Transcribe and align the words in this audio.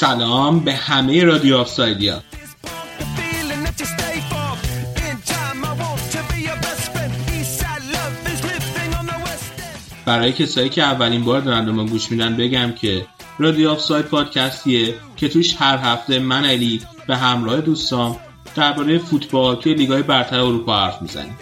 سلام 0.00 0.60
به 0.60 0.74
همه 0.74 1.24
رادیو 1.24 1.56
آفسایدیا. 1.56 2.22
برای 10.04 10.32
کسایی 10.32 10.68
که 10.68 10.82
اولین 10.82 11.24
بار 11.24 11.40
دارن 11.40 11.64
به 11.66 11.72
ما 11.72 11.84
گوش 11.84 12.10
میدن 12.10 12.36
بگم 12.36 12.72
که 12.72 13.06
رادیو 13.38 13.70
آفساید 13.70 14.04
پادکستیه 14.04 14.94
که 15.16 15.28
توش 15.28 15.54
هر 15.58 15.76
هفته 15.76 16.18
من 16.18 16.44
علی 16.44 16.80
به 17.06 17.16
همراه 17.16 17.60
دوستام 17.60 18.16
درباره 18.54 18.98
فوتبال 18.98 19.56
توی 19.56 19.74
لیگای 19.74 20.02
برتر 20.02 20.40
اروپا 20.40 20.76
حرف 20.76 21.02
می‌زنیم. 21.02 21.36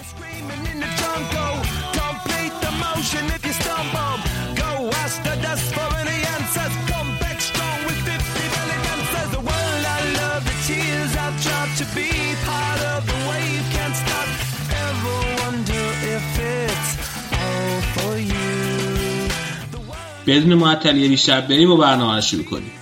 بدون 20.27 20.55
معطلی 20.55 21.09
بیشتر 21.09 21.41
بریم 21.41 21.71
و 21.71 21.77
برنامه 21.77 22.15
رو 22.15 22.21
شروع 22.21 22.45
کنیم. 22.45 22.73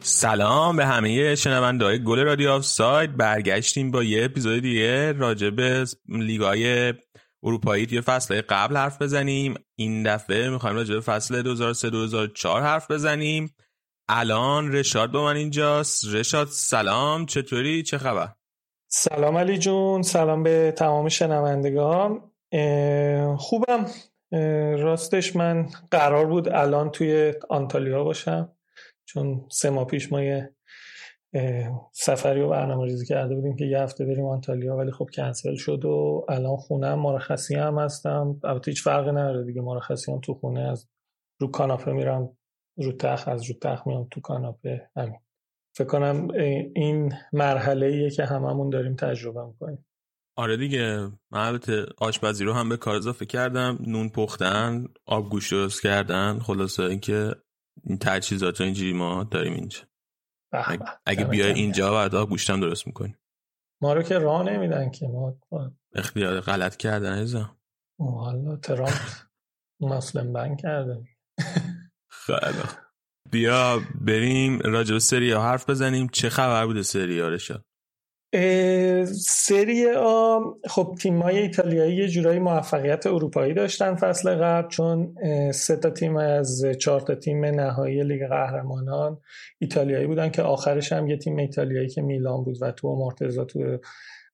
سلام 0.00 0.76
به 0.76 0.86
همه 0.86 1.34
شنونده 1.34 1.84
های 1.84 2.04
گل 2.04 2.18
رادیو 2.18 2.50
آف 2.50 2.64
ساید 2.64 3.16
برگشتیم 3.16 3.90
با 3.90 4.02
یه 4.02 4.24
اپیزود 4.24 4.62
دیگه 4.62 5.12
راجع 5.12 5.50
به 5.50 5.84
لیگای 6.08 6.94
اروپایی 7.42 7.86
توی 7.86 8.00
فصل 8.00 8.40
قبل 8.40 8.76
حرف 8.76 9.02
بزنیم. 9.02 9.54
این 9.78 10.02
دفعه 10.02 10.50
می‌خوایم 10.50 10.76
راجع 10.76 10.94
به 10.94 11.00
فصل 11.00 11.42
2003-2004 12.36 12.44
حرف 12.46 12.90
بزنیم. 12.90 13.54
الان 14.08 14.72
رشاد 14.72 15.10
با 15.10 15.24
من 15.24 15.36
اینجاست. 15.36 16.04
رشاد 16.14 16.48
سلام. 16.48 17.26
چطوری؟ 17.26 17.82
چه 17.82 17.98
خبر؟ 17.98 18.28
سلام 18.92 19.36
علی 19.36 19.58
جون 19.58 20.02
سلام 20.02 20.42
به 20.42 20.72
تمام 20.76 21.08
شنوندگان. 21.08 22.30
خوبم. 23.38 23.86
راستش 24.78 25.36
من 25.36 25.66
قرار 25.90 26.26
بود 26.26 26.48
الان 26.48 26.90
توی 26.90 27.34
آنتالیا 27.50 28.04
باشم 28.04 28.52
چون 29.04 29.46
سه 29.50 29.70
ماه 29.70 29.86
پیش 29.86 30.12
ما 30.12 30.22
یه 30.22 30.54
سفری 31.92 32.40
و 32.40 32.48
برنامه 32.48 32.84
ریزی 32.84 33.06
کرده 33.06 33.34
بودیم 33.34 33.56
که 33.56 33.64
یه 33.64 33.78
هفته 33.78 34.04
بریم 34.04 34.24
آنتالیا 34.24 34.76
ولی 34.76 34.90
خب 34.90 35.08
کنسل 35.14 35.54
شد 35.54 35.84
و 35.84 36.26
الان 36.28 36.56
خونم 36.56 36.98
مرخصی 36.98 37.54
هم 37.54 37.78
هستم. 37.78 38.40
البته 38.44 38.70
هیچ 38.70 38.82
فرقی 38.82 39.10
نداره 39.10 39.44
دیگه 39.44 39.60
مرخصی 39.60 40.12
هم 40.12 40.20
تو 40.20 40.34
خونه 40.34 40.60
از 40.60 40.88
رو 41.40 41.50
کاناپه 41.50 41.92
میرم 41.92 42.36
رو 42.76 42.92
تخت 42.92 43.28
از 43.28 43.50
رو 43.50 43.54
تخت 43.62 43.86
میام 43.86 44.08
تو 44.10 44.20
کاناپه. 44.20 44.90
همین. 44.96 45.20
فکر 45.72 45.88
کنم 45.88 46.28
این 46.74 47.12
مرحله 47.32 47.86
ایه 47.86 48.10
که 48.10 48.24
هممون 48.24 48.70
داریم 48.70 48.96
تجربه 48.96 49.44
می‌کنیم. 49.44 49.86
آره 50.36 50.56
دیگه. 50.56 50.98
من 51.30 51.46
البته 51.46 51.86
آشپزی 51.98 52.44
رو 52.44 52.52
هم 52.52 52.68
به 52.68 52.76
کار 52.76 52.96
اضافه 52.96 53.26
کردم. 53.26 53.78
نون 53.80 54.08
پختن 54.08 54.84
آب 55.06 55.30
گوشت 55.30 55.50
درست 55.50 55.82
کردن 55.82 56.38
خلاصه 56.38 56.82
اینکه 56.82 57.34
این 57.84 57.98
تجهیزات 57.98 58.60
رو 58.60 58.64
اینجوری 58.64 58.92
ما 58.92 59.24
داریم 59.24 59.52
اینجا. 59.52 59.80
اگه, 60.52 60.84
اگه 61.06 61.24
بیای 61.24 61.52
اینجا 61.52 61.92
بعد 61.92 62.14
آب 62.14 62.28
گوشتم 62.28 62.60
درست 62.60 62.86
می‌کنیم 62.86 63.18
ما 63.82 63.92
رو 63.92 64.02
که 64.02 64.18
راه 64.18 64.42
نمیدن 64.42 64.90
که 64.90 65.06
ما. 65.06 65.38
اختیار 65.94 66.40
غلط 66.40 66.76
کردن 66.76 67.18
ایزا 67.18 67.56
حالا 67.98 68.56
ترامپ 68.56 69.00
مسلم 69.80 70.32
بند 70.32 70.60
کرده. 70.60 71.04
خیلی 72.08 72.62
بیا 73.30 73.80
بریم 74.00 74.58
راجع 74.58 74.92
به 74.92 75.00
سری 75.00 75.32
حرف 75.32 75.70
بزنیم. 75.70 76.08
چه 76.12 76.28
خبر 76.28 76.66
بوده 76.66 76.82
سری 76.82 77.20
ها 77.20 77.30
سری 79.14 79.90
آ 79.90 80.40
خب 80.68 80.94
تیم 81.00 81.22
های 81.22 81.38
ایتالیایی 81.38 81.96
یه 81.96 82.08
جورایی 82.08 82.38
موفقیت 82.38 83.06
اروپایی 83.06 83.54
داشتن 83.54 83.94
فصل 83.94 84.34
قبل 84.34 84.68
چون 84.68 85.14
سه 85.52 85.76
تا 85.76 85.90
تیم 85.90 86.16
از 86.16 86.64
چهار 86.80 87.00
تا 87.00 87.14
تیم 87.14 87.44
نهایی 87.44 88.04
لیگ 88.04 88.28
قهرمانان 88.28 89.20
ایتالیایی 89.58 90.06
بودن 90.06 90.30
که 90.30 90.42
آخرش 90.42 90.92
هم 90.92 91.06
یه 91.06 91.16
تیم 91.16 91.36
ایتالیایی 91.36 91.88
که 91.88 92.02
میلان 92.02 92.44
بود 92.44 92.62
و 92.62 92.72
تو 92.72 92.96
مرتضی 92.96 93.44
تو 93.44 93.78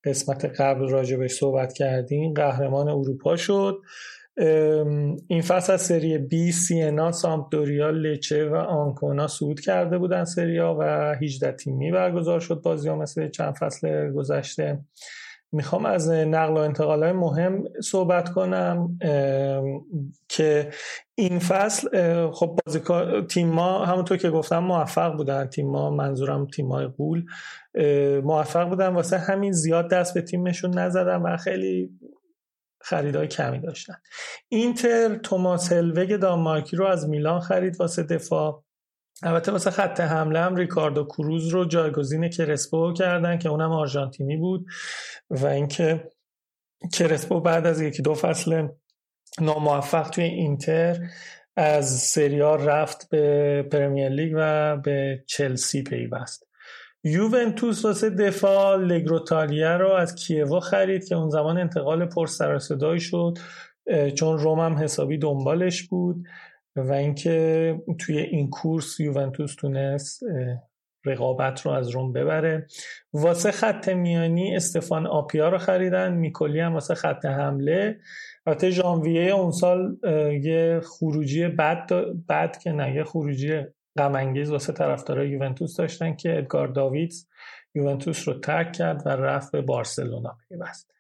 قسمت 0.05 0.45
قبل 0.45 0.89
راجبش 0.89 1.33
صحبت 1.33 1.73
کردیم 1.73 2.33
قهرمان 2.33 2.89
اروپا 2.89 3.37
شد. 3.37 3.79
این 5.29 5.43
فصل 5.43 5.73
از 5.73 5.81
سری 5.81 6.19
بی 6.19 6.53
سینا 6.53 7.13
سامپدوریا 7.13 7.91
لچه 7.91 8.49
و 8.49 8.55
آنکونا 8.55 9.27
صعود 9.27 9.61
کرده 9.61 9.99
بودن 9.99 10.25
سریا 10.25 10.77
و 10.81 11.15
18 11.23 11.53
تیمی 11.53 11.91
برگزار 11.91 12.41
شد 12.41 12.63
بازی 12.63 12.89
ها 12.89 12.97
مثل 12.97 13.29
چند 13.29 13.55
فصل 13.55 14.13
گذشته. 14.13 14.79
می‌خوام 15.53 15.87
از 15.87 16.11
نقل 16.11 16.53
و 16.53 16.57
انتقال 16.57 17.03
های 17.03 17.13
مهم 17.13 17.65
صحبت 17.83 18.29
کنم 18.29 18.99
که 20.29 20.71
این 21.15 21.39
فصل 21.39 21.89
خب 22.31 22.59
بازیکن 22.67 23.27
تیم 23.27 23.49
ما 23.49 23.85
همونطور 23.85 24.17
که 24.17 24.31
گفتم 24.31 24.59
موفق 24.59 25.17
بودن. 25.17 25.47
تیم 25.47 25.71
ما 25.71 25.91
منظورم 25.91 26.47
تیم 26.47 26.69
های 26.73 26.87
قول 26.87 27.25
موفق 28.25 28.69
بودن. 28.69 28.89
واسه 28.89 29.19
همین 29.19 29.53
زیاد 29.53 29.91
دست 29.91 30.15
به 30.15 30.23
تیمشون 30.23 30.79
نزدن 30.79 31.17
و 31.17 31.37
خیلی 31.37 31.91
خریدای 32.81 33.29
کمی 33.29 33.61
داشتن. 33.61 33.95
اینتر 34.49 35.17
توماس 35.17 35.73
هلوگ 35.73 36.17
دانمارکی 36.17 36.77
رو 36.77 36.87
از 36.87 37.09
میلان 37.09 37.41
خرید 37.41 37.81
واسه 37.81 38.03
دفاع. 38.03 38.65
البته 39.23 39.53
واسه 39.53 39.71
خط 39.71 40.01
حمله 40.01 40.41
هم 40.41 40.57
ریکاردو 40.57 41.05
کروز 41.05 41.49
رو 41.49 41.65
جایگزین 41.65 42.29
کرسپو 42.29 42.93
کردن 42.93 43.39
که 43.39 43.49
اونم 43.49 43.73
آرژانتینی 43.73 44.37
بود 44.37 44.67
و 45.31 45.47
اینکه 45.47 46.11
کرسپو 46.93 47.41
بعد 47.41 47.67
از 47.67 47.81
یکی 47.81 48.03
دو 48.03 48.15
فصل 48.15 48.69
ناموفق 49.41 50.11
توی 50.11 50.25
اینتر 50.25 50.99
از 51.57 51.99
سریال 51.99 52.61
رفت 52.61 53.09
به 53.09 53.63
پرمیر 53.73 54.09
لیگ 54.09 54.33
و 54.37 54.77
به 54.77 55.25
چلسی 55.27 55.83
پیوست. 55.83 56.46
یوونتوس 57.07 57.85
واسه 57.85 58.11
دفاع 58.11 58.77
لگروتالیا 58.77 59.77
رو 59.77 59.93
از 59.93 60.15
کیوا 60.15 60.61
خرید 60.61 61.05
که 61.05 61.15
اون 61.15 61.31
زمان 61.31 61.59
انتقال 61.59 62.07
پر 62.07 62.27
سر 62.27 62.59
شد 62.99 63.39
چون 64.15 64.39
روم 64.39 64.61
هم 64.61 64.79
حسابی 64.79 65.19
دنبالش 65.19 65.83
بود 65.83 66.25
و 66.77 66.93
اینکه 66.93 67.75
توی 67.99 68.19
این 68.19 68.51
کورس 68.51 69.01
یوونتوس 69.01 69.55
تونست 69.55 70.23
رقابت 71.05 71.61
رو 71.61 71.73
از 71.73 71.89
روم 71.89 72.13
ببره. 72.13 72.67
واسه 73.13 73.51
خط 73.51 73.89
میانی 73.89 74.57
استفان 74.57 75.07
آپیا 75.07 75.49
رو 75.49 75.59
خریدن 75.59 76.13
میکولی 76.13 76.61
هم 76.61 76.75
واسه 76.75 76.95
خط 76.95 77.25
حمله. 77.25 77.99
البته 78.47 78.71
ژانویه 78.71 79.31
اون 79.31 79.51
سال 79.51 79.97
یه 80.43 80.81
خروجی 80.85 81.49
بد 81.49 81.93
بد 82.29 82.59
که 82.59 82.73
نه 82.73 82.95
یه 82.95 83.05
خروجی 83.05 83.63
غم 83.99 84.15
انگیز 84.15 84.51
واسه 84.51 84.73
طرفدارای 84.73 85.29
یوونتوس 85.29 85.77
داشتن 85.77 86.17
که 86.17 86.39
ادگار 86.39 86.69
داویدز 86.69 87.27
یوونتوس 87.75 88.29
رو 88.29 88.41
ترک 88.41 88.73
کرد 88.73 89.03
و 89.07 89.09
رفت 89.09 89.53
به 89.53 89.63
بارسلونا 89.63 90.37
پیوست. 90.49 90.91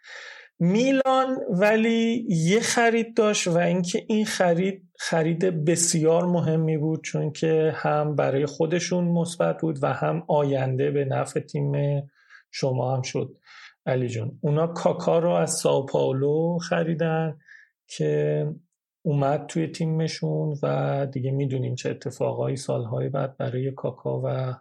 میلان 0.58 1.38
ولی 1.50 2.26
یه 2.28 2.60
خرید 2.60 3.16
داشت 3.16 3.46
و 3.46 3.58
اینکه 3.58 4.04
این 4.08 4.24
خرید 4.24 4.88
خرید 4.98 5.64
بسیار 5.64 6.24
مهمی 6.24 6.78
بود 6.78 7.04
چون 7.04 7.32
که 7.32 7.72
هم 7.76 8.14
برای 8.14 8.46
خودشون 8.46 9.04
مثبت 9.04 9.60
بود 9.60 9.78
و 9.82 9.92
هم 9.92 10.22
آینده 10.28 10.90
به 10.90 11.04
نفع 11.04 11.40
تیم 11.40 11.72
شما 12.50 12.96
هم 12.96 13.02
شد. 13.02 13.36
علی 13.86 14.08
جون 14.08 14.38
اونا 14.40 14.66
کاکا 14.66 15.18
رو 15.18 15.30
از 15.30 15.52
ساو 15.54 15.86
پاولو 15.86 16.58
خریدن 16.58 17.38
که 17.86 18.46
اومد 19.06 19.46
توی 19.46 19.66
تیمشون 19.66 20.58
و 20.62 21.06
دیگه 21.06 21.30
می‌دونیم 21.30 21.74
چه 21.74 21.90
اتفاقایی 21.90 22.56
سالهای 22.56 23.08
بعد 23.08 23.36
برای 23.36 23.72
کاکا 23.72 24.22
و 24.24 24.54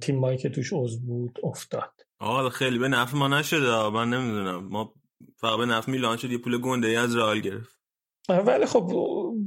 تیم 0.00 0.36
که 0.36 0.48
توش 0.48 0.72
عضو 0.72 1.00
بود 1.00 1.38
افتاد. 1.44 1.92
آه 2.18 2.50
خیلی 2.50 2.78
به 2.78 2.88
نفع 2.88 3.16
ما 3.16 3.28
نشده. 3.28 3.88
من 3.88 4.10
نمی‌دونم. 4.10 4.68
ما 4.68 4.94
فقط 5.36 5.58
به 5.58 5.66
نفع 5.66 5.92
میلان 5.92 6.16
شد 6.16 6.30
یه 6.30 6.38
پول 6.38 6.60
گنده 6.60 6.88
ای 6.88 6.96
از 6.96 7.16
رئال 7.16 7.40
گرفت. 7.40 7.80
ولی 8.28 8.66
خب 8.66 8.92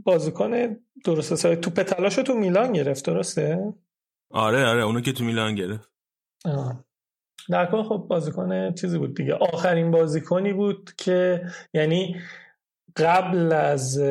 بازیکن 0.03 0.75
درست 1.05 1.31
حسابی 1.31 1.55
توپ 1.55 1.83
تلاشو 1.83 2.23
تو 2.23 2.33
میلان 2.33 2.71
گرفت 2.71 3.05
درسته؟ 3.05 3.73
آره 4.31 4.65
آره 4.65 4.83
اونو 4.83 5.01
که 5.01 5.11
تو 5.11 5.23
میلان 5.23 5.55
گرفت. 5.55 5.89
آه. 6.45 6.85
در 7.49 7.71
کل 7.71 7.83
خب 7.83 8.05
بازیکن 8.09 8.73
چیزی 8.73 8.97
بود 8.97 9.15
دیگه. 9.15 9.33
آخرین 9.33 9.91
بازیکنی 9.91 10.53
بود 10.53 10.91
که 10.97 11.45
یعنی 11.73 12.15
قبل 12.97 13.53
از 13.53 14.01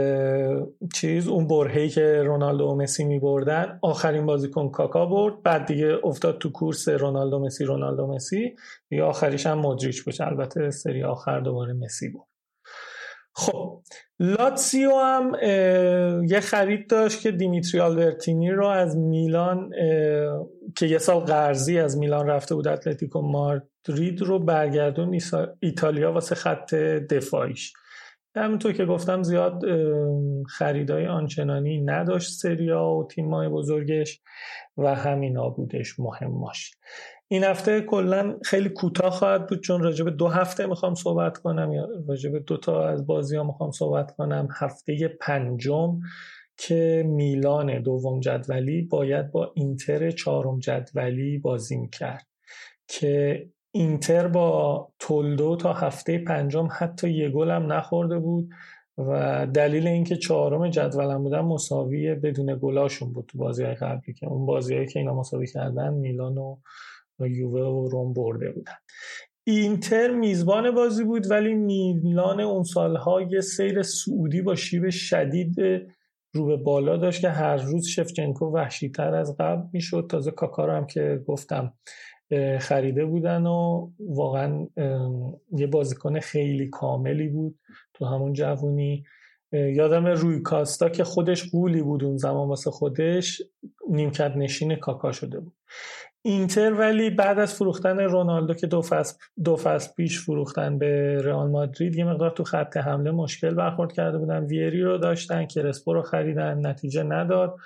چیز 0.95 1.29
اون 1.29 1.47
برهی 1.47 1.89
که 1.89 2.23
رونالدو 2.23 2.65
و 2.65 2.75
مسی 2.75 3.05
می 3.05 3.19
بردن 3.19 3.79
آخرین 3.83 4.27
بازیکن 4.27 4.69
کاکا 4.69 5.07
برد. 5.07 5.43
بعد 5.43 5.67
دیگه 5.67 5.99
افتاد 6.05 6.39
تو 6.39 6.53
کورس 6.53 6.89
رونالدو 6.89 7.39
مسی 7.39 7.65
رونالدو 7.65 8.07
مسی. 8.07 8.57
دیگه 8.89 9.03
آخریش 9.03 9.47
هم 9.47 9.59
مدریچ 9.59 10.03
بود. 10.03 10.15
البته 10.21 10.71
سری 10.71 11.05
آخر 11.05 11.41
دوباره 11.41 11.73
مسی 11.73 12.09
بود 12.09 12.27
خب 13.37 13.83
لاتسیو 14.21 14.91
هم 14.91 15.33
یه 16.29 16.41
خرید 16.41 16.91
داشت 16.91 17.21
که 17.21 17.31
دیمیتری 17.31 17.81
آلبرتینی 17.81 18.51
رو 18.51 18.67
از 18.67 18.97
میلان 18.97 19.71
که 20.77 20.87
یه 20.87 20.99
سال 20.99 21.21
قرضی 21.21 21.79
از 21.79 21.99
میلان 21.99 22.27
رفته 22.27 22.55
بود 22.55 22.69
اتلتیکو 22.69 23.21
مادرید 23.21 24.23
رو 24.23 24.39
برگردون 24.39 25.19
ایتالیا 25.61 26.13
واسه 26.13 26.35
خط 26.35 26.75
دفاعیش. 26.75 27.73
همینطور 28.37 28.73
که 28.73 28.85
گفتم 28.85 29.23
زیاد 29.23 29.63
خریدای 30.49 31.07
آنچنانی 31.07 31.81
نداشت 31.81 32.33
سریا 32.33 32.85
و 32.85 33.09
تیمای 33.11 33.49
بزرگش 33.49 34.21
و 34.77 34.95
همینا 34.95 35.49
بودش 35.49 36.01
مهماش 36.01 36.75
این 37.29 37.45
هفته 37.45 37.81
کلا 37.81 38.39
خیلی 38.45 38.69
کوتاه 38.69 39.11
خواهد 39.11 39.47
بود 39.47 39.61
چون 39.61 39.83
راجب 39.83 40.11
دو 40.11 40.29
هفته 40.29 40.67
می‌خوام 40.67 40.95
صحبت 40.95 41.39
کنم 41.39 41.73
یا 41.73 41.89
راجب 42.09 42.39
دو 42.39 42.57
تا 42.57 42.89
از 42.89 43.07
بازی 43.07 43.37
ها 43.37 43.45
می‌خوام 43.45 43.71
صحبت 43.71 44.17
کنم. 44.17 44.49
هفته 44.61 45.09
پنجم 45.21 46.01
که 46.57 47.05
میلان 47.07 47.83
دوم 47.83 48.21
جدولی 48.21 48.83
باید 48.83 49.31
با 49.31 49.53
اینتر 49.55 50.11
چهارم 50.11 50.59
جدولی 50.59 51.39
بازی 51.39 51.77
می‌کرد 51.77 52.27
که 52.89 53.47
اینتر 53.77 54.29
با 54.29 54.89
تولدو 54.99 55.57
تا 55.57 55.73
هفته 55.73 56.19
پنجم 56.19 56.69
حتی 56.79 57.11
یه 57.11 57.31
گل 57.31 57.51
هم 57.51 57.73
نخورده 57.73 58.19
بود 58.19 58.51
و 58.99 59.47
دلیل 59.55 59.87
اینکه 59.87 60.17
چهارم 60.17 60.71
جدولم 60.71 61.23
بودن 61.23 61.41
مساوی 61.41 62.15
بدون 62.15 62.59
گلاشون 62.63 63.13
بود 63.13 63.27
تو 63.29 63.39
بازی 63.39 63.65
قبلی 63.65 64.15
که 64.15 64.27
اون 64.27 64.47
بازی 64.47 64.87
که 64.87 64.99
اینا 64.99 65.15
مساوی 65.15 65.47
کردن 65.47 65.95
میلان 65.95 66.39
و 66.39 66.57
یووه 67.27 67.63
و 67.63 67.89
روم 67.89 68.13
برده 68.13 68.51
بودن. 68.51 68.73
اینتر 69.47 70.11
میزبان 70.11 70.71
بازی 70.71 71.05
بود 71.05 71.31
ولی 71.31 71.55
میلان 71.55 72.41
اون 72.41 72.63
سالها 72.63 73.23
یه 73.23 73.41
سیر 73.41 73.83
سعودی 73.83 74.43
با 74.43 74.55
شیب 74.55 74.91
شدید 74.91 75.57
رو 76.35 76.47
به 76.47 76.57
بالا 76.57 76.97
داشت 76.97 77.21
که 77.21 77.29
هر 77.29 77.57
روز 77.57 77.87
شفچنکو 77.87 78.47
وحشیتر 78.47 79.15
از 79.15 79.37
قبل 79.37 79.63
می‌شد. 79.73 80.07
تازه 80.11 80.31
کاکارم 80.31 80.87
که 80.87 81.23
گفتم 81.27 81.73
خریده 82.61 83.05
بودن 83.05 83.47
و 83.47 83.91
واقعا 84.01 84.67
یه 85.53 85.67
بازیکن 85.67 86.21
خیلی 86.21 86.69
کاملی 86.69 87.29
بود 87.29 87.59
تو 87.95 88.05
همون 88.05 88.33
جوونی. 88.33 89.05
یادم 89.53 90.07
روی 90.07 90.41
کاستا 90.41 90.89
که 90.89 91.05
خودش 91.05 91.51
قولی 91.51 91.83
بود 91.83 92.05
اون 92.05 92.17
زمان 92.17 92.49
واسه 92.49 92.71
خودش 92.71 93.43
نیمکت 93.91 94.33
نشین 94.37 94.77
کاکا 94.77 95.13
شده 95.13 95.41
بود. 95.41 95.53
اینتر 96.23 96.73
ولی 96.73 97.11
بعد 97.11 97.39
از 97.39 97.55
فروختن 97.55 98.01
رونالدو 98.01 98.55
که 98.55 98.67
دو 98.67 98.83
فصل, 98.83 99.19
دو 99.45 99.57
فصل 99.57 99.93
پیش 99.97 100.21
فروختن 100.21 100.79
به 100.79 101.23
رئال 101.23 101.51
مادرید 101.51 101.97
یه 101.97 102.05
مقدار 102.05 102.31
تو 102.31 102.45
خط 102.45 102.77
حمله 102.77 103.11
مشکل 103.11 103.55
برخورد 103.55 103.93
کرده 103.93 104.19
بودن. 104.19 104.45
ویری 104.45 104.83
رو 104.83 104.99
داشتن 104.99 105.47
که 105.47 105.63
رسپو 105.63 105.93
رو 105.93 106.03
خریدن 106.03 106.67
نتیجه 106.67 107.03
نداد. 107.03 107.57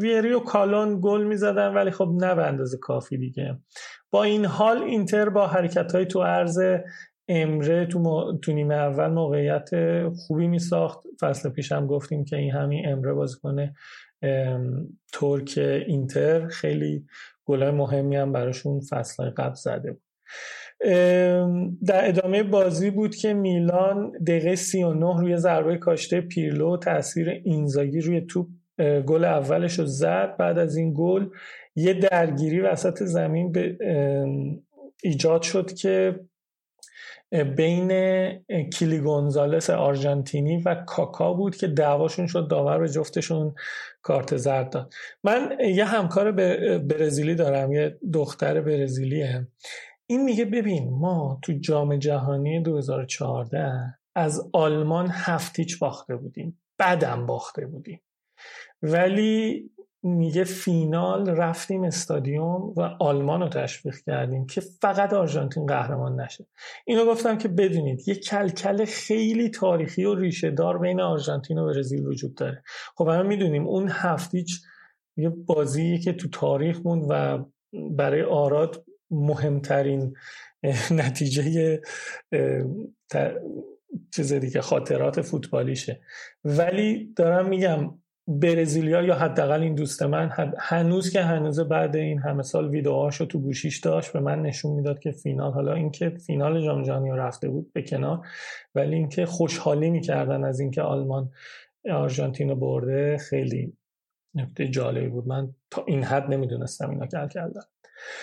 ویری 0.00 0.32
و 0.32 0.40
کالون 0.40 1.00
گل 1.02 1.24
می‌زدن 1.24 1.74
ولی 1.74 1.90
خب 1.90 2.10
نه 2.20 2.34
به 2.34 2.46
اندازه 2.46 2.78
کافی 2.78 3.18
دیگه. 3.18 3.58
با 4.10 4.22
این 4.22 4.44
حال 4.44 4.82
اینتر 4.82 5.28
با 5.28 5.46
حرکت 5.46 5.94
های 5.94 6.06
تو 6.06 6.22
عرض 6.22 6.58
امره 7.28 7.86
تو, 7.86 8.38
تو 8.42 8.52
نیمه 8.52 8.74
اول 8.74 9.06
موقعیت 9.06 9.70
خوبی 10.08 10.46
می 10.46 10.58
ساخت 10.58 11.00
فصل 11.20 11.50
پیش 11.50 11.72
هم 11.72 11.86
گفتیم 11.86 12.24
که 12.24 12.36
این 12.36 12.50
همین 12.50 12.88
امره 12.88 13.12
بازیکن 13.12 13.72
ترک 15.12 15.54
اینتر. 15.86 16.48
خیلی 16.48 17.06
گلای 17.44 17.70
مهمی 17.70 18.16
هم 18.16 18.32
براشون 18.32 18.80
فصل 18.80 19.30
قبل 19.30 19.54
زده 19.54 19.92
بود. 19.92 20.02
در 21.86 22.08
ادامه 22.08 22.42
بازی 22.42 22.90
بود 22.90 23.14
که 23.14 23.34
میلان 23.34 24.12
دقیقه 24.26 24.54
39 24.54 25.20
روی 25.20 25.36
ضربه 25.36 25.76
کاشته 25.76 26.20
پیرلو 26.20 26.76
تاثیر 26.76 27.28
اینزاگی 27.28 28.00
روی 28.00 28.20
توپ 28.20 28.46
گل 29.06 29.24
اولش 29.24 29.78
رو 29.78 29.86
زد. 29.86 30.36
بعد 30.38 30.58
از 30.58 30.76
این 30.76 30.94
گل 30.96 31.26
یه 31.76 31.94
درگیری 31.94 32.60
وسط 32.60 33.02
زمین 33.02 33.52
به 33.52 33.78
ایجاد 35.02 35.42
شد 35.42 35.72
که 35.72 36.20
بین 37.56 37.90
کیلی 38.62 38.98
گونزالس 38.98 39.70
آرژانتینی 39.70 40.62
و 40.62 40.74
کاکا 40.74 41.32
بود 41.32 41.56
که 41.56 41.66
دعواشون 41.66 42.26
شد 42.26 42.48
داور 42.48 42.78
به 42.78 42.88
جفتشون 42.88 43.54
کارت 44.02 44.36
زرد 44.36 44.70
داد. 44.70 44.92
من 45.24 45.56
یه 45.60 45.84
همکار 45.84 46.32
برزیلی 46.78 47.34
دارم 47.34 47.72
یه 47.72 47.98
دختر 48.12 48.60
برزیلیه. 48.60 49.46
این 50.06 50.24
میگه 50.24 50.44
ببین 50.44 50.90
ما 50.90 51.38
تو 51.42 51.52
جام 51.52 51.96
جهانی 51.96 52.62
2014 52.62 53.72
از 54.14 54.50
آلمان 54.52 55.08
هفتیچ 55.12 55.78
باخته 55.78 56.16
بودیم. 56.16 56.60
بعدم 56.78 57.26
باخته 57.26 57.66
بودیم. 57.66 58.00
ولی 58.82 59.70
میگه 60.02 60.44
فینال 60.44 61.30
رفتیم 61.30 61.84
استادیوم 61.84 62.72
و 62.76 62.80
آلمان 63.00 63.40
رو 63.40 63.48
تشویق 63.48 63.94
کردیم 64.06 64.46
که 64.46 64.60
فقط 64.60 65.12
آرژانتین 65.12 65.66
قهرمان 65.66 66.20
نشه. 66.20 66.46
اینو 66.86 67.06
گفتم 67.06 67.38
که 67.38 67.48
بدونید 67.48 68.08
یه 68.08 68.14
کلکل 68.14 68.84
خیلی 68.84 69.48
تاریخی 69.48 70.04
و 70.04 70.14
ریشه 70.14 70.50
دار 70.50 70.78
بین 70.78 71.00
آرژانتین 71.00 71.58
و 71.58 71.66
برزیل 71.66 72.06
وجود 72.06 72.34
داره. 72.34 72.62
خب 72.96 73.08
همه 73.08 73.22
می‌دونیم 73.22 73.66
اون 73.66 73.88
هفتیچ 73.90 74.62
یه 75.16 75.28
بازی 75.28 75.98
که 75.98 76.12
تو 76.12 76.28
تاریخ 76.28 76.80
موند 76.84 77.06
و 77.08 77.44
برای 77.90 78.22
آراد 78.22 78.84
مهمترین 79.10 80.14
نتیجه 80.90 81.80
چیز 84.14 84.32
دیگه 84.32 84.60
خاطرات 84.60 85.20
فوتبالیشه. 85.20 86.00
ولی 86.44 87.12
دارم 87.16 87.48
میگم 87.48 87.98
برزیلیا 88.30 89.02
یا 89.02 89.14
حداقل 89.14 89.62
این 89.62 89.74
دوست 89.74 90.02
من 90.02 90.54
هنوز 90.58 91.10
که 91.10 91.22
هنوز 91.22 91.60
بعد 91.60 91.96
این 91.96 92.18
همه 92.18 92.42
سال 92.42 92.68
ویدیوهاشو 92.68 93.26
تو 93.26 93.38
گوشیش 93.38 93.78
داشت 93.78 94.12
به 94.12 94.20
من 94.20 94.42
نشون 94.42 94.72
می‌داد 94.72 94.98
که 94.98 95.12
فینال 95.12 95.52
حالا 95.52 95.74
اینکه 95.74 96.10
فینال 96.10 96.64
جام 96.64 96.82
جهانی 96.82 97.10
رفته 97.10 97.48
بود 97.48 97.72
به 97.72 97.82
کنار 97.82 98.26
ولی 98.74 98.94
اینکه 98.94 99.26
خوشحالی 99.26 99.90
می‌کردن 99.90 100.44
از 100.44 100.60
اینکه 100.60 100.82
آلمان 100.82 101.30
آرژانتین 101.92 102.54
برده 102.54 103.18
خیلی 103.18 103.76
نکته 104.34 104.68
جالبی 104.68 105.08
بود. 105.08 105.28
من 105.28 105.54
تا 105.70 105.84
این 105.86 106.04
حد 106.04 106.30
نمی‌دونستم 106.30 106.90
اینا 106.90 107.06
کل 107.06 107.28
کردن. 107.28 107.62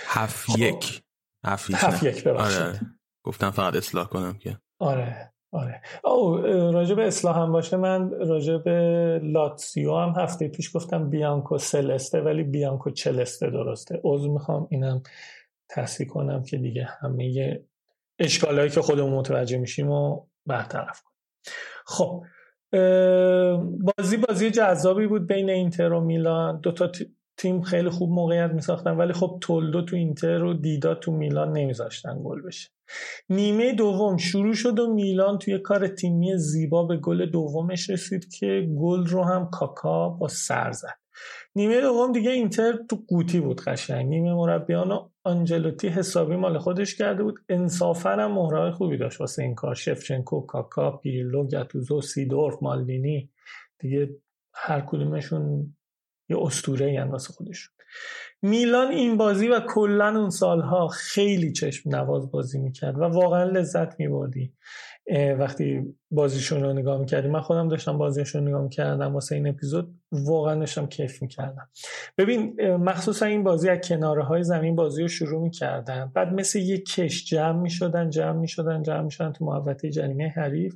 هفت. 0.05 0.59
یک. 0.59 1.03
هفت 1.45 2.03
یک 2.03 2.23
ببخشید. 2.23 2.61
آره. 2.61 2.79
گفتم 3.23 3.51
فقط 3.51 3.75
اصلاح 3.75 4.07
کنم 4.07 4.37
که. 4.37 4.57
آره. 4.79 5.33
آره. 5.51 5.81
او 6.03 6.37
راجع 6.71 6.95
به 6.95 7.07
اصلاح 7.07 7.37
هم 7.37 7.51
باشه 7.51 7.77
من 7.77 8.11
راجع 8.11 8.57
به 8.57 9.19
لاتسیو 9.23 9.95
هم 9.95 10.13
هفته 10.17 10.47
پیش 10.47 10.75
گفتم 10.75 11.09
بیانکو 11.09 11.57
سلسته 11.57 12.21
ولی 12.21 12.43
بیانکو 12.43 12.89
چلسته 12.89 13.49
درسته. 13.49 14.01
عضو 14.03 14.33
می‌خوام 14.33 14.67
اینم 14.71 15.03
تصحیح 15.69 16.09
کنم 16.09 16.43
که 16.43 16.57
دیگه 16.57 16.89
همه 17.01 17.59
اشکالایی 18.19 18.69
که 18.69 18.81
خودمون 18.81 19.13
متوجه 19.13 19.57
میشیم 19.57 19.89
و 19.89 20.25
برطرف 20.45 21.01
کنیم. 21.01 21.17
خب 21.85 22.23
بازی 23.79 24.17
بازی 24.17 24.51
جذابی 24.51 25.07
بود 25.07 25.27
بین 25.27 25.49
اینتر 25.49 25.93
و 25.93 26.01
میلان. 26.01 26.59
دو 26.61 26.71
تا 26.71 26.91
تیم 27.37 27.61
خیلی 27.61 27.89
خوب 27.89 28.09
موقعیت 28.09 28.51
میساختن 28.51 28.91
ولی 28.91 29.13
خب 29.13 29.37
تولدو 29.41 29.81
تو 29.81 29.95
اینتر 29.95 30.43
و 30.43 30.53
دیدا 30.53 30.95
تو 30.95 31.11
میلان 31.11 31.51
نمیذاشتن 31.51 32.21
گل 32.23 32.41
بشه. 32.41 32.69
نیمه 33.29 33.73
دوم 33.73 34.17
شروع 34.17 34.53
شد 34.53 34.79
و 34.79 34.93
میلان 34.93 35.37
توی 35.37 35.59
کار 35.59 35.87
تیمی 35.87 36.37
زیبا 36.37 36.83
به 36.83 36.97
گل 36.97 37.25
دومش 37.25 37.89
رسید 37.89 38.29
که 38.29 38.67
گل 38.79 39.05
رو 39.05 39.23
هم 39.23 39.49
کاکا 39.51 40.09
با 40.09 40.27
سر 40.27 40.71
زد. 40.71 40.97
نیمه 41.55 41.81
دوم 41.81 42.11
دیگه 42.11 42.31
اینتر 42.31 42.73
تو 42.89 43.03
قوطی 43.07 43.39
بود 43.39 43.61
قشنگ. 43.61 44.07
نیمه 44.07 44.33
مربیان 44.33 44.91
و 44.91 45.09
آنجلوتی 45.23 45.87
حسابی 45.87 46.35
مال 46.35 46.57
خودش 46.57 46.95
کرده 46.95 47.23
بود. 47.23 47.35
انصافا 47.49 48.09
هم 48.09 48.71
خوبی 48.71 48.97
داشت 48.97 49.21
واسه 49.21 49.43
این 49.43 49.55
کار. 49.55 49.75
شفچنکو 49.75 50.41
کاکا 50.41 50.91
پیرلو 50.91 51.47
گتوزو 51.47 52.01
سیدورف 52.01 52.55
مالدینی. 52.61 53.29
دیگه 53.79 54.09
هر 54.53 54.81
کدومشون 54.81 55.76
یه 56.29 56.37
اسطوره 56.41 57.03
واسه 57.03 57.33
خودشون 57.33 57.73
میلان 58.41 58.91
این 58.91 59.17
بازی 59.17 59.47
و 59.47 59.59
کلا 59.59 60.19
اون 60.19 60.29
سالها 60.29 60.87
خیلی 60.87 61.51
چشم 61.51 61.95
نواز 61.95 62.31
بازی 62.31 62.59
می‌کرد 62.59 62.97
و 62.97 63.03
واقعا 63.03 63.43
لذت 63.43 63.99
میبردی. 63.99 64.53
وقتی 65.39 65.95
بازیشون 66.11 66.63
رو 66.63 66.73
نگاه 66.73 66.99
می‌کردیم 66.99 67.31
من 67.31 67.41
خودم 67.41 67.67
داشتم 67.67 67.97
بازیشون 67.97 68.41
رو 68.41 68.47
نگاه 68.47 68.61
می‌کردم 68.61 69.13
واسه 69.13 69.35
این 69.35 69.47
اپیزود 69.47 69.95
واقعا 70.11 70.55
داشتم 70.55 70.85
کیف 70.85 71.21
می‌کردم. 71.21 71.69
ببین 72.17 72.71
مخصوصا 72.75 73.25
این 73.25 73.43
بازی 73.43 73.69
از 73.69 73.79
کناره 73.79 74.23
های 74.23 74.43
زمین 74.43 74.75
بازی 74.75 75.01
رو 75.01 75.07
شروع 75.07 75.41
می‌کردن. 75.41 76.11
بعد 76.15 76.33
مثل 76.33 76.59
یه 76.59 76.77
کش 76.77 77.25
جمع 77.25 77.61
می‌شدن 77.61 78.09
جمع 78.09 78.39
می‌شدن 78.39 78.83
جمع 78.83 79.01
می‌شدن 79.01 79.31
تو 79.31 79.45
محوطه 79.45 79.89
جریمه 79.89 80.27
حریف. 80.27 80.75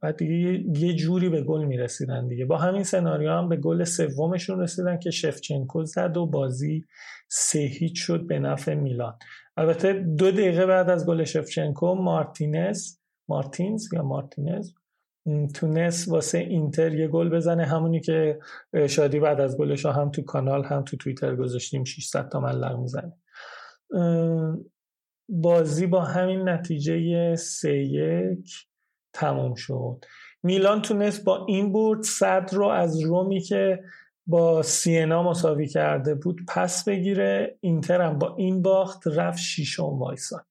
بعد 0.00 0.16
دیگه 0.16 0.64
یه 0.80 0.94
جوری 0.94 1.28
به 1.28 1.42
گل 1.42 1.64
می‌رسیدن 1.64 2.28
دیگه. 2.28 2.44
با 2.44 2.56
همین 2.56 2.82
سناریو 2.82 3.30
هم 3.30 3.48
به 3.48 3.56
گل 3.56 3.84
سومشون 3.84 4.60
رسیدن 4.60 4.98
که 4.98 5.10
شفچنکو 5.10 5.84
زد 5.84 6.16
و 6.16 6.26
بازی 6.26 6.84
سه 7.28 7.58
هیچ 7.58 8.02
شد 8.06 8.26
به 8.26 8.38
نفع 8.38 8.74
میلان. 8.74 9.18
البته 9.56 9.92
دو 9.92 10.30
دقیقه 10.30 10.66
بعد 10.66 10.90
از 10.90 11.06
گل 11.06 11.24
شفچنکو 11.24 11.94
مارتینز 11.94 12.96
مارتینز 13.28 13.92
یا 13.92 14.02
مارتینز 14.02 14.72
تونست 15.54 16.08
واسه 16.08 16.38
اینتر 16.38 16.94
یه 16.94 17.08
گل 17.08 17.28
بزنه. 17.28 17.64
همونی 17.64 18.00
که 18.00 18.38
شادی 18.88 19.20
بعد 19.20 19.40
از 19.40 19.58
گلش 19.58 19.86
هم 19.86 20.10
تو 20.10 20.22
کانال 20.22 20.64
هم 20.64 20.82
تو 20.82 20.96
توییتر 20.96 21.36
گذاشتیم 21.36 21.84
600 21.84 22.28
تا 22.28 22.40
ملق 22.40 22.78
می‌زنه. 22.78 23.12
بازی 25.28 25.86
با 25.86 26.00
همین 26.00 26.48
نتیجه 26.48 27.34
سه 27.36 27.76
یک 27.76 28.50
تموم 29.12 29.54
شد. 29.54 30.04
میلان 30.42 30.82
تونست 30.82 31.24
با 31.24 31.46
این 31.46 31.72
برد 31.72 32.02
صد 32.02 32.50
رو 32.52 32.66
از 32.66 33.00
رومی 33.00 33.40
که 33.40 33.82
با 34.26 34.62
سینا 34.62 35.22
مساوی 35.22 35.66
کرده 35.66 36.14
بود 36.14 36.40
پس 36.48 36.84
بگیره. 36.84 37.56
اینتر 37.60 38.00
هم 38.00 38.18
با 38.18 38.36
این 38.36 38.62
باخت 38.62 39.06
رفت 39.06 39.38
شیشم 39.38 39.98
وایساد 39.98 40.46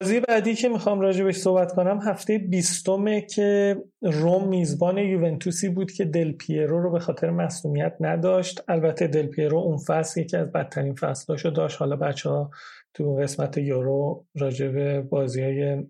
بازی 0.00 0.20
بعدی 0.20 0.54
که 0.54 0.68
می‌خوام 0.68 1.00
راجع 1.00 1.24
بهش 1.24 1.36
صحبت 1.36 1.74
کنم 1.74 2.00
هفته 2.02 2.38
بیستمه 2.38 3.20
که 3.20 3.76
روم 4.02 4.48
میزبان 4.48 4.98
یوونتوسی 4.98 5.68
بود 5.68 5.92
که 5.92 6.04
دل 6.04 6.32
پیرو 6.32 6.82
رو 6.82 6.90
به 6.90 6.98
خاطر 6.98 7.30
مصومیت 7.30 7.96
نداشت. 8.00 8.62
البته 8.68 9.06
دل 9.06 9.26
پیرو 9.26 9.58
اون 9.58 9.78
فصل 9.78 10.20
یکی 10.20 10.36
از 10.36 10.52
بدترین 10.52 10.94
فصلاشو 10.94 11.50
داشت. 11.50 11.80
حالا 11.80 11.96
بچه 11.96 12.30
ها 12.30 12.50
تو 12.94 13.16
قسمت 13.16 13.58
یورو 13.58 14.24
راجع 14.34 14.68
به 14.68 15.00
بازی 15.00 15.42
های 15.42 15.84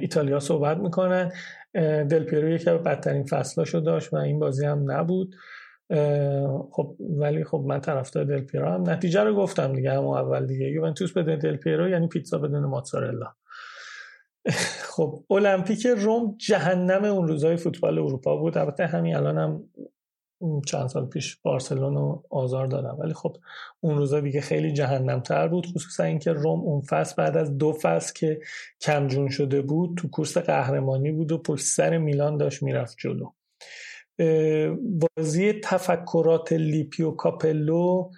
ایتالیا 0.00 0.40
صحبت 0.40 0.76
می‌کنن. 0.76 1.32
دل 2.08 2.24
پیرو 2.24 2.48
یکی 2.48 2.70
از 2.70 2.78
بدترین 2.80 3.24
فصلاشو 3.24 3.80
داشت 3.80 4.12
و 4.12 4.16
این 4.16 4.38
بازی 4.38 4.66
هم 4.66 4.92
نبود. 4.92 5.36
خب 6.72 6.96
ولی 7.18 7.44
خب 7.44 7.64
من 7.66 7.80
طرفدار 7.80 8.24
دل 8.24 8.40
پیرو 8.40 8.68
هم. 8.68 8.90
نتیجه 8.90 9.20
رو 9.20 9.36
گفتم 9.36 9.72
دیگه 9.72 9.92
هم 9.92 10.06
اول 10.06 10.46
دیگه. 10.46 10.66
یوونتوس 10.66 11.12
بدون 11.12 11.38
دل 11.38 11.56
پیرو 11.56 11.88
یعنی 11.88 12.08
پیتزا 12.08 12.38
بدون 12.38 12.64
موتزارلا. 12.64 13.32
خب 14.96 15.24
المپیکو 15.30 15.86
روم 15.86 16.34
جهنم 16.38 17.04
اون 17.04 17.28
روزای 17.28 17.56
فوتبال 17.56 17.98
اروپا 17.98 18.36
بود. 18.36 18.58
البته 18.58 18.86
همین 18.86 19.16
الان 19.16 19.38
هم 19.38 19.64
چند 20.66 20.86
سال 20.86 21.06
پیش 21.06 21.36
بارسلون 21.36 22.22
آزار 22.30 22.66
دادم. 22.66 22.96
ولی 22.98 23.14
خب 23.14 23.36
اون 23.80 23.98
روزا 23.98 24.20
دیگه 24.20 24.40
خیلی 24.40 24.72
جهنم 24.72 25.20
تر 25.20 25.48
بود 25.48 25.66
خصوصا 25.66 26.04
اینکه 26.04 26.32
روم 26.32 26.60
اون 26.60 26.80
فصل 26.80 27.14
بعد 27.18 27.36
از 27.36 27.58
دو 27.58 27.72
فصل 27.72 28.12
که 28.14 28.40
کمجون 28.80 29.28
شده 29.28 29.62
بود 29.62 29.96
تو 29.96 30.08
کورس 30.08 30.38
قهرمانی 30.38 31.12
بود 31.12 31.32
و 31.32 31.38
پشت 31.38 31.64
سر 31.64 31.98
میلان 31.98 32.36
داشت 32.36 32.62
می‌رفت 32.62 32.96
جلو. 32.98 33.30
بازی 35.00 35.52
تفکرات 35.52 36.52
لیپی 36.52 37.02
و 37.02 37.10
کاپلو 37.10 38.10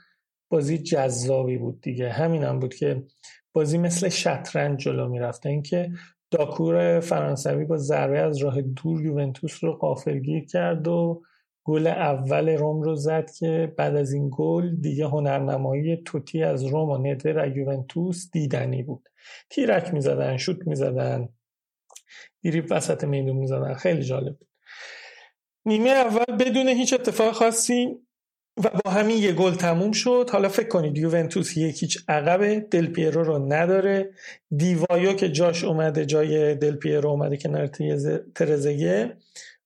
بازی 0.50 0.78
جذابی 0.78 1.58
بود 1.58 1.80
دیگه. 1.80 2.10
همین 2.10 2.42
هم 2.42 2.58
بود 2.58 2.74
که 2.74 3.04
بازی 3.52 3.78
مثل 3.78 4.08
شطرنج 4.08 4.80
جلو 4.80 5.08
می‌رفته 5.08 5.48
اینکه 5.48 5.90
داکور 6.30 7.00
فرانسوی 7.00 7.64
با 7.64 7.76
ضربه 7.76 8.18
از 8.18 8.38
راه 8.38 8.62
دور 8.62 9.04
یوونتوس 9.04 9.64
رو 9.64 9.72
قافلگیر 9.72 10.44
کرد 10.44 10.88
و 10.88 11.22
گل 11.68 11.86
اول 11.86 12.48
روم 12.48 12.82
رو 12.82 12.94
زد 12.94 13.30
که 13.30 13.74
بعد 13.76 13.96
از 13.96 14.12
این 14.12 14.30
گل 14.32 14.76
دیگه 14.80 15.06
هنرنمایی 15.06 15.96
توتی 15.96 16.42
از 16.42 16.64
روم 16.64 16.88
و 16.88 17.06
ندر 17.06 17.38
و 17.38 17.56
یوونتوس 17.56 18.30
دیدنی 18.32 18.82
بود. 18.82 19.08
تیرک 19.50 19.94
می‌زدن 19.94 20.36
شوت 20.36 20.66
می‌زدن 20.66 21.28
دیریب 22.42 22.66
وسط 22.70 23.04
میدون 23.04 23.36
می‌زدن. 23.36 23.74
خیلی 23.74 24.02
جالب 24.02 24.38
بود. 24.38 24.48
نیمه 25.66 25.90
اول 25.90 26.36
بدون 26.38 26.68
هیچ 26.68 26.92
اتفاق 26.92 27.32
خاصی 27.32 27.96
و 28.64 28.70
با 28.84 28.90
همین 28.90 29.18
یه 29.18 29.32
گل 29.32 29.54
تموم 29.54 29.92
شد. 29.92 30.28
حالا 30.32 30.48
فکر 30.48 30.68
کنید 30.68 30.98
یوونتوس 30.98 31.56
یک 31.56 31.82
هیچ 31.82 31.98
عقب 32.08 32.58
دل 32.58 32.86
پیرو 32.86 33.22
رو 33.22 33.52
نداره. 33.52 34.10
دیوایو 34.56 35.12
که 35.12 35.28
جاش 35.28 35.64
اومده 35.64 36.06
جای 36.06 36.54
دل 36.54 36.76
پیرو 36.76 37.10
اومده 37.10 37.36
کنار 37.36 37.66
ترزگه 38.34 39.16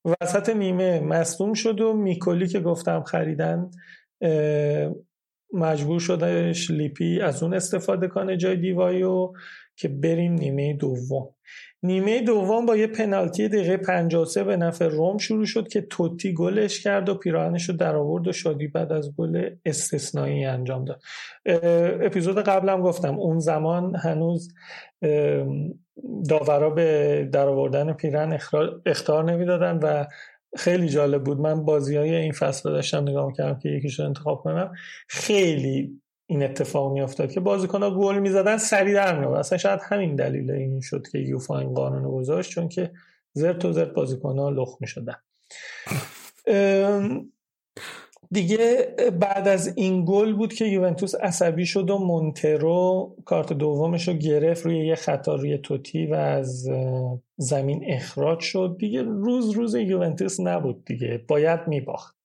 وسط 0.04 0.49
نیمه 0.49 1.00
مصدوم 1.00 1.54
شد 1.54 1.80
و 1.80 1.92
میکولی 1.92 2.49
که 2.49 2.61
گفتم 2.61 3.02
خریدن 3.02 3.71
مجبور 5.52 6.00
شدهش 6.00 6.71
لیپی 6.71 7.21
از 7.21 7.42
اون 7.42 7.54
استفاده 7.54 8.09
کنه 8.09 8.37
جای 8.37 8.56
دیوایو 8.56 9.32
که 9.76 9.88
بریم 9.88 10.32
نیمه 10.32 10.73
دوم. 10.75 11.28
نیمه 11.82 12.23
دوم 12.23 12.66
با 12.66 12.76
یه 12.76 12.87
پنالتی 12.87 13.49
دقیقه 13.49 13.76
53 13.76 14.44
به 14.44 14.56
نفع 14.56 14.88
روم 14.88 15.18
شروع 15.18 15.44
شد 15.44 15.68
که 15.68 15.80
توتی 15.80 16.35
گلش 16.35 16.80
کرد 16.80 17.09
و 17.09 17.14
پیراهنش 17.14 17.68
رو 17.68 17.76
در 17.76 17.97
آورد 17.97 18.28
و 18.28 18.32
شادی 18.32 18.68
بعد 18.68 18.92
از 18.92 19.16
گل 19.16 19.50
استثنایی 19.64 20.44
انجام 20.44 20.85
داد. 20.85 21.02
اپیزود 22.02 22.38
قبلم 22.38 22.82
گفتم 22.82 23.18
اون 23.18 23.38
زمان 23.38 23.97
هنوز 23.97 24.54
داورا 26.28 26.70
به 26.70 27.28
در 27.32 27.49
آوردن 27.49 27.92
پیرن 27.92 28.38
اختار 28.87 29.25
نمی‌دادن 29.25 29.78
و 29.82 30.04
خیلی 30.56 30.88
جالب 30.88 31.25
بود. 31.25 31.40
من 31.40 31.64
بازی 31.64 31.96
های 31.96 32.14
این 32.14 32.32
فصل 32.32 32.70
داشتم 32.70 33.02
نگاه 33.02 33.32
کردم 33.32 33.58
که 33.58 33.68
یکیش 33.68 34.00
رو 34.00 34.06
انتخاب 34.06 34.42
کنم. 34.42 34.72
خیلی 35.08 36.00
این 36.26 36.42
اتفاق 36.42 36.92
میافتاد 36.92 37.32
که 37.32 37.40
بازیکن‌ها 37.40 37.99
گل 37.99 38.18
می‌زدن 38.18 38.56
سریع 38.56 38.94
در 38.94 39.18
میاد 39.18 39.32
اصلا 39.32 39.58
شاید 39.58 39.80
همین 39.82 40.16
دلیل 40.16 40.50
این 40.50 40.80
شد 40.80 41.06
که 41.12 41.18
یوفا 41.18 41.58
این 41.58 41.75
قانون 41.75 42.11
گذاشت 42.11 42.50
چون 42.50 42.68
که 42.68 42.92
زرت 43.32 43.64
و 43.64 43.72
زرت 43.72 43.92
بازیکن‌ها 43.92 44.50
لخ 44.50 44.76
می‌شدن. 44.80 45.16
دیگه 48.32 48.94
بعد 49.20 49.48
از 49.48 49.76
این 49.76 50.04
گل 50.04 50.32
بود 50.32 50.54
که 50.54 50.64
یوونتوس 50.64 51.14
عصبی 51.14 51.66
شد 51.66 51.90
و 51.90 51.98
مونترو 51.98 53.16
کارت 53.24 53.52
دومش 53.52 54.08
رو 54.08 54.14
گرفت 54.14 54.66
روی 54.66 54.86
یه 54.86 54.94
خطا 54.94 55.34
روی 55.34 55.58
توتی 55.58 56.06
و 56.06 56.14
از 56.14 56.68
زمین 57.36 57.84
اخراج 57.86 58.40
شد. 58.40 58.76
دیگه 58.78 59.02
روز 59.02 59.50
روز 59.50 59.74
یوونتوس 59.74 60.40
نبود 60.40 60.84
دیگه 60.84 61.24
باید 61.28 61.60
میباخت. 61.68 62.16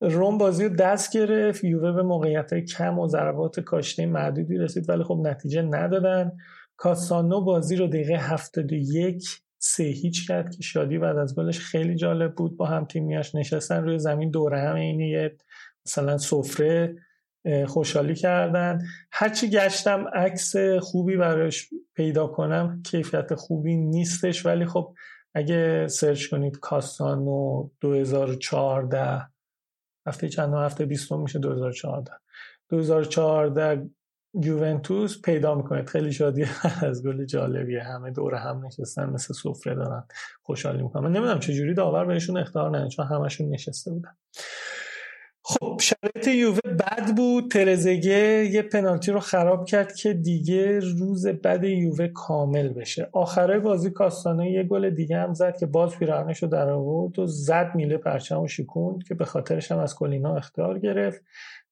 روم 0.00 0.38
بازی 0.38 0.64
رو 0.64 0.76
دست 0.76 1.12
گرفت 1.12 1.64
یووه 1.64 1.92
به 1.92 2.02
موقعیت 2.02 2.54
کم 2.54 2.98
و 2.98 3.08
ضربات 3.08 3.60
کاشته 3.60 4.06
معدودی 4.06 4.56
رسید 4.56 4.88
ولی 4.88 5.04
خب 5.04 5.20
نتیجه 5.22 5.62
ندادن. 5.62 6.32
کاسانو 6.76 7.40
بازی 7.40 7.76
رو 7.76 7.86
دقیقه 7.86 8.16
71 8.16 9.45
سه 9.66 9.84
هیچ 9.84 10.28
کرد 10.28 10.56
که 10.56 10.62
شادی 10.62 10.98
بعد 10.98 11.16
از 11.16 11.36
گلش 11.36 11.58
خیلی 11.60 11.94
جالب 11.94 12.34
بود. 12.34 12.56
با 12.56 12.66
هم 12.66 12.84
تیمیاش 12.84 13.34
نشستن 13.34 13.84
روی 13.84 13.98
زمین 13.98 14.30
دوره 14.30 14.60
هم 14.60 14.74
اینی 14.74 15.30
مثلا 15.86 16.18
سفره 16.18 16.96
خوشحالی 17.66 18.14
کردن. 18.14 18.78
هرچی 19.12 19.50
گشتم 19.50 20.08
عکس 20.14 20.56
خوبی 20.80 21.16
براش 21.16 21.68
پیدا 21.94 22.26
کنم 22.26 22.82
کیفیت 22.82 23.34
خوبی 23.34 23.76
نیستش 23.76 24.46
ولی 24.46 24.66
خب 24.66 24.94
اگه 25.34 25.88
سرچ 25.88 26.26
کنید 26.26 26.58
کاستانو 26.58 27.68
2014 27.80 29.22
هفته 30.06 30.28
چند؟ 30.28 30.54
هفته 30.54 30.84
20 30.84 31.12
میشه 31.12 31.38
2014 31.38 32.12
2014 32.68 33.90
یوونتوس 34.42 35.22
پیدا 35.22 35.54
می‌کنید 35.54 35.88
خیلی 35.88 36.12
شادی 36.12 36.44
از 36.82 37.06
گل 37.06 37.24
جالبیه. 37.24 37.82
همه 37.82 38.10
دور 38.10 38.34
هم 38.34 38.66
نشستن 38.66 39.10
مثل 39.10 39.34
سفره 39.34 39.74
دارن 39.74 40.04
خوشحالی 40.42 40.82
می‌کنن. 40.82 41.02
من 41.02 41.12
نمی‌دونم 41.12 41.40
چجوری 41.40 41.74
داور 41.74 42.04
بهشون 42.04 42.36
اختار 42.36 42.70
نه 42.70 42.88
چون 42.88 43.06
همشون 43.06 43.48
نشسته 43.48 43.90
بودن. 43.90 44.16
خب 45.48 45.80
شرایط 45.80 46.28
یووه 46.28 46.74
بد 46.78 47.16
بود. 47.16 47.50
ترزگه 47.50 48.48
یه 48.52 48.62
پنالتی 48.62 49.12
رو 49.12 49.20
خراب 49.20 49.64
کرد 49.64 49.94
که 49.94 50.12
دیگه 50.12 50.80
روز 50.80 51.26
بد 51.26 51.64
یووه 51.64 52.08
کامل 52.08 52.68
بشه. 52.68 53.08
آخره 53.12 53.58
بازی 53.58 53.90
کاستانه 53.90 54.50
یه 54.50 54.62
گل 54.62 54.90
دیگه 54.90 55.16
هم 55.16 55.34
زد 55.34 55.56
که 55.58 55.66
باز 55.66 55.98
پیراهنش 55.98 56.42
رو 56.42 56.48
در 56.48 56.68
آورد 56.68 57.18
و 57.18 57.26
زد 57.26 57.70
میله 57.74 57.96
پرچم 57.96 58.40
و 58.40 58.48
شکوند 58.48 59.04
که 59.04 59.14
به 59.14 59.24
خاطرش 59.24 59.72
هم 59.72 59.78
از 59.78 59.94
کلینا 59.94 60.36
اختیار 60.36 60.78
گرفت. 60.78 61.22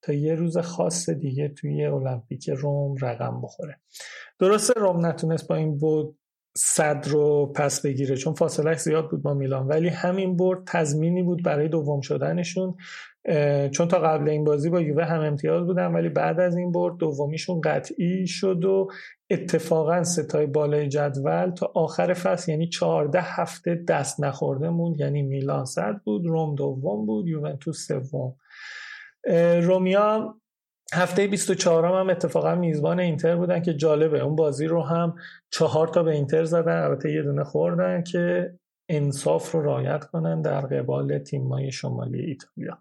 تا 0.04 0.12
یه 0.12 0.34
روز 0.34 0.58
خاص 0.58 1.10
دیگه 1.10 1.48
توی 1.48 1.84
المپیک 1.84 2.50
روم 2.50 2.94
رقم 3.00 3.40
بخوره. 3.42 3.80
درسته 4.38 4.80
روم 4.80 5.06
نتونست 5.06 5.48
با 5.48 5.54
این 5.54 5.78
بود 5.78 6.18
صد 6.56 7.08
رو 7.08 7.52
پس 7.56 7.86
بگیره 7.86 8.16
چون 8.16 8.34
فاصله 8.34 8.74
زیاد 8.74 9.10
بود 9.10 9.22
با 9.22 9.34
میلان 9.34 9.66
ولی 9.66 9.88
همین 9.88 10.36
برد 10.36 10.64
تضمینی 10.66 11.22
بود 11.22 11.42
برای 11.42 11.68
دوم 11.68 12.00
شدنشون. 12.00 12.76
چون 13.70 13.88
تا 13.88 13.98
قبل 13.98 14.28
این 14.28 14.44
بازی 14.44 14.70
با 14.70 14.80
یووه 14.80 15.04
هم 15.04 15.20
امتیاز 15.20 15.66
بودن 15.66 15.86
ولی 15.86 16.08
بعد 16.08 16.40
از 16.40 16.56
این 16.56 16.72
برد 16.72 16.96
دومیشون 16.96 17.60
قطعی 17.60 18.26
شد 18.26 18.64
و 18.64 18.88
اتفاقا 19.30 20.04
ستای 20.04 20.46
بالای 20.46 20.88
جدول 20.88 21.50
تا 21.50 21.72
آخر 21.74 22.14
فصل 22.14 22.50
یعنی 22.52 22.68
14 22.68 23.20
هفته 23.22 23.84
دست 23.88 24.20
نخورده 24.20 24.68
موند 24.68 25.00
یعنی 25.00 25.22
میلان 25.22 25.64
صد 25.64 26.00
بود 26.04 26.26
روم 26.26 26.54
دوم 26.54 27.06
بود 27.06 27.28
یوونتوس 27.28 27.86
سوم. 27.86 28.34
رومیا 29.62 30.34
هفته 30.94 31.26
24 31.26 31.86
هم, 31.86 31.94
هم 31.94 32.10
اتفاقا 32.10 32.54
میزبان 32.54 33.00
اینتر 33.00 33.36
بودن 33.36 33.62
که 33.62 33.74
جالبه. 33.74 34.20
اون 34.20 34.36
بازی 34.36 34.66
رو 34.66 34.82
هم 34.82 35.14
چهار 35.50 35.88
تا 35.88 36.02
به 36.02 36.10
اینتر 36.10 36.44
زدن. 36.44 36.82
البته 36.82 37.12
یه 37.12 37.22
دونه 37.22 37.44
خوردن 37.44 38.02
که 38.02 38.54
انصاف 38.88 39.52
رو 39.52 39.62
رعایت 39.62 40.04
کنن 40.04 40.42
در 40.42 40.60
قبال 40.60 41.18
تیمای 41.18 41.72
شمالی 41.72 42.20
ایتالیا. 42.20 42.78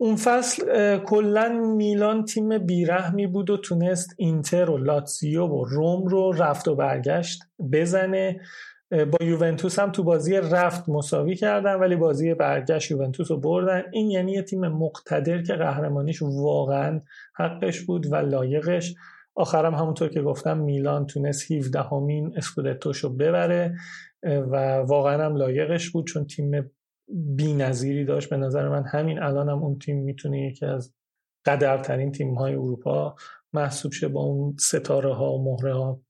اون 0.00 0.16
فصل 0.16 0.98
کلا 0.98 1.48
میلان 1.76 2.24
تیم 2.24 2.58
بیرحمی 2.58 3.26
بود 3.26 3.50
و 3.50 3.56
تونست 3.56 4.14
اینتر 4.18 4.70
و 4.70 4.78
لاتزیو 4.78 5.46
و 5.46 5.64
روم 5.64 6.06
رو 6.06 6.32
رفت 6.32 6.68
و 6.68 6.74
برگشت 6.74 7.42
بزنه. 7.72 8.40
با 8.90 9.24
یوونتوس 9.24 9.78
هم 9.78 9.92
تو 9.92 10.02
بازی 10.02 10.36
رفت 10.36 10.88
مساوی 10.88 11.36
کردن 11.36 11.74
ولی 11.74 11.96
بازی 11.96 12.34
برگشت 12.34 12.90
یوونتوس 12.90 13.30
رو 13.30 13.36
بردن. 13.36 13.82
این 13.92 14.10
یعنی 14.10 14.32
یه 14.32 14.42
تیم 14.42 14.68
مقتدر 14.68 15.42
که 15.42 15.54
قهرمانیش 15.54 16.22
واقعا 16.22 17.00
حقش 17.34 17.80
بود 17.80 18.12
و 18.12 18.16
لایقش. 18.16 18.94
آخرم 19.34 19.74
همونطور 19.74 20.08
که 20.08 20.22
گفتم 20.22 20.58
میلان 20.58 21.06
تونست 21.06 21.52
17 21.52 21.82
همین 21.82 22.32
اسکودتوش 22.36 22.98
رو 22.98 23.10
ببره 23.10 23.74
و 24.22 24.76
واقعا 24.76 25.24
هم 25.24 25.36
لایقش 25.36 25.90
بود 25.90 26.06
چون 26.06 26.26
تیم 26.26 26.70
بی 27.08 28.04
داشت. 28.04 28.30
به 28.30 28.36
نظر 28.36 28.68
من 28.68 28.84
همین 28.84 29.22
الان 29.22 29.48
هم 29.48 29.62
اون 29.62 29.78
تیم 29.78 30.02
می‌تونه 30.04 30.40
یکی 30.40 30.66
از 30.66 30.94
قدرترین 31.46 32.12
تیم 32.12 32.34
های 32.34 32.52
اروپا 32.52 33.14
محسوب 33.52 33.92
شه 33.92 34.08
با 34.08 34.20
اون 34.20 34.56
ستاره 34.58 35.14
ها 35.14 35.32
و 35.32 35.44
مهره 35.44 35.74
ها 35.74 36.00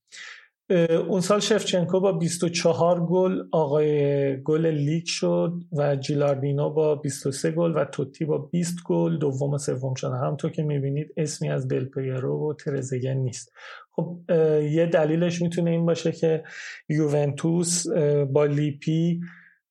اون 1.08 1.20
سال 1.20 1.40
شفچنکو 1.40 2.00
با 2.00 2.12
24 2.12 3.06
گل 3.06 3.42
آقای 3.52 4.42
گل 4.42 4.66
لیگ 4.66 5.04
شد 5.06 5.52
و 5.72 5.96
جیلاردینو 5.96 6.70
با 6.70 6.94
23 6.94 7.50
گل 7.50 7.76
و 7.76 7.84
توتی 7.84 8.24
با 8.24 8.38
20 8.38 8.76
گل 8.86 9.18
دوم 9.18 9.50
و 9.50 9.58
سوم 9.58 9.94
شدن 9.94 10.16
همونطور 10.16 10.50
که 10.50 10.62
می‌بینید 10.62 11.14
اسمی 11.16 11.50
از 11.50 11.68
دل 11.68 11.84
پیرو 11.84 12.50
و 12.50 12.54
ترزگن 12.54 13.16
نیست. 13.16 13.52
خب 13.92 14.18
یه 14.62 14.86
دلیلش 14.86 15.42
می‌تونه 15.42 15.70
این 15.70 15.86
باشه 15.86 16.12
که 16.12 16.44
یوونتوس 16.88 17.86
با 18.32 18.44
لیپی 18.44 19.20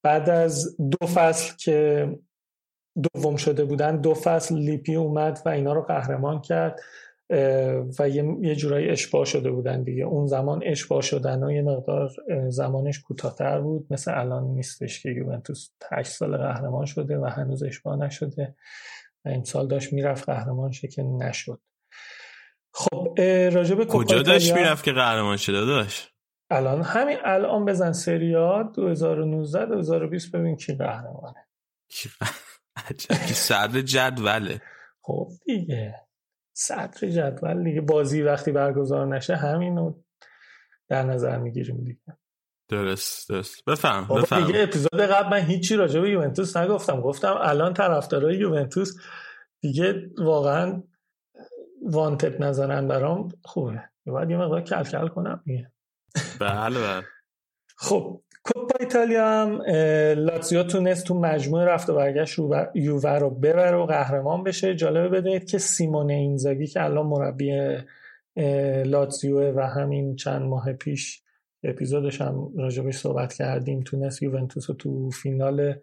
بعد 0.03 0.29
از 0.29 0.77
دو 0.77 1.07
فصل 1.07 1.55
که 1.57 2.09
دوم 3.13 3.35
شده 3.35 3.65
بودن 3.65 4.01
دو 4.01 4.13
فصل 4.13 4.55
لیپی 4.55 4.95
اومد 4.95 5.41
و 5.45 5.49
اینا 5.49 5.73
رو 5.73 5.81
قهرمان 5.81 6.41
کرد. 6.41 6.79
و 7.99 8.09
یه 8.41 8.55
جورایی 8.55 8.89
اشباه 8.89 9.25
شده 9.25 9.51
بودن 9.51 9.83
دیگه. 9.83 10.03
اون 10.03 10.27
زمان 10.27 10.61
اشباه 10.65 11.01
شدن 11.01 11.43
و 11.43 11.51
یه 11.51 11.61
مقدار 11.61 12.09
زمانش 12.49 12.99
کوتاهتر 12.99 13.61
بود. 13.61 13.87
مثل 13.89 14.19
الان 14.19 14.43
نیستش 14.43 15.03
که 15.03 15.09
یوونتوس 15.09 15.69
8 15.91 16.11
سال 16.11 16.37
قهرمان 16.37 16.85
شده 16.85 17.17
و 17.17 17.25
هنوز 17.25 17.63
اشباه 17.63 17.95
نشده 17.95 18.55
و 19.25 19.29
این 19.29 19.43
سال 19.43 19.67
داشت 19.67 19.93
می‌رفت 19.93 20.29
قهرمان 20.29 20.71
شه 20.71 20.87
که 20.87 21.03
نشد. 21.03 21.59
خب 22.73 23.15
راجب 23.53 23.87
کجا 23.87 24.21
داشت 24.21 24.53
می‌رفت 24.53 24.83
که 24.83 24.91
قهرمان 24.91 25.37
شده 25.37 25.65
داشت؟ 25.65 26.13
الان 26.49 26.81
همین 26.81 27.17
الان 27.23 27.65
بزن 27.65 27.91
سریا 27.91 28.63
2019 28.75 29.65
2020 29.65 30.31
ببین 30.31 30.55
کی 30.55 30.75
قهرمانه. 30.75 31.47
عجب 32.75 33.09
که 33.09 33.33
صدر 33.33 33.81
جدوله. 33.81 34.61
خب 35.01 35.27
دیگه. 35.45 36.06
صدر 36.59 37.09
جدول 37.09 37.63
دیگه. 37.63 37.81
بازی 37.81 38.21
وقتی 38.21 38.51
برگزار 38.51 39.07
نشه 39.07 39.35
همینو 39.35 39.93
در 40.89 41.03
نظر 41.03 41.37
می‌گیریم 41.37 41.83
دیگه. 41.83 42.17
درست 42.69 43.29
درست. 43.29 43.65
بفهم 43.65 44.07
بفهم 44.07 44.45
دیگه 44.45 44.63
اپیزود 44.63 44.99
قبل 44.99 45.29
من 45.29 45.45
هیچی 45.45 45.75
راجع 45.75 45.99
به 45.99 46.09
یوونتوس 46.09 46.57
نگفتم. 46.57 47.01
گفتم 47.01 47.35
الان 47.41 47.73
طرفدارای 47.73 48.37
یوونتوس 48.37 48.97
دیگه 49.61 50.09
واقعا 50.17 50.83
وانتد 51.85 52.43
نزنن 52.43 52.87
برام 52.87 53.29
خوبه. 53.43 53.83
باید 54.05 54.29
یه 54.29 54.37
مقدار 54.37 54.61
کلکل 54.61 55.07
کنم 55.07 55.41
دیگه. 55.45 55.71
بله 56.39 56.79
بله. 56.79 57.05
خب 57.77 58.23
کوپا 58.47 58.75
ایتالیا 58.79 59.27
هم 59.27 59.61
لاتزیو 60.25 60.63
تونست 60.63 61.05
تو 61.05 61.19
مجموعه 61.19 61.65
رفت 61.65 61.89
و 61.89 61.95
برگشت 61.95 62.39
یووه 62.75 63.09
رو 63.09 63.29
ببره 63.29 63.77
و 63.77 63.85
قهرمان 63.85 64.43
بشه. 64.43 64.75
جالبه 64.75 65.09
بدونید 65.09 65.45
که 65.45 65.57
سیمون 65.57 66.09
اینزاگی 66.09 66.67
که 66.67 66.83
الان 66.83 67.05
مربی 67.05 67.77
لاتزیو 68.85 69.51
و 69.51 69.59
همین 69.59 70.15
چند 70.15 70.41
ماه 70.41 70.73
پیش 70.73 71.21
اپیزودش 71.63 72.21
هم 72.21 72.51
راجبش 72.57 72.97
صحبت 72.97 73.33
کردیم 73.33 73.81
تونست 73.81 74.23
یوونتوس 74.23 74.69
رو 74.69 74.75
تو 74.75 75.09
فینال 75.09 75.75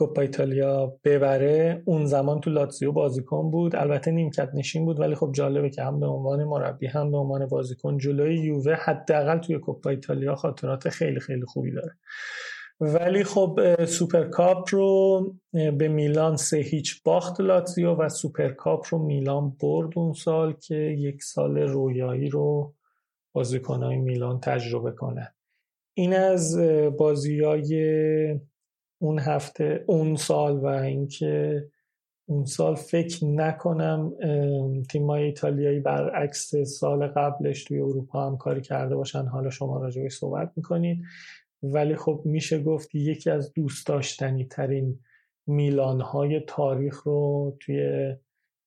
کوپا 0.00 0.22
ایتالیا 0.22 0.98
ببره 1.04 1.82
اون 1.84 2.06
زمان 2.06 2.40
تو 2.40 2.50
لاتزیو 2.50 2.92
بازیکن 2.92 3.50
بود. 3.50 3.76
البته 3.76 4.10
نیمکت 4.10 4.50
نشین 4.54 4.84
بود 4.84 5.00
ولی 5.00 5.14
خب 5.14 5.32
جالبه 5.34 5.70
که 5.70 5.82
هم 5.82 6.00
به 6.00 6.06
عنوان 6.06 6.44
مربی 6.44 6.86
هم 6.86 7.10
به 7.10 7.16
عنوان 7.16 7.46
بازیکن 7.46 7.98
جلوی 7.98 8.36
یووه 8.36 8.74
حداقل 8.74 9.38
توی 9.38 9.58
کوپا 9.58 9.90
ایتالیا 9.90 10.34
خاطرات 10.34 10.88
خیلی 10.88 11.20
خیلی 11.20 11.44
خوبی 11.44 11.72
داره. 11.72 11.96
ولی 12.80 13.24
خب 13.24 13.84
سوپرکاپ 13.84 14.68
رو 14.74 15.20
به 15.52 15.88
میلان 15.88 16.36
سه 16.36 16.56
هیچ 16.56 17.02
باخت 17.02 17.40
لاتزیو 17.40 17.94
و 17.94 18.08
سوپرکاپ 18.08 18.86
رو 18.90 18.98
میلان 18.98 19.56
برد 19.62 19.92
اون 19.96 20.12
سال 20.12 20.52
که 20.52 20.74
یک 20.74 21.22
سال 21.22 21.58
رویایی 21.58 22.28
رو 22.28 22.74
بازیکنهای 23.32 23.96
میلان 23.96 24.40
تجربه 24.40 24.90
کنه. 24.90 25.34
این 25.94 26.14
از 26.14 26.58
بازی 26.98 27.40
های 27.40 28.40
اون 29.02 29.18
هفته 29.18 29.84
اون 29.86 30.16
سال 30.16 30.58
و 30.58 30.66
اینکه 30.66 31.64
اون 32.28 32.44
سال 32.44 32.74
فکر 32.74 33.24
نکنم 33.24 34.12
تیمای 34.90 35.22
ایتالیایی 35.22 35.80
برعکس 35.80 36.56
سال 36.56 37.06
قبلش 37.06 37.64
توی 37.64 37.80
اروپا 37.80 38.26
هم 38.26 38.36
کاری 38.36 38.60
کرده 38.60 38.96
باشن. 38.96 39.26
حالا 39.26 39.50
شما 39.50 39.78
راجبش 39.78 40.12
صحبت 40.12 40.52
می‌کنید. 40.56 41.02
ولی 41.62 41.96
خب 41.96 42.22
میشه 42.24 42.62
گفت 42.62 42.94
یکی 42.94 43.30
از 43.30 43.52
دوست 43.52 43.86
داشتنی 43.86 44.44
ترین 44.44 45.00
میلان 45.46 46.00
های 46.00 46.40
تاریخ 46.40 47.02
رو 47.02 47.56
توی 47.60 48.12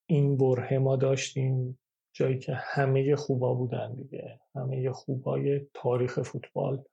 این 0.05 0.37
بره 0.37 0.77
ما 0.79 0.95
داشتیم. 0.95 1.79
جایی 2.13 2.39
که 2.39 2.53
همه 2.55 3.15
خوبا 3.15 3.53
بودن 3.53 3.93
دیگه. 3.95 4.39
همه 4.55 4.91
خوبای 4.91 5.61
تاریخ 5.73 6.21
فوتبال. 6.21 6.83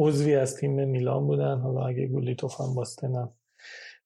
عضوی 0.00 0.36
از 0.36 0.56
تیم 0.56 0.88
میلان 0.88 1.26
بودن. 1.26 1.58
حالا 1.58 1.86
اگه 1.86 2.06
گولیتوف 2.06 2.60
هم 2.60 2.74
باستنم 2.74 3.34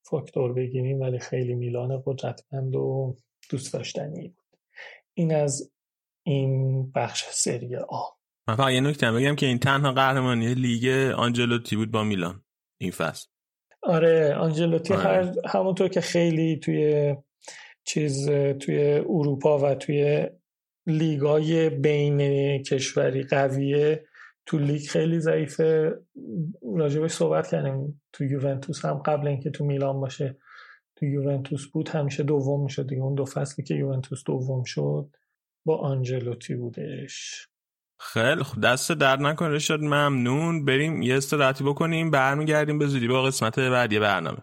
فاکتور 0.03 0.53
بگیریم 0.53 1.01
ولی 1.01 1.19
خیلی 1.19 1.55
میلان 1.55 2.03
قدرتمند 2.07 2.77
و 2.77 3.17
دوست 3.51 3.73
داشتنی 3.73 4.29
بود. 4.29 4.59
این 5.15 5.35
از 5.35 5.73
این 6.23 6.93
بخش 6.93 7.25
سری 7.31 7.77
آ. 7.77 8.03
من 8.49 8.57
فقط 8.57 8.73
یه 8.73 8.81
نکته 8.81 9.13
بگم 9.13 9.37
که 9.37 9.47
این 9.47 9.59
تنها 9.59 9.93
قهرمانی 9.93 10.55
لیگ 10.55 11.13
آنجلوتی 11.17 11.77
بود 11.77 11.91
با 11.91 12.05
میلان. 12.05 12.45
این 12.79 12.91
فصل. 12.91 13.29
آره 13.83 14.35
آنجلوتی 14.35 14.95
آره. 14.95 15.03
هر 15.03 15.33
همونطور 15.47 15.89
که 15.89 16.01
خیلی 16.01 16.57
توی 16.57 17.15
چیز 17.85 18.31
توی 18.31 19.03
اروپا 19.09 19.59
و 19.59 19.75
توی 19.75 20.27
لیگای 20.87 21.71
بین 21.71 22.19
کشوری 22.63 23.23
قویه 23.23 24.05
تو 24.47 24.59
لیگ 24.59 24.87
خیلی 24.87 25.21
ضعیفه. 25.21 25.99
راجبش 26.77 27.11
صحبت 27.11 27.51
کردیم. 27.51 28.03
تو 28.13 28.25
یوونتوس 28.25 28.85
هم 28.85 28.95
قبل 28.95 29.29
اینکه 29.29 29.51
تو 29.51 29.65
میلان 29.65 30.01
باشه. 30.01 30.37
تو 30.97 31.07
یوونتوس 31.07 31.67
بود 31.67 31.89
همیشه 31.89 32.23
دوم 32.23 32.65
می‌شد 32.65 32.89
دیگه. 32.89 33.03
اون 33.03 33.15
دو 33.15 33.25
فصلی 33.25 33.65
که 33.65 33.75
یوونتوس 33.75 34.25
دوم 34.27 34.65
شد 34.65 35.17
با 35.67 35.79
آنجلوتی 35.79 36.55
بودش. 36.55 37.49
خیلی 38.01 38.43
خب 38.43 38.61
دست 38.61 38.93
درد 38.93 39.21
نکنه 39.21 39.59
شد 39.59 39.81
ممنون. 39.81 40.65
بریم 40.65 41.03
یه 41.03 41.17
استراحتی 41.17 41.65
بکنیم. 41.65 42.11
برمیگردیم 42.11 42.79
به 42.79 42.87
زودی 42.87 43.09
با 43.09 43.23
قسمت 43.23 43.59
بعدی 43.59 43.99
برنامه. 43.99 44.43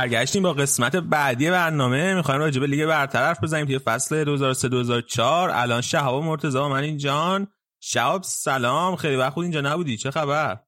برگشتیم 0.00 0.42
با 0.42 0.52
قسمت 0.52 0.96
بعدی 0.96 1.50
برنامه. 1.50 2.14
می‌خوایم 2.14 2.40
راجع 2.40 2.60
به 2.60 2.66
لیگ 2.66 2.86
برتر 2.86 3.18
حرف 3.18 3.42
بزنیم 3.42 3.66
توی 3.66 3.78
فصل 3.78 4.24
2003 4.24 4.68
2004 4.68 5.50
الان 5.50 5.80
شهاب 5.80 6.24
مرتضی 6.24 6.58
من 6.58 6.82
اینجان 6.82 7.46
شهاب 7.82 8.22
سلام. 8.22 8.96
خیلی 8.96 9.16
وقت 9.16 9.32
بود 9.32 9.42
اینجا 9.42 9.60
نبودی. 9.60 9.96
چه 9.96 10.10
خبر؟ 10.10 10.58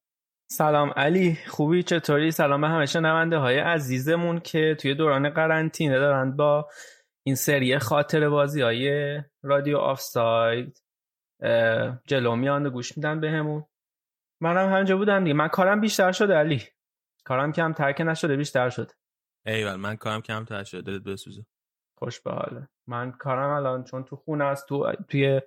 سلام 0.50 0.90
علی. 0.96 1.38
خوبی؟ 1.48 1.82
چطوری؟ 1.82 2.30
سلام 2.30 2.60
به 2.60 2.68
همه 2.68 2.86
شنونده 2.86 3.38
های 3.38 3.58
عزیزمون 3.58 4.40
که 4.40 4.76
توی 4.80 4.94
دوران 4.94 5.30
قرنطینه 5.30 5.98
دارن 5.98 6.36
با 6.36 6.68
این 7.26 7.34
سری 7.34 7.78
خاطره 7.78 8.28
بازی 8.28 8.62
های 8.62 9.16
رادیو 9.42 9.78
آف 9.78 10.00
ساید 10.00 10.82
جلو 12.06 12.36
میان 12.36 12.68
گوش 12.68 12.96
میدن 12.96 13.20
بهمون. 13.20 13.64
منم 14.40 14.72
همینجا 14.72 14.96
بودم 14.96 15.24
دیگه. 15.24 15.34
من 15.34 15.48
کارم 15.48 15.80
بیشتر 15.80 16.12
شده 16.12 16.34
علی. 16.34 16.62
کارم 17.24 17.52
کمتر 17.52 17.72
که 17.72 18.00
نشده 18.00 18.36
بیشتر 18.36 18.70
شده. 18.70 18.92
ایول 19.46 19.76
من 19.76 19.96
کارم 19.96 20.20
کمتر 20.20 20.64
شده 20.64 20.82
دلت 20.82 21.02
بسوزه. 21.02 21.46
خوش 21.98 22.20
به 22.20 22.30
حالت. 22.30 22.68
من 22.86 23.12
کارم 23.12 23.50
الان 23.50 23.84
چون 23.84 24.04
تو 24.04 24.16
خونه 24.16 24.44
است 24.44 24.68
تو 24.68 24.92
توی 25.08 25.40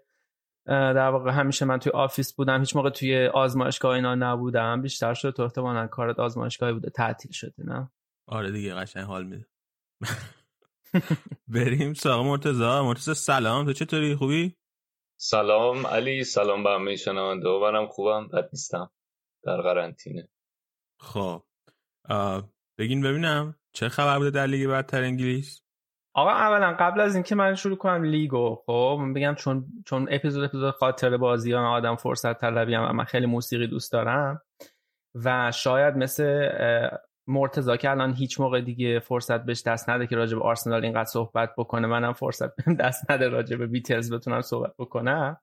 در 0.67 1.09
واقع 1.09 1.31
همیشه 1.31 1.65
من 1.65 1.79
توی 1.79 1.91
office 1.91 2.33
بودم 2.33 2.59
هیچ 2.59 2.75
موقع 2.75 2.89
توی 2.89 3.27
آزمایشگاه 3.27 3.95
اینا 3.95 4.15
نبودم. 4.15 4.81
بیشتر 4.81 5.13
شده 5.13 5.31
تو 5.31 5.43
احتمالا 5.43 5.87
کارت 5.87 6.19
آزمایشگاهی 6.19 6.73
بوده 6.73 6.89
تعطیل 6.89 7.31
شده 7.31 7.53
نه؟ 7.57 7.91
آره 8.27 8.51
دیگه 8.51 8.75
قشنگ 8.75 9.03
حال 9.03 9.23
میده. 9.23 9.47
بریم 11.47 11.93
سراغ 11.93 12.25
مرتضی. 12.25 12.63
مرتضی 12.63 13.13
سلام. 13.13 13.65
تو 13.65 13.73
چطوری؟ 13.73 14.15
خوبی؟ 14.15 14.57
سلام 15.19 15.87
علی 15.87 16.23
سلام 16.23 16.63
به 16.63 16.69
همه 16.69 16.95
شنونده. 16.95 17.49
و 17.49 17.59
منم 17.59 17.87
خوبم 17.87 18.27
بد 18.27 18.49
نیستم. 18.53 18.91
در 19.43 19.61
قرنطینه. 19.61 20.29
خب. 20.99 21.43
بگین 22.77 23.01
ببینم 23.01 23.55
چه 23.73 23.89
خبر 23.89 24.17
بوده 24.17 24.29
در 24.29 24.47
لیگ 24.47 24.67
برتر 24.67 25.01
انگلیس؟ 25.01 25.61
آقا 26.13 26.31
اولا 26.31 26.75
قبل 26.79 27.01
از 27.01 27.15
اینکه 27.15 27.35
من 27.35 27.55
شروع 27.55 27.77
کنم 27.77 28.03
لیگو 28.03 28.55
خب 28.65 28.97
من 28.99 29.13
بگم 29.13 29.35
چون 29.35 29.65
چون 29.85 30.07
اپیزود 30.11 30.43
اپیزود 30.43 30.73
خاطر 30.73 31.17
بازی 31.17 31.51
ها 31.51 31.69
آدم 31.69 31.95
فرصت 31.95 32.41
طلبی 32.41 32.75
و 32.75 32.93
من 32.93 33.03
خیلی 33.03 33.25
موسیقی 33.25 33.67
دوست 33.67 33.91
دارم 33.91 34.41
و 35.15 35.51
شاید 35.51 35.95
مثل 35.95 36.49
مرتضا 37.27 37.77
که 37.77 37.91
الان 37.91 38.13
هیچ 38.13 38.39
موقع 38.39 38.61
دیگه 38.61 38.99
فرصت 38.99 39.45
بهش 39.45 39.63
دست 39.63 39.89
نده 39.89 40.07
که 40.07 40.15
راجع 40.15 40.37
به 40.37 40.43
آرسنال 40.43 40.83
اینقدر 40.83 41.09
صحبت 41.09 41.53
بکنه 41.57 41.87
منم 41.87 42.13
فرصت 42.13 42.55
بهم 42.55 42.75
دست 42.75 43.11
نده 43.11 43.27
راجع 43.27 43.57
به 43.57 43.67
بیتلز 43.67 44.13
بتونم 44.13 44.41
صحبت 44.41 44.73
بکنم. 44.79 45.37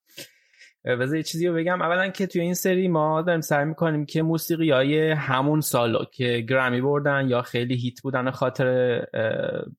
بذار 0.85 1.17
یه 1.17 1.23
چیزی 1.23 1.47
رو 1.47 1.55
بگم. 1.55 1.83
اولا 1.83 2.09
که 2.09 2.27
توی 2.27 2.41
این 2.41 2.55
سری 2.55 2.89
ما 2.89 3.23
داریم 3.23 3.41
سعی 3.41 3.65
می‌کنیم 3.65 4.07
که 4.07 4.23
موسیقی 4.23 4.71
های 4.71 5.11
همون 5.11 5.61
سالو 5.61 6.05
که 6.05 6.45
گرمی 6.49 6.81
بردن 6.81 7.29
یا 7.29 7.43
خیلی 7.43 7.75
هیت 7.75 8.01
بودن 8.03 8.31
خاطر 8.31 9.07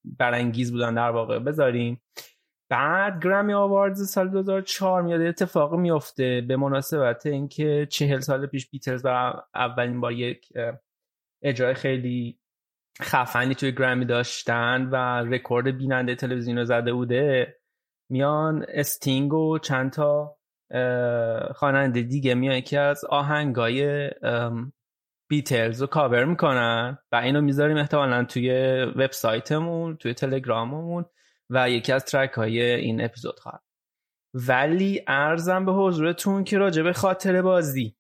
برانگیز 0.04 0.72
بودن 0.72 0.94
در 0.94 1.10
واقع 1.10 1.40
بذاریم. 1.40 2.02
بعد 2.70 3.24
گرمی 3.24 3.54
آواردز 3.54 4.10
سال 4.10 4.30
2004 4.30 5.02
میاد 5.02 5.22
اتفاق 5.22 5.76
میفته 5.76 6.42
به 6.48 6.58
مناسبت 6.58 7.26
اینکه 7.26 7.88
چهل 7.90 8.20
سال 8.20 8.46
پیش 8.46 8.70
بیتلز 8.70 9.02
و 9.06 9.34
اولین 9.56 10.02
بار 10.02 10.12
یک 10.12 10.48
اجرای 11.44 11.74
خیلی 11.74 12.40
خفنی 13.02 13.56
توی 13.56 13.72
گرمی 13.72 14.06
داشتن 14.06 14.90
و 14.92 14.96
رکورد 15.34 15.78
بیننده 15.78 16.16
تلویزیون 16.16 16.58
رو 16.58 16.66
زده 16.66 16.94
بوده. 16.94 17.60
میان 18.10 18.66
استینگ 18.68 19.34
و 19.34 19.58
چند 19.58 19.92
تا 19.92 20.38
خواننده 21.56 22.02
دیگه 22.02 22.34
میان 22.34 22.56
یکی 22.56 22.78
از 22.78 23.06
آهنگای 23.06 24.10
بیتلز 25.30 25.82
رو 25.82 25.88
کاور 25.88 26.26
می‌کنن 26.26 26.98
و 27.12 27.16
اینو 27.16 27.42
می‌ذاریم 27.42 27.78
احتمالا 27.78 28.24
توی 28.24 28.52
وبسایتمون 28.96 29.98
توی 29.98 30.14
تلگراممون 30.14 31.06
و 31.50 31.70
یکی 31.70 31.92
از 31.92 32.06
track 32.06 32.32
های 32.32 32.62
این 32.62 33.04
اپیزود 33.04 33.40
خواهد. 33.40 33.62
ولی 34.34 35.02
عرضم 35.08 35.66
به 35.66 35.72
حضورتون 35.72 36.44
که 36.44 36.58
راجع 36.58 36.84
به 36.84 36.94
خاطره 36.94 37.42
بازی 37.42 37.96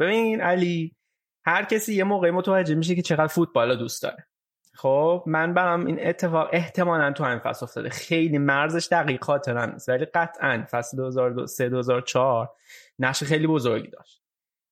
ببین 0.00 0.40
علی 0.40 0.96
هر 1.46 1.64
کسی 1.64 1.94
یه 1.94 2.04
موقعی 2.04 2.30
متوجه 2.30 2.74
میشه 2.74 2.94
که 2.94 3.02
چقدر 3.02 3.26
فوتبال 3.26 3.76
دوست 3.76 4.02
داره. 4.02 4.26
خب 4.80 5.22
من 5.26 5.54
برام 5.54 5.86
این 5.86 6.08
اتفاق 6.08 6.48
احتمالا 6.52 7.12
تو 7.12 7.24
همین 7.24 7.38
فصل 7.38 7.64
افتاده. 7.64 7.88
خیلی 7.88 8.38
مرزش 8.38 8.88
دقیق 8.90 9.24
خاطرم 9.24 9.70
نیست 9.72 9.88
ولی 9.88 10.04
قطعا 10.04 10.64
فصل 10.70 10.96
2003 10.96 11.68
2004 11.68 12.50
نقش 12.98 13.24
خیلی 13.24 13.46
بزرگی 13.46 13.88
داشت. 13.88 14.22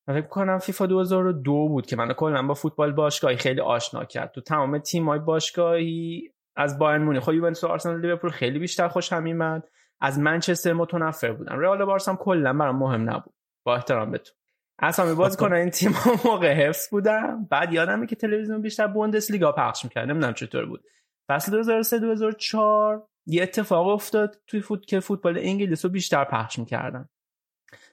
من 0.07 0.21
فکر 0.21 0.27
کنم 0.27 0.57
فیفا 0.57 0.85
2002 0.85 1.67
بود 1.67 1.85
که 1.85 1.95
منو 1.95 2.13
کلا 2.13 2.43
با 2.47 2.53
فوتبال 2.53 2.91
باشگاهی 2.91 3.37
خیلی 3.37 3.61
آشنا 3.61 4.05
کرد. 4.05 4.31
تو 4.31 4.41
تمام 4.41 4.77
تیم‌های 4.77 5.19
باشگاهی 5.19 6.33
از 6.55 6.79
بایرن 6.79 7.03
مونیخ 7.03 7.23
خب 7.23 7.33
یوونتوس 7.33 7.63
آرسنال 7.63 8.01
لیورپول 8.01 8.29
خیلی 8.29 8.59
بیشتر 8.59 8.87
خوشم 8.87 9.23
میمد 9.23 9.69
از 10.01 10.19
منچستر 10.19 10.73
متنفر 10.73 11.31
بودم. 11.31 11.59
رئال 11.59 11.85
بارسا 11.85 12.11
هم 12.11 12.17
کلا 12.17 12.53
برام 12.53 12.75
مهم 12.75 13.09
نبود. 13.09 13.33
با 13.63 13.75
احترام 13.75 14.11
به 14.11 14.17
تو. 14.17 14.33
اسامی 14.79 15.15
باز 15.15 15.37
کنه 15.37 15.55
این 15.55 15.69
تیم 15.69 15.93
موقع 16.25 16.53
حفظ 16.53 16.89
بودم 16.89 17.47
بعد 17.49 17.73
یادمه 17.73 18.07
که 18.07 18.15
تلویزیون 18.15 18.61
بیشتر 18.61 18.93
لیگا 19.29 19.51
پخش 19.51 19.83
می‌کرد. 19.83 20.09
نمی‌دونم 20.09 20.33
چطور 20.33 20.65
بود. 20.65 20.83
فصل 21.29 21.51
2003 21.51 21.99
2004 21.99 23.07
یه 23.25 23.43
اتفاق 23.43 23.87
افتاد 23.87 24.37
توی 24.47 24.61
فوت 24.61 24.85
که 24.85 24.99
فوتبال 24.99 25.37
انگلیس 25.37 25.85
رو 25.85 25.91
بیشتر 25.91 26.23
پخش 26.23 26.59
می‌کردن. 26.59 27.09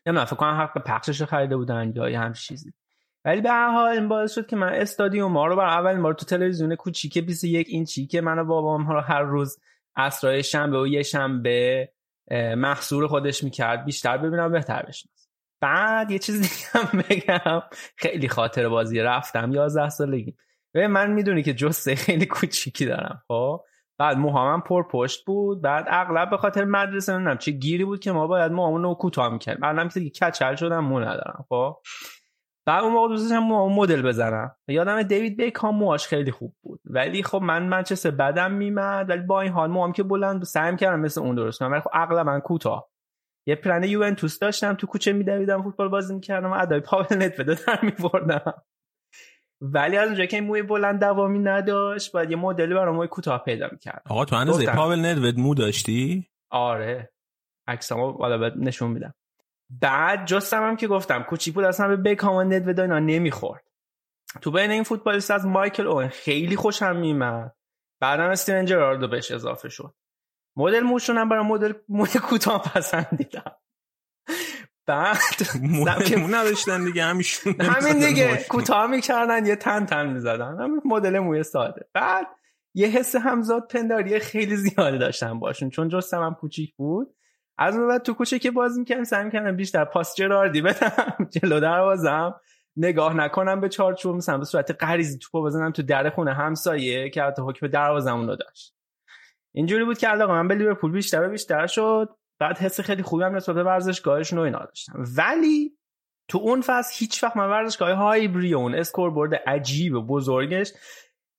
نمی‌دونم 0.07 0.25
فکر 0.25 0.37
کنم 0.37 0.61
حق 0.61 0.85
پخشش 0.85 1.23
خریده 1.23 1.57
بودن 1.57 1.93
یا 1.97 2.11
یه 2.11 2.19
همچین 2.19 2.57
چیزی. 2.57 2.73
ولی 3.25 3.41
به 3.41 3.51
هر 3.51 3.71
حال 3.71 3.89
این 3.89 4.09
باعث 4.09 4.35
شد 4.35 4.47
که 4.47 4.57
من 4.57 4.69
استادیوم 4.69 5.33
ما 5.33 5.47
رو 5.47 5.57
بر 5.57 5.67
اولین 5.67 6.03
بار 6.03 6.15
تو 6.15 6.27
تلویزیون 6.27 6.75
کوچیک 6.75 7.19
21 7.19 7.67
اینچی 7.71 8.07
که 8.07 8.21
من 8.21 8.39
و 8.39 8.45
بابام 8.45 8.93
رو 8.93 9.01
هر 9.01 9.23
روز 9.23 9.59
عصرهای 9.97 10.43
شنبه 10.43 10.81
و 10.81 10.87
یه 10.87 11.03
شنبه 11.03 11.89
محصور 12.57 13.07
خودش 13.07 13.45
می‌کرد 13.45 13.85
بیشتر 13.85 14.19
ببینم 14.19 14.53
بهتر 14.53 14.83
بشنم 14.89 15.13
بعد 15.65 16.11
یه 16.11 16.19
چیز 16.19 16.41
دیگه 16.41 16.89
هم 16.89 16.99
بگم. 16.99 17.63
خیلی 17.97 18.29
خاطر 18.29 18.69
بازی 18.69 19.01
رفتم. 19.01 19.53
11 19.53 19.89
سالگی. 19.89 20.37
ببین 20.75 20.87
من 20.87 21.11
می‌دونی 21.11 21.43
که 21.43 21.55
جسه 21.55 21.95
خیلی 21.95 22.27
کوچیکی 22.27 22.87
دارم 22.87 23.23
خب؟ 23.29 23.61
بعد 23.99 24.17
موهامم 24.17 24.61
پر 24.61 24.83
پشت 24.83 25.25
بود. 25.27 25.63
بعد 25.63 25.87
اغلب 25.89 26.31
به 26.31 26.37
خاطر 26.37 26.65
مدرسه 26.65 27.13
نمی‌دونم 27.13 27.39
چه 27.39 27.51
گیری 27.51 27.85
بود 27.85 28.01
که 28.01 28.13
ما 28.13 28.27
باید 28.27 28.53
موهامون 28.53 28.83
رو 28.83 28.95
کوتاه 28.95 29.33
می‌کردیم. 29.33 29.61
بعدم 29.61 29.89
که 29.89 30.11
کچل 30.11 30.55
شدم 30.55 30.85
مو 30.85 31.01
ندارم 31.01 31.45
خب؟ 31.49 31.77
بعد 32.67 32.85
اون 32.85 32.93
موقع 32.93 33.09
دوست 33.09 33.31
داشتم 33.31 33.45
مدل 33.47 34.03
بزنم. 34.03 34.57
یادم 34.69 35.03
دیوید 35.03 35.37
بیکام 35.37 35.77
موهاش 35.77 36.07
خیلی 36.07 36.31
خوب 36.31 36.55
بود. 36.63 36.81
ولی 36.85 37.23
خب 37.23 37.43
من 37.43 37.63
منچستر 37.63 38.11
بدم 38.11 38.53
میمد. 38.53 39.11
ولی 39.11 39.23
با 39.23 39.41
این 39.41 39.53
حال 39.53 39.71
موهام 39.71 39.93
که 39.93 40.03
بلند 40.03 40.45
سعی 40.45 40.77
کردم 40.77 41.01
مثل 41.01 41.21
اون 41.21 41.35
درست 41.35 41.59
کنم. 41.59 41.73
ولی 41.73 41.81
خب 41.81 41.91
اغلب 41.93 42.27
من 42.27 42.41
کوتاه. 42.41 42.94
یه 43.47 43.55
پلن 43.55 43.85
یوونتوس 43.85 44.39
داشتم 44.39 44.75
تو 44.75 44.87
کوچه 44.87 45.13
میدویدم 45.13 45.63
فوتبال 45.63 45.89
بازی 45.89 46.15
می‌کردم 46.15 46.51
و 46.51 46.55
ادای 46.55 46.81
پاول 46.81 47.07
نت 47.11 47.41
بده 47.41 47.59
در 47.67 47.79
میبردم. 47.83 48.55
ولی 49.61 49.97
از 49.97 50.07
اونجا 50.07 50.27
که 50.27 50.41
موی 50.41 50.63
بلند 50.63 51.01
دوامی 51.01 51.39
نداشت 51.39 52.13
باید 52.13 52.31
یه 52.31 52.37
مدلی 52.37 52.75
برای 52.75 52.95
موی 52.95 53.09
کوتاه 53.09 53.45
پیدا 53.45 53.69
می‌کرد 53.73 54.03
آقا 54.11 54.25
تو 54.25 54.37
اندازه 54.37 54.73
پاول 54.73 55.07
ندوید 55.07 55.39
مو 55.39 55.55
داشتی؟ 55.55 56.29
آره. 56.51 57.13
عکسامو 57.67 58.13
بالا 58.13 58.53
نشون 58.57 58.91
میدم. 58.91 59.15
بعد 59.71 60.27
جستم 60.27 60.63
هم 60.63 60.77
که 60.77 60.89
گفتم 60.89 61.23
کوچیک 61.23 61.55
بود 61.55 61.65
اصلا 61.65 61.89
به 61.89 61.97
بکام 61.97 62.37
و 62.37 62.43
ندوید 62.43 62.81
اینا 62.81 62.99
نمی‌خورد. 62.99 63.65
تو 64.41 64.51
بین 64.51 64.71
این 64.71 64.83
فوتبالیست 64.83 65.31
از 65.31 65.47
مایکل 65.47 65.87
اون 65.87 66.09
خیلی 66.09 66.57
خوشم 66.57 66.97
میمد 66.97 67.55
بعدم 68.01 68.31
استیون 68.31 68.65
جراردو 68.65 69.09
بهش 69.09 69.31
اضافه 69.31 69.69
شد. 69.69 69.95
مدل 70.57 70.81
موشون 70.81 71.19
هم 71.19 71.29
برای 71.29 71.45
مدل 71.45 71.73
موی 71.89 72.09
کوتاه 72.09 72.63
پسندیدم. 72.63 73.57
بعد 74.87 75.19
مدل 75.63 76.35
نداشتن 76.35 76.85
دیگه 76.85 77.05
همیشون 77.05 77.61
همین 77.61 78.09
دیگه 78.09 78.45
کوتاه 78.49 78.87
می‌کردن 78.87 79.47
یه 79.47 79.57
تن 79.57 79.87
تن 79.87 80.07
می‌زدن. 80.07 80.57
همین 80.61 80.81
مدل 80.85 81.19
موی 81.19 81.43
ساده. 81.43 81.87
بعد 81.93 82.27
یه 82.75 82.89
حس 82.89 83.17
همزاد 83.17 83.69
پنداری 83.69 84.19
خیلی 84.19 84.57
زیاده 84.57 84.99
داشتم 84.99 85.39
باشون 85.39 85.71
چون 85.71 85.89
جستم 85.89 86.23
هم 86.23 86.35
کوچیک 86.35 86.75
بود. 86.77 87.15
از 87.59 87.77
اون 87.77 87.89
بعد 87.89 88.03
تو 88.03 88.15
کوچه 88.15 88.39
که 88.39 88.51
بازی 88.51 88.81
می‌کردم 88.81 89.05
سعی 89.05 89.25
می‌کردم 89.25 89.57
بیشتر 89.57 89.85
پاس 89.85 90.15
جراردی 90.15 90.63
بدم 90.63 91.29
جلو 91.31 91.61
دروازم. 91.61 92.41
نگاه 92.77 93.15
نکنم 93.15 93.61
به 93.61 93.69
چارچوب 93.69 94.17
مثلا 94.17 94.39
به 94.39 94.45
صورت 94.45 94.71
قریزی 94.71 95.19
توپو 95.19 95.43
بزنم 95.43 95.73
تو 95.73 95.83
در 95.83 96.11
خونه 96.11 96.35
همسایه 96.35 97.11
که 97.11 97.23
حتی 97.23 97.43
حکم 97.43 97.67
دروازمون 97.67 98.29
رو 98.29 98.37
داشت. 98.37 98.75
اینجوری 99.55 99.85
بود 99.85 99.99
که 99.99 100.09
علاقه 100.09 100.33
من 100.33 100.49
به 100.49 100.55
لیورپول 100.55 100.93
بیشتر 100.93 101.27
و 101.27 101.31
بیشتر 101.31 101.67
شد. 101.67 102.09
بعد 102.41 102.59
حس 102.59 102.81
خیلی 102.81 103.03
خوبی 103.03 103.25
هم 103.25 103.37
نسبت 103.37 103.55
به 103.55 103.65
ورزشگاهشون 103.65 104.39
و 104.39 104.43
اینا 104.43 104.59
داشتم. 104.59 105.05
ولی 105.17 105.77
تو 106.29 106.39
اون 106.39 106.61
فصل 106.61 106.95
هیچ 106.99 107.25
وقت 107.25 107.37
من 107.37 107.51
ورزشگاه 107.51 107.93
هایبری 107.93 108.55
اون 108.55 108.75
اسکور 108.75 109.11
برد 109.11 109.35
عجیب 109.35 109.95
و 109.95 110.03
بزرگش 110.03 110.73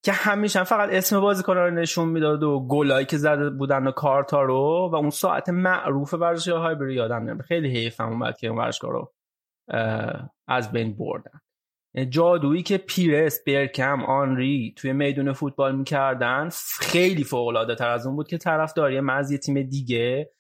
که 0.03 0.11
همیشه 0.11 0.63
فقط 0.63 0.89
اسم 0.91 1.19
بازیکن 1.19 1.53
رو 1.53 1.71
نشون 1.71 2.07
می‌داد 2.07 2.43
و 2.43 2.67
گلایی 2.67 3.05
که 3.05 3.17
زده 3.17 3.49
بودن 3.49 3.87
و 3.87 3.91
کارتا 3.91 4.41
رو 4.41 4.89
و 4.91 4.95
اون 4.95 5.09
ساعت 5.09 5.49
معروف 5.49 6.13
ورزشگاه 6.13 6.61
هایبری 6.61 6.95
یادم 6.95 7.15
نمیاد. 7.15 7.41
خیلی 7.41 7.69
حیفم 7.69 8.09
اومد 8.09 8.37
که 8.37 8.47
اون 8.47 8.57
ورزشگاه 8.57 8.91
رو 8.91 9.13
از 10.47 10.71
بین 10.71 10.97
بردن. 10.97 11.39
جادویی 12.03 12.63
که 12.63 12.77
پیرس 12.77 13.43
برکم 13.47 14.03
آنری 14.03 14.73
توی 14.77 14.93
میدون 14.93 15.33
فوتبال 15.33 15.75
می‌کردن 15.75 16.49
خیلی 16.79 17.23
فوق 17.23 17.47
العاده 17.47 17.75
تر 17.75 17.89
از 17.89 18.07
اون 18.07 18.15
بود 18.15 18.27
که 18.27 18.37
طرفداری 18.37 19.01
از 19.09 19.31
یه 19.31 19.37
تیم 19.37 19.61
دیگه 19.63 20.31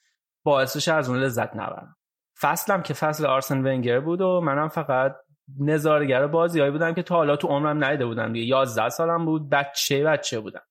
باعثش 0.43 0.87
از 0.87 1.09
اون 1.09 1.19
لذت 1.19 1.55
نبرم 1.55 1.95
فصلم 2.41 2.81
که 2.81 2.93
فصل 2.93 3.25
آرسن 3.25 3.67
ونگر 3.67 3.99
بود 3.99 4.21
و 4.21 4.41
منم 4.41 4.67
فقط 4.67 5.15
نظارگر 5.59 6.27
بازیایی 6.27 6.71
بودم 6.71 6.93
که 6.93 7.03
تا 7.03 7.15
حالا 7.15 7.35
تو 7.35 7.47
عمرم 7.47 7.83
ندیده 7.83 8.05
بودم 8.05 8.33
دیگه. 8.33 8.45
11 8.45 8.89
سالم 8.89 9.25
بود 9.25 9.49
بچه 9.49 10.03
بچه 10.03 10.39
بودم. 10.39 10.63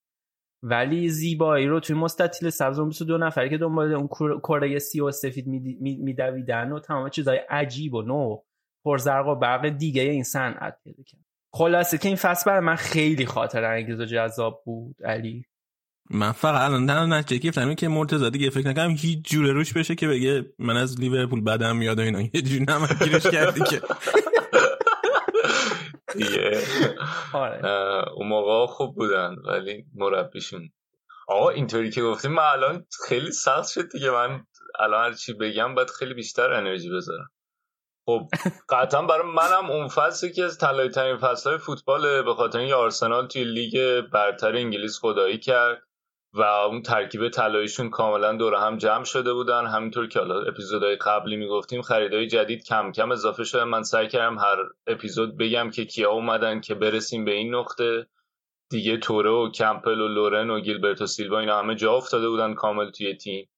ولی 0.62 1.08
زیبایی 1.08 1.66
رو 1.66 1.80
توی 1.80 1.96
مستطیل 1.96 2.50
سبز 2.50 2.78
اون 2.78 2.88
22 2.88 3.18
نفری 3.18 3.50
که 3.50 3.58
دنبال 3.58 3.94
اون 3.94 4.08
کره 4.42 4.78
و 5.02 5.10
سفید 5.10 5.46
میدویدن 5.80 6.72
و 6.72 6.80
تمام 6.80 7.08
چیزای 7.08 7.40
عجیب 7.48 7.94
و 7.94 8.02
نو 8.02 8.36
پرزرق 8.84 9.26
و 9.26 9.34
برق 9.34 9.68
دیگه 9.68 10.02
این 10.02 10.24
صنعت 10.24 10.76
پیدا 10.84 11.02
کرد. 11.02 11.24
خلاصه 11.52 11.98
که 11.98 12.08
این 12.08 12.16
فصل 12.16 12.50
برای 12.50 12.60
من 12.60 12.76
خیلی 12.76 13.26
خاطر 13.26 13.64
انگیز 13.64 14.00
و 14.00 14.04
جذاب 14.04 14.62
بود 14.64 14.96
علی. 15.04 15.44
من 16.10 16.32
فقط 16.32 16.60
الان 16.60 16.84
نه 16.84 17.16
نتیجه 17.16 17.42
گرفتم 17.42 17.74
که 17.74 17.88
مرتضی 17.88 18.30
دیگه 18.30 18.50
فکر 18.50 18.68
نکنم 18.68 18.90
هیچ 18.90 19.30
جوره 19.30 19.52
روش 19.52 19.72
بشه 19.72 19.94
که 19.94 20.08
بگه 20.08 20.52
من 20.58 20.76
از 20.76 21.00
لیورپول 21.00 21.40
بدم 21.40 21.76
میاد 21.76 21.98
و 21.98 22.02
اینا. 22.02 22.20
یه 22.20 22.42
جوری 22.42 22.64
نمک 22.64 23.18
کردی 23.32 23.60
که. 23.60 23.80
دیگه. 26.16 26.62
آره. 27.32 27.60
اون 28.16 28.28
موقع 28.28 28.66
خوب 28.66 28.94
بودن 28.94 29.34
ولی 29.44 29.84
مربیشون. 29.94 30.70
آقا 31.28 31.50
اینطوری 31.50 31.90
که 31.90 32.02
گفتیم 32.02 32.32
من 32.32 32.42
الان 32.42 32.86
خیلی 33.08 33.32
سخت 33.32 33.68
شد 33.68 33.88
دیگه. 33.92 34.10
من 34.10 34.44
الان 34.80 35.04
هر 35.04 35.12
چی 35.12 35.32
بگم 35.32 35.74
باید 35.74 35.90
خیلی 35.90 36.14
بیشتر 36.14 36.52
انرژی 36.52 36.90
بذارم. 36.90 37.30
خب 38.06 38.28
قطعا 38.68 39.02
برای 39.02 39.26
منم 39.26 39.70
اون 39.70 39.88
فصلی 39.88 40.32
که 40.32 40.44
از 40.44 40.58
طلایی 40.58 40.88
ترین 40.88 41.16
فصل 41.16 41.50
های 41.50 41.58
فوتبال 41.58 42.22
به 42.22 42.34
خاطر 42.34 42.58
اینکه 42.58 42.74
آرسنال 42.74 43.26
توی 43.26 43.44
لیگ 43.44 44.00
برتر 44.00 44.56
انگلیس 44.56 44.98
خدایی 44.98 45.38
کرد 45.38 45.82
و 46.34 46.42
اون 46.42 46.82
ترکیب 46.82 47.28
طلاییشون 47.28 47.90
کاملا 47.90 48.32
دور 48.32 48.54
هم 48.54 48.78
جمع 48.78 49.04
شده 49.04 49.32
بودن. 49.32 49.66
همینطور 49.66 50.08
که 50.08 50.18
حالا 50.18 50.42
اپیزودهای 50.42 50.96
قبلی 50.96 51.36
می‌گفتیم 51.36 51.82
خریدای 51.82 52.26
جدید 52.26 52.64
کم 52.64 52.92
کم 52.92 53.12
اضافه 53.12 53.44
شده. 53.44 53.64
من 53.64 53.82
سعی 53.82 54.08
کردم 54.08 54.38
هر 54.38 54.56
اپیزود 54.86 55.38
بگم 55.38 55.70
که 55.70 55.84
کیا 55.84 56.10
اومدن 56.10 56.60
که 56.60 56.74
برسیم 56.74 57.24
به 57.24 57.32
این 57.32 57.54
نقطه. 57.54 58.06
دیگه 58.70 58.96
توره 58.96 59.30
و 59.30 59.50
کمپل 59.50 60.00
و 60.00 60.08
لورن 60.08 60.50
و 60.50 60.60
گیلبرت 60.60 61.04
سیلوا 61.04 61.40
اینا 61.40 61.58
همه 61.58 61.74
جا 61.74 61.94
افتاده 61.94 62.28
بودن 62.28 62.54
کامل 62.54 62.90
توی 62.90 63.16
تیم. 63.16 63.48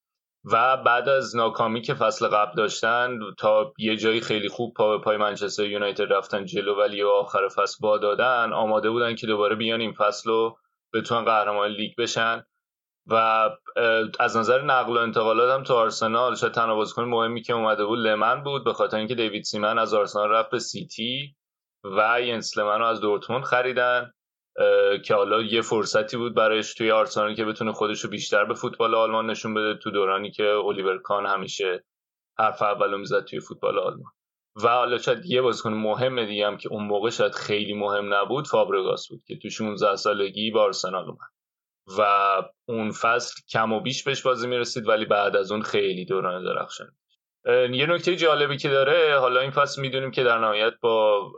و 0.53 0.77
بعد 0.77 1.09
از 1.09 1.37
ناکامی 1.37 1.83
که 1.83 1.95
فصل 1.95 2.29
قبل 2.29 2.53
داشتن 2.57 3.19
تا 3.39 3.73
یه 3.79 3.97
جایی 3.97 4.21
خیلی 4.21 4.49
خوب 4.49 4.75
پا 4.75 4.99
به 4.99 5.05
پای 5.05 5.17
منچستر 5.17 5.65
یونایتد 5.65 6.13
رفتن 6.13 6.45
جلو 6.45 6.79
ولی 6.79 7.03
آخر 7.03 7.49
فصل 7.49 7.77
وا 7.81 7.99
دادن 7.99 8.53
آماده 8.53 8.91
بودن 8.91 9.15
که 9.15 9.27
دوباره 9.27 9.57
بیان 9.57 9.81
این 9.81 9.93
فصل 9.93 10.31
رو 10.31 10.59
بتونن 10.95 11.25
قهرمان 11.25 11.71
لیگ 11.71 11.93
بشن. 11.99 12.43
و 13.07 13.51
از 14.21 14.37
نظر 14.37 14.63
نقل 14.63 14.97
و 14.97 15.01
انتقالات 15.01 15.55
هم 15.55 15.63
تو 15.63 15.75
آرسنال 15.75 16.35
شاید 16.37 16.53
تنها 16.53 16.75
بازیکن 16.75 17.05
مهمی 17.05 17.43
که 17.43 17.53
اومده 17.53 17.85
بود 17.85 17.99
لمن 17.99 18.43
بود 18.43 18.65
به 18.65 18.73
خاطر 18.73 18.97
اینکه 18.97 19.15
دیوید 19.15 19.45
سیمن 19.45 19.79
از 19.79 19.95
آرسنال 19.95 20.31
رفت 20.31 20.51
به 20.51 20.59
سیتی 20.59 21.37
و 21.85 22.21
ینس 22.21 22.59
لمن 22.59 22.79
رو 22.79 22.87
از 22.87 23.01
دورتموند 23.01 23.45
خریدن. 23.45 24.13
که 25.05 25.15
حالا 25.15 25.43
یه 25.43 25.63
فرصتی 25.63 26.17
بود 26.17 26.35
برایش 26.35 26.75
توی 26.75 26.91
آرسنال 26.91 27.35
که 27.35 27.45
بتونه 27.45 27.73
خودش 27.73 28.01
رو 28.01 28.11
بیشتر 28.11 28.45
به 28.45 28.55
فوتبال 28.55 28.95
آلمان 28.95 29.31
نشون 29.31 29.55
بده 29.55 29.75
تو 29.75 29.91
دورانی 29.91 30.31
که 30.31 30.45
الیور 30.45 30.99
کان 30.99 31.27
همیشه 31.27 31.85
حرف 32.39 32.63
اولو 32.63 32.99
می‌زد 32.99 33.25
توی 33.25 33.41
فوتبال 33.41 33.79
آلمان. 33.79 34.13
و 34.65 34.69
حالا 34.69 34.99
شاید 34.99 35.27
یه 35.27 35.43
بازیکن 35.43 35.73
مهم 35.73 36.27
دیگه 36.27 36.47
هم 36.47 36.57
که 36.57 36.69
اون 36.73 36.85
موقع 36.85 37.11
شاید 37.11 37.33
خیلی 37.33 37.75
مهم 37.75 38.15
نبود 38.15 38.47
فابرگاس 38.47 39.09
بود 39.09 39.23
که 39.27 39.39
تو 39.39 39.51
16 39.51 39.97
سالگی 39.97 40.51
با 40.51 40.63
آرسنال 40.63 41.05
اومد. 41.05 41.31
و 41.99 42.03
اون 42.69 42.91
فصل 42.91 43.35
کم 43.53 43.73
و 43.73 43.81
بیش 43.81 44.05
بهش 44.05 44.23
بازی 44.23 44.47
می‌رسید 44.47 44.89
ولی 44.89 45.05
بعد 45.05 45.37
از 45.37 45.53
اون 45.53 45.63
خیلی 45.63 46.05
دوران 46.05 46.45
درخشان. 46.45 46.97
یه 47.73 47.87
نکته 47.87 48.17
جالبی 48.17 48.57
که 48.57 48.69
داره 48.69 49.19
حالا 49.19 49.41
این 49.41 49.51
فصل 49.51 49.81
می‌دونیم 49.81 50.11
که 50.11 50.25
در 50.25 50.39
نهایت 50.39 50.73
با 50.81 51.33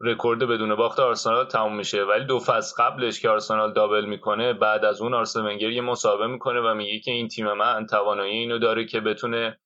رکورد 0.00 0.38
بدون 0.38 0.74
باخت 0.74 1.00
آرسنال 1.00 1.44
تموم 1.44 1.76
میشه. 1.76 2.04
ولی 2.04 2.24
دو 2.24 2.38
فصل 2.38 2.82
قبلش 2.82 3.20
که 3.20 3.28
آرسنال 3.28 3.72
دابل 3.72 4.04
می‌کنه 4.04 4.52
بعد 4.52 4.84
از 4.84 5.02
اون 5.02 5.14
آرسن 5.14 5.40
ونگر 5.40 5.70
یه 5.70 5.80
مسابقه 5.80 6.26
می‌کنه 6.26 6.60
و 6.60 6.74
میگه 6.74 7.00
که 7.00 7.10
این 7.10 7.28
تیم 7.28 7.52
من 7.52 7.86
توانایی 7.86 8.36
اینو 8.36 8.58
داره 8.58 8.84
که 8.84 9.00
بتونه 9.00 9.58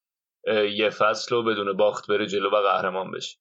یه 0.74 0.90
فصل 0.90 1.34
رو 1.34 1.42
بدون 1.42 1.72
باخت 1.76 2.10
بره 2.10 2.26
جلو 2.26 2.50
و 2.50 2.62
قهرمان 2.62 3.10
بشه. 3.10 3.38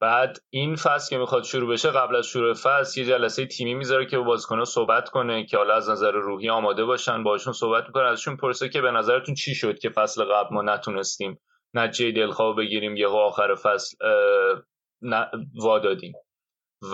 بعد 0.00 0.38
این 0.50 0.76
فصل 0.76 1.10
که 1.10 1.18
می‌خواد 1.18 1.42
شروع 1.44 1.72
بشه 1.72 1.90
قبل 1.90 2.16
از 2.16 2.26
شروع 2.26 2.54
فصل 2.54 3.00
یه 3.00 3.06
جلسه 3.06 3.46
تیمی 3.46 3.74
می‌ذاره 3.74 4.06
که 4.06 4.18
با 4.18 4.24
بازیکن‌ها 4.24 4.64
صحبت 4.64 5.08
کنه 5.08 5.44
که 5.44 5.56
حالا 5.56 5.74
از 5.74 5.90
نظر 5.90 6.10
روحی 6.10 6.50
آماده 6.50 6.84
باشن 6.84 7.22
باشون 7.22 7.52
صحبت 7.52 7.86
می‌کنه 7.86 8.04
ازشون 8.04 8.36
پرسه 8.36 8.68
که 8.68 8.80
به 8.80 8.90
نظرتون 8.90 9.34
چی 9.34 9.54
شد 9.54 9.78
که 9.78 9.90
فصل 9.90 10.24
قبل 10.24 10.54
ما 10.54 10.62
نتونستیم 10.62 11.40
نتیجه 11.74 12.20
دلخواه 12.20 12.56
بگیریم 12.56 12.96
یهو 12.96 13.16
آخر 13.16 13.54
فصل 13.54 13.96
وادادیم 15.54 16.12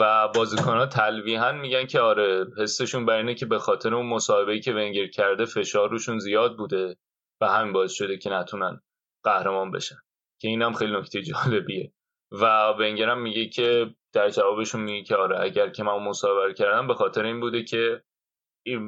و 0.01 0.29
بازیکنها 0.29 0.87
تلویحا 0.87 1.53
میگن 1.53 1.87
که 1.87 2.01
آره 2.01 2.47
حسشون 2.59 3.07
بر 3.07 3.17
اینه 3.17 3.35
که 3.35 3.47
به 3.47 3.59
خاطر 3.59 3.95
اون 3.95 4.07
مصاحبه‌ای 4.07 4.61
که 4.61 4.73
ونگر 4.73 5.07
کرده 5.07 5.45
فشار 5.45 5.91
روشون 5.91 6.19
زیاد 6.19 6.57
بوده 6.57 6.97
و 7.41 7.49
همین 7.49 7.73
باعث 7.73 7.93
شده 7.93 8.19
که 8.19 8.31
نتونن 8.31 8.81
قهرمان 9.25 9.71
بشن 9.71 9.97
که 10.41 10.49
اینم 10.49 10.73
خیلی 10.73 10.93
نکته 10.93 11.23
جالبیه. 11.23 11.93
و 12.33 12.73
ونگر 12.73 13.15
میگه 13.15 13.49
که 13.49 13.95
در 14.13 14.31
جوابشون 14.31 14.81
میگه 14.81 15.05
که 15.05 15.17
آره 15.17 15.41
اگر 15.41 15.71
که 15.71 15.83
من 15.83 15.99
مصاحبه 15.99 16.55
کردم 16.55 16.87
به 16.87 16.95
خاطر 16.95 17.25
این 17.25 17.41
بوده 17.41 17.63
که 17.63 18.03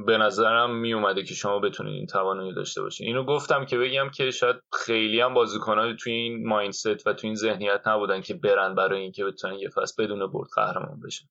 به 0.07 0.19
نظرم 0.19 0.77
می 0.77 0.93
اومده 0.93 1.23
که 1.23 1.35
شما 1.35 1.59
بتونید 1.59 1.95
این 1.95 2.07
توانایی 2.07 2.55
داشته 2.55 2.83
باشین. 2.83 3.07
اینو 3.07 3.25
گفتم 3.25 3.65
که 3.65 3.79
بگم 3.79 4.11
که 4.11 4.31
شاید 4.31 4.57
خیلی 4.73 5.21
هم 5.21 5.35
بازیکنان 5.35 5.97
توی 5.97 6.13
این 6.13 6.49
مایندست 6.49 7.07
و 7.07 7.13
توی 7.13 7.29
این 7.29 7.37
ذهنیت 7.37 7.87
نبودن 7.87 8.21
که 8.21 8.35
برن 8.35 8.75
برای 8.75 9.01
اینکه 9.01 9.25
بتونن 9.25 9.59
یه 9.59 9.69
فصل 9.69 10.05
بدون 10.05 10.33
برد 10.33 10.49
قهرمان 10.57 11.01
بشن. 11.01 11.27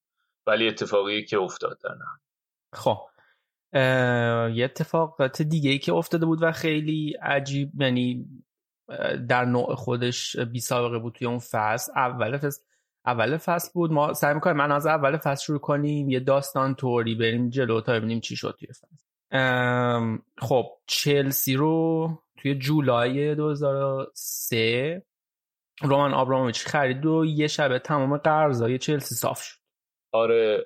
ولی 0.46 0.68
اتفاقی 0.68 1.24
که 1.24 1.38
افتاد 1.38 1.78
در 1.84 1.94
نه 1.94 2.20
خب. 2.72 2.98
یه 4.54 4.64
اتفاقات 4.64 5.42
دیگه 5.42 5.70
ای 5.70 5.78
که 5.78 5.92
افتاده 5.92 6.26
بود 6.26 6.42
و 6.42 6.52
خیلی 6.52 7.16
عجیب 7.22 7.82
یعنی 7.82 8.26
در 9.28 9.44
نوع 9.44 9.74
خودش 9.74 10.36
بی 10.36 10.60
سابقه 10.60 10.98
بود 10.98 11.14
توی 11.14 11.26
اون 11.26 11.38
فصل. 11.38 11.92
اول 11.96 12.38
فصل 12.38 12.62
اول 13.06 13.36
فصل 13.36 13.70
بود. 13.74 13.92
ما 13.92 14.14
سعی 14.14 14.34
می‌کنیم 14.34 14.56
من 14.56 14.72
از 14.72 14.86
اول 14.86 15.16
فصل 15.16 15.44
شروع 15.44 15.58
کنیم. 15.58 16.10
یه 16.10 16.20
داستان 16.20 16.74
توری 16.74 17.14
بریم 17.14 17.50
جلو 17.50 17.80
تا 17.80 17.92
ببینیم 17.92 18.20
چی 18.20 18.36
شد 18.36 18.56
توی 18.58 18.68
فصل. 18.68 18.96
خب 20.38 20.66
چلسی 20.86 21.54
رو 21.54 22.08
توی 22.36 22.54
جولای 22.54 23.34
2003 23.34 25.02
رومان 25.82 26.14
آبرامویچ 26.14 26.66
خرید 26.66 27.06
و 27.06 27.24
یه 27.24 27.46
شب 27.46 27.78
تمام 27.78 28.16
قرضای 28.16 28.78
چلسی 28.78 29.14
صاف 29.14 29.42
شد. 29.42 29.58
آره 30.12 30.64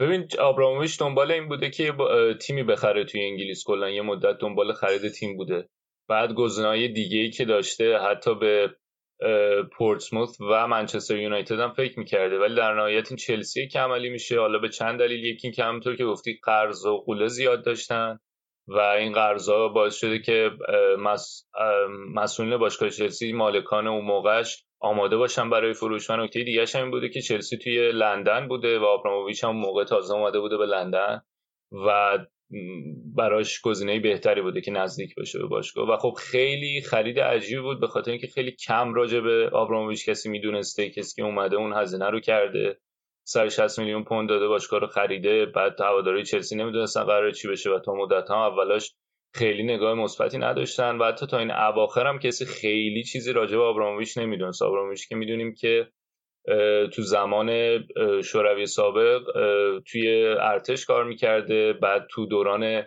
ببین 0.00 0.28
آبرامویچ 0.38 0.98
دنبال 0.98 1.30
این 1.30 1.48
بوده 1.48 1.70
که 1.70 1.94
تیمی 2.40 2.62
بخره 2.62 3.04
توی 3.04 3.24
انگلیس. 3.24 3.64
کلا 3.66 3.90
یه 3.90 4.02
مدت 4.02 4.38
دنبال 4.38 4.72
خرید 4.72 5.08
تیم 5.08 5.36
بوده. 5.36 5.68
بعد 6.08 6.32
گزینه‌های 6.32 6.88
دیگه 6.88 7.18
ای 7.18 7.30
که 7.30 7.44
داشته 7.44 7.98
حتی 7.98 8.34
به 8.34 8.76
پورتسموث 9.72 10.40
و 10.40 10.68
منچستر 10.68 11.16
یونایتد 11.16 11.60
هم 11.60 11.72
فکر 11.72 11.98
می‌کرده. 11.98 12.38
ولی 12.38 12.54
در 12.54 12.74
نهایت 12.74 13.10
این 13.10 13.16
چلسی 13.16 13.68
که 13.68 13.78
عملی 13.78 14.10
میشه. 14.10 14.40
حالا 14.40 14.58
به 14.58 14.68
چند 14.68 14.98
دلیل. 14.98 15.24
یکی 15.24 15.52
که 15.52 15.64
همونطور 15.64 15.96
که 15.96 16.04
گفتی 16.04 16.40
قرض 16.42 16.86
و 16.86 16.98
قوله 16.98 17.28
زیاد 17.28 17.64
داشتن 17.64 18.18
و 18.68 18.78
این 18.78 19.12
قرضا 19.12 19.68
باعث 19.68 19.96
شده 19.96 20.18
که 20.18 20.50
مس... 20.98 21.46
مسئولین 22.14 22.56
باشگاه 22.56 22.90
چلسی 22.90 23.32
مالکان 23.32 23.86
اون 23.86 24.04
موقعش 24.04 24.64
آماده 24.80 25.16
باشن 25.16 25.50
برای 25.50 25.72
فروش. 25.72 26.10
و 26.10 26.16
نکته 26.16 26.44
دیگه 26.44 26.64
هم 26.74 26.90
بوده 26.90 27.08
که 27.08 27.20
چلسی 27.20 27.56
توی 27.58 27.92
لندن 27.92 28.48
بوده 28.48 28.78
و 28.78 28.84
آبراموویچ 28.84 29.44
هم 29.44 29.56
موقع 29.56 29.84
تازه 29.84 30.14
اومده 30.14 30.40
بوده 30.40 30.56
به 30.56 30.66
لندن 30.66 31.20
و 31.72 32.18
براش 33.16 33.60
گزینه 33.60 34.00
بهتری 34.00 34.42
بوده 34.42 34.60
که 34.60 34.70
نزدیک 34.70 35.14
بشه 35.14 35.38
به 35.38 35.46
باشگاه. 35.46 35.90
و 35.90 35.96
خب 35.96 36.14
خیلی 36.18 36.80
خرید 36.80 37.20
عجیبی 37.20 37.60
بود 37.60 37.80
به 37.80 37.86
خاطر 37.86 38.10
اینکه 38.10 38.26
خیلی 38.26 38.50
کم 38.50 38.94
راجع 38.94 39.20
به 39.20 39.50
آبراموویچ 39.52 40.08
کسی 40.08 40.28
می‌دونسته 40.28 40.90
کسی 40.90 41.16
که 41.16 41.22
اومده 41.22 41.56
اون 41.56 41.72
هزینه 41.72 42.10
رو 42.10 42.20
کرده. 42.20 42.78
160 43.26 43.78
میلیون 43.78 44.04
پوند 44.04 44.28
داده 44.28 44.48
باشگاه 44.48 44.80
رو 44.80 44.86
خریده 44.86 45.46
بعد 45.46 45.80
هواداری 45.80 46.22
چلسی 46.24 46.56
نمی‌دونستن 46.56 47.04
قرار 47.04 47.30
چی 47.30 47.48
بشه 47.48 47.70
و 47.70 47.78
تا 47.78 47.92
مدت 47.94 48.30
هم 48.30 48.36
اولاش 48.36 48.94
خیلی 49.34 49.62
نگاه 49.62 49.94
مثبتی 49.94 50.38
نداشتن. 50.38 50.98
و 50.98 51.04
حتی 51.04 51.26
تا 51.26 51.38
این 51.38 51.50
اواخر 51.50 52.06
هم 52.06 52.18
کسی 52.18 52.44
خیلی 52.44 53.02
چیزی 53.02 53.32
راجع 53.32 53.56
به 53.56 53.62
آبراموویچ 53.62 54.18
نمی‌دونست. 54.18 54.62
آبراموویچ 54.62 55.08
که 55.08 55.16
می‌دونیم 55.16 55.54
که 55.54 55.88
تو 56.92 57.02
زمان 57.02 57.50
شوروی 58.24 58.66
سابق 58.66 59.22
توی 59.86 60.24
ارتش 60.40 60.86
کار 60.86 61.04
می‌کرده. 61.04 61.72
بعد 61.72 62.06
تو 62.10 62.26
دوران 62.26 62.82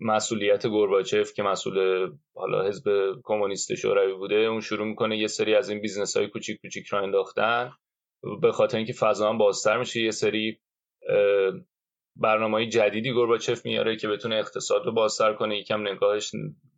مسئولیت 0.00 0.66
گورباچف 0.66 1.32
که 1.32 1.42
مسئول 1.42 2.08
حالا 2.34 2.66
حزب 2.66 3.14
کمونیست 3.24 3.74
شوروی 3.74 4.14
بوده 4.14 4.34
اون 4.34 4.60
شروع 4.60 4.86
می‌کنه 4.86 5.18
یه 5.18 5.26
سری 5.26 5.54
از 5.54 5.70
این 5.70 5.80
business 5.80 6.16
های 6.16 6.28
کوچیک 6.28 6.60
کوچیک 6.60 6.86
راه 6.86 7.00
انداختن. 7.00 7.72
به 8.42 8.52
خاطر 8.52 8.76
اینکه 8.76 8.92
فضا 8.92 9.28
هم 9.28 9.38
بازتر 9.38 9.78
میشه 9.78 10.00
یه 10.00 10.10
سری 10.10 10.60
برنامه 12.16 12.54
های 12.56 12.68
جدیدی 12.68 13.12
گورباچف 13.12 13.66
میاره 13.66 13.96
که 13.96 14.08
بتونه 14.08 14.36
اقتصاد 14.36 14.86
رو 14.86 14.92
بازتر 14.92 15.32
کنه. 15.32 15.58
یکم 15.58 15.88
نگاهش 15.88 16.30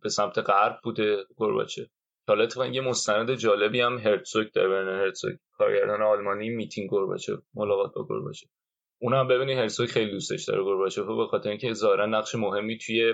به 0.03 0.09
سمت 0.09 0.37
غرب 0.37 0.79
بوده 0.83 1.17
گورباچف. 1.35 1.87
حالا 2.27 2.43
اتفاقا 2.43 2.67
یه 2.67 2.81
مستند 2.81 3.35
جالبی 3.35 3.81
هم 3.81 3.97
هرتسوک 3.97 4.53
در 4.53 4.67
هرتسوک 5.03 5.39
کارگردان 5.51 6.01
آلمانی 6.01 6.49
میتینگ 6.49 6.89
گورباچف 6.89 7.39
ملاقات 7.53 7.93
با 7.93 8.03
گورباچف 8.03 8.47
اون 9.01 9.13
هم 9.13 9.27
ببینید 9.27 9.57
هرسوی 9.57 9.87
خیلی 9.87 10.11
دوستش 10.11 10.45
داره 10.45 10.63
گورباچف 10.63 11.05
به 11.05 11.27
خاطر 11.27 11.49
اینکه 11.49 11.73
ظاهرا 11.73 12.05
نقش 12.05 12.35
مهمی 12.35 12.77
توی 12.77 13.13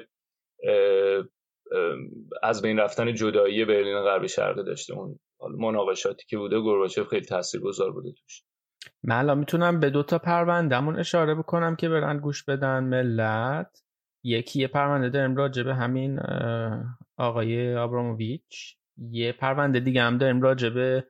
از 2.44 2.62
بین 2.62 2.80
رفتن 2.80 3.14
جدایی 3.14 3.66
برلین 3.66 4.02
غربی 4.02 4.28
شرقی 4.28 4.64
داشته. 4.64 4.94
اون 4.94 5.20
مناقشاتی 5.58 6.26
که 6.28 6.38
بوده 6.38 6.60
گورباچف 6.60 7.08
خیلی 7.08 7.26
تاثیرگذار 7.26 7.92
بوده 7.92 8.12
توش. 8.12 8.44
من 9.04 9.16
الان 9.16 9.38
می‌تونم 9.38 9.80
به 9.80 9.90
دو 9.90 10.04
تا 10.04 10.20
پروندهمون 10.20 11.00
اشاره 11.00 11.36
بکنم 11.36 11.76
که 11.76 11.90
برن 11.90 12.20
گوش 12.20 12.44
بدن. 12.44 12.84
ملت 12.84 13.84
یکی 14.24 14.60
یه 14.60 14.68
پرونده 14.68 15.10
داریم 15.10 15.36
راجع 15.36 15.64
به 15.64 15.76
همین 15.76 16.20
آقای 17.18 17.76
آبراموویچ. 17.76 18.79
یه 19.12 19.32
پرونده 19.32 19.80
دیگه 19.80 20.02
هم 20.02 20.18
داریم 20.18 20.42
راجع 20.42 20.70
به 20.70 21.06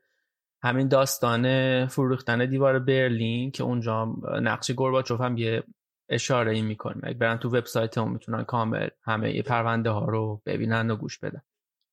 همین 0.63 0.87
داستان 0.87 1.85
فروختن 1.87 2.45
دیوار 2.49 2.79
برلین 2.79 3.51
که 3.51 3.63
اونجا 3.63 4.05
نقش 4.41 4.71
گورباچوف 4.71 5.21
هم 5.21 5.37
یه 5.37 5.63
اشاره 6.09 6.51
ای 6.51 6.61
می‌کنه. 6.61 7.01
اگه 7.03 7.17
برن 7.17 7.37
تو 7.37 7.49
وبسایت 7.49 7.97
هم 7.97 8.11
می‌تونن 8.11 8.43
کامل 8.43 8.87
همه 9.03 9.35
یه 9.35 9.41
پرونده 9.41 9.89
ها 9.89 10.05
رو 10.05 10.41
ببینن 10.45 10.91
و 10.91 10.95
گوش 10.95 11.19
بدن. 11.19 11.41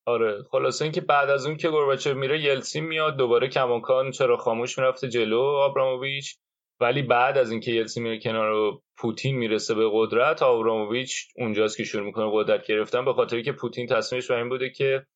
آره 0.06 0.42
خلاصه 0.50 0.84
اینکه 0.84 1.00
بعد 1.00 1.30
از 1.30 1.46
اون 1.46 1.56
که 1.56 1.68
گورباچوف 1.68 2.16
میره 2.16 2.40
یلسین 2.40 2.84
میاد 2.84 3.16
دوباره 3.16 3.48
کماکان 3.48 4.10
چرا 4.10 4.36
خاموش 4.36 4.78
می‌رفته 4.78 5.08
جلو 5.08 5.40
آبراموویچ. 5.40 6.36
ولی 6.80 7.02
بعد 7.02 7.38
از 7.38 7.50
اینکه 7.50 7.72
یلسین 7.72 8.02
میره 8.02 8.18
کنار 8.18 8.72
پوتین 8.98 9.36
می‌رسه 9.36 9.74
به 9.74 9.90
قدرت 9.92 10.42
آبراموویچ 10.42 11.28
اونجاست 11.36 11.76
که 11.76 11.84
شروع 11.84 12.06
می‌کنه 12.06 12.30
قدرت 12.32 12.66
گرفتن 12.66 13.04
به 13.04 13.12
خاطری 13.12 13.42
که 13.42 13.52
پوتین 13.52 13.86
تصمیمش 13.86 14.30
این 14.30 14.48
بوده 14.48 14.70
که 14.70 15.06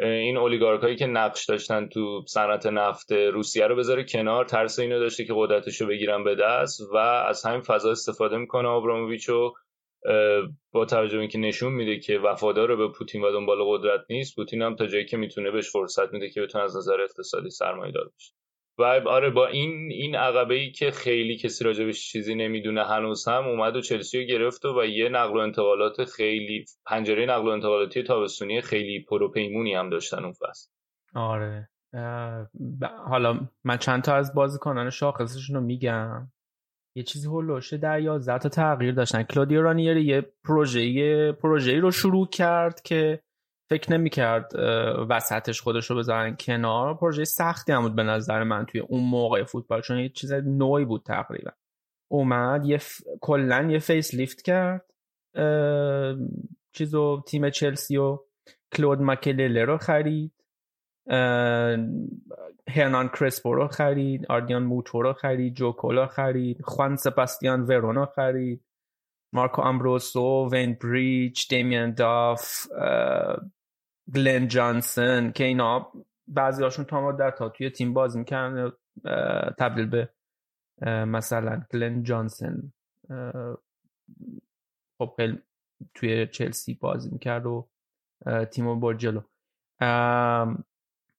این 0.00 0.36
اولیگارک 0.36 0.82
هایی 0.82 0.96
که 0.96 1.06
نقش 1.06 1.44
داشتن 1.44 1.88
تو 1.88 2.24
صنعت 2.28 2.66
نفت 2.66 3.12
روسیه 3.12 3.66
رو 3.66 3.76
بذاره 3.76 4.04
کنار 4.04 4.44
ترس 4.44 4.78
اینو 4.78 4.98
داشته 4.98 5.24
که 5.24 5.32
قدرتش 5.36 5.80
رو 5.80 5.86
بگیرن 5.86 6.24
به 6.24 6.34
دست 6.34 6.80
و 6.92 6.96
از 6.96 7.44
همین 7.44 7.60
فضا 7.60 7.90
استفاده 7.90 8.36
می‌کنه 8.36 8.68
آبراموویچ 8.68 9.28
و 9.28 9.52
با 10.72 10.84
توجه 10.84 11.18
اینکه 11.18 11.38
نشون 11.38 11.72
میده 11.72 11.98
که 11.98 12.18
وفادار 12.18 12.76
به 12.76 12.88
پوتین 12.88 13.22
و 13.22 13.32
دنبال 13.32 13.58
قدرت 13.64 14.00
نیست 14.10 14.36
پوتین 14.36 14.62
هم 14.62 14.76
تا 14.76 14.86
جایی 14.86 15.04
که 15.04 15.16
می‌تونه 15.16 15.50
بهش 15.50 15.70
فرصت 15.70 16.12
میده 16.12 16.30
که 16.30 16.42
بتونه 16.42 16.64
از 16.64 16.76
نظر 16.76 17.00
اقتصادی 17.00 17.50
سرمایه 17.50 17.92
دار 17.92 18.10
بشه 18.16 18.34
و 18.78 18.82
آره 18.82 19.30
با 19.30 19.46
این 19.46 19.90
این 19.92 20.16
عقبه 20.16 20.54
ای 20.54 20.70
که 20.70 20.90
خیلی 20.90 21.36
کسی 21.36 21.64
راجبش 21.64 22.08
چیزی 22.08 22.34
نمی‌دونه 22.34 22.84
هنوز 22.84 23.28
هم 23.28 23.44
اومد 23.44 23.76
و 23.76 23.80
چلسی 23.80 24.20
رو 24.20 24.24
گرفت 24.24 24.64
و, 24.64 24.84
یه 24.84 25.08
نقل 25.08 25.36
و 25.36 25.40
انتقالات 25.40 26.04
خیلی 26.04 26.64
پنجره 26.86 27.26
نقل 27.26 27.46
و 27.46 27.50
انتقالاتی 27.50 28.02
تابستونی 28.02 28.60
خیلی 28.60 29.04
پروپیمونی 29.08 29.74
هم 29.74 29.90
داشتن 29.90 30.24
اون 30.24 30.32
فصل. 30.32 30.70
آره. 31.14 31.68
حالا 33.06 33.40
من 33.64 33.76
چند 33.76 34.02
تا 34.02 34.14
از 34.14 34.34
بازیکنان 34.34 34.90
شاخصشون 34.90 35.56
رو 35.56 35.62
میگم. 35.62 36.28
یه 36.96 37.02
چیزی 37.02 37.28
هلوشه 37.28 37.76
در 37.76 38.00
یازده 38.00 38.38
تا 38.38 38.48
تغییر 38.48 38.94
داشتن. 38.94 39.22
کلودیو 39.22 39.62
رانیری 39.62 40.04
یه 40.04 40.26
پروژه 40.44 41.32
پروژه‌ای 41.32 41.78
رو 41.78 41.90
شروع 41.90 42.28
کرد 42.28 42.82
که 42.82 43.20
فکر 43.70 43.92
نمی‌کرد 43.92 44.52
وسطش 45.08 45.60
خودش 45.60 45.90
رو 45.90 45.96
بذارن 45.96 46.36
کنار. 46.40 46.94
پروژه 46.94 47.24
سختی 47.24 47.72
هم 47.72 47.82
بود 47.82 47.96
به 47.96 48.02
نظر 48.02 48.42
من 48.42 48.66
توی 48.66 48.80
اون 48.80 49.04
موقع 49.04 49.44
فوتبال 49.44 49.80
چون 49.80 49.98
یه 49.98 50.08
چیز 50.08 50.32
نویی 50.32 50.84
بود 50.84 51.02
تقریبا. 51.02 51.50
اومد 52.08 52.66
یه 52.66 52.78
ف... 52.78 53.00
کلا 53.20 53.68
یه 53.70 53.78
facelift 53.78 54.42
کرد. 54.42 54.84
چیزو 56.72 57.22
تیم 57.26 57.50
چلسی 57.50 57.96
و 57.96 58.18
کلود 58.72 59.02
مکلله 59.02 59.64
رو 59.64 59.78
خرید. 59.78 60.32
هرنان 62.68 63.08
کرسپو 63.08 63.54
رو 63.54 63.68
خرید. 63.68 64.26
آدریان 64.28 64.62
موتو 64.62 65.02
رو 65.02 65.12
خرید. 65.12 65.54
جو 65.54 65.69
کولو 65.69 66.06
خرید. 66.06 66.62
خوان 66.62 66.96
سباستیان 66.96 67.62
ورونو 67.62 68.06
خرید. 68.06 68.64
مارکو 69.34 69.62
امبروسو 69.62 70.48
وین 70.52 70.74
بریچ 70.74 71.48
دیمین 71.48 71.94
داف 71.94 72.66
گلن 74.14 74.48
جانسن 74.48 75.32
که 75.32 75.44
اینا 75.44 75.92
بعضی 76.26 76.62
هاشون 76.62 76.84
تا 76.84 77.00
مدت 77.00 77.38
ها 77.38 77.48
توی 77.48 77.70
تیم 77.70 77.94
بازی 77.94 78.18
می‌کنن 78.18 78.72
تبدیل 79.58 79.86
به 79.86 80.08
مثلا 80.86 81.62
گلن 81.72 82.02
جانسن. 82.02 82.72
خب 84.98 85.20
توی 85.94 86.26
چلسی 86.26 86.74
بازی 86.74 87.10
می‌کرد 87.10 87.46
و 87.46 87.68
تیمو 88.50 88.76
برد 88.76 88.98
جلو. 88.98 89.20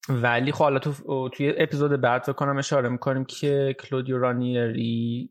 ولی 0.10 0.52
خب 0.52 0.64
حالا 0.64 0.80
تو 0.80 1.30
توی 1.30 1.54
اپیزود 1.58 2.02
بعد 2.02 2.22
فکر 2.22 2.34
کنم 2.34 2.58
اشاره 2.58 2.90
می‌کنیم 2.90 3.26
که 3.26 3.76
کلودیو 3.80 4.18
رانیری 4.18 5.30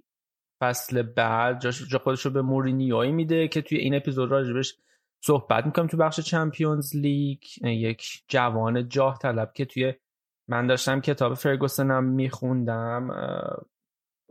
فصل 0.61 1.03
بعد 1.03 1.61
جا 1.61 1.99
خودش 1.99 2.27
رو 2.27 2.31
به 2.31 2.43
مورینیوی 2.43 3.13
میده 3.13 3.49
که 3.49 3.63
توی 3.63 3.79
این 3.79 3.95
اپیزود 3.95 4.31
راجبش 4.31 4.75
صحبت 5.25 5.67
می‌کنم 5.67 5.87
تو 5.87 5.97
بخش 5.97 6.21
چمپیونز 6.21 6.97
لیگ. 6.97 7.39
یک 7.63 8.25
جوان 8.29 8.89
جاه 8.89 9.19
طلب 9.19 9.53
که 9.53 9.65
توی 9.65 9.95
من 10.49 10.67
داشتم 10.67 11.01
کتاب 11.01 11.35
فرگوسنم 11.35 12.05
میخوندم 12.05 13.11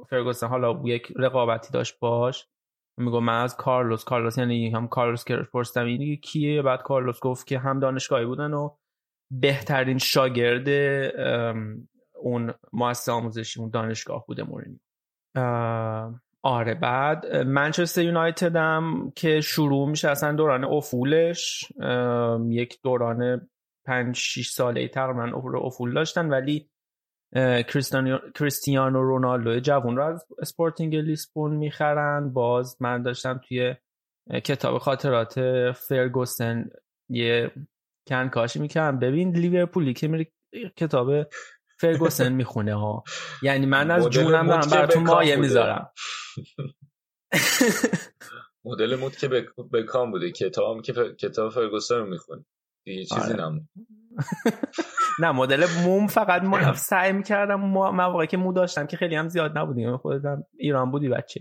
فرگوسن 0.09 0.47
حالا 0.47 0.81
یک 0.85 1.13
رقابتی 1.15 1.71
داشت 1.73 1.99
باش. 1.99 2.47
میگو 2.97 3.19
من 3.19 3.43
از 3.43 3.57
کارلوس 3.57 4.03
کارلوس 4.03 4.37
یعنی 4.37 4.69
هم 4.69 4.87
کارلوس 4.87 5.23
که 5.23 5.35
پرستم 5.53 5.85
این 5.85 6.15
کیه؟ 6.15 6.61
بعد 6.61 6.81
کارلوس 6.81 7.19
گفت 7.19 7.47
که 7.47 7.59
هم 7.59 7.79
دانشگاهی 7.79 8.25
بودن 8.25 8.53
و 8.53 8.75
بهترین 9.31 9.97
شاگرد 9.97 10.67
اون 12.15 12.53
مؤسسه 12.73 13.11
آموزشی 13.11 13.59
اون 13.59 13.69
دانشگاه 13.69 14.25
بوده 14.27 14.43
مورینیو. 14.43 14.79
آره 16.45 16.73
بعد 16.73 17.35
منچستر 17.35 18.01
یونایتد 18.01 18.55
هم 18.55 19.11
که 19.15 19.41
شروع 19.41 19.89
میشه 19.89 20.09
اصلا 20.09 20.33
دوران 20.33 20.63
افولش 20.63 21.73
یک 22.49 22.79
دوران 22.83 23.49
پنج 23.85 24.15
6 24.15 24.49
ساله 24.49 24.87
تقریبا 24.87 25.57
افول 25.57 25.93
داشتن 25.93 26.29
ولی 26.29 26.69
کریستیانو 28.35 29.03
رونالدو 29.03 29.59
جوون 29.59 29.97
رو 29.97 30.03
از 30.03 30.25
اسپورتینگ 30.39 30.95
لیسبون 30.95 31.55
می‌خرن. 31.55 32.33
باز 32.33 32.77
من 32.81 33.03
داشتم 33.03 33.41
توی 33.47 33.75
کتاب 34.43 34.77
خاطرات 34.77 35.39
فرگوسن 35.71 36.69
یه 37.09 37.51
کنکاشی 38.07 38.59
می‌کردم. 38.59 38.99
ببین 38.99 39.35
لیورپولی 39.35 39.93
که 39.93 40.07
میره 40.07 40.27
کتاب 40.77 41.27
فرگوسن 41.83 42.33
می‌خونه 42.33 42.75
ها. 42.75 43.03
یعنی 43.41 43.65
من 43.65 43.91
از 43.91 44.09
جونم 44.09 44.47
دارم 44.47 44.69
براتون 44.71 45.03
مایه 45.03 45.35
می‌ذارم. 45.35 45.91
مدل 48.65 48.95
مود 48.95 49.15
که 49.15 49.27
بکام 49.73 50.11
بوده. 50.11 50.31
کتاب 50.31 50.81
که 50.81 50.93
کتاب 51.19 51.51
فرگوسن 51.51 51.95
رو 51.95 52.05
می‌خونی 52.05 52.45
دیگه 52.85 53.05
چیزی 53.05 53.33
آره. 53.33 53.61
نه 55.21 55.31
مدل 55.31 55.65
موم 55.83 56.07
فقط 56.07 56.43
ما 56.43 56.73
سعی 56.73 57.11
می‌کردم 57.11 57.59
مواقعی 57.71 58.27
که 58.27 58.37
مو 58.37 58.53
داشتم 58.53 58.87
که 58.87 58.97
خیلی 58.97 59.15
هم 59.15 59.27
زیاد 59.27 59.57
نبودیم 59.57 59.97
خودم 59.97 60.43
ایران 60.57 60.91
بودی 60.91 61.09
بچه. 61.09 61.39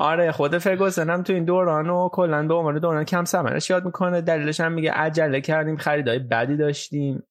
آره 0.00 0.32
خود 0.32 0.58
فرگوسن 0.58 1.10
هم 1.10 1.22
تو 1.22 1.32
این 1.32 1.44
دوران 1.44 1.90
و 1.90 2.08
کلا 2.08 2.46
به 2.46 2.54
عنوان 2.54 2.78
دوران 2.78 3.04
کم 3.04 3.24
سمرش 3.24 3.70
یاد 3.70 3.84
می‌کنه. 3.84 4.20
دلیلش 4.20 4.60
هم 4.60 4.72
میگه 4.72 4.92
عجله 4.92 5.40
کردیم 5.40 5.76
خریدای 5.76 6.18
بدی 6.18 6.56
داشتیم. 6.56 7.22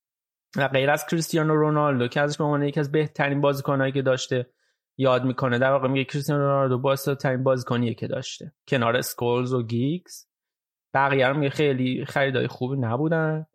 و 0.56 0.68
غیر 0.68 0.90
از 0.90 1.06
کریستیانو 1.06 1.56
رونالدو 1.56 2.08
که 2.08 2.22
ازش 2.22 2.38
به 2.38 2.44
عنوان 2.44 2.64
یکی 2.64 2.80
از 2.80 2.92
بهترین 2.92 3.42
بازیکنایی 3.42 3.92
که 3.92 4.02
داشته 4.02 4.50
یاد 4.98 5.26
می‌کنه. 5.26 5.60
در 5.60 5.72
واقع 5.72 5.88
میگه 5.88 6.06
کریستیانو 6.06 6.42
رونالدو 6.42 6.78
باعث 6.78 7.10
ترین 7.10 7.44
بازیکنیه 7.44 7.94
که 7.94 8.08
داشته. 8.08 8.54
کنار 8.68 8.98
اسکولز 8.98 9.54
و 9.54 9.64
گیگز. 9.64 10.26
بقیه 10.94 11.28
هم 11.28 11.50
خیلی 11.50 12.06
خریدای 12.06 12.48
خوبی 12.48 12.78
نبودن. 12.78 13.46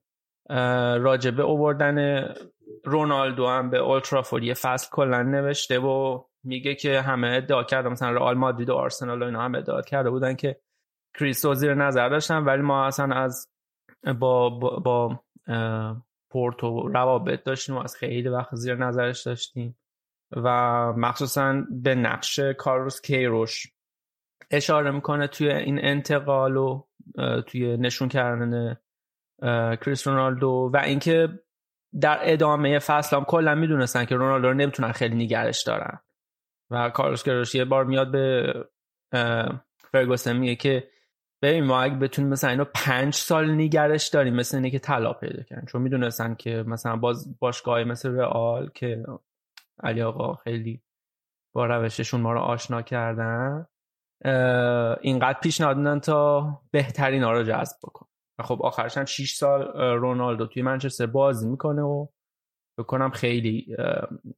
راجبه 0.98 1.42
اووردن 1.42 2.28
رونالدو 2.84 3.46
هم 3.46 3.70
به 3.70 3.78
اولترافورد 3.78 4.42
یه 4.42 4.54
فصل 4.54 4.88
کلا 4.90 5.22
نوشته 5.22 5.78
و 5.78 6.22
میگه 6.44 6.74
که 6.74 7.00
همه 7.00 7.28
ادعا 7.28 7.64
کرده 7.64 7.88
مثلا 7.88 8.10
رئال 8.10 8.34
مادرید 8.34 8.70
و 8.70 8.74
آرسنال 8.74 9.22
و 9.22 9.24
اینا 9.24 9.42
هم 9.42 9.54
ادعا 9.54 9.82
کرده 9.82 10.10
بودن 10.10 10.34
که 10.34 10.60
کریستو 11.18 11.54
زیر 11.54 11.74
نظر 11.74 12.08
داشتن 12.08 12.44
ولی 12.44 12.62
ما 12.62 12.86
اصلا 12.86 13.14
از 13.14 13.48
با 14.20 14.50
با, 14.50 14.78
با 14.78 15.22
پورتو 16.32 16.88
روابط 16.88 17.42
داشتیم 17.42 17.76
و 17.76 17.78
از 17.78 17.96
خیلی 17.96 18.28
وقت 18.28 18.54
زیر 18.54 18.74
نظرش 18.74 19.22
داشتیم. 19.22 19.78
و 20.36 20.48
مخصوصا 20.92 21.64
به 21.70 21.94
نقش 21.94 22.40
کاروس 22.40 23.00
کیروش 23.00 23.66
اشاره 24.50 24.90
می‌کنه 24.90 25.26
توی 25.26 25.50
این 25.50 25.84
انتقال 25.84 26.56
و 26.56 26.84
توی 27.46 27.76
نشون 27.76 28.08
کردن 28.08 28.76
کریس 29.76 30.06
رونالدو 30.06 30.70
و 30.72 30.76
اینکه 30.76 31.28
در 32.00 32.18
ادامه 32.22 32.78
فصل 32.78 33.16
هم 33.16 33.24
کلا 33.24 33.54
می‌دونستن 33.54 34.04
که 34.04 34.16
رونالدو 34.16 34.48
رو 34.48 34.54
نمی‌تونن 34.54 34.92
خیلی 34.92 35.14
نگرش 35.14 35.62
دارن. 35.62 36.00
و 36.70 36.90
کارلوس 36.90 37.24
کیروش 37.24 37.54
یه 37.54 37.64
بار 37.64 37.84
میاد 37.84 38.10
به 38.10 38.54
فرگوسن 39.92 40.36
میگه 40.36 40.56
که 40.56 40.88
ببین 41.42 41.64
ما 41.64 41.82
اگه 41.82 41.94
بتونیم 41.94 42.30
مثلا 42.30 42.50
اینو 42.50 42.64
پنج 42.74 43.14
سال 43.14 43.50
نگرش 43.50 44.08
داریم 44.08 44.34
مثل 44.34 44.56
اینه 44.56 44.70
که 44.70 44.78
طلا 44.78 45.12
پیدا 45.12 45.42
کردن. 45.42 45.66
چون 45.66 45.82
می‌دونستن 45.82 46.34
که 46.34 46.64
مثلا 46.66 46.96
باز 46.96 47.38
باشگاه 47.38 47.84
مثل 47.84 48.14
رئال 48.14 48.70
که 48.74 49.04
علی 49.82 50.02
آقا 50.02 50.34
خیلی 50.34 50.82
با 51.54 51.66
روششون 51.66 52.20
ما 52.20 52.32
رو 52.32 52.40
آشنا 52.40 52.82
کردن 52.82 53.66
اینقدر 55.00 55.40
پیشنهاد 55.42 55.76
دادن 55.76 56.00
تا 56.00 56.62
بهترین 56.70 57.22
ها 57.22 57.32
رو 57.32 57.42
جذب 57.42 57.76
بکن. 57.82 58.06
و 58.38 58.42
خب 58.42 58.62
آخرش 58.62 58.96
هم 58.96 59.04
6 59.04 59.34
سال 59.34 59.62
رونالدو 59.76 60.46
توی 60.46 60.62
منچستر 60.62 61.06
بازی 61.06 61.48
می‌کنه 61.48 61.82
و 61.82 62.06
بکنم 62.78 63.10
خیلی 63.10 63.76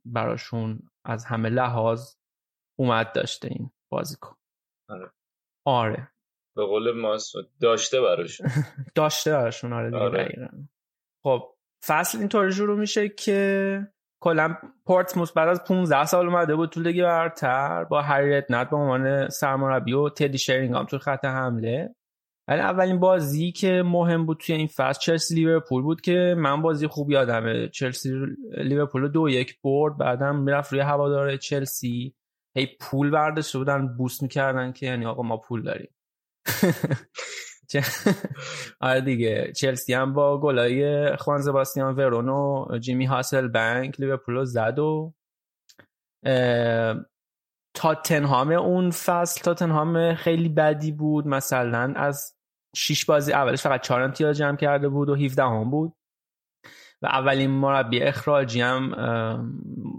براشون 0.04 0.90
از 1.04 1.24
همه 1.24 1.48
لحاظ 1.48 2.14
اومد 2.78 3.12
داشته 3.12 3.48
این 3.48 3.70
بازیکن. 3.92 4.36
آره. 4.90 5.10
آره. 5.66 6.13
به 6.56 6.64
قول 6.64 7.00
ما 7.00 7.16
داشته 7.60 8.00
براشون 8.00 8.46
داشته 8.94 9.32
براشون 9.32 9.72
آره 9.72 9.90
دیگه 9.90 10.00
آره. 10.00 10.50
خب 11.22 11.54
فصل 11.86 12.18
اینطوری 12.18 12.52
شروع 12.52 12.78
میشه 12.78 13.08
که 13.08 13.80
کلا 14.20 14.56
پورتسموث 14.86 15.32
بعد 15.32 15.48
از 15.48 15.64
15 15.64 16.04
سال 16.04 16.26
اومده 16.26 16.56
بود 16.56 16.70
تو 16.70 16.80
لیگ 16.80 17.02
برتر 17.02 17.84
با 17.84 18.02
هری 18.02 18.42
نت 18.50 18.70
به 18.70 18.76
عنوان 18.76 19.28
سرمربی 19.28 19.92
و 19.92 20.08
تدی 20.08 20.38
شرینگام 20.38 20.86
تو 20.86 20.98
خط 20.98 21.24
حمله. 21.24 21.94
ولی 22.48 22.60
اولین 22.60 23.00
بازی 23.00 23.52
که 23.52 23.82
مهم 23.86 24.26
بود 24.26 24.38
توی 24.38 24.54
این 24.54 24.66
فصل 24.66 25.00
چلسی 25.00 25.34
لیورپول 25.34 25.82
بود 25.82 26.00
که 26.00 26.34
من 26.38 26.62
بازی 26.62 26.86
خوب 26.86 27.10
یادمه. 27.10 27.68
چلسی 27.68 28.10
لیورپول 28.56 29.08
دو 29.08 29.28
یک 29.28 29.60
برد 29.62 29.96
بعدم 29.96 30.36
می‌رفت 30.36 30.72
روی 30.72 30.80
هوادار 30.80 31.36
چلسی. 31.36 32.14
هی 32.56 32.68
پول 32.80 33.10
برداشته 33.10 33.58
بودن 33.58 33.96
بوست 33.96 34.22
می‌کردن 34.22 34.72
که 34.72 34.86
یعنی 34.86 35.06
آقا 35.06 35.22
ما 35.22 35.36
پول 35.36 35.62
داریم. 35.62 35.93
آره 38.80 39.00
دیگه 39.00 39.52
چلسی 39.56 39.94
هم 39.94 40.12
با 40.12 40.40
گلای 40.40 41.16
خوان 41.16 41.40
زباستیان 41.40 41.94
ورون 41.94 42.28
و 42.28 42.66
جیمی 42.78 43.04
هاسل 43.04 43.48
بنک 43.48 44.00
لیورپول 44.00 44.44
زد 44.44 44.78
و 44.78 45.14
تاتنهام 47.74 48.52
اون 48.52 48.90
فصل 48.90 49.40
تاتنهام 49.40 50.14
خیلی 50.14 50.48
بدی 50.48 50.92
بود. 50.92 51.26
مثلا 51.26 51.92
از 51.96 52.36
شیش 52.76 53.04
بازی 53.04 53.32
اولش 53.32 53.62
فقط 53.62 53.80
چهار 53.80 54.02
امتیاز 54.02 54.36
جمع 54.36 54.56
کرده 54.56 54.88
بود 54.88 55.08
و 55.08 55.14
17 55.14 55.42
هم 55.42 55.70
بود. 55.70 55.96
و 57.02 57.06
اولین 57.06 57.50
مربی 57.50 58.02
اخراجی 58.02 58.60
هم 58.60 58.94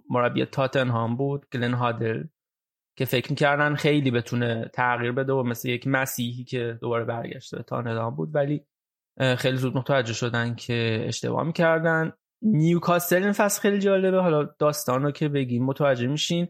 مربی 0.10 0.46
تاتنهام 0.46 1.16
بود 1.16 1.46
گلن 1.54 1.74
هادل 1.74 2.24
که 2.98 3.06
فکر 3.06 3.30
می‌کردن 3.30 3.76
خیلی 3.76 4.12
بتونه 4.12 4.70
تغییر 4.74 5.12
بده 5.12 5.34
و 5.34 5.44
مثل 5.44 5.70
یک 5.70 5.88
مسیحی 5.88 6.44
که 6.44 6.78
دوباره 6.82 7.06
برگشته 7.06 7.64
تا 7.64 7.82
ندام 7.82 8.16
بود 8.16 8.36
ولی 8.36 8.66
خیلی 9.38 9.58
زود 9.58 9.78
متوجه 9.78 10.14
شدن 10.14 10.56
که 10.56 11.04
اشتباه 11.08 11.44
می‌کردن. 11.44 12.14
نیوکاسل 12.42 13.24
این 13.24 13.32
فصل 13.32 13.62
خیلی 13.62 13.80
جالبه. 13.80 14.22
حالا 14.22 14.44
داستان 14.44 15.04
رو 15.04 15.12
که 15.12 15.30
بگیم 15.30 15.66
متوجه 15.66 16.08
میشین. 16.08 16.48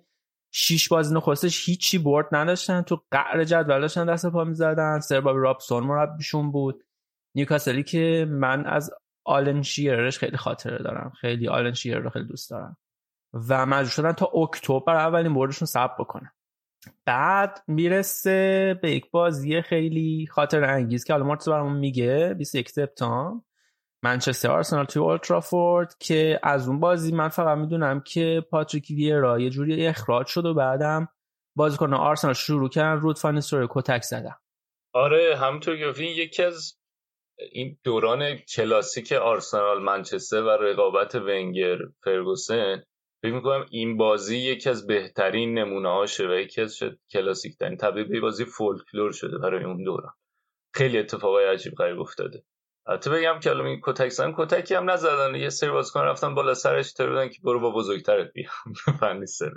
شیش 0.51 0.87
بازی 0.87 1.15
نخستش 1.15 1.69
هیچی 1.69 1.97
برد 1.97 2.27
نداشتن. 2.31 2.81
تو 2.81 3.01
قعر 3.11 3.43
جدول 3.43 3.81
داشتن 3.81 4.05
دست 4.05 4.25
پا 4.25 4.43
می‌زدن. 4.43 4.99
سر 4.99 5.21
بابی 5.21 5.39
رابسون 5.39 5.83
مربیشون 5.83 6.51
بود. 6.51 6.83
نیوکاسلی 7.35 7.83
که 7.83 8.27
من 8.29 8.65
از 8.65 8.91
آلن 9.25 9.61
شیرش 9.61 10.19
خیلی 10.19 10.37
خاطره 10.37 10.83
دارم. 10.83 11.13
خیلی 11.21 11.47
آلن 11.47 11.73
شیر 11.73 11.97
رو 11.97 12.09
خیلی 12.09 12.25
دوست 12.25 12.51
دارم. 12.51 12.77
و 13.49 13.65
مجبور 13.65 13.89
شدن 13.89 14.11
تا 14.11 14.25
اکتبر 14.25 14.95
اولین 14.95 15.33
بردشون 15.33 15.65
ثبت 15.65 15.97
بکنن. 15.99 16.31
بعد 17.05 17.63
می‌رسه 17.67 18.79
به 18.81 18.91
یک 18.91 19.11
بازی 19.11 19.61
خیلی 19.61 20.27
خاطر 20.31 20.63
انگیز 20.63 21.03
که 21.03 21.13
حالا 21.13 21.25
مارتز 21.25 21.49
برامون 21.49 21.77
میگه 21.77 22.35
21 22.37 22.69
سپتامبر 22.69 23.41
منچستر 24.03 24.51
آرسنال 24.51 24.85
توی 24.85 25.01
اولترافورد 25.01 25.95
که 25.99 26.39
از 26.43 26.67
اون 26.67 26.79
بازی 26.79 27.11
من 27.11 27.29
فقط 27.29 27.57
می‌دونم 27.57 27.99
که 27.99 28.45
پاتریک 28.51 28.87
ویرا 28.89 29.39
یه 29.39 29.49
جوری 29.49 29.87
اخراج 29.87 30.27
شد 30.27 30.45
و 30.45 30.53
بعدم 30.53 31.07
بازیکن 31.55 31.93
آرسنال 31.93 32.33
شروع 32.33 32.69
کردن 32.69 33.01
رود 33.01 33.17
فانیستور 33.17 33.67
کتک 33.69 34.01
زدن. 34.01 34.35
آره 34.93 35.37
همونطور 35.37 35.93
که 35.93 36.03
یکی 36.03 36.43
از 36.43 36.79
این 37.51 37.77
دوران 37.83 38.35
کلاسیک 38.35 39.11
آرسنال 39.11 39.83
منچستر 39.83 40.43
و 40.43 40.49
رقابت 40.49 41.15
ونگر 41.15 41.77
فرگوسن 42.03 42.83
فکر 43.25 43.33
می‌کنم 43.33 43.65
این 43.69 43.97
بازی 43.97 44.37
یکی 44.37 44.69
از 44.69 44.87
بهترین 44.87 45.59
نمونه 45.59 45.89
هاشه 45.89 46.27
و 46.27 46.31
یکی 46.31 46.61
از 46.61 46.79
کلاسیک 47.11 47.57
ترین 47.57 47.77
تبدیل 47.77 48.07
به 48.07 48.19
بازی 48.19 48.45
فولکلور 48.45 49.11
شده 49.11 49.37
برای 49.37 49.63
اون 49.63 49.83
دوران. 49.83 50.13
خیلی 50.73 50.97
اتفاقای 50.97 51.45
عجیب 51.45 51.73
غریب 51.75 51.99
افتاده. 51.99 52.43
البته 52.87 53.09
بگم 53.09 53.39
که 53.39 53.49
الان 53.49 53.79
کتک 53.83 54.09
زن 54.09 54.33
کتکی 54.37 54.75
هم 54.75 54.89
نزدن. 54.89 55.35
یه 55.35 55.49
سری 55.49 55.69
بازیکن 55.69 55.99
رفتن 55.99 56.35
بالا 56.35 56.53
سرش 56.53 56.93
بودن 56.99 57.29
که 57.29 57.39
برو 57.43 57.59
با 57.59 57.71
بزرگترت 57.71 58.33
بیا. 58.33 58.49
فنی 58.99 59.25
سر. 59.25 59.51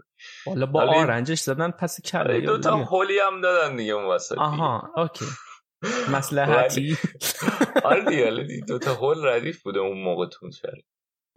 والا 0.46 0.66
با 0.66 0.82
آرنجش 0.82 1.38
زدن 1.38 1.70
پس 1.70 2.00
کله 2.00 2.40
دو 2.40 2.58
تا 2.58 2.76
هولی 2.76 3.18
هم 3.18 3.40
دادن 3.40 3.76
دیگه 3.76 3.92
اون 3.92 4.04
وسط 4.04 4.38
آها 4.38 4.92
اوکی. 4.96 5.24
مصلحتی. 6.16 6.96
آره 7.84 8.44
دیگه 8.44 8.66
دو 8.66 8.78
تا 8.78 8.94
هول 8.94 9.26
ردیف 9.26 9.62
بوده 9.62 9.80
اون 9.80 10.02
موقع 10.02 10.26
تون 10.26 10.50
شد 10.50 10.82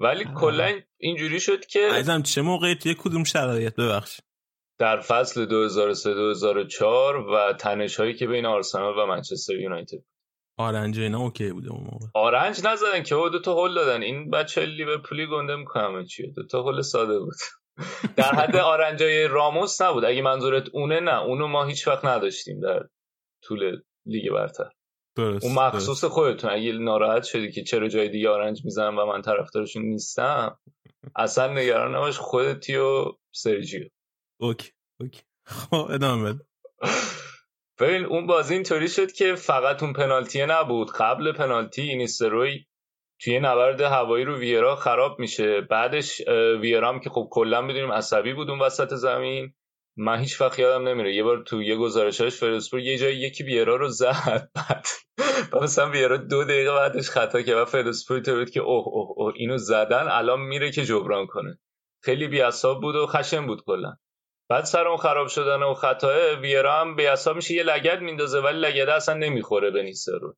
ولی 0.02 0.26
کلا 0.39 0.80
اینجوری 0.97 1.39
شد 1.39 1.66
که 1.66 1.80
عزیزم 1.91 2.22
چه 2.22 2.41
موقعی 2.41 2.76
توی 2.76 2.95
کدوم 2.99 3.24
شرایط؟ 3.24 3.76
ببخش 3.76 4.20
در 4.80 4.99
فصل 4.99 5.45
2003-2004 6.70 6.82
و 7.34 7.54
تنش 7.54 7.99
هایی 7.99 8.14
که 8.14 8.28
بین 8.28 8.45
آرسنال 8.45 8.97
و 8.97 9.06
منچستر 9.06 9.56
یونایتد 9.56 10.04
آرنج 10.58 10.99
اینا 10.99 11.20
اوکی 11.20 11.52
بوده 11.52 11.72
اون 11.72 11.84
موقع. 11.84 12.06
آرنج 12.14 12.62
نزدن 12.66 13.04
که 13.04 13.16
دو 13.16 13.39
تا 13.39 13.54
هول 13.54 13.74
دادن. 13.74 14.02
این 14.02 14.30
بچه 14.30 14.66
لیورپولی 14.66 15.28
گنده 15.28 15.56
می‌کنم 15.56 16.06
چیه 16.06 16.34
دو 16.36 16.45
تا 16.47 16.62
هول 16.62 16.82
ساده 16.82 17.20
بود. 17.20 17.36
در 18.18 18.36
حد 18.36 18.56
آرنجای 18.56 19.28
راموس 19.28 19.82
نبود. 19.82 20.06
اگه 20.06 20.22
منظورت 20.22 20.70
اونه 20.74 20.99
نه. 20.99 21.22
اونو 21.22 21.47
ما 21.47 21.66
هیچ 21.66 21.88
وقت 21.88 22.06
نداشتیم 22.06 22.60
در 22.60 22.88
طول 23.43 23.82
لیگ 24.06 24.32
برتر. 24.32 24.70
درست 25.16 25.45
اون 25.45 25.53
مخصوص 25.53 26.03
خودتون 26.03 26.49
اگه 26.49 26.72
ناراحت 26.72 27.24
شدی 27.24 27.51
که 27.51 27.64
چرا 27.64 27.88
جای 27.88 28.09
دیگه 28.09 28.30
آرنج 28.30 28.66
می‌زنم 28.66 28.97
و 28.97 29.05
من 29.05 29.22
طرفدارشون 29.22 29.84
نیستم 29.84 30.57
اصلا 31.16 31.53
نگران 31.53 31.95
نباش 31.95 32.18
خودتی 32.18 32.76
و 32.76 33.05
سرجیو. 33.36 33.84
اوکی 34.39 34.72
اوکی. 34.99 35.22
خب 35.45 35.88
ادامه 35.89 36.39
ببین 37.80 38.05
اون 38.05 38.28
بازی 38.28 38.53
اینطوری 38.53 38.88
شد 38.88 39.12
که 39.12 39.36
فقط 39.36 39.84
اون 39.84 39.93
پنالتیه 39.93 40.45
نبود. 40.45 40.91
قبل 40.91 41.32
پنالتی 41.32 41.82
نیستلروی 41.82 42.65
توی 43.22 43.39
نبرد 43.39 43.82
هوایی 43.82 44.26
رو 44.26 44.38
ویرا 44.38 44.76
خراب 44.76 45.20
میشه. 45.20 45.62
بعدش 45.62 46.22
ویرام 46.62 46.99
که 46.99 47.09
خب 47.09 47.28
کلا 47.32 47.62
می‌دونیم 47.62 47.91
عصبی 47.91 48.34
بود 48.34 48.49
اون 48.49 48.59
وسط 48.59 48.93
زمین. 48.93 49.53
من 49.97 50.19
هیچ 50.19 50.41
وقت 50.41 50.59
یادم 50.59 50.87
نمیره. 50.87 51.15
یه 51.15 51.23
بار 51.23 51.43
تو 51.43 51.61
یه 51.61 51.75
گزارشش 51.75 52.35
فرسپور 52.39 52.79
یه 52.79 52.97
جایی 52.97 53.17
یکی 53.17 53.43
ویرا 53.43 53.75
رو 53.75 53.87
زد. 53.87 54.49
بعد 55.51 55.63
مثلا 55.63 55.89
ویرا 55.89 56.17
دو 56.17 56.43
دقیقه 56.43 56.71
بعدش 56.71 57.09
خطا 57.09 57.41
کرد 57.41 57.57
و 57.57 57.65
فرسپور 57.65 58.19
تو 58.19 58.45
که 58.45 58.59
اوه 58.59 58.87
اوه 58.87 59.13
اوه 59.15 59.33
اینو 59.35 59.57
زدن 59.57 60.07
الان 60.07 60.39
میره 60.39 60.71
که 60.71 60.85
جبران 60.85 61.27
کنه. 61.27 61.59
خیلی 62.03 62.27
بیاساب 62.27 62.81
بود 62.81 62.95
و 62.95 63.07
خشن 63.07 63.47
بود 63.47 63.63
کلا. 63.63 63.95
بعد 64.49 64.63
سر 64.63 64.87
اون 64.87 64.97
خراب 64.97 65.27
شدن 65.27 65.63
و 65.63 65.73
خطاه 65.73 66.33
ویرا 66.33 66.81
هم 66.81 66.95
بیاساب 66.95 67.35
میشه. 67.35 67.53
یه 67.53 67.63
لگد 67.63 68.01
میندازه 68.01 68.39
ولی 68.39 68.59
لگده 68.59 68.93
اصلا 68.93 69.15
نمی‌خوره 69.15 69.71
به 69.71 69.83
نیسترو 69.83 70.35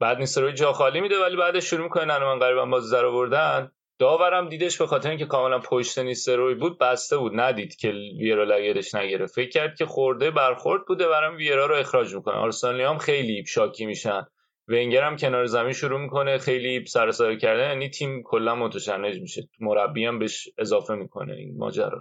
بعد 0.00 0.18
نیسترو 0.18 0.52
جا 0.52 0.72
خالی 0.72 1.00
میده 1.00 1.18
ولی 1.18 1.36
بعدش 1.36 1.64
شروع 1.64 1.82
می‌کنه 1.82 2.04
نه 2.04 2.18
من 2.18 2.38
قریبا 2.38 2.66
باز 2.66 2.92
در 2.92 3.04
آوردن. 3.04 3.72
داورم 3.98 4.48
دیدش 4.48 4.78
به 4.78 4.86
خاطر 4.86 5.08
اینکه 5.08 5.26
کاملا 5.26 5.58
پشت 5.58 5.98
نیستروی 5.98 6.54
بود 6.54 6.78
بسته 6.78 7.16
بود. 7.16 7.32
ندید 7.34 7.76
که 7.76 7.88
ویرا 8.18 8.44
لگرش 8.44 8.94
نگیره 8.94 9.26
فکر 9.26 9.50
کرد 9.50 9.76
که 9.76 9.86
خورده 9.86 10.30
برخورد 10.30 10.84
بوده 10.86 11.08
برام 11.08 11.36
ویرا 11.36 11.66
رو 11.66 11.74
اخراج 11.74 12.14
می‌کنه. 12.14 12.34
آرسنالی 12.34 12.82
هم 12.82 12.98
خیلی 12.98 13.44
شاکی 13.46 13.86
میشن. 13.86 14.26
ونگر 14.68 15.02
هم 15.02 15.16
کنار 15.16 15.44
زمین 15.46 15.72
شروع 15.72 16.00
می‌کنه 16.00 16.38
خیلی 16.38 16.86
سر 16.86 17.34
کردن. 17.34 17.68
یعنی 17.68 17.90
تیم 17.90 18.22
کلا 18.22 18.54
متشنج 18.54 19.20
میشه. 19.20 19.48
مربی 19.60 20.04
هم 20.04 20.18
بهش 20.18 20.48
اضافه 20.58 20.94
می‌کنه 20.94 21.32
این 21.32 21.58
ماجرا 21.58 22.00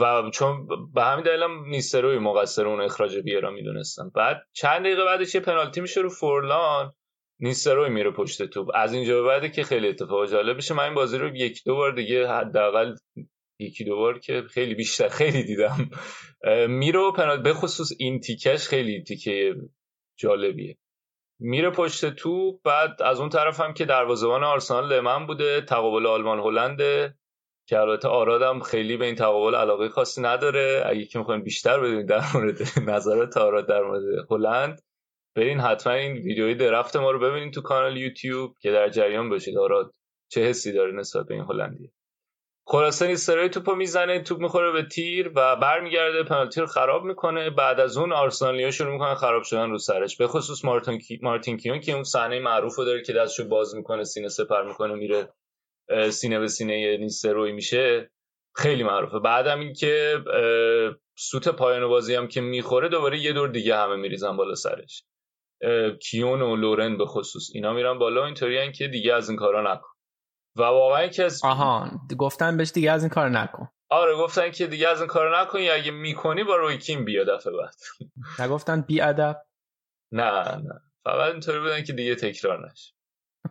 و 0.00 0.30
چون 0.30 0.68
به 0.94 1.02
همین 1.02 1.24
دلیل 1.24 1.42
هم 1.42 1.64
نیستروی 1.68 2.18
مقصر 2.18 2.66
اون 2.66 2.80
اخراج 2.80 3.18
بیرا 3.18 3.50
می‌دونستم 3.50 4.12
بعد 4.14 4.42
چند 4.52 4.80
دقیقه 4.80 5.04
بعدش 5.04 5.34
یه 5.34 5.40
پنالتی 5.40 5.80
میشه 5.80 6.00
رو 6.00 6.08
فورلان. 6.08 6.92
نیستروی 7.40 7.88
میره 7.90 8.10
پشت 8.10 8.42
توپ. 8.42 8.70
از 8.74 8.92
اینجا 8.92 9.22
به 9.22 9.28
بعد 9.28 9.52
که 9.52 9.62
خیلی 9.62 9.88
اتفاق 9.88 10.30
جالب 10.30 10.56
بشه 10.56 10.74
من 10.74 10.84
این 10.84 10.94
بازی 10.94 11.18
رو 11.18 11.36
یک 11.36 11.62
دو 11.66 11.74
بار 11.74 11.92
دیگه 11.92 12.28
حداقل 12.28 12.94
یکی 13.60 13.84
دو 13.84 13.96
بار 13.96 14.18
که 14.18 14.42
خیلی 14.50 14.74
بیشتر 14.74 15.08
خیلی 15.08 15.42
دیدم. 15.42 15.90
میره 16.68 17.12
پنالتی 17.16 17.42
به 17.42 17.54
خصوص 17.54 17.92
این 17.98 18.20
تیکش 18.20 18.68
خیلی 18.68 19.02
تیکه 19.02 19.54
جالبیه. 20.18 20.76
میره 21.40 21.70
پشت 21.70 22.10
توپ 22.10 22.62
بعد 22.62 23.02
از 23.02 23.20
اون 23.20 23.28
طرف 23.28 23.60
هم 23.60 23.74
که 23.74 23.84
دروازه‌بان 23.84 24.44
آرسنال 24.44 24.92
لمن 24.92 25.26
بوده 25.26 25.60
تقابل 25.60 26.06
آلمان 26.06 26.38
هلند 26.38 26.78
که 27.68 27.78
البته 27.78 28.08
آرادم 28.08 28.60
خیلی 28.60 28.96
به 28.96 29.04
این 29.04 29.14
تقابل 29.14 29.54
علاقه 29.54 29.88
خاصی 29.88 30.22
نداره. 30.22 30.82
اگه 30.86 31.04
که 31.04 31.18
می‌خواین 31.18 31.42
بیشتر 31.42 31.80
بدونید 31.80 32.06
در 32.06 32.22
مورد 32.34 32.58
نظرات 32.90 33.36
آراد 33.36 33.68
در 33.68 33.82
مورد 33.82 34.02
هلند 34.30 34.82
برین 35.36 35.60
حتما 35.60 35.92
این 35.92 36.12
ویدیوی 36.12 36.54
درفت 36.54 36.96
ما 36.96 37.10
رو 37.10 37.18
ببینید 37.18 37.52
تو 37.54 37.60
کانال 37.60 37.96
یوتیوب 37.96 38.54
که 38.60 38.72
در 38.72 38.88
جریان 38.88 39.28
باشید 39.28 39.58
آراد 39.58 39.94
چه 40.28 40.40
حسی 40.40 40.72
داره 40.72 40.92
نسبت 40.92 41.26
به 41.26 41.34
این 41.34 41.44
هلندی؟ 41.44 41.92
خلاصه 42.68 43.06
نیسترای 43.06 43.48
توپو 43.48 43.74
می‌زنه 43.74 44.22
توپ 44.22 44.38
می‌خوره 44.38 44.72
به 44.72 44.82
تیر 44.82 45.32
و 45.34 45.56
برمیگرده 45.56 46.22
پنالتی 46.22 46.60
رو 46.60 46.66
خراب 46.66 47.04
می‌کنه. 47.04 47.50
بعد 47.50 47.80
از 47.80 47.96
اون 47.96 48.12
آرسنالیا 48.12 48.70
شروع 48.70 48.92
می‌کنن 48.92 49.14
خراب 49.14 49.42
شدن 49.42 49.70
رو 49.70 49.78
سرش. 49.78 50.16
به 50.16 50.26
خصوص 50.26 50.64
مارتین, 50.64 50.98
کی... 50.98 51.18
مارتین 51.22 51.56
کیون 51.56 51.80
که 51.80 51.92
اون 51.92 52.04
صحنه 52.04 52.40
معروف 52.40 52.76
رو 52.76 52.84
داره 52.84 53.02
که 53.02 53.12
دستشو 53.12 53.48
باز 53.48 53.74
می‌کنه 53.74 54.04
سینه 54.04 54.28
سپر 54.28 54.62
می‌کنه 54.62 54.94
میره 54.94 55.28
سینه 56.10 56.38
به 56.38 56.48
سینه 56.48 56.96
نیستروی 56.96 57.52
میشه. 57.52 58.10
خیلی 58.54 58.82
معروفه. 58.82 59.18
بعدم 59.18 59.60
این 59.60 59.72
که 59.72 60.18
سوت 61.16 61.48
پایان 61.48 61.88
بازی 61.88 62.14
هم 62.14 62.28
که 62.28 62.40
می‌خوره 62.40 62.88
دوباره 62.88 63.18
یه 63.18 63.32
دور 63.32 63.48
دیگه 63.48 63.76
همه 63.76 63.96
میریزن 63.96 64.36
بالا 64.36 64.54
سرش. 64.54 65.04
کیون 66.02 66.42
و 66.42 66.56
لورن 66.56 66.98
به 66.98 67.06
خصوص. 67.06 67.50
اینا 67.54 67.72
میرن 67.72 67.98
بالا 67.98 68.24
اینطوری 68.24 68.72
که 68.72 68.88
دیگه 68.88 69.14
از 69.14 69.28
این 69.28 69.38
کارا 69.38 69.74
نکن. 69.74 69.88
و 70.56 70.62
واقعا 70.62 71.06
که 71.06 71.24
از 71.24 71.44
آها 71.44 71.90
گفتن 72.18 72.56
بهش 72.56 72.70
دیگه 72.70 72.90
از 72.90 73.02
این 73.02 73.10
کار 73.10 73.28
نکن. 73.28 73.68
آره 73.90 74.16
گفتن 74.16 74.50
که 74.50 74.66
دیگه 74.66 74.88
از 74.88 75.00
این 75.00 75.08
کار 75.08 75.40
نکن 75.40 75.58
یا 75.58 75.74
اگه 75.74 75.90
می‌کنی 75.90 76.44
با 76.44 76.56
روی 76.56 76.78
کیم 76.78 77.04
بیا 77.04 77.24
دفعه 77.24 77.52
بعد. 77.52 77.74
نگفتن 78.44 78.80
بی 78.80 79.00
ادب؟ 79.00 79.42
نه 80.12 80.30
نه. 80.56 80.80
فقط 81.04 81.32
اینطوری 81.32 81.60
بودن 81.60 81.84
که 81.84 81.92
دیگه 81.92 82.14
تکرار 82.14 82.70
نشه. 82.70 82.92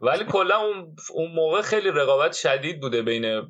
ولی 0.02 0.26
کلا 0.26 0.58
اون 0.58 0.96
اون 1.14 1.32
موقع 1.32 1.62
خیلی 1.62 1.90
رقابت 1.90 2.34
شدید 2.34 2.82
بوده 2.82 3.02
بین 3.02 3.50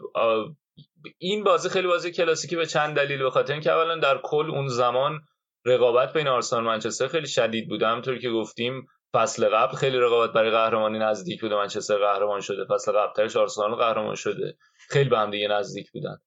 این 1.17 1.43
بازی 1.43 1.69
خیلی 1.69 1.87
بازی 1.87 2.11
کلاسیکی 2.11 2.55
به 2.55 2.65
چند 2.65 2.95
دلیل 2.95 3.23
به 3.23 3.29
خاطر 3.29 3.53
اینکه 3.53 3.71
اولا 3.71 3.99
در 3.99 4.19
کل 4.23 4.51
اون 4.51 4.67
زمان 4.67 5.21
رقابت 5.65 6.13
بین 6.13 6.27
آرسنال 6.27 6.63
و 6.63 6.65
منچستر 6.65 7.07
خیلی 7.07 7.27
شدید 7.27 7.69
بوده. 7.69 7.87
همونطوری 7.87 8.19
که 8.19 8.29
گفتیم 8.29 8.87
فصل 9.13 9.49
قبل 9.49 9.75
خیلی 9.75 9.97
رقابت 9.97 10.33
برای 10.33 10.51
قهرمانی 10.51 10.99
نزدیک 10.99 11.41
بوده. 11.41 11.55
منچستر 11.55 11.97
قهرمان 11.97 12.41
شده. 12.41 12.65
فصل 12.65 12.91
قبلترش 12.91 13.35
آرسنال 13.35 13.75
قهرمان 13.75 14.15
شده. 14.15 14.57
خیلی 14.89 15.09
به 15.09 15.17
هم 15.17 15.31
دیگه 15.31 15.47
نزدیک 15.47 15.91
بودن. 15.91 16.17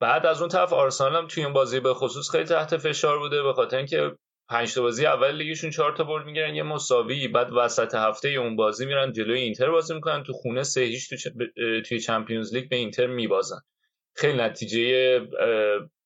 بعد 0.00 0.26
از 0.26 0.40
اون 0.40 0.48
طرف 0.48 0.72
آرسنال 0.72 1.16
هم 1.16 1.26
توی 1.26 1.44
این 1.44 1.52
بازی 1.52 1.80
به 1.80 1.94
خصوص 1.94 2.30
خیلی 2.30 2.44
تحت 2.44 2.76
فشار 2.76 3.18
بوده. 3.18 3.42
به 3.42 3.52
خاطر 3.52 3.76
اینکه 3.76 4.16
پنج 4.48 4.78
بازی 4.78 5.06
اول 5.06 5.30
لیگشون 5.30 5.70
چهار 5.70 5.96
تا 5.96 6.04
برد 6.04 6.26
می‌گیرن 6.26 6.54
یه 6.54 6.62
مساوی. 6.62 7.28
بعد 7.28 7.52
وسط 7.52 7.94
هفته 7.94 8.28
اون 8.28 8.56
بازی 8.56 8.86
میرن 8.86 9.12
جلوی 9.12 9.40
اینتر 9.40 9.70
بازی 9.70 9.94
می‌کنن. 9.94 10.22
تو 10.22 10.32
خونه 10.32 10.62
سه 10.62 10.80
هیچ 10.80 11.10
تو 11.10 11.30
توی 11.80 12.00
چمپیونز 12.00 12.54
لیگ 12.54 12.68
به 12.68 12.76
اینتر 12.76 13.06
میبازن. 13.06 13.60
خیلی 14.16 14.38
نتیجه 14.38 15.20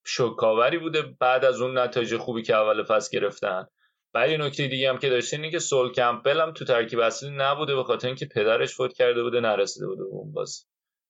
شوکاوری 0.05 0.79
بوده 0.79 1.03
بعد 1.21 1.45
از 1.45 1.61
اون 1.61 1.79
نتایج 1.79 2.17
خوبی 2.17 2.43
که 2.43 2.55
اول 2.55 2.83
فصل 2.83 3.19
گرفتن. 3.19 3.67
یه 4.15 4.37
نکته 4.37 4.67
دیگه 4.69 4.89
هم 4.89 4.99
که 4.99 5.11
داشته 5.11 5.37
اینه 5.37 5.51
که 5.51 5.59
سول 5.59 5.93
کمپل 5.93 6.41
هم 6.41 6.53
تو 6.53 6.65
ترکیب 6.65 6.99
اصلی 6.99 7.31
نبوده 7.31 7.75
به 7.75 7.85
خاطر 7.85 8.07
اینکه 8.07 8.27
پدرش 8.27 8.75
فوت 8.75 8.93
کرده 8.93 9.23
بوده 9.23 9.41
نرسیده 9.41 9.87
بوده 9.87 10.03
اون 10.03 10.33
بازی 10.33 10.65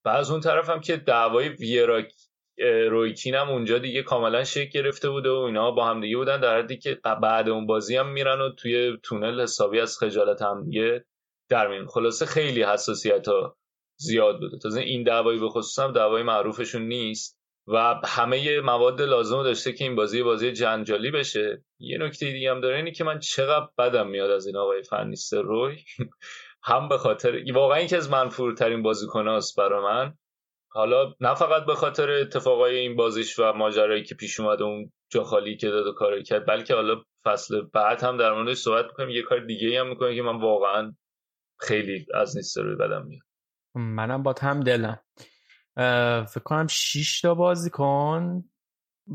بعد 0.04 0.16
از 0.16 0.30
اون 0.30 0.40
طرف 0.40 0.70
هم 0.70 0.80
که 0.80 0.96
دعوای 0.96 1.48
ویرا 1.48 2.02
رویکین 2.90 3.34
هم 3.34 3.50
اونجا 3.50 3.78
دیگه 3.78 4.02
کاملا 4.02 4.44
شکل 4.44 4.70
گرفته 4.70 5.10
بوده 5.10 5.30
و 5.30 5.36
اینا 5.36 5.70
با 5.70 5.86
هم 5.86 6.00
دیگه 6.00 6.16
بودن 6.16 6.40
در 6.40 6.58
حدی 6.58 6.78
که 6.78 7.00
بعد 7.22 7.48
اون 7.48 7.66
بازی 7.66 7.96
هم 7.96 8.12
میرن 8.12 8.40
و 8.40 8.52
توی 8.54 8.98
تونل 9.02 9.40
حسابی 9.40 9.80
از 9.80 9.98
خجالت 9.98 10.42
هم 10.42 10.64
دیگه 10.64 11.04
در 11.48 11.68
میون 11.68 11.86
خلاصه 11.86 12.26
خیلی 12.26 12.62
حساسیت 12.62 13.28
ها 13.28 13.56
زیاد 13.96 14.40
بوده. 14.40 14.58
تازه 14.58 14.80
این 14.80 15.02
دعوایی 15.02 15.40
به 15.40 15.48
خصوص 15.48 15.78
هم 15.78 15.92
دعوای 15.92 16.22
معروفشون 16.22 16.82
نیست. 16.82 17.41
و 17.66 18.00
همه 18.04 18.60
مواد 18.60 19.02
لازم 19.02 19.42
داشته 19.42 19.72
که 19.72 19.84
این 19.84 19.96
بازی 19.96 20.22
بازی 20.22 20.52
جنجالی 20.52 21.10
بشه. 21.10 21.64
یه 21.78 21.98
نکته 21.98 22.32
دیگه 22.32 22.50
هم 22.50 22.60
داره 22.60 22.76
اینه 22.76 22.90
که 22.90 23.04
من 23.04 23.18
چقدر 23.18 23.68
بدم 23.78 24.08
میاد 24.08 24.30
از 24.30 24.46
این 24.46 24.56
آقای 24.56 24.82
فنیست 24.82 25.34
روی. 25.34 25.76
هم 26.64 26.88
به 26.88 26.98
خاطر 26.98 27.52
واقعا 27.52 27.80
یکی 27.80 27.96
از 27.96 28.10
منفورترین 28.10 28.82
بازیکناست 28.82 29.56
برای 29.56 29.82
من. 29.82 30.14
حالا 30.74 31.14
نه 31.20 31.34
فقط 31.34 31.64
به 31.64 31.74
خاطر 31.74 32.10
اتفاقای 32.10 32.76
این 32.76 32.96
بازیش 32.96 33.38
و 33.38 33.52
ماجرایی 33.52 34.02
که 34.02 34.14
پیش 34.14 34.40
اومده 34.40 34.64
اون 34.64 34.92
جا 35.10 35.24
خالی 35.24 35.56
که 35.56 35.68
داد 35.68 35.86
و 35.86 35.92
کاری 35.92 36.22
کرد 36.22 36.46
بلکه 36.46 36.74
حالا 36.74 37.02
فصل 37.24 37.60
بعد 37.60 38.02
هم 38.02 38.16
در 38.16 38.32
موردش 38.32 38.56
صحبت 38.56 38.84
می‌کنیم. 38.84 39.10
یه 39.10 39.22
کار 39.22 39.40
دیگه 39.40 39.80
هم 39.80 39.88
می‌کنه 39.88 40.16
که 40.16 40.22
من 40.22 40.40
واقعا 40.40 40.94
خیلی 41.60 42.06
از 42.14 42.36
نیست 42.36 42.58
روی 42.58 42.76
بدم 42.76 43.06
میاد. 43.06 43.22
منم 43.74 44.22
با 44.22 44.34
هم 44.40 44.60
دلم. 44.60 44.98
فکر 46.24 46.42
کنم 46.44 46.66
6 46.66 47.20
تا 47.20 47.34
بازی 47.34 47.70
کن 47.70 48.44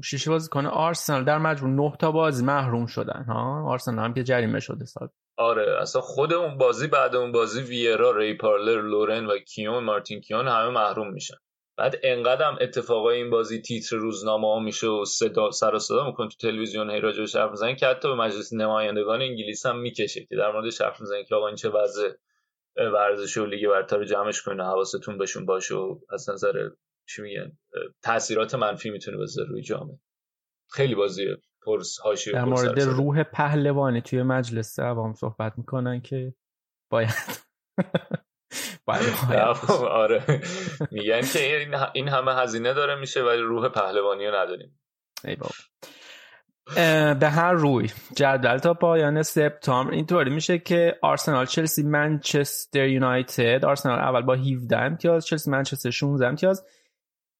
6 0.03 0.27
بازی 0.27 0.49
کنه 0.49 0.69
آرسنال 0.69 1.23
در 1.23 1.37
مجموع 1.37 1.89
9 1.89 1.97
تا 1.99 2.11
بازی 2.11 2.45
محروم 2.45 2.85
شدن 2.85 3.25
ها؟ 3.27 3.71
آرسنال 3.71 4.05
هم 4.05 4.13
که 4.13 4.23
جریمه 4.23 4.59
شده 4.59 4.85
سال. 4.85 5.09
آره 5.37 5.81
اصلا 5.81 6.01
خود 6.01 6.33
اون 6.33 6.57
بازی 6.57 6.87
بعد 6.87 7.15
اون 7.15 7.31
بازی 7.31 7.61
ویرا 7.61 8.11
ری 8.11 8.37
پارلر 8.37 8.81
لورن 8.81 9.25
و 9.25 9.37
کیون 9.37 9.83
مارتین 9.83 10.21
کیون 10.21 10.47
همه 10.47 10.69
محروم 10.69 11.13
میشن. 11.13 11.35
بعد 11.77 11.95
انقدرم 12.03 12.57
اتفاقای 12.61 13.17
این 13.17 13.29
بازی 13.29 13.61
تیتر 13.61 13.95
روزنامه 13.95 14.47
ها 14.47 14.59
میشه 14.59 14.87
و 14.87 15.05
صدا 15.05 15.51
سر 15.51 15.75
و 15.75 15.79
صدا 15.79 16.05
می‌کنه 16.05 16.27
تو 16.27 16.35
تلویزیون 16.39 16.89
هی 16.89 16.99
راجع 16.99 17.39
حرف 17.39 17.49
می‌زنن 17.49 17.75
که 17.75 17.87
حتی 17.87 18.07
به 18.07 18.15
مجلس 18.15 18.53
نمایندگان 18.53 19.21
انگلیس 19.21 19.65
هم 19.65 19.79
می‌کشه 19.79 20.25
که 20.25 20.35
در 20.35 20.51
مورد 20.51 20.81
حرف 20.81 21.01
می‌زنن 21.01 21.23
که 21.23 21.35
آقا 21.35 21.47
این 21.47 21.55
چه 21.55 21.69
وضع 21.69 22.09
ورزش 22.77 23.37
و 23.37 23.45
لیگ 23.45 23.67
برتر 23.69 23.97
رو 23.97 24.05
جمعش 24.05 24.41
کنه 24.41 24.63
حواستون 24.63 25.17
بهشون 25.17 25.45
باشه 25.45 25.75
و 25.75 25.99
از 26.09 26.29
نظر 26.29 26.69
چی 27.09 27.21
میگن 27.21 27.57
تاثیرات 28.03 28.55
منفی 28.55 28.89
می‌تونه 28.89 29.17
بذاره 29.17 29.49
روی 29.49 29.61
جامعه. 29.61 29.99
خیلی 30.71 30.95
بازی 30.95 31.25
پرس 31.65 31.97
هاشی 31.97 32.31
در 32.31 32.45
مورد 32.45 32.79
روح 32.79 33.23
پهلوانی 33.23 34.01
توی 34.01 34.23
مجلس 34.23 34.79
عوام 34.79 35.13
صحبت 35.13 35.53
می‌کنن 35.57 36.01
که 36.01 36.33
باید 36.91 37.13
آره. 39.89 40.41
میگن 40.91 41.21
که 41.21 41.69
این 41.93 42.07
همه 42.07 42.33
هزینه 42.33 42.73
داره 42.73 42.95
میشه 42.95 43.23
ولی 43.23 43.41
روح 43.41 43.69
پهلوانی 43.69 44.27
رو 44.27 44.35
نداریم. 44.35 44.79
ای 45.25 45.35
بابا. 45.35 45.53
به 47.19 47.29
هر 47.29 47.53
روی. 47.53 47.89
جدول 48.15 48.57
تا 48.57 48.73
پایان 48.73 49.23
سپتامبر 49.23 49.93
اینطوری 49.93 50.29
میشه 50.29 50.59
که 50.59 50.99
آرسنال 51.01 51.45
چلسی 51.45 51.83
منچستر 51.83 52.87
یونایتد. 52.87 53.65
آرسنال 53.65 53.99
اول 53.99 54.21
با 54.21 54.33
17 54.33 54.77
امتیاز 54.77 55.25
چلسی 55.25 55.51
منچستر 55.51 55.89
16 55.89 56.27
امتیاز. 56.27 56.65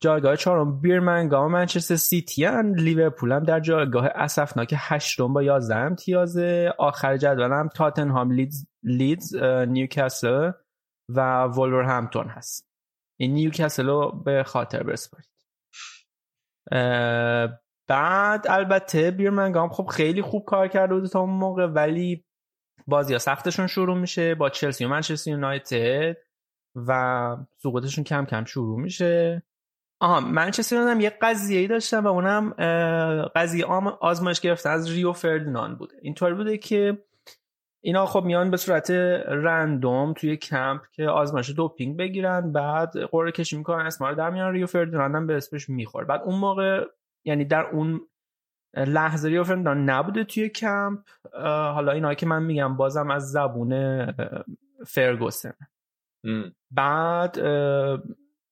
جایگاه 0.04 0.36
چهارم 0.36 0.82
بیرمنگام 0.82 1.52
منچستر 1.52 1.96
سیتی 1.96 2.46
ان 2.46 2.76
لیورپول 2.76 3.32
هم 3.32 3.44
در 3.44 3.60
جایگاه 3.60 4.06
اسفناک 4.06 4.74
هشتم 4.78 5.34
با 5.34 5.44
11 5.44 5.76
امتیاز. 5.76 6.38
آخر 6.78 7.18
جدول 7.18 7.52
هم 7.52 7.70
تاتنهام 7.76 8.32
لیدز, 8.32 8.68
لیدز 8.84 9.36
نیوکاسل 9.68 10.52
ولورهمپتون 11.16 12.28
هست. 12.28 12.68
این 13.20 13.34
نیوکاسل 13.34 13.88
رو 13.88 14.22
به 14.26 14.44
خاطر 14.44 14.84
بسپارید 14.84 15.30
بعد 17.88 18.46
البته 18.50 19.12
بیرمنگام 19.12 19.70
خب 19.70 19.86
خیلی 19.86 20.22
خوب 20.22 20.46
کار 20.46 20.68
کرده 20.68 20.96
بود 20.96 21.06
تا 21.06 21.20
اون 21.20 21.30
موقع 21.30 21.66
ولی 21.66 22.26
بازی 22.88 23.14
ها 23.14 23.20
سختشون 23.20 23.68
شروع 23.68 23.98
میشه 23.98 24.36
با 24.36 24.50
چلسی 24.50 24.86
و 24.86 24.88
منچستر 24.88 25.32
یونایتد 25.32 26.18
و 26.76 27.38
سقوطشون 27.58 28.04
کم 28.04 28.26
کم 28.26 28.46
شروع 28.46 28.80
میشه. 28.80 29.44
آها 30.00 30.20
منچستر 30.20 30.76
هم 30.76 31.00
یه 31.00 31.18
قضیه 31.22 31.60
ای 31.60 31.68
داشتم 31.68 32.04
و 32.04 32.08
اونم 32.08 32.50
قضیه 33.36 33.66
آزمایش 34.02 34.40
گرفتن 34.40 34.70
از 34.70 34.92
ریو 34.92 35.14
فردیناند 35.14 35.78
بوده 35.78 35.96
اینطور 36.02 36.34
بوده 36.34 36.58
که 36.58 36.98
اینا 37.84 38.06
خب 38.06 38.24
میان 38.24 38.52
به 38.52 38.58
صورت 38.58 38.92
رندوم 39.28 40.14
توی 40.14 40.38
کمپ 40.38 40.82
که 40.92 41.08
آزمایش 41.08 41.50
دوپینگ 41.50 41.98
بگیرن 41.98 42.52
بعد 42.52 43.00
قرعه 43.12 43.32
کشی 43.32 43.58
می‌کنن 43.58 43.86
اسم 43.86 44.06
رو 44.06 44.16
در 44.16 44.30
میان 44.30 44.54
ریو 44.54 44.68
فردیناند 44.68 45.16
هم 45.16 45.28
به 45.28 45.38
اسمش 45.38 45.70
می‌خوره. 45.70 46.06
بعد 46.06 46.22
اون 46.22 46.40
موقع 46.40 46.86
یعنی 47.28 47.46
در 47.46 47.66
اون 47.66 48.02
لحظه 48.78 49.44
فردیناند 49.44 49.90
نبوده 49.90 50.24
توی 50.24 50.50
کمپ. 50.50 51.00
حالا 51.74 51.92
اینا 51.92 52.14
که 52.14 52.26
من 52.26 52.44
میگم 52.44 52.78
بازم 52.78 53.12
از 53.12 53.32
زبون 53.32 54.06
فرگوسن. 54.86 55.54
بعد 56.72 57.36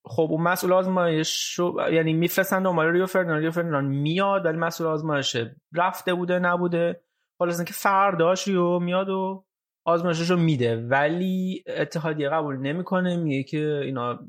خب 0.06 0.28
اون 0.30 0.42
مسئول 0.42 0.74
آزمایش 0.74 1.60
یعنی 1.92 2.14
میفرستن 2.14 2.64
دنبال 2.64 2.86
ریو 2.86 3.06
فرناند 3.06 3.42
ریو 3.42 3.52
میاد 3.82 4.46
ولی 4.46 4.58
مسئول 4.58 4.88
آزمایش 4.88 5.38
رفته 5.74 6.14
بوده 6.14 6.40
نبوده. 6.40 7.02
حالا 7.40 7.64
که 7.64 7.74
فرداش 7.74 8.48
ریو 8.48 8.80
میاد 8.80 9.10
و 9.10 9.46
آزمایشش 9.86 10.30
رو 10.30 10.38
میده. 10.38 10.76
ولی 10.76 11.64
اتحادیه 11.68 12.30
قبول 12.30 12.58
نمی‌کنه 12.58 13.18
میگه 13.18 13.44
که 13.44 13.82
اینا 13.84 14.20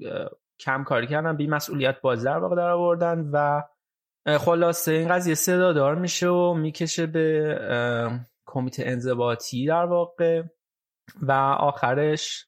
کم 0.61 0.85
کاری 0.85 1.07
کردن 1.07 1.37
بی 1.37 1.47
مسئولیت 1.47 2.01
بازی 2.01 2.25
در 2.25 2.39
واقع 2.39 2.57
در 2.57 2.69
آوردن 2.69 3.31
و 3.33 3.63
خلاصه 4.27 4.93
این 4.93 5.09
قضیه 5.09 5.35
صدا 5.35 5.73
دار 5.73 5.95
میشه 5.95 6.29
و 6.29 6.55
می‌کشه 6.55 7.07
به 7.07 7.59
کمیته 8.47 8.83
انضباطی 8.87 9.67
در 9.67 9.85
واقع 9.85 10.43
و 11.23 11.33
آخرش 11.59 12.47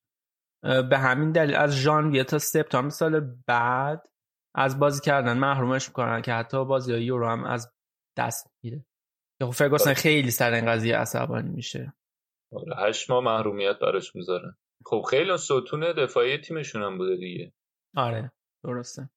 به 0.63 0.99
همین 0.99 1.33
دلیل 1.33 1.55
از 1.55 1.77
ژانویه 1.77 2.25
تا 2.25 2.39
سپتامبر 2.39 2.91
سال 2.91 3.21
بعد 3.47 4.09
از 4.55 4.79
بازی 4.79 5.01
کردن 5.01 5.39
محرومش 5.39 5.89
می‌کنن 5.89 6.23
که 6.23 6.33
حتی 6.33 6.65
بازی 6.65 6.93
های 6.93 7.05
یورو 7.05 7.29
هم 7.29 7.45
از 7.45 7.73
دست 8.19 8.51
میره 8.63 8.85
خب 9.43 9.51
فرگوسن 9.51 9.95
خیلی 9.95 10.31
سر 10.31 10.53
این 10.53 10.67
قضیه 10.67 10.97
عصبانی 10.97 11.51
میشه. 11.51 11.93
آره 12.53 12.89
هشت 12.89 13.11
ماه 13.11 13.25
محرومیت 13.25 13.79
براش 13.79 14.17
می‌ذارن 14.17 14.57
خب 14.87 15.03
خیلی 15.11 15.37
ستون 15.37 15.93
دفاعی 15.93 16.39
تیمشون 16.39 16.83
هم 16.83 16.99
بوده 16.99 17.17
دیگه. 17.17 17.53
آره 17.97 18.33
درسته. 18.65 19.11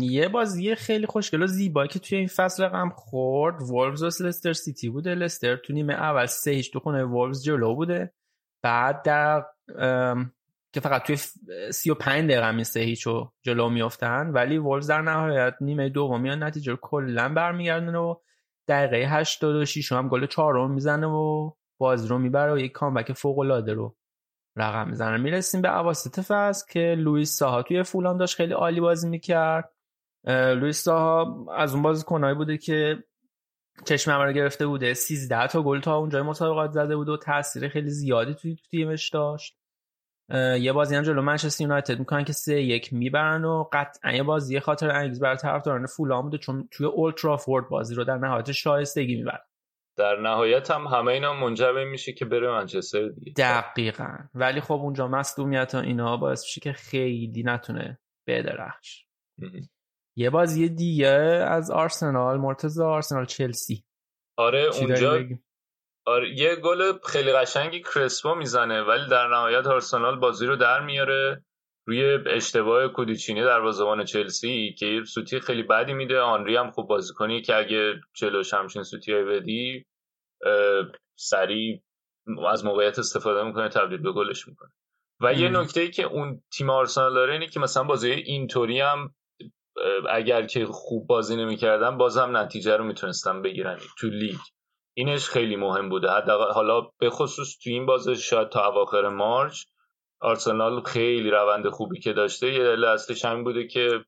یه 0.00 0.28
بازی 0.32 0.74
خیلی 0.74 1.06
خوشگل 1.06 1.42
و 1.42 1.46
زیبایی 1.46 1.88
که 1.88 1.98
توی 1.98 2.18
این 2.18 2.26
فصل 2.26 2.64
رقم 2.64 2.90
خورد. 2.90 3.62
وولفز 3.62 4.02
و 4.02 4.06
لستر 4.26 4.52
سیتی 4.52 4.88
بوده. 4.88 5.14
لستر 5.14 5.56
تو 5.56 5.72
نیمه 5.72 5.94
اول 5.94 6.26
سه 6.26 6.50
هیچ 6.50 6.72
تو 6.72 6.80
خونه 6.80 7.04
وولفز 7.04 7.44
جلو 7.44 7.74
بوده. 7.74 8.12
بعد 8.62 9.02
در 9.02 9.44
که 10.72 10.80
فقط 10.80 11.02
توی 11.02 11.16
سی 11.72 11.90
و 11.90 11.94
پنج 11.94 12.30
دقیقه 12.30 12.46
این 12.46 12.64
سه 12.64 12.80
هیچو 12.80 13.32
جلو 13.42 13.68
میافتن. 13.68 14.30
ولی 14.30 14.58
وولفز 14.58 14.86
در 14.86 15.02
نهایت 15.02 15.54
نیمه 15.60 15.88
دوم 15.88 16.20
میان 16.20 16.42
نتیجه 16.42 16.72
رو 16.72 16.78
کلا 16.82 17.28
برمیگردن 17.28 17.94
و 17.94 18.14
دقیقه 18.68 18.96
86 18.96 19.92
هم 19.92 20.08
گل 20.08 20.26
چهارم 20.26 20.70
می‌زنه 20.70 21.06
و 21.06 21.50
باز 21.78 22.06
رو 22.06 22.18
می‌بره 22.18 22.52
و 22.52 22.58
یک 22.58 22.72
کامبک 22.72 23.12
فوق 23.12 23.38
العاده 23.38 23.72
رو 23.72 23.96
رقم 24.56 24.88
می‌زنه. 24.88 25.16
می‌رسیم 25.16 25.62
به 25.62 25.78
اواسط 25.78 26.20
فصل 26.20 26.72
که 26.72 26.94
لوئیس 26.98 27.30
ساها 27.30 27.62
توی 27.62 27.82
فولان 27.82 28.16
داشت 28.16 28.36
خیلی 28.36 28.52
عالی 28.52 28.80
بازی 28.80 29.08
می‌کرد. 29.08 29.72
لوئیس 30.26 30.82
ساها 30.82 31.46
از 31.56 31.74
اون 31.74 31.82
بازیکنایی 31.82 32.34
بوده 32.34 32.58
که 32.58 33.04
چشم 33.84 34.10
رو 34.10 34.32
گرفته 34.32 34.66
بوده. 34.66 34.94
13 34.94 35.46
تا 35.46 35.62
گل 35.62 35.80
تا 35.80 35.96
اونجای 35.96 36.22
مسابقات 36.22 36.70
زده 36.70 36.96
بود 36.96 37.08
و 37.08 37.16
تاثیر 37.16 37.68
خیلی 37.68 37.90
زیادی 37.90 38.34
توی 38.34 38.56
تیمش 38.70 39.10
داشت. 39.10 39.56
یه 40.60 40.72
بازی 40.72 40.94
هم 40.96 41.02
جلو 41.02 41.22
منچستر 41.22 41.62
یونایتد 41.62 41.98
می‌کنن 41.98 42.24
که 42.24 42.32
سه 42.32 42.62
یک 42.62 42.92
می‌برن 42.92 43.44
و 43.44 43.64
قطعا 43.72 44.12
یه 44.12 44.22
بازی 44.22 44.60
خاطر 44.60 44.90
انگیز 44.90 45.20
برای 45.20 45.36
طرفداران 45.36 45.86
فولان 45.86 46.22
بوده 46.22 46.38
چون 46.38 46.68
توی 46.70 46.86
اولترافورد 46.86 47.68
بازی 47.68 47.94
رو 47.94 48.04
در 48.04 48.18
نهایت 48.18 48.52
شایستگی 48.52 49.16
می‌برن. 49.16 49.40
در 49.96 50.20
نهایت 50.20 50.70
هم 50.70 50.86
همه 50.86 51.12
اینا 51.12 51.34
منجر 51.34 51.84
میشه 51.84 52.12
که 52.12 52.24
بره 52.24 52.50
منچستر 52.50 53.08
دیگه. 53.08 53.32
دقیقا. 53.32 54.18
ولی 54.34 54.60
خب 54.60 54.72
اونجا 54.72 55.08
مصدومیت 55.08 55.74
اینا 55.74 56.16
باعث 56.16 56.42
میشه 56.42 56.60
که 56.60 56.72
خیلی 56.72 57.42
نتونه 57.42 57.98
بدرخش. 58.26 59.06
یه 60.16 60.30
بازی 60.30 60.68
دیگه 60.68 61.08
از 61.48 61.70
آرسنال 61.70 62.36
مرتضی 62.36 62.82
آرسنال 62.82 63.24
چلسی. 63.24 63.84
آره 64.38 64.70
اونجا 64.80 65.18
آره 66.06 66.38
یه 66.38 66.56
گل 66.56 66.98
خیلی 67.06 67.32
قشنگی 67.32 67.80
کرسپو 67.80 68.34
می‌زنه 68.34 68.82
ولی 68.82 69.08
در 69.10 69.28
نهایت 69.28 69.66
آرسنال 69.66 70.18
بازی 70.18 70.46
رو 70.46 70.56
در 70.56 70.84
میاره. 70.84 71.44
روی 71.88 72.18
اشتباه 72.26 72.88
کودیچینی 72.88 73.42
در 73.42 73.60
بازوان 73.60 74.04
چلسی 74.04 74.74
که 74.78 74.86
یه 74.86 75.04
سوتی 75.04 75.40
خیلی 75.40 75.62
بدی 75.62 75.92
میده. 75.92 76.20
آنری 76.20 76.56
هم 76.56 76.70
خوب 76.70 76.88
بازی 76.88 77.14
کنی 77.14 77.42
که 77.42 77.56
اگه 77.56 78.00
جلوش 78.14 78.54
همچین 78.54 78.82
سوتی 78.82 79.12
های 79.12 79.24
بدی 79.24 79.86
سریع 81.18 81.82
از 82.50 82.64
موقعیت 82.64 82.98
استفاده 82.98 83.42
می‌کنه 83.42 83.68
تبدیل 83.68 83.98
به 83.98 84.12
گلش 84.12 84.48
می‌کنه. 84.48 84.70
و 85.20 85.32
یه 85.32 85.48
نکته 85.48 85.80
ای 85.80 85.90
که 85.90 86.02
اون 86.02 86.42
تیم 86.52 86.70
آرسنال 86.70 87.14
داره 87.14 87.32
اینه 87.32 87.46
که 87.46 87.60
مثلا 87.60 87.84
بازی 87.84 88.10
اینطوری 88.10 88.80
هم 88.80 89.14
اگر 90.10 90.46
که 90.46 90.66
خوب 90.66 91.06
بازی 91.06 91.36
نمی‌کردن 91.36 91.96
بازم 91.98 92.36
نتیجه 92.36 92.76
رو 92.76 92.84
می‌تونستن 92.84 93.42
بگیرن 93.42 93.78
تو 93.98 94.06
لیگ. 94.06 94.38
اینش 94.96 95.28
خیلی 95.28 95.56
مهم 95.56 95.88
بوده. 95.88 96.08
حالا 96.54 96.80
به 96.98 97.10
خصوص 97.10 97.58
تو 97.62 97.70
این 97.70 97.86
بازی 97.86 98.16
شاید 98.16 98.48
تا 98.48 98.70
اواخر 98.70 99.08
مارچ 99.08 99.64
آرسنال 100.20 100.82
خیلی 100.82 101.30
روند 101.30 101.68
خوبی 101.68 102.00
که 102.00 102.12
داشته 102.12 102.52
یه 102.52 102.64
دلیل 102.64 102.84
اصلیش 102.84 103.24
همین 103.24 103.44
بوده 103.44 103.66
که 103.66 104.04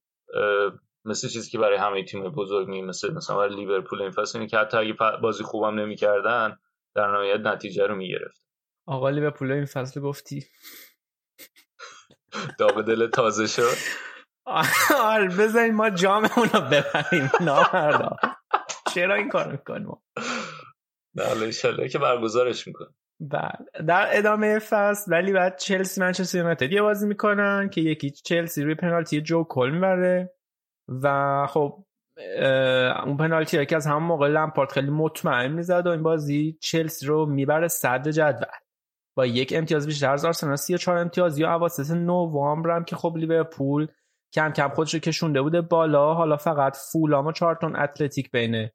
مثل 1.05 1.29
چیزی 1.29 1.51
که 1.51 1.59
برای 1.59 1.77
همه 1.77 2.05
تیم 2.05 2.29
بزرگ 2.29 2.69
می 2.69 2.83
مثل 2.83 3.15
مثلا 3.15 3.37
برای 3.37 3.57
لیورپول 3.57 4.03
این 4.03 4.11
فصل 4.11 4.47
که 4.47 4.59
حتی 4.59 4.77
اگه 4.77 4.93
بازی 5.23 5.45
خوبم 5.45 5.81
نمی‌کردن 5.81 6.59
در 6.95 7.07
نهایت 7.07 7.41
نتیجه 7.41 7.87
رو 7.87 7.95
می‌گرفت. 7.95 8.43
آقا 8.87 9.11
لیورپول 9.11 9.53
این 9.53 9.65
فصل 9.65 10.01
گفتی. 10.01 10.45
داغ 12.59 12.83
دل 12.83 13.07
تازه 13.07 13.47
شد. 13.47 13.77
آره 15.03 15.29
بزنین 15.29 15.75
ما 15.75 15.91
جاممون 15.91 16.49
رو 16.55 16.61
ببریم. 16.61 17.31
نامردا 17.41 18.17
چرا 18.95 19.15
این 19.15 19.29
کار 19.29 19.53
می‌کنیم؟ 19.53 19.97
نه 21.15 21.89
که 21.89 21.99
برگزارش 21.99 22.67
می‌کنیم. 22.67 22.95
بله 23.21 23.85
در 23.87 24.09
ادامه 24.13 24.59
فصل 24.59 25.13
ولی 25.13 25.33
بعد 25.33 25.59
چلسی 25.59 26.01
منچستر 26.01 26.39
یونایتد 26.39 26.73
یه 26.73 26.83
بازی 26.83 27.07
می‌کنن 27.07 27.69
که 27.69 27.81
یکی 27.81 28.11
چلسی 28.11 28.63
روی 28.63 28.75
پنالتی 28.75 29.21
جو 29.21 29.45
کل 29.45 29.71
می‌بره 29.71 30.35
و 30.89 31.47
خب 31.47 31.85
اون 33.07 33.17
پنالتی 33.17 33.67
که 33.67 33.77
از 33.77 33.87
همون 33.87 34.03
موقع 34.03 34.29
لمپارت 34.29 34.73
خیلی 34.73 34.91
مطمئن 34.91 35.53
می‌زد 35.53 35.87
و 35.87 35.91
این 35.91 36.03
بازی 36.03 36.59
چلسی 36.61 37.07
رو 37.07 37.27
می‌بره 37.27 37.69
صد 37.69 38.09
جدول. 38.09 38.49
با 39.17 39.27
یک 39.27 39.53
امتیاز 39.57 39.87
بیشتر 39.87 40.13
از 40.13 40.25
آرسنال 40.25 40.57
34 40.57 40.99
امتیاز 40.99 41.39
یا 41.39 41.55
اواسط 41.55 41.91
نوامبر 41.91 42.71
هم 42.71 42.85
که 42.85 42.97
خب 42.97 43.15
لیورپول 43.17 43.87
کم 44.35 44.51
کم 44.53 44.69
خودش 44.69 44.95
رو 44.95 45.01
کشونده 45.01 45.43
بوده 45.43 45.61
بالا. 45.61 46.15
حالا 46.15 46.37
فقط 46.37 46.77
فولام 46.93 47.27
و 47.27 47.33
چارتون 47.33 47.77
اتلتیک 47.77 48.31
بین 48.31 48.69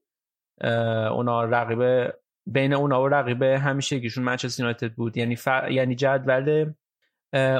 اونا 1.11 1.43
رقیب 1.43 2.13
بین 2.45 2.73
اونا 2.73 3.03
و 3.03 3.07
رقیب 3.07 3.43
همیشگیشون 3.43 4.23
منچستر 4.23 4.63
یونایتد 4.63 4.93
بود. 4.93 5.17
یعنی 5.17 5.35
ف... 5.35 5.47
یعنی 5.71 5.95
جدول 5.95 6.73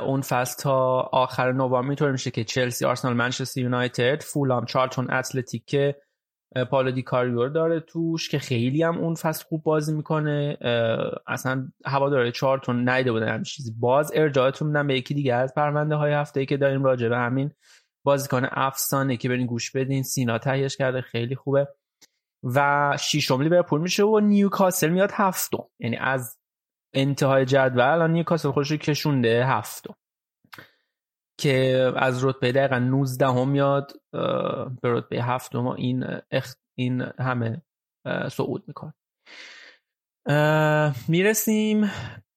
اون 0.05 0.21
فصل 0.21 0.63
تا 0.63 0.99
آخر 0.99 1.51
نوامبر 1.51 1.87
اینطور 1.87 2.11
میشه 2.11 2.31
که 2.31 2.43
چلسی 2.43 2.85
آرسنال 2.85 3.13
منچستر 3.13 3.61
یونایتد 3.61 4.23
فولام 4.23 4.65
چارتون 4.65 5.11
اتلتیک 5.11 5.65
که 5.65 5.95
پالو 6.71 6.91
دی 6.91 7.01
کاریور 7.01 7.49
داره 7.49 7.79
توش 7.79 8.29
که 8.29 8.39
خیلی 8.39 8.83
هم 8.83 8.97
اون 8.97 9.15
فصل 9.15 9.45
خوب 9.45 9.63
بازی 9.63 9.93
می‌کنه. 9.93 10.57
اصلا 11.27 11.67
هوا 11.85 12.09
داره 12.09 12.31
چارتون 12.31 12.89
نیده 12.89 13.11
بودن 13.11 13.27
همین 13.27 13.43
چیزی. 13.43 13.73
باز 13.79 14.11
ارجاعتون 14.15 14.67
میدم 14.67 14.87
به 14.87 14.97
یکی 14.97 15.13
دیگه 15.13 15.35
از 15.35 15.53
پرونده 15.53 15.95
های 15.95 16.13
هفته 16.13 16.39
ای 16.39 16.45
که 16.45 16.57
داریم 16.57 16.83
راجع 16.83 17.09
به 17.09 17.17
همین 17.17 17.51
بازیکن 18.03 18.47
افسانه 18.51 19.17
که 19.17 19.29
برین 19.29 19.45
گوش 19.45 19.71
بدین. 19.71 20.03
سینا 20.03 20.37
تهیهش 20.37 20.77
کرده 20.77 21.01
خیلی 21.01 21.35
خوبه. 21.35 21.67
و 22.43 22.97
ششم 22.99 23.41
لیورپول 23.41 23.81
میشه 23.81 24.03
و 24.03 24.19
نیوکاسل 24.19 24.89
میاد 24.89 25.11
هفتم. 25.13 25.63
یعنی 25.79 25.97
از 25.97 26.39
انتهای 26.93 27.45
جدول 27.45 27.81
الان 27.81 28.11
نیوکاسل 28.11 28.51
خودش 28.51 28.71
رو 28.71 28.77
کشونده 28.77 29.45
هفتم. 29.45 29.95
که 31.39 31.91
از 31.95 32.25
رتبه 32.25 32.51
دقیقا 32.51 32.79
19 32.79 33.27
هم 33.27 33.49
میاد 33.49 33.91
به 34.81 34.93
رتبه 34.93 35.23
هفتم 35.23 35.67
این 35.67 36.05
اخ... 36.31 36.55
این 36.77 37.01
همه 37.19 37.61
صعود 38.31 38.63
میکن 38.67 38.93
می‌رسیم 41.07 41.91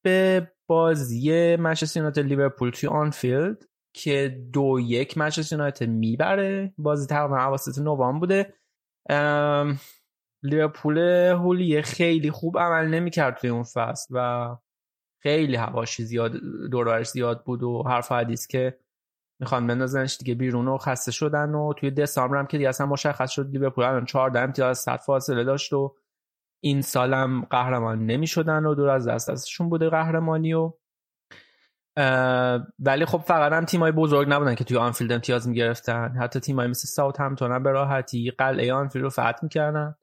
به 0.04 0.52
بازی 0.68 1.56
منچستر 1.56 2.00
یونایتد 2.00 2.26
لیورپول 2.26 2.70
توی 2.70 2.88
آنفیلد 2.88 3.64
که 3.94 4.42
دو 4.52 4.80
یک 4.80 5.18
منچستر 5.18 5.56
یونایتد 5.56 5.88
می‌بره. 5.88 6.74
بازی 6.78 7.06
تقریبا 7.06 7.44
اواسط 7.44 7.78
نوامبر 7.78 8.18
بوده. 8.18 8.54
لیورپول 10.42 10.98
هولیه 10.98 11.82
خیلی 11.82 12.30
خوب 12.30 12.58
عمل 12.58 12.88
نمی‌کرد 12.88 13.36
توی 13.36 13.50
اون 13.50 13.62
فصل 13.62 14.14
و 14.16 14.56
خیلی 15.22 15.56
حواشی 15.56 16.04
زیاد 16.04 16.32
دورورش 16.70 17.08
زیاد 17.08 17.44
بود 17.44 17.62
و 17.62 17.82
حرف 17.82 18.12
حدیث 18.12 18.46
که 18.46 18.78
می‌خوان 19.40 19.66
بندازنش 19.66 20.16
دیگه 20.18 20.34
بیرون 20.34 20.68
و 20.68 20.78
خسته 20.78 21.12
شدن 21.12 21.54
و 21.54 21.72
توی 21.72 21.90
دسامبر 21.90 22.38
هم 22.38 22.46
که 22.46 22.56
دیگه 22.56 22.68
اصلا 22.68 22.86
مشخص 22.86 23.30
شد 23.30 23.48
لیورپول 23.50 23.84
الان 23.84 24.04
14 24.04 24.40
امتیاز 24.40 24.78
100 24.78 24.96
فاصله 24.96 25.44
داشت 25.44 25.72
و 25.72 25.96
این 26.64 26.82
سالم 26.82 27.44
قهرمان 27.44 28.06
نمی‌شدن 28.06 28.66
و 28.66 28.74
دور 28.74 28.88
از 28.88 29.08
دسترسشون 29.08 29.68
بوده 29.68 29.90
قهرمانی 29.90 30.54
و 30.54 30.72
ولی 32.78 33.04
خب 33.04 33.18
فقط 33.18 33.52
هم 33.52 33.64
تیمای 33.64 33.92
بزرگ 33.92 34.28
نبودن 34.30 34.54
که 34.54 34.64
توی 34.64 34.76
آنفیلد 34.76 35.12
امتیاز 35.12 35.48
می‌گرفتن. 35.48 36.16
حتی 36.20 36.40
تیمای 36.40 36.66
مثل 36.66 36.88
ساوتهمپتون 36.88 37.52
هم 37.52 37.62
به 37.62 37.70
راحتی 37.70 38.30
قلعه 38.30 38.72
آنفیلد 38.72 39.04
رو 39.04 39.10
فتح 39.10 39.38
می‌کردن. 39.42 39.94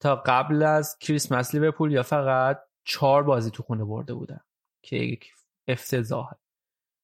تا 0.00 0.16
قبل 0.16 0.62
از 0.62 0.98
کریسمس 0.98 1.54
لیورپول 1.54 1.92
یا 1.92 2.02
فقط 2.02 2.62
چهار 2.84 3.22
بازی 3.22 3.50
تو 3.50 3.62
خونه 3.62 3.84
برده 3.84 4.14
بودن 4.14 4.40
که 4.82 4.96
یک 4.96 5.32
افتضاح 5.68 6.30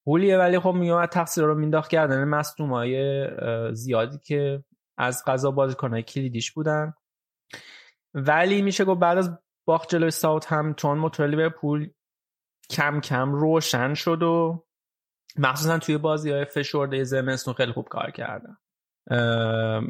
پولیه 0.04 0.38
ولی 0.38 0.58
خب 0.58 0.72
میومد 0.72 1.08
تقصیر 1.08 1.44
رو 1.44 1.54
مینداخت 1.54 1.90
کردن 1.90 2.24
مصدومای 2.24 3.26
زیادی 3.74 4.18
که 4.18 4.64
از 4.98 5.22
قضا 5.26 5.50
بازیکنهای 5.50 6.02
کلیدیش 6.02 6.52
بودن. 6.52 6.94
ولی 8.14 8.62
میشه 8.62 8.84
گفت 8.84 9.00
بعد 9.00 9.18
از 9.18 9.38
باخت 9.64 9.88
جلوی 9.88 10.10
ساوت 10.10 10.52
هم 10.52 10.74
چون 10.74 10.98
موتور 10.98 11.48
پول 11.48 11.90
کم 12.70 13.00
کم 13.00 13.32
روشن 13.32 13.94
شد 13.94 14.22
و 14.22 14.64
مخصوصا 15.38 15.78
توی 15.78 15.98
بازی 15.98 16.30
های 16.30 16.44
فشرده 16.44 17.04
زمستون 17.04 17.54
خیلی 17.54 17.72
خوب 17.72 17.88
کار 17.88 18.10
کردن. 18.10 18.56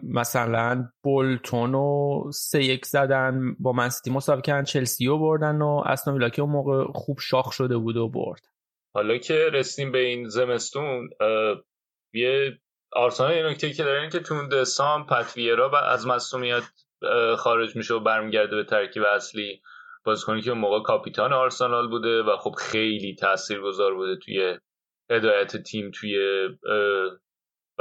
مثلا 0.02 0.88
بولتون 1.02 1.74
و 1.74 2.22
سه 2.34 2.64
یک 2.64 2.86
زدن 2.86 3.56
با 3.58 3.72
منسیتی 3.72 4.10
مسابقه 4.10 4.42
کردن 4.42 4.64
چلسی 4.64 5.06
رو 5.06 5.18
بردن 5.18 5.62
و 5.62 5.82
اصلا 5.86 6.14
ویلا 6.14 6.28
که 6.28 6.42
اون 6.42 6.50
موقع 6.50 6.84
خوب 6.92 7.18
شاخ 7.20 7.52
شده 7.52 7.76
بود 7.76 7.96
و 7.96 8.08
برد. 8.08 8.42
حالا 8.94 9.18
که 9.18 9.48
رسیم 9.52 9.92
به 9.92 9.98
این 9.98 10.28
زمستون 10.28 11.10
یه 12.12 12.58
آرسنال 12.92 13.36
یه 13.36 13.46
نکته 13.46 13.72
که 13.72 13.84
داره 13.84 14.08
که 14.08 14.20
تو 14.20 14.48
دسام 14.48 15.06
پتویرا 15.06 15.80
از 15.80 16.06
مصومیت 16.06 16.62
خارج 17.36 17.76
میشه 17.76 17.94
و 17.94 18.00
برمیگرده 18.00 18.56
به 18.56 18.64
ترکیب 18.64 19.02
اصلی 19.02 19.62
بازیکنی 20.04 20.42
که 20.42 20.50
اون 20.50 20.58
موقع 20.58 20.82
کاپیتان 20.82 21.32
آرسنال 21.32 21.88
بوده 21.88 22.22
و 22.22 22.36
خب 22.36 22.54
خیلی 22.58 23.14
تاثیرگذار 23.14 23.94
بوده 23.94 24.16
توی 24.16 24.58
هدایت 25.10 25.56
تیم 25.56 25.90
توی 25.90 26.18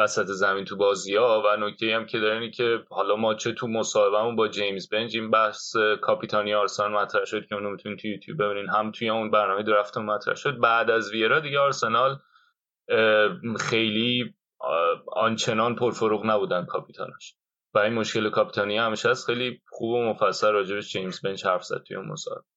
وسط 0.04 0.26
زمین 0.26 0.66
تو 0.66 0.78
بازی 0.78 1.16
ها 1.16 1.44
و 1.46 1.58
نکته 1.58 1.96
هم 1.96 2.06
که 2.06 2.20
داره 2.20 2.50
که 2.50 2.80
حالا 2.90 3.16
ما 3.16 3.34
چه 3.34 3.52
تو 3.52 3.68
مصاحبهمون 3.68 4.36
با 4.36 4.48
جیمز 4.48 4.90
بنج 4.90 5.16
این 5.16 5.32
بحث 5.32 5.76
کاپیتانی 6.02 6.54
آرسنال 6.54 6.92
مطرح 6.92 7.26
شد 7.26 7.46
که 7.46 7.56
اونو 7.56 7.70
می‌تونید 7.70 8.00
تو 8.00 8.08
یوتیوب 8.08 8.44
ببینین. 8.44 8.70
هم 8.70 8.92
توی 8.92 9.10
اون 9.10 9.32
برنامه 9.32 9.64
درفت 9.64 9.98
مطرح 9.98 10.36
شد. 10.36 10.60
بعد 10.60 10.90
از 10.90 11.12
ویرا 11.12 11.40
دیگه 11.40 11.60
آرسنال 11.60 12.18
خیلی 13.60 14.34
آنچنان 15.08 15.76
پرفروغ 15.76 16.26
نبودن 16.26 16.66
کاپیتانش 16.66 17.36
و 17.74 17.80
این 17.80 17.94
مشکل 17.94 18.30
کاپیتانی 18.30 18.78
همیشه 18.78 19.10
هست. 19.10 19.26
خیلی 19.26 19.62
خوب 19.70 19.92
و 19.92 20.04
مفصل 20.04 20.52
راجبش 20.52 20.92
جیمز 20.92 21.22
بنچ 21.22 21.46
حرف 21.46 21.64
زد 21.64 21.84
توی 21.88 21.98
اون 21.98 22.08
مصاحبه. 22.08 22.51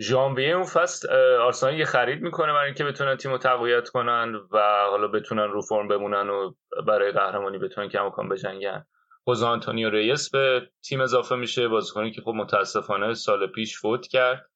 ژانویه 0.00 0.54
اون 0.54 0.64
فصل 0.64 1.12
آرسنال 1.40 1.74
یه 1.74 1.84
خرید 1.84 2.22
می‌کنه 2.22 2.52
برای 2.52 2.66
اینکه 2.66 2.84
بتونن 2.84 3.16
تیمو 3.16 3.38
تقویت 3.38 3.88
کنن 3.88 4.34
و 4.52 4.86
حالا 4.90 5.08
بتونن 5.08 5.50
رو 5.50 5.62
فرم 5.62 5.88
بمونن 5.88 6.30
و 6.30 6.54
برای 6.86 7.12
قهرمانی 7.12 7.58
بتونن 7.58 7.88
کم 7.88 8.28
بجنگن. 8.28 8.86
خوزه 9.24 9.42
آنتونیو 9.42 9.90
ریس 9.90 10.30
به 10.30 10.70
تیم 10.84 11.00
اضافه 11.00 11.36
میشه. 11.36 11.68
بازیکنی 11.68 12.10
که 12.10 12.20
خب 12.20 12.32
متاسفانه 12.36 13.14
سال 13.14 13.46
پیش 13.46 13.78
فوت 13.78 14.06
کرد. 14.06 14.50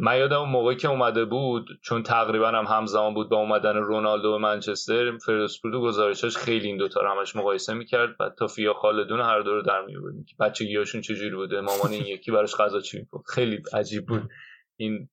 من 0.00 0.18
یادم 0.18 0.40
اون 0.40 0.48
موقعی 0.48 0.76
که 0.76 0.88
اومده 0.88 1.24
بود 1.24 1.68
چون 1.82 2.02
تقریبا 2.02 2.48
هم 2.48 2.64
همزمان 2.64 3.14
بود 3.14 3.28
با 3.28 3.36
اومدن 3.36 3.76
رونالدو 3.76 4.32
به 4.32 4.38
منچستر 4.38 5.18
فردوسپورت 5.18 5.74
و 5.74 5.80
گزارشاش 5.80 6.36
خیلی 6.36 6.66
این 6.66 6.76
دوتا 6.76 7.00
رو 7.00 7.10
همش 7.10 7.36
مقایسه 7.36 7.74
می‌کرد 7.74 8.16
و 8.20 8.30
تا 8.38 8.46
فیها 8.46 8.74
خالدون 8.74 9.20
هر 9.20 9.40
دو 9.40 9.54
رو 9.54 9.62
در 9.62 9.84
میوردیم 9.84 10.24
که 10.24 10.34
بچگیاشون 10.40 11.00
چجوری 11.00 11.36
بوده 11.36 11.60
مامان 11.60 11.90
این 11.90 12.06
یکی 12.06 12.30
براش 12.30 12.54
غذا 12.56 12.80
چی 12.80 12.98
می‌کنه 12.98 13.22
خیلی 13.34 13.62
عجیب 13.72 14.06
بود. 14.06 14.30
این 14.76 15.08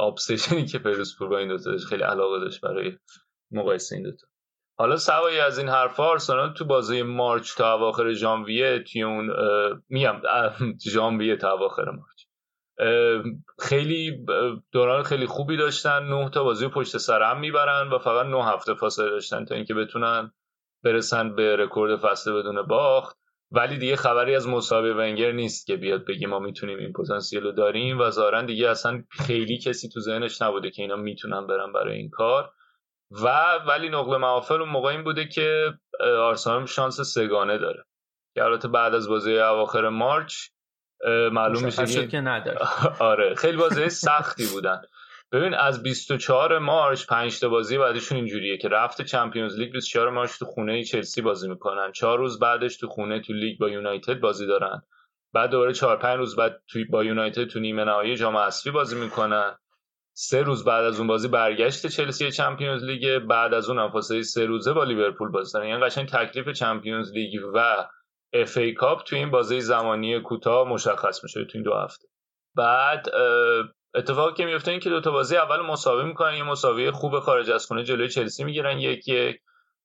ابسشنی 0.00 0.66
که 0.66 0.78
فردوسپورت 0.78 1.30
با 1.30 1.38
این 1.38 1.48
دوتا 1.48 1.70
داشت 1.70 1.84
خیلی 1.84 2.02
علاقه 2.02 2.40
داشت 2.40 2.60
برای 2.60 2.92
مقایسه 3.50 3.96
این 3.96 4.04
دوتا. 4.04 4.26
حالا 4.78 4.96
سوایی 4.96 5.38
از 5.38 5.58
این 5.58 5.68
حرفا 5.68 6.04
آرسنال 6.04 6.52
تو 6.52 6.64
بازی 6.64 7.02
مارچ 7.02 7.56
تا 7.56 7.74
اواخر 7.74 8.12
ژانویه 8.12 8.78
توی 8.92 9.02
اون 9.02 9.30
میام 9.88 10.22
ژانویه 10.90 11.36
تا 11.36 11.52
اواخر 11.52 11.84
مارچ. 11.84 12.09
خیلی 13.58 14.26
دوران 14.72 15.02
خیلی 15.02 15.26
خوبی 15.26 15.56
داشتن. 15.56 16.02
نه 16.02 16.30
تا 16.30 16.44
بازی 16.44 16.68
پشت 16.68 16.96
سر 16.96 17.22
هم 17.22 17.40
می‌برن 17.40 17.88
و 17.88 17.98
فقط 17.98 18.26
نه 18.26 18.44
هفته 18.44 18.74
فاصله 18.74 19.10
داشتن 19.10 19.44
تا 19.44 19.54
اینکه 19.54 19.74
بتونن 19.74 20.32
برسن 20.84 21.34
به 21.34 21.56
رکورد 21.56 21.96
فصل 21.96 22.32
بدون 22.32 22.62
باخت. 22.62 23.16
ولی 23.50 23.78
دیگه 23.78 23.96
خبری 23.96 24.34
از 24.34 24.48
مسابقه 24.48 24.94
ونگر 24.94 25.32
نیست 25.32 25.66
که 25.66 25.76
بیاد 25.76 26.04
بگی 26.04 26.26
ما 26.26 26.38
می‌تونیم 26.38 26.78
این 26.78 26.92
پتانسیل 26.92 27.42
رو 27.42 27.52
داریم 27.52 28.00
و 28.00 28.10
ظاهرا 28.10 28.42
دیگه 28.42 28.70
اصلا 28.70 29.04
خیلی 29.10 29.58
کسی 29.58 29.88
تو 29.88 30.00
ذهنش 30.00 30.42
نبوده 30.42 30.70
که 30.70 30.82
اینا 30.82 30.96
می‌تونن 30.96 31.46
برن 31.46 31.72
برای 31.72 31.96
این 31.96 32.10
کار. 32.10 32.52
و 33.10 33.54
ولی 33.68 33.88
نقل 33.88 34.16
محافل 34.16 34.60
اون 34.60 34.68
موقع 34.68 34.88
این 34.88 35.04
بوده 35.04 35.28
که 35.28 35.74
آرسنال 36.00 36.66
شانس 36.66 37.00
سگانه 37.00 37.58
داره. 37.58 37.84
که 38.34 38.44
البته 38.44 38.68
بعد 38.68 38.94
از 38.94 39.08
بازی 39.08 39.38
اواخر 39.38 39.88
مارچ 39.88 40.34
معلوم 41.32 41.64
میشه 41.64 42.06
که 42.06 42.20
نداره 42.20 42.58
آره 43.12 43.34
خیلی 43.34 43.56
بازی 43.56 43.88
سختی 43.88 44.46
بودن. 44.46 44.82
ببین 45.32 45.54
از 45.54 45.82
24 45.82 46.58
مارچ 46.58 47.06
5 47.06 47.40
تا 47.40 47.48
بازی 47.48 47.78
بعدشون 47.78 48.16
اینجوریه 48.16 48.56
که 48.56 48.68
رفت 48.68 49.02
چمپیونز 49.02 49.58
لیگ 49.58 49.72
24 49.72 50.10
مارچ 50.10 50.38
تو 50.38 50.44
خونه 50.44 50.84
چلسی 50.84 51.22
بازی 51.22 51.48
می‌کنن. 51.48 51.92
4 51.92 52.18
روز 52.18 52.38
بعدش 52.38 52.76
تو 52.76 52.88
خونه 52.88 53.20
تو 53.20 53.32
لیگ 53.32 53.58
با 53.58 53.68
یونایتد 53.68 54.20
بازی 54.20 54.46
دارن. 54.46 54.82
بعد 55.32 55.50
دوباره 55.50 55.72
4 55.72 55.96
5 55.96 56.18
روز 56.18 56.36
بعد 56.36 56.62
تو 56.68 56.78
با 56.90 57.04
یونایتد 57.04 57.44
تو 57.44 57.60
نیمه 57.60 57.84
نهایی 57.84 58.16
جام 58.16 58.36
حذفی 58.36 58.70
بازی 58.70 58.96
می‌کنن. 58.96 59.56
سه 60.12 60.42
روز 60.42 60.64
بعد 60.64 60.84
از 60.84 60.98
اون 60.98 61.06
بازی 61.06 61.28
برگشت 61.28 61.86
چلسی 61.86 62.30
Champions 62.30 62.84
League 62.84 63.18
بعد 63.18 63.54
از 63.54 63.70
اون 63.70 63.90
فاصله 63.90 64.22
سه 64.22 64.46
روزه 64.46 64.72
با 64.72 64.84
لیورپول 64.84 65.30
بازی 65.30 65.52
دارن. 65.52 65.68
یعنی 65.68 65.84
قشنگ 65.84 66.08
تکلیف 66.08 66.48
Champions 66.48 67.12
League 67.12 67.44
و 67.54 67.86
FA 68.32 68.56
Cup 68.56 69.02
تو 69.02 69.16
این 69.16 69.30
بازی 69.30 69.60
زمانی 69.60 70.20
کوتاه 70.20 70.68
مشخص 70.68 71.24
میشه 71.24 71.44
تو 71.44 71.50
این 71.54 71.62
دو 71.62 71.74
هفته. 71.74 72.08
بعد 72.56 73.06
اتفاقی 73.94 74.34
که 74.34 74.44
میفته 74.44 74.70
این 74.70 74.80
که 74.80 74.90
دو 74.90 75.00
تا 75.00 75.10
بازی 75.10 75.36
اول 75.36 75.60
مساوی 75.60 76.04
می‌کنن 76.04 76.36
یه 76.36 76.42
مساوی 76.42 76.90
خوب 76.90 77.20
خارج 77.20 77.50
از 77.50 77.66
خونه 77.66 77.84
جلوی 77.84 78.08
چلسی 78.08 78.44
می‌گیرن 78.44 78.78
یک 78.78 79.08
یک. 79.08 79.40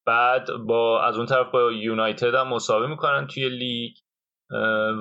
بعد 0.06 0.52
با 0.68 1.04
از 1.04 1.18
اون 1.18 1.26
طرف 1.26 1.52
با 1.52 1.72
یونایتد 1.72 2.36
هم 2.36 2.48
مساوی 2.48 2.88
می‌کنن 2.88 3.28
توی 3.28 3.50
لیگ. 3.50 3.91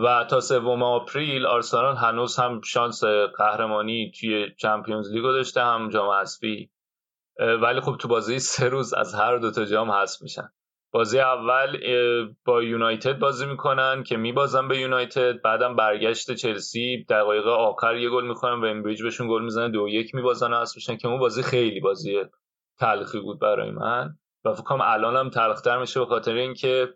و 0.04 0.24
تا 0.30 0.40
سوم 0.40 0.82
آپریل 0.82 1.46
آرسنال 1.46 1.96
هنوز 1.96 2.36
هم 2.36 2.60
شانس 2.60 3.04
قهرمانی 3.38 4.12
توی 4.20 4.54
چمپیونز 4.58 5.12
لیگو 5.12 5.32
داشته 5.32 5.60
هم 5.60 5.88
جام 5.88 6.10
حذفی. 6.10 6.70
ولی 7.38 7.80
خب 7.80 7.96
تو 7.96 8.08
بازی 8.08 8.38
سه 8.38 8.68
روز 8.68 8.94
از 8.94 9.14
هر 9.14 9.36
دو 9.36 9.50
تا 9.50 9.64
جام 9.64 9.90
حذف 9.90 10.22
میشن. 10.22 10.52
بازی 10.94 11.18
اول 11.18 11.78
با 12.44 12.62
یونایتد 12.62 13.18
بازی 13.18 13.46
می‌کنن 13.46 14.02
که 14.02 14.16
میبازن 14.16 14.68
به 14.68 14.78
یونایتد 14.78 15.42
بعدم 15.42 15.76
برگشت 15.76 16.34
چلسی 16.34 17.06
دقایق 17.08 17.46
آخر 17.46 17.96
یه 17.96 18.10
گل 18.10 18.26
می‌کنن 18.26 18.60
و 18.60 18.64
امبریج 18.64 19.02
بهشون 19.02 19.28
گل 19.28 19.44
می‌زنن 19.44 19.70
دو 19.70 19.88
یک 19.88 20.14
میبازن 20.14 20.52
و 20.52 20.64
میشن 20.74 20.96
که 20.96 21.08
اون 21.08 21.18
بازی 21.18 21.42
خیلی 21.42 21.80
بازی 21.80 22.22
تلخی 22.78 23.20
بود 23.20 23.40
برای 23.40 23.70
من. 23.70 24.18
و 24.44 24.52
فکر 24.52 24.62
کنم 24.62 24.80
الانم 24.82 25.30
تلختر 25.30 25.78
میشه 25.78 26.00
به 26.00 26.06
خاطر 26.06 26.34
اینکه 26.34 26.94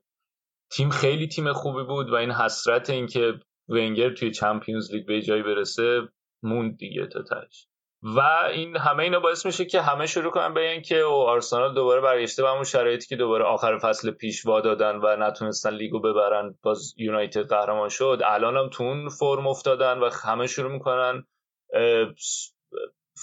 تیم 0.70 0.90
خیلی 0.90 1.28
تیم 1.28 1.52
خوبی 1.52 1.82
بود 1.82 2.10
و 2.10 2.14
این 2.14 2.30
حسرت 2.30 2.90
اینکه 2.90 3.40
ونگر 3.68 4.10
توی 4.10 4.30
چمپیونز 4.30 4.94
لیگ 4.94 5.06
به 5.06 5.22
جایی 5.22 5.42
برسه 5.42 6.08
موند 6.42 6.76
دیگه 6.76 7.06
تا 7.06 7.22
تاش 7.22 7.68
و 8.02 8.20
این 8.52 8.76
همه 8.76 9.02
اینا 9.02 9.20
باعث 9.20 9.46
میشه 9.46 9.64
که 9.64 9.80
همه 9.80 10.06
شروع 10.06 10.32
کنن 10.32 10.54
به 10.54 10.80
که 10.80 10.96
او 10.98 11.14
آرسنال 11.14 11.74
دوباره 11.74 12.00
برگشته 12.00 12.42
به 12.42 12.48
همون 12.48 12.64
شرایطی 12.64 13.06
که 13.06 13.16
دوباره 13.16 13.44
آخر 13.44 13.78
فصل 13.78 14.10
پیش 14.10 14.46
دادن 14.46 14.96
و 14.96 15.16
نتونستن 15.16 15.74
لیگو 15.74 16.00
ببرن 16.00 16.54
باز 16.62 16.94
یونایتد 16.96 17.48
قهرمان 17.48 17.88
شد. 17.88 18.20
الان 18.24 18.56
هم 18.56 18.68
تو 18.72 18.84
اون 18.84 19.08
فرم 19.08 19.46
افتادن 19.46 19.98
و 19.98 20.10
همه 20.24 20.46
شروع 20.46 20.72
می‌کنن 20.72 21.24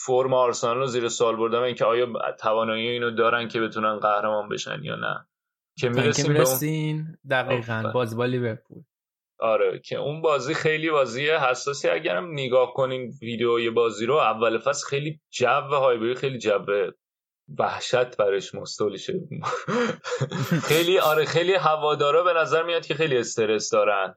فرم 0.06 0.34
آرسنال 0.34 0.78
رو 0.78 0.86
زیر 0.86 1.08
سوال 1.08 1.36
بردن 1.36 1.60
و 1.60 1.62
اینکه 1.62 1.86
آیا 1.86 2.08
توانایی 2.40 2.88
اینو 2.88 3.12
دارن 3.12 3.48
که 3.48 3.62
بتونن 3.62 4.00
قهرمان 4.00 4.50
بشن 4.50 4.84
یا 4.84 4.96
نه. 4.96 5.28
که 5.80 5.90
می‌رسیم 5.90 7.20
دقیقا 7.30 7.92
باز 7.94 8.18
با 8.18 8.26
لیورپول. 8.26 8.84
آره 9.40 9.80
که 9.80 9.96
اون 9.98 10.22
بازی 10.22 10.54
خیلی 10.54 10.92
بازی 10.92 11.30
حساسی 11.30 11.90
اگرم 11.90 12.32
نگاه 12.32 12.74
کنین 12.74 13.12
ویدیوی 13.22 13.70
بازی 13.70 14.06
رو 14.06 14.16
اول 14.16 14.58
فصل 14.58 14.88
خیلی 14.88 15.20
جو 15.32 15.48
هایبری 15.48 16.16
خیلی 16.16 16.38
جو 16.38 16.66
وحشت 17.60 18.18
برش 18.18 18.56
مستولی 18.56 18.98
شد. 18.98 19.14
خیلی 20.70 21.00
آره 21.00 21.26
خیلی 21.26 21.54
هوادارا 21.54 22.24
به 22.24 22.34
نظر 22.34 22.64
میاد 22.64 22.86
که 22.86 22.94
خیلی 22.94 23.18
استرس 23.18 23.70
دارن. 23.70 24.16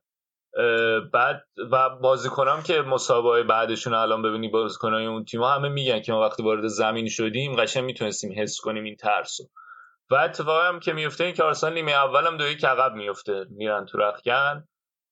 بعد 1.13 1.45
و 1.73 1.89
بازیکنام 1.89 2.63
که 2.63 2.81
مسابقه 2.81 3.43
بعدشون 3.43 3.95
الان 3.95 4.23
ببینی 4.23 4.49
بازیکنای 4.49 5.07
اون 5.07 5.25
تیم‌ها 5.25 5.55
همه 5.55 5.69
میگن 5.69 6.01
که 6.01 6.13
ما 6.13 6.21
وقتی 6.21 6.43
وارد 6.43 6.67
زمین 6.67 7.09
شدیم 7.09 7.57
قشنگ 7.57 7.85
می‌تونستیم 7.85 8.33
حس 8.37 8.61
کنیم 8.61 8.85
این 8.85 8.97
ترسو 8.97 9.45
و 10.11 10.15
اتفاقی 10.15 10.69
هم 10.69 10.81
که 10.81 10.93
میفته 10.93 11.25
این 11.25 11.35
که 11.35 11.43
آرسنال 11.43 11.75
نیمه 11.75 11.93
اولم 11.93 12.37
دو 12.37 12.49
یک 12.49 12.65
عقب 12.65 12.95
میفته 12.95 13.47
میرن 13.51 13.87
تو 13.87 13.99
رختکن 13.99 14.65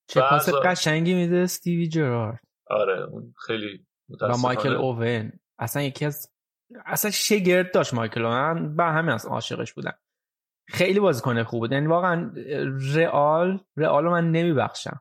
چه 0.08 0.20
پاس 0.20 0.48
قشنگی 0.48 1.14
میده 1.14 1.36
استیوی 1.36 1.88
جرارد. 1.88 2.40
آره 2.66 3.02
اون 3.02 3.34
خیلی 3.46 3.86
و 4.20 4.36
مایکل 4.36 4.72
اوون. 4.72 5.32
اصلا 5.58 5.82
یکی 5.82 6.04
از 6.04 6.30
اصلا 6.86 7.10
شگرد 7.10 7.74
داشت 7.74 7.94
مایکل 7.94 8.24
اوون. 8.24 8.76
با 8.76 8.84
همین 8.84 9.10
از 9.10 9.26
عاشقش 9.26 9.72
بودن 9.72 9.92
خیلی 10.68 11.00
بازیکن 11.00 11.42
خوب 11.42 11.60
بود. 11.60 11.72
یعنی 11.72 11.86
واقعا 11.86 12.30
رئال 12.94 13.60
رئال 13.76 14.04
من 14.04 14.30
نمیبخشم. 14.30 15.00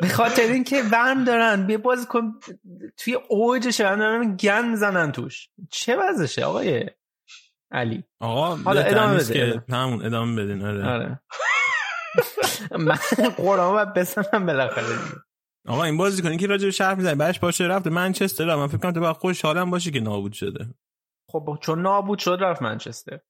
به 0.00 0.08
خاطر 0.08 0.42
اینکه 0.42 0.82
برم 0.92 1.24
دارن. 1.24 1.66
بیا 1.66 1.78
باز 1.78 2.08
کن 2.08 2.40
توی 2.96 3.14
اوجش 3.28 3.80
دارن 3.80 4.36
گن 4.36 4.68
می‌زنن 4.68 5.12
توش. 5.12 5.48
چه 5.70 5.96
وضعشه 5.96 6.44
آقای 6.44 6.90
علی؟ 7.70 8.04
آقا 8.20 8.56
حالا 8.56 8.80
ادامه 8.80 9.16
بده. 9.16 9.64
همون 9.68 10.04
ادامه 10.04 10.44
بدین. 10.44 10.64
آره, 10.64 10.88
آره. 10.88 11.20
من 12.78 12.98
قرآن 13.36 13.72
باید 13.72 13.94
بسنم 13.94 14.46
بالاخره 14.46 14.86
آقا 15.68 15.84
این 15.84 15.96
بازی 15.96 16.22
کنی 16.22 16.36
که 16.36 16.46
راجع 16.46 16.64
به 16.64 16.70
شرف 16.70 16.96
می‌زنی. 16.96 17.14
بعدش 17.14 17.38
باشه 17.38 17.64
رفته 17.64 17.90
منچستر. 17.90 18.54
من 18.54 18.66
فکر 18.66 18.78
کنم 18.78 18.92
تو 18.92 19.00
باید 19.00 19.16
خوشحالم 19.16 19.70
باشی 19.70 19.90
که 19.90 20.00
نابود 20.00 20.32
شده. 20.32 20.74
خب 21.28 21.58
چون 21.60 21.82
نابود 21.82 22.18
شد 22.18 22.38
رفت 22.40 22.62
منچستر. 22.62 23.20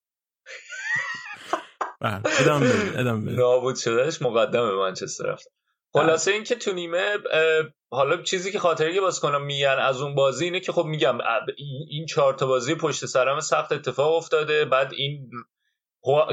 بله، 2.00 2.20
ادامه 2.40 2.66
بده 2.66 3.00
ادامه 3.00 3.32
نابود 3.32 3.76
شدهش 3.76 4.22
مقدم 4.22 4.68
به 4.68 4.76
منچستر 4.76 5.24
رفت. 5.24 5.48
خلاصه 5.92 6.30
این 6.30 6.44
که 6.44 6.54
تو 6.54 6.72
نیمه 6.72 7.16
حالا 7.90 8.22
چیزی 8.22 8.52
که 8.52 8.58
خاطری 8.58 9.00
باز 9.00 9.20
کنم 9.20 9.44
میگن 9.44 9.76
از 9.80 10.00
اون 10.00 10.14
بازی 10.14 10.44
اینه 10.44 10.60
که 10.60 10.72
خب 10.72 10.84
میگم 10.84 11.18
این 11.88 12.06
چهار 12.06 12.34
تا 12.34 12.46
بازی 12.46 12.74
پشت 12.74 13.06
سرم 13.06 13.40
سخت 13.40 13.72
اتفاق 13.72 14.14
افتاده. 14.14 14.64
بعد 14.64 14.92
این 14.92 15.30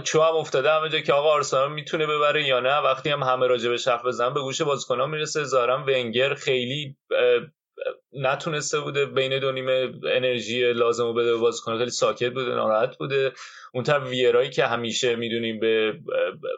چو 0.03 0.22
هم 0.22 0.36
افتاده 0.36 0.72
همه 0.72 0.89
جا 0.89 0.99
که 0.99 1.13
آقا 1.13 1.30
آرسنال 1.30 1.72
می‌تونه 1.72 2.07
ببره 2.07 2.47
یا 2.47 2.59
نه 2.59 2.78
وقتی 2.78 3.09
هم 3.09 3.24
همه 3.24 3.47
راجع 3.47 3.70
به 3.70 3.78
شف 3.78 4.05
بزن 4.05 4.34
به 4.34 4.41
گوش 4.41 4.61
بازیکنان 4.61 5.09
می‌رسه. 5.09 5.43
زارم 5.43 5.84
ونگر 5.88 6.34
خیلی 6.34 6.97
نتونسته 8.13 8.80
بوده 8.80 9.05
بین 9.05 9.39
دو 9.39 9.51
نیمه 9.51 9.91
انرژی 10.03 10.73
لازم 10.73 11.03
رو 11.03 11.13
بده 11.13 11.36
بازیکن 11.36 11.77
خیلی 11.77 11.89
ساکت 11.89 12.34
بوده 12.34 12.55
ناراحت 12.55 12.97
بوده. 12.97 13.32
اون 13.73 13.84
تا 13.84 13.99
ویرایی 13.99 14.49
که 14.49 14.65
همیشه 14.65 15.15
می‌دونیم 15.15 15.59
به 15.59 15.93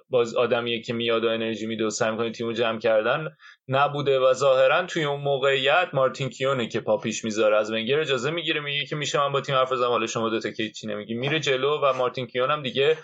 باز 0.10 0.36
آدمیه 0.36 0.82
که 0.82 0.94
میاد 0.94 1.24
و 1.24 1.28
انرژی 1.28 1.68
میده 1.68 1.86
و 1.86 1.90
سعی 1.90 2.12
می‌کنه 2.12 2.32
تیمو 2.32 2.54
جمع 2.54 2.80
کردن 2.80 3.30
نبوده 3.68 4.20
و 4.20 4.34
ظاهرا 4.34 4.86
توی 4.86 5.04
اون 5.04 5.22
موقعیت 5.22 5.90
مارتین 5.94 6.30
کیونه 6.30 6.68
که 6.68 6.80
پا 6.80 6.98
پیش 6.98 7.24
می‌ذاره. 7.24 7.58
از 7.58 7.72
ونگر 7.72 8.00
اجازه 8.00 8.32
می‌گیره 8.32 8.60
میگه 8.60 8.86
که 8.86 8.96
میشه 8.96 9.20
من 9.20 9.32
با 9.32 9.42
تیم 9.42 9.56
حرف 9.56 9.72
بزنم 9.72 9.90
حالا 9.90 10.08
شما 10.08 10.30
دو 10.30 10.40
تا 10.40 10.52
که 10.52 10.70
چی 10.70 10.88
نمیگی. 10.88 11.14
میره 11.14 11.40
جلو 11.40 11.80
و 11.84 11.94
مارتین 11.94 12.28
کیون 12.28 12.52
هم 12.52 12.64
دیگه 12.64 12.98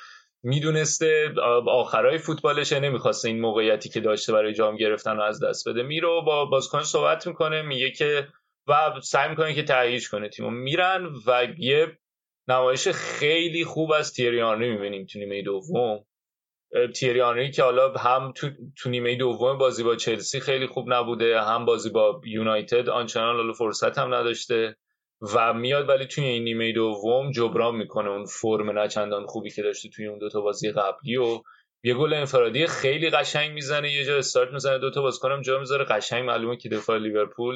می‌دونسته 0.47 1.33
آخرای 1.67 2.17
فوتبالشه 2.17 2.79
نمی‌خواسته 2.79 3.27
این 3.27 3.39
موقعیتی 3.39 3.89
که 3.89 3.99
داشته 3.99 4.33
برای 4.33 4.53
جام 4.53 4.75
گرفتن 4.75 5.15
رو 5.17 5.23
از 5.23 5.43
دست 5.43 5.69
بده. 5.69 5.83
میره 5.83 6.07
با 6.07 6.45
بازیکن 6.45 6.83
صحبت 6.83 7.27
می‌کنه 7.27 7.61
میگه 7.61 7.91
که 7.91 8.27
و 8.67 8.91
سعی 9.03 9.29
می‌کنه 9.29 9.53
که 9.53 9.63
تهییج 9.63 10.09
کنه 10.09 10.29
تیمو. 10.29 10.49
میرن 10.49 11.05
و 11.27 11.47
یه 11.57 11.97
نمایش 12.47 12.87
خیلی 12.87 13.65
خوب 13.65 13.91
از 13.91 14.13
تیریانی 14.13 14.69
می‌بینیم 14.69 15.05
تو 15.05 15.19
نیمه 15.19 15.41
دوم. 15.41 16.05
تیریانی 16.95 17.51
که 17.51 17.63
حالا 17.63 17.93
هم 17.93 18.31
تو, 18.35 18.49
تو 18.77 18.89
نیمه 18.89 19.15
دوم 19.15 19.57
بازی 19.57 19.83
با 19.83 19.95
چلسی 19.95 20.39
خیلی 20.39 20.67
خوب 20.67 20.93
نبوده 20.93 21.41
هم 21.41 21.65
بازی 21.65 21.89
با 21.89 22.21
یونایتد 22.25 22.89
آنچنان 22.89 23.53
فرصت 23.53 23.97
هم 23.97 24.13
نداشته. 24.13 24.75
و 25.21 25.53
میاد 25.53 25.89
ولی 25.89 26.05
توی 26.05 26.23
این 26.23 26.43
نیمه 26.43 26.73
دوم 26.73 27.31
جبران 27.31 27.75
می‌کنه 27.75 28.09
اون 28.09 28.25
فرم 28.25 28.79
نچندان 28.79 29.25
خوبی 29.25 29.49
که 29.49 29.61
داشته 29.61 29.89
توی 29.89 30.07
اون 30.07 30.17
دوتا 30.19 30.41
بازی 30.41 30.71
قبلی 30.71 31.17
و 31.17 31.41
یه 31.83 31.93
گل 31.93 32.13
انفرادی 32.13 32.67
خیلی 32.67 33.09
قشنگ 33.09 33.51
می‌زنه 33.51 33.93
یه 33.93 34.05
جا 34.05 34.17
استارت 34.17 34.53
می‌زنه 34.53 34.77
دوتا 34.77 35.01
بازیکنم 35.01 35.41
جا 35.41 35.59
می‌ذاره. 35.59 35.85
قشنگ 35.85 36.25
معلومه 36.25 36.57
که 36.57 36.69
دفاع 36.69 36.97
لیورپول 36.97 37.55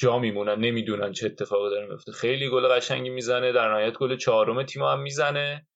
جا 0.00 0.18
میمونن 0.18 0.54
نمی‌دونن 0.54 1.12
چه 1.12 1.26
اتفاقی 1.26 1.70
داره 1.70 1.86
میفته. 1.86 2.12
خیلی 2.12 2.50
گل 2.50 2.68
قشنگی 2.68 3.10
می‌زنه 3.10 3.52
در 3.52 3.68
نهایت 3.68 3.98
گل 3.98 4.16
چهارم 4.16 4.62
تیم 4.62 4.82
هم 4.82 5.00
می‌زنه. 5.00 5.66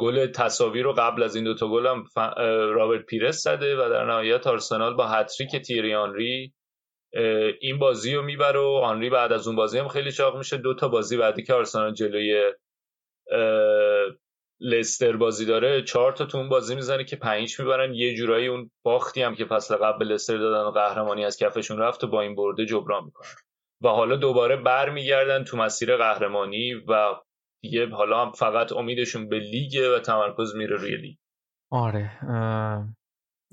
گل 0.00 0.26
تساوی 0.26 0.82
رو 0.82 0.92
قبل 0.92 1.22
از 1.22 1.36
این 1.36 1.44
دوتا 1.44 1.68
گل 1.68 1.86
هم 1.86 2.04
رابرت 2.72 3.06
پیرس 3.06 3.42
زده 3.42 3.76
و 3.76 3.88
در 3.90 4.04
نهایت 4.04 4.46
آرسنال 4.46 4.94
با 4.94 5.06
هتریک 5.06 5.56
تیری 5.56 5.94
آنری 5.94 6.54
این 7.60 7.78
بازی 7.78 8.14
رو 8.14 8.22
می‌بره 8.22 8.60
و 8.60 8.80
آنری 8.84 9.10
بعد 9.10 9.32
از 9.32 9.46
اون 9.46 9.56
بازی 9.56 9.78
هم 9.78 9.88
خیلی 9.88 10.12
چاق 10.12 10.36
میشه. 10.36 10.56
دو 10.56 10.74
تا 10.74 10.88
بازی 10.88 11.16
بعدی 11.16 11.42
که 11.42 11.54
آرسنال 11.54 11.92
جلوی 11.92 12.52
لستر 14.60 15.16
بازی 15.16 15.46
داره 15.46 15.82
چهار 15.82 16.12
تا 16.12 16.24
تو 16.24 16.38
اون 16.38 16.48
بازی 16.48 16.74
می‌زنه 16.74 17.04
که 17.04 17.16
پنج 17.16 17.60
می‌برن. 17.60 17.94
یه 17.94 18.14
جورایی 18.14 18.46
اون 18.46 18.70
باختی 18.84 19.22
هم 19.22 19.34
که 19.34 19.44
فصل 19.44 19.76
قبل 19.76 20.06
لستر 20.06 20.36
دادن 20.36 20.68
و 20.68 20.70
قهرمانی 20.70 21.24
از 21.24 21.36
کفشون 21.36 21.78
رفت 21.78 22.04
و 22.04 22.06
با 22.06 22.20
این 22.20 22.34
برده 22.34 22.66
جبران 22.66 23.04
می‌کنن. 23.04 23.28
و 23.82 23.88
حالا 23.88 24.16
دوباره 24.16 24.56
برمیگردن 24.56 25.44
تو 25.44 25.56
مسیر 25.56 25.96
قهرمانی 25.96 26.74
و 26.74 27.14
دیگه 27.62 27.88
حالا 27.88 28.24
هم 28.24 28.32
فقط 28.32 28.72
امیدشون 28.72 29.28
به 29.28 29.38
لیگه 29.38 29.96
و 29.96 29.98
تمرکز 29.98 30.54
میره 30.56 30.76
روی 30.76 30.96
لیگ. 30.96 31.16
آره 31.70 32.10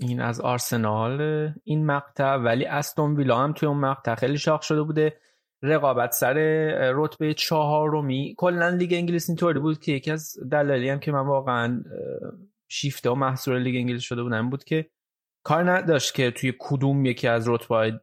این 0.01 0.21
از 0.21 0.41
آرسنال 0.41 1.21
این 1.63 1.85
مقطع. 1.85 2.35
ولی 2.35 2.65
استون 2.65 3.15
ویلا 3.15 3.37
هم 3.37 3.53
توی 3.53 3.69
اون 3.69 3.77
مقطع 3.77 4.15
خیلی 4.15 4.37
شاخ 4.37 4.61
شده 4.61 4.81
بوده. 4.81 5.17
رقابت 5.63 6.11
سر 6.11 6.33
رتبه 6.95 7.33
چهارمی. 7.33 8.35
کلا 8.37 8.69
لیگ 8.69 8.93
انگلیس 8.93 9.29
اینطوری 9.29 9.59
بود 9.59 9.79
که 9.79 9.91
یکی 9.91 10.11
از 10.11 10.37
دلایلی 10.51 10.89
هم 10.89 10.99
که 10.99 11.11
من 11.11 11.27
واقعا 11.27 11.83
شیفته 12.69 13.09
و 13.09 13.15
محصول 13.15 13.61
لیگ 13.61 13.75
انگلیس 13.75 14.01
شده 14.01 14.23
بودم 14.23 14.49
بود 14.49 14.63
که 14.63 14.89
کار 15.43 15.71
نداشت 15.71 16.15
که 16.15 16.31
توی 16.31 16.53
کدوم 16.59 17.05
یکی 17.05 17.27
از 17.27 17.49
رتبه 17.49 18.01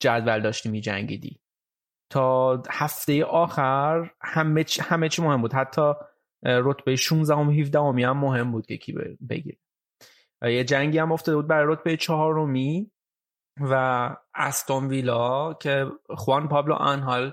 جدول 0.00 0.40
داشتی 0.40 0.68
می 0.68 0.80
جنگیدی 0.80 1.40
تا 2.10 2.62
هفته 2.70 3.24
آخر 3.24 4.10
همه 4.20 4.64
چی, 4.64 4.82
همه 4.82 5.08
چی 5.08 5.22
مهم 5.22 5.42
بود. 5.42 5.52
حتی 5.52 5.92
رتبه 6.42 6.96
16 6.96 7.34
و 7.34 7.50
17 7.50 7.78
هم 7.78 8.18
مهم 8.18 8.52
بود 8.52 8.66
که 8.66 8.76
کی 8.76 8.92
بگیر 9.30 9.58
یه 10.42 10.64
جنگی 10.64 10.98
هم 10.98 11.12
افتاده 11.12 11.36
بود 11.36 11.46
برای 11.46 11.74
رتبه 11.74 11.96
چهارمی 11.96 12.90
و 13.60 14.16
استون 14.34 14.88
ویلا 14.88 15.54
که 15.54 15.86
خوان 16.08 16.48
پابلو 16.48 16.74
آنهال 16.74 17.32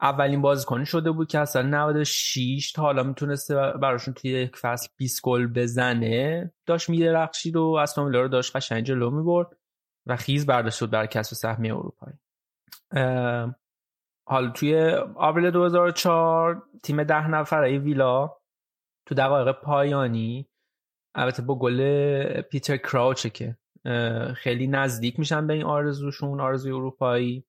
اولین 0.00 0.42
بازیکن 0.42 0.84
شده 0.84 1.10
بود 1.10 1.28
که 1.28 1.38
اصلا 1.38 1.62
96 1.62 2.72
تا 2.72 2.82
حالا 2.82 3.02
می‌تونسته 3.02 3.54
براشون 3.54 4.14
توی 4.14 4.30
یک 4.30 4.56
فصل 4.56 4.88
20 4.96 5.22
گل 5.22 5.46
بزنه 5.46 6.52
داشت 6.66 6.90
رخشید 6.90 7.56
و 7.56 7.62
استون 7.62 8.06
ویلا 8.06 8.20
رو 8.20 8.28
داشت 8.28 8.56
قشنگ 8.56 8.84
جلو 8.84 9.10
می‌برد 9.10 9.56
و 10.06 10.16
خیز 10.16 10.46
برداشت 10.46 10.80
بود 10.80 10.90
برای 10.90 11.08
کسب 11.08 11.34
سهمیه 11.34 11.74
اروپایی. 11.76 12.16
حالا 14.28 14.50
توی 14.50 14.92
آوریل 15.14 15.50
2004 15.50 16.62
تیم 16.82 17.02
ده 17.02 17.28
نفره 17.28 17.78
ویلا 17.78 18.36
تو 19.06 19.14
دقایق 19.14 19.52
پایانی 19.52 20.48
البته 21.18 21.42
با 21.42 21.58
گل 21.58 22.40
پیتر 22.40 22.76
کراوچه 22.76 23.30
که 23.30 23.56
خیلی 24.34 24.66
نزدیک 24.66 25.18
میشن 25.18 25.46
به 25.46 25.54
این 25.54 25.64
آرزوشون 25.64 26.40
آرزوی 26.40 26.72
اروپایی. 26.72 27.44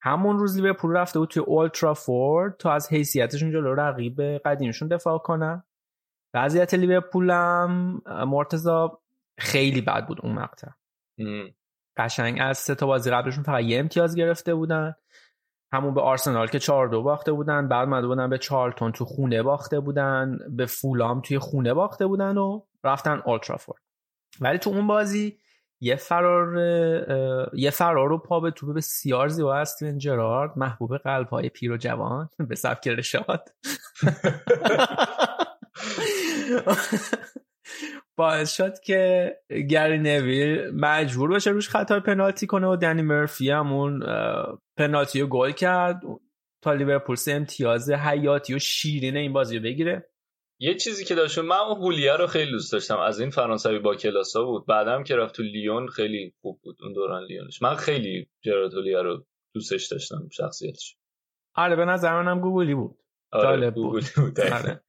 همون 0.00 0.38
روز 0.38 0.56
لیورپول 0.56 0.96
رفته 0.96 1.18
بود 1.18 1.28
توی 1.28 1.42
اولترا 1.42 1.94
فورد 1.94 2.56
تا 2.56 2.72
از 2.72 2.92
حیثیتشون 2.92 3.50
جلو 3.50 3.74
رقیب 3.74 4.22
قدیمشون 4.22 4.88
دفاع 4.88 5.18
کنن. 5.18 5.64
وضعیت 6.34 6.74
لیورپول 6.74 7.30
هم 7.30 8.02
مرتضا 8.06 9.00
خیلی 9.38 9.80
بد 9.80 10.06
بود 10.06 10.18
اون 10.22 10.32
مقطع. 10.32 10.68
قشنگ 11.96 12.38
از 12.40 12.58
سه 12.58 12.74
تا 12.74 12.86
بازی 12.86 13.10
قبلشون 13.10 13.44
فقط 13.44 13.62
یه 13.62 13.78
امتیاز 13.78 14.16
گرفته 14.16 14.54
بودن. 14.54 14.94
همون 15.74 15.94
به 15.94 16.00
آرسنال 16.00 16.46
که 16.46 16.58
4 16.58 16.88
دو 16.88 17.02
باخته 17.02 17.32
بودن 17.32 17.68
بعد 17.68 17.88
مده 17.88 18.06
بودن 18.06 18.30
به 18.30 18.38
چارلتون 18.38 18.92
تو 18.92 19.04
خونه 19.04 19.42
باخته 19.42 19.80
بودن 19.80 20.38
به 20.50 20.66
فولام 20.66 21.20
توی 21.20 21.38
خونه 21.38 21.74
باخته 21.74 22.06
بودن 22.06 22.36
و 22.36 22.62
رفتن 22.84 23.22
اولترافورد 23.24 23.82
ولی 24.40 24.58
تو 24.58 24.70
اون 24.70 24.86
بازی 24.86 25.38
یه 25.80 25.96
فرار 25.96 26.58
یه 27.54 27.70
فرار 27.70 28.08
رو 28.08 28.18
پا 28.18 28.40
به 28.40 28.50
توپ 28.50 28.76
بسیار 28.76 29.28
زیبا 29.28 29.54
استیون 29.54 29.98
جرارد 29.98 30.58
محبوب 30.58 30.96
قلب 30.96 31.28
های 31.28 31.48
پیر 31.48 31.72
و 31.72 31.76
جوان 31.76 32.28
به 32.48 32.54
سبک 32.54 32.88
رشاد 32.88 33.48
باعث 38.16 38.56
شد 38.56 38.78
که 38.78 39.32
گری 39.70 39.98
نویل 39.98 40.70
مجبور 40.70 41.34
بشه 41.34 41.50
روش 41.50 41.68
خطای 41.68 42.00
پنالتی 42.00 42.46
کنه 42.46 42.66
و 42.66 42.76
دنی 42.76 43.02
مرفی 43.02 43.50
همون 43.50 44.02
پنالتی 44.76 45.20
رو 45.20 45.26
گل 45.26 45.50
کرد. 45.50 46.02
تا 46.62 46.72
لیورپول 46.72 47.16
سه 47.16 47.32
امتیاز 47.32 47.90
حیاتی 47.90 48.54
و 48.54 48.58
شیرین 48.58 49.16
این 49.16 49.32
بازی 49.32 49.56
رو 49.56 49.62
بگیره. 49.62 50.10
یه 50.60 50.74
چیزی 50.74 51.04
که 51.04 51.14
داشت 51.14 51.38
من 51.38 51.56
اون 51.56 51.76
هولیه 51.76 52.16
رو 52.16 52.26
خیلی 52.26 52.50
دوست 52.50 52.72
داشتم. 52.72 52.98
از 52.98 53.20
این 53.20 53.30
فرانسوی 53.30 53.78
با 53.78 53.94
کلاسا 53.94 54.44
بود. 54.44 54.66
بعدم 54.66 55.04
که 55.04 55.16
رفت 55.16 55.34
تو 55.34 55.42
لیون 55.42 55.88
خیلی 55.88 56.34
خوب 56.40 56.60
بود. 56.62 56.76
اون 56.82 56.92
دوران 56.92 57.24
لیونش. 57.24 57.62
من 57.62 57.74
خیلی 57.74 58.28
جرارد 58.44 58.74
هولیه 58.74 59.02
رو 59.02 59.26
دوستش 59.54 59.86
داشتم 59.86 60.28
شخصیتش. 60.32 60.96
آره 61.54 61.76
به 61.76 61.84
نظر 61.84 62.22
منم 62.22 62.40
گوگلی 62.40 62.74
بود. 62.74 63.03
آره 63.34 63.70
بود, 63.70 64.04
بود. 64.16 64.40
آره. 64.40 64.80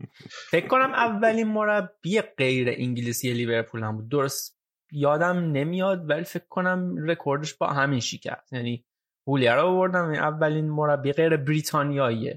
فکر 0.49 0.67
کنم 0.67 0.93
اولین 0.93 1.47
مربی 1.47 2.21
غیر 2.21 2.69
انگلیسی 2.77 3.33
لیورپول 3.33 3.83
هم 3.83 3.97
بود. 3.97 4.09
درست 4.09 4.59
یادم 4.91 5.37
نمیاد 5.37 6.09
ولی 6.09 6.23
فکر 6.23 6.47
کنم 6.49 6.95
رکوردش 6.97 7.53
با 7.53 7.67
همین 7.67 7.99
شکست 7.99 8.53
یعنی 8.53 8.85
هولیه 9.27 9.53
رو 9.53 9.67
آوردم 9.67 10.11
اولین 10.11 10.69
مربی 10.69 11.11
غیر 11.11 11.37
بریتانیایی 11.37 12.33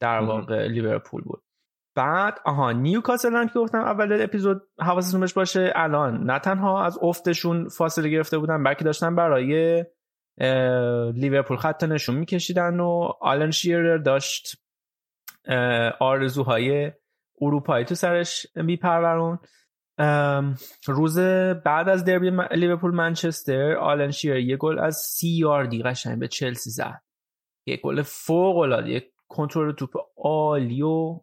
در 0.00 0.18
واقع 0.18 0.66
لیورپول 0.66 1.22
بود. 1.22 1.42
بعد 1.96 2.38
آها 2.44 2.72
نیوکاسل 2.72 3.32
هم 3.32 3.48
که 3.48 3.58
گفتم 3.58 3.78
اول 3.78 4.22
اپیزود 4.22 4.62
حواستون 4.80 5.20
بهش 5.20 5.32
باشه. 5.32 5.72
الان 5.74 6.24
نه 6.30 6.38
تنها 6.38 6.84
از 6.84 6.98
افتشون 7.02 7.68
فاصله 7.68 8.08
گرفته 8.08 8.38
بودن 8.38 8.62
بلکه 8.62 8.84
داشتن 8.84 9.16
برای 9.16 9.84
لیورپول 11.14 11.56
خط 11.56 11.84
نشون 11.84 12.16
میکشیدن 12.16 12.80
و 12.80 13.12
آلن 13.20 13.50
شیرر 13.50 13.98
داشت 13.98 14.56
آرزوهای 16.00 16.92
اروپایی 17.40 17.84
تو 17.84 17.94
سرش 17.94 18.46
میپرورون. 18.54 19.38
روز 20.86 21.18
بعد 21.64 21.88
از 21.88 22.04
دربی 22.04 22.30
لیورپول 22.50 22.90
منچستر 22.90 23.76
آلن 23.76 24.10
شیرر 24.10 24.38
یه 24.38 24.56
گل 24.56 24.78
از 24.78 24.96
سی 24.96 25.28
یاردی 25.28 25.82
قشنگ 25.82 26.18
به 26.18 26.28
چلسی 26.28 26.70
زد. 26.70 27.02
یه 27.66 27.76
گل 27.76 28.02
فوق 28.02 28.56
العاده 28.56 29.10
کنترل 29.28 29.72
توپ 29.72 29.96
عالی 30.16 30.82
و 30.82 31.20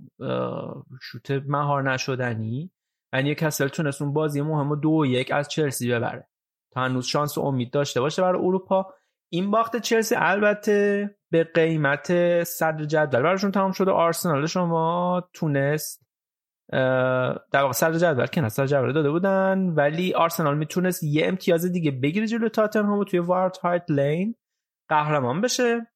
شوت 1.02 1.32
مهار 1.32 1.92
نشدنی. 1.92 2.72
یعنی 3.14 3.36
کسل 3.36 3.68
تونست 3.68 4.02
اون 4.02 4.14
بازی 4.14 4.42
مهم 4.42 4.80
دو 4.80 5.06
یک 5.06 5.32
از 5.32 5.48
چلسی 5.48 5.92
ببره. 5.92 6.28
تا 6.74 6.82
هنوز 6.82 7.06
شانس 7.06 7.38
و 7.38 7.42
امید 7.42 7.72
داشته 7.72 8.02
باشه 8.02 8.22
برای 8.22 8.42
اروپا. 8.42 8.94
این 9.32 9.52
باخت 9.52 9.78
چلسی 9.78 10.16
البته 10.18 11.17
به 11.32 11.44
قیمت 11.44 12.44
صدر 12.44 12.86
جدول. 12.86 13.22
براشون 13.22 13.52
تمام 13.52 13.72
شده 13.72 13.92
آرسنال. 13.92 14.46
شما 14.46 15.24
تونست 15.34 16.08
در 17.52 17.62
واقع 17.62 17.72
صدر 17.72 17.98
جدول 17.98 18.26
که 18.26 18.50
صدر 18.50 18.66
جدول 18.66 18.94
داده 18.94 19.10
بودن. 19.10 19.60
ولی 19.60 20.14
آرسنال 20.14 20.58
می‌تونست 20.58 21.04
یه 21.04 21.28
امتیاز 21.28 21.66
دیگه 21.66 21.92
بگیره 21.92 22.28
جلو 22.28 22.50
تاتنهام 22.50 23.04
توی 23.04 23.20
وارد 23.20 23.58
هایت 23.58 23.84
لین. 23.90 24.36
قهرمان 24.90 25.42
بشه. 25.42 25.88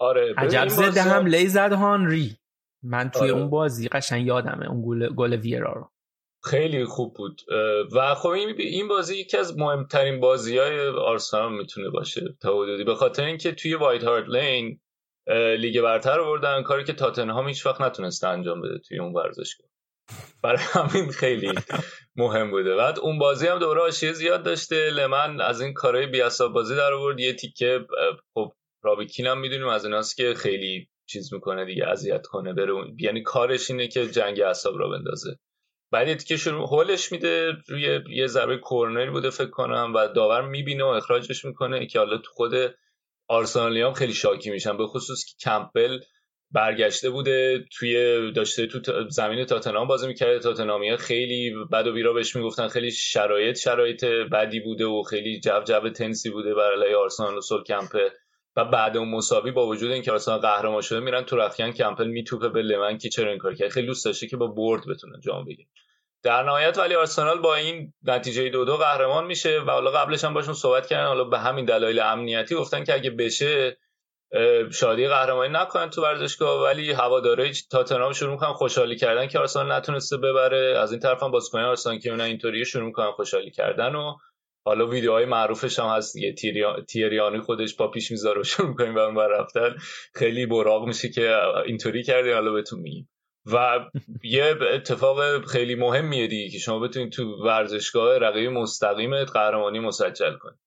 آره 0.00 0.34
عجب 0.38 0.68
زده 0.68 1.02
هم 1.02 1.26
لی 1.26 1.48
زد 1.48 1.72
هانری. 1.72 2.36
من 2.82 3.10
توی 3.10 3.30
آره. 3.30 3.40
اون 3.40 3.50
بازی 3.50 3.88
قشنگ 3.88 4.26
یادمه 4.26 4.70
اون 4.70 4.82
گل 4.86 5.14
گل 5.14 5.36
ویرا 5.36 5.72
رو. 5.72 5.90
خیلی 6.44 6.84
خوب 6.84 7.14
بود. 7.14 7.40
و 7.92 8.14
خب 8.14 8.28
این 8.28 8.88
بازی 8.88 9.16
یکی 9.16 9.36
از 9.36 9.58
مهمترین 9.58 10.20
بازی 10.20 10.58
های 10.58 10.88
آرسنال 10.88 11.52
می‌تونه 11.52 11.90
باشه 11.90 12.36
تا 12.40 12.62
حدودی. 12.62 12.84
به 12.84 12.94
خاطر 12.94 13.24
اینکه 13.24 13.52
توی 13.52 13.74
وایت 13.74 14.04
هارت 14.04 14.28
لین 14.28 14.80
لیگ 15.58 15.80
برتر 15.80 16.20
آوردن 16.20 16.62
کاری 16.62 16.84
که 16.84 16.92
تاتنهام 16.92 17.48
هیچ 17.48 17.66
وقت 17.66 17.80
نتونسته 17.80 18.28
انجام 18.28 18.60
بده 18.60 18.78
توی 18.78 18.98
اون 18.98 19.12
ورزشگاه. 19.12 19.68
برای 20.42 20.58
همین 20.60 21.10
خیلی 21.10 21.52
مهم 22.16 22.50
بوده. 22.50 22.76
بعد 22.76 22.98
اون 22.98 23.18
بازی 23.18 23.46
هم 23.46 23.58
دوره 23.58 23.80
آشیه 23.80 24.12
زیاد 24.12 24.42
داشته. 24.42 24.90
لمن 24.90 25.40
از 25.40 25.60
این 25.60 25.72
کارهای 25.72 26.06
بیاساب 26.06 26.52
بازی 26.52 26.76
در 26.76 26.92
آورد. 26.92 27.20
یه 27.20 27.32
تیکه 27.32 27.86
خب 28.34 28.52
رابیکین 28.84 29.26
هم 29.26 29.40
می‌دونیم 29.40 29.68
از 29.68 29.84
ایناست 29.84 30.16
که 30.16 30.34
خیلی 30.34 30.88
چیز 31.06 31.34
می‌کنه 31.34 31.64
دیگه 31.64 31.86
اذیت 31.88 32.26
کنه 32.26 32.52
بره 32.52 32.72
یعنی 32.98 33.22
کارش 33.22 33.70
اینه 33.70 33.88
که 33.88 34.06
جنگ 34.06 34.40
اعصاب 34.40 34.78
را 34.78 34.88
بندازه. 34.88 35.38
بعد 35.92 36.08
یه 36.08 36.14
تیکه 36.14 36.36
شروع 36.36 36.68
هولش 36.68 37.12
میده 37.12 37.52
روی 37.68 38.00
یه 38.10 38.26
ضربه 38.26 38.56
کورنری 38.56 39.10
بوده 39.10 39.30
فکر 39.30 39.50
کنم 39.50 39.92
و 39.94 40.08
داور 40.08 40.42
می‌بینه 40.42 40.84
و 40.84 40.86
اخراجش 40.86 41.44
می‌کنه 41.44 41.86
که 41.86 41.98
حالا 41.98 42.18
تو 42.18 42.30
خود 42.30 42.52
آرسنالی 43.28 43.82
هم 43.82 43.92
خیلی 43.92 44.12
شاکی 44.12 44.50
میشن 44.50 44.76
به 44.76 44.86
خصوص 44.86 45.24
که 45.24 45.32
کمپل 45.40 45.98
برگشته 46.50 47.10
بوده 47.10 47.64
توی 47.78 48.32
داشته 48.32 48.66
تو 48.66 49.08
زمین 49.08 49.44
تاتنام 49.44 49.88
بازی 49.88 50.06
می‌کرده. 50.06 50.38
تاتنامی 50.38 50.96
خیلی 50.96 51.54
بد 51.72 51.86
و 51.86 51.92
بیرا 51.92 52.12
بهش 52.12 52.36
می‌گفتن 52.36 52.68
خیلی 52.68 52.90
شرایط 52.90 53.58
شرایط 53.58 54.04
بدی 54.04 54.60
بوده 54.60 54.84
و 54.84 55.02
خیلی 55.02 55.40
جو 55.40 55.60
جو 55.66 55.88
تنسی 55.88 56.30
بوده 56.30 56.54
برای 56.54 56.94
آرسنال 56.94 57.36
و 57.36 57.40
سول 57.40 57.62
کمپل 57.62 58.08
و 58.56 58.64
بعد 58.64 58.96
اون 58.96 59.08
مساوی 59.08 59.50
با 59.50 59.66
وجود 59.66 59.90
اینکه 59.90 60.12
آرسنال 60.12 60.38
قهرمان 60.38 60.80
شده 60.80 61.00
میرن 61.00 61.22
تو 61.22 61.36
رخکن 61.36 61.70
کمپل 61.70 62.06
میتوپه 62.06 62.48
به 62.48 62.62
لمن 62.62 62.98
که 62.98 63.08
چرا 63.08 63.30
این 63.30 63.38
کار 63.38 63.54
کرد؟ 63.54 63.68
خیلی 63.68 63.86
دوست 63.86 64.04
داشته 64.04 64.26
که 64.26 64.36
با 64.36 64.46
برد 64.46 64.82
بتونه 64.88 65.20
جام 65.20 65.44
بگیره. 65.44 65.68
در 66.22 66.42
نهایت 66.42 66.78
ولی 66.78 66.94
آرسنال 66.94 67.38
با 67.38 67.54
این 67.54 67.92
نتیجه 68.02 68.48
دو 68.48 68.64
دو 68.64 68.76
قهرمان 68.76 69.26
میشه 69.26 69.60
و 69.60 69.70
حالا 69.70 69.90
قبلش 69.90 70.24
هم 70.24 70.34
باشون 70.34 70.54
صحبت 70.54 70.86
کردن 70.86 71.06
حالا 71.06 71.24
به 71.24 71.38
همین 71.38 71.64
دلایل 71.64 72.00
امنیتی 72.00 72.54
گفتن 72.54 72.84
که 72.84 72.94
اگه 72.94 73.10
بشه 73.10 73.76
شادی 74.72 75.08
قهرمانی 75.08 75.52
نکنن 75.52 75.90
تو 75.90 76.02
ورزشگاه. 76.02 76.62
ولی 76.62 76.92
هوادارهای 76.92 77.52
تاتنهام 77.70 78.12
شروع 78.12 78.32
می‌کنن 78.32 78.52
خوشحالی 78.52 78.96
کردن 78.96 79.26
که 79.26 79.38
آرسنال 79.38 79.72
نتونسته 79.72 80.16
ببره. 80.16 80.78
از 80.78 80.92
این 80.92 81.00
طرف 81.00 81.22
هم 81.22 81.30
بازیکنان 81.30 81.64
آرسنال 81.64 81.98
که 81.98 82.10
اونها 82.10 82.26
اینطوری 82.26 82.64
شروع 82.64 82.86
می‌کنن 82.86 83.10
خوشحالی 83.10 83.50
کردن 83.50 83.94
و 83.94 84.16
حالا 84.64 84.86
ویدیوهای 84.86 85.24
معروفش 85.24 85.78
هم 85.78 85.86
هست 85.86 86.14
دیگه. 86.14 86.34
تیریانی 86.88 87.40
خودش 87.40 87.76
پا 87.76 87.88
پیش 87.88 88.10
می‌ذاره 88.10 88.40
و 88.40 88.44
شروع 88.44 88.68
می‌کنیم 88.68 88.94
برون 88.94 89.14
بر 89.14 89.28
رفتن. 89.28 89.74
خیلی 90.14 90.46
براغ 90.46 90.86
میشه 90.86 91.08
که 91.08 91.36
اینطوری 91.66 92.02
کردی 92.02 92.30
حالا 92.30 92.52
بهتون 92.52 92.80
میگیم. 92.80 93.08
و 93.52 93.78
یه 94.24 94.54
اتفاق 94.74 95.46
خیلی 95.46 95.74
مهمیه 95.74 96.26
دیگه 96.26 96.50
که 96.50 96.58
شما 96.58 96.78
بتونید 96.78 97.12
تو 97.12 97.44
ورزشگاه 97.44 98.18
رقیب 98.18 98.50
مستقیمت 98.50 99.30
قهرمانی 99.30 99.78
مسجل 99.78 100.36
کنید. 100.36 100.58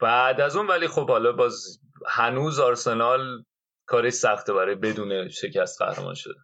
بعد 0.00 0.40
از 0.40 0.56
اون 0.56 0.66
ولی 0.66 0.88
خب 0.88 1.08
حالا 1.08 1.32
باز 1.32 1.80
هنوز 2.06 2.60
آرسنال 2.60 3.44
کاری 3.86 4.10
سخته 4.10 4.52
برای 4.52 4.74
بدون 4.74 5.28
شکست 5.28 5.82
قهرمان 5.82 6.14
شده 6.14 6.34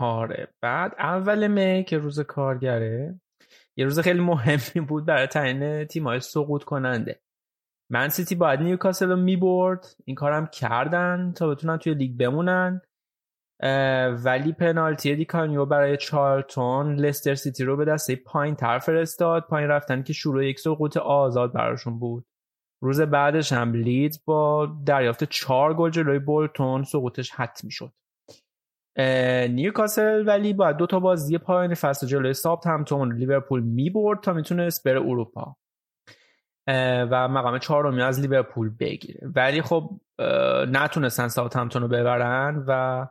آره. 0.00 0.48
بعد 0.62 0.94
اول 0.98 1.46
می 1.46 1.84
که 1.84 1.98
روز 1.98 2.20
کارگره 2.20 3.20
یه 3.76 3.84
روز 3.84 4.00
خیلی 4.00 4.20
مهمی 4.20 4.80
بود 4.88 5.06
برای 5.06 5.26
تعیین 5.26 5.84
تیم‌های 5.84 6.20
سقوط 6.20 6.64
کننده. 6.64 7.20
من 7.90 8.08
سیتی 8.08 8.34
باید 8.34 8.60
نیوکاسل 8.60 9.10
رو 9.10 9.16
می‌برد. 9.16 9.96
این 10.04 10.16
کارم 10.16 10.46
کردن 10.46 11.32
تا 11.36 11.48
بتونن 11.48 11.78
توی 11.78 11.94
لیگ 11.94 12.16
بمونن. 12.18 12.80
ولی 14.24 14.52
پنالتی 14.52 15.16
دیکانیو 15.16 15.66
برای 15.66 15.96
چارلتون 15.96 16.94
لستر 16.94 17.34
سیتی 17.34 17.64
رو 17.64 17.76
به 17.76 17.84
دسته 17.84 18.16
پایین 18.16 18.54
تر 18.54 18.78
فرستاد. 18.78 19.46
پایین 19.46 19.68
رفتن 19.68 20.02
که 20.02 20.12
شروع 20.12 20.46
یک 20.46 20.60
سقوط 20.60 20.96
آزاد 20.96 21.52
براشون 21.52 21.98
بود. 21.98 22.26
روز 22.82 23.00
بعدش 23.00 23.52
هم 23.52 23.72
لیدز 23.72 24.22
با 24.24 24.68
دریافت 24.86 25.24
چهار 25.24 25.74
گل 25.74 25.90
جلوی 25.90 26.18
بولتون 26.18 26.82
سقوطش 26.82 27.30
حتمی 27.30 27.70
شد. 27.70 27.92
نیوکاسل 29.48 30.24
ولی 30.26 30.52
باید 30.52 30.76
دو 30.76 30.86
تا 30.86 31.00
بازی 31.00 31.38
پایان 31.38 31.74
فصل 31.74 32.06
جلوی 32.06 32.32
سابت 32.32 32.66
همتون 32.66 33.12
لیورپول 33.12 33.62
می‌برد 33.62 34.20
تا 34.20 34.32
می‌تونست 34.32 34.84
بره 34.88 35.00
اروپا. 35.00 35.56
و 37.10 37.28
مقام 37.28 37.58
چهارمی 37.58 38.02
از 38.02 38.20
لیورپول 38.20 38.70
بگیره. 38.80 39.20
ولی 39.34 39.62
خب 39.62 40.00
نتونستن 40.68 41.28
ساوت 41.28 41.56
همتون 41.56 41.82
رو 41.82 41.88
ببرن 41.88 42.64
و 42.68 43.06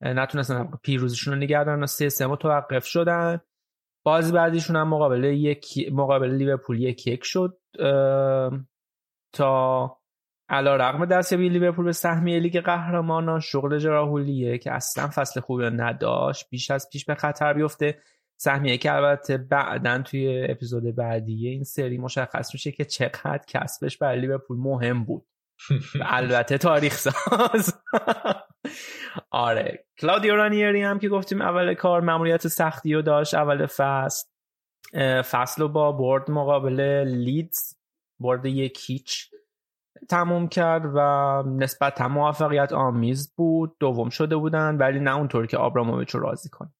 نتونستن 0.00 0.68
پیروزیشون 0.82 1.34
رو 1.34 1.40
نگردن 1.40 1.82
و 1.82 1.86
سه 1.86 2.08
سه 2.08 2.26
متوقف 2.26 2.84
شدن. 2.86 3.40
بازی 4.04 4.32
بعدیشون 4.32 4.76
هم 4.76 4.88
مقابل 4.88 5.24
یک 5.24 5.92
مقابل 5.92 6.30
لیورپول 6.30 6.80
یک 6.80 7.06
یک 7.06 7.24
شد. 7.24 7.58
تا 9.32 9.99
علا 10.50 10.76
رقم 10.76 11.04
دستیابی 11.04 11.48
لیورپول 11.48 11.84
به 11.84 11.92
سهمیه 11.92 12.38
لیگ 12.38 12.60
قهرمانان 12.60 13.40
شغل 13.40 13.78
جراحولیه 13.78 14.58
که 14.58 14.72
اصلا 14.72 15.08
فصل 15.08 15.40
خوبی 15.40 15.64
نداشت 15.64 16.46
بیش 16.50 16.70
از 16.70 16.88
پیش 16.92 17.04
به 17.04 17.14
خطر 17.14 17.52
بیفته. 17.52 17.98
سهمیه 18.36 18.78
که 18.78 18.92
البته 18.92 19.36
بعدا 19.36 20.02
توی 20.02 20.46
اپیزود 20.48 20.96
بعدی 20.96 21.48
این 21.48 21.64
سری 21.64 21.98
مشخص 21.98 22.54
میشه 22.54 22.72
که 22.72 22.84
چقدر 22.84 23.40
کسبش 23.48 23.98
برای 23.98 24.20
لیورپول 24.20 24.56
مهم 24.58 25.04
بود. 25.04 25.26
البته 26.00 26.58
تاریخ 26.58 26.94
ساز. 26.94 27.82
آره. 29.30 29.84
کلاودیو 29.98 30.36
رانیری 30.36 30.82
هم 30.82 30.98
که 30.98 31.08
گفتیم 31.08 31.42
اول 31.42 31.74
کار 31.74 32.00
مموریت 32.00 32.48
سختی 32.48 32.94
رو 32.94 33.02
داشت 33.02 33.34
اول 33.34 33.66
فصل. 33.66 34.28
فصل 35.22 35.62
رو 35.62 35.68
با 35.68 35.92
برد 35.92 36.30
مقابل 36.30 37.04
لیدز. 37.06 37.74
برد 38.20 38.46
یک 38.46 38.78
هیچ. 38.86 39.29
تموم 40.08 40.48
کرد 40.48 40.82
و 40.94 40.98
نسبت 41.46 42.00
موفقیت 42.00 42.72
آمیز 42.72 43.34
بود 43.34 43.76
دوم 43.80 44.08
شده 44.08 44.36
بودن 44.36 44.76
ولی 44.76 45.00
نه 45.00 45.16
اونطور 45.16 45.46
که 45.46 45.56
آبراموویچ 45.56 46.10
رو 46.10 46.20
راضی 46.20 46.48
کنه. 46.48 46.72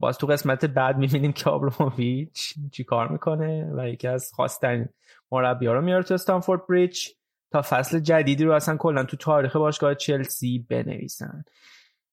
باز 0.00 0.18
تو 0.18 0.26
قسمت 0.26 0.64
بعد 0.64 0.98
می‌بینیم 0.98 1.32
که 1.32 1.50
آبراموویچ 1.50 2.54
چی 2.72 2.84
کار 2.84 3.08
می‌کنه 3.08 3.72
و 3.76 3.88
یکی 3.88 4.08
از 4.08 4.30
خواستن 4.34 4.88
مربی 5.32 5.66
ها 5.66 5.72
رو 5.72 5.80
میاره 5.80 6.02
تو 6.02 6.14
استانفورد 6.14 6.66
بریج 6.66 7.08
تا 7.52 7.62
فصل 7.62 7.98
جدیدی 7.98 8.44
رو 8.44 8.52
اصلا 8.52 8.76
کلا 8.76 9.04
تو 9.04 9.16
تاریخ 9.16 9.56
باشگاه 9.56 9.94
چلسی 9.94 10.66
بنویسن. 10.70 11.44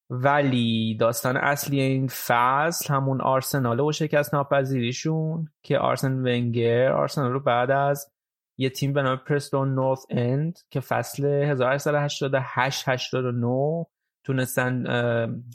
ولی 0.09 0.97
داستان 0.99 1.37
اصلی 1.37 1.79
این 1.79 2.07
فصل 2.07 2.93
همون 2.93 3.21
آرسنال 3.21 3.79
و 3.79 3.91
شکست 3.91 4.33
ناپذیریشون 4.33 5.47
که 5.63 5.77
آرسن 5.77 6.13
ونگر 6.13 6.91
آرسنال 6.91 7.31
رو 7.31 7.39
بعد 7.39 7.71
از 7.71 8.14
یه 8.57 8.69
تیم 8.69 8.93
به 8.93 9.01
نام 9.01 9.17
پرستون 9.17 9.75
نورث 9.75 10.05
اند 10.09 10.59
که 10.69 10.79
فصل 10.79 11.25
1888 11.25 12.87
89 12.87 13.85
تونستن 14.25 14.83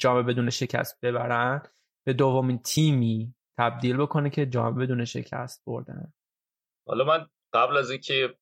جام 0.01 0.27
بدون 0.27 0.51
شکست 0.51 1.01
ببرن. 1.03 1.63
به 2.07 2.13
دومین 2.13 2.59
تیمی 2.59 3.35
تبدیل 3.59 3.97
بکنه 3.97 4.31
که 4.31 4.47
جام 4.47 4.75
بدون 4.75 5.05
شکست 5.05 5.63
بردن. 5.67 6.13
حالا 6.87 7.05
من 7.05 7.27
قبل 7.53 7.77
از 7.77 7.91
اینکه 7.91 8.35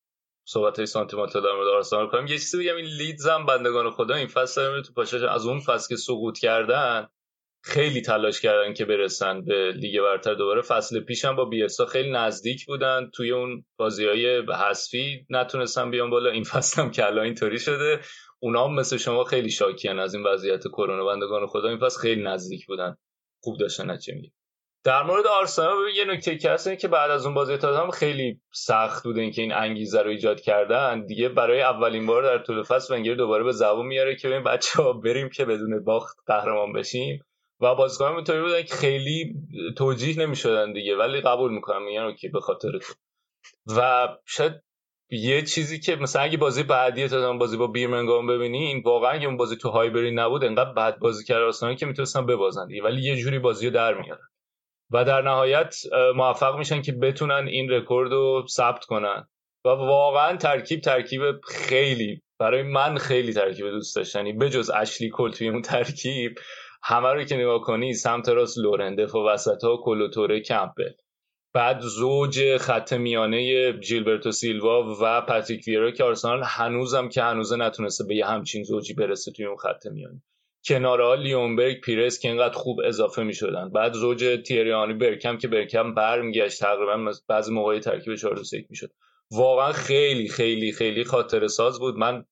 صحبت 0.48 0.76
های 0.76 0.86
سانتیمانتال 0.86 1.42
در 1.42 1.52
مورد 1.52 1.68
آرسنال 1.68 2.08
کنم 2.08 2.26
یه 2.26 2.38
چیزی 2.38 2.58
بگم 2.58 2.76
این 2.76 2.86
لیدز 2.86 3.26
هم 3.26 3.46
بندگان 3.46 3.90
خدا 3.90 4.14
این 4.14 4.26
فصل 4.26 4.82
تو 4.82 4.92
پاشش 4.92 5.22
از 5.22 5.46
اون 5.46 5.60
فصل 5.60 5.88
که 5.88 5.96
سقوط 5.96 6.38
کردن 6.38 7.08
خیلی 7.68 8.00
تلاش 8.00 8.40
کردن 8.40 8.74
که 8.74 8.84
برسن 8.84 9.44
به 9.44 9.72
لیگ 9.72 10.00
برتر 10.00 10.34
دوباره. 10.34 10.62
فصل 10.62 11.00
پیشم 11.00 11.36
با 11.36 11.44
بیلسا 11.44 11.86
خیلی 11.86 12.10
نزدیک 12.10 12.66
بودن. 12.66 13.10
توی 13.14 13.30
اون 13.30 13.64
بازی 13.76 14.06
های 14.06 14.42
حذفی 14.68 15.26
نتونستن 15.30 15.90
بیان 15.90 16.10
بالا. 16.10 16.30
این 16.30 16.44
فصل 16.44 16.82
هم 16.82 16.90
که 16.90 17.06
الان 17.06 17.24
اینطوری 17.24 17.58
شده. 17.58 18.00
اونا 18.40 18.64
هم 18.64 18.74
مثل 18.74 18.96
شما 18.96 19.24
خیلی 19.24 19.50
شاکیان 19.50 19.98
از 19.98 20.14
این 20.14 20.26
وضعیت 20.26 20.68
کرونا. 20.68 21.04
بندگان 21.04 21.46
خدا 21.46 21.68
این 21.68 21.78
فصل 21.78 22.00
خیلی 22.00 22.22
نزدیک 22.22 22.66
بودن. 22.66 22.96
خوب 23.42 23.58
داشتن 23.58 23.96
چه 23.96 24.14
میگه 24.14 24.30
در 24.84 25.02
مورد 25.02 25.26
آرسنال 25.26 25.74
یه 25.96 26.04
نکته 26.04 26.38
که 26.38 26.50
هست 26.50 26.78
که 26.78 26.88
بعد 26.88 27.10
از 27.10 27.26
اون 27.26 27.34
بازی 27.34 27.56
تاتنهام 27.56 27.90
خیلی 27.90 28.40
سخت 28.52 29.04
بوده 29.04 29.20
اینکه 29.20 29.42
این 29.42 29.52
انگیزه 29.52 30.02
رو 30.02 30.10
ایجاد 30.10 30.40
کردن. 30.40 31.06
دیگه 31.06 31.28
برای 31.28 31.62
اولین 31.62 32.06
بار 32.06 32.22
در 32.22 32.38
طول 32.38 32.62
فصل 32.62 32.94
ونگر 32.94 33.14
دوباره 33.14 33.44
به 33.44 33.52
زبون 33.52 33.86
میاره 33.86 34.16
که 34.16 34.28
ببین 34.28 34.44
بچه‌ها 34.44 34.92
بریم 34.92 35.28
که 35.28 35.44
بدون 35.44 35.84
باخت 35.84 36.16
قهرمان 36.26 36.72
بشیم. 36.72 37.24
و 37.60 37.74
بازیکنان 37.74 38.14
اینطوری 38.14 38.40
بودن 38.40 38.62
که 38.62 38.74
خیلی 38.74 39.34
توجیه 39.76 40.18
نمی‌شدن 40.18 40.72
دیگه 40.72 40.96
ولی 40.96 41.20
قبول 41.20 41.52
می‌کنم 41.52 41.84
میگن 41.84 42.14
که 42.14 42.28
به 42.28 42.40
خاطر 42.40 42.78
تو. 42.78 42.94
و 43.76 44.08
شاید 44.26 44.52
یه 45.10 45.42
چیزی 45.42 45.80
که 45.80 45.96
مثلا 45.96 46.22
اگه 46.22 46.38
بازی 46.38 46.62
بعدی 46.62 47.08
تا 47.08 47.32
بازی 47.32 47.56
با 47.56 47.66
بیرمنگام 47.66 48.26
ببینی 48.26 48.58
این 48.58 48.82
واقعا 48.84 49.10
اگه 49.10 49.26
اون 49.26 49.36
بازی 49.36 49.56
تو 49.56 49.68
هایبری 49.68 50.10
نبود 50.10 50.44
انقدر 50.44 50.72
بد 50.72 50.98
بازی 50.98 51.24
کرد 51.24 51.42
آرسنال 51.42 51.74
که 51.74 51.86
می‌تونستن 51.86 52.26
ببازن 52.26 52.66
دیگه 52.66 52.82
ولی 52.82 53.02
یه 53.02 53.16
جوری 53.16 53.38
بازی 53.38 53.66
رو 53.66 53.72
در 53.72 53.94
میارن. 53.94 54.28
و 54.90 55.04
در 55.04 55.22
نهایت 55.22 55.76
موفق 56.14 56.58
میشن 56.58 56.82
که 56.82 56.92
بتونن 56.92 57.48
این 57.48 57.70
رکورد 57.70 58.12
رو 58.12 58.46
ثبت 58.48 58.84
کنن. 58.84 59.28
و 59.64 59.68
واقعا 59.68 60.36
ترکیب 60.36 60.80
ترکیب 60.80 61.22
خیلی 61.40 62.22
برای 62.38 62.62
من 62.62 62.98
خیلی 62.98 63.32
ترکیب 63.32 63.70
دوست 63.70 63.96
داشتنی 63.96 64.32
بجز 64.32 64.70
اشلی 64.70 65.10
کل 65.10 65.30
توی 65.30 65.48
اون 65.48 65.62
ترکیب 65.62 66.34
همه 66.82 67.12
رو 67.12 67.24
که 67.24 67.36
نگاه 67.36 67.60
کنی 67.60 67.94
سمت 67.94 68.28
راست 68.28 68.58
لورنده 68.58 69.06
و 69.06 69.28
وسط 69.28 69.64
ها 69.64 69.76
کلوتوره 69.84 70.40
کمپل. 70.40 70.90
بعد 71.54 71.80
زوج 71.80 72.56
خط 72.56 72.92
میانه 72.92 73.72
جیلبرتو 73.80 74.32
سیلوا 74.32 74.96
و 75.00 75.20
پاتریک 75.20 75.66
ویرا 75.66 75.90
که 75.90 76.04
آرسنال 76.04 76.42
هنوزم 76.44 77.08
که 77.08 77.22
هنوزه 77.22 77.56
نتونسته 77.56 78.04
به 78.04 78.16
یه 78.16 78.26
همچین 78.26 78.62
زوجی 78.62 78.94
برسه 78.94 79.32
توی 79.32 79.44
اون 79.44 79.56
خط 79.56 79.86
میانه. 79.86 80.22
کنارها 80.64 81.14
لیونبرگ 81.14 81.80
پیرس 81.80 82.18
که 82.18 82.28
اینقدر 82.28 82.54
خوب 82.54 82.80
اضافه 82.84 83.22
می 83.22 83.34
شدن 83.34 83.70
بعد 83.70 83.92
زوج 83.92 84.40
تیریانی 84.46 84.94
برکم 84.94 85.38
که 85.38 85.48
برکم 85.48 85.94
برمیگشت 85.94 86.60
تقریبا 86.60 87.12
بعضی 87.28 87.52
موقعی 87.52 87.80
ترکیب 87.80 88.14
4 88.14 88.34
2 88.34 88.42
می 88.70 88.76
شد 88.76 88.90
واقعا 89.30 89.72
خیلی 89.72 90.28
خیلی 90.28 90.72
خیلی 90.72 91.04
خاطر 91.04 91.46
ساز 91.46 91.78
بود. 91.78 91.96
من 91.96 92.24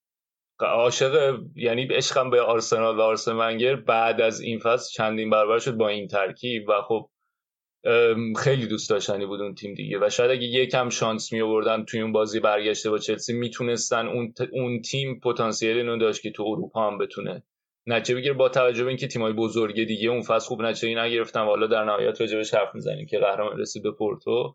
عاشق 0.64 1.40
یعنی 1.54 1.88
عشقم 1.90 2.30
به 2.30 2.42
آرسنال 2.42 2.96
و 2.96 3.00
آرسن 3.00 3.32
ونگر 3.32 3.76
بعد 3.76 4.20
از 4.20 4.40
این 4.40 4.58
فصل 4.58 4.92
چندین 4.92 5.30
برابر 5.30 5.58
شد 5.58 5.76
با 5.76 5.88
این 5.88 6.08
ترکیب 6.08 6.68
و 6.68 6.82
خب 6.82 7.10
خیلی 8.38 8.66
دوست 8.66 8.90
داشتنی 8.90 9.26
بود 9.26 9.40
اون 9.40 9.54
تیم 9.54 9.74
دیگه. 9.74 9.98
و 9.98 10.10
شاید 10.10 10.30
اگه 10.30 10.46
یکم 10.46 10.88
شانس 10.88 11.32
می 11.32 11.40
آوردن 11.40 11.84
توی 11.84 12.00
اون 12.00 12.12
بازی 12.12 12.40
برگشته 12.40 12.90
با 12.90 12.98
چلسی 12.98 13.32
می‌تونستن 13.32 14.06
اون, 14.06 14.34
اون 14.52 14.82
تیم 14.82 15.20
پتانسیلی 15.20 15.80
اینو 15.80 15.98
داشت 15.98 16.22
که 16.22 16.30
تو 16.30 16.42
اروپا 16.42 16.90
هم 16.90 16.98
بتونه 16.98 17.42
نتیجه 17.86 18.14
بگیر 18.14 18.32
با 18.32 18.48
توجه 18.48 18.82
به 18.84 18.88
اینکه 18.88 19.08
تیمای 19.08 19.32
بزرگ 19.32 19.84
دیگه 19.84 20.08
اون 20.08 20.22
فصل 20.22 20.46
خوب 20.46 20.62
نتیجه 20.62 21.00
نگرفتن 21.02 21.40
و 21.40 21.44
حالا 21.44 21.66
در 21.66 21.84
نهایت 21.84 22.20
راجبش 22.20 22.54
حرف 22.54 22.74
می‌زنیم 22.74 23.06
که 23.06 23.18
قهرمان 23.18 23.58
رسید 23.58 23.82
به 23.82 23.92
پورتو 23.92 24.54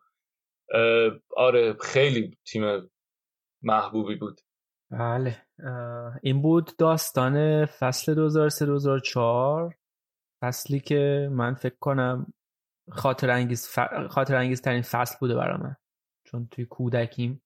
آره 1.37 1.73
خیلی 1.73 2.37
تیم 2.47 2.89
محبوبی 3.61 4.15
بود. 4.15 4.41
بله. 4.91 5.35
این 6.23 6.41
بود 6.41 6.71
داستان 6.77 7.65
فصل 7.65 8.15
2003 8.15 8.65
2004 8.65 9.75
فصلی 10.43 10.79
که 10.79 11.29
من 11.31 11.53
فکر 11.53 11.77
کنم 11.79 12.33
خاطر 12.91 13.29
انگیز, 13.29 13.67
ف... 13.67 13.79
خاطر 14.09 14.35
انگیز 14.35 14.61
ترین 14.61 14.81
فصل 14.81 15.17
بوده 15.19 15.35
برای 15.35 15.57
من. 15.57 15.75
چون 16.27 16.47
توی 16.51 16.65
کودکیم 16.65 17.43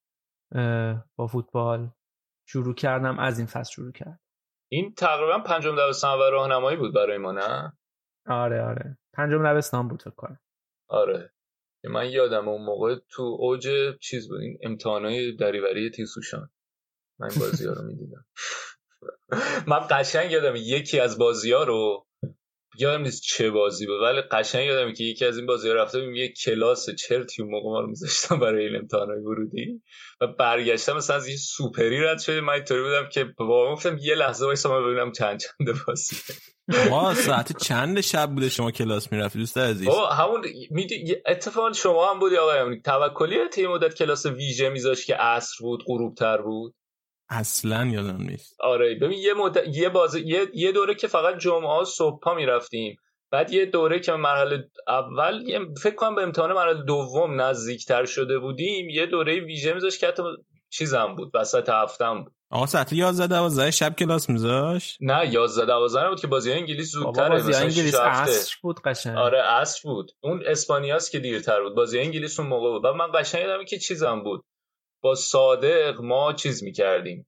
با 1.16 1.26
فوتبال 1.26 1.90
شروع 2.48 2.74
کردم 2.74 3.18
از 3.18 3.38
این 3.38 3.46
فصل 3.46 3.72
شروع 3.72 3.92
کرد 3.92 4.20
این 4.72 4.94
تقریبا 4.94 5.38
پنجم 5.38 5.76
دبستان 5.76 6.18
و 6.18 6.22
راهنمایی 6.22 6.76
بود 6.76 6.94
برای 6.94 7.18
ما 7.18 7.32
نه؟ 7.32 7.72
آره 8.26 8.62
آره. 8.62 8.98
پنجم 9.14 9.52
دبستان 9.52 9.88
بود 9.88 10.02
فکر 10.02 10.14
کنم. 10.14 10.40
آره. 10.88 11.32
من 11.84 12.10
یادم 12.10 12.48
اون 12.48 12.64
موقع 12.64 12.96
تو 13.10 13.22
اوج 13.40 13.68
چیز 14.00 14.28
بود 14.28 14.40
این 14.40 14.58
امتحانای 14.62 15.36
دریوری 15.36 15.90
تیسوشان 15.90 16.50
من 17.18 17.28
بازی 17.40 17.66
ها 17.66 17.72
رو 17.72 17.82
می‌دیدم. 17.82 18.24
من 19.66 19.80
قشنگ 19.90 20.30
یادم 20.30 20.54
یکی 20.56 21.00
از 21.00 21.18
بازی 21.18 21.52
ها 21.52 21.64
رو 21.64 22.06
یادم 22.78 23.02
نیست 23.02 23.22
چه 23.22 23.50
بازی 23.50 23.86
بود 23.86 24.00
ولی 24.02 24.20
قشنگ 24.20 24.66
یادم 24.66 24.92
که 24.92 25.04
یکی 25.04 25.24
از 25.24 25.36
این 25.36 25.46
بازی 25.46 25.68
ها 25.68 25.74
رفته 25.74 26.00
بیم 26.00 26.14
یه 26.14 26.32
کلاس 26.44 26.90
چرتی 26.90 27.42
اون 27.42 27.50
موقع 27.50 27.68
ما 27.68 27.80
رو 27.80 27.86
میذاشتم 27.86 28.40
برای 28.40 28.66
این 28.66 28.76
امتحانای 28.76 29.20
ورودی 29.20 29.82
و 30.20 30.26
برگشتم 30.26 30.96
مثلا 30.96 31.16
از 31.16 31.28
یه 31.28 31.36
سوپری 31.36 32.00
رد 32.00 32.18
شده 32.18 32.40
من 32.40 32.52
اینطوری 32.52 32.82
بودم 32.82 33.08
که 33.08 33.24
با 33.38 33.72
گفتم 33.72 33.98
یه 34.00 34.14
لحظه 34.14 34.46
وایسا 34.46 34.80
من 34.80 34.86
ببینم 34.86 35.12
چند 35.12 35.40
چند 35.40 35.78
بازی. 35.86 36.16
ما 36.90 37.14
ساعت 37.14 37.62
چند 37.62 38.00
شب 38.00 38.30
بوده 38.30 38.48
شما 38.48 38.70
کلاس 38.70 39.12
می‌رفتی 39.12 39.38
دوست 39.38 39.58
عزیز؟ 39.58 39.88
همون 40.12 40.44
اتفاقا 41.26 41.72
شما 41.72 42.10
هم 42.10 42.18
بودی 42.18 42.36
آقای 42.36 42.80
توکلی 42.80 43.48
تیم 43.48 43.70
مدت 43.70 43.94
کلاس 43.94 44.26
ویژه 44.26 44.68
میذاشت 44.68 45.06
که 45.06 45.14
عصر 45.14 45.56
بود 45.60 45.84
غروب 45.86 46.14
تر 46.14 46.42
بود. 46.42 46.74
اصلا 47.28 47.86
یادم 47.86 48.22
نیست. 48.22 48.60
آره 48.60 48.94
ببین 48.94 49.18
یه 49.18 49.34
مد... 49.34 49.56
یه 49.74 49.88
بازه 49.88 50.20
یه... 50.20 50.46
یه 50.54 50.72
دوره 50.72 50.94
که 50.94 51.06
فقط 51.06 51.38
جمعه 51.38 51.68
ها 51.68 51.84
صبح 51.84 52.24
ها 52.24 52.34
می‌رفتیم. 52.34 52.96
بعد 53.30 53.52
یه 53.52 53.66
دوره 53.66 54.00
که 54.00 54.12
مرحله 54.12 54.64
اول 54.88 55.42
یه 55.46 55.60
فکر 55.82 55.94
کنم 55.94 56.14
به 56.14 56.22
امتحان 56.22 56.52
مرحله 56.52 56.82
دوم 56.84 57.40
نزدیکتر 57.40 58.04
شده 58.04 58.38
بودیم 58.38 58.88
یه 58.88 59.06
دوره 59.06 59.40
ویژه 59.40 59.74
میذاشت 59.74 60.00
که 60.00 60.06
حتی 60.06 60.22
چیزم 60.70 61.14
بود 61.16 61.30
وسط 61.34 61.68
هفتم 61.68 62.24
بود. 62.24 62.32
آقا 62.50 62.66
ساعت 62.66 62.92
11 62.92 63.26
12 63.26 63.70
شب 63.70 63.96
کلاس 63.96 64.30
میذاش 64.30 64.98
نه 65.00 65.32
11 65.32 65.66
12 65.66 66.08
بود 66.08 66.20
که 66.20 66.26
بازی 66.26 66.52
انگلیس 66.52 66.90
زودتره 66.90 67.28
بازی 67.28 67.54
انگلیس 67.54 67.94
عصر 67.94 68.54
بود 68.62 68.80
قشنگ. 68.80 69.16
آره 69.16 69.42
عصر 69.42 69.80
بود. 69.84 70.10
اون 70.20 70.42
اسپانیاست 70.46 71.12
که 71.12 71.18
دیرتر 71.18 71.62
بود. 71.62 71.74
بازی 71.74 71.98
انگلیس 71.98 72.40
اون 72.40 72.48
موقع 72.48 72.70
بود. 72.70 72.84
و 72.84 72.92
من 72.92 73.06
قشنگ 73.14 73.42
یادم 73.42 73.64
که 73.64 73.78
چیزم 73.78 74.22
بود. 74.22 74.44
با 75.00 75.14
صادق 75.14 76.00
ما 76.00 76.32
چیز 76.32 76.64
می‌کردیم. 76.64 77.26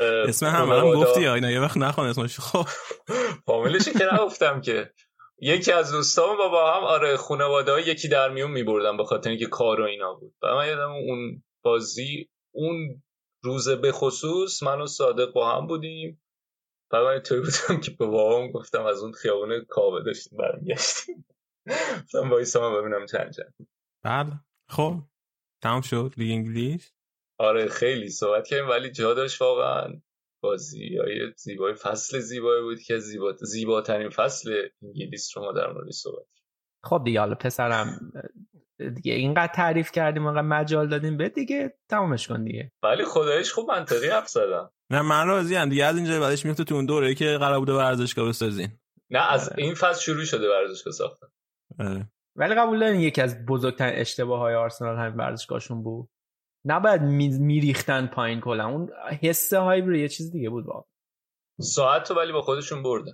اسم 0.00 0.46
هم 0.46 0.68
هم 0.72 0.92
گفتی 0.92 1.26
اینا؟ 1.26 1.50
یه 1.50 1.60
وقت 1.60 1.76
نخوان 1.76 2.06
اسمش. 2.06 2.40
خب. 2.40 2.66
فامیلش 3.46 3.88
که 3.88 4.08
نگفتم 4.12 4.60
که. 4.60 4.90
یکی 5.38 5.72
از 5.72 5.92
دوستان 5.92 6.36
با 6.36 6.48
با 6.48 6.74
هم 6.74 6.84
آره 6.84 7.16
خانواده 7.16 7.88
یکی 7.88 8.08
در 8.08 8.28
میون 8.28 8.50
میبردن 8.50 8.96
به 8.96 9.04
خاطر 9.04 9.30
اینکه 9.30 9.46
کار 9.46 9.80
و 9.80 9.84
اینا 9.84 10.14
بود. 10.14 10.34
و 10.42 10.54
من 10.54 10.66
یادم 10.66 10.90
اون 10.90 11.42
بازی 11.62 12.28
اون 12.54 13.02
روز 13.42 13.68
به 13.68 13.92
خصوص 13.92 14.62
من 14.62 14.80
و 14.80 14.86
صادق 14.86 15.32
با 15.32 15.56
هم 15.56 15.66
بودیم. 15.66 16.22
و 16.92 17.04
من 17.04 17.18
توی 17.18 17.40
بودم 17.40 17.80
که 17.80 17.90
به 17.90 18.06
بابام 18.06 18.50
گفتم 18.50 18.84
از 18.84 19.02
اون 19.02 19.12
خیابون 19.12 19.64
کابه 19.68 20.02
داشتیم 20.02 20.38
برمیگشتیم. 20.38 21.26
گفتم 22.02 22.30
وایسا 22.30 22.70
من 22.70 22.80
ببینم 22.80 23.06
چند 23.06 23.32
چند 23.32 23.54
بله. 24.04 24.32
خب. 24.68 24.94
تمام 25.64 25.80
شد 25.80 26.14
لیگ 26.16 26.32
انگلیس؟ 26.32 26.92
آره 27.38 27.68
خیلی 27.68 28.08
صحبت 28.08 28.46
کردیم 28.46 28.68
ولی 28.68 28.90
جا 28.90 29.14
داشت 29.14 29.42
واقعا 29.42 30.00
بازی 30.42 30.96
های 30.96 31.32
زیبای 31.36 31.74
فصل 31.74 32.18
زیبایی 32.18 32.62
بود 32.62 32.80
که 32.80 32.98
زیبا... 32.98 33.32
زیباترین 33.32 34.10
فصل 34.10 34.68
انگلیس 34.82 35.36
رو 35.36 35.44
ما 35.44 35.52
در 35.52 35.72
مورد 35.72 35.90
صحبت 35.90 36.26
خب 36.84 37.02
دیگه 37.04 37.20
حالا 37.20 37.34
پسرم 37.34 38.12
دیگه 38.94 39.12
اینقدر 39.12 39.52
تعریف 39.54 39.92
کردیم 39.92 40.26
اینقدر 40.26 40.42
مجال 40.42 40.88
دادیم 40.88 41.16
به 41.16 41.28
دیگه 41.28 41.78
تمامش 41.90 42.28
کن 42.28 42.44
دیگه. 42.44 42.72
ولی 42.82 43.04
خدایش 43.04 43.52
خوب 43.52 43.70
منطقی 43.70 44.08
حرف 44.08 44.28
زدم. 44.28 44.70
نه 44.90 45.02
من 45.02 45.26
راضی 45.26 45.56
ام 45.56 45.68
دیگه 45.68 45.84
از 45.84 45.96
اینجا 45.96 46.20
بعدش 46.20 46.46
میفته 46.46 46.64
تو 46.64 46.74
اون 46.74 46.86
دوره 46.86 47.14
که 47.14 47.38
قرار 47.40 47.58
بوده 47.58 47.72
ورزشگاه 47.72 48.28
بسازین. 48.28 48.68
نه 49.10 49.32
از 49.32 49.48
آره. 49.48 49.64
این 49.64 49.74
فصل 49.74 50.00
شروع 50.00 50.24
شده 50.24 50.50
ورزشگاه 50.50 50.92
ساختن. 50.92 51.26
آره. 51.78 52.08
ولی 52.36 52.54
قبول 52.54 52.80
دارین 52.80 53.00
یکی 53.00 53.20
از 53.20 53.46
بزرگترین 53.46 54.00
اشتباه 54.00 54.38
های 54.38 54.54
آرسنال 54.54 54.96
همین 54.96 55.16
ورزشگاهشون 55.16 55.82
بود؟ 55.82 56.08
نباید 56.64 57.02
میریختن 57.02 58.06
پایین 58.06 58.40
کلا. 58.40 58.68
اون 58.68 58.90
حس 59.22 59.54
هایبر 59.54 59.94
یه 59.94 60.08
چیز 60.08 60.32
دیگه 60.32 60.50
بود 60.50 60.66
واقعا. 60.66 60.84
ساعت 61.60 62.08
تو 62.08 62.14
ولی 62.14 62.32
با 62.32 62.42
خودشون 62.42 62.82
بردن. 62.82 63.12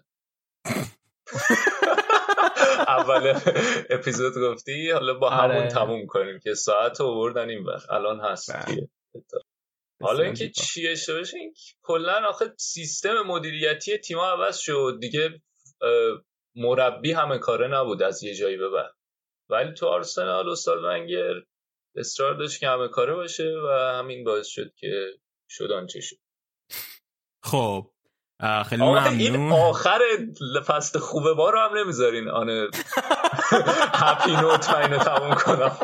اول 2.89 3.41
اپیزود 3.91 4.35
گفتی 4.39 4.91
حالا 4.91 5.15
با 5.15 5.31
همون 5.31 5.57
آره. 5.57 5.69
تموم 5.69 6.07
کنیم 6.07 6.39
که 6.39 6.55
ساعت 6.55 7.01
رو 7.01 7.15
بردن 7.15 7.49
این 7.49 7.65
وقت 7.65 7.91
الان 7.91 8.21
هست 8.21 8.53
بله. 8.53 8.89
حالا 10.03 10.25
اینکه 10.25 10.51
چی 10.51 10.89
اشتباهش 10.89 11.35
این 11.35 11.55
کلا 11.83 12.29
آخه 12.29 12.55
سیستم 12.59 13.23
مدیریتی 13.27 13.99
تیم 13.99 14.19
عوض 14.19 14.59
شد. 14.59 14.99
دیگه 15.01 15.41
مربی 16.57 17.13
همه 17.13 17.39
کاره 17.39 17.69
نبود 17.69 18.03
از 18.03 18.23
یه 18.23 18.35
جایی 18.35 18.57
به 18.57 18.69
بعد. 18.69 19.00
ولی 19.51 19.75
تو 19.75 19.87
آرسنال 19.87 20.49
استاد 20.49 20.85
ونگر 20.85 21.35
اصرار 21.97 22.35
داشت 22.35 22.61
که 22.61 22.69
همه 22.69 22.89
کاره 22.89 23.15
باشه 23.15 23.55
و 23.65 23.69
همین 23.99 24.25
باعث 24.25 24.47
شد 24.47 24.75
که 24.75 25.07
شد 25.49 25.73
آنچه 25.73 26.01
شد. 26.01 26.17
خب 27.43 27.91
خیلی 28.69 28.83
ممنون 28.83 29.21
این 29.21 29.53
آخر 29.53 29.99
فصل 30.67 30.99
خوبه 30.99 31.35
ما 31.35 31.51
رو 31.51 31.59
هم 31.59 31.79
نمی‌ذارین 31.79 32.29
آن 32.29 32.49
هپی 33.95 34.31
نوت 34.37 34.71
من 34.71 34.99
تموم 34.99 35.35
کنم. 35.35 35.77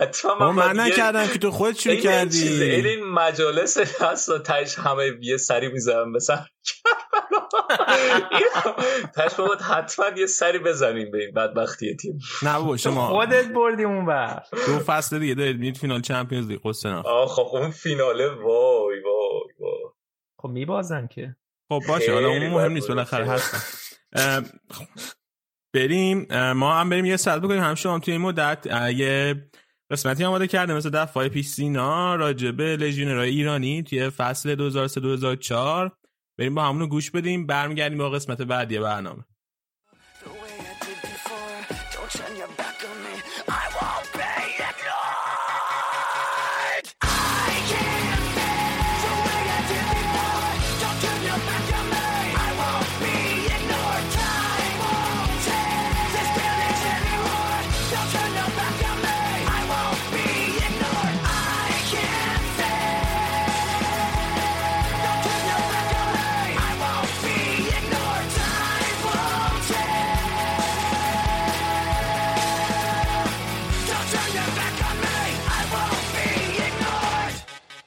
حتما 0.00 0.52
من 0.52 0.80
نکردم 0.80 1.26
که 1.26 1.38
تو 1.38 1.50
خود 1.50 1.74
شروع 1.74 1.96
کردی 1.96 2.62
این 2.62 3.04
مجالس 3.04 4.02
هست 4.02 4.28
و 4.28 4.38
تش 4.38 4.78
همه 4.78 5.12
یه 5.20 5.36
سری 5.36 5.68
می‌ذارم 5.68 6.12
بسن 6.12 6.46
تش 9.16 9.34
بابت 9.34 9.62
حتما 9.62 10.06
یه 10.16 10.26
سری 10.26 10.58
بزنیم 10.58 11.10
به 11.10 11.18
این 11.18 11.34
بدبختی 11.34 11.96
تیم. 11.96 12.18
نه 12.42 12.58
بابا 12.58 12.76
شما 12.76 13.08
خودت 13.08 13.48
بردی 13.48 13.84
اون 13.84 14.06
بر 14.06 14.42
دو 14.66 14.78
فصل 14.78 15.18
دیگه 15.18 15.34
دارید 15.34 15.56
میرید 15.58 15.76
فینال 15.76 16.00
چمپیونز 16.00 16.48
لیگ 16.48 16.60
قصه 16.64 16.88
آه 16.88 17.28
خب 17.28 17.48
اون 17.52 17.70
فیناله 17.70 18.28
وای 18.28 19.00
وای 19.00 19.54
وای. 19.60 19.84
خب 20.38 20.48
میبازن 20.48 21.06
که. 21.06 21.36
خب 21.68 21.80
باشه 21.88 22.12
حالا 22.12 22.28
اون 22.28 22.46
مهم 22.46 22.72
نیست 22.72 22.88
بالاخره 22.88 23.26
هستن. 23.26 23.58
بریم. 25.76 26.26
ما 26.52 26.74
هم 26.74 26.88
بریم 26.88 27.04
یه 27.04 27.16
ساعت 27.16 27.40
بکنیم 27.40 27.62
هم 27.62 27.74
شما 27.74 27.98
توی 27.98 28.12
این 28.12 28.22
مدت 28.22 28.66
یه 28.96 29.34
قسمتی 29.90 30.24
آماده 30.24 30.46
کرده 30.46 30.74
مثل 30.74 30.90
دفعه 30.90 31.28
پیش 31.28 31.46
سینا 31.46 32.14
راجبه 32.14 32.76
لژیونرهای 32.76 33.30
ایرانی 33.30 33.82
توی 33.82 34.10
فصل 34.10 34.70
2003-2004 35.88 35.90
بریم 36.38 36.54
با 36.54 36.62
همونو 36.62 36.86
گوش 36.86 37.10
بدیم. 37.10 37.46
برمیگردیم 37.46 37.98
با 37.98 38.10
قسمت 38.10 38.42
بعدی 38.42 38.78
برنامه. 38.78 39.24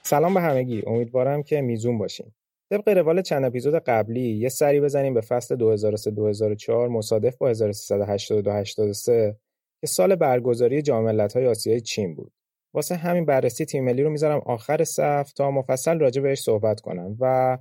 سلام 0.10 0.34
به 0.34 0.42
همگی. 0.42 0.84
امیدوارم 0.88 1.44
که 1.44 1.62
میزون 1.62 1.98
باشین. 1.98 2.32
طبق 2.72 2.90
روال 2.90 3.22
چند 3.22 3.46
اپیزود 3.46 3.76
قبلی 3.76 4.38
یه 4.38 4.50
سری 4.50 4.82
بزنیم 4.82 5.14
به 5.14 5.22
فصل 5.22 5.78
2003-2004 6.58 6.70
مصادف 6.70 7.38
با 7.38 7.54
1382-83 7.54 7.58
که 9.82 9.88
سال 9.88 10.16
برگزاری 10.16 10.82
جام 10.82 11.04
ملت‌های 11.04 11.48
آسیای 11.48 11.82
چین 11.82 12.16
بود. 12.16 12.32
واسه 12.74 12.96
همین 12.96 13.26
بررسی 13.26 13.66
تیم 13.66 13.84
ملی 13.84 14.04
رو 14.04 14.10
می‌ذارم 14.10 14.42
آخر 14.46 14.84
صف 14.84 15.34
تا 15.34 15.52
مفصل 15.52 16.00
راجع 16.00 16.22
بهش 16.22 16.42
صحبت 16.42 16.82
کنم 16.82 17.18
و 17.20 17.58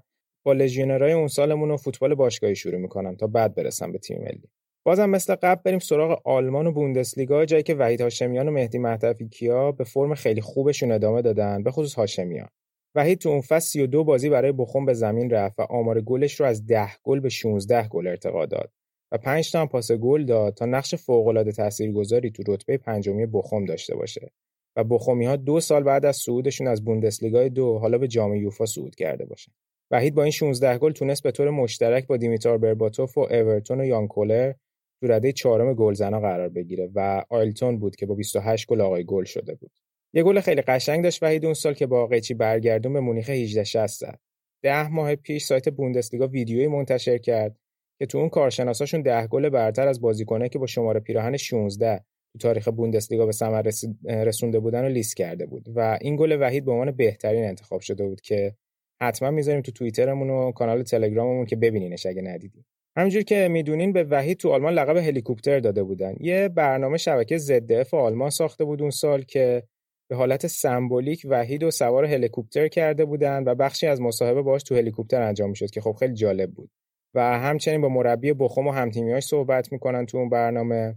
با 0.47 0.53
لژیونرهای 0.53 1.13
اون 1.13 1.29
سالمون 1.29 1.71
و 1.71 1.77
فوتبال 1.77 2.15
باشگاهی 2.15 2.57
شروع 2.57 2.81
می‌کنم 2.81 3.17
تا 3.17 3.27
بعد 3.27 3.55
برسم 3.55 3.93
به 3.93 3.99
تیم 3.99 4.19
ملی. 4.19 4.49
بازم 4.89 5.11
مثل 5.11 5.35
قبل 5.35 5.63
بریم 5.65 5.79
سراغ 5.79 6.21
آلمان 6.25 6.67
و 6.67 6.73
بوندسلیگا 6.73 7.45
جایی 7.45 7.63
که 7.63 7.75
وحید 7.75 8.01
هاشمیان 8.01 8.49
و 8.49 8.51
مهدی 8.51 8.79
مهدوی 8.79 9.29
کیا 9.29 9.73
به 9.73 9.85
فرم 9.85 10.15
خیلی 10.15 10.41
خوبشون 10.41 10.93
ادامه 10.93 11.23
دادن 11.23 11.63
به 11.63 11.71
خصوص 11.71 11.95
هاشمیان. 11.95 12.49
وحید 12.95 13.19
تو 13.19 13.29
اون 13.29 13.41
فصل 13.41 13.69
32 13.69 14.05
بازی 14.05 14.29
برای 14.29 14.53
بخوم 14.53 14.87
به 14.87 14.95
زمین 14.95 15.31
رفت 15.31 15.59
و 15.59 15.63
آمار 15.63 16.01
گلش 16.01 16.41
رو 16.41 16.47
از 16.47 16.67
10 16.67 16.89
گل 17.03 17.21
به 17.21 17.29
16 17.29 17.89
گل 17.89 18.07
ارتقا 18.07 18.47
داد 18.47 18.73
و 19.13 19.19
5 19.19 19.53
تا 19.53 19.67
پاس 19.67 19.93
گل 19.93 20.25
داد 20.25 20.55
تا 20.55 20.67
نقش 20.67 20.95
فوق‌العاده 20.95 21.53
تاثیرگذاری 21.53 22.31
تو 22.31 22.43
رتبه 22.47 22.77
پنجمی 22.77 23.27
بخوم 23.27 23.65
داشته 23.65 23.97
باشه 23.97 24.33
و 24.77 24.85
بخومی 24.85 25.27
ها 25.27 25.37
دو 25.37 25.61
سال 25.61 25.83
بعد 25.83 26.05
از 26.05 26.17
صعودشون 26.17 26.67
از 26.67 26.85
بوندسلیگای 26.85 27.49
دو 27.49 27.79
حالا 27.79 27.99
به 27.99 28.09
جام 28.09 28.35
یوفا 28.35 28.67
صعود 28.67 28.95
کرده 28.95 29.25
باشن. 29.25 29.53
وحید 29.91 30.15
با 30.15 30.23
این 30.23 30.33
16 30.33 30.79
گل 30.79 30.93
تونست 30.93 31.23
به 31.23 31.31
طور 31.31 31.51
مشترک 31.51 32.07
با 32.07 32.17
دیمیتار 32.17 32.59
برباتوف 32.59 33.19
و 33.19 33.21
اورتون 33.21 33.81
و 33.81 33.85
یانکولر 33.85 34.53
تو 35.01 35.07
رده 35.07 35.33
چهارم 35.33 35.75
گلزنا 35.75 36.21
قرار 36.21 36.49
بگیره 36.49 36.91
و 36.95 37.25
آیلتون 37.31 37.79
بود 37.79 37.97
که 37.97 38.07
با 38.07 38.15
28 38.15 38.67
گل 38.67 38.81
آقای 38.81 39.05
گل 39.05 39.25
شده 39.25 39.55
بود. 39.55 39.71
یه 40.13 40.23
گل 40.23 40.41
خیلی 40.41 40.63
قشنگ 40.63 41.03
داشت 41.03 41.23
وحید 41.23 41.45
اون 41.45 41.55
سال 41.55 41.75
که 41.75 41.87
با 41.87 42.07
قیچی 42.07 42.35
برگردون 42.35 42.93
به 42.93 43.01
مونیخ 43.01 43.31
1860 43.31 43.99
زد. 43.99 44.19
ده 44.63 44.89
ماه 44.89 45.17
پیش 45.17 45.45
سایت 45.45 45.69
بوندسلیگا 45.69 46.27
ویدیویی 46.27 46.67
منتشر 46.67 47.19
کرد 47.19 47.57
که 47.99 48.07
تو 48.07 48.19
اون 48.19 48.29
کارشناساشون 48.29 49.03
ده 49.03 49.27
گل 49.27 49.49
برتر 49.49 49.89
از 49.89 50.01
بازیکنه 50.01 50.49
که 50.49 50.59
با 50.59 50.67
شماره 50.67 51.01
پیراهن 51.01 51.37
16 51.37 52.05
تو 52.33 52.39
تاریخ 52.39 52.69
بوندسلیگا 52.69 53.27
به 53.27 53.33
ثمر 53.33 53.71
رسونده 54.05 54.61
بودن 54.61 54.83
رو 54.83 54.89
لیست 54.89 55.17
کرده 55.17 55.47
بود 55.47 55.69
و 55.75 55.99
این 56.01 56.17
گل 56.17 56.39
وحید 56.41 56.65
به 56.65 56.73
عنوان 56.73 56.91
بهترین 56.91 57.45
انتخاب 57.45 57.81
شده 57.81 58.07
بود 58.07 58.21
که 58.21 58.55
حتما 59.01 59.31
می‌ذاریم 59.31 59.63
تو 59.63 59.73
توییترمون 59.73 60.31
و 60.31 60.53
کانال 60.53 60.83
تلگراممون 60.83 61.47
که 61.47 61.57
ببینینش 61.57 62.07
اگه 62.07 62.23
ندیدین 62.23 62.65
همینجور 62.99 63.23
که 63.23 63.49
می‌دونین 63.49 63.93
به 63.93 64.05
وحید 64.05 64.39
تو 64.39 64.51
آلمان 64.51 64.73
لقب 64.73 64.97
هلیکوپتر 64.97 65.61
داده 65.61 65.83
بودن. 65.83 66.15
یه 66.21 66.49
برنامه 66.49 66.99
شبکه 66.99 67.39
ZDF 67.39 67.95
آلمان 67.95 68.31
ساخته 68.31 68.65
بود 68.65 68.83
اون 68.83 68.91
سال 68.91 69.23
که 69.23 69.63
به 70.11 70.17
حالت 70.17 70.47
سمبولیک 70.47 71.27
وحید 71.29 71.63
و 71.63 71.71
سوار 71.71 72.05
هلیکوپتر 72.05 72.69
کرده 72.69 73.05
بودن 73.05 73.45
و 73.47 73.55
بخشی 73.55 73.87
از 73.87 74.01
مصاحبه 74.01 74.43
باش 74.43 74.63
تو 74.63 74.75
هلیکوپتر 74.75 75.23
انجام 75.23 75.51
می‌شد 75.51 75.71
که 75.71 75.81
خب 75.81 75.93
خیلی 75.93 76.15
جالب 76.15 76.51
بود. 76.51 76.71
و 77.15 77.39
همچنین 77.39 77.81
با 77.81 77.89
مربی 77.89 78.33
بخوم 78.33 78.67
و 78.67 78.71
همتیمیاش 78.71 79.25
صحبت 79.25 79.73
می‌کنن 79.73 80.07
تو 80.07 80.19
اون 80.19 80.29
برنامه 80.29 80.97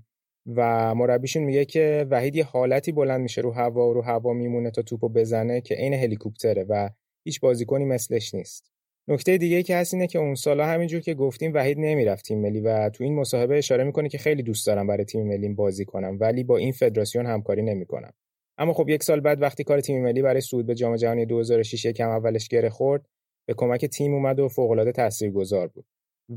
و 0.55 0.95
مربیشون 0.95 1.43
میگه 1.43 1.65
که 1.65 2.07
وحید 2.09 2.35
یه 2.35 2.43
حالتی 2.43 2.91
بلند 2.91 3.21
میشه 3.21 3.41
رو 3.41 3.51
هوا 3.51 3.89
و 3.89 3.93
رو 3.93 4.01
هوا 4.01 4.33
میمونه 4.33 4.71
تا 4.71 4.81
توپو 4.81 5.09
بزنه 5.09 5.61
که 5.61 5.75
عین 5.75 5.93
هلیکوپتره 5.93 6.65
و 6.69 6.89
هیچ 7.25 7.39
بازیکنی 7.39 7.85
مثلش 7.85 8.33
نیست. 8.33 8.70
نکته 9.07 9.37
دیگه 9.37 9.63
که 9.63 9.75
هست 9.75 9.93
اینه 9.93 10.07
که 10.07 10.19
اون 10.19 10.35
سالا 10.35 10.65
همینجور 10.65 11.01
که 11.01 11.13
گفتیم 11.13 11.53
وحید 11.53 11.77
نمی‌رفت 11.79 12.25
تیم 12.25 12.41
ملی 12.41 12.59
و 12.59 12.89
تو 12.89 13.03
این 13.03 13.15
مصاحبه 13.15 13.57
اشاره 13.57 13.83
می‌کنه 13.83 14.09
که 14.09 14.17
خیلی 14.17 14.43
دوست 14.43 14.67
دارم 14.67 14.87
برای 14.87 15.05
تیم 15.05 15.27
ملی 15.27 15.49
بازی 15.49 15.85
کنم 15.85 16.17
ولی 16.19 16.43
با 16.43 16.57
این 16.57 16.71
فدراسیون 16.71 17.25
همکاری 17.25 17.61
نمی‌کنم. 17.61 18.11
اما 18.57 18.73
خب 18.73 18.89
یک 18.89 19.03
سال 19.03 19.19
بعد 19.19 19.41
وقتی 19.41 19.63
کار 19.63 19.79
تیم 19.79 20.03
ملی 20.03 20.21
برای 20.21 20.41
صعود 20.41 20.65
به 20.65 20.75
جام 20.75 20.95
جهانی 20.95 21.25
2006 21.25 21.85
یکم 21.85 22.09
اولش 22.09 22.47
گره 22.47 22.69
خورد 22.69 23.05
به 23.47 23.53
کمک 23.53 23.85
تیم 23.85 24.13
اومد 24.13 24.39
و 24.39 24.47
فوق 24.47 24.71
العاده 24.71 24.91
تاثیرگذار 24.91 25.67
بود. 25.67 25.85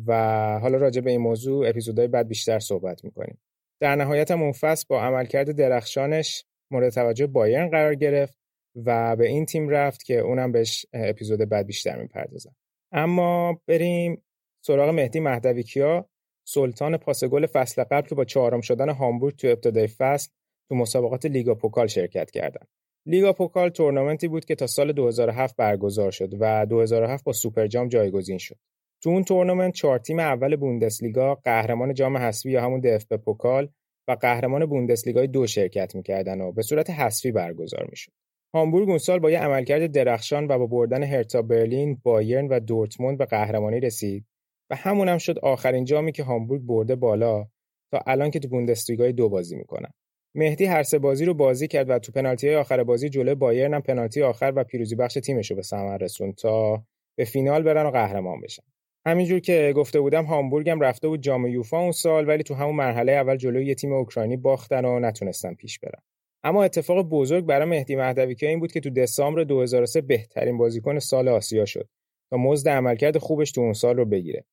و 0.06 0.12
حالا 0.58 0.78
راجع 0.78 1.00
به 1.00 1.10
این 1.10 1.20
موضوع 1.20 1.68
اپیزودهای 1.68 2.08
بعد 2.08 2.28
بیشتر 2.28 2.58
صحبت 2.58 3.04
می‌کنیم. 3.04 3.38
در 3.80 3.96
نهایت 3.96 4.30
هم 4.30 4.42
اون 4.42 4.52
فصل 4.52 4.86
با 4.88 5.02
عملکرد 5.02 5.50
درخشانش 5.50 6.44
مورد 6.70 6.92
توجه 6.92 7.26
بایرن 7.26 7.70
قرار 7.70 7.94
گرفت. 7.94 8.43
و 8.76 9.16
به 9.16 9.26
این 9.26 9.46
تیم 9.46 9.68
رفت 9.68 10.02
که 10.02 10.18
اونم 10.18 10.52
بهش 10.52 10.86
اپیزود 10.92 11.48
بعد 11.48 11.66
بیشتر 11.66 12.02
می‌پردازم 12.02 12.56
اما 12.92 13.60
بریم 13.66 14.22
سراغ 14.64 14.88
مهدی 14.88 15.20
مهدوی 15.20 15.62
کیا 15.62 16.09
سلطان 16.46 16.96
پاس 16.96 17.24
گل 17.24 17.46
فصل 17.46 17.84
قبل 17.84 18.09
که 18.09 18.14
با 18.14 18.24
چهارم 18.24 18.60
شدن 18.60 18.88
هامبورگ 18.88 19.36
تو 19.36 19.48
ابتدای 19.48 19.86
فصل 19.86 20.30
تو 20.68 20.74
مسابقات 20.74 21.26
لیگا 21.26 21.55
پوکال 21.55 21.86
شرکت 21.86 22.30
کردند. 22.30 22.68
لیگا 23.06 23.32
پوکال 23.32 23.68
تورنمنتی 23.68 24.28
بود 24.28 24.44
که 24.44 24.55
تا 24.55 24.66
سال 24.66 24.92
2007 24.92 25.56
برگزار 25.56 26.10
شد 26.10 26.34
و 26.40 26.66
2007 26.66 27.24
با 27.24 27.32
سوپر 27.32 27.66
جام 27.66 27.88
جایگزین 27.88 28.38
شد. 28.38 28.59
تو 29.02 29.10
اون 29.10 29.24
تورنمنت 29.24 29.74
چهار 29.74 29.98
تیم 29.98 30.18
اول 30.18 30.56
بوندسلیگا 30.56 31.34
قهرمان 31.34 31.94
جام 31.94 32.16
حذفی 32.16 32.51
یا 32.51 32.62
همون 32.62 32.80
DFB 32.80 33.12
پوکال 33.12 33.68
و 34.09 34.12
قهرمان 34.12 34.66
بوندسلیگای 34.66 35.26
دو 35.26 35.46
شرکت 35.46 35.94
می‌کردن 35.94 36.40
و 36.40 36.52
به 36.52 36.62
صورت 36.62 36.90
حذفی 36.90 37.32
برگزار 37.32 37.86
می‌شد. 37.90 38.12
هامبورگ 38.55 38.89
اون 38.89 38.98
سال 38.98 39.18
با 39.18 39.31
یه 39.31 39.39
عملکرد 39.39 39.93
درخشان 39.93 40.48
و 40.48 40.59
با 40.59 40.66
بردن 40.66 41.02
هرتا 41.02 41.43
برلین، 41.43 42.01
بایرن 42.02 42.48
و 42.48 42.60
دورتموند 42.60 43.18
به 43.18 43.24
قهرمانی 43.24 43.81
رسید 43.81 44.26
و 44.70 44.76
همون 44.76 45.09
هم 45.09 45.18
شد 45.18 45.39
آخرین 45.39 45.85
جامی 45.85 46.12
که 46.12 46.22
هامبورگ 46.22 46.62
برده 46.62 46.97
بالا 46.97 47.47
تا 47.93 48.01
الان 48.06 48.31
که 48.31 48.39
تو 48.39 48.48
بوندسلیگای 48.48 49.12
دو 49.12 49.28
بازی 49.28 49.56
می‌کنن. 49.56 49.90
مهدی 50.35 50.64
هر 50.64 50.82
سه 50.82 50.98
بازی 50.98 51.24
رو 51.24 51.35
بازی 51.35 51.68
کرد 51.68 51.90
و 51.90 51.98
تو 51.98 52.12
پنالتی 52.12 52.55
آخر 52.55 52.85
بازی 52.85 53.09
جلوی 53.09 53.35
بایرن 53.35 53.74
هم 53.74 53.81
پنالتی 53.81 54.22
آخر 54.22 54.52
و 54.56 54.64
پیروزی 54.64 54.97
بخش 54.97 55.14
تیمش 55.14 55.51
رو 55.51 55.56
به 55.56 55.62
ثمر 55.62 55.98
رسوند 55.98 56.35
تا 56.35 56.85
به 57.18 57.24
فینال 57.24 57.62
برن 57.62 57.86
و 57.86 57.90
قهرمان 57.90 58.40
بشن. 58.40 58.62
همینجور 59.06 59.40
که 59.40 59.72
گفته 59.76 60.01
بودم 60.01 60.24
هامبورگ 60.24 60.70
هم 60.70 60.81
رفته 60.81 61.09
بود 61.09 61.20
جام 61.20 61.47
یوفا 61.47 61.78
اون 61.78 61.93
سال 61.93 62.28
ولی 62.28 62.43
تو 62.43 62.55
همون 62.55 62.74
مرحله 62.74 63.12
اول 63.12 63.36
جلوی 63.36 63.66
یه 63.66 63.74
تیم 63.74 63.93
اوکراینی 63.93 64.36
باختن 64.36 64.85
و 64.85 64.98
نتونستن 64.98 65.55
پیش 65.55 65.78
برن. 65.78 66.02
اما 66.44 66.64
اتفاق 66.64 67.02
بزرگ 67.02 67.46
برای 67.46 67.68
مهدی 67.68 67.96
مهدوی 67.96 68.36
این 68.42 68.60
بود 68.60 68.72
که 68.72 68.80
تو 68.80 68.90
دسامبر 68.90 69.44
2003 69.44 70.00
بهترین 70.00 70.58
بازیکن 70.58 70.98
سال 70.98 71.28
آسیا 71.28 71.64
شد 71.64 71.88
تا 72.30 72.36
مزد 72.36 72.68
عملکرد 72.68 73.18
خوبش 73.18 73.52
تو 73.52 73.60
اون 73.60 73.72
سال 73.72 73.96
رو 73.96 74.04
بگیره. 74.04 74.44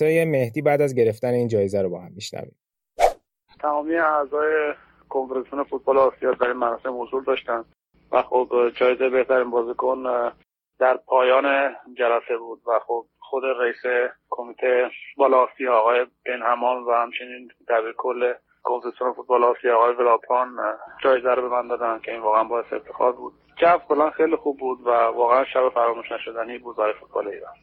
های 0.00 0.24
مهدی 0.24 0.62
بعد 0.62 0.80
از 0.82 0.94
گرفتن 0.94 1.28
این 1.28 1.48
جایزه 1.48 1.82
رو 1.82 1.90
با 1.90 2.00
هم 2.00 2.12
میشنویم. 2.12 2.56
تمامی 3.60 3.96
اعضای 3.96 4.74
کنفرانسیون 5.08 5.64
فوتبال 5.64 5.98
آسیا 5.98 6.32
در 6.32 6.46
این 6.46 6.56
مراسم 6.56 7.00
حضور 7.00 7.22
داشتن 7.22 7.64
و 8.12 8.22
خب 8.22 8.72
جایزه 8.74 9.08
بهترین 9.08 9.50
بازیکن 9.50 10.04
در 10.78 10.96
پایان 10.96 11.74
جلسه 11.98 12.36
بود 12.38 12.62
و 12.66 12.80
خب 12.86 13.06
خود 13.18 13.42
رئیس 13.44 14.10
کمیته 14.30 14.90
بالا 15.16 15.36
آسیا 15.36 15.78
آقای 15.78 16.06
بن 16.26 16.42
همان 16.42 16.82
و 16.82 16.92
همچنین 16.92 17.48
در 17.68 17.82
کل 17.96 18.32
کمیسیون 18.66 19.12
فوتبال 19.16 19.44
آسیا 19.44 19.76
آقای 19.76 19.94
ولاپان 19.94 20.48
جایزه 21.02 21.28
رو 21.34 21.42
به 21.42 21.48
من 21.48 21.68
دادن 21.68 22.00
که 22.04 22.12
این 22.12 22.20
واقعا 22.20 22.44
باعث 22.44 22.72
افتخار 22.72 23.12
بود. 23.12 23.32
جو 23.60 23.78
کلا 23.88 24.10
خیلی 24.10 24.36
خوب 24.36 24.58
بود 24.58 24.78
و 24.86 24.90
واقعا 24.90 25.44
شب 25.44 25.68
فراموش 25.74 26.06
نشدنی 26.12 26.58
بود 26.58 26.76
برای 26.76 26.94
فوتبال 27.00 27.28
ایران. 27.28 27.54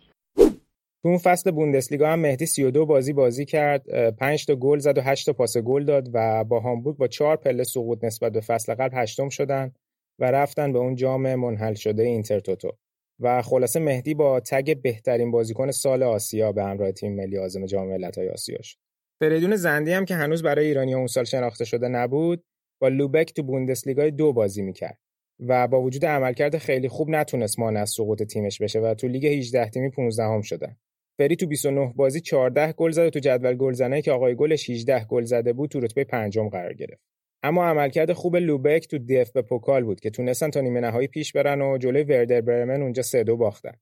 تو 1.03 1.09
اون 1.09 1.17
فصل 1.17 1.51
بوندسلیگا 1.51 2.07
هم 2.07 2.19
مهدی 2.19 2.45
32 2.45 2.85
بازی 2.85 3.13
بازی 3.13 3.45
کرد 3.45 4.09
5 4.19 4.45
تا 4.45 4.55
گل 4.55 4.77
زد 4.77 4.97
و 4.97 5.01
8 5.01 5.25
تا 5.25 5.33
پاس 5.33 5.57
گل 5.57 5.85
داد 5.85 6.09
و 6.13 6.43
با 6.43 6.59
هامبورگ 6.59 6.97
با 6.97 7.07
4 7.07 7.35
پله 7.35 7.63
سقوط 7.63 8.03
نسبت 8.03 8.31
به 8.31 8.41
فصل 8.41 8.73
قبل 8.73 8.97
هشتم 8.97 9.29
شدن 9.29 9.71
و 10.19 10.31
رفتن 10.31 10.73
به 10.73 10.79
اون 10.79 10.95
جام 10.95 11.35
منحل 11.35 11.73
شده 11.73 12.03
اینتر 12.03 12.39
توتو. 12.39 12.71
و 13.19 13.41
خلاصه 13.41 13.79
مهدی 13.79 14.13
با 14.13 14.39
تگ 14.39 14.81
بهترین 14.83 15.31
بازیکن 15.31 15.71
سال 15.71 16.03
آسیا 16.03 16.51
به 16.51 16.63
همراه 16.63 16.91
تیم 16.91 17.15
ملی 17.15 17.37
عازم 17.37 17.65
جام 17.65 17.87
ملت‌های 17.87 18.29
آسیا 18.29 18.61
شد. 18.61 18.77
فریدون 19.23 19.55
زندی 19.55 19.91
هم 19.91 20.05
که 20.05 20.15
هنوز 20.15 20.43
برای 20.43 20.65
ایرانی 20.65 20.93
اون 20.93 21.07
سال 21.07 21.23
شناخته 21.23 21.65
شده 21.65 21.87
نبود 21.87 22.43
با 22.81 22.87
لوبک 22.87 23.33
تو 23.33 23.43
بوندسلیگای 23.43 24.11
دو 24.11 24.33
بازی 24.33 24.61
می‌کرد 24.61 24.97
و 25.39 25.67
با 25.67 25.81
وجود 25.81 26.05
عملکرد 26.05 26.57
خیلی 26.57 26.89
خوب 26.89 27.09
نتونست 27.09 27.59
مانع 27.59 27.81
از 27.81 27.89
سقوط 27.89 28.23
تیمش 28.23 28.61
بشه 28.61 28.79
و 28.79 28.93
تو 28.93 29.07
لیگ 29.07 29.25
18 29.25 29.69
تیمی 29.69 29.89
15 29.89 30.23
هم 30.23 30.41
شدن. 30.41 30.75
فری 31.17 31.35
تو 31.35 31.47
29 31.47 31.93
بازی 31.95 32.19
14 32.21 32.73
گل 32.73 32.91
زد 32.91 33.05
و 33.05 33.09
تو 33.09 33.19
جدول 33.19 33.55
گلزنایی 33.55 34.01
که 34.01 34.11
آقای 34.11 34.35
گلش 34.35 34.69
18 34.69 35.05
گل 35.05 35.23
زده 35.23 35.53
بود 35.53 35.69
تو 35.69 35.79
رتبه 35.79 36.03
پنجم 36.03 36.49
قرار 36.49 36.73
گرفت. 36.73 37.01
اما 37.43 37.65
عملکرد 37.65 38.13
خوب 38.13 38.35
لوبک 38.35 38.87
تو 38.87 38.97
DFB 38.97 39.41
پوکال 39.41 39.83
بود 39.83 39.99
که 39.99 40.09
تونستن 40.09 40.49
تا 40.49 40.61
نیمه 40.61 40.79
نهایی 40.79 41.07
پیش 41.07 41.31
برن 41.31 41.61
و 41.61 41.77
جلوی 41.77 42.03
وردر 42.03 42.41
برمن 42.41 42.81
اونجا 42.81 43.01
سه 43.01 43.23
دو 43.23 43.37
باختن. 43.37 43.73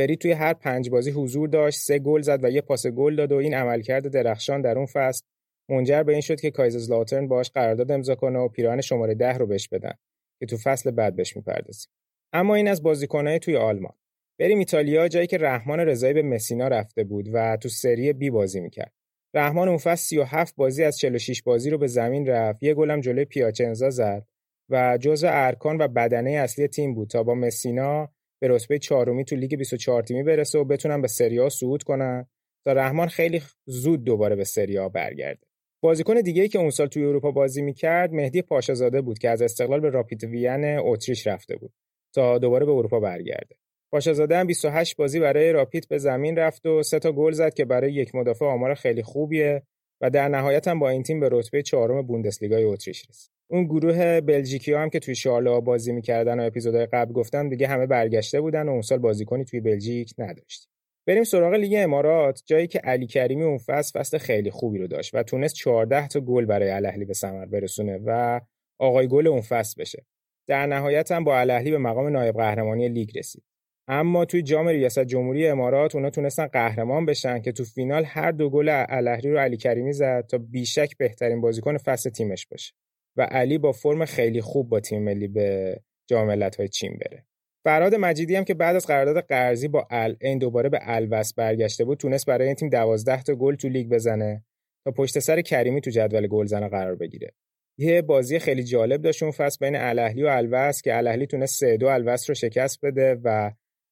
فری 0.00 0.16
توی 0.16 0.32
هر 0.32 0.54
پنج 0.54 0.90
بازی 0.90 1.10
حضور 1.10 1.48
داشت، 1.48 1.78
سه 1.78 1.98
گل 1.98 2.20
زد 2.20 2.44
و 2.44 2.50
یه 2.50 2.60
پاس 2.60 2.86
گل 2.86 3.16
داد 3.16 3.32
و 3.32 3.36
این 3.36 3.54
عملکرد 3.54 4.08
درخشان 4.08 4.60
در 4.60 4.76
اون 4.76 4.86
فصل 4.86 5.24
منجر 5.70 6.02
به 6.02 6.12
این 6.12 6.20
شد 6.20 6.40
که 6.40 6.50
کایزرلاترن 6.50 7.28
باهاش 7.28 7.50
قرارداد 7.50 7.90
امضا 7.90 8.14
کنه 8.14 8.38
و 8.38 8.48
پیراهن 8.48 8.80
شماره 8.80 9.14
ده 9.14 9.38
رو 9.38 9.46
بهش 9.46 9.68
بدن 9.68 9.92
که 10.40 10.46
تو 10.46 10.56
فصل 10.56 10.90
بعد 10.90 11.16
بهش 11.16 11.36
می‌پردازیم. 11.36 11.92
اما 12.32 12.54
این 12.54 12.68
از 12.68 12.82
بازیکنهای 12.82 13.38
توی 13.38 13.56
آلمان. 13.56 13.92
بریم 14.38 14.58
ایتالیا 14.58 15.08
جایی 15.08 15.26
که 15.26 15.38
رحمان 15.38 15.80
رضایی 15.80 16.14
به 16.14 16.22
مسینا 16.22 16.68
رفته 16.68 17.04
بود 17.04 17.28
و 17.32 17.56
تو 17.56 17.68
سری 17.68 18.12
بی 18.12 18.30
بازی 18.30 18.60
می‌کرد. 18.60 18.92
رحمان 19.34 19.68
اون 19.68 19.78
فصل 19.78 20.04
37 20.04 20.56
بازی 20.56 20.84
از 20.84 20.98
46 20.98 21.42
بازی 21.42 21.70
رو 21.70 21.78
به 21.78 21.86
زمین 21.86 22.26
رفت 22.26 22.62
یه 22.62 22.74
گلم 22.74 23.00
جلوی 23.00 23.24
پیاچنزا 23.24 23.90
زد 23.90 24.26
و 24.70 24.98
جزو 25.00 25.26
ارکان 25.30 25.76
و 25.80 25.88
بدنه 25.88 26.30
اصلی 26.30 26.68
تیم 26.68 26.94
بود 26.94 27.08
تا 27.08 27.22
با 27.22 27.34
مسینا 27.34 28.08
به 28.42 28.48
رتبه 28.48 28.78
چهارمی 28.78 29.24
تو 29.24 29.36
لیگ 29.36 29.56
24 29.56 30.02
تیمی 30.02 30.22
برسه 30.22 30.58
و 30.58 30.64
بتونن 30.64 31.02
به 31.02 31.08
سری 31.08 31.50
صعود 31.50 31.82
کنن 31.82 32.26
تا 32.64 32.72
رحمان 32.72 33.08
خیلی 33.08 33.42
زود 33.66 34.04
دوباره 34.04 34.36
به 34.36 34.44
سری 34.44 34.88
برگرده. 34.88 35.46
بازیکن 35.82 36.20
دیگه 36.20 36.42
ای 36.42 36.48
که 36.48 36.58
اون 36.58 36.70
سال 36.70 36.86
توی 36.86 37.04
اروپا 37.04 37.30
بازی 37.30 37.62
می‌کرد 37.62 38.12
مهدی 38.12 38.42
پاشازاده 38.42 39.00
بود 39.00 39.18
که 39.18 39.30
از 39.30 39.42
استقلال 39.42 39.80
به 39.80 39.90
راپید 39.90 40.24
وین 40.24 40.64
اتریش 40.64 41.26
رفته 41.26 41.56
بود 41.56 41.72
تا 42.14 42.38
دوباره 42.38 42.66
به 42.66 42.72
اروپا 42.72 43.00
برگرده. 43.00 43.56
پاشازاده 43.92 44.36
هم 44.36 44.46
28 44.46 44.96
بازی 44.96 45.20
برای 45.20 45.52
راپید 45.52 45.88
به 45.88 45.98
زمین 45.98 46.36
رفت 46.36 46.66
و 46.66 46.82
سه 46.82 46.98
تا 46.98 47.12
گل 47.12 47.32
زد 47.32 47.54
که 47.54 47.64
برای 47.64 47.92
یک 47.92 48.14
مدافع 48.14 48.44
آمار 48.44 48.74
خیلی 48.74 49.02
خوبیه. 49.02 49.62
و 50.00 50.10
در 50.10 50.28
نهایت 50.28 50.68
هم 50.68 50.78
با 50.78 50.88
این 50.88 51.02
تیم 51.02 51.20
به 51.20 51.28
رتبه 51.32 51.62
چهارم 51.62 52.02
بوندسلیگای 52.02 52.64
اتریش 52.64 53.08
رسید. 53.10 53.30
اون 53.50 53.64
گروه 53.64 54.20
بلژیکی 54.20 54.72
هم 54.72 54.90
که 54.90 54.98
توی 54.98 55.14
شارلوا 55.14 55.60
بازی 55.60 55.92
می‌کردن 55.92 56.40
و 56.40 56.42
اپیزودهای 56.42 56.86
قبل 56.86 57.12
گفتم 57.12 57.48
دیگه 57.48 57.66
همه 57.66 57.86
برگشته 57.86 58.40
بودن 58.40 58.68
و 58.68 58.70
اون 58.70 58.82
سال 58.82 58.98
بازیکنی 58.98 59.44
توی 59.44 59.60
بلژیک 59.60 60.14
نداشت. 60.18 60.68
بریم 61.06 61.24
سراغ 61.24 61.54
لیگ 61.54 61.74
امارات 61.78 62.42
جایی 62.46 62.66
که 62.66 62.78
علی 62.78 63.06
کریمی 63.06 63.42
اون 63.42 63.58
فصل 63.58 64.00
فصل 64.00 64.18
خیلی 64.18 64.50
خوبی 64.50 64.78
رو 64.78 64.86
داشت 64.86 65.14
و 65.14 65.22
تونست 65.22 65.54
14 65.54 66.08
تا 66.08 66.20
گل 66.20 66.44
برای 66.44 66.70
الاهلی 66.70 67.04
به 67.04 67.14
ثمر 67.14 67.46
برسونه 67.46 68.00
و 68.06 68.40
آقای 68.78 69.08
گل 69.08 69.26
اون 69.26 69.40
فصل 69.40 69.82
بشه. 69.82 70.06
در 70.46 70.66
نهایت 70.66 71.12
هم 71.12 71.24
با 71.24 71.38
الاهلی 71.38 71.70
به 71.70 71.78
مقام 71.78 72.08
نایب 72.08 72.36
قهرمانی 72.36 72.88
لیگ 72.88 73.18
رسید. 73.18 73.49
اما 73.88 74.24
توی 74.24 74.42
جام 74.42 74.68
ریاست 74.68 75.04
جمهوری 75.04 75.46
امارات 75.46 75.94
اونا 75.94 76.10
تونستن 76.10 76.46
قهرمان 76.46 77.06
بشن 77.06 77.40
که 77.40 77.52
تو 77.52 77.64
فینال 77.64 78.04
هر 78.04 78.30
دو 78.30 78.50
گل 78.50 78.68
الاهلی 78.88 79.30
رو 79.30 79.38
علی 79.38 79.56
کریمی 79.56 79.92
زد 79.92 80.26
تا 80.26 80.38
بیشک 80.38 80.96
بهترین 80.98 81.40
بازیکن 81.40 81.76
فصل 81.76 82.10
تیمش 82.10 82.46
باشه 82.46 82.72
و 83.16 83.22
علی 83.22 83.58
با 83.58 83.72
فرم 83.72 84.04
خیلی 84.04 84.40
خوب 84.40 84.68
با 84.68 84.80
تیم 84.80 85.02
ملی 85.02 85.28
به 85.28 85.80
جام 86.10 86.26
ملت‌های 86.26 86.68
چین 86.68 86.92
بره. 86.92 87.24
فرهاد 87.64 87.94
مجیدی 87.94 88.36
هم 88.36 88.44
که 88.44 88.54
بعد 88.54 88.76
از 88.76 88.86
قرارداد 88.86 89.24
قرضی 89.24 89.68
با 89.68 89.86
العین 89.90 90.38
دوباره 90.38 90.68
به 90.68 90.78
الوصل 90.82 91.34
برگشته 91.34 91.84
بود 91.84 91.98
تونست 91.98 92.26
برای 92.26 92.46
این 92.46 92.54
تیم 92.54 92.68
12 92.68 93.22
تا 93.22 93.34
گل 93.34 93.54
تو 93.54 93.68
لیگ 93.68 93.88
بزنه 93.88 94.44
تا 94.84 94.90
پشت 94.90 95.18
سر 95.18 95.40
کریمی 95.40 95.80
تو 95.80 95.90
جدول 95.90 96.26
گلزنه 96.26 96.68
قرار 96.68 96.94
بگیره. 96.94 97.32
یه 97.78 98.02
بازی 98.02 98.38
خیلی 98.38 98.64
جالب 98.64 99.02
داشت 99.02 99.22
اون 99.22 99.32
فصل 99.32 99.56
بین 99.60 99.76
الاهلی 99.76 100.22
و 100.22 100.26
الوس 100.26 100.82
که 100.82 100.96
الاهلی 100.96 101.26
تونست 101.26 101.58
3 101.58 101.76
2 101.76 101.86
الوس 101.86 102.30
رو 102.30 102.34
شکست 102.34 102.78
بده 102.82 103.20
و 103.24 103.50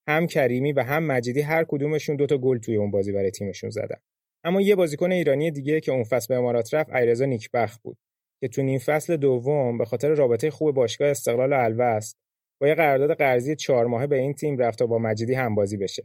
هم 0.08 0.26
کریمی 0.26 0.72
و 0.72 0.82
هم 0.82 1.04
مجیدی 1.04 1.40
هر 1.40 1.64
کدومشون 1.64 2.16
دوتا 2.16 2.38
گل 2.38 2.58
توی 2.58 2.76
اون 2.76 2.90
بازی 2.90 3.12
برای 3.12 3.30
تیمشون 3.30 3.70
زدن. 3.70 4.00
اما 4.44 4.60
یه 4.60 4.76
بازیکن 4.76 5.12
ایرانی 5.12 5.50
دیگه 5.50 5.80
که 5.80 5.92
اون 5.92 6.04
فصل 6.04 6.26
به 6.28 6.34
امارات 6.34 6.74
رفت 6.74 6.92
ایرزا 6.92 7.24
نیکبخت 7.24 7.82
بود 7.82 7.98
که 8.40 8.48
تو 8.48 8.62
نیم 8.62 8.78
فصل 8.78 9.16
دوم 9.16 9.78
به 9.78 9.84
خاطر 9.84 10.08
رابطه 10.08 10.50
خوب 10.50 10.74
باشگاه 10.74 11.08
استقلال 11.08 11.52
الوست 11.52 12.18
با 12.60 12.68
یه 12.68 12.74
قرارداد 12.74 13.16
قرضی 13.16 13.56
چهار 13.56 13.86
ماهه 13.86 14.06
به 14.06 14.16
این 14.16 14.34
تیم 14.34 14.58
رفت 14.58 14.78
تا 14.78 14.86
با 14.86 14.98
مجیدی 14.98 15.34
هم 15.34 15.54
بازی 15.54 15.76
بشه 15.76 16.02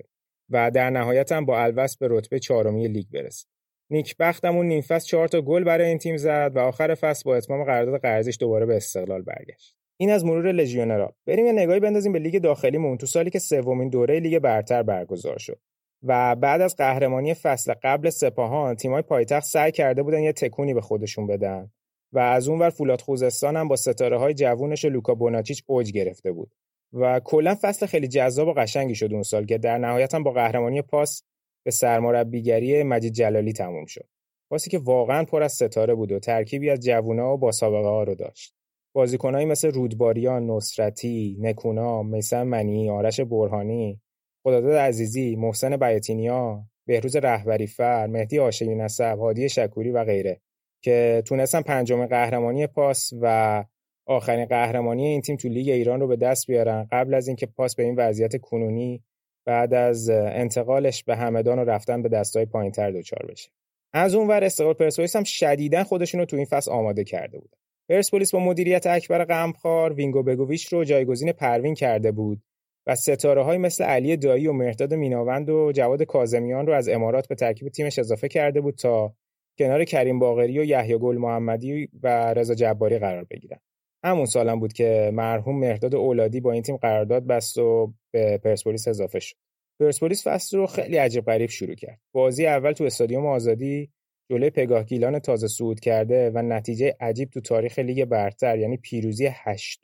و 0.50 0.72
در 0.72 0.90
نهایت 0.90 1.32
هم 1.32 1.46
با 1.46 1.62
الوصل 1.62 2.00
به 2.00 2.08
رتبه 2.12 2.40
چهارمی 2.40 2.88
لیگ 2.88 3.06
رسید 3.14 3.48
نیکبخت 3.90 4.46
اون 4.46 4.66
نیم 4.66 4.82
فصل 4.82 5.08
چهار 5.08 5.28
تا 5.28 5.42
گل 5.42 5.64
برای 5.64 5.88
این 5.88 5.98
تیم 5.98 6.18
زد 6.18 6.52
و 6.56 6.60
آخر 6.60 6.96
فصل 6.96 7.24
با 7.26 7.36
اتمام 7.36 7.64
قرارداد 7.64 8.02
قرضیش 8.02 8.38
دوباره 8.40 8.66
به 8.66 8.76
استقلال 8.76 9.22
برگشت. 9.22 9.83
این 9.98 10.12
از 10.12 10.26
مرور 10.26 10.52
لژیونرا. 10.52 11.16
بریم 11.26 11.46
یه 11.46 11.52
نگاهی 11.52 11.80
بندازیم 11.80 12.12
به 12.12 12.20
لیگ 12.20 12.42
داخلیمون 12.42 12.98
تو 12.98 13.06
سالی 13.06 13.30
که 13.30 13.40
سومین 13.40 13.90
دوره 13.90 14.20
لیگ 14.20 14.40
برتر 14.40 14.84
برگزار 14.84 15.38
شد 15.38 15.60
و 16.04 16.36
بعد 16.36 16.62
از 16.62 16.76
قهرمانی 16.76 17.34
فصل 17.34 17.74
قبل 17.84 18.10
سپاهان 18.10 18.76
تیمای 18.76 19.02
پایتخت 19.02 19.46
سعی 19.46 19.72
کرده 19.72 20.04
بودن 20.04 20.20
یه 20.20 20.34
تکونی 20.34 20.74
به 20.74 20.82
خودشون 20.82 21.28
بدن 21.28 21.72
و 22.14 22.20
از 22.20 22.48
اونور 22.48 22.70
فولاد 22.70 23.02
خوزستان 23.02 23.58
هم 23.58 23.68
با 23.68 23.76
ستاره 23.76 24.18
های 24.18 24.34
جوونش 24.34 24.86
لوکا 24.86 25.16
بوناچیچ 25.16 25.64
اوج 25.68 25.92
گرفته 25.92 26.32
بود 26.32 26.56
و 26.94 27.20
کلا 27.20 27.56
فصل 27.62 27.86
خیلی 27.86 28.08
جذاب 28.08 28.48
و 28.48 28.54
قشنگی 28.54 28.96
شد 28.96 29.14
اون 29.14 29.24
سال 29.24 29.46
که 29.46 29.58
در 29.58 29.78
نهایت 29.78 30.16
هم 30.16 30.24
با 30.24 30.32
قهرمانی 30.32 30.82
پاس 30.82 31.24
به 31.66 31.72
سرمربیگری 31.72 32.84
مجید 32.84 33.14
جلالی 33.14 33.54
تموم 33.54 33.86
شد. 33.86 34.08
پاسی 34.50 34.70
که 34.70 34.78
واقعا 34.78 35.24
پر 35.24 35.44
از 35.44 35.54
ستاره 35.54 35.96
بود 35.96 36.12
و 36.12 36.20
ترکیبی 36.20 36.70
از 36.70 36.80
جوونا 36.80 37.34
و 37.34 37.38
با 37.38 37.52
سابقه 37.52 37.88
ها 37.88 38.04
رو 38.04 38.16
داشت. 38.16 38.56
بازیکنایی 38.96 39.46
مثل 39.46 39.72
رودباریان، 39.72 40.50
نصرتی، 40.50 41.38
نکونا، 41.40 42.04
میسم 42.04 42.44
منی، 42.44 42.90
آرش 42.90 43.20
برهانی، 43.20 44.02
خداداد 44.44 44.76
عزیزی، 44.76 45.36
محسن 45.36 45.78
بیاتینیا، 45.78 46.64
بهروز 46.88 47.16
رهبری 47.16 47.68
فر، 47.68 48.08
مهدی 48.08 48.40
آشی 48.40 48.76
نسب، 48.76 49.18
هادی 49.20 49.50
شکوری 49.50 49.92
و 49.92 50.04
غیره 50.04 50.42
که 50.84 51.24
تونستن 51.26 51.62
پنجم 51.62 52.06
قهرمانی 52.06 52.68
پاس 52.68 53.14
و 53.22 53.66
آخرین 54.06 54.46
قهرمانی 54.46 55.08
این 55.08 55.22
تیم 55.22 55.36
تو 55.36 55.48
لیگ 55.48 55.70
ایران 55.70 56.00
رو 56.00 56.08
به 56.08 56.16
دست 56.16 56.48
بیارن. 56.48 56.88
قبل 56.92 57.14
از 57.14 57.28
اینکه 57.28 57.46
پاس 57.46 57.76
به 57.76 57.84
این 57.84 57.96
وضعیت 57.96 58.42
کنونی 58.42 59.04
بعد 59.46 59.74
از 59.74 60.10
انتقالش 60.10 61.04
به 61.04 61.16
همدان 61.16 61.60
و 61.60 61.64
رفتن 61.64 62.02
به 62.02 62.10
دسته‌های 62.10 62.46
پایینتر 62.46 62.92
دچار 62.92 63.26
بشه. 63.30 63.50
از 63.94 64.16
اون 64.16 64.28
ور 64.28 64.44
استقلال 64.44 64.74
پرسپولیس 64.74 65.16
هم 65.16 65.24
شدیدا 65.24 65.84
خودشون 65.84 66.20
رو 66.20 66.26
تو 66.26 66.36
این 66.36 66.46
فصل 66.46 66.72
آماده 66.72 67.04
کرده 67.04 67.40
بود 67.40 67.56
پرسپولیس 67.90 68.32
با 68.32 68.40
مدیریت 68.40 68.88
اکبر 68.88 69.26
غمخوار 69.26 69.94
وینکو 69.94 70.24
بگوویچ 70.24 70.74
رو 70.74 70.84
جایگزین 70.84 71.32
پروین 71.32 71.74
کرده 71.74 72.12
بود 72.12 72.42
و 72.88 72.96
ستاره 72.96 73.44
های 73.44 73.58
مثل 73.58 73.84
علی 73.84 74.18
دایی 74.18 74.48
و 74.48 74.54
مهرداد 74.54 74.94
میناوند 74.94 75.50
و 75.50 75.72
جواد 75.76 76.04
کاظمیان 76.04 76.68
رو 76.68 76.74
از 76.74 76.90
امارات 76.90 77.28
به 77.28 77.36
ترکیب 77.36 77.70
تیمش 77.70 78.00
اضافه 78.00 78.28
کرده 78.28 78.62
بود 78.62 78.76
تا 78.76 79.16
کنار 79.60 79.84
کریم 79.84 80.20
باقری 80.20 80.60
و 80.60 80.64
یحیی 80.64 80.98
گل 80.98 81.18
محمدی 81.18 81.90
و 82.04 82.34
رضا 82.34 82.56
جباری 82.56 83.00
قرار 83.00 83.24
بگیرن. 83.24 83.60
همون 84.04 84.26
سالم 84.26 84.60
بود 84.60 84.74
که 84.74 85.12
مرحوم 85.14 85.60
مرداد 85.60 85.96
اولادی 85.96 86.40
با 86.40 86.52
این 86.52 86.62
تیم 86.62 86.78
قرارداد 86.78 87.28
بست 87.28 87.58
و 87.58 87.94
به 88.12 88.38
پرسپولیس 88.38 88.88
اضافه 88.88 89.20
شد. 89.20 89.36
پرسپولیس 89.80 90.28
فصل 90.28 90.58
رو 90.58 90.68
خیلی 90.68 90.98
عجیب 90.98 91.26
غریب 91.26 91.50
شروع 91.50 91.76
کرد. 91.76 92.00
بازی 92.12 92.46
اول 92.48 92.72
تو 92.72 92.84
استادیوم 92.84 93.26
آزادی 93.26 93.92
جلوی 94.30 94.50
پگاه 94.50 94.84
گیلان 94.84 95.20
تازه 95.20 95.48
صعود 95.48 95.80
کرده 95.80 96.32
و 96.36 96.42
نتیجه 96.42 96.96
عجیب 97.00 97.30
تو 97.30 97.42
تاریخ 97.42 97.80
لیگ 97.80 98.06
برتر 98.06 98.58
یعنی 98.58 98.78
پیروزی 98.78 99.30
8 99.32 99.82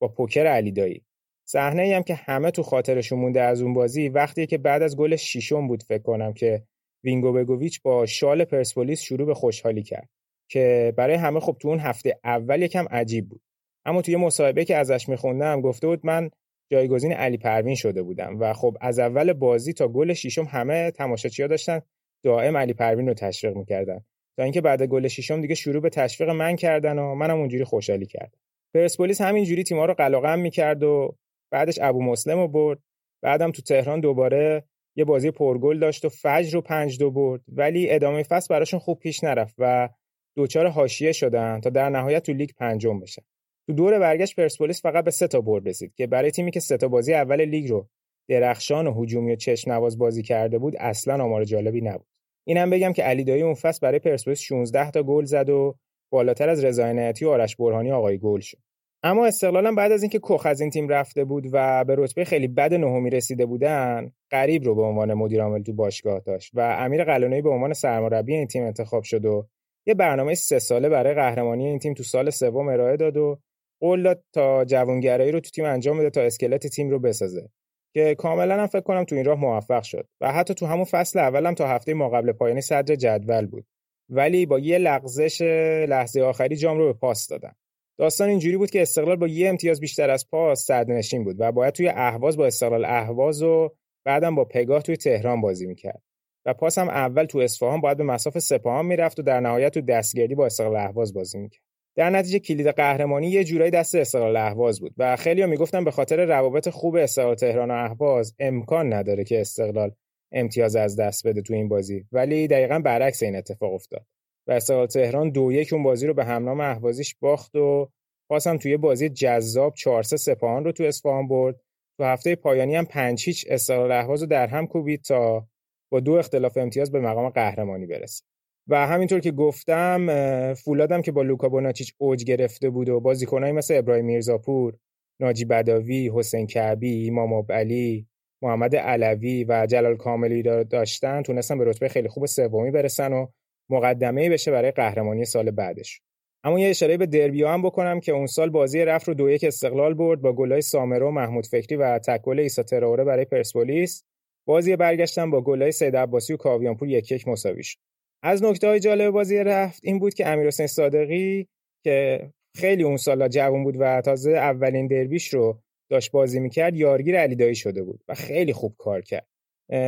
با 0.00 0.08
پوکر 0.08 0.46
علیدایی 0.46 1.04
صحنه 1.48 1.96
هم 1.96 2.02
که 2.02 2.14
همه 2.14 2.50
تو 2.50 2.62
خاطرشون 2.62 3.18
مونده 3.18 3.40
از 3.40 3.62
اون 3.62 3.74
بازی 3.74 4.08
وقتی 4.08 4.46
که 4.46 4.58
بعد 4.58 4.82
از 4.82 4.96
گل 4.96 5.16
ششم 5.16 5.68
بود 5.68 5.82
فکر 5.82 6.02
کنم 6.02 6.32
که 6.32 6.62
وینکو 7.04 7.32
بگوویچ 7.32 7.82
با 7.82 8.06
شال 8.06 8.44
پرسپولیس 8.44 9.00
شروع 9.00 9.26
به 9.26 9.34
خوشحالی 9.34 9.82
کرد 9.82 10.08
که 10.50 10.94
برای 10.96 11.14
همه 11.16 11.40
خب 11.40 11.56
تو 11.60 11.68
اون 11.68 11.78
هفته 11.78 12.20
اول 12.24 12.62
یکم 12.62 12.86
عجیب 12.90 13.28
بود. 13.28 13.40
اما 13.84 14.02
توی 14.02 14.16
مصاحبه 14.16 14.64
که 14.64 14.76
ازش 14.76 15.08
میخوندم 15.08 15.60
گفته 15.60 15.86
بود 15.86 16.06
من 16.06 16.30
جایگزین 16.70 17.12
علی 17.12 17.36
پروین 17.36 17.74
شده 17.74 18.02
بودم 18.02 18.40
و 18.40 18.52
خب 18.52 18.76
از 18.80 18.98
اول 18.98 19.32
بازی 19.32 19.72
تا 19.72 19.88
گل 19.88 20.12
ششم 20.12 20.44
همه 20.44 20.90
تماشاچی‌ها 20.90 21.48
داشتن 21.48 21.80
دائم 22.22 22.56
علی 22.56 22.72
پروین 22.72 23.08
رو 23.08 23.14
تشویق 23.14 23.56
می‌کردن. 23.56 24.00
تا 24.36 24.42
اینکه 24.42 24.60
بعد 24.60 24.82
گل 24.82 25.08
ششم 25.08 25.40
دیگه 25.40 25.54
شروع 25.54 25.82
به 25.82 25.90
تشویق 25.90 26.30
من 26.30 26.56
کردن 26.56 26.98
و 26.98 27.14
منم 27.14 27.38
اونجوری 27.38 27.64
خوشحالی 27.64 28.06
کردم. 28.06 28.38
پرسپولیس 28.74 29.20
همینجوری 29.20 29.64
تیم‌ها 29.64 29.84
رو 29.84 29.94
قلقم 29.94 30.38
می‌کرد 30.38 30.82
و 30.82 31.16
بعدش 31.50 31.78
ابو 31.82 32.02
مسلم 32.02 32.38
رو 32.38 32.48
برد. 32.48 32.78
بعدم 33.22 33.50
تو 33.50 33.62
تهران 33.62 34.00
دوباره 34.00 34.64
یه 34.96 35.04
بازی 35.04 35.30
پرگل 35.30 35.78
داشت 35.78 36.04
و 36.04 36.08
فجر 36.08 36.54
رو 36.54 36.60
پنج 36.60 36.98
دو 36.98 37.10
برد. 37.10 37.40
ولی 37.48 37.90
ادامه 37.90 38.22
فصل 38.22 38.54
براشون 38.54 38.80
خوب 38.80 38.98
پیش 38.98 39.24
نرفت 39.24 39.54
و 39.58 39.88
دوچار 40.36 40.66
حاشیه 40.66 41.12
شدن 41.12 41.60
تا 41.60 41.70
در 41.70 41.88
نهایت 41.88 42.22
تو 42.22 42.32
لیگ 42.32 42.50
پنجم 42.58 43.00
بشن. 43.00 43.22
تو 43.66 43.72
دور 43.72 43.98
برگشت 43.98 44.36
پرسپولیس 44.36 44.82
فقط 44.82 45.04
به 45.04 45.10
سه 45.10 45.28
تا 45.28 45.40
برد 45.40 45.68
رسید 45.68 45.94
که 45.94 46.06
برای 46.06 46.30
تیمی 46.30 46.50
که 46.50 46.60
سه 46.60 46.76
تا 46.76 46.88
بازی 46.88 47.14
اول 47.14 47.44
لیگ 47.44 47.70
رو 47.70 47.88
درخشان 48.28 48.86
و 48.86 49.02
هجومی 49.02 49.32
و 49.32 49.36
چشم 49.36 49.72
نواز 49.72 49.98
بازی 49.98 50.22
کرده 50.22 50.58
بود 50.58 50.76
اصلا 50.78 51.24
آمار 51.24 51.44
جالبی 51.44 51.80
نبود. 51.80 52.06
اینم 52.46 52.70
بگم 52.70 52.92
که 52.92 53.02
علی 53.02 53.24
دایی 53.24 53.42
اون 53.42 53.54
فصل 53.54 53.78
برای 53.82 53.98
پرسپولیس 53.98 54.40
16 54.40 54.90
تا 54.90 55.02
گل 55.02 55.24
زد 55.24 55.50
و 55.50 55.74
بالاتر 56.12 56.48
از 56.48 56.64
رضا 56.64 56.84
عنایتی 56.86 57.24
و 57.24 57.28
آرش 57.28 57.56
برهانی 57.56 57.92
آقای 57.92 58.18
گل 58.18 58.40
شد. 58.40 58.58
اما 59.02 59.26
استقلالا 59.26 59.72
بعد 59.72 59.92
از 59.92 60.02
اینکه 60.02 60.20
کخ 60.22 60.46
از 60.46 60.60
این 60.60 60.70
تیم 60.70 60.88
رفته 60.88 61.24
بود 61.24 61.44
و 61.52 61.84
به 61.84 61.94
رتبه 61.98 62.24
خیلی 62.24 62.48
بد 62.48 62.74
نهمی 62.74 63.10
رسیده 63.10 63.46
بودن 63.46 64.12
قریب 64.30 64.64
رو 64.64 64.74
به 64.74 64.82
عنوان 64.82 65.14
مدیر 65.14 65.42
عامل 65.42 65.62
تو 65.62 65.72
باشگاه 65.72 66.20
داشت 66.20 66.50
و 66.54 66.60
امیر 66.60 67.04
قلونی 67.04 67.42
به 67.42 67.50
عنوان 67.50 67.72
سرمربی 67.72 68.34
این 68.34 68.46
تیم 68.46 68.62
انتخاب 68.62 69.02
شد 69.02 69.24
و 69.24 69.48
یه 69.86 69.94
برنامه 69.94 70.34
سه 70.34 70.58
ساله 70.58 70.88
برای 70.88 71.14
قهرمانی 71.14 71.66
این 71.66 71.78
تیم 71.78 71.94
تو 71.94 72.02
سال 72.02 72.30
سوم 72.30 72.68
ارائه 72.68 72.96
داد 72.96 73.16
و 73.16 73.38
قول 73.80 74.02
داد 74.02 74.24
تا 74.32 74.64
جوانگرایی 74.64 75.32
رو 75.32 75.40
تو 75.40 75.50
تیم 75.50 75.64
انجام 75.64 75.98
بده 75.98 76.10
تا 76.10 76.20
اسکلت 76.20 76.66
تیم 76.66 76.90
رو 76.90 76.98
بسازه. 76.98 77.48
که 77.96 78.14
کاملا 78.14 78.60
هم 78.60 78.66
فکر 78.66 78.80
کنم 78.80 79.04
تو 79.04 79.14
این 79.14 79.24
راه 79.24 79.40
موفق 79.40 79.82
شد 79.82 80.08
و 80.20 80.32
حتی 80.32 80.54
تو 80.54 80.66
همون 80.66 80.84
فصل 80.84 81.18
اولم 81.18 81.54
تا 81.54 81.66
هفته 81.66 81.94
ما 81.94 82.08
قبل 82.08 82.32
پایانی 82.32 82.60
صدر 82.60 82.94
جدول 82.94 83.46
بود. 83.46 83.66
ولی 84.08 84.46
با 84.46 84.58
یه 84.58 84.78
لغزش 84.78 85.40
لحظه 85.88 86.20
آخری 86.20 86.56
جام 86.56 86.78
رو 86.78 86.86
به 86.86 86.92
پاس 86.92 87.26
دادن. 87.28 87.52
داستان 87.98 88.28
اینجوری 88.28 88.56
بود 88.56 88.70
که 88.70 88.82
استقلال 88.82 89.16
با 89.16 89.26
یه 89.26 89.48
امتیاز 89.48 89.80
بیشتر 89.80 90.10
از 90.10 90.30
پاس 90.30 90.64
صدرنشین 90.64 91.24
بود 91.24 91.36
و 91.38 91.52
باید 91.52 91.74
توی 91.74 91.88
اهواز 91.88 92.36
با 92.36 92.46
استقلال 92.46 92.84
اهواز 92.84 93.42
و 93.42 93.70
بعدم 94.04 94.34
با 94.34 94.44
پگاه 94.44 94.82
توی 94.82 94.96
تهران 94.96 95.40
بازی 95.40 95.66
می‌کرد. 95.66 96.02
و 96.46 96.54
پاس 96.54 96.78
هم 96.78 96.88
اول 96.88 97.24
تو 97.24 97.38
اصفهان 97.38 97.80
باید 97.80 97.98
به 97.98 98.04
مسافت 98.04 98.38
سپاهان 98.38 98.86
می‌رفت 98.86 99.18
و 99.18 99.22
در 99.22 99.40
نهایت 99.40 99.74
تو 99.74 99.80
دستگیری 99.80 100.34
با 100.34 100.46
استقلال 100.46 100.76
اهواز 100.76 101.14
بازی 101.14 101.38
می‌کرد. 101.38 101.65
در 101.96 102.10
نتیجه 102.10 102.38
کلید 102.38 102.66
قهرمانی 102.66 103.28
یه 103.30 103.44
جورایی 103.44 103.70
دست 103.70 103.94
استقلال 103.94 104.36
اهواز 104.36 104.80
بود 104.80 104.94
و 104.96 105.16
خیلی 105.16 105.46
می‌گفتن 105.46 105.84
به 105.84 105.90
خاطر 105.90 106.24
روابط 106.24 106.68
خوب 106.68 106.96
استقلال 106.96 107.34
تهران 107.34 107.70
و 107.70 107.74
اهواز 107.74 108.34
امکان 108.38 108.92
نداره 108.92 109.24
که 109.24 109.40
استقلال 109.40 109.90
امتیاز 110.32 110.76
از 110.76 110.96
دست 110.96 111.26
بده 111.26 111.42
تو 111.42 111.54
این 111.54 111.68
بازی. 111.68 112.04
ولی 112.12 112.48
دقیقا 112.48 112.78
برعکس 112.78 113.22
این 113.22 113.36
اتفاق 113.36 113.72
افتاد 113.72 114.06
و 114.46 114.52
استقلال 114.52 114.86
تهران 114.86 115.30
دو 115.30 115.52
یک 115.52 115.72
اون 115.72 115.82
بازی 115.82 116.06
رو 116.06 116.14
به 116.14 116.24
همنام 116.24 116.60
اهوازیش 116.60 117.14
باخت 117.20 117.56
و 117.56 117.90
پاسم 118.28 118.56
توی 118.56 118.76
بازی 118.76 119.08
جذاب 119.08 119.74
4 119.74 120.02
3 120.02 120.16
سپاهان 120.16 120.64
رو 120.64 120.72
تو 120.72 120.84
اصفهان 120.84 121.28
برد. 121.28 121.60
تو 121.98 122.04
هفته 122.04 122.36
پایانی 122.36 122.76
هم 122.76 122.84
5 122.84 123.24
هیچ 123.24 123.46
استقلال 123.48 123.92
اهواز 123.92 124.20
رو 124.20 124.26
در 124.26 124.46
هم 124.46 124.66
کوبید 124.66 125.02
تا 125.02 125.46
با 125.92 126.00
دو 126.00 126.12
اختلاف 126.12 126.56
امتیاز 126.56 126.92
به 126.92 127.00
مقام 127.00 127.28
قهرمانی 127.28 127.86
برسه. 127.86 128.24
و 128.68 128.86
همینطور 128.86 129.20
که 129.20 129.32
گفتم 129.32 130.54
فولادم 130.54 131.02
که 131.02 131.12
با 131.12 131.22
لوکا 131.22 131.48
بوناچیچ 131.48 131.94
اوج 131.98 132.24
گرفته 132.24 132.70
بود 132.70 132.88
و 132.88 133.00
بازیکنایی 133.00 133.52
مثل 133.52 133.76
ابراهیم 133.76 134.04
میرزاپور، 134.04 134.74
ناجی 135.20 135.44
بداوی، 135.44 136.10
حسین 136.14 136.46
کعبی، 136.46 137.10
امام 137.10 137.46
علی، 137.50 138.06
محمد 138.42 138.76
علوی 138.76 139.44
و 139.44 139.66
جلال 139.66 139.96
کاملی 139.96 140.42
داشتن 140.42 141.22
تونستن 141.22 141.58
به 141.58 141.64
رتبه 141.64 141.88
خیلی 141.88 142.08
خوب 142.08 142.26
سومی 142.26 142.70
برسن 142.70 143.12
و 143.12 143.26
مقدمه 143.70 144.30
بشه 144.30 144.50
برای 144.50 144.70
قهرمانی 144.70 145.24
سال 145.24 145.50
بعدش. 145.50 146.00
اما 146.44 146.60
یه 146.60 146.68
اشاره 146.68 146.96
به 146.96 147.06
دربی 147.06 147.42
هم 147.42 147.62
بکنم 147.62 148.00
که 148.00 148.12
اون 148.12 148.26
سال 148.26 148.50
بازی 148.50 148.84
رفت 148.84 149.08
رو 149.08 149.14
دو 149.14 149.30
یک 149.30 149.44
استقلال 149.44 149.94
برد 149.94 150.20
با 150.20 150.32
گلای 150.32 150.60
سامرو 150.60 151.10
محمود 151.10 151.46
فکری 151.46 151.76
و 151.76 151.98
تکل 151.98 152.38
ایسا 152.38 152.62
تراوره 152.62 153.04
برای 153.04 153.24
پرسپولیس 153.24 154.04
بازی 154.46 154.76
برگشتن 154.76 155.30
با 155.30 155.40
گلای 155.40 155.72
سید 155.72 155.96
عباسی 155.96 156.32
و 156.32 156.36
کاویانپور 156.36 156.88
یک 156.88 157.12
یک 157.12 157.28
مساوی 157.28 157.62
شد 157.62 157.78
از 158.22 158.44
نکته 158.44 158.68
های 158.68 158.80
جالب 158.80 159.10
بازی 159.10 159.36
رفت 159.36 159.80
این 159.82 159.98
بود 159.98 160.14
که 160.14 160.26
امیر 160.28 160.46
حسین 160.46 160.66
صادقی 160.66 161.48
که 161.84 162.20
خیلی 162.56 162.82
اون 162.82 162.96
سالا 162.96 163.28
جوان 163.28 163.64
بود 163.64 163.76
و 163.78 164.00
تازه 164.00 164.30
اولین 164.30 164.86
دربیش 164.86 165.34
رو 165.34 165.58
داشت 165.90 166.10
بازی 166.10 166.40
می‌کرد 166.40 166.76
یارگیر 166.76 167.18
علی 167.18 167.36
دایی 167.36 167.54
شده 167.54 167.82
بود 167.82 168.04
و 168.08 168.14
خیلی 168.14 168.52
خوب 168.52 168.74
کار 168.78 169.00
کرد. 169.00 169.26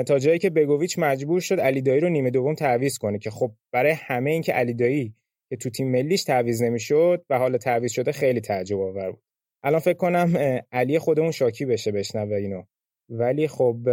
تا 0.07 0.19
جایی 0.19 0.39
که 0.39 0.51
بگوویچ 0.51 0.99
مجبور 0.99 1.41
شد 1.41 1.61
علی 1.61 1.83
دایی 1.83 2.01
رو 2.01 2.09
نیمه 2.09 2.31
دوم 2.31 2.55
تعویض 2.55 2.99
کنه 2.99 3.19
که 3.19 3.31
خب 3.31 3.53
برای 3.73 3.93
همه 3.93 4.31
این 4.31 4.43
که 4.43 4.53
علی 4.53 4.75
دایی 4.75 5.15
که 5.51 5.57
تو 5.57 5.71
تیم 5.71 5.91
ملیش 5.91 6.25
تعویض 6.25 6.63
نمی‌شد 6.63 7.25
و 7.31 7.39
حالا 7.39 7.59
تعویض 7.59 7.93
شده 7.93 8.13
خیلی 8.13 8.41
تعجب 8.41 8.81
آور 8.81 9.11
بود. 9.11 9.23
الان 9.63 9.81
فکر 9.81 9.97
کنم 9.97 10.33
علی 10.73 10.99
خودمون 10.99 11.31
شاکی 11.31 11.65
بشه 11.65 11.93
بشنوه 11.93 12.37
اینو. 12.37 12.63
ولی 13.09 13.49
خب 13.49 13.89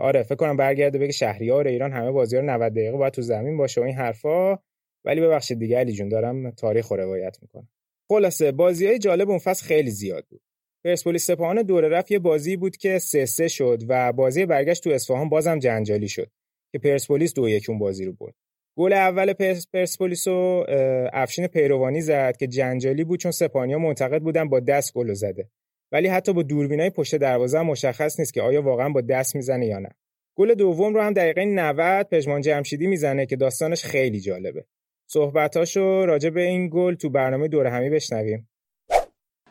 آره 0.00 0.22
فکر 0.22 0.34
کنم 0.34 0.56
برگرده 0.56 0.98
بگه 0.98 1.12
شهریار 1.12 1.66
ایران 1.66 1.92
همه 1.92 2.10
بازی 2.10 2.36
رو 2.36 2.42
90 2.42 2.72
دقیقه 2.72 2.96
باید 2.96 3.12
تو 3.12 3.22
زمین 3.22 3.56
باشه 3.56 3.80
و 3.80 3.84
این 3.84 3.94
حرفا. 3.94 4.58
ولی 5.04 5.20
ببخشید 5.20 5.58
دیگه 5.58 5.78
علی 5.78 5.92
جون 5.92 6.08
دارم 6.08 6.50
تاریخ 6.50 6.88
رو 6.88 6.96
روایت 6.96 7.36
می‌کنم. 7.42 7.68
خلاصه 8.08 8.52
بازی 8.52 8.86
های 8.86 8.98
جالب 8.98 9.30
اون 9.30 9.38
فصل 9.38 9.66
خیلی 9.66 9.90
زیاد 9.90 10.26
بود. 10.30 10.40
پرسپولیس 10.84 11.26
سپاهان 11.26 11.62
دوره 11.62 11.88
رفت 11.88 12.10
یه 12.10 12.18
بازی 12.18 12.56
بود 12.56 12.76
که 12.76 12.98
سه 12.98 13.26
سه 13.26 13.48
شد 13.48 13.82
و 13.88 14.12
بازی 14.12 14.46
برگشت 14.46 14.84
تو 14.84 14.90
اصفهان 14.90 15.28
بازم 15.28 15.58
جنجالی 15.58 16.08
شد 16.08 16.30
که 16.72 16.78
پرسپولیس 16.78 17.34
دو 17.34 17.48
یک 17.48 17.70
اون 17.70 17.78
بازی 17.78 18.04
رو 18.04 18.12
برد. 18.12 18.34
گل 18.78 18.92
اول 18.92 19.32
پرس 19.32 19.66
پرسپولیس 19.72 20.28
رو 20.28 20.66
افشین 21.12 21.46
پیروانی 21.46 22.00
زد 22.00 22.36
که 22.36 22.46
جنجالی 22.46 23.04
بود 23.04 23.20
چون 23.20 23.32
سپانیا 23.32 23.78
معتقد 23.78 24.22
بودن 24.22 24.48
با 24.48 24.60
دست 24.60 24.94
گل 24.94 25.12
زده. 25.12 25.48
ولی 25.92 26.08
حتی 26.08 26.32
با 26.32 26.42
دوربینای 26.42 26.90
پشت 26.90 27.14
دروازه 27.14 27.58
هم 27.58 27.66
مشخص 27.66 28.20
نیست 28.20 28.34
که 28.34 28.42
آیا 28.42 28.62
واقعا 28.62 28.88
با 28.88 29.00
دست 29.00 29.36
می‌زنه 29.36 29.66
یا 29.66 29.78
نه. 29.78 29.90
گل 30.36 30.54
دوم 30.54 30.94
رو 30.94 31.02
هم 31.02 31.12
دقیقه 31.12 31.44
90 31.44 32.08
پژمان 32.08 32.40
جمشیدی 32.40 32.86
می‌زنه 32.86 33.26
که 33.26 33.36
داستانش 33.36 33.84
خیلی 33.84 34.20
جالبه. 34.20 34.64
صحبتاشو 35.10 36.06
راجع 36.06 36.30
به 36.30 36.42
این 36.42 36.68
گل 36.72 36.94
تو 36.94 37.10
برنامه 37.10 37.48
دور 37.48 37.66
همی 37.66 37.90
بشنویم. 37.90 38.48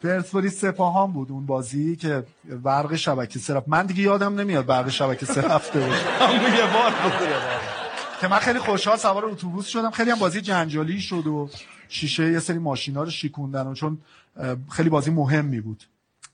پرسپولیس 0.04 0.62
سپاهان 0.62 1.14
بود 1.14 1.32
اون 1.32 1.46
بازی 1.46 1.96
که 1.96 2.24
برق 2.64 2.96
شبکه 2.96 3.40
سرف 3.40 3.64
من 3.68 3.86
دیگه 3.86 4.02
یادم 4.02 4.40
نمیاد 4.40 4.66
برق 4.66 4.90
شبکه 4.90 5.26
سه 5.26 5.42
رفته 5.42 5.80
باشه 5.80 6.04
یه 6.58 6.74
بار 6.74 6.94
که 8.22 8.28
من 8.28 8.38
خیلی 8.38 8.60
خوشحال 8.60 8.98
سوار 8.98 9.26
اتوبوس 9.26 9.68
شدم. 9.68 9.92
خیلی 9.92 10.12
هم 10.12 10.20
بازی 10.20 10.42
جنجالی 10.42 11.02
شد 11.02 11.28
و 11.28 11.50
شیشه 11.90 12.32
یه 12.32 12.40
سری 12.40 12.58
ماشینا 12.58 13.04
رو 13.04 13.10
شیکوندن 13.10 13.68
و 13.68 13.74
چون 13.74 13.98
خیلی 14.72 14.90
بازی 14.90 15.12
مهمی 15.12 15.62
بود. 15.62 15.84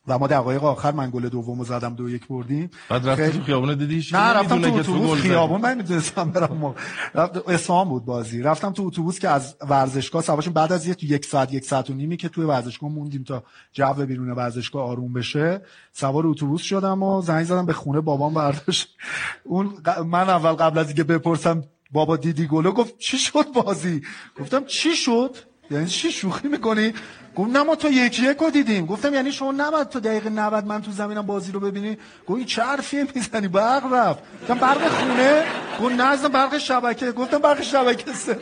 و 0.07 0.19
ما 0.19 0.27
دقایق 0.27 0.63
آخر 0.63 0.91
من 0.91 1.09
گل 1.09 1.29
دومو 1.29 1.63
زدم 1.63 1.95
دو 1.95 2.09
یک 2.09 2.27
بردیم. 2.27 2.69
بعد 2.89 3.09
رفتی 3.09 3.29
تو 3.29 3.43
خیابون 3.43 3.75
دیدی 3.75 4.05
نه 4.13 4.19
رفتم 4.19 4.61
تو 4.61 4.75
اتوبوس. 4.75 5.19
خیابون 5.19 5.61
من 5.61 5.77
می‌دونستم 5.77 6.31
برم 6.31 6.75
رفت 7.15 7.49
اسفان 7.49 7.89
بود 7.89 8.05
بازی. 8.05 8.41
رفتم 8.41 8.71
تو 8.71 8.83
اتوبوس 8.83 9.19
که 9.19 9.29
از 9.29 9.55
ورزشگاه 9.69 10.21
سوارشون 10.21 10.53
بعد 10.53 10.71
از 10.71 10.87
یک 10.87 11.03
یک 11.03 11.25
ساعت 11.25 11.53
یک 11.53 11.65
ساعت 11.65 11.89
و 11.89 11.93
نیمی 11.93 12.17
که 12.17 12.29
توی 12.29 12.45
ورزشگاه 12.45 12.89
موندیم 12.89 13.23
تا 13.23 13.43
جو 13.73 13.93
بیرون 13.93 14.31
ورزشگاه 14.31 14.83
آروم 14.83 15.13
بشه 15.13 15.61
سوار 15.93 16.27
اتوبوس 16.27 16.61
شدم 16.61 17.03
و 17.03 17.21
زنگ 17.21 17.45
زدم 17.45 17.65
به 17.65 17.73
خونه 17.73 18.01
بابام 18.01 18.33
برداشت. 18.33 18.97
اون 19.43 19.73
من 20.05 20.29
اول 20.29 20.51
قبل 20.51 20.77
از 20.77 20.87
اینکه 20.87 21.03
بپرسم 21.03 21.63
بابا 21.91 22.17
دیدی 22.17 22.47
گلو؟ 22.47 22.71
گفت 22.71 22.97
چی 22.97 23.17
شد 23.17 23.45
بازی؟ 23.53 24.01
گفتم 24.39 24.65
چی 24.65 24.95
شد؟ 24.95 25.50
یعنی 25.71 25.85
چی 25.85 26.11
شوخی 26.11 26.47
می‌کنی؟ 26.47 26.93
گفت 27.35 27.49
نه 27.49 27.63
ما 27.63 27.75
تا 27.75 27.89
یکی 27.89 28.31
یک 28.31 28.37
دیدیم. 28.53 28.85
گفتم 28.85 29.13
یعنی 29.13 29.31
شما 29.31 29.51
نباید 29.51 29.89
تا 29.89 29.99
دقیقه 29.99 30.29
90 30.29 30.65
من 30.65 30.81
تو 30.81 30.91
زمینم 30.91 31.25
بازی 31.25 31.51
رو 31.51 31.59
ببینی. 31.59 31.97
گفت 32.27 32.37
این 32.37 32.45
چه 32.45 32.61
حرفی 32.61 33.03
می‌زنی؟ 33.15 33.47
برق 33.47 33.93
رفت. 33.93 34.23
گفتم 34.41 34.57
برق 34.57 34.87
خونه؟ 34.87 35.43
گفت 35.81 35.95
نه 35.95 36.29
برق 36.29 36.57
شبکه. 36.57 37.11
گفتم 37.11 37.37
برق 37.37 37.61
شبکه 37.61 38.13
سر 38.13 38.37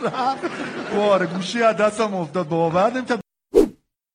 باره 0.95 1.25
گوشی 1.25 1.63
از 1.63 1.77
دستم 1.77 2.13
افتاد. 2.13 2.47
بابا 2.47 2.69
بعد 2.69 3.21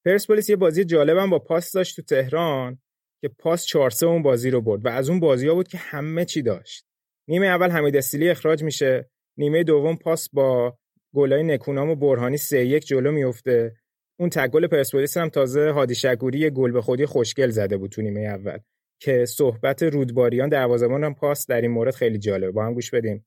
پرسپولیس 0.06 0.48
یه 0.48 0.56
بازی 0.56 0.84
جالبم 0.84 1.30
با 1.30 1.38
پاس 1.38 1.72
داشت 1.72 1.96
تو 1.96 2.02
تهران 2.02 2.78
که 3.20 3.28
پاس 3.28 3.66
4 3.66 3.90
اون 4.02 4.22
بازی 4.22 4.50
رو 4.50 4.60
برد 4.60 4.86
و 4.86 4.88
از 4.88 5.08
اون 5.08 5.20
بازی 5.20 5.48
ها 5.48 5.54
بود 5.54 5.68
که 5.68 5.78
همه 5.78 6.24
چی 6.24 6.42
داشت. 6.42 6.84
نیمه 7.28 7.46
اول 7.46 7.70
حمید 7.70 7.96
استیلی 7.96 8.30
اخراج 8.30 8.62
میشه. 8.62 9.10
نیمه 9.38 9.64
دوم 9.64 9.96
پاس 9.96 10.28
با 10.32 10.78
گلای 11.14 11.42
نکونام 11.42 11.90
و 11.90 11.94
برهانی 11.94 12.36
سه 12.36 12.66
یک 12.66 12.86
جلو 12.86 13.12
میفته 13.12 13.76
اون 14.20 14.28
تک 14.28 14.50
گل 14.50 14.66
پرسپولیس 14.66 15.16
هم 15.16 15.28
تازه 15.28 15.70
هادی 15.70 15.94
شکوری 15.94 16.50
گل 16.50 16.72
به 16.72 16.82
خودی 16.82 17.06
خوشگل 17.06 17.50
زده 17.50 17.76
بود 17.76 17.90
تو 17.90 18.02
نیمه 18.02 18.20
اول 18.20 18.58
که 19.00 19.24
صحبت 19.24 19.82
رودباریان 19.82 20.48
دروازه‌بان 20.48 21.04
هم 21.04 21.14
پاس 21.14 21.46
در 21.46 21.60
این 21.60 21.70
مورد 21.70 21.94
خیلی 21.94 22.18
جالبه. 22.18 22.50
با 22.50 22.64
هم 22.64 22.74
گوش 22.74 22.90
بدیم. 22.90 23.26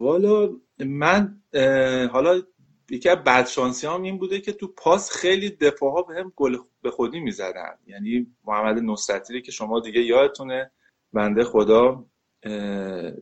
والا 0.00 0.50
من 0.86 1.40
حالا 2.12 2.42
یکی 2.90 3.08
از 3.08 3.18
بدشانسی 3.18 3.86
هم 3.86 4.02
این 4.02 4.18
بوده 4.18 4.40
که 4.40 4.52
تو 4.52 4.68
پاس 4.68 5.10
خیلی 5.10 5.50
دفاع 5.50 5.92
ها 5.92 6.02
به 6.02 6.14
هم 6.14 6.32
گل 6.36 6.56
به 6.82 6.90
خودی 6.90 7.20
می‌زدن. 7.20 7.78
یعنی 7.86 8.26
محمد 8.44 8.82
نصرتی 8.82 9.42
که 9.42 9.52
شما 9.52 9.80
دیگه 9.80 10.00
یادتونه. 10.00 10.70
بنده 11.12 11.44
خدا 11.44 12.04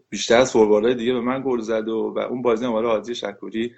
بیشتر 0.09 0.37
از 0.37 0.53
فوروارد 0.53 0.97
دیگه 0.97 1.13
به 1.13 1.21
من 1.21 1.43
گل 1.47 1.61
زد 1.61 1.89
و, 1.89 2.15
و 2.17 2.19
اون 2.19 2.43
بازی 2.43 2.65
هم 2.65 2.73
حاجی 2.73 3.15
شکوری. 3.15 3.75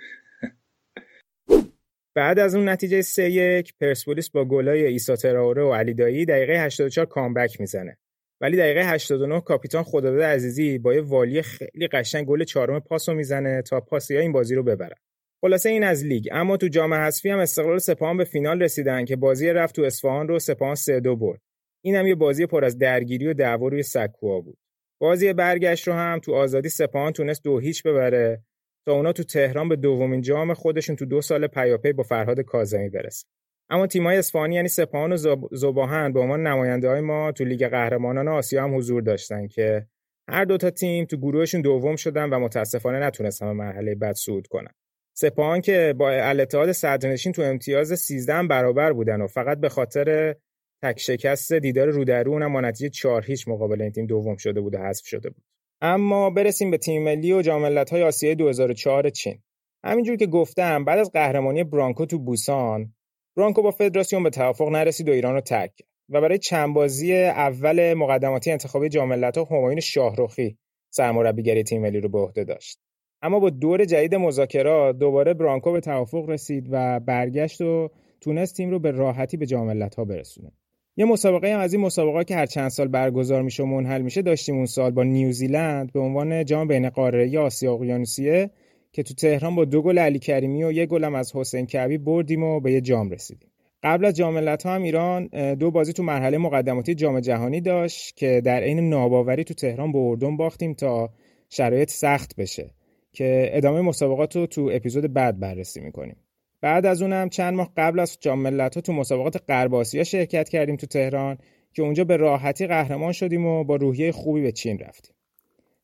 بعد 2.14 2.39
از 2.39 2.55
اون 2.55 2.69
نتیجه 2.69 3.02
3 3.02 3.31
1 3.31 3.74
پرسپولیس 3.81 4.31
با 4.31 4.44
گلای 4.44 4.86
ایسا 4.86 5.16
تراوره 5.16 5.62
و 5.62 5.73
علی 5.73 5.94
دایی 5.94 6.24
دقیقه 6.24 6.64
84 6.64 7.06
کامبک 7.06 7.60
می‌زنه. 7.60 7.98
ولی 8.40 8.56
دقیقه 8.56 8.81
89 8.81 9.40
کاپیتان 9.40 9.82
خداداد 9.82 10.23
عزیزی 10.23 10.78
با 10.78 10.94
یه 10.94 11.01
والی 11.01 11.43
خیلی 11.43 11.86
قشنگ 11.86 12.27
گل 12.27 12.44
چهارم 12.44 12.81
پاسو 12.81 13.14
می‌زنه 13.14 13.62
تا 13.62 13.81
پاسیا 13.81 14.20
این 14.20 14.32
بازی 14.32 14.55
رو 14.55 14.62
ببرن. 14.62 14.97
خلاصه 15.40 15.69
این 15.69 15.85
از 15.85 16.05
لیگ. 16.05 16.28
اما 16.32 16.56
تو 16.56 16.69
جام 16.69 16.94
حذفی 16.94 17.31
هم 17.31 17.39
استقلال 17.39 17.78
سپاهان 17.78 18.16
به 18.16 18.24
فینال 18.24 18.62
رسیدن 18.62 19.05
که 19.05 19.16
بازی 19.16 19.48
رفت 19.48 19.77
تو 19.77 19.82
اصفهان 19.82 20.28
رو 20.28 20.39
سپاهان 20.39 20.74
3 20.74 21.01
2 21.01 21.16
برد. 21.16 21.40
این 21.85 21.97
هم 21.97 22.06
یه 22.06 22.14
بازی 22.14 22.47
پر 22.47 22.64
از 22.64 22.78
درگیری 22.78 23.27
و 23.27 23.35
دعوا 23.35 23.69
روی 23.69 23.82
سکوها 23.82 24.40
بود. 24.40 24.59
بازی 25.03 25.33
برگشت 25.33 25.89
رو 25.89 25.95
هم 25.95 26.19
تو 26.19 26.35
آزادی 26.35 26.69
سپاهان 26.69 27.12
تونست 27.12 27.45
دو 27.45 27.59
هیچ 27.59 27.83
ببره. 27.83 28.43
تا 28.87 28.93
اونا 28.93 29.12
تو 29.12 29.23
تهران 29.23 29.69
به 29.69 29.77
دومین 29.77 30.20
جام 30.20 30.55
خودشون 30.55 30.97
تو 30.97 31.07
دو 31.07 31.20
سال 31.20 31.47
پیاپی 31.47 31.93
با 31.93 32.03
فرهاد 32.03 32.41
کاظمی 32.41 32.89
برسن 32.89 33.29
اما 33.70 33.87
تیمای 33.87 34.16
اصفهانی 34.16 34.55
یعنی 34.55 34.69
سپاهان 34.69 35.12
و 35.12 35.16
زباهن 35.53 36.12
به 36.12 36.20
عنوان 36.20 36.47
نماینده 36.47 36.89
های 36.89 37.01
ما 37.01 37.33
تو 37.33 37.45
لیگ 37.45 37.69
قهرمانان 37.69 38.29
آسیا 38.29 38.65
هم 38.65 38.77
حضور 38.77 39.03
داشتن 39.03 39.47
که 39.47 39.87
هر 40.29 40.45
دوتا 40.45 40.70
تیم 40.70 41.05
تو 41.05 41.16
گروهشون 41.16 41.61
دوم 41.61 41.97
شدن 41.97 42.31
و 42.31 42.39
متاسفانه 42.39 42.99
نتونستن 42.99 43.47
به 43.47 43.53
مرحله 43.53 43.95
بعد 43.95 44.15
صعود 44.15 44.47
کنن. 44.47 44.73
سپاهان 45.15 45.61
که 45.61 45.95
با 45.99 46.11
الاتحاد 46.11 46.73
صدرنشین 46.73 47.33
تو 47.33 47.43
امتیاز 47.43 47.93
13 48.01 48.43
برابر 48.43 48.93
بودن 48.93 49.20
و 49.20 49.27
فقط 49.27 49.61
به 49.61 49.69
خاطر 49.69 50.37
تک 50.83 51.01
شکست 51.01 51.53
دیدار 51.53 51.89
رودرو 51.89 52.33
اونم 52.33 52.53
با 52.53 52.61
نتیجه 52.61 52.91
4 52.91 53.25
هیچ 53.25 53.49
مقابل 53.49 53.83
این 53.83 53.93
تیم 53.93 54.07
دوم 54.07 54.37
شده 54.37 54.61
بود 54.61 54.75
و 54.75 54.79
حذف 54.79 55.07
شده 55.07 55.31
بود. 55.31 55.43
اما 55.81 56.31
برسیم 56.31 56.71
به 56.71 56.79
تیم 56.79 57.03
ملی 57.03 57.33
و 57.33 57.43
جام 57.43 57.79
های 57.93 58.03
آسیای 58.03 58.35
2004 58.35 59.11
چین. 59.11 59.43
همینجور 59.85 60.17
که 60.17 60.27
گفتم 60.27 60.85
بعد 60.85 60.99
از 60.99 61.13
قهرمانی 61.13 61.65
برانکو 61.65 62.07
تو 62.07 62.19
بوسان 62.19 62.95
برانکو 63.37 63.63
با 63.63 63.71
فدراسیون 63.71 64.23
به 64.23 64.31
توافق 64.31 64.69
نرسید 64.69 65.09
و 65.09 65.13
ایران 65.13 65.35
رو 65.35 65.41
ترک 65.41 65.75
کرد. 65.77 65.89
و 66.09 66.21
برای 66.21 66.39
چند 66.39 66.75
بازی 66.75 67.15
اول 67.15 67.95
مقدماتی 67.95 68.51
انتخابی 68.51 68.89
جام 68.89 69.09
ملت‌ها 69.09 69.45
همایون 69.45 69.81
شاهرخی 69.81 70.59
سرمربیگری 70.91 71.63
تیم 71.63 71.83
ملی 71.83 72.01
رو 72.01 72.09
به 72.09 72.19
عهده 72.19 72.45
داشت. 72.45 72.79
اما 73.23 73.41
با 73.41 73.51
دور 73.51 73.85
جدید 73.85 74.15
مذاکرات 74.15 74.99
دوباره 74.99 75.35
برانکو 75.35 75.73
به 75.73 75.81
توافق 75.81 76.29
رسید 76.29 76.69
و 76.71 77.01
برگشت 77.01 77.61
و 77.61 77.91
تونست 78.21 78.57
تیم 78.57 78.71
رو 78.71 78.79
به 78.79 78.91
راحتی 78.91 79.37
به 79.37 79.47
جام 79.47 79.67
ملت‌ها 79.67 80.05
برسونه. 80.05 80.53
یه 80.97 81.05
مسابقه 81.05 81.55
هم 81.55 81.60
از 81.60 81.73
این 81.73 81.82
مسابقه 81.82 82.24
که 82.24 82.36
هر 82.36 82.47
چند 82.47 82.69
سال 82.69 82.89
برگزار 82.89 83.43
میشه 83.43 83.62
و 83.62 83.66
منحل 83.66 84.02
میشه 84.02 84.23
داشتیم 84.23 84.56
اون 84.56 84.66
سال 84.66 84.90
با 84.90 85.02
نیوزیلند 85.02 85.93
به 85.93 86.01
عنوان 86.01 86.44
جام 86.44 86.69
بین 86.69 86.90
قاره 86.90 87.39
آسیا 87.39 87.73
اقیانوسیه 87.73 88.51
که 88.93 89.02
تو 89.02 89.14
تهران 89.14 89.55
با 89.55 89.64
دو 89.64 89.82
گل 89.82 89.98
علی 89.98 90.19
کریمی 90.19 90.64
و 90.64 90.73
یه 90.73 90.86
گلم 90.86 91.14
از 91.14 91.36
حسین 91.36 91.66
کعبی 91.66 91.98
بردیم 91.98 92.43
و 92.43 92.60
به 92.60 92.73
یه 92.73 92.81
جام 92.81 93.10
رسیدیم. 93.10 93.48
قبل 93.82 94.05
از 94.05 94.16
جام 94.16 94.35
ملت‌ها 94.35 94.74
هم 94.74 94.82
ایران 94.82 95.27
دو 95.55 95.70
بازی 95.70 95.93
تو 95.93 96.02
مرحله 96.02 96.39
مقدماتی 96.39 96.94
جام 96.94 97.20
جهانی 97.20 97.60
داشت 97.60 98.16
که 98.16 98.43
در 98.44 98.60
عین 98.60 98.89
ناباوری 98.89 99.44
تو 99.44 99.55
تهران 99.55 99.93
به 99.93 99.98
اردن 99.98 100.36
باختیم 100.36 100.74
تا 100.74 101.10
شرایط 101.48 101.90
سخت 101.90 102.36
بشه 102.36 102.70
که 103.12 103.51
ادامه 103.52 103.81
مسابقات 103.81 104.36
رو 104.36 104.47
تو 104.47 104.70
اپیزود 104.73 105.12
بعد 105.12 105.40
بررسی 105.40 105.81
می‌کنیم. 105.81 106.16
بعد 106.63 106.87
از 106.87 107.03
اونم 107.03 107.29
چند 107.29 107.55
ماه 107.55 107.73
قبل 107.77 108.01
از 108.01 108.19
جام 108.21 108.39
ملت‌ها 108.39 108.81
تو 108.81 108.93
مسابقات 108.93 109.43
غرب 109.49 109.75
آسیا 109.75 110.05
شرکت 110.05 110.49
کردیم 110.49 110.77
تو 110.77 110.87
تهران 110.87 111.39
که 111.73 111.83
اونجا 111.83 112.05
به 112.05 112.17
راحتی 112.17 112.67
قهرمان 112.67 113.13
شدیم 113.13 113.47
و 113.47 113.65
با 113.65 113.77
روحیه 113.77 114.13
خوبی 114.13 114.43
به 114.43 114.53
چین 114.53 114.79
رفتیم. 114.79 115.15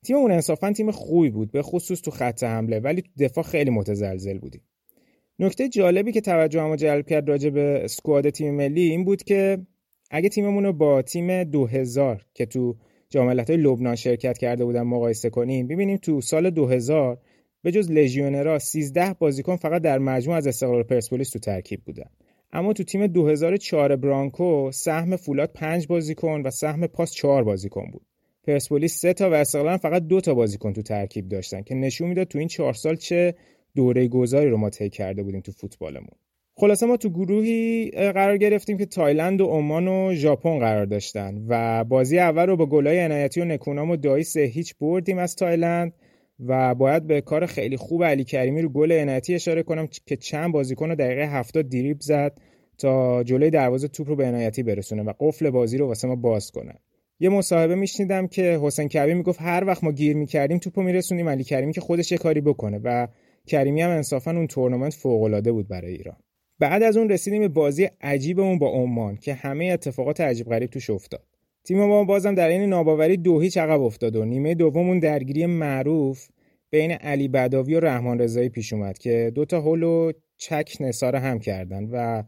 تیممون 0.05 0.33
انصافا 0.33 0.73
تیم 0.73 0.91
خوبی 0.91 1.31
بود 1.31 1.53
به 1.53 1.63
خصوص 1.63 2.01
تو 2.01 2.11
خط 2.11 2.45
حمله 2.45 2.81
ولی 2.81 3.03
تو 3.03 3.09
دفاع 3.19 3.45
خیلی 3.45 3.71
متزلزل 3.71 4.39
بودیم. 4.39 4.63
نکته 5.39 5.69
جالبی 5.69 6.13
که 6.13 6.21
توجهمو 6.21 6.77
جلب 6.77 7.07
کرد 7.07 7.29
راجع 7.29 7.51
به 7.51 7.81
اسکواد 7.85 8.31
تیم 8.31 8.55
ملی 8.55 8.83
این 8.83 9.05
بود 9.05 9.23
که 9.23 9.59
اگه 10.11 10.29
تیممون 10.29 10.65
رو 10.65 10.73
با 10.73 11.03
تیم 11.03 11.45
2000 11.45 12.27
که 12.35 12.47
تو 12.47 12.77
جام 13.11 13.31
لبنان 13.31 13.95
شرکت 13.95 14.39
کرده 14.39 14.65
بودن 14.65 14.83
مقایسه 14.83 15.31
کنیم 15.31 15.67
ببینیم 15.67 15.97
تو 15.97 16.21
سال 16.21 16.51
2000 16.51 17.19
به 17.63 17.73
جز 17.73 17.91
لژیونرا 17.91 18.59
13 18.59 19.15
بازیکن 19.15 19.57
فقط 19.57 19.83
در 19.83 19.99
مجموع 19.99 20.37
از 20.37 20.47
استقلال 20.47 20.83
پرسپولیس 20.83 21.31
تو 21.31 21.39
ترکیب 21.39 21.81
بودن. 21.85 22.11
اما 22.53 22.73
تو 22.73 22.85
تیم 22.85 23.07
2004 23.07 23.97
برانکو 23.97 24.71
سهم 24.73 25.17
فولاد 25.17 25.53
5 25.53 25.87
بازیکن 25.87 26.43
و 26.45 26.51
سهم 26.51 26.87
پاس 26.87 27.15
4 27.15 27.45
بازیکن 27.45 27.91
بود. 27.91 28.03
پرسپولیس 28.47 28.99
3 28.99 29.13
تا 29.13 29.31
و 29.31 29.35
استقلال 29.35 29.77
فقط 29.77 30.03
2 30.03 30.21
تا 30.21 30.35
بازیکن 30.35 30.73
تو 30.73 30.83
ترکیب 30.83 31.29
داشتن 31.29 31.63
که 31.63 31.75
نشون 31.75 32.09
می‌داد 32.09 32.27
تو 32.27 32.39
این 32.39 32.49
4 32.49 32.73
سال 32.73 32.97
چه 32.97 33.35
دوره 33.75 34.09
گذاری 34.09 34.51
رو 34.51 34.57
ما 34.57 34.71
طی 34.71 34.91
کرده 34.91 35.23
بودیم 35.23 35.41
تو 35.41 35.53
فوتبالمون. 35.53 36.17
خلاصه 36.55 36.87
ما 36.87 36.97
تو 36.97 37.11
گروهی 37.11 37.91
قرار 37.91 38.37
گرفتیم 38.37 38.79
که 38.79 38.87
تایلند 38.87 39.41
و 39.41 39.47
عمان 39.47 39.89
و 39.89 40.15
ژاپن 40.15 40.59
قرار 40.59 40.85
داشتن 40.85 41.45
و 41.49 41.85
بازی 41.85 42.19
اول 42.19 42.47
رو 42.47 42.57
با 42.57 42.67
گلای 42.67 43.01
عنایتی 43.01 43.41
و 43.41 43.45
نکونام 43.45 43.91
و 43.91 43.97
دایی 43.97 44.25
هیچ 44.35 44.75
بردیم 44.81 45.19
از 45.19 45.37
تایلند. 45.37 45.93
و 46.41 46.75
باید 46.75 47.07
به 47.07 47.21
کار 47.21 47.47
خیلی 47.47 47.77
خوب 47.77 48.05
علی 48.05 48.25
کریمی 48.25 48.63
رو 48.63 48.69
گل 48.69 48.93
عنایتی 48.93 49.35
اشاره 49.35 49.63
کنم 49.63 49.89
که 50.07 50.17
چند 50.17 50.53
بازیکن 50.53 50.89
رو 50.89 50.95
دقیقه 50.95 51.27
70 51.27 51.69
دریب 51.69 52.01
زد 52.01 52.41
تا 52.79 53.23
جلوی 53.23 53.51
دروازه 53.51 53.89
توپ 53.89 54.09
رو 54.09 54.17
به 54.17 54.25
عنایتی 54.25 54.63
برسونه 54.63 55.03
و 55.03 55.13
قفل 55.21 55.51
بازی 55.51 55.79
رو 55.79 55.87
واسه 55.87 56.09
ما 56.09 56.17
باز 56.17 56.51
کنه. 56.51 56.75
یه 57.21 57.29
مصاحبه 57.29 57.75
میشنیدم 57.75 58.27
که 58.27 58.59
حسین 58.63 58.89
کبی 58.89 59.15
می‌گفت 59.15 59.43
هر 59.43 59.65
وقت 59.65 59.85
ما 59.85 59.93
گیر 59.93 60.17
می‌کردیم 60.17 60.59
توپو 60.59 60.83
میرسونیم. 60.83 61.29
علی 61.29 61.45
کریمی 61.45 61.73
که 61.73 61.81
خودش 61.81 62.13
یه 62.13 62.19
کاری 62.19 62.41
بکنه 62.41 62.81
و 62.85 63.09
کریمی 63.47 63.83
هم 63.83 63.91
انصافا 63.91 64.31
اون 64.31 64.47
تورنمنت 64.47 64.95
فوق 64.95 65.23
العاده 65.23 65.53
بود 65.53 65.69
برای 65.69 65.93
ایران. 65.93 66.17
بعد 66.59 66.83
از 66.83 66.97
اون 66.97 67.11
رسیدیم 67.11 67.41
به 67.41 67.49
بازی 67.49 67.89
عجیبمون 68.01 68.59
با 68.59 68.71
عمان 68.71 69.17
که 69.17 69.35
همه 69.35 69.65
اتفاقات 69.65 70.21
عجیب 70.21 70.47
غریب 70.47 70.71
توش 70.71 70.91
افتاد. 70.91 71.25
تیم 71.69 71.85
ما 71.85 72.05
بازم 72.05 72.35
در 72.35 72.49
این 72.49 72.63
ناباوری 72.63 73.17
دو 73.17 73.41
هیچ 73.41 73.59
عقب 73.59 73.81
افتاد 73.81 74.17
و 74.17 74.25
نیمه 74.25 74.55
دوم 74.55 75.01
درگیری 75.01 75.47
معروف 75.47 76.29
بین 76.71 76.91
علی 76.91 77.29
بداوی 77.29 77.75
و 77.75 77.81
رحمان 77.81 78.19
رضایی 78.19 78.49
پیش 78.49 78.73
اومد 78.73 78.99
که 78.99 79.33
دوتا 79.35 79.61
هول 79.61 79.83
و 79.83 80.13
چک 80.37 80.77
نثار 80.81 81.17
هم 81.17 81.39
کردن 81.39 81.89
و 81.93 82.23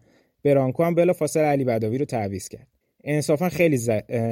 برانکو 0.45 0.85
هم 0.85 0.95
بلا 0.95 1.12
فاصله 1.12 1.43
علی 1.43 1.65
بداوی 1.65 1.99
رو 1.99 2.05
تعویض 2.05 2.49
کرد. 2.49 2.67
انصافا 3.05 3.49
خیلی 3.49 3.79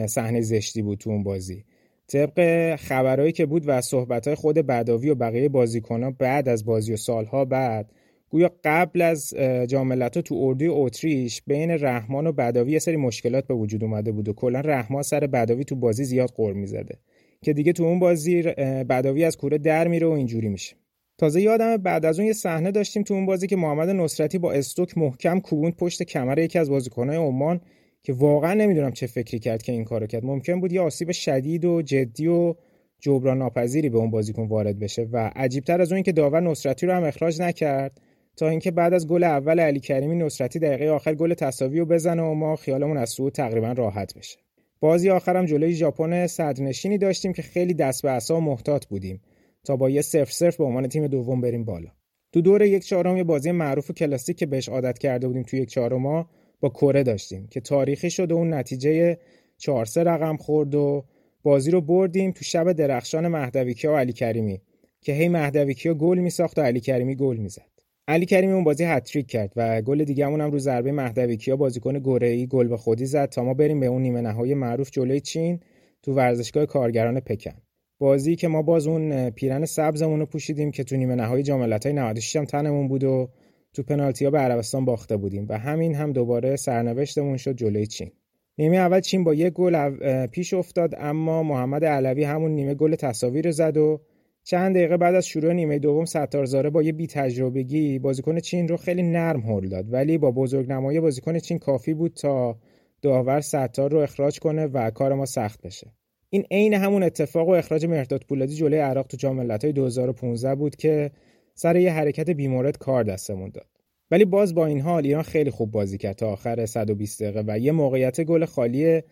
صحنه 0.06 0.40
زشتی 0.40 0.82
بود 0.82 0.98
تو 0.98 1.10
اون 1.10 1.22
بازی. 1.22 1.64
طبق 2.06 2.76
خبرهایی 2.76 3.32
که 3.32 3.46
بود 3.46 3.62
و 3.66 3.80
صحبتهای 3.80 4.34
خود 4.34 4.58
بداوی 4.58 5.10
و 5.10 5.14
بقیه 5.14 5.48
بازیکنان 5.48 6.16
بعد 6.18 6.48
از 6.48 6.64
بازی 6.64 6.92
و 6.92 6.96
سالها 6.96 7.44
بعد 7.44 7.92
گویا 8.30 8.50
قبل 8.64 9.02
از 9.02 9.34
جاملت 9.68 10.18
تو 10.18 10.34
اردوی 10.34 10.68
اتریش 10.68 11.42
بین 11.46 11.70
رحمان 11.70 12.26
و 12.26 12.32
بداوی 12.32 12.72
یه 12.72 12.78
سری 12.78 12.96
مشکلات 12.96 13.46
به 13.46 13.54
وجود 13.54 13.84
اومده 13.84 14.12
بود 14.12 14.28
و 14.28 14.32
کلا 14.32 14.60
رحمان 14.60 15.02
سر 15.02 15.20
بداوی 15.20 15.64
تو 15.64 15.76
بازی 15.76 16.04
زیاد 16.04 16.32
قر 16.36 16.52
می‌زده. 16.52 16.98
که 17.42 17.52
دیگه 17.52 17.72
تو 17.72 17.84
اون 17.84 17.98
بازی 17.98 18.42
بداوی 18.88 19.24
از 19.24 19.36
کوره 19.36 19.58
در 19.58 19.88
میره 19.88 20.06
و 20.06 20.10
اینجوری 20.10 20.48
میشه. 20.48 20.76
تازه 21.18 21.40
یادم 21.40 21.76
بعد 21.76 22.04
از 22.04 22.18
اون 22.18 22.26
یه 22.26 22.32
صحنه 22.32 22.70
داشتیم 22.70 23.02
تو 23.02 23.14
اون 23.14 23.26
بازی 23.26 23.46
که 23.46 23.56
محمد 23.56 23.88
نصرتی 23.88 24.38
با 24.38 24.52
استوک 24.52 24.98
محکم 24.98 25.40
کوبوند 25.40 25.76
پشت 25.76 26.02
کمر 26.02 26.38
یکی 26.38 26.58
از 26.58 26.70
بازیکنهای 26.70 27.16
عمان 27.18 27.60
که 28.02 28.12
واقعا 28.12 28.54
نمی‌دونم 28.54 28.92
چه 28.92 29.06
فکری 29.06 29.38
کرد 29.38 29.62
که 29.62 29.72
این 29.72 29.84
کارو 29.84 30.06
کرد. 30.06 30.24
ممکن 30.24 30.60
بود 30.60 30.72
یه 30.72 30.80
آسیب 30.80 31.10
شدید 31.10 31.64
و 31.64 31.82
جدی 31.82 32.26
و 32.26 32.54
جبران 33.00 33.38
ناپذیری 33.38 33.88
به 33.88 33.98
اون 33.98 34.10
بازیکن 34.10 34.46
وارد 34.46 34.78
بشه 34.78 35.08
و 35.12 35.30
عجیبتر 35.36 35.80
از 35.80 35.92
اون 35.92 36.02
که 36.02 36.12
داور 36.12 36.40
نصرتی 36.40 36.86
رو 36.86 36.92
هم 36.92 37.04
اخراج 37.04 37.42
نکرد. 37.42 38.00
تا 38.38 38.48
اینکه 38.48 38.70
بعد 38.70 38.94
از 38.94 39.06
گل 39.06 39.24
اول 39.24 39.60
علی 39.60 39.80
کریمی 39.80 40.16
نصرتی 40.16 40.58
دقیقه 40.58 40.90
آخر 40.90 41.14
گل 41.14 41.34
تساوی 41.34 41.78
رو 41.78 41.86
بزنه 41.86 42.22
و 42.22 42.34
ما 42.34 42.56
خیالمون 42.56 42.96
از 42.96 43.10
صعود 43.10 43.32
تقریبا 43.32 43.72
راحت 43.72 44.18
بشه. 44.18 44.38
بازی 44.80 45.10
آخرم 45.10 45.46
جلوی 45.46 45.74
ژاپن 45.74 46.26
صدرنشینی 46.26 46.98
داشتیم 46.98 47.32
که 47.32 47.42
خیلی 47.42 47.74
دست 47.74 48.02
به 48.02 48.10
عصا 48.10 48.40
محتاط 48.40 48.86
بودیم 48.86 49.20
تا 49.64 49.76
با 49.76 49.90
یه 49.90 50.02
صفر 50.02 50.32
صفر 50.32 50.56
به 50.58 50.64
عنوان 50.64 50.88
تیم 50.88 51.06
دوم 51.06 51.40
بریم 51.40 51.64
بالا. 51.64 51.88
تو 52.32 52.40
دور 52.40 52.62
یک 52.62 52.84
چهارم 52.84 53.16
یه 53.16 53.24
بازی 53.24 53.50
معروف 53.50 53.90
کلاسیک 53.90 54.36
که 54.36 54.46
بهش 54.46 54.68
عادت 54.68 54.98
کرده 54.98 55.26
بودیم 55.26 55.42
تو 55.42 55.56
یک 55.56 55.68
چهارم 55.68 56.26
با 56.60 56.68
کره 56.68 57.02
داشتیم 57.02 57.46
که 57.46 57.60
تاریخی 57.60 58.10
شد 58.10 58.32
و 58.32 58.34
اون 58.34 58.54
نتیجه 58.54 59.18
4 59.58 59.84
3 59.84 60.04
رقم 60.04 60.36
خورد 60.36 60.74
و 60.74 61.04
بازی 61.42 61.70
رو 61.70 61.80
بردیم 61.80 62.32
تو 62.32 62.44
شب 62.44 62.72
درخشان 62.72 63.28
مهدویکیا 63.28 63.92
و 63.92 63.96
علی 63.96 64.12
کریمی 64.12 64.60
که 65.00 65.12
هی 65.12 65.28
مهدویکیا 65.28 65.94
گل 65.94 66.18
میساخت 66.18 66.58
و 66.58 66.62
علی 66.62 66.80
کریمی 66.80 67.16
گل 67.16 67.36
می‌زد. 67.36 67.77
علی 68.08 68.26
کریمی 68.26 68.52
اون 68.52 68.64
بازی 68.64 68.84
هتریک 68.84 69.26
کرد 69.26 69.52
و 69.56 69.82
گل 69.82 70.04
دیگه‌مون 70.04 70.40
هم 70.40 70.50
رو 70.50 70.58
ضربه 70.58 70.92
مهدویکیا 70.92 71.56
بازیکن 71.56 71.98
گوره‌ای 71.98 72.46
گل 72.46 72.68
به 72.68 72.76
خودی 72.76 73.06
زد 73.06 73.28
تا 73.28 73.44
ما 73.44 73.54
بریم 73.54 73.80
به 73.80 73.86
اون 73.86 74.02
نیمه 74.02 74.20
نهایی 74.20 74.54
معروف 74.54 74.90
جلوی 74.90 75.20
چین 75.20 75.60
تو 76.02 76.14
ورزشگاه 76.14 76.66
کارگران 76.66 77.20
پکن. 77.20 77.54
بازی 77.98 78.36
که 78.36 78.48
ما 78.48 78.62
باز 78.62 78.86
اون 78.86 79.30
پیرن 79.30 79.64
سبزمون 79.64 80.20
رو 80.20 80.26
پوشیدیم 80.26 80.70
که 80.70 80.84
تو 80.84 80.96
نیمه 80.96 81.14
نهایی 81.14 81.42
جام 81.42 81.60
ملت‌های 81.60 81.92
96 81.92 82.36
هم 82.36 82.44
تنمون 82.44 82.88
بود 82.88 83.04
و 83.04 83.28
تو 83.74 83.82
پنالتی 83.82 84.24
ها 84.24 84.30
به 84.30 84.38
عربستان 84.38 84.84
باخته 84.84 85.16
بودیم 85.16 85.46
و 85.48 85.58
همین 85.58 85.94
هم 85.94 86.12
دوباره 86.12 86.56
سرنوشتمون 86.56 87.36
شد 87.36 87.56
جلوی 87.56 87.86
چین. 87.86 88.10
نیمه 88.58 88.76
اول 88.76 89.00
چین 89.00 89.24
با 89.24 89.34
یک 89.34 89.52
گل 89.52 89.90
پیش 90.26 90.54
افتاد 90.54 90.94
اما 90.98 91.42
محمد 91.42 91.84
علوی 91.84 92.24
همون 92.24 92.50
نیمه 92.50 92.74
گل 92.74 92.94
تصاوی 92.94 93.42
رو 93.42 93.52
زد 93.52 93.76
و 93.76 94.00
چند 94.50 94.76
دقیقه 94.76 94.96
بعد 94.96 95.14
از 95.14 95.26
شروع 95.26 95.52
نیمه 95.52 95.78
دوم 95.78 96.04
ستارزاره 96.04 96.70
با 96.70 96.82
یه 96.82 96.92
بی 96.92 97.06
تجربگی 97.06 97.98
بازیکن 97.98 98.40
چین 98.40 98.68
رو 98.68 98.76
خیلی 98.76 99.02
نرم 99.02 99.40
هل 99.40 99.68
داد. 99.68 99.92
ولی 99.92 100.18
با 100.18 100.30
بزرگنمایی 100.30 101.00
بازیکن 101.00 101.38
چین 101.38 101.58
کافی 101.58 101.94
بود 101.94 102.12
تا 102.12 102.58
داور 103.02 103.40
ستار 103.40 103.90
رو 103.90 103.98
اخراج 103.98 104.38
کنه 104.38 104.66
و 104.66 104.90
کار 104.90 105.14
ما 105.14 105.26
سخت 105.26 105.66
بشه. 105.66 105.92
این 106.30 106.44
عین 106.50 106.74
همون 106.74 107.02
اتفاق 107.02 107.48
و 107.48 107.50
اخراج 107.50 107.86
مرداد 107.86 108.24
پولادی 108.28 108.54
جلوی 108.54 108.78
عراق 108.78 109.06
تو 109.06 109.16
جام 109.16 109.36
ملت‌های 109.36 109.72
2015 109.72 110.54
بود 110.54 110.76
که 110.76 111.10
سر 111.54 111.76
یه 111.76 111.92
حرکت 111.92 112.30
بیمورد 112.30 112.78
کار 112.78 113.04
دستمون 113.04 113.50
داد. 113.50 113.66
ولی 114.10 114.24
باز 114.24 114.54
با 114.54 114.66
این 114.66 114.80
حال 114.80 115.06
ایران 115.06 115.22
خیلی 115.22 115.50
خوب 115.50 115.70
بازی 115.70 115.98
کرد 115.98 116.16
تا 116.16 116.28
آخر 116.28 116.66
120 116.66 117.22
دقیقه 117.22 117.44
و 117.46 117.58
یه 117.58 117.72
موقعیت 117.72 118.20
گل 118.20 118.44
خالی 118.44 119.02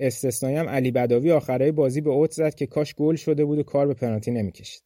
استثنایی 0.00 0.56
هم 0.56 0.68
علی 0.68 0.90
بداوی 0.90 1.32
آخرای 1.32 1.72
بازی 1.72 2.00
به 2.00 2.10
اوت 2.10 2.30
زد 2.30 2.54
که 2.54 2.66
کاش 2.66 2.94
گل 2.94 3.14
شده 3.14 3.44
بود 3.44 3.58
و 3.58 3.62
کار 3.62 3.86
به 3.86 3.94
پنالتی 3.94 4.30
نمی‌کشید. 4.30 4.82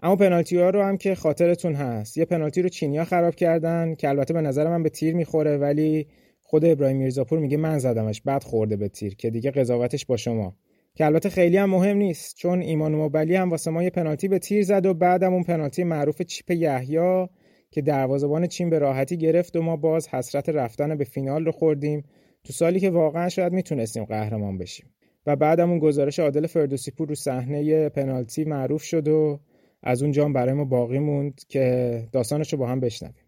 اما 0.00 0.16
پنالتی 0.16 0.56
ها 0.56 0.70
رو 0.70 0.82
هم 0.82 0.96
که 0.96 1.14
خاطرتون 1.14 1.74
هست. 1.74 2.18
یه 2.18 2.24
پنالتی 2.24 2.62
رو 2.62 2.68
چینیا 2.68 3.04
خراب 3.04 3.34
کردن 3.34 3.94
که 3.94 4.08
البته 4.08 4.34
به 4.34 4.40
نظر 4.40 4.68
من 4.68 4.82
به 4.82 4.88
تیر 4.88 5.14
می‌خوره 5.14 5.56
ولی 5.56 6.06
خود 6.42 6.64
ابراهیم 6.64 6.96
میرزاپور 6.96 7.38
میگه 7.38 7.56
من 7.56 7.78
زدمش 7.78 8.22
بعد 8.22 8.42
خورده 8.42 8.76
به 8.76 8.88
تیر 8.88 9.14
که 9.14 9.30
دیگه 9.30 9.50
قضاوتش 9.50 10.06
با 10.06 10.16
شما. 10.16 10.56
که 10.94 11.06
البته 11.06 11.28
خیلی 11.28 11.56
هم 11.56 11.70
مهم 11.70 11.96
نیست 11.96 12.36
چون 12.36 12.60
ایمان 12.60 12.94
موبلی 12.94 13.34
هم 13.34 13.50
واسه 13.50 13.70
ما 13.70 13.82
یه 13.82 13.90
پنالتی 13.90 14.28
به 14.28 14.38
تیر 14.38 14.64
زد 14.64 14.86
و 14.86 14.94
بعدم 14.94 15.34
اون 15.34 15.42
پنالتی 15.42 15.84
معروف 15.84 16.22
چیپ 16.22 16.50
یحیی 16.50 17.26
که 17.70 17.82
دروازه‌بان 17.82 18.46
چین 18.46 18.70
به 18.70 18.78
راحتی 18.78 19.16
گرفت 19.16 19.56
و 19.56 19.62
ما 19.62 19.76
باز 19.76 20.08
حسرت 20.08 20.48
رفتن 20.48 20.96
به 20.96 21.04
فینال 21.04 21.44
رو 21.44 21.52
خوردیم. 21.52 22.04
تو 22.48 22.54
سالی 22.54 22.80
که 22.80 22.90
واقعا 22.90 23.28
شاید 23.28 23.52
می‌تونستیم 23.52 24.04
قهرمان 24.04 24.58
بشیم. 24.58 24.94
و 25.26 25.36
بعدم 25.36 25.70
اون 25.70 25.78
گزارش 25.78 26.18
عادل 26.18 26.46
فردوسی 26.46 26.90
پور 26.90 27.08
رو 27.08 27.14
صحنه 27.14 27.88
پنالتی 27.88 28.44
معروف 28.44 28.82
شد 28.82 29.08
و 29.08 29.40
از 29.82 30.02
اون 30.02 30.12
جام 30.12 30.32
برای 30.32 30.52
ما 30.52 30.64
باقی 30.64 30.98
موند 30.98 31.40
که 31.48 32.08
داستانش 32.12 32.52
رو 32.52 32.58
با 32.58 32.66
هم 32.66 32.80
بشنویم. 32.80 33.24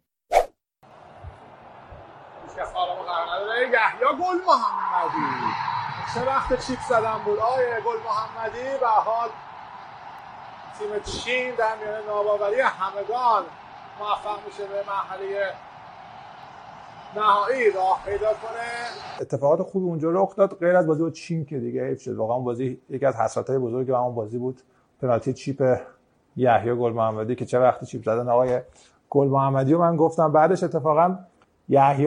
یحیی 3.60 4.16
گل 4.20 4.38
محمدی. 4.46 5.26
چه 6.14 6.26
وقت 6.26 6.66
چیپ 6.66 6.78
زدن 6.88 7.18
بود. 7.24 7.38
آیه 7.38 7.80
گل 7.86 7.96
محمدی 8.04 8.78
به 8.80 8.86
حال. 8.86 9.28
تیم 10.78 11.02
چین 11.02 11.54
در 11.54 11.76
میان 11.84 12.06
ناباوری 12.06 12.60
همگان 12.60 13.44
موفق 14.00 14.46
میشه 14.46 14.66
به 14.66 14.84
مرحله 14.88 15.52
نهایی 17.16 17.70
راه 17.70 18.02
پیدا 18.06 18.26
کنه. 18.26 19.20
اتفاقات 19.20 19.62
خوبی 19.62 19.86
اونجا 19.86 20.10
رخ 20.10 20.36
داد. 20.36 20.58
غیر 20.58 20.76
از 20.76 20.86
بازی 20.86 21.02
با 21.02 21.10
چین 21.10 21.44
که 21.44 21.58
دیگه 21.58 21.86
حیف 21.86 22.02
شد. 22.02 22.16
واقعا 22.16 22.38
بازی 22.38 22.80
یکی 22.90 23.06
از 23.06 23.16
حسرت‌های 23.16 23.58
بزرگی 23.58 23.92
اون 23.92 24.14
بازی 24.14 24.38
بود. 24.38 24.60
پنالتی 25.02 25.32
چیپ 25.32 25.76
یحیی 26.36 26.74
گل 26.74 26.92
محمدی 26.92 27.34
که 27.34 27.44
چه 27.44 27.58
وقتی 27.58 27.86
چیپ 27.86 28.02
زدن 28.04 28.28
آقای 28.28 28.60
گل 29.10 29.28
محمدی 29.28 29.74
و 29.74 29.78
من 29.78 29.96
گفتم. 29.96 30.32
بعدش 30.32 30.62
اتفاقا 30.62 31.18
یحیی 31.68 32.06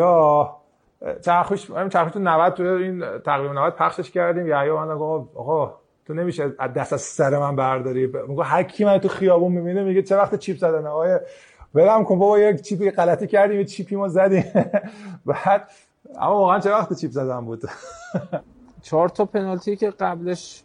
چرخش 1.21 1.71
چرخش 1.89 2.11
تو 2.13 2.19
90 2.19 2.53
تو 2.53 2.63
این 2.63 3.03
تقریبا 3.25 3.53
90 3.53 3.75
پخشش 3.75 4.11
کردیم. 4.11 4.47
یحیی 4.47 4.71
من 4.71 4.97
گفت 4.97 5.35
آقا 5.35 5.73
تو 6.05 6.13
نمیشه 6.13 6.53
از 6.59 6.73
دست 6.73 6.93
از 6.93 7.01
سر 7.01 7.37
من 7.37 7.55
برداری. 7.55 8.07
میگه 8.27 8.43
هر 8.43 8.63
کی 8.63 8.85
من 8.85 8.97
تو 8.97 9.07
خیابون 9.07 9.51
می‌بینه 9.51 9.83
میگه 9.83 10.01
چه 10.01 10.17
وقت 10.17 10.35
چیپ 10.35 10.57
زدن 10.57 10.87
آقای 10.87 11.19
برم 11.73 12.03
کن 12.03 12.19
بابا 12.19 12.39
یک 12.39 12.61
چیپی 12.61 12.91
غلطی 12.91 13.27
کردیم 13.27 13.57
یه 13.57 13.65
چیپی 13.65 13.95
ما 13.95 14.07
زدیم. 14.07 14.43
بعد 15.25 15.69
اما 16.15 16.37
واقعا 16.37 16.59
چه 16.59 16.71
وقت 16.71 16.93
چیپ 16.93 17.11
زدن 17.11 17.45
بود؟ 17.45 17.61
چهار 18.81 19.09
تا 19.09 19.25
پنالتی 19.25 19.75
که 19.75 19.89
قبلش 19.89 20.63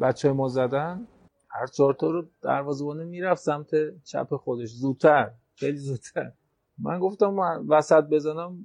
بچه 0.00 0.32
ما 0.32 0.48
زدن 0.48 1.06
هر 1.48 1.66
چهار 1.66 1.94
تا 1.94 2.10
رو 2.10 2.24
دروازه‌بان 2.42 3.04
می‌رفت 3.04 3.42
سمت 3.42 3.70
چپ 4.04 4.36
خودش. 4.36 4.68
زودتر 4.68 5.30
خیلی 5.54 5.78
زودتر. 5.78 6.32
من 6.78 6.98
گفتم 6.98 7.30
من 7.30 7.66
وسط 7.68 8.04
بزنم 8.04 8.58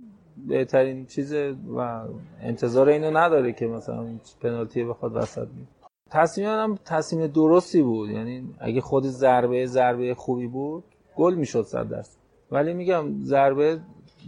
بهترین 0.47 1.05
چیز 1.05 1.33
و 1.77 2.07
انتظار 2.41 2.89
اینو 2.89 3.17
نداره 3.17 3.53
که 3.53 3.67
مثلا 3.67 4.05
پنالتی 4.41 4.83
بخواد 4.83 5.15
وسط 5.15 5.47
بید 5.47 5.67
تصمیم 6.11 6.47
هم 6.47 6.77
تصمیم 6.85 7.27
درستی 7.27 7.81
بود. 7.81 8.09
یعنی 8.09 8.55
اگه 8.59 8.81
خود 8.81 9.03
ضربه 9.03 9.65
ضربه 9.65 10.15
خوبی 10.15 10.47
بود 10.47 10.83
گل 11.19 11.35
می‌شد 11.35 11.63
صد 11.63 11.89
درصد 11.89 12.17
ولی 12.51 12.73
میگم 12.73 13.05
ضربه 13.23 13.79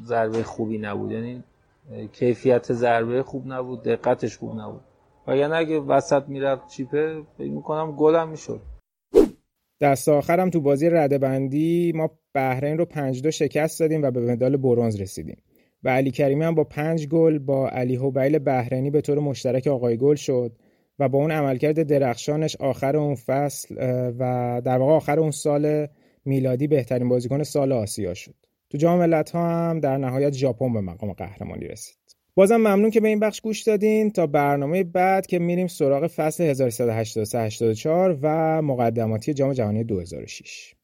ضربه 0.06 0.44
خوبی 0.44 0.78
نبود. 0.78 1.12
یعنی 1.12 1.44
کیفیت 2.14 2.74
ضربه 2.74 3.24
خوب 3.24 3.48
نبود 3.48 3.84
دقتش 3.84 4.38
خوب 4.38 4.60
نبود. 4.60 4.82
و 5.28 5.38
یعنی 5.38 5.54
اگه 5.54 5.80
وسط 5.80 6.24
می‌رفت 6.28 6.68
چیپه 6.68 7.22
فکر 7.38 7.50
می‌کنم 7.50 7.96
گلم 7.96 8.30
می‌شد. 8.30 8.62
دست 9.82 10.10
آخرم 10.10 10.50
تو 10.50 10.62
بازی 10.62 10.90
ردبندی 10.90 11.92
ما 11.96 12.10
بحرین 12.34 12.78
رو 12.78 12.86
پنج 12.86 13.22
دو 13.24 13.32
شکست 13.32 13.80
دادیم 13.80 14.04
و 14.04 14.12
به 14.12 14.20
مدال 14.20 14.58
برونز 14.58 15.02
رسیدیم. 15.02 15.38
و 15.84 15.90
علی 15.90 16.12
کریمی 16.12 16.44
هم 16.44 16.56
با 16.56 16.64
پنج 16.64 17.08
گل 17.08 17.40
با 17.40 17.70
علی 17.70 17.96
هوبیل 17.96 18.40
بهرنی 18.40 18.92
به 18.92 19.02
طور 19.02 19.20
مشترک 19.20 19.68
آقای 19.68 19.98
گل 19.98 20.16
شد 20.16 20.52
و 21.00 21.10
با 21.10 21.20
اون 21.20 21.32
عملکرد 21.32 21.84
درخشانش 21.84 22.56
آخر 22.56 22.98
اون 22.98 23.16
فصل 23.16 23.76
و 24.20 24.62
در 24.66 24.78
واقع 24.78 24.94
آخر 24.94 25.20
اون 25.20 25.32
سال 25.32 25.88
میلادی 26.26 26.68
بهترین 26.68 27.10
بازیکن 27.10 27.43
سال 27.43 27.72
آسیا 27.72 28.14
شد 28.14 28.35
تو 28.69 28.77
جام 28.77 29.14
ها 29.34 29.69
هم 29.69 29.80
در 29.80 29.98
نهایت 29.98 30.34
ژاپن 30.34 30.73
به 30.73 30.81
مقام 30.81 31.14
قهرمانی 31.14 31.68
رسید 31.68 31.98
بازم 32.35 32.57
ممنون 32.57 32.89
که 32.89 32.99
به 32.99 33.07
این 33.07 33.19
بخش 33.19 33.41
گوش 33.41 33.61
دادین 33.61 34.11
تا 34.11 34.27
برنامه 34.27 34.84
بعد 34.84 35.26
که 35.26 35.39
میریم 35.39 35.68
سراغ 35.68 36.07
فصل 36.07 36.53
1383-84 36.53 37.88
و 38.22 38.61
مقدماتی 38.61 39.34
جام 39.34 39.53
جهانی 39.53 39.84
2006 39.84 40.76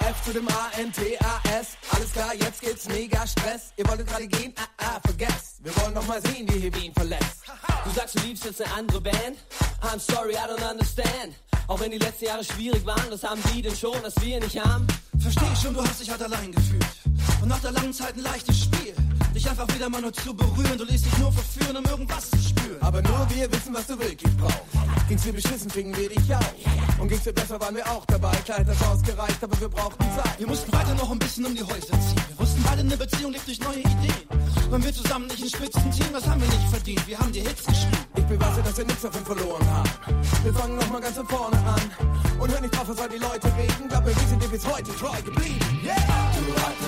F 0.00 0.24
zu 0.24 0.32
dem 0.32 0.48
A-N-T-A-S. 0.48 1.66
Alles 1.94 2.12
klar, 2.12 2.32
jetzt 2.44 2.60
geht's 2.60 2.86
mega 2.88 3.26
Stress. 3.26 3.72
Ihr 3.78 3.86
wolltet 3.88 4.06
gerade 4.08 4.28
gehen? 4.28 4.52
Ah, 4.62 4.68
ah, 4.86 5.00
vergesst. 5.08 5.45
Wir 5.66 5.76
wollen 5.82 5.94
noch 5.94 6.06
mal 6.06 6.22
sehen, 6.22 6.46
wie 6.48 6.60
hier 6.60 6.74
Wien 6.76 6.92
verlässt. 6.94 7.42
Du 7.84 7.90
sagst, 7.90 8.14
du 8.14 8.20
liebst 8.20 8.44
jetzt 8.44 8.62
eine 8.62 8.72
andere 8.72 9.00
Band? 9.00 9.36
I'm 9.82 9.98
sorry, 9.98 10.34
I 10.34 10.48
don't 10.48 10.70
understand. 10.70 11.34
Auch 11.66 11.80
wenn 11.80 11.90
die 11.90 11.98
letzten 11.98 12.26
Jahre 12.26 12.44
schwierig 12.44 12.86
waren, 12.86 13.10
das 13.10 13.24
haben 13.24 13.42
die 13.52 13.62
denn 13.62 13.74
schon, 13.74 14.00
dass 14.00 14.14
wir 14.22 14.38
nicht 14.38 14.64
haben. 14.64 14.86
Versteh 15.18 15.56
schon, 15.60 15.74
du 15.74 15.82
hast 15.82 16.00
dich 16.00 16.08
halt 16.08 16.22
allein 16.22 16.52
gefühlt. 16.52 16.86
Und 17.42 17.48
nach 17.48 17.58
der 17.58 17.72
langen 17.72 17.92
Zeit 17.92 18.14
ein 18.14 18.22
leichtes 18.22 18.60
Spiel. 18.60 18.94
Dich 19.36 19.50
einfach 19.50 19.68
wieder 19.74 19.90
mal 19.90 20.00
nur 20.00 20.14
zu 20.14 20.32
berühren. 20.32 20.78
Du 20.78 20.84
ließ 20.84 21.02
dich 21.02 21.18
nur 21.18 21.30
verführen, 21.30 21.76
um 21.76 21.84
irgendwas 21.84 22.30
zu 22.30 22.38
spüren. 22.38 22.80
Aber 22.80 23.02
nur 23.02 23.26
wir 23.28 23.52
wissen, 23.52 23.74
was 23.74 23.86
du 23.86 23.98
wirklich 23.98 24.34
brauchst. 24.38 24.62
Ging's 25.08 25.24
dir 25.24 25.34
beschissen, 25.34 25.68
fingen 25.68 25.94
wir 25.94 26.08
dich 26.08 26.34
auf. 26.34 26.54
Und 26.98 27.08
ging's 27.08 27.24
dir 27.24 27.34
besser, 27.34 27.60
waren 27.60 27.76
wir 27.76 27.86
auch 27.86 28.06
dabei. 28.06 28.34
Kleid 28.46 28.66
hat 28.66 28.88
ausgereicht, 28.88 29.44
aber 29.44 29.60
wir 29.60 29.68
brauchten 29.68 30.04
Zeit. 30.16 30.38
Wir 30.38 30.46
mussten 30.46 30.72
weiter 30.72 30.94
noch 30.94 31.10
ein 31.10 31.18
bisschen 31.18 31.44
um 31.44 31.54
die 31.54 31.62
Häuser 31.62 32.00
ziehen. 32.00 32.22
Wir 32.28 32.38
wussten 32.38 32.62
beide, 32.62 32.80
eine 32.80 32.96
Beziehung 32.96 33.30
lebt 33.30 33.46
durch 33.46 33.60
neue 33.60 33.80
Ideen. 33.80 34.70
Waren 34.70 34.82
wir 34.82 34.94
zusammen 34.94 35.26
nicht 35.26 35.42
ein 35.42 35.50
Spitzenteam, 35.50 36.12
das 36.14 36.26
haben 36.26 36.40
wir 36.40 36.48
nicht 36.48 36.68
verdient. 36.70 37.06
Wir 37.06 37.18
haben 37.18 37.30
die 37.30 37.40
Hits 37.40 37.66
geschrieben. 37.66 38.06
Ich 38.16 38.24
beweise, 38.24 38.62
dass 38.62 38.76
wir 38.78 38.86
nichts 38.86 39.02
davon 39.02 39.24
verloren 39.26 39.66
haben. 39.70 39.90
Wir 40.44 40.54
fangen 40.54 40.76
nochmal 40.76 41.02
ganz 41.02 41.14
von 41.14 41.28
vorne 41.28 41.58
an. 41.58 41.82
Und 42.40 42.50
hör 42.50 42.60
nicht 42.62 42.74
drauf, 42.74 42.88
was 42.88 42.96
die 42.96 43.18
Leute 43.18 43.52
reden. 43.58 43.86
Mir, 43.86 44.06
wir 44.06 44.28
sind 44.28 44.42
dir 44.42 44.48
bis 44.48 44.66
heute 44.66 44.90
treu 44.96 45.20
geblieben. 45.22 45.60
Yeah! 45.84 45.94
Du 45.94 46.62
hattest 46.62 46.85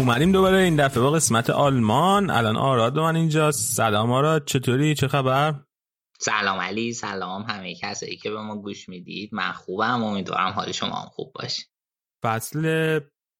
اومدیم 0.00 0.32
دوباره 0.32 0.56
این 0.56 0.76
دفعه 0.76 1.02
با 1.02 1.10
قسمت 1.10 1.50
آلمان. 1.50 2.30
الان 2.30 2.56
آراد 2.56 2.98
من 2.98 3.16
اینجاست 3.16 3.76
سلام 3.76 4.12
آراد 4.12 4.44
چطوری؟ 4.44 4.94
چه 4.94 5.08
خبر؟ 5.08 5.54
سلام 6.20 6.58
علی 6.60 6.92
سلام 6.92 7.42
همه 7.42 7.74
کسایی 7.74 8.16
که 8.16 8.30
به 8.30 8.40
ما 8.40 8.56
گوش 8.56 8.88
می‌دید. 8.88 9.34
من 9.34 9.52
خوبم 9.52 10.04
امیدوارم 10.04 10.52
حال 10.52 10.72
شما 10.72 10.96
هم 10.96 11.08
خوب 11.08 11.32
باشه. 11.34 11.62
فصل 12.22 12.98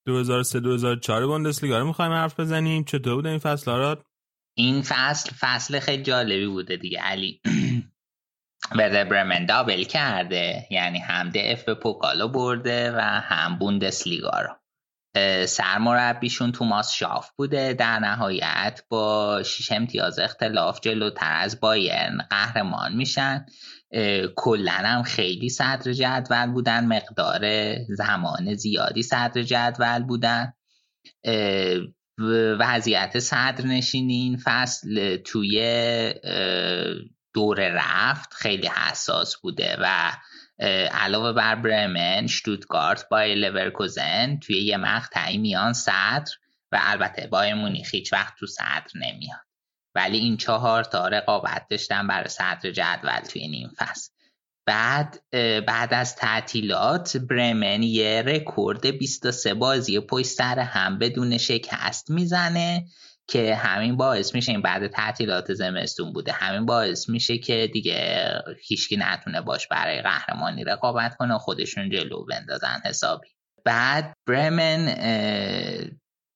2003-2004 0.09 1.27
بوندسلیگا 1.27 1.79
رو 1.79 1.87
می‌خوایم 1.87 2.13
حرف 2.13 2.41
بزنیم. 2.41 2.85
چطور 2.85 3.15
بوده 3.15 3.29
این 3.29 3.39
فصل 3.39 3.71
آراد؟ 3.71 4.05
این 4.57 4.83
فصل 4.83 5.31
فصل 5.41 5.81
خیلی 5.81 6.03
جالبی 6.03 6.47
بوده 6.47 6.77
دیگه 6.77 7.01
علی. 7.01 7.41
به 8.77 9.05
برمن 9.05 9.47
دابل 9.47 9.85
کرده. 9.85 10.67
یعنی 10.71 10.99
هم 10.99 11.31
دف 11.31 11.65
به 11.65 11.75
پوکالو 11.75 12.29
برده 12.29 12.93
و 12.97 13.01
هم 13.01 13.59
بوندسلیگا 13.59 14.41
رو. 14.41 14.60
سرمربیشون 15.47 16.53
توماس 16.53 16.93
شاف 16.93 17.31
بوده. 17.37 17.75
در 17.75 17.99
نهایت 17.99 18.83
با 18.89 19.43
شش 19.43 19.73
امتیاز 19.73 20.19
اختلاف 20.19 20.81
جلوتر 20.81 21.33
از 21.33 21.61
بایرن 21.61 22.19
قهرمان 22.31 22.97
میشن. 22.97 23.47
کلا 24.37 24.73
هم 24.73 25.03
خیلی 25.03 25.49
صدر 25.49 25.93
جدول 25.93 26.47
بودن. 26.47 26.87
مقدار 26.87 27.75
زمان 27.89 28.55
زیادی 28.55 29.03
صدر 29.03 29.43
جدول 29.43 30.03
بودن. 30.03 30.53
وضعیت 32.61 33.19
صدرنشینی 33.19 34.15
این 34.15 34.41
فصل 34.45 35.17
توی 35.17 35.61
دور 37.35 37.69
رفت 37.69 38.35
خیلی 38.35 38.67
حساس 38.67 39.37
بوده 39.37 39.77
و 39.81 40.13
علاوه 40.93 41.33
بر 41.33 41.55
برمن 41.55 42.27
شتوتگارت 42.27 43.09
با 43.09 43.23
لورکوزن 43.23 44.37
توی 44.37 44.57
یه 44.63 44.77
مقطعی 44.77 45.39
میان 45.39 45.73
صدر 45.73 46.33
و 46.73 46.79
البته 46.81 47.27
بایر 47.27 47.55
مونیخ 47.55 47.95
هیچ 47.95 48.13
وقت 48.13 48.35
تو 48.39 48.47
صدر 48.47 48.91
نمیاد 48.95 49.41
ولی 49.95 50.19
این 50.19 50.37
چهار 50.37 50.85
تا 50.85 51.09
رقابت 51.09 51.67
داشتن 51.71 52.07
برای 52.07 52.29
صدر 52.29 52.71
جدول 52.71 53.21
توی 53.21 53.43
این 53.43 53.71
فصل. 53.77 54.11
بعد 54.67 55.23
بعد 55.67 55.95
از 55.95 56.17
تعطیلات 56.17 57.17
برمن 57.17 57.83
یه 57.83 58.23
رکورد 58.27 58.87
23 58.87 59.55
بازی 59.55 60.01
پشت 60.01 60.27
سر 60.27 60.59
هم 60.59 60.99
بدون 60.99 61.39
شکست 61.39 62.11
می‌زنه. 62.11 62.87
که 63.31 63.55
همین 63.55 63.97
باعث 63.97 64.35
میشه 64.35 64.53
این 64.53 64.63
بعد 64.63 64.87
تعطیلات 64.87 65.55
زمستون 65.55 66.13
بوده. 66.13 66.33
همین 66.33 66.67
باعث 66.67 67.09
میشه 67.09 67.39
که 67.39 67.71
دیگه 67.73 68.33
هیچکی 68.63 68.97
نتونه 68.97 69.41
باش 69.41 69.69
برای 69.69 70.03
قهرمانی 70.03 70.65
رقابت 70.65 71.17
کنه 71.17 71.39
خودشون 71.39 71.91
جلو 71.91 72.25
بندازن 72.25 72.81
حسابی. 72.85 73.29
بعد 73.65 74.13
برمن 74.27 74.95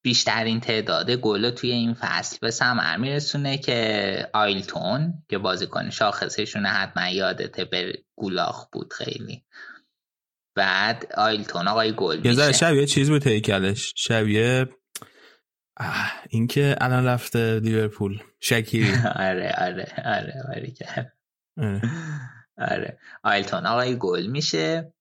بیشترین 0.03 0.59
تعداد 0.59 1.11
گل 1.11 1.49
توی 1.49 1.71
این 1.71 1.93
فصل 1.93 2.37
به 2.41 2.51
ثمر 2.51 2.97
میرسونه 2.97 3.57
که 3.57 4.29
آیلتون 4.33 5.13
که 5.29 5.37
بازیکن 5.37 5.89
شاخصشون 5.89 6.65
حتما 6.65 7.09
یادته 7.09 7.65
به 7.65 7.93
گولاخ 8.15 8.67
بود 8.73 8.93
خیلی. 8.93 9.43
بعد 10.55 11.05
آیلتون 11.17 11.67
آقای 11.67 11.91
گل 11.91 12.25
یه 12.25 12.51
شبیه 12.51 12.85
چیز 12.85 13.09
بود 13.09 13.27
هیکلش. 13.27 13.93
شبیه 13.95 14.65
این 16.29 16.47
که 16.47 16.75
الان 16.81 17.05
رفته 17.05 17.59
لیورپول. 17.59 18.23
شکیری. 18.39 18.93
آره 19.15 19.55
آره 19.57 19.93
آره 20.05 20.33
آره 20.49 21.13
آره. 22.57 22.99
آیلتون 23.23 23.65
آقای 23.65 23.97
گل 23.97 24.25
میشه. 24.25 24.93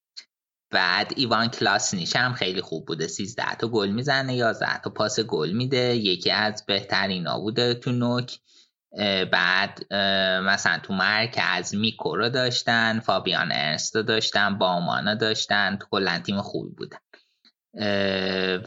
بعد 0.70 1.12
ایوان 1.16 1.48
کلاسنیش 1.48 2.16
هم 2.16 2.32
خیلی 2.32 2.60
خوب 2.60 2.86
بوده. 2.86 3.06
13 3.06 3.54
تا 3.54 3.68
گل 3.68 3.90
می‌زنه 3.90 4.34
11 4.34 4.78
تا 4.78 4.90
پاس 4.90 5.20
گل 5.20 5.52
میده. 5.52 5.96
یکی 5.96 6.30
از 6.30 6.66
بهترینا 6.66 7.38
بوده 7.38 7.74
تو 7.74 7.92
نوک. 7.92 8.38
بعد 9.32 9.94
مثلا 10.44 10.78
تو 10.78 10.94
مرکز 10.94 11.74
میکو 11.74 12.16
رو 12.16 12.28
داشتن 12.28 13.00
فابیان 13.00 13.52
ارنست 13.52 13.96
رو 13.96 14.02
داشتن 14.02 14.58
بامانا 14.58 15.14
داشتن. 15.14 15.76
تو 15.76 15.86
کلا 15.90 16.18
تیم 16.18 16.40
خوبی 16.40 16.74
بودن 16.74 16.98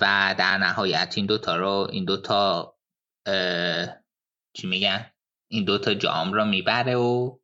و 0.02 0.36
در 0.38 0.58
نهایت 0.58 1.14
این 1.18 1.26
دوتا 1.26 1.56
رو 1.56 1.88
این 1.92 2.06
دوتا 2.06 2.74
چی 4.54 4.68
میگن؟ 4.68 5.12
این 5.52 5.66
دوتا 5.66 5.94
جام 5.94 6.34
رو 6.34 6.46
می‌بره 6.46 6.96
و 6.96 7.38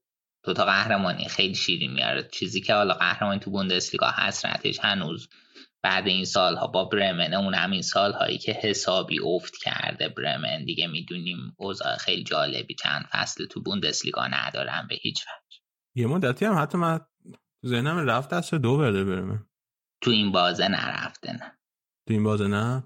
دوتا 0.45 0.65
قهرمانی 0.65 1.27
خیلی 1.27 1.55
شیرین 1.55 1.93
میاره. 1.93 2.29
چیزی 2.31 2.61
که 2.61 2.73
حالا 2.73 2.93
قهرمانی 2.93 3.39
تو 3.39 3.51
بوندسلیگا 3.51 4.11
حسرتش 4.17 4.79
هنوز 4.79 5.29
بعد 5.83 6.07
این 6.07 6.25
سالها 6.25 6.67
با 6.67 6.85
برمن 6.85 7.33
اون 7.33 7.53
هم 7.53 7.71
این 7.71 7.81
سالهایی 7.81 8.37
که 8.37 8.51
حسابی 8.51 9.19
افت 9.19 9.57
کرده 9.57 10.09
برمن. 10.09 10.65
دیگه 10.65 10.87
می‌دونیم 10.87 11.55
اوضاع 11.57 11.97
خیلی 11.97 12.23
جالبی. 12.23 12.75
چند 12.75 13.05
فصل 13.11 13.45
تو 13.45 13.61
بوندسلیگا 13.61 14.27
ندارم 14.27 14.87
به 14.89 14.95
هیچ 14.95 15.21
وجه. 15.21 15.59
یه 15.95 16.07
مدتی 16.07 16.45
هم 16.45 16.59
حتی 16.59 16.77
من 16.77 16.99
ذهنم 17.65 18.09
رفت 18.09 18.29
دست 18.29 18.53
دو 18.55 18.77
برده 18.77 19.03
برمن. 19.03 19.45
تو 20.03 20.11
این 20.11 20.31
بازه 20.31 20.67
نرفته 20.67 21.33
نه. 21.33 21.57
تو 22.07 22.13
این 22.13 22.23
بازه 22.23 22.47
نه؟ 22.47 22.83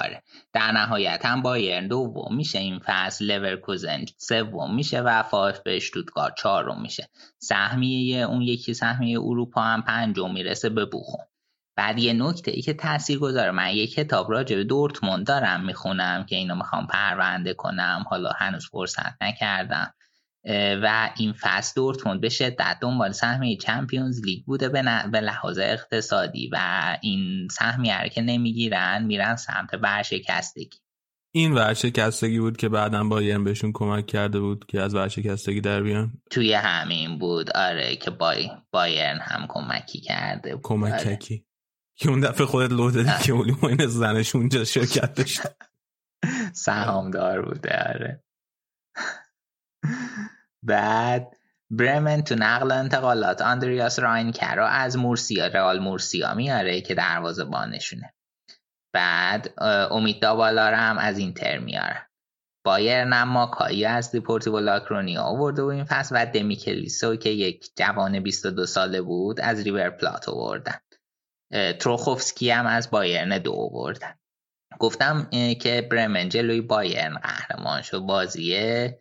آره. 0.00 0.22
در 0.52 0.72
نهایت 0.72 1.26
هم 1.26 1.42
بایرن 1.42 1.88
دوم 1.88 2.36
میشه. 2.36 2.58
این 2.58 2.80
فصل 2.84 3.24
لورکوزن 3.24 4.04
سوم 4.18 4.74
میشه 4.74 5.00
و 5.00 5.22
فاف 5.22 5.60
به 5.60 5.76
اشتوتگارت 5.76 6.34
چهارم 6.38 6.82
میشه. 6.82 7.08
سهمیه 7.38 8.18
اون 8.18 8.42
یکی 8.42 8.74
سهمیه 8.74 9.20
اروپا 9.20 9.62
هم 9.62 9.82
پنجم 9.82 10.32
می‌رسه 10.32 10.68
به 10.68 10.84
بوخون. 10.84 11.24
بعد 11.76 11.98
یه 11.98 12.12
نکته 12.12 12.50
ای 12.50 12.62
که 12.62 12.74
تاثیر 12.74 13.18
گذاره. 13.18 13.50
من 13.50 13.74
یه 13.74 13.86
کتاب 13.86 14.30
راجع 14.30 14.56
به 14.56 14.64
دورتموند 14.64 15.26
دارم 15.26 15.64
می‌خونم 15.64 16.24
که 16.24 16.36
اینو 16.36 16.54
می‌خوام 16.54 16.86
پرونده 16.86 17.54
کنم. 17.54 18.04
حالا 18.10 18.30
هنوز 18.36 18.68
فرصت 18.70 19.22
نکردم. 19.22 19.94
و 20.82 21.10
این 21.16 21.32
فصل 21.40 21.72
دورتموند 21.76 22.20
به 22.20 22.28
شدت 22.28 22.78
دنبال 22.80 23.12
سهمیه 23.12 23.56
چمپیونز 23.56 24.24
لیگ 24.24 24.44
بوده 24.44 24.68
به 25.12 25.20
لحاظ 25.20 25.58
اقتصادی 25.58 26.50
و 26.52 26.58
این 27.02 27.48
سهمیه 27.50 28.08
که 28.12 28.22
نمی‌گیرن 28.22 29.04
میرن 29.04 29.36
سمت 29.36 29.74
ورشکستگی. 29.82 30.78
این 31.34 31.52
ورشکستگی 31.52 32.40
بود 32.40 32.56
که 32.56 32.68
بعدا 32.68 33.04
بایرن 33.04 33.44
بهشون 33.44 33.72
کمک 33.74 34.06
کرده 34.06 34.40
بود 34.40 34.64
که 34.68 34.80
از 34.80 34.94
ورشکستگی 34.94 35.60
در 35.60 35.82
بیان؟ 35.82 36.12
توی 36.30 36.52
همین 36.52 37.18
بود. 37.18 37.50
آره 37.50 37.96
که 37.96 38.10
بای 38.10 38.50
بایرن 38.70 39.18
هم 39.22 39.46
کمکی 39.48 40.00
کرده 40.00 40.56
بود. 40.56 40.62
کمککی. 40.64 41.34
آره. 41.34 41.44
که 41.96 42.08
اون 42.08 42.20
دفعه 42.20 42.46
خودت 42.46 42.72
لو 42.72 42.90
دادی 42.90 43.24
که 43.24 43.32
اولی 43.32 43.86
زنش 43.86 44.34
اونجا 44.34 44.64
شرکت 44.64 45.14
داشت. 45.14 45.40
سهامدار 46.52 47.42
بوده 47.42 47.88
آره. 47.88 48.24
بعد 50.62 51.36
برمن 51.70 52.22
تو 52.22 52.34
نقل 52.34 52.72
انتقالات 52.72 53.42
آندریاس 53.42 53.98
راینکه 53.98 54.60
از 54.60 54.98
مورسیا 54.98 55.46
رئال 55.46 55.78
مورسیا 55.78 56.34
میاره 56.34 56.80
که 56.80 56.94
دروازه 56.94 57.44
بانشونه. 57.44 58.14
بعد 58.94 59.54
اومیت 59.90 60.22
داوالا 60.22 60.66
هم 60.66 60.98
از 60.98 61.18
اینتر 61.18 61.58
میاره. 61.58 62.06
بایرنم 62.64 63.46
ماکایی 63.46 63.84
از 63.84 64.12
دیپورتیو 64.12 64.58
لاکرونیا 64.58 65.22
آورده 65.22 65.62
و 65.62 65.66
این 65.66 65.84
فصل 65.84 66.16
و 66.22 66.26
دمیکلیسو 66.26 67.16
که 67.16 67.30
یک 67.30 67.70
جوان 67.76 68.20
22 68.20 68.66
ساله 68.66 69.02
بود 69.02 69.40
از 69.40 69.60
ریور 69.60 69.90
پلات 69.90 70.28
آوردن. 70.28 70.80
تروخوفسکی 71.80 72.50
هم 72.50 72.66
از 72.66 72.90
بایرن 72.90 73.38
دو 73.38 73.52
آوردن. 73.52 74.14
گفتم 74.78 75.28
که 75.60 75.88
برمن 75.90 76.28
جلوی 76.28 76.60
بایرن 76.60 77.14
قهرمان 77.14 77.82
شد. 77.82 77.98
بازیه 77.98 79.00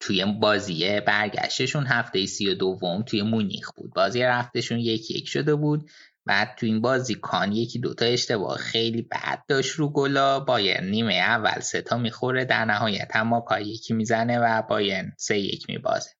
توی 0.00 0.24
بازی 0.40 1.00
برگشتشون 1.00 1.86
هفته 1.86 2.26
سی 2.26 2.48
و 2.48 2.54
دوم 2.54 3.02
توی 3.02 3.22
مونیخ 3.22 3.70
بود. 3.76 3.94
بازی 3.94 4.22
رفتشون 4.22 4.78
یکی 4.78 5.14
یک 5.14 5.28
شده 5.28 5.54
بود. 5.54 5.90
بعد 6.26 6.54
تو 6.58 6.66
این 6.66 6.80
بازی 6.80 7.14
کان 7.14 7.52
یکی 7.52 7.78
دوتا 7.78 8.04
اشتباه 8.04 8.56
خیلی 8.56 9.02
بد 9.02 9.42
داشت 9.48 9.72
رو 9.72 9.88
گلا. 9.88 10.40
باین 10.40 10.84
نیمه 10.90 11.14
اول 11.14 11.60
ستا 11.60 11.98
می‌خوره 11.98 12.44
در 12.44 12.64
نهایت 12.64 13.16
هم 13.16 13.28
ما 13.28 13.44
یکی 13.60 13.94
می‌زنه 13.94 14.38
و 14.38 14.62
باین 14.62 15.12
سه 15.18 15.38
یک 15.38 15.64
میبازه. 15.68 16.10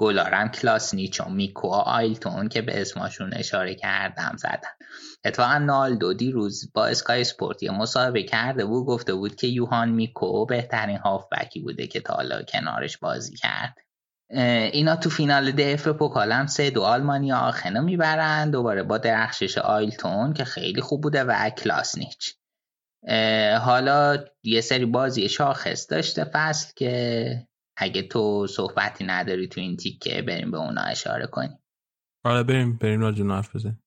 گلارم 0.00 0.48
کلاسنیچ 0.48 1.20
و 1.20 1.28
میکو 1.28 1.68
آیلتون 1.68 2.48
که 2.48 2.62
به 2.62 2.80
اسمشون 2.80 3.34
اشاره 3.34 3.74
کردم 3.74 4.36
زدن. 4.38 4.86
اتفاقا 5.24 5.58
نالدو 5.58 6.14
دیروز 6.14 6.72
با 6.74 6.86
اسکای 6.86 7.24
سپورت 7.24 7.62
یه 7.62 7.70
مصاحبه 7.70 8.22
کرده 8.22 8.64
بود 8.64 8.86
گفته 8.86 9.14
بود 9.14 9.34
که 9.34 9.46
یوهان 9.46 9.88
میکو 9.88 10.46
بهترین 10.46 10.96
هافبکی 10.96 11.60
بوده 11.60 11.86
که 11.86 12.00
تا 12.00 12.14
حالا 12.14 12.42
کنارش 12.42 12.98
بازی 12.98 13.36
کرد. 13.36 13.74
اینا 14.72 14.96
تو 14.96 15.10
فینال 15.10 15.52
دف 15.52 15.88
پوکالم 15.88 16.46
سه 16.46 16.70
دو 16.70 16.82
آلمانیا 16.82 17.38
آخنا 17.38 17.80
می‌برن 17.80 18.50
دوباره 18.50 18.82
با 18.82 18.98
درخشش 18.98 19.58
آیلتون 19.58 20.32
که 20.32 20.44
خیلی 20.44 20.80
خوب 20.80 21.02
بوده 21.02 21.24
و 21.24 21.50
کلاسنیچ. 21.50 22.34
حالا 23.60 24.24
یه 24.42 24.60
سری 24.60 24.84
بازی 24.84 25.28
شاخص 25.28 25.90
داشته 25.90 26.24
فصل 26.24 26.72
که 26.76 27.48
اگه 27.76 28.02
تو 28.02 28.46
صحبتی 28.46 29.04
نداری 29.04 29.48
تو 29.48 29.60
این 29.60 29.76
تیکه 29.76 30.22
بریم 30.22 30.50
به 30.50 30.58
اونا 30.58 30.80
اشاره 30.80 31.26
کنیم. 31.26 31.58
آره 32.24 32.42
بریم 32.42 32.76
بریم 32.76 33.00
راجع 33.00 33.24
حرف 33.24 33.56
بزنیم. 33.56 33.82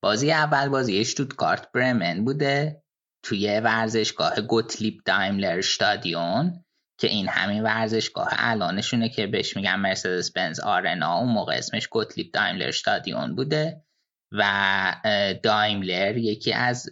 بازی 0.00 0.32
اول 0.32 0.68
بازی 0.68 1.04
کارت 1.36 1.72
برمن 1.72 2.24
بوده 2.24 2.82
توی 3.22 3.60
ورزشگاه 3.60 4.40
گوتلیب 4.40 5.00
دایملر 5.04 5.60
شتادیون 5.60 6.64
که 6.98 7.06
این 7.08 7.28
همین 7.28 7.62
ورزشگاه 7.62 8.28
الانشونه 8.30 9.08
که 9.08 9.26
بهش 9.26 9.56
میگن 9.56 9.74
مرسدس 9.74 10.32
بنز 10.32 10.60
آرنا 10.60 11.18
اون 11.18 11.32
موقع 11.32 11.54
اسمش 11.54 11.88
گوتلیب 11.88 12.32
دایملر 12.32 12.70
شتادیون 12.70 13.34
بوده 13.34 13.84
و 14.32 14.94
دایملر 15.42 16.16
یکی 16.16 16.52
از 16.52 16.86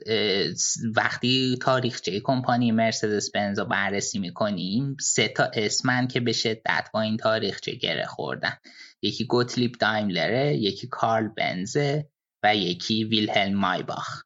وقتی 0.96 1.58
تاریخچه 1.62 2.20
کمپانی 2.20 2.72
مرسدس 2.72 3.30
بنز 3.30 3.58
رو 3.58 3.64
بررسی 3.64 4.18
می‌کنیم 4.18 4.96
سه 5.00 5.28
تا 5.28 5.50
اسمن 5.54 6.08
که 6.08 6.20
به 6.20 6.32
شدت 6.32 6.88
با 6.94 7.00
این 7.00 7.16
تاریخچه 7.16 7.74
گره 7.74 8.06
خوردن. 8.06 8.56
یکی 9.02 9.24
گوتلیب 9.26 9.72
دایملره 9.80 10.56
یکی 10.56 10.86
کارل 10.86 11.28
بنزه 11.28 12.11
و 12.42 12.56
یکی 12.56 13.04
ویلهلم 13.04 13.54
مایباخ 13.54 14.22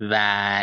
و 0.00 0.16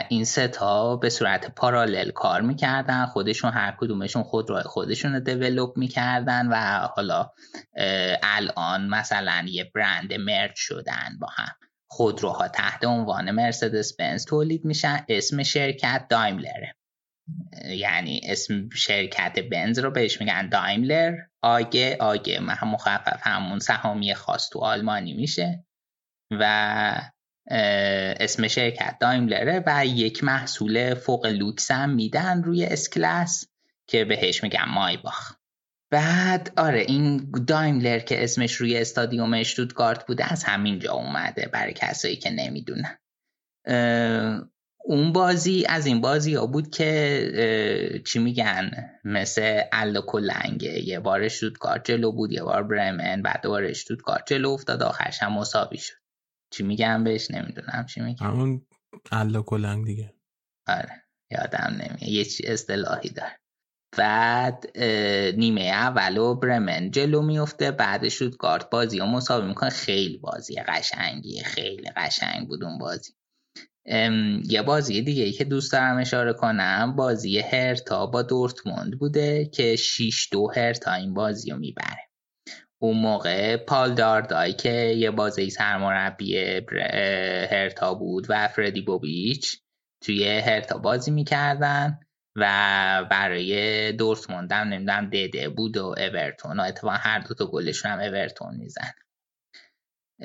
این 0.10 0.26
سه 0.26 0.48
تا 0.48 0.95
به 0.95 1.10
صورت 1.10 1.56
پارالل 1.56 2.11
کار 2.11 2.41
می‌کردن. 2.41 3.06
خودشون 3.06 3.52
هر 3.52 3.76
کدومشون 3.80 4.24
خود 4.24 4.49
را 4.49 4.61
خودشون 4.61 5.14
رو 5.14 5.19
دیولوب 5.19 5.78
می‌کردن 5.78 6.48
و 6.48 6.88
حالا 6.95 7.32
الان 8.24 8.88
مثلا 8.88 9.45
یه 9.48 9.72
برند 9.76 10.14
مرد 10.14 10.56
شدن 10.56 11.18
با 11.19 11.28
هم. 11.36 11.56
خودروها 11.90 12.48
تحت 12.48 12.86
عنوان 12.86 13.32
مرسدس 13.32 13.95
بنز 13.95 14.26
تولید 14.26 14.65
میشن. 14.65 15.06
اسم 15.10 15.44
شرکت 15.44 16.06
دایملره 16.10 16.76
یعنی 17.69 18.22
اسم 18.24 18.69
شرکت 18.69 19.40
بنز 19.40 19.80
رو 19.80 19.91
بهش 19.91 20.22
میگن 20.22 20.49
دایملر. 20.49 21.15
آگه 21.41 21.98
آگه. 21.99 22.40
هم 22.41 22.68
مخفف 22.68 23.19
همون 23.22 23.60
سهامی 23.60 24.14
خاص 24.14 24.49
تو 24.49 24.60
آلمانی 24.60 25.14
میشه. 25.14 25.64
و 26.32 27.02
اسم 28.20 28.48
شرکت 28.48 28.98
دایملره 28.99 29.64
و 29.68 29.86
یک 29.86 30.24
محصول 30.24 30.94
فوق 30.94 31.26
لوکس 31.26 31.72
هم 31.72 31.90
میدن 31.90 32.44
روی 32.44 32.66
اسکلاس 32.66 33.45
که 33.88 34.06
بهش 34.06 34.44
میگن 34.44 34.66
مایباخ. 34.68 35.34
بعد 35.91 36.54
آره 36.58 36.80
این 36.80 37.32
دایملر 37.48 37.99
که 37.99 38.24
اسمش 38.24 38.54
روی 38.54 38.78
استادیوم 38.78 39.34
اشتوتگارت 39.34 40.08
بوده 40.08 40.32
از 40.32 40.44
همینجا 40.44 40.94
اومده 40.94 41.49
برای 41.54 41.74
کسایی 41.74 42.16
که 42.16 42.30
نمی‌دونن. 42.30 42.98
اون 44.86 45.14
بازی 45.14 45.66
از 45.70 45.86
این 45.86 46.02
بازی 46.02 46.36
ها 46.36 46.45
بود 46.45 46.70
که 46.70 48.02
چی 48.06 48.20
میگن 48.20 48.72
مثل 49.04 49.62
الا 49.72 50.02
کلنگه 50.02 50.88
یه 50.88 50.99
بار 50.99 51.22
اشتوتگارت 51.22 51.86
جلو 51.86 52.12
بود 52.12 52.32
یه 52.32 52.44
بار 52.44 52.64
برمن 52.64 53.22
بعد 53.22 53.41
دوباره 53.44 53.70
اشتوتگارت 53.70 54.24
جلو 54.28 54.49
افتاد 54.49 54.84
آخرش 54.84 55.24
هم 55.24 55.34
مساوی 55.34 55.78
شد. 55.78 56.07
چی 56.49 56.64
میگن 56.64 57.03
بهش 57.03 57.32
نمی‌دونم 57.32 57.86
چی 57.90 58.02
میگن 58.02 58.26
همون 58.26 58.65
الا 59.11 59.41
کلنگ 59.41 59.86
دیگه. 59.86 60.14
آره 60.68 61.03
یادم 61.32 61.69
نمیاد. 61.72 62.03
یه 62.03 62.26
چی 62.26 62.48
اصطلاحی 62.48 63.10
داره. 63.10 63.40
بعد 63.98 64.78
نیمه 65.38 65.61
اول 65.61 66.18
و 66.18 66.36
برمن 66.36 66.91
جلو 66.91 67.22
میفته 67.22 67.72
بعد 67.72 68.07
شوتگارت 68.07 68.69
بازی 68.69 68.99
و 68.99 69.06
مساوی 69.06 69.48
می‌کنه. 69.48 69.69
خیلی 69.69 70.18
بازی 70.18 70.56
قشنگی 70.56 71.44
خیلی 71.44 71.90
قشنگ 71.95 72.48
بود 72.48 72.64
اون 72.64 72.78
بازی. 72.78 73.14
یه 74.49 74.61
بازی 74.65 75.02
دیگه 75.02 75.24
ای 75.24 75.32
که 75.32 75.44
دوست 75.44 75.72
دارم 75.72 75.98
اشاره 75.98 76.34
کنم 76.34 76.95
بازی 76.95 77.40
هرتا 77.40 78.06
با 78.06 78.22
دورتموند 78.22 78.99
بوده 78.99 79.45
که 79.45 79.76
6 79.76 80.30
دو 80.32 80.52
هرتا 80.56 80.94
این 80.94 81.14
بازی 81.14 81.52
رو 81.52 81.57
می‌بره. 81.57 82.07
اون 82.80 82.98
موقع 82.98 83.58
پال 83.58 83.94
داردای 83.94 84.54
که 84.54 84.72
یه 84.72 85.12
بازی 85.12 85.49
سرمربی 85.49 86.38
هرتا 87.52 87.94
بود 87.94 88.26
و 88.30 88.48
فردی 88.48 88.82
بوبیچ 88.82 89.62
توی 90.04 90.40
هرتا 90.40 90.78
بازی 90.78 91.12
می‌کردن 91.12 91.99
و 92.36 93.06
برای 93.12 93.91
دورتموند 93.91 94.52
هم 94.52 94.68
نمی‌دونم 94.68 95.10
دده 95.10 95.49
بود 95.49 95.78
و 95.78 95.86
اورتون 95.86 96.60
و 96.60 96.64
اتفاقا 96.64 96.94
هر 96.94 97.20
دو 97.20 97.34
تا 97.34 97.45
گلشون 97.45 97.91
هم 97.91 97.99
اورتون 97.99 98.56
میزن 98.56 98.91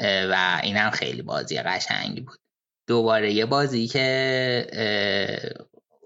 و 0.04 0.60
این 0.62 0.76
هم 0.76 0.90
خیلی 0.90 1.22
بازی 1.22 1.58
قشنگی 1.58 2.20
بود. 2.20 2.38
دوباره 2.88 3.32
یه 3.32 3.46
بازی 3.46 3.86
که 3.88 4.06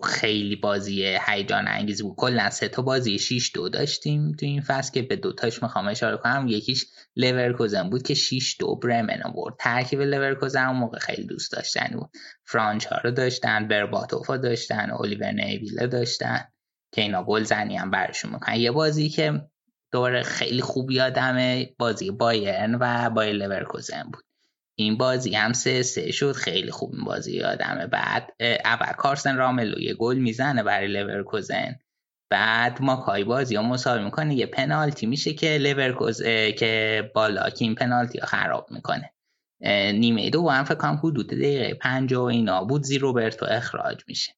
خیلی 0.07 0.57
بازی 0.57 1.17
هیجان 1.27 1.69
انگیز 1.69 2.03
بود. 2.03 2.17
کلا 2.17 2.51
سه 2.51 2.69
تا 2.69 2.83
بازی 2.83 3.19
6 3.19 3.51
دو 3.55 3.69
داشتیم 3.69 4.33
تو 4.33 4.47
این 4.47 4.61
فصل 4.61 4.93
که 4.93 5.03
به 5.03 5.17
دوتاش 5.17 5.63
می‌خوام 5.63 5.89
اشاره 5.89 6.17
کنم. 6.17 6.47
یکیش 6.49 6.85
لورکوزن 7.17 7.91
بود 7.91 8.03
که 8.03 8.15
6 8.15 8.57
دو 8.61 8.77
برمن 8.77 9.23
آورد 9.25 9.55
ترکیب 9.59 10.01
لورکوزن 10.01 10.67
اون 10.67 10.77
موقع 10.77 10.99
خیلی 10.99 11.27
دوست 11.27 11.53
داشتنی 11.53 11.97
بود. 11.97 12.11
فرانچا 12.45 12.97
رو 13.05 13.11
داشتن 13.11 13.69
برباتوفا 13.69 14.37
داشتن 14.37 14.91
الیور 14.91 15.33
نیویله 15.33 15.87
داشتن. 15.87 16.45
که 16.93 17.03
اینا 17.03 17.25
گل 17.25 17.43
زنی 17.43 17.77
هم 17.77 17.91
برشون 17.91 18.33
می‌کنن. 18.33 18.57
یه 18.57 18.71
بازی 18.71 19.09
که 19.09 19.41
دوباره 19.93 20.23
خیلی 20.23 20.63
خوب 20.63 20.91
یادمه 20.91 21.75
بازی 21.79 22.11
بایرن 22.11 22.75
و 22.75 23.11
بایر 23.11 23.37
لورکوزن 23.37 24.03
بود. 24.03 24.26
این 24.79 24.97
بازی 24.97 25.35
هم 25.35 25.53
سه 25.53 25.83
سه 25.83 26.11
شد 26.13 26.33
خیلی 26.33 26.71
خوب 26.71 26.95
این 26.95 27.05
بازی 27.05 27.37
یادمه. 27.37 27.87
بعد 27.87 28.33
اول 28.65 28.93
کارستن 28.93 29.37
راملو 29.37 29.81
یه 29.81 29.95
گل 29.95 30.17
می‌زنه 30.17 30.63
برای 30.63 30.87
لورکوزن. 30.87 31.79
بعد 32.31 32.83
ماکای 32.83 33.25
بازی 33.25 33.57
ها 33.57 33.63
مساوی 33.63 34.05
می‌کنه 34.05 34.35
یه 34.35 34.47
پنالتی 34.47 35.07
میشه 35.07 35.35
که 35.35 35.59
لورکوز 35.59 36.23
که 36.59 37.03
بالاک 37.15 37.65
این 37.65 37.75
پنالتی 37.75 38.21
خراب 38.21 38.67
می‌کنه. 38.71 39.13
نیمه 39.93 40.31
دو 40.31 40.49
هم 40.49 40.65
فکر 40.65 40.75
کنم 40.75 41.01
حدود 41.05 41.27
دقیقه 41.27 41.75
پنج 41.75 42.13
و 42.13 42.23
اینا 42.23 42.65
بود 42.65 42.83
زه 42.83 42.99
روبرتو 42.99 43.47
اخراج 43.49 44.03
میشه. 44.09 44.33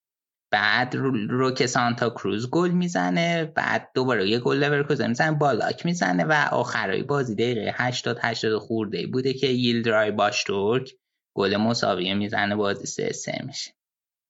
بعد 0.50 0.96
روکه 0.96 1.66
سانتا 1.66 2.10
کروز 2.10 2.50
گل 2.50 2.70
می‌زنه 2.70 3.44
بعد 3.44 3.90
دوباره 3.94 4.28
یه 4.28 4.38
گل 4.38 4.64
لورکوزن 4.64 5.08
می‌زنه 5.08 5.32
بالاک 5.32 5.86
می‌زنه 5.86 6.24
و 6.24 6.32
آخرای 6.52 7.02
بازی 7.02 7.34
دقیقه 7.34 7.74
80 7.74 8.18
80 8.22 8.58
خورده 8.58 9.06
بوده 9.06 9.32
که 9.32 9.46
ییلدرای 9.46 10.10
باشتورک 10.10 10.94
گل 11.34 11.56
مساویه 11.56 12.14
می‌زنه 12.14 12.56
بازی 12.56 12.86
سه 12.86 13.12
سه 13.12 13.42
میشه. 13.46 13.70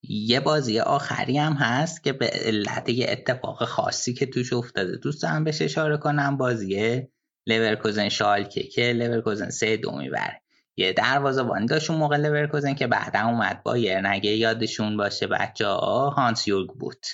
یه 0.03 0.41
بازی 0.41 0.81
آخری 0.81 1.39
هم 1.39 1.53
هست 1.53 2.05
که 2.05 2.13
به 2.13 2.27
علت 2.27 2.89
یه 2.89 3.07
اتفاق 3.09 3.65
خاصی 3.65 4.15
که 4.15 4.27
توش 4.27 4.53
افتاده 4.53 4.97
دوست 4.97 5.23
دارم 5.23 5.45
بهش 5.45 5.63
اشاره 5.63 5.97
کنم 5.97 6.37
بازی 6.37 7.03
لورکوزن 7.47 8.09
شالکه 8.09 8.63
که 8.63 8.93
لورکوزن 8.93 9.51
سه 9.51 9.77
دو 9.77 9.99
می‌بره. 9.99 10.43
یه 10.79 10.93
دروازه‌بانی 10.93 11.67
داشت 11.67 11.91
اون 11.91 11.99
موقع 11.99 12.17
لورکوزن 12.17 12.75
که 12.75 12.87
بعدا 12.87 13.21
اومد 13.21 13.63
بایرن 13.63 13.75
اگه 13.77 14.31
یادشون 14.31 14.97
باشه 14.97 15.27
بچه 15.27 15.67
ها 15.67 16.11
هانس 16.11 16.49
یورگ 16.49 16.69
بوت. 16.69 17.07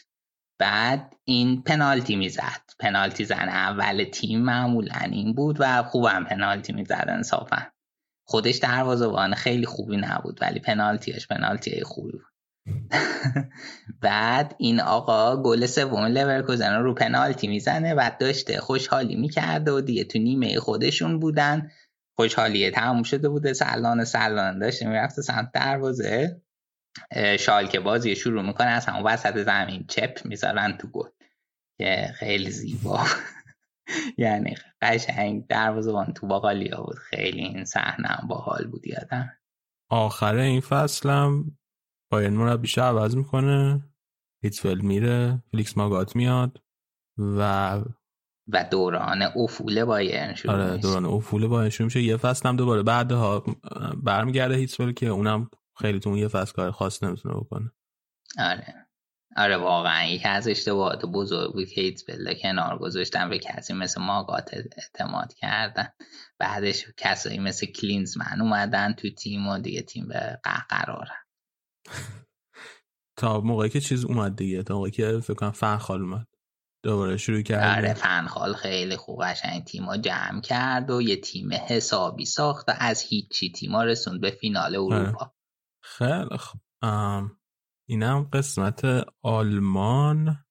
بعد 0.59 1.15
این 1.25 1.63
پنالتی 1.63 2.17
می‌زد. 2.17 2.63
پنالتی 2.81 3.25
زن 3.25 3.49
اول 3.49 4.05
تیم 4.05 4.41
معمولا 4.41 4.99
این 5.11 5.35
بود 5.35 5.57
و 5.61 5.83
خوبم 5.83 6.25
پنالتی 6.25 6.73
می‌زد 6.73 7.05
انصافا. 7.09 7.63
خودش 8.27 8.57
دروازه‌بان 8.57 9.35
خیلی 9.35 9.67
خوبی 9.67 9.97
نبود 9.97 10.39
ولی 10.43 10.61
پنالتیش 10.61 11.29
پنالتی 11.29 11.83
خوبی 11.85 12.13
بود. 12.13 12.23
بعد 14.03 14.55
این 14.59 14.81
آقا 14.81 15.43
گل 15.43 15.67
سوم 15.67 16.05
لورکوزن 16.05 16.75
رو 16.75 16.95
پنالتی 16.95 17.49
می‌زنه 17.49 17.95
و 17.95 18.11
داشته 18.21 18.61
خوشحالی 18.61 19.17
می‌کرده 19.17 19.73
و 19.73 19.81
دیگه 19.81 20.05
تو 20.05 20.19
نیمه 20.19 20.61
خودشون 20.61 21.21
بودن. 21.21 21.71
خوشحالیه 22.17 22.71
تموم 22.71 23.03
شده 23.03 23.29
بوده 23.29 23.53
سلان 23.53 24.05
سلان 24.05 24.59
داشته 24.59 24.89
می‌رفته 24.89 25.23
سمت 25.23 25.51
دروازه. 25.53 26.43
شالکه 27.39 27.81
بازی 27.81 28.17
شروع 28.17 28.43
می‌کنه 28.43 28.67
از 28.67 28.87
همون 28.87 29.03
وسط 29.03 29.45
زمین 29.45 29.85
چپ 29.89 30.19
می‌ذارن 30.25 30.77
تو 30.77 30.89
گل. 30.89 31.09
که 31.79 32.13
خیلی 32.19 32.51
زیبا. 32.51 33.05
یعنی 34.19 34.57
قشنگ 34.83 35.47
دروازه 35.47 36.13
تو 36.13 36.27
باقالیا 36.27 36.83
بود. 36.83 36.97
خیلی 36.97 37.41
این 37.41 37.65
صحنه 37.65 38.19
باحال 38.29 38.67
بود 38.67 38.87
یادم. 38.87 39.31
آخر 39.91 40.35
این 40.35 40.61
فصلم 40.61 41.59
باید 42.13 42.33
مربیش 42.33 42.79
عوض 42.79 43.17
می‌کنه. 43.17 43.89
هیتفل 44.45 44.81
میره 44.81 45.43
فلیکس 45.51 45.77
ماگات 45.79 46.17
میاد 46.17 46.63
و 47.19 47.81
و 48.49 48.65
دوران 48.71 49.23
افول 49.23 49.85
بایرن 49.85 50.35
شروع 50.35 50.55
آره 50.55 50.77
دوران 50.77 51.05
افول 51.05 51.47
بایرن 51.47 51.71
شروع 51.71 51.85
میشه. 51.85 52.03
یه 52.03 52.17
فصل 52.17 52.49
هم 52.49 52.57
دوباره 52.57 52.83
بعدها 52.83 53.45
برمیگرده 54.03 54.55
هیتسول 54.55 54.93
که 54.93 55.07
اونم 55.07 55.51
خیلی 55.77 56.01
تو 56.01 56.19
یه 56.19 56.29
فصل 56.29 56.53
کار 56.53 56.71
خاص 56.71 57.03
نمی‌تونه 57.03 57.35
بکنه. 57.35 57.73
آره. 58.39 58.75
آره 59.37 59.57
واقعا. 59.57 60.05
یکی 60.05 60.29
از 60.29 60.49
اشتباهات 60.49 61.07
بزرگ 61.07 61.53
بود 61.53 61.69
که 61.69 61.81
هیتسبل 61.81 62.35
کنار 62.43 62.79
گذاشتن 62.79 63.31
به 63.31 63.39
کسی 63.39 63.73
مثل 63.73 64.01
ماگات 64.01 64.55
اعتماد 64.55 65.35
کردن. 65.35 65.89
بعدش 66.39 66.85
کسایی 66.97 67.39
مثل 67.39 67.67
کلینزمن 67.67 68.41
اومدن 68.41 68.93
تو 68.93 69.11
تیم 69.11 69.49
و 69.49 69.59
دیگه 69.59 69.83
تیم 69.83 70.09
به 70.09 70.41
قرارن 70.71 71.25
تا 73.19 73.41
موقعی 73.41 73.69
که 73.69 73.81
چیز 73.81 74.05
اومد 74.05 74.37
دیگه 74.37 74.63
تا 74.63 74.75
موقعی 74.75 74.91
که 74.91 75.21
فکر 75.21 75.35
کنم 75.35 75.51
فنخال 75.51 76.03
اومد. 76.03 76.27
دوباره 76.85 77.17
شروع 77.17 77.43
کرد 77.43 77.79
آره 77.79 77.95
فنخال 77.95 78.55
خیلی 78.55 78.97
خوب 78.97 79.23
قشنگ 79.23 79.65
تیما 79.65 79.97
جمع 79.97 80.41
کرد 80.41 80.91
و 80.91 81.03
یه 81.03 81.17
تیم 81.17 81.49
حسابی 81.69 82.25
ساخت 82.25 82.69
و 82.69 82.73
از 82.79 83.03
هیچی 83.03 83.53
تیما 83.53 83.85
رسوند 83.85 84.21
به 84.21 84.31
فینال 84.31 84.77
آره. 84.77 84.95
اروپا. 84.95 85.35
خیلی 85.83 86.37
خوب. 86.39 86.61
اینم 87.89 88.29
قسمت 88.33 88.83
آلمان. 89.23 90.45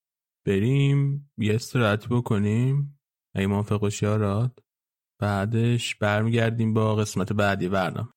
بریم 0.45 1.31
یه 1.38 1.55
استراحت 1.55 2.07
بکنیم. 2.07 2.99
اگه 3.35 3.47
موافق 3.47 3.93
یارات 4.01 4.60
بعدش 5.22 5.95
برمیگردیم 5.95 6.73
با 6.73 6.95
قسمت 6.95 7.34
بعدی 7.34 7.69
برنامه. 7.69 8.10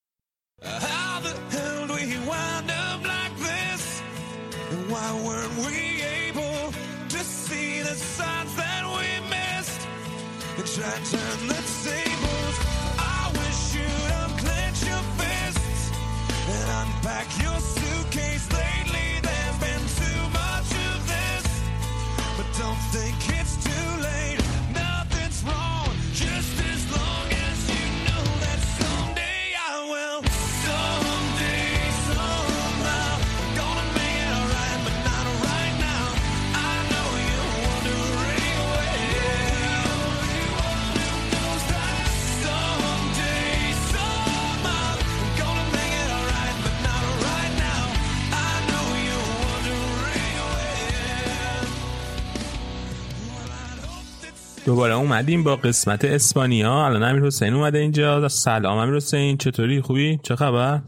دوباره 54.67 54.95
اومدیم 54.95 55.45
با 55.45 55.57
قسمت 55.57 56.05
اسپانیا. 56.05 56.87
الان 56.87 57.03
امیر 57.03 57.25
حسین 57.25 57.55
اومده 57.55 57.79
اینجا. 57.79 58.29
سلام 58.29 58.79
امیر 58.79 58.97
حسین. 58.97 59.37
چطوری؟ 59.37 59.81
خوبی؟ 59.81 60.21
چه 60.23 60.37
خبر؟ 60.37 60.81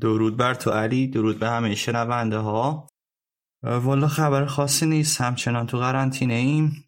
درود 0.00 0.36
بر 0.36 0.54
تو 0.54 0.70
علی. 0.70 1.06
درود 1.06 1.38
به 1.38 1.48
همه 1.48 1.74
شنونده 1.74 2.36
ها 2.36 2.88
والا 3.62 4.08
خبر 4.08 4.44
خاصی 4.44 4.86
نیست. 4.86 5.20
همچنان 5.20 5.66
تو 5.66 5.78
قرنطینه 5.78 6.34
ایم 6.34 6.84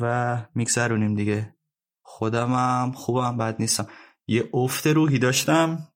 و 0.00 0.36
میگذرونیم 0.54 1.14
دیگه. 1.14 1.54
خودمم 2.02 2.92
خوبم 2.92 3.36
بد 3.36 3.56
نیستم. 3.58 3.86
یه 4.28 4.48
افت 4.54 4.86
روحی 4.86 5.18
داشتم. 5.18 5.88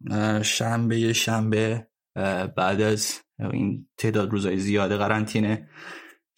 شنبه 0.42 1.12
شنبه 1.12 1.86
بعد 2.56 2.80
از 2.80 3.20
این 3.52 3.88
تعداد 3.98 4.30
روزای 4.30 4.58
زیاده 4.58 4.96
قرنطینه. 4.96 5.68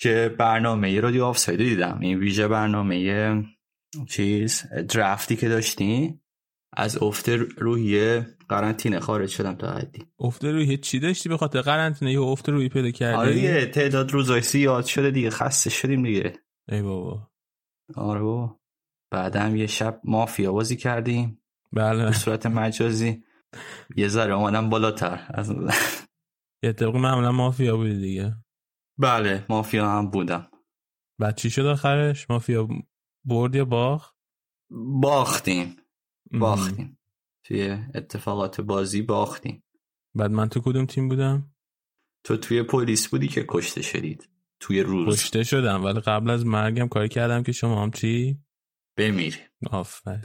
که 0.00 0.34
برنامه 0.38 1.00
رادیو 1.00 1.24
آفساید 1.24 1.58
دیدم. 1.58 1.98
این 2.00 2.18
ویژه 2.18 2.48
برنامه 2.48 3.44
چیز 4.08 4.64
درفتی 4.88 5.36
که 5.36 5.48
داشتیم 5.48 6.22
از 6.72 7.02
افت 7.02 7.28
روحی 7.58 8.20
قرنطینه 8.48 9.00
خارج 9.00 9.28
شدم 9.28 9.54
تا 9.54 9.70
حدی. 9.70 10.06
افت 10.20 10.44
روحی 10.44 10.76
چی 10.76 11.00
داشتی 11.00 11.28
به 11.28 11.36
خاطر 11.36 11.60
قرنطینه 11.60 12.12
یا 12.12 12.24
افت 12.24 12.48
روحی 12.48 12.68
پیدا 12.68 12.90
کردی؟ 12.90 13.16
آره 13.16 13.66
تعداد 13.66 14.12
روزای 14.12 14.40
زیاد 14.40 14.84
شده 14.84 15.10
دیگه 15.10 15.30
خسته 15.30 15.70
شدیم 15.70 16.02
دیگه. 16.02 16.32
ای 16.68 16.82
بابا. 16.82 17.30
آره 17.94 18.20
بابا. 18.20 18.60
بعدم 19.12 19.56
یه 19.56 19.66
شب 19.66 20.00
مافیا 20.04 20.52
بازی 20.52 20.76
کردیم. 20.76 21.42
بله. 21.72 22.04
به 22.04 22.12
صورت 22.12 22.46
مجازی. 22.46 23.24
یه 23.96 24.08
ذره 24.08 24.34
اومدم 24.34 24.70
بالاتر. 24.70 25.26
از 25.28 25.54
یه 26.62 26.72
طبق 26.72 26.96
معمولا 26.96 27.32
مافیا 27.32 27.76
بودی 27.76 27.98
دیگه. 27.98 28.34
بله. 28.98 29.46
مافیا 29.48 29.90
هم 29.90 30.10
بودم. 30.10 30.50
بعد 31.18 31.36
چی 31.36 31.50
شد 31.50 31.66
آخرش؟ 31.66 32.30
مافیا 32.30 32.68
برد 33.24 33.54
یا 33.54 33.64
باخت؟ 33.64 34.16
باختیم. 35.00 35.76
باختیم. 36.32 36.98
توی 37.44 37.78
اتفاقات 37.94 38.60
بازی 38.60 39.02
باختیم. 39.02 39.62
بعد 40.14 40.30
من 40.30 40.48
تو 40.48 40.60
کدوم 40.60 40.86
تیم 40.86 41.08
بودم؟ 41.08 41.54
تو 42.24 42.36
توی 42.36 42.62
پلیس 42.62 43.08
بودی 43.08 43.28
که 43.28 43.44
کشته 43.48 43.82
شدید. 43.82 44.28
توی 44.60 44.80
روز. 44.80 45.16
کشته 45.16 45.44
شدم 45.44 45.84
ولی 45.84 46.00
قبل 46.00 46.30
از 46.30 46.46
مرگم 46.46 46.88
کاری 46.88 47.08
کردم 47.08 47.42
که 47.42 47.52
شما 47.52 47.82
هم 47.82 47.90
چی؟ 47.90 48.46
بمیری 48.96 49.38
آفر 49.70 50.20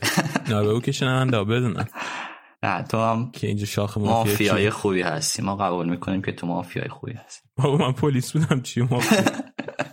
نه 0.49 0.55
او 0.55 0.81
که 0.81 0.91
شنونده 0.91 1.43
بدونم 1.43 1.87
نه 2.63 2.83
تو 2.83 2.97
هم 2.97 3.31
که 3.31 3.47
اینجا 3.47 3.65
شاخ 3.65 3.97
مافیا 3.97 4.13
مافیای 4.13 4.69
خوبی 4.69 5.01
هستی. 5.01 5.41
ما 5.41 5.55
قبول 5.55 5.89
می‌کنیم 5.89 6.21
که 6.21 6.31
تو 6.31 6.47
مافیای 6.47 6.89
خوبی 6.89 7.13
هستی. 7.13 7.49
بابا 7.55 7.77
من 7.77 7.91
پلیس 7.91 8.37
بودم. 8.37 8.61
چی 8.61 8.81
مافیا؟ 8.81 9.23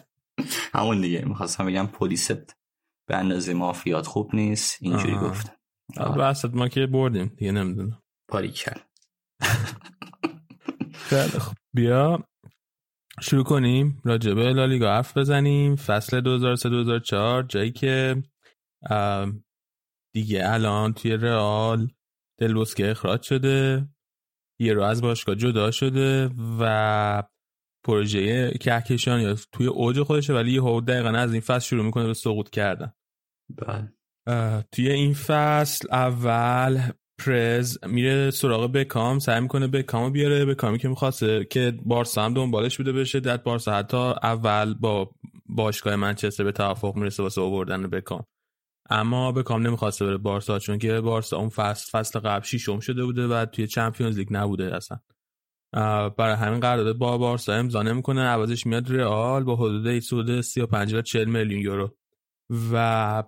همون 0.74 1.00
دیگه. 1.00 1.24
می‌خواستم 1.24 1.66
بگم 1.66 1.86
پلیست 1.86 2.56
به 3.08 3.16
اندازه 3.16 3.54
مافیات 3.54 4.06
خوب 4.06 4.34
نیست. 4.34 4.78
اینجوری 4.80 5.14
گفتم. 5.14 5.52
بس 6.18 6.44
ما 6.44 6.68
که 6.68 6.86
بردیم 6.86 7.26
دیگه 7.36 7.52
نمی‌دونم. 7.52 8.02
پاری 8.30 8.48
کرد. 8.50 8.90
خب 11.38 11.56
بیا. 11.74 12.24
شروع 13.22 13.44
کنیم. 13.44 14.00
راجبه 14.04 14.52
لالیگا 14.52 14.90
حرف 14.94 15.16
بزنیم. 15.16 15.76
فصل 15.76 16.20
2003-2004 17.42 17.46
جایی 17.48 17.72
که 17.72 18.22
دیگه 20.14 20.42
الان 20.52 20.92
توی 20.92 21.16
رئال 21.16 21.88
دلوسکه 22.40 22.90
اخراج 22.90 23.22
شده 23.22 23.88
یه 24.60 24.72
رو 24.72 24.82
از 24.82 25.02
باشگاه 25.02 25.34
جدا 25.34 25.70
شده 25.70 26.30
و 26.60 27.22
پروژه 27.86 28.50
کهکشان 28.50 29.20
یا 29.20 29.36
توی 29.52 29.66
اوج 29.66 30.02
خودشه 30.02 30.34
ولی 30.34 30.52
یه 30.52 30.80
دقیقا 30.80 31.08
از 31.08 31.32
این 31.32 31.40
فصل 31.40 31.66
شروع 31.66 31.84
می‌کنه 31.84 32.06
به 32.06 32.14
سقوط 32.14 32.50
کردن. 32.50 32.92
بله. 33.56 33.92
توی 34.72 34.90
این 34.90 35.14
فصل 35.14 35.88
اول 35.90 36.80
پرز 37.26 37.84
میره 37.84 38.30
سراغ 38.30 38.72
بکام 38.72 39.18
سعی 39.18 39.40
می‌کنه 39.40 39.66
بکامو 39.66 40.10
بیاره 40.10 40.44
بکامی 40.44 40.78
که 40.78 40.88
می‌خواسته 40.88 41.44
که 41.44 41.78
بارسا 41.84 42.24
هم 42.24 42.34
دنبالش 42.34 42.76
بوده 42.76 42.92
بشه. 42.92 43.20
در 43.20 43.36
بارسا 43.36 43.72
حتی 43.72 43.96
اول 44.22 44.74
با 44.74 45.10
باشگاه 45.46 45.96
منچستر 45.96 46.44
به 46.44 46.52
توافق 46.52 46.96
می‌رسه 46.96 47.22
واسه 47.22 47.40
آوردن 47.40 47.82
بکام. 47.82 48.24
اما 48.88 49.32
بکام 49.32 49.66
نمی‌خواسته 49.66 50.04
بره 50.04 50.16
بارسا 50.16 50.58
چون 50.58 50.78
که 50.78 51.00
بارسا 51.00 51.36
اون 51.36 51.48
فصل 51.48 51.98
فصل 51.98 52.18
قبل 52.18 52.44
شیشم 52.44 52.80
شده 52.80 53.04
بوده 53.04 53.26
و 53.26 53.44
توی 53.44 53.66
چمپیونز 53.66 54.18
لیگ 54.18 54.28
نبوده 54.30 54.76
اصلا. 54.76 54.98
برای 56.08 56.34
همین 56.34 56.60
قرارداد 56.60 56.98
با 56.98 57.18
بارسا 57.18 57.52
امضا 57.52 57.82
نمی‌کنه. 57.82 58.20
عوضش 58.20 58.66
میاد 58.66 58.92
رئال 58.92 59.44
با 59.44 59.56
حدود 59.56 59.98
سود 59.98 60.40
35 60.40 60.92
تا 60.92 61.02
40 61.02 61.28
میلیون 61.28 61.60
یورو. 61.60 61.96
و 62.72 63.24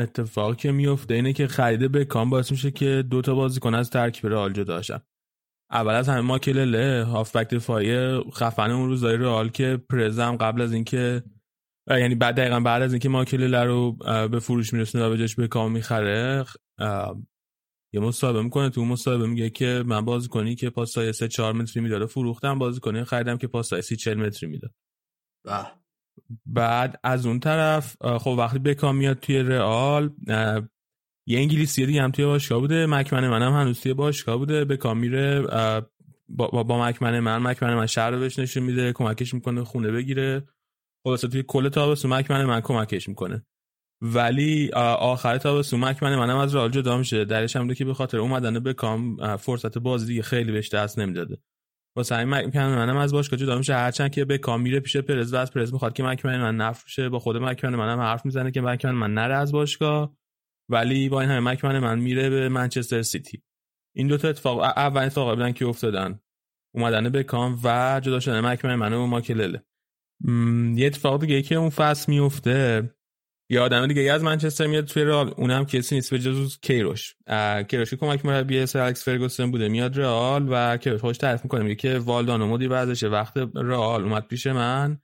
اتفاقی 0.00 0.56
که 0.56 0.72
میفته 0.72 1.14
اینه 1.14 1.32
که 1.32 1.46
خرید 1.46 1.92
بکام 1.92 2.30
باعث 2.30 2.50
میشه 2.50 2.70
که 2.70 3.04
دو 3.10 3.22
تا 3.22 3.34
بازیکن 3.34 3.74
از 3.74 3.90
ترکیب 3.90 4.26
رئال 4.26 4.52
جدا 4.52 4.82
شن 4.82 5.00
اول 5.70 5.94
از 5.94 6.08
همه 6.08 6.20
ماکلله 6.20 7.04
هافبک 7.04 7.48
دفاعی 7.48 8.20
خفن 8.30 8.70
اون 8.70 8.88
روزای 8.88 9.16
رئال 9.16 9.48
که 9.48 9.80
پرزم 9.90 10.36
قبل 10.36 10.62
از 10.62 10.72
اینکه 10.72 11.22
یعنی 11.90 12.14
بعد 12.14 12.36
دقیقا 12.36 12.60
بعد 12.60 12.82
از 12.82 12.92
اینکه 12.92 13.08
ماکلله 13.08 13.64
رو 13.64 13.92
به 14.28 14.38
فروش 14.40 14.72
میرسونه 14.72 15.06
و 15.06 15.10
به 15.10 15.18
جاش 15.18 15.36
بکام 15.36 15.72
می‌خره 15.72 16.44
یه 17.92 18.00
مصاحبه 18.00 18.42
می‌کنه. 18.42 18.70
تو 18.70 18.84
مصاحبه 18.84 19.26
میگه 19.26 19.50
که 19.50 19.82
من 19.86 20.04
بازیکنی 20.04 20.54
که 20.54 20.70
پاسای 20.70 21.12
3 21.12 21.28
4 21.28 21.52
متری 21.52 21.82
میداره 21.82 22.06
فروختم 22.06 22.58
بازیکنی 22.58 23.04
خریدم 23.04 23.36
که 23.36 23.46
پاسای 23.46 23.82
30 23.82 23.96
40 23.96 24.18
متری 24.18 24.50
می‌داد 24.50 24.74
بعد 26.46 27.00
از 27.04 27.26
اون 27.26 27.40
طرف 27.40 27.96
خب 28.18 28.34
وقتی 28.38 28.58
بکام 28.58 28.96
میاد 28.96 29.18
توی 29.18 29.38
رئال 29.38 30.10
یه 31.26 31.38
انگلیسی 31.38 31.86
دیگه 31.86 32.02
هم 32.02 32.10
توی 32.10 32.24
باشگاه 32.24 32.60
بوده. 32.60 32.86
مکمن 32.86 33.28
منم 33.28 33.52
هنوز 33.52 33.80
توی 33.80 33.94
باشگاه 33.94 34.36
بوده. 34.36 34.64
بکام 34.64 34.98
میره 34.98 35.42
با, 36.28 36.62
با 36.62 36.88
مکمن 36.88 37.20
من 37.20 37.38
مکمن 37.38 37.74
من 37.74 37.86
شهر 37.86 38.10
رو 38.10 38.20
بهش 38.20 38.38
نشون 38.38 38.62
میده 38.62 38.92
کمکش 38.92 39.34
می‌کنه 39.34 39.64
خونه 39.64 39.90
بگیره. 39.90 40.48
خلاصه 41.08 41.28
توی 41.28 41.42
کل 41.42 41.68
تابستون 41.68 42.14
مکمن 42.14 42.44
من 42.44 42.60
کمکش 42.60 43.08
می‌کنه. 43.08 43.46
ولی 44.02 44.70
آخر 44.72 45.38
تابستون 45.38 45.80
مکمن 45.80 46.16
منم 46.16 46.36
از 46.36 46.54
رئال 46.54 46.70
جدا 46.70 46.98
میشه. 46.98 47.24
درش 47.24 47.56
هم 47.56 47.74
که 47.74 47.84
به 47.84 47.94
خاطر 47.94 48.18
اومدن 48.18 48.58
بکام 48.58 49.36
فرصت 49.36 49.78
بازی 49.78 50.06
دیگه 50.06 50.22
خیلی 50.22 50.52
بهش 50.52 50.68
دست 50.68 50.98
نمی‌داده. 50.98 51.38
واسه 51.96 52.14
همین 52.14 52.34
مکمن 52.34 52.74
منم 52.74 52.96
از 52.96 53.12
باشگاه 53.12 53.38
جدا 53.38 53.58
میشه. 53.58 53.74
هرچند 53.74 54.10
که 54.10 54.24
به 54.24 54.38
کام 54.38 54.60
میره 54.60 54.80
پیش 54.80 54.96
پرز 54.96 55.34
و 55.34 55.36
از 55.36 55.50
پرز 55.50 55.72
می‌خواد 55.72 55.92
که 55.92 56.02
مکمن 56.02 56.40
من 56.40 56.56
نفروشه 56.56 57.08
با 57.08 57.18
خود 57.18 57.36
مکمن 57.36 57.74
منم 57.74 58.00
حرف 58.00 58.24
می‌زنه 58.24 58.50
که 58.50 58.60
مکمن 58.60 58.94
من 58.94 59.14
نره 59.14 59.34
از 59.34 59.52
باشگاه. 59.52 60.16
ولی 60.70 61.08
با 61.08 61.20
این 61.20 61.30
همه 61.30 61.52
مکمن 61.52 61.78
من 61.78 61.98
میره 61.98 62.30
به 62.30 62.48
منچستر 62.48 63.02
سیتی. 63.02 63.42
این 63.96 64.06
دو 64.06 64.16
تا 64.16 64.28
اتفاق 64.28 64.58
اول 64.58 65.02
اتفاق 65.02 65.34
بودن 65.34 65.52
که 65.52 65.66
افتادن. 65.66 66.20
اومدن 66.74 67.08
به 67.08 67.22
کام 67.22 67.60
و 67.64 68.00
جدا 68.04 68.20
شدن 68.20 68.40
مکمن 68.40 68.74
من 68.74 68.92
و 68.92 69.06
ماکلله. 69.06 69.62
یه 70.74 70.86
اتفاق 70.86 71.20
دیگه 71.20 71.42
که 71.42 71.54
اون 71.54 71.70
فصل 71.70 72.12
میفته. 72.12 72.90
یه 73.50 73.60
آدم 73.60 73.86
دیگه 73.86 74.12
از 74.12 74.22
منچستر 74.22 74.66
میاد 74.66 74.84
توی 74.84 75.04
رئال. 75.04 75.34
اونم 75.36 75.64
کسی 75.64 75.94
نیست 75.94 76.10
به 76.10 76.18
جز 76.18 76.58
کیروش. 76.62 77.14
کیروش 77.68 77.94
کمک 77.94 78.26
مربی 78.26 78.66
سر 78.66 78.80
الکس 78.80 79.04
فرگوسن 79.04 79.50
بوده. 79.50 79.68
میاد 79.68 79.98
رئال 79.98 80.46
و 80.50 80.76
کیروش 80.76 81.00
خوش 81.00 81.16
تعریف 81.16 81.42
می‌کنه. 81.42 81.62
میگه 81.62 81.74
که 81.74 81.98
والدان 81.98 82.44
مدیر 82.44 82.70
ورزش 82.70 83.02
وقت 83.02 83.36
رئال 83.54 84.02
اومد 84.02 84.26
پیش 84.26 84.46
من 84.46 84.98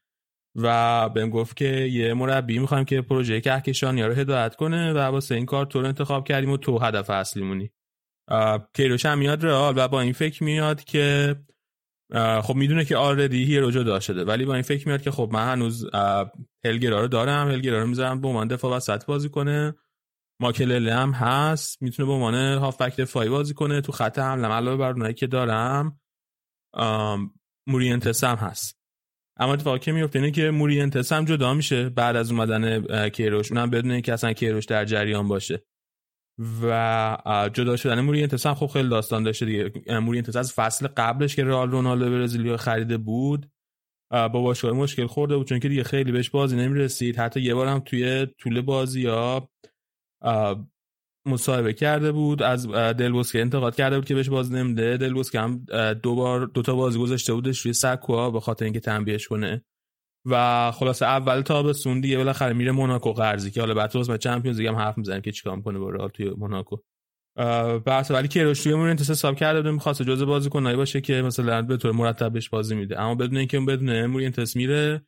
و 0.57 1.09
بهم 1.09 1.31
گفت 1.31 1.57
که 1.57 1.69
یه 1.69 2.15
مربی 2.15 2.59
می‌خوایم 2.59 2.85
که 2.85 3.01
پروژه 3.01 3.41
کهکشانی 3.41 4.03
رو 4.03 4.13
هدایت 4.13 4.57
کنه 4.57 4.93
و 4.93 4.99
واسه 4.99 5.35
این 5.35 5.47
کار 5.47 5.67
تو 5.67 5.81
رو 5.81 5.87
انتخاب 5.87 6.29
کردیم 6.29 6.51
و 6.51 6.57
تو 6.57 6.79
هدف 6.79 7.11
اصلیمونی. 7.11 7.71
کیروش 8.75 9.07
هم 9.07 9.19
میاد 9.19 9.45
رئال 9.45 9.75
و 9.77 9.89
با 9.89 10.01
این 10.01 10.13
فکر 10.13 10.45
میاد 10.45 10.85
که 10.85 11.37
خب 12.43 12.55
می‌دونه 12.55 12.85
که 12.85 12.97
آردی 12.97 13.45
هیرو 13.45 13.71
جدا 13.71 14.01
شده. 14.01 14.25
ولی 14.25 14.45
با 14.45 14.55
این 14.55 14.63
فکر 14.63 14.89
میاد 14.89 15.03
که 15.03 15.11
خب 15.11 15.31
من 15.33 15.53
هنوز 15.53 15.87
هلگرا 16.65 17.01
رو 17.01 17.09
دارم. 17.09 17.49
هلگرا 17.49 17.81
رو 17.81 17.87
می‌ذارم 17.87 18.21
به 18.21 18.29
عنوان 18.29 18.49
دفاع 18.49 18.77
وسط 18.77 19.05
بازی 19.07 19.29
کنه. 19.29 19.75
ماکلله 20.41 20.95
هم 20.95 21.11
هست. 21.11 21.83
می‌تونه 21.83 22.07
به 22.07 22.13
عنوان 22.13 22.35
هافبک 22.35 22.97
دفاعی 22.97 23.29
بازی 23.29 23.55
کنه. 23.55 23.81
تو 23.81 23.93
خط 23.93 24.19
حمله 24.19 24.49
علاوه 24.49 24.77
بر 24.77 24.91
اونایی 24.93 25.15
که 25.15 25.27
دارم 25.27 26.01
مورینتس 27.67 28.25
هم 28.25 28.37
هست. 28.37 28.79
اما 29.37 29.53
اتفاقی 29.53 29.79
که 29.79 29.93
میفته 29.93 30.19
اینه 30.19 30.31
که 30.31 30.51
مورینتس 30.51 31.13
هم 31.13 31.25
جدا 31.25 31.55
میشه 31.55 31.89
بعد 31.89 32.17
از 32.17 32.31
اومدن 32.31 33.09
کیروش. 33.09 33.53
اونم 33.53 33.71
بدون 33.71 33.91
اینکه 33.91 34.13
اصلا 34.13 34.33
کیروش 34.33 34.65
در 34.65 34.85
جریان 34.85 35.29
باشه. 35.29 35.65
و 36.63 37.51
جدا 37.53 37.77
شدن 37.77 38.01
مورینتس 38.01 38.47
هم 38.47 38.55
خب 38.55 38.67
خیلی 38.67 38.89
داستان 38.89 39.23
داشته 39.23 39.47
دیگه. 39.47 39.99
مورینتس 39.99 40.37
از 40.37 40.53
فصل 40.53 40.87
قبلش 40.87 41.37
که 41.37 41.45
رئال 41.45 41.71
رونالدو 41.71 42.11
برزیلیا 42.11 42.57
خریده 42.57 42.97
بود 42.97 43.51
با 44.11 44.29
باشگاه 44.29 44.73
مشکل 44.73 45.07
خورده 45.07 45.37
بود. 45.37 45.49
چون 45.49 45.61
که 45.61 45.69
دیگه 45.69 45.85
خیلی 45.85 46.13
بهش 46.13 46.31
بازی 46.31 46.57
نمی‌رسید. 46.57 47.19
حتی 47.19 47.41
یه 47.41 47.55
بار 47.55 47.67
هم 47.67 47.79
توی 47.79 48.27
طول 48.39 48.61
بازی 48.61 49.07
ها 49.07 49.51
مصاحبه 51.27 51.73
کرده 51.73 52.13
بود. 52.13 52.43
از 52.43 52.69
دلبوسکه 52.69 53.41
انتقاد 53.41 53.77
کرده 53.77 53.97
بود 53.97 54.09
که 54.09 54.15
بهش 54.15 54.29
بازی 54.29 54.55
نمیده. 54.55 54.97
دلبوسکه 54.97 55.41
هم 55.41 55.65
دو 56.03 56.15
بار 56.15 56.47
دو 56.47 56.63
تا 56.63 56.75
بازی 56.75 56.99
گذاشته 56.99 57.35
بودش 57.35 57.61
روی 57.61 57.73
سکوها 57.73 58.31
به 58.31 58.41
خاطر 58.41 58.65
اینکه 58.65 58.81
تنبیهش 58.81 59.29
کنه. 59.29 59.65
و 60.27 60.71
خلاصه 60.73 61.07
اول 61.07 61.41
تابستون 61.41 62.01
دیگه 62.01 62.17
بالاخره 62.17 62.53
میره 62.53 62.73
موناکو 62.73 63.13
قرضی 63.13 63.51
که 63.51 63.61
حالا 63.61 63.75
بعد 63.75 63.91
تو 63.91 63.99
اسم 63.99 64.17
چمپیونز 64.17 64.59
لیگ 64.59 64.69
هم 64.69 64.75
حرف 64.75 64.99
می‌زنیم 64.99 65.21
که 65.21 65.33
چیکار 65.33 65.57
می‌کنه 65.57 65.79
با 65.79 65.91
رئال 65.91 66.09
توی 66.09 66.31
موناکو. 66.31 66.77
بحث 67.87 68.11
ولی 68.11 68.29
کیروش 68.29 68.63
توی 68.63 68.75
مورینتس 68.75 69.11
حساب 69.11 69.37
کرده 69.37 69.63
بود 69.63 69.71
می‌خواست 69.71 70.03
جزء 70.03 70.25
بازیکنایی 70.25 70.77
باشه 70.77 71.01
که 71.01 71.23
مثلا 71.23 71.63
به 71.63 71.77
طور 71.77 71.93
مرتب 71.93 72.33
بهش 72.33 72.49
بازی 72.49 72.75
میده. 72.75 73.01
اما 73.01 73.15
بدون 73.15 73.37
اینکه 73.37 73.61
بدون 73.61 74.07
مورینتس 74.07 74.57
میره 74.57 75.07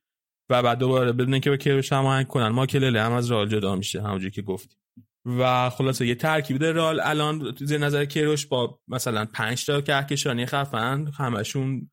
و 0.50 0.62
بعد 0.62 0.78
دوباره 0.78 1.12
بدون 1.12 1.32
اینکه 1.32 1.50
با 1.50 1.56
کیروش 1.56 1.92
هماهنگ 1.92 2.26
کنن 2.26 2.48
ما 2.48 2.66
کلله 2.66 3.02
هم 3.02 3.12
از 3.12 3.30
رئال 3.30 3.48
جدا 3.48 3.76
میشه 3.76 4.02
همونجوری 4.02 4.30
که 4.30 4.42
گفتیم. 4.42 4.78
و 5.26 5.70
خلاصه 5.70 6.06
یه 6.06 6.14
ترکیب 6.14 6.58
ده 6.58 6.72
رئال 6.72 7.00
الان 7.00 7.54
زیر 7.58 7.78
نظر 7.78 8.04
کیروش 8.04 8.46
با 8.46 8.80
مثلا 8.88 9.26
5 9.34 9.66
تا 9.66 9.80
کهکشانی 9.80 10.46
خفن 10.46 11.06
همشون 11.18 11.90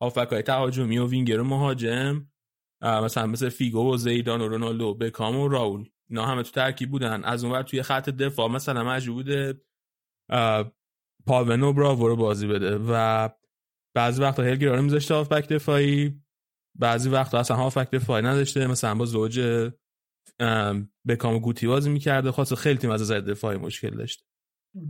های 0.00 0.42
تهاجمی 0.42 0.98
و 0.98 1.06
وینگر 1.06 1.40
و 1.40 1.44
مهاجم. 1.44 2.26
مثلا 2.82 3.26
مثل 3.26 3.48
فیگو 3.48 3.94
و 3.94 3.96
زیدان 3.96 4.40
و 4.40 4.48
رونالدو 4.48 4.94
بکام 4.94 5.36
و 5.36 5.48
رائول. 5.48 5.84
اینا 6.10 6.26
همه 6.26 6.42
تو 6.42 6.50
ترکیب 6.50 6.90
بودن. 6.90 7.24
از 7.24 7.44
اونور 7.44 7.62
توی 7.62 7.82
خط 7.82 8.10
دفاع 8.10 8.48
مثلا 8.48 8.84
مجبور 8.84 9.14
بوده 9.14 9.60
پاوون 11.26 11.72
و 11.72 11.79
براوو 11.79 12.08
رو 12.08 12.16
بازی 12.16 12.46
بده. 12.46 12.78
و 12.88 13.28
بعضی 13.94 14.22
وقتا 14.22 14.42
هلگرا 14.42 14.74
رو 14.74 14.82
میذاشته 14.82 15.14
هافبک 15.14 15.48
دفاعی 15.48 16.22
بعضی 16.78 17.08
وقتا 17.08 17.38
اصلا 17.38 17.56
هافبک 17.56 17.90
دفاعی 17.90 18.22
نداشته. 18.22 18.66
مثلا 18.66 18.94
با 18.94 19.04
زوج 19.04 19.70
بکام 21.08 21.38
گوتی 21.38 21.66
بازی 21.66 21.90
می‌کرده. 21.90 22.30
خلاصه 22.30 22.52
خیلی 22.52 22.78
تیم 22.78 22.90
از 22.90 23.00
نظر 23.00 23.20
دفاعی 23.20 23.58
مشکل 23.58 23.90
داشت. 23.90 24.26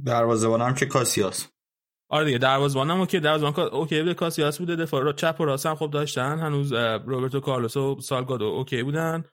دروازه‌بان 0.04 0.60
هم 0.60 0.74
که 0.74 0.86
کاسیاس. 0.86 1.48
آره 2.08 2.24
دیگه 2.24 2.38
دروازه‌بان 2.38 2.90
هم 2.90 3.00
OK 3.00 3.20
دروازه‌بان 3.20 3.68
OK 3.68 4.00
بوده 4.00 4.14
کاسیاس 4.14 4.58
بوده 4.58 4.76
دفاع 4.76 5.02
رو 5.02 5.12
چپ 5.12 5.36
و 5.40 5.44
راست 5.44 5.66
هم 5.66 5.74
خوب 5.74 5.90
داشتن 5.90 6.38
هنوز 6.38 6.72
روبرتو 7.06 7.40
کارلوس 7.40 7.76
و 7.76 8.00
سالگادو 8.00 8.44
اوکی 8.44 8.82
بودن. 8.82 9.24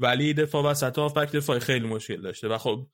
ولی 0.00 0.34
دفاع 0.34 0.64
وسط 0.64 0.98
هافبک 0.98 1.32
دفاعی 1.32 1.60
خیلی 1.60 1.86
مشکل 1.86 2.20
داشته 2.20 2.48
و 2.48 2.58
خب 2.58 2.86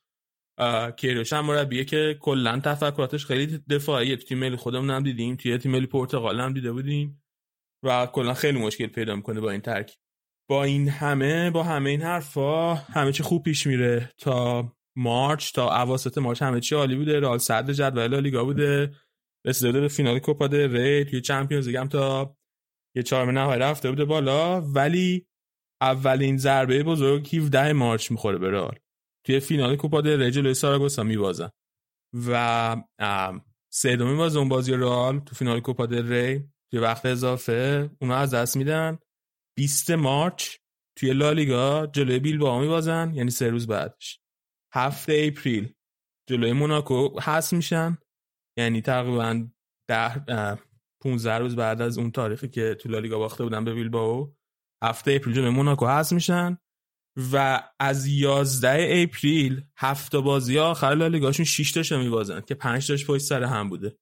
کیروش 0.97 1.33
هم 1.33 1.45
مربیه 1.45 1.85
که 1.85 2.17
کلا 2.21 2.59
تفکراتش 2.59 3.25
خیلی 3.25 3.57
دفاعی 3.69 4.15
تو 4.17 4.23
تیم 4.23 4.37
ملی 4.37 4.55
خودمون 4.55 4.89
هم 4.89 5.03
دیدیم 5.03 5.35
توی 5.35 5.57
تیم 5.57 5.71
ملی 5.71 5.87
پرتغال 5.87 6.39
هم 6.39 6.53
دیده 6.53 6.71
بودیم 6.71 7.23
و 7.83 8.05
کلا 8.05 8.33
خیلی 8.33 8.59
مشکل 8.59 8.87
پیدا 8.87 9.15
می‌کنه 9.15 9.39
با 9.39 9.51
این 9.51 9.61
ترکیب. 9.61 9.99
با 10.49 10.63
این 10.63 10.89
همه 10.89 11.51
با 11.51 11.63
همه 11.63 11.89
این 11.89 12.01
حرفا 12.01 12.75
همه 12.75 13.11
چی 13.11 13.23
خوب 13.23 13.43
پیش 13.43 13.67
میره 13.67 14.11
تا 14.17 14.71
مارچ 14.97 15.51
تا 15.51 15.81
اواسط 15.83 16.17
مارچ 16.17 16.41
همه 16.41 16.59
چی 16.59 16.75
عالی 16.75 16.95
بوده. 16.95 17.19
رئال 17.19 17.37
صدر 17.37 17.73
جدول 17.73 18.19
لیگا 18.19 18.43
بوده. 18.43 18.91
رسیده 19.45 19.81
به 19.81 19.87
فینال 19.87 20.19
کوپا 20.19 20.47
دل 20.47 20.77
ری 20.77 21.05
توی 21.05 21.21
چمپیونز 21.21 21.67
لیگ 21.67 21.77
هم 21.77 21.87
تا 21.87 22.37
یه 22.95 23.03
چهارم 23.03 23.29
نهایی 23.29 23.59
رفته 23.59 23.89
بوده 23.89 24.05
بالا. 24.05 24.61
ولی 24.61 25.27
اولین 25.81 26.37
ضربه 26.37 26.83
بزرگ 26.83 27.35
17 27.35 27.73
مارچ 27.73 28.11
می‌خوره 28.11 28.37
به 28.37 28.51
رئال. 28.51 28.79
توی 29.25 29.39
فینال 29.39 29.75
کوپا 29.75 30.01
دل 30.01 30.21
ری 30.23 30.31
جلوی 30.31 30.53
ساراگوسا 30.53 31.03
میبازن 31.03 31.49
و 32.27 32.75
سومین 33.73 34.17
باز 34.17 34.35
اون 34.35 34.49
بازی 34.49 34.73
رئال 34.73 35.19
تو 35.19 35.35
فینال 35.35 35.59
کوپا 35.59 35.85
دل 35.85 36.13
ری 36.13 36.43
توی 36.71 36.79
وقت 36.79 37.05
اضافه 37.05 37.89
اونا 38.01 38.15
از 38.15 38.33
دست 38.33 38.57
میدن. 38.57 38.99
20 39.57 39.91
مارچ 39.91 40.55
توی 40.97 41.13
لالیگا 41.13 41.87
جلوی 41.87 42.19
بیل 42.19 42.37
با 42.37 42.67
بازن 42.67 43.13
یعنی 43.13 43.31
سه 43.31 43.49
روز 43.49 43.67
بعدش. 43.67 44.19
هفته 44.73 45.23
اپریل 45.27 45.73
جلوی 46.29 46.53
موناکو 46.53 47.19
هست 47.19 47.53
میشن. 47.53 47.97
یعنی 48.59 48.81
تقریبا 48.81 49.47
ده 49.89 50.25
15 51.03 51.37
روز 51.37 51.55
بعد 51.55 51.81
از 51.81 51.97
اون 51.97 52.11
تاریخی 52.11 52.47
که 52.47 52.75
تو 52.75 52.89
لالیگا 52.89 53.17
باخته 53.17 53.43
بودن 53.43 53.63
به 53.65 53.73
بیلباو 53.73 54.35
هفته 54.83 55.11
اپریل 55.11 55.35
جلوی 55.35 55.49
موناکو 55.49 55.85
هست 55.85 56.13
میشن 56.13 56.57
و 57.33 57.63
از 57.79 58.07
11 58.07 58.87
April 58.91 59.61
هفت 59.77 60.09
تا 60.09 60.19
بازی 60.19 60.59
آخر 60.59 60.95
لالیگاشون 60.95 61.45
6 61.45 61.71
تاشو 61.71 61.99
میبازن 61.99 62.41
که 62.41 62.55
5 62.55 62.87
تاش 62.87 63.05
پشت 63.05 63.23
سر 63.23 63.43
هم 63.43 63.69
بوده. 63.69 63.97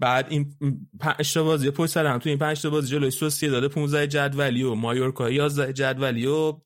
بعد 0.00 0.26
این 0.30 0.56
پنج 1.00 1.34
تا 1.34 1.44
بازی 1.44 1.70
پشت 1.70 1.92
سر 1.92 2.06
هم 2.06 2.18
تو 2.18 2.28
این 2.28 2.38
پنج 2.38 2.62
تا 2.62 2.70
بازی 2.70 2.88
جلوی 2.88 3.10
سوسیداد 3.10 3.68
15 3.68 4.06
جدولی 4.06 4.62
و 4.62 4.74
مایورکا 4.74 5.30
11 5.30 5.72
جدولی 5.72 6.26
و 6.26 6.60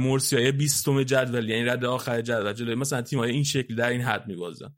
مورسیا 0.00 0.52
20 0.52 0.88
جدولی 0.88 1.52
یعنی 1.52 1.64
رد 1.64 1.84
آخر 1.84 2.20
جدول 2.20 2.52
جلوی 2.52 2.74
مثلا 2.74 3.02
تیم‌های 3.02 3.30
این 3.30 3.44
شکل 3.44 3.74
در 3.74 3.88
این 3.88 4.00
حد 4.00 4.26
میبازن. 4.26 4.76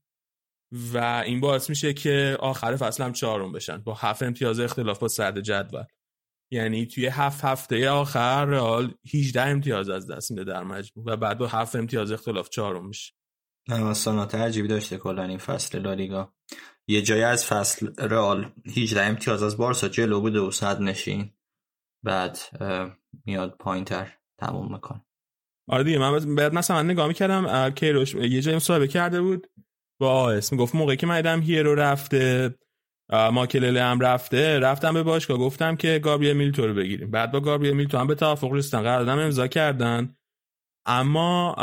و 0.93 1.23
این 1.27 1.41
باعث 1.41 1.71
میشه 1.71 1.93
که 1.93 2.37
آخر 2.41 2.77
فصل 2.77 3.05
هم 3.05 3.13
چهارم 3.13 3.53
بشن. 3.53 3.79
با 3.79 3.95
هفت 3.95 4.23
امتیاز 4.23 4.61
اختلاف 4.61 4.99
با 4.99 5.09
صدر 5.09 5.41
جدول. 5.41 5.85
یعنی 6.53 6.87
توی 6.87 7.07
هفت 7.07 7.45
هفته 7.45 7.91
آخر 7.91 8.45
رئال 8.45 8.95
18 9.15 9.43
امتیاز 9.43 9.89
از 9.89 10.11
دست 10.11 10.31
میده 10.31 10.45
در 10.45 10.65
مجموع 10.65 11.07
و 11.07 11.17
بعد 11.17 11.39
با 11.39 11.47
هفت 11.47 11.77
امتیاز 11.77 12.13
اختلاف 12.13 12.49
چهارم 12.49 12.87
میشه. 12.87 13.13
سانات 13.93 14.35
عجیبی 14.35 14.69
داشته 14.69 14.99
کلا 14.99 15.23
این 15.23 15.39
فصل 15.39 15.79
لالیگا. 15.79 16.35
یه 16.89 17.03
جایی 17.03 17.23
از 17.23 17.47
فصل 17.47 17.95
رئال 17.99 18.53
18 18.77 19.03
امتیاز 19.03 19.43
از 19.43 19.57
بارسا 19.57 19.89
جلو 19.89 20.21
بوده 20.21 20.41
و 20.41 20.51
صد 20.51 20.81
نشین. 20.81 21.31
بعد 22.05 22.39
میاد 23.25 23.57
پایین 23.61 23.85
تر 23.85 24.13
تموم 24.39 24.73
می‌کنه. 24.73 25.05
آره 25.69 25.85
دیگه 25.85 25.99
من 25.99 26.35
بعد 26.35 26.55
مثلا 26.55 26.77
من 26.77 26.91
نگاه 26.91 27.09
می‌کردم 27.09 27.71
کیروش 27.71 28.15
یه 28.15 28.41
جایی 28.41 28.57
مصاحبه 28.57 28.89
کرده 28.89 29.21
بود. 29.21 29.47
با 30.05 30.33
اسم 30.33 30.57
گفت 30.57 30.75
موقعی 30.75 30.97
که 30.97 31.07
من 31.07 31.17
دیدم 31.17 31.41
هیرو 31.41 31.75
رفته 31.75 32.55
ماکلله 33.13 33.83
هم 33.83 34.01
رفته 34.01 34.59
رفتم 34.59 34.95
به 34.95 35.03
باشگاه 35.03 35.39
گفتم 35.39 35.77
که 35.77 35.99
گابریل 35.99 36.37
میلتو 36.37 36.67
رو 36.67 36.75
بگیریم. 36.75 37.11
بعد 37.11 37.33
با 37.33 37.41
گابریل 37.41 37.73
میلتو 37.73 37.99
هم 37.99 38.07
به 38.07 38.15
توافق 38.15 38.53
رسیدن 38.53 38.83
قرارداد 38.83 39.19
امضا 39.19 39.47
کردن. 39.47 40.17
اما 40.87 41.55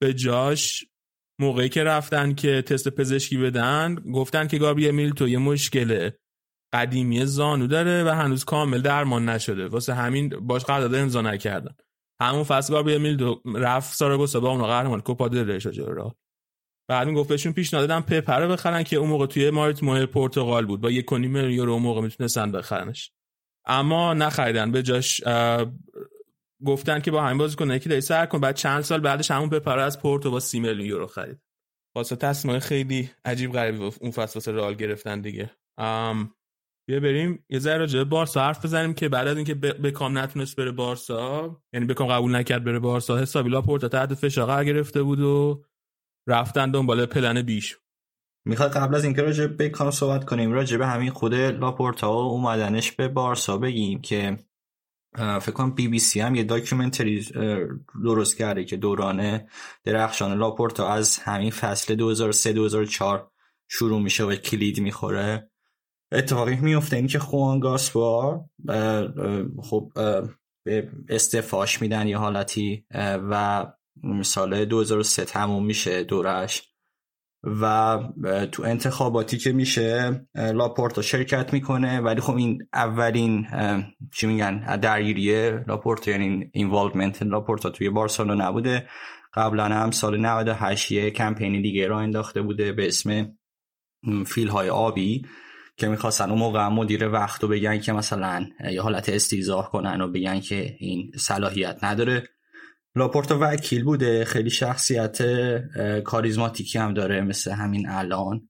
به 0.00 0.14
جاش 0.14 0.84
موقعی 1.40 1.68
که 1.68 1.84
رفتن 1.84 2.34
که 2.34 2.62
تست 2.62 2.88
پزشکی 2.88 3.36
بدن 3.36 3.94
گفتن 3.94 4.46
که 4.46 4.58
گابریل 4.58 4.90
میلتو 4.90 5.28
یه 5.28 5.38
مشکل 5.38 6.10
قدیمی 6.74 7.26
زانو 7.26 7.66
داره 7.66 8.04
و 8.04 8.08
هنوز 8.08 8.44
کامل 8.44 8.80
درمان 8.80 9.28
نشده. 9.28 9.66
واسه 9.66 9.94
همین 9.94 10.28
باش 10.28 10.64
قرارداد 10.64 10.94
امضا 10.94 11.22
نکردن. 11.22 11.74
همون 12.20 12.42
فصل 12.42 12.72
گابریل 12.72 13.00
میلتو 13.00 13.42
رفت 13.54 13.94
ساراگوسا 13.94 14.40
با 14.40 14.50
اون 14.50 14.66
قهرمان 14.66 15.00
کوپا 15.00 15.28
دل 15.28 15.58
بعد 16.88 17.08
می 17.08 17.14
گفت 17.14 17.28
بهشون 17.28 17.52
پیشنهاد 17.52 17.88
دادن 17.88 18.00
پپر 18.00 18.46
بخرن 18.46 18.82
که 18.82 18.96
اون 18.96 19.08
موقع 19.08 19.26
توی 19.26 19.50
مارت 19.50 19.82
ماه 19.82 20.06
پرتغال 20.06 20.66
بود. 20.66 20.80
با 20.80 20.90
یک 20.90 21.12
میلیون 21.12 21.50
یورو 21.50 21.72
اون 21.72 21.82
موقع 21.82 22.00
می‌تونستن 22.00 22.52
بخرنش. 22.52 23.12
اما 23.66 24.14
نخریدن. 24.14 24.72
به 24.72 24.82
جاش 24.82 25.20
گفتن 26.64 27.00
که 27.00 27.10
با 27.10 27.22
همین 27.22 27.38
بازیکن 27.38 27.70
یکی 27.70 27.88
داری 27.88 28.00
سر 28.00 28.26
کن. 28.26 28.40
بعد 28.40 28.56
چند 28.56 28.80
سال 28.80 29.00
بعدش 29.00 29.30
همون 29.30 29.50
پپر 29.50 29.78
از 29.78 30.00
پورتو 30.00 30.30
با 30.30 30.40
30 30.40 30.60
میلیون 30.60 30.86
یورو 30.86 31.06
خرید. 31.06 31.38
واسه 31.96 32.16
تصمیم 32.16 32.58
خیلی 32.58 33.10
عجیب 33.24 33.52
غریبی 33.52 33.90
اون 34.00 34.10
فصل 34.10 34.34
واسه 34.34 34.52
رئال 34.52 34.74
گرفتن 34.74 35.20
دیگه. 35.20 35.50
ام 35.78 36.34
بیا 36.88 37.00
بریم. 37.00 37.44
یه 37.48 37.58
ذره 37.58 37.78
راجع 37.78 38.04
بارسا 38.04 38.40
حرف 38.40 38.64
بزنیم 38.64 38.94
که 38.94 39.08
بعد 39.08 39.28
از 39.28 39.36
اینکه 39.36 39.54
بکام 39.54 40.18
نتونست 40.18 40.56
بره 40.56 40.70
بارسا 40.70 41.60
یعنی 41.72 41.86
بکام 41.86 42.08
قبول 42.08 42.36
نکرد 42.36 42.64
بره 42.64 42.78
بارسا 42.78 43.18
حسابی 43.18 43.50
لاپورتا 43.50 43.88
تحت 43.88 44.14
فشار 44.14 44.46
قرار 44.46 44.64
گرفته 44.64 45.02
بود 45.02 45.20
و 45.20 45.64
رفتن 46.26 46.70
دنبال 46.70 47.06
plan 47.06 47.42
B 47.42 47.51
ش. 47.51 47.78
می‌خواد 48.44 48.72
قبل 48.72 48.94
از 48.94 49.04
اینکه 49.04 49.22
راجع 49.22 49.46
به 49.46 49.68
بکام 49.68 49.90
صحبت 49.90 50.24
کنیم 50.24 50.52
راجع 50.52 50.76
به 50.76 50.86
همین 50.86 51.10
خود 51.10 51.34
لاپورتا 51.34 52.12
و 52.12 52.16
اومدنش 52.16 52.92
به 52.92 53.08
بارسا 53.08 53.58
بگیم 53.58 54.00
که 54.00 54.38
فکر 55.16 55.52
کنم 55.52 55.74
بی 55.74 55.88
بی 55.88 55.98
سی 55.98 56.20
هم 56.20 56.34
یه 56.34 56.44
documentary 56.44 57.26
درست 58.04 58.36
کرده 58.36 58.64
که 58.64 58.76
دوران 58.76 59.40
درخشان 59.84 60.38
لاپورتا 60.38 60.88
از 60.88 61.18
همین 61.18 61.50
فصل 61.50 62.14
2003-2004 62.88 63.20
شروع 63.68 64.02
میشه 64.02 64.24
و 64.24 64.34
کلید 64.34 64.80
می‌خوره. 64.80 65.50
اتفاقی 66.12 66.56
میفته 66.56 66.96
این 66.96 67.06
که 67.06 67.18
خوان 67.18 67.60
گاسپار 67.60 68.44
خب 69.62 69.92
به 70.64 70.90
استفاش 71.08 71.82
میدن 71.82 72.08
یه 72.08 72.18
حالتی 72.18 72.86
و 73.30 73.66
سال 74.22 74.64
2003 74.64 75.24
تموم 75.24 75.66
میشه 75.66 76.02
دورش 76.02 76.62
و 77.44 77.98
تو 78.52 78.62
انتخاباتی 78.62 79.38
که 79.38 79.52
میشه 79.52 80.26
لاپورتا 80.34 81.02
شرکت 81.02 81.52
می‌کنه 81.52 82.00
ولی 82.00 82.20
خب 82.20 82.36
این 82.36 82.68
اولین 82.72 83.46
چی 84.14 84.26
میگن 84.26 84.76
درگیری 84.76 85.50
لاپورتا 85.50 86.10
یعنی 86.10 86.50
involvement 86.52 87.22
لاپورتا 87.22 87.70
توی 87.70 87.90
بارسلونا 87.90 88.48
نبوده. 88.48 88.88
قبلا 89.34 89.64
هم 89.64 89.90
سال 89.90 90.20
98 90.20 90.92
یه 90.92 91.10
کمپینی 91.10 91.62
دیگه 91.62 91.86
راه 91.86 92.00
انداخته 92.00 92.42
بوده 92.42 92.72
به 92.72 92.86
اسم 92.86 93.36
فیل 94.26 94.48
های 94.48 94.70
آبی 94.70 95.26
که 95.76 95.88
می‌خواستن 95.88 96.30
اون 96.30 96.38
موقع 96.38 96.68
مدیر 96.68 97.08
وقت 97.08 97.42
رو 97.42 97.48
بگن 97.48 97.80
که 97.80 97.92
مثلا 97.92 98.46
یه 98.72 98.82
حالت 98.82 99.08
استیضاح 99.08 99.70
کنن 99.70 100.00
و 100.00 100.08
بگن 100.08 100.40
که 100.40 100.76
این 100.78 101.10
صلاحیت 101.16 101.84
نداره. 101.84 102.28
لاپورتا 102.96 103.38
وکیل 103.40 103.84
بوده. 103.84 104.24
خیلی 104.24 104.50
شخصیت 104.50 105.18
کاریزماتیکی 106.04 106.78
هم 106.78 106.94
داره 106.94 107.20
مثل 107.20 107.50
همین 107.50 107.88
الان. 107.88 108.48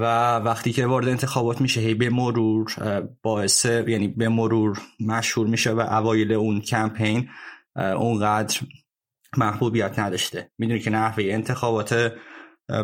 و 0.00 0.36
وقتی 0.36 0.72
که 0.72 0.86
وارد 0.86 1.08
انتخابات 1.08 1.60
میشه 1.60 1.80
هی 1.80 1.94
به 1.94 2.10
مرور 2.10 2.74
باعث 3.22 3.64
یعنی 3.64 4.08
به 4.08 4.28
مرور 4.28 4.78
مشهور 5.00 5.46
میشه 5.46 5.72
و 5.72 5.80
اوایل 5.80 6.32
اون 6.32 6.60
کمپین 6.60 7.28
اونقدر 7.76 8.60
محبوبیت 9.36 9.98
نداشته. 9.98 10.50
می‌دونی 10.58 10.80
که 10.80 10.90
نحوه 10.90 11.24
انتخابات 11.24 12.12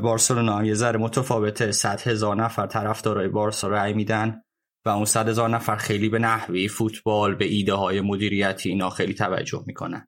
بارسلونا 0.03 0.65
یه 0.65 0.75
ذره 0.75 0.99
متفاوته. 0.99 1.73
صد 1.73 2.01
هزار 2.01 2.37
نفر 2.37 2.67
طرفدارای 2.67 3.29
بارسا 3.29 3.69
رأی 3.69 3.93
میدن 3.93 4.43
و 4.87 4.89
اون 4.89 5.05
صد 5.05 5.29
هزار 5.29 5.49
نفر 5.49 5.77
خیلی 5.77 6.09
به 6.09 6.19
نحوی 6.19 6.69
فوتبال 6.69 7.35
به 7.35 7.45
ایده 7.45 7.75
های 7.75 8.01
مدیریتی 8.01 8.69
اینا 8.69 8.91
خیلی 8.91 9.15
توجه 9.15 9.65
می‌کنن. 9.67 10.07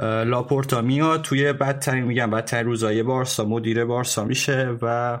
لاپورتا 0.00 0.80
میاد 0.80 1.22
توی 1.22 1.52
بدترین 1.52 2.04
میگم 2.04 2.30
بدترین 2.30 2.66
روزای 2.66 3.02
بارسا 3.02 3.44
مدیر 3.44 3.84
بارسا 3.84 4.24
میشه 4.24 4.78
و 4.82 5.18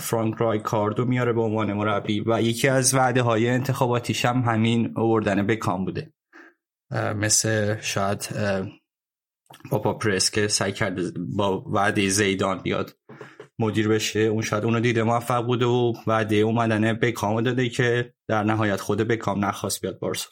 فرانک 0.00 0.34
رای 0.38 0.58
کاردو 0.58 1.04
میاره 1.04 1.32
به 1.32 1.40
عنوان 1.40 1.72
مربی 1.72 2.20
و 2.26 2.42
یکی 2.42 2.68
از 2.68 2.94
وعده 2.94 3.22
های 3.22 3.48
انتخاباتیش 3.48 4.24
هم 4.24 4.40
همین 4.40 4.92
آوردن 4.96 5.46
بکام 5.46 5.84
بوده. 5.84 6.12
مثل 6.92 7.80
شاید 7.80 8.28
پاپا 9.70 9.94
پرس 9.94 10.30
که 10.30 10.48
سعی 10.48 10.72
کرده 10.72 11.12
با 11.36 11.60
وعده 11.60 12.08
زیدان 12.08 12.58
بیاد 12.58 12.96
مدیر 13.58 13.88
بشه. 13.88 14.20
اون 14.20 14.42
شاید 14.42 14.64
اونو 14.64 14.80
دیده 14.80 15.02
موفق 15.02 15.46
بوده 15.46 15.66
و 15.66 15.92
وعده 16.06 16.36
اومدن 16.36 16.92
بکام 16.92 17.40
داده 17.40 17.68
که 17.68 18.14
در 18.28 18.42
نهایت 18.42 18.80
خود 18.80 18.98
بکام 19.00 19.44
نخواست 19.44 19.80
بیاد 19.80 19.98
بارسا. 19.98 20.28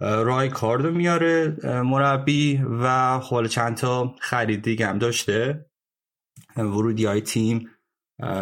رای 0.00 0.48
کاردو 0.48 0.90
میاره 0.90 1.56
مربی 1.82 2.62
و 2.64 3.18
حال 3.18 3.48
چند 3.48 3.76
تا 3.76 4.14
خرید 4.20 4.62
دیگه 4.62 4.86
هم 4.86 4.98
داشته. 4.98 5.66
ورودی 6.56 7.04
های 7.04 7.20
تیم 7.20 7.68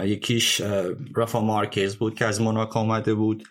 یکیش 0.04 0.60
رافا 1.14 1.40
مارکز 1.40 1.96
بود 1.96 2.14
که 2.14 2.24
از 2.24 2.40
موناکو 2.40 2.78
اومده 2.78 3.14
بود. 3.14 3.44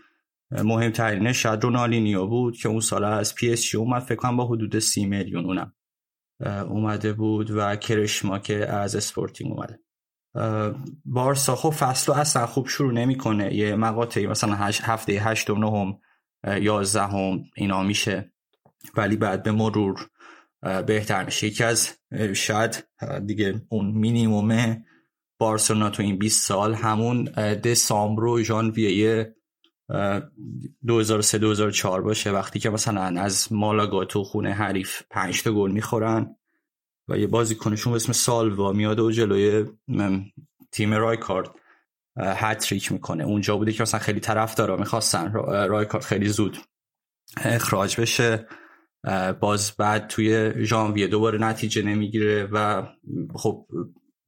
مهمترینش 0.51 1.43
شاید 1.43 1.63
رونالدینیو 1.63 2.27
بود 2.27 2.57
که 2.57 2.69
اون 2.69 2.79
سال 2.79 3.03
از 3.03 3.35
پی 3.35 3.53
اس 3.53 3.75
اومد. 3.75 4.01
فکر 4.01 4.15
کنم 4.15 4.37
با 4.37 4.45
حدود 4.45 4.79
سی 4.79 5.05
میلیون 5.05 5.45
اونم 5.45 5.73
اومده 6.69 7.13
بود 7.13 7.51
و 7.51 7.75
کوارشما 7.75 8.39
که 8.39 8.67
از 8.69 8.95
اسپورتینگ 8.95 9.51
اومده. 9.51 9.79
بارسا 11.05 11.55
خب 11.55 11.69
فصل 11.69 12.11
اصلا 12.11 12.45
خوب 12.45 12.67
شروع 12.67 12.93
نمی‌کنه. 12.93 13.55
یه 13.55 13.75
مقاطعی 13.75 14.27
مثلا 14.27 14.53
هفته 14.83 15.13
هشت 15.13 15.49
و 15.49 15.55
نهم 15.55 15.99
یازدهم 16.61 17.43
اینا 17.55 17.83
میشه. 17.83 18.31
ولی 18.95 19.15
بعد 19.15 19.43
به 19.43 19.51
مرور 19.51 20.09
بهتر 20.87 21.25
میشه. 21.25 21.47
یکی 21.47 21.63
از 21.63 21.97
شاید 22.33 22.87
دیگه 23.25 23.61
اون 23.69 23.85
مینیموم 23.85 24.83
بارسلونا 25.39 25.89
تو 25.89 26.03
این 26.03 26.17
20 26.17 26.47
سال 26.47 26.73
همون 26.73 27.23
دسامبر 27.63 28.23
و 28.23 28.43
ژانویه 28.43 29.35
2003 30.87 31.37
2004 31.37 32.01
باشه. 32.01 32.31
وقتی 32.31 32.59
که 32.59 32.69
مثلا 32.69 33.21
از 33.21 33.53
مالاگا 33.53 34.05
تو 34.05 34.23
خونه 34.23 34.53
حریف 34.53 35.01
5 35.09 35.43
تا 35.43 35.51
گل 35.51 35.71
می‌خورن 35.71 36.35
و 37.07 37.17
یه 37.17 37.27
بازیکنشون 37.27 37.93
به 37.93 37.95
اسم 37.95 38.11
سالوا 38.11 38.71
میاد 38.71 38.99
و 38.99 39.11
جلوی 39.11 39.65
تیم 40.71 40.93
رایکارد. 40.93 41.49
هتریک 42.19 42.91
می‌کنه. 42.91 43.23
اونجا 43.23 43.57
بوده 43.57 43.71
که 43.71 43.83
مثلا 43.83 43.99
خیلی 43.99 44.19
طرفدارا 44.19 44.77
می‌خواستن. 44.77 45.33
رایکارد 45.69 46.03
خیلی 46.03 46.27
زود 46.27 46.57
اخراج 47.37 48.01
بشه. 48.01 48.47
باز 49.39 49.71
بعد 49.77 50.07
توی 50.07 50.53
ژانویه 50.65 51.07
دوباره 51.07 51.39
نتیجه 51.41 51.81
نمی‌گیره 51.81 52.49
و 52.51 52.83
خب 53.35 53.67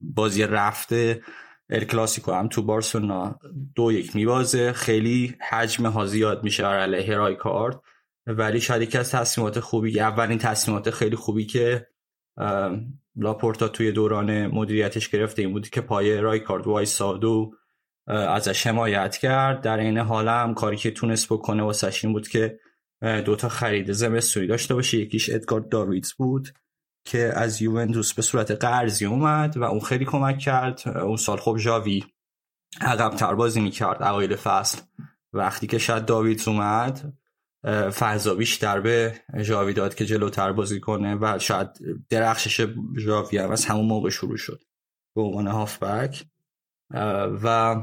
بازی 0.02 0.44
رفته. 0.44 1.22
ال 1.70 1.84
کلاسیکو 1.84 2.32
هم 2.32 2.48
تو 2.48 2.62
بارسلونا 2.62 3.40
دو 3.76 3.92
یک 3.92 4.16
میبازه. 4.16 4.74
خیلی 4.74 5.36
حجم 5.50 5.86
ها 5.86 6.06
زیاد 6.06 6.44
میشه 6.44 6.66
علیه 6.66 7.16
رایکارد 7.16 7.82
ولی 8.28 8.62
شاید 8.62 8.82
یکی 8.82 8.98
از 8.98 9.12
تصمیمات 9.12 9.60
خوبی 9.60 10.00
اولین 10.00 10.38
تصمیمات 10.38 10.90
خیلی 10.90 11.16
خوبی 11.16 11.46
که 11.46 11.88
لاپورتا 13.16 13.68
توی 13.68 13.92
دوران 13.92 14.48
مدیریتش 14.48 15.10
گرفته 15.10 15.42
این 15.42 15.52
بود 15.52 15.70
که 15.70 15.82
پای 15.82 16.18
رایکارد 16.18 16.68
وایساد 16.68 17.24
و 17.24 17.54
ازش 18.10 18.68
حمایت 18.68 19.18
کرد. 19.18 19.62
در 19.62 19.78
این 19.78 19.98
حال 19.98 20.28
هم 20.28 20.54
کاری 20.54 20.78
که 20.78 20.92
تونست 20.92 21.26
بکنه 21.26 21.64
واسش 21.64 22.06
این 22.06 22.14
بود 22.14 22.28
که 22.28 22.60
دوتا 23.02 23.50
خرید 23.50 23.92
زمستونی 23.92 24.48
داشته 24.48 24.74
باشه. 24.74 24.98
یکیش 24.98 25.30
ادگار 25.30 25.60
دارویدز 25.60 26.14
بود 26.14 26.50
که 27.06 27.32
از 27.36 27.62
یوونتوس 27.62 28.14
به 28.14 28.22
صورت 28.22 28.52
قرضی 28.52 29.06
اومد 29.06 29.58
و 29.58 29.64
اون 29.64 29.80
خیلی 29.80 30.06
کمک 30.06 30.38
کرد. 30.38 30.82
اون 30.88 31.18
سال 31.18 31.38
خب 31.38 31.58
ژاوی 31.58 32.04
عقب 32.82 33.16
تر 33.16 33.36
بازی 33.36 33.62
می‌کرد 33.62 34.04
اوایل 34.04 34.36
فصل. 34.36 34.82
وقتی 35.34 35.68
که 35.68 35.78
شاید 35.78 36.06
داویدز 36.06 36.48
اومد 36.48 37.14
فضا 38.00 38.36
بیشتر 38.36 38.80
به 38.80 39.16
ژاوی 39.42 39.74
داد 39.74 39.96
که 39.96 40.06
جلوتر 40.06 40.52
بازی 40.52 40.80
کنه 40.80 41.16
و 41.16 41.40
شاید 41.40 41.68
درخشش 42.10 42.68
ژاوی 43.00 43.38
هم 43.38 43.52
از 43.52 43.66
همون 43.66 43.86
موقع 43.86 44.10
شروع 44.10 44.38
شد. 44.38 44.64
به 45.16 45.22
عنوان 45.22 45.48
هافبک. 45.48 46.26
و 47.44 47.76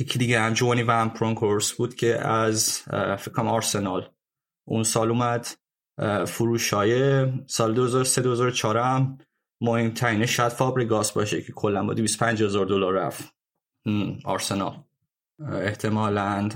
یکی 0.00 0.18
دیگه 0.18 0.40
هم 0.40 0.52
جوانی 0.52 0.82
و 0.82 1.08
پرونکورس 1.08 1.72
بود 1.72 1.94
که 1.94 2.26
از 2.26 2.78
فکرم 3.18 3.48
آرسنال. 3.48 4.10
اون 4.68 4.82
سال 4.82 5.10
اومد. 5.10 5.46
فروش 6.26 6.72
های 6.72 7.26
سال 7.46 7.74
2003 7.74 8.22
2004 8.22 8.76
هم 8.76 9.18
مهمترین 9.60 10.26
شاید 10.26 10.52
فابریگاس 10.52 11.12
باشه 11.12 11.42
که 11.42 11.52
کلا 11.52 11.86
با 11.86 11.94
250 11.94 12.48
هزار 12.48 12.66
دلار 12.66 12.92
رفت. 12.92 13.34
آرسنال. 14.24 14.84
احتمالا 15.52 16.48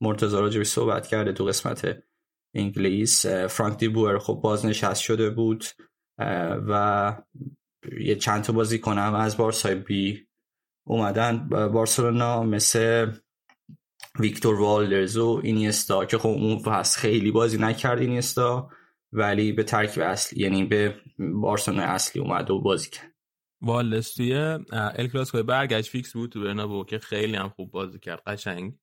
مرتضی 0.00 0.36
راجبی 0.36 0.64
صحبت 0.64 1.06
کرده 1.06 1.32
تو 1.32 1.44
قسمت 1.44 2.02
انگلیس. 2.54 3.26
فرانک 3.26 3.78
دی 3.78 3.88
بوئر 3.88 4.18
خب 4.18 4.34
بازنشست 4.34 5.00
شده 5.00 5.30
بود. 5.30 5.64
و 6.68 7.16
یه 8.00 8.16
چند 8.16 8.42
تا 8.42 8.52
بازیکنم 8.52 9.14
از 9.14 9.36
بارسای 9.36 9.74
بی 9.74 10.26
اومدن. 10.84 11.48
بارسلونا 11.48 12.42
مثل 12.42 13.12
ویکتور 14.18 14.60
والدرز 14.60 15.16
و 15.16 15.40
اینیستا 15.44 16.04
که 16.04 16.18
خب 16.18 16.28
اون 16.28 16.62
هست 16.66 16.96
خیلی 16.96 17.30
بازی 17.30 17.58
نکرد 17.58 18.00
اینیستا 18.00 18.68
ولی 19.12 19.52
به 19.52 19.62
ترکیب 19.62 20.02
اصلی 20.02 20.42
یعنی 20.42 20.64
به 20.64 20.94
بارسلونا 21.18 21.82
اصلی 21.82 22.22
اومد 22.22 22.50
و 22.50 22.60
بازی 22.60 22.90
کرد. 22.90 23.14
والدرز 23.62 24.14
توی 24.14 24.34
ال 24.72 25.08
کلاسیکو 25.12 25.42
برگشت 25.42 25.90
فیکس 25.90 26.12
بود 26.12 26.30
تو 26.30 26.40
برنابو 26.40 26.84
که 26.84 26.98
خیلی 26.98 27.36
هم 27.36 27.48
خوب 27.48 27.70
بازی 27.70 27.98
کرد 27.98 28.22
قشنگ. 28.26 28.74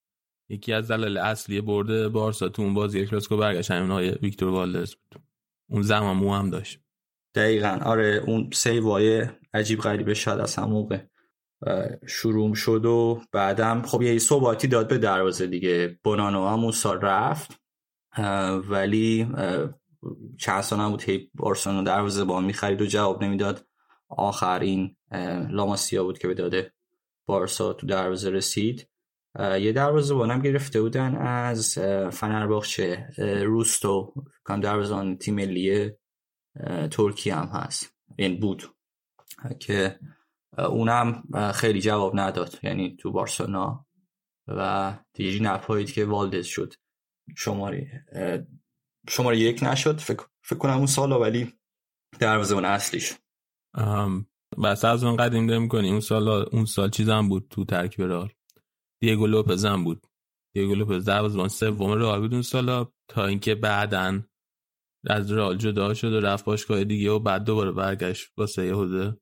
یکی 0.49 0.73
از 0.73 0.91
دلایل 0.91 1.17
اصلی 1.17 1.61
برد 1.61 2.09
بارسا 2.09 2.49
تو 2.49 2.61
اون 2.61 2.73
بازی 2.73 3.05
کلاسیکو 3.05 3.37
برگشت 3.37 3.71
همین 3.71 3.91
ویکتور 4.21 4.49
والدرز 4.49 4.95
بود. 4.95 5.21
اون 5.69 5.81
زمان 5.81 6.17
مو 6.17 6.33
هم 6.33 6.49
داشت. 6.49 6.79
دقیقا. 7.35 7.79
آره 7.85 8.23
اون 8.27 8.49
سیوای 8.53 9.27
عجیب 9.53 9.79
غریبه 9.79 10.13
شد 10.13 10.29
از 10.29 10.55
هم 10.55 10.69
موقع. 10.69 10.99
شروع 12.07 12.55
شد 12.55 12.85
و 12.85 13.21
بعدم 13.31 13.81
خب 13.81 14.01
یه 14.01 14.19
ثباتی 14.19 14.67
داد 14.67 14.87
به 14.87 14.97
دروازه 14.97 15.47
دیگه. 15.47 15.99
بونانو 16.03 16.47
هم 16.47 16.59
اون 16.59 16.71
سال 16.71 17.01
رفت 17.01 17.59
ولی 18.69 19.31
چند 20.37 20.61
سال 20.61 20.79
نبود 20.79 21.01
هی 21.03 21.29
بارسلونا 21.33 21.83
دروازه 21.83 22.23
با 22.23 22.39
می‌خرید 22.39 22.81
و 22.81 22.85
جواب 22.85 23.23
نمی‌داد. 23.23 23.67
آخرین 24.09 24.95
لاماسیا 25.49 26.03
بود 26.03 26.17
که 26.17 26.27
به 26.27 26.33
داده 26.33 26.73
بارسا 27.25 27.73
تو 27.73 27.87
دروازه 27.87 28.29
رسید. 28.29 28.87
یه 29.39 29.71
دروازه 29.71 30.13
بانم 30.13 30.41
گرفته 30.41 30.81
بودن 30.81 31.15
از 31.15 31.77
فنرباخچه 32.11 33.09
روستو. 33.43 34.13
کام 34.43 34.59
دروازه 34.59 35.15
تیم 35.15 35.35
ملی 35.35 35.91
ترکیه 36.91 37.35
هم 37.35 37.47
هست. 37.47 37.95
این 38.15 38.39
بود. 38.39 38.63
که 39.59 39.99
اونم 40.57 41.23
خیلی 41.53 41.81
جواب 41.81 42.19
نداد. 42.19 42.59
یعنی 42.63 42.95
تو 42.99 43.11
بارسلونا 43.11 43.85
و 44.47 44.93
دیگه 45.13 45.43
نپایید 45.43 45.91
که 45.91 46.05
والدز 46.05 46.45
شد 46.45 46.73
شماره 47.37 48.05
شماره 49.09 49.39
یک 49.39 49.63
نشد. 49.63 49.99
فکر, 49.99 50.25
فکر 50.43 50.59
کنم 50.59 50.77
اون 50.77 50.85
سالا 50.85 51.19
ولی 51.19 51.53
دروازه 52.19 52.55
اون 52.55 52.65
اصلیش 52.65 53.13
بس 54.63 54.85
از 54.85 55.03
اون 55.03 55.15
قدیم 55.15 55.47
داریم 55.47 55.67
کنی 55.67 55.89
اون 55.89 55.99
سال 55.99 56.27
اون 56.27 56.65
سال 56.65 56.89
چیزم 56.89 57.29
بود 57.29 57.47
تو 57.49 57.65
ترکیب 57.65 58.05
رئال؟ 58.05 58.29
دیگو 59.01 59.27
لوپز 59.27 59.65
بود. 59.65 60.07
دیگو 60.55 60.75
لوپز 60.75 61.05
دروازه‌بان 61.05 61.47
سوم 61.47 61.91
رئال 61.91 62.19
بود 62.19 62.33
اون 62.33 62.41
سالا. 62.41 62.91
تا 63.07 63.25
اینکه 63.25 63.55
بعدن 63.55 64.27
از 65.07 65.31
رئال 65.31 65.57
جدا 65.57 65.93
شد 65.93 66.13
و 66.13 66.19
رفت 66.19 66.45
باشگاه 66.45 66.83
دیگه 66.83 67.11
و 67.11 67.19
بعد 67.19 67.43
دوباره 67.43 67.71
برگشت 67.71 68.31
واسه 68.37 68.65
یهوده. 68.65 69.20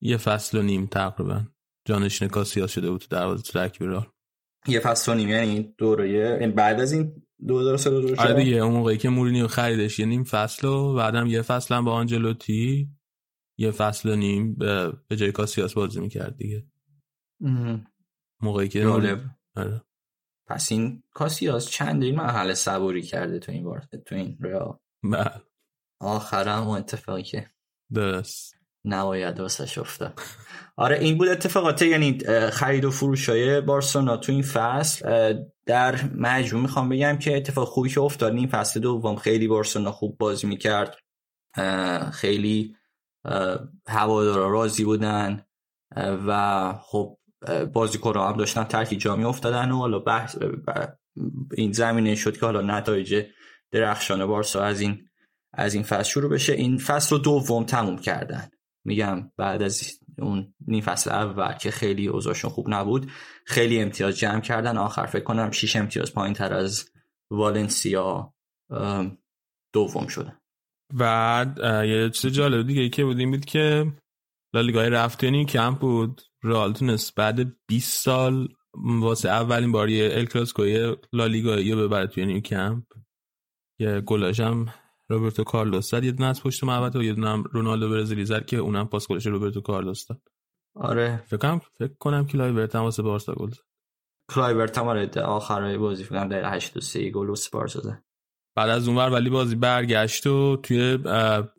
یه 0.00 0.16
فصل 0.16 0.58
و 0.58 0.62
نیم 0.62 0.86
تقریبا. 0.86 1.44
جانشین 1.84 2.28
کاسیاس 2.28 2.70
شده 2.72 2.90
بود 2.90 3.00
تو 3.00 3.06
دروازه 3.10 3.42
ترکیب 3.42 3.86
رئال 3.86 4.06
یه 4.66 4.80
فصل 4.80 5.12
و 5.12 5.14
نیم 5.14 5.28
یعنی 5.28 5.74
دوره 5.78 6.10
یعنی 6.10 6.52
بعد 6.52 6.80
از 6.80 6.92
این 6.92 7.22
2003 7.48 7.90
2004 7.90 8.26
آره 8.26 8.44
دیگه 8.44 8.56
اون 8.56 8.74
موقعی 8.74 8.96
که 8.96 9.08
مورینیو 9.08 9.46
خریدش 9.46 9.98
یه 9.98 10.06
نیم 10.06 10.24
فصل 10.24 10.68
و 10.68 10.94
بعدم 10.94 11.26
یه 11.26 11.42
فصل 11.42 11.74
هم 11.74 11.84
با 11.84 11.92
آنجلوتی 11.92 12.88
یه 13.58 13.70
فصل 13.70 14.08
و 14.08 14.16
نیم 14.16 14.54
به 14.54 15.16
جای 15.16 15.32
کاسیاس 15.32 15.74
بازی 15.74 16.00
می‌کرد 16.00 16.36
دیگه. 16.36 16.66
موقعی 18.40 18.68
که 18.68 18.86
آره. 18.86 19.82
پس 20.48 20.72
این 20.72 21.02
کاسیاس 21.10 21.70
چند 21.70 22.02
این 22.02 22.16
مرحله 22.16 22.54
صبوری 22.54 23.02
کرده 23.02 23.38
تو 23.38 23.52
این 23.52 23.64
بار 23.64 23.80
تو 24.06 24.14
این 24.14 24.38
رئال. 24.40 24.78
بله. 25.02 25.42
آخرم 26.00 26.66
و 26.66 26.70
اتفاقی 26.70 27.22
که 27.22 27.50
درست. 27.94 28.57
نباید 28.88 29.40
واسه 29.40 29.80
افتاد. 29.80 30.20
آره 30.76 30.98
این 30.98 31.18
بود 31.18 31.28
اتفاقات 31.28 31.82
یعنی 31.82 32.18
خرید 32.50 32.84
و 32.84 32.90
فروش 32.90 33.28
های 33.28 33.60
بارسلونا 33.60 34.16
تو 34.16 34.32
این 34.32 34.42
فصل. 34.42 35.34
در 35.66 35.94
مجموع 36.14 36.62
می‌خوام 36.62 36.88
بگم 36.88 37.18
که 37.18 37.36
اتفاق 37.36 37.68
خوبی 37.68 37.88
که 37.88 38.00
افتاد 38.00 38.34
این 38.34 38.48
فصل 38.48 38.80
دوم 38.80 39.16
خیلی 39.16 39.48
بارسلونا 39.48 39.92
خوب 39.92 40.18
بازی 40.18 40.46
می‌کرد. 40.46 40.96
خیلی 42.12 42.76
هوادارا 43.88 44.50
راضی 44.50 44.84
بودن 44.84 45.44
و 45.96 46.72
خب 46.82 47.18
بازیکن 47.72 48.16
هم 48.16 48.36
داشتن 48.36 48.64
ترکی 48.64 48.96
جامی 48.96 49.24
افتادن 49.24 49.70
و 49.70 49.76
حالا 49.76 49.98
بحث 49.98 50.36
این 51.52 51.72
زمینه 51.72 52.14
شد 52.14 52.36
که 52.36 52.46
حالا 52.46 52.60
نتایج 52.60 53.24
درخشان 53.70 54.26
بارسا 54.26 54.62
از 54.62 54.80
این 54.80 55.08
از 55.52 55.74
این 55.74 55.82
فصل 55.82 56.10
شروع 56.10 56.30
بشه. 56.30 56.52
این 56.52 56.78
فصل 56.78 57.16
رو 57.16 57.22
دوم 57.22 57.64
تموم 57.64 57.98
کردن. 57.98 58.50
میگم 58.88 59.30
بعد 59.36 59.62
از 59.62 60.00
اون 60.18 60.54
نیم 60.66 60.80
فصل 60.80 61.10
اول 61.10 61.52
که 61.52 61.70
خیلی 61.70 62.06
اوضاعشون 62.06 62.50
خوب 62.50 62.66
نبود 62.68 63.10
خیلی 63.46 63.80
امتیاز 63.80 64.18
جمع 64.18 64.40
کردن. 64.40 64.76
آخر 64.76 65.06
فکر 65.06 65.24
کنم 65.24 65.50
6 65.50 65.76
امتیاز 65.76 66.14
پایین 66.14 66.34
تر 66.34 66.54
از 66.54 66.90
والنسیا 67.30 68.34
دوم 69.72 70.06
شدن 70.06 70.38
بعد 70.94 71.58
یه 71.84 72.10
چیز 72.10 72.32
جالب 72.32 72.66
دیگه 72.66 72.88
که 72.88 73.04
بود 73.04 73.18
این 73.18 73.30
بود 73.30 73.44
که 73.44 73.92
لالیگای 74.54 74.90
رفت 74.90 75.17
نیو 75.17 75.44
کمپ 75.44 75.78
بود. 75.78 76.22
رئال 76.42 76.72
تونست 76.72 77.14
بعد 77.14 77.66
20 77.66 78.04
سال 78.04 78.48
واسه 79.00 79.28
اولین 79.28 79.72
بار 79.72 79.88
یه 79.88 80.10
ال 80.12 80.24
کلاسیکوی 80.24 80.96
لالیگایی 81.12 81.72
رو 81.72 81.88
ببره 81.88 82.06
توی 82.06 82.26
نیو 82.26 82.40
کمپ 82.40 82.84
یه 83.80 84.00
گلاش 84.00 84.40
روبرتو 85.10 85.44
کارلوس 85.44 85.90
زد. 85.90 86.04
یه 86.04 86.12
دونه 86.12 86.28
از 86.28 86.42
پشت 86.42 86.64
محوطه 86.64 86.98
و 86.98 87.02
یه 87.02 87.12
دونه 87.12 87.42
رونالدو 87.52 87.90
برزیلی 87.90 88.24
زد 88.24 88.46
که 88.46 88.56
اونم 88.56 88.88
پاس 88.88 89.08
گلش 89.08 89.26
روبرتو 89.26 89.60
کارلوس 89.60 90.06
داد. 90.06 90.22
آره. 90.76 91.22
فکر 91.26 91.36
کنم 91.36 91.60
فکر 91.78 91.94
کنم 91.98 92.26
کلایورت 92.26 92.76
هم 92.76 92.82
واسه 92.82 93.02
بارسا 93.02 93.34
گل 93.34 93.50
زد. 93.50 93.62
کلایورت 94.30 94.78
هم 94.78 94.88
آره 94.88 95.10
آخرای 95.20 95.78
بازی 95.78 96.04
فکر 96.04 96.14
کنم 96.14 96.28
دقیقه 96.28 96.50
83 96.50 97.10
گل 97.10 97.28
واسه 97.28 97.50
بارسا 97.52 97.80
زد. 97.80 98.04
بعد 98.56 98.70
از 98.70 98.88
اونور 98.88 99.10
ولی 99.10 99.30
بازی 99.30 99.56
برگشت 99.56 100.26
و 100.26 100.56
توی 100.56 100.96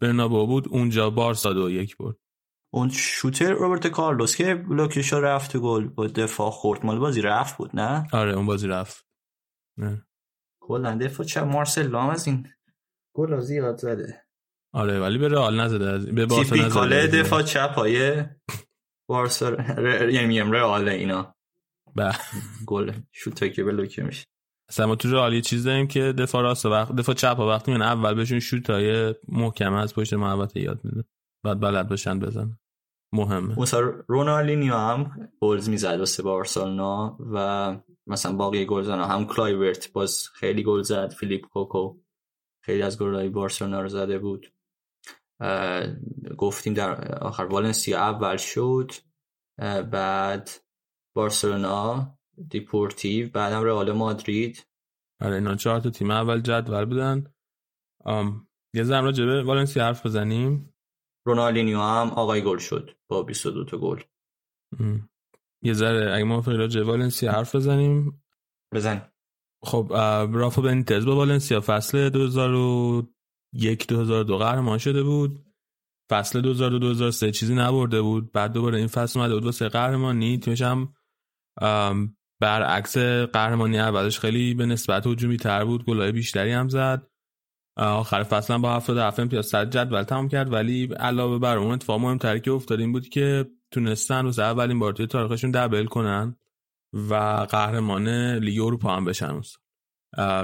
برنابو 0.01 0.47
بود 0.47 0.67
اونجا 0.69 1.09
بارسا 1.09 1.53
دو 1.53 1.69
یک 1.69 1.97
برد. 1.97 2.15
اون 2.73 2.89
شوتر 2.89 3.53
روبرت 3.53 3.87
کارلوس 3.87 4.35
که 4.35 4.55
بلوکشا 4.55 5.19
رفت 5.19 5.57
گل 5.57 5.87
با 5.87 6.07
دفاع 6.07 6.51
خورد. 6.51 6.85
مال 6.85 6.99
بازی 6.99 7.21
رفت 7.21 7.57
بود 7.57 7.69
نه؟ 7.73 8.07
آره 8.13 8.33
اون 8.33 8.45
بازی 8.45 8.67
رفت. 8.67 9.05
نه. 9.77 10.05
کلا 10.61 10.97
دفاع 10.97 11.25
چه 11.25 11.41
مارسل 11.41 11.87
لام 11.87 12.09
از 12.09 12.27
این 12.27 12.47
گل 13.13 13.39
زیاد 13.39 13.77
زده. 13.77 14.23
آره 14.73 14.99
ولی 14.99 15.17
به 15.17 15.27
رئال 15.27 15.59
نزده. 15.59 15.89
از 15.89 16.05
به 16.05 16.25
بارسا 16.25 16.55
نزده. 16.55 17.07
دفاع 17.07 17.41
چپ 17.41 17.71
های 17.71 18.23
بارسا 19.09 19.51
یعنی 20.09 20.25
میگم 20.25 20.51
رئال 20.51 20.89
اینا. 20.89 21.35
به. 21.95 22.11
گل 22.65 22.91
شوت 23.11 23.53
که 23.53 23.63
بلوکه 23.63 24.03
میشه. 24.03 24.25
اصلا 24.69 24.87
ما 24.87 24.95
تو 24.95 25.11
رئال 25.11 25.33
یه 25.33 25.41
چیز 25.41 25.63
داریم 25.63 25.87
که 25.87 26.13
دفاع 26.17 26.41
راست 26.41 26.65
وقت 26.65 26.95
دفاع 26.95 27.15
چپ 27.15 27.39
وقتی 27.39 27.71
میان 27.71 27.81
اول 27.81 28.13
بهشون 28.13 28.39
شوت 28.39 28.69
های 28.69 29.15
محکم 29.27 29.73
از 29.73 29.95
پشت 29.95 30.13
محوطه 30.13 30.59
یاد 30.59 30.81
میده. 30.83 31.03
بعد 31.43 31.59
بلد 31.59 31.89
باشن 31.89 32.19
بزن 32.19 32.57
مهمه. 33.13 33.59
مثلا 33.59 33.79
رونالینیو 34.07 34.73
هم 34.73 35.29
گلز 35.41 35.69
می‌زد 35.69 35.99
واسه 35.99 36.23
بارسلونا 36.23 37.17
و 37.33 37.77
مثلا 38.07 38.33
باقی 38.33 38.65
گلزنا 38.65 39.05
هم 39.05 39.25
کلایورت 39.25 39.91
باز 39.91 40.29
خیلی 40.33 40.63
گل 40.63 40.81
زد 40.81 41.13
فیلیپ 41.13 41.45
کوکو. 41.45 41.97
خیلی 42.61 42.81
از 42.81 42.99
گلای 42.99 43.29
بارسلونا 43.29 43.81
رو 43.81 43.87
زده 43.87 44.19
بود. 44.19 44.53
گفتیم 46.37 46.73
در 46.73 47.17
آخر 47.17 47.43
والنسیا 47.43 47.99
اول 47.99 48.37
شد 48.37 48.91
بعد 49.91 50.49
بارسلونا 51.15 52.17
دیپورتیو 52.49 53.29
بعدم 53.29 53.63
رئال 53.63 53.91
مادرید. 53.91 54.67
آره 55.21 55.35
اینا 55.35 55.55
چهار 55.55 55.79
تا 55.79 55.89
تیم 55.89 56.11
اول 56.11 56.41
جدول 56.41 56.85
بودن. 56.85 57.33
یه 58.73 58.83
ذره 58.83 59.03
راجع 59.03 59.25
به 59.25 59.43
والنسیا 59.43 59.83
حرف 59.83 60.05
بزنیم. 60.05 60.73
رونالدینیو 61.25 61.79
هم 61.79 62.09
آقای 62.09 62.43
گل 62.43 62.57
شد 62.57 62.97
با 63.07 63.23
22 63.23 63.63
تا 63.65 63.77
گل. 63.77 64.01
یه 65.61 65.73
ذره 65.73 66.13
اگه 66.15 66.23
ما 66.23 66.43
راجع 66.45 66.83
والنسیا 66.83 67.31
حرف 67.31 67.55
بزنیم. 67.55 68.23
بزن 68.73 69.11
خب 69.63 69.87
رافا 70.33 70.61
بنیتز 70.61 71.05
با 71.05 71.15
والنسیا. 71.15 71.61
فصل 71.61 72.09
2001 72.09 73.87
2002 73.87 74.37
قهرمان 74.37 74.77
شده 74.77 75.03
بود. 75.03 75.45
فصل 76.09 76.41
2002 76.41 76.79
2003 76.79 77.31
چیزی 77.31 77.55
نبرده 77.55 78.01
بود. 78.01 78.31
بعد 78.31 78.53
دوباره 78.53 78.77
این 78.77 78.87
فصل 78.87 79.19
اومده 79.19 79.33
بود 79.33 79.45
واسه 79.45 79.69
قهرمانی 79.69 80.37
تیمش 80.37 80.61
هم 80.61 80.93
برعکس 82.41 82.97
قهرمانی 83.33 83.79
اولش 83.79 84.19
خیلی 84.19 84.53
به 84.53 84.65
نسبت 84.65 85.07
هجومی 85.07 85.37
تر 85.37 85.65
بود. 85.65 85.85
گلای 85.85 86.11
بیشتری 86.11 86.51
هم 86.51 86.69
زد. 86.69 87.07
آخر 87.77 88.23
فصل 88.23 88.53
هم 88.53 88.61
با 88.61 88.75
77 88.75 89.19
امتیاز 89.19 89.45
صد 89.45 89.69
جدول 89.69 90.03
تمام 90.03 90.27
کرد. 90.27 90.53
ولی 90.53 90.85
علاوه 90.85 91.39
بر 91.39 91.57
اون 91.57 91.71
اتفاق 91.71 91.99
مهمتری 91.99 92.41
که 92.41 92.51
افتاد 92.51 92.79
این 92.79 92.91
بود 92.91 93.09
که 93.09 93.45
تونستن 93.71 94.25
واسه 94.25 94.43
اولین 94.43 94.79
بار 94.79 94.93
توی 94.93 95.07
تاریخشون 95.07 95.51
دبل 95.51 95.85
کنن. 95.85 96.35
و 96.93 97.13
قهرمان 97.49 98.09
لیگ 98.35 98.61
اروپا 98.61 98.95
هم 98.95 99.05
بشن 99.05 99.41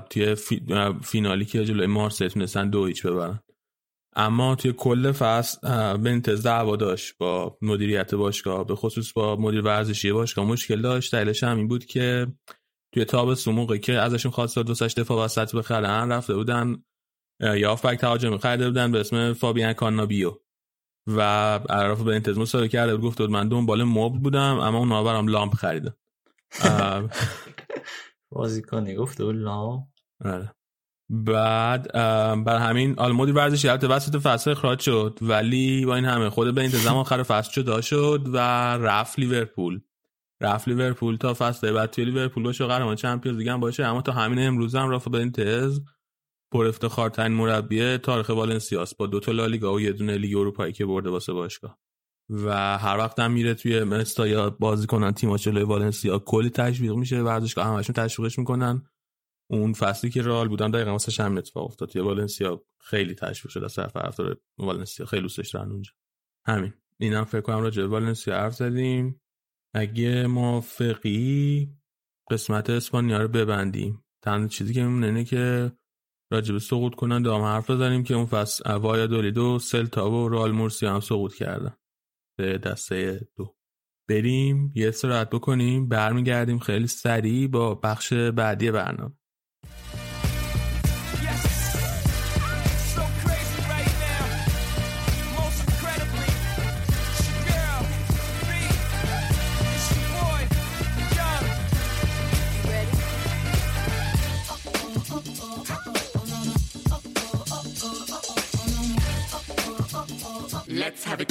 توی 0.09 0.35
فینالی 1.03 1.45
که 1.45 1.65
جلوی 1.65 1.87
مارسی 1.87 2.27
تونستن 2.27 2.69
دو 2.69 2.85
هیچ 2.85 3.05
ببرن. 3.05 3.39
اما 4.15 4.55
توی 4.55 4.73
کل 4.73 5.11
فصل 5.11 5.97
بنتز 5.97 6.43
دعوا 6.43 6.75
داشت 6.75 7.17
با 7.17 7.57
مدیریت 7.61 8.15
باشگاه 8.15 8.67
به 8.67 8.75
خصوص 8.75 9.13
با 9.13 9.35
مدیر 9.35 9.61
ورزشی 9.61 10.11
باشگاه. 10.11 10.45
مشکل 10.45 10.81
داشت 10.81 11.15
دلیلش 11.15 11.43
هم 11.43 11.57
این 11.57 11.67
بود 11.67 11.85
که 11.85 12.27
توی 12.93 13.05
تاب 13.05 13.37
موقعی 13.47 13.79
که 13.79 13.93
ازشون 13.93 14.31
خواست 14.31 14.59
دوستش 14.59 14.93
دفاع 14.93 15.25
وسط 15.25 15.55
بخرن 15.55 16.11
رفته 16.11 16.35
بودن 16.35 16.83
یا 17.39 17.75
فکت 17.75 18.01
تهاجمی 18.01 18.37
خریده 18.37 18.67
بودن 18.67 18.91
به 18.91 18.99
اسم 18.99 19.33
فابیان 19.33 19.73
کانابیو 19.73 20.33
و 21.07 21.21
عرف 21.69 22.01
به 22.01 22.15
انتظام 22.15 22.41
مسابقه 22.41 22.67
کرده 22.67 22.97
گفت 22.97 23.17
بود 23.17 23.29
من 23.29 23.47
دنبال 23.47 23.83
مبل 23.83 24.19
بودم 24.19 24.59
اما 24.59 24.77
اون 24.77 24.89
برام 24.89 25.27
لامپ 25.27 25.53
خریده 25.53 25.93
بازیکنی 28.31 28.95
گفت 28.95 29.21
لامپ 29.21 29.83
آره. 30.25 30.51
بعد 31.09 31.93
برا 32.43 32.57
همین 32.57 32.99
آلمودی 32.99 33.31
ورزشی 33.31 33.69
البته 33.69 33.87
وسط 33.87 34.15
فصل 34.15 34.51
اخراج 34.51 34.79
شد. 34.79 35.19
ولی 35.21 35.85
با 35.85 35.95
این 35.95 36.05
همه 36.05 36.29
خود 36.29 36.55
به 36.55 36.63
انتظام 36.63 36.97
آخر 36.97 37.23
فصل 37.23 37.51
جدا 37.51 37.81
شد 37.81 38.21
و 38.33 38.37
رفت 38.77 39.19
لیورپول. 39.19 39.79
رفت 40.41 40.67
لیورپول 40.67 41.17
تا 41.17 41.33
فصل 41.33 41.71
بعد 41.71 41.89
توی 41.89 42.05
لیورپول 42.05 42.43
باشه 42.43 42.65
قهرمان 42.65 42.95
چمپیونز 42.95 43.37
لیگ 43.37 43.51
هم 43.51 43.59
باشه. 43.59 43.85
اما 43.85 44.01
تا 44.01 44.11
همین 44.11 44.47
امروز 44.47 44.75
هم 44.75 44.89
رافا 44.89 45.11
بنتز 45.11 45.79
پر 46.51 46.67
افتخارترین 46.67 47.31
مربی 47.31 47.97
تاریخ 47.97 48.29
والنسیاس 48.29 48.95
با 48.95 49.07
دو 49.07 49.19
تا 49.19 49.31
لالیگا 49.31 49.73
و 49.73 49.81
یه 49.81 49.91
دونه 49.91 50.17
لیگ 50.17 50.37
اروپایی 50.37 50.73
که 50.73 50.85
برده 50.85 51.09
واسه 51.09 51.33
باشگاه. 51.33 51.79
و 52.29 52.77
هر 52.77 52.97
وقت 52.97 53.19
هم 53.19 53.31
میره 53.31 53.53
توی 53.53 53.83
مستایا 53.83 54.49
بازی 54.49 54.87
کنن 54.87 55.11
تیم‌ها 55.11 55.37
جلوی 55.37 55.63
والنسیا 55.63 56.19
کلی 56.19 56.49
تشویق 56.49 56.93
میشه 56.93 57.21
ورزشگاه 57.21 57.65
همشون 57.65 57.93
تشویقش 57.93 58.39
می‌کنن. 58.39 58.89
اون 59.51 59.73
فصلی 59.73 60.09
که 60.09 60.21
رئال 60.21 60.47
بودن 60.47 60.71
دقیقا 60.71 60.91
واسه 60.91 61.23
هم 61.23 61.37
اتفاق 61.37 61.65
افتاد. 61.65 61.89
توی 61.89 62.01
والنسیا 62.01 62.65
خیلی 62.79 63.15
تشویق 63.15 63.51
شد 63.51 63.63
از 63.63 63.75
طرف 63.75 64.19
والنسیا. 64.57 65.05
خیلی 65.05 65.21
دوستش 65.21 65.49
دارن 65.49 65.71
اونجا. 65.71 65.91
همین. 66.47 66.73
اینم 66.99 67.23
فکر 67.23 67.41
کنم 67.41 67.59
راجع 67.59 67.81
به 67.81 67.87
والنسیا 67.87 68.35
حرف 68.35 68.55
زدیم. 68.55 69.21
اگه 69.73 70.27
موافقی 70.27 71.69
قسمت 72.31 72.69
اسپانیا 72.69 73.21
رو 73.21 73.27
ببندیم. 73.27 74.03
تنها 74.21 74.47
چیزی 74.47 74.73
که 74.73 74.83
میمونه 74.83 75.07
اینه 75.07 75.23
که 75.23 75.71
راجب 76.31 76.57
سقوط 76.57 76.95
کنن 76.95 77.21
دام 77.21 77.41
حرف 77.41 77.69
بزنیم 77.69 78.03
که 78.03 78.13
اون 78.13 78.25
فصل 78.25 78.73
وایا 78.73 79.43
و 79.55 79.59
سلتا 79.59 80.11
و 80.11 80.29
رال 80.29 80.51
مورسی 80.51 80.85
هم 80.85 80.99
سقوط 80.99 81.33
کردن. 81.33 81.75
به 82.37 82.57
دسته 82.57 83.27
دو. 83.35 83.55
بریم 84.09 84.71
یه 84.75 84.87
استراحت 84.87 85.29
بکنیم 85.29 85.89
برمیگردیم 85.89 86.59
خیلی 86.59 86.87
سریع 86.87 87.47
با 87.47 87.75
بخش 87.75 88.13
بعدی 88.13 88.71
برنامه. 88.71 89.13
Let's 110.67 111.03
have 111.05 111.21
a 111.21 111.25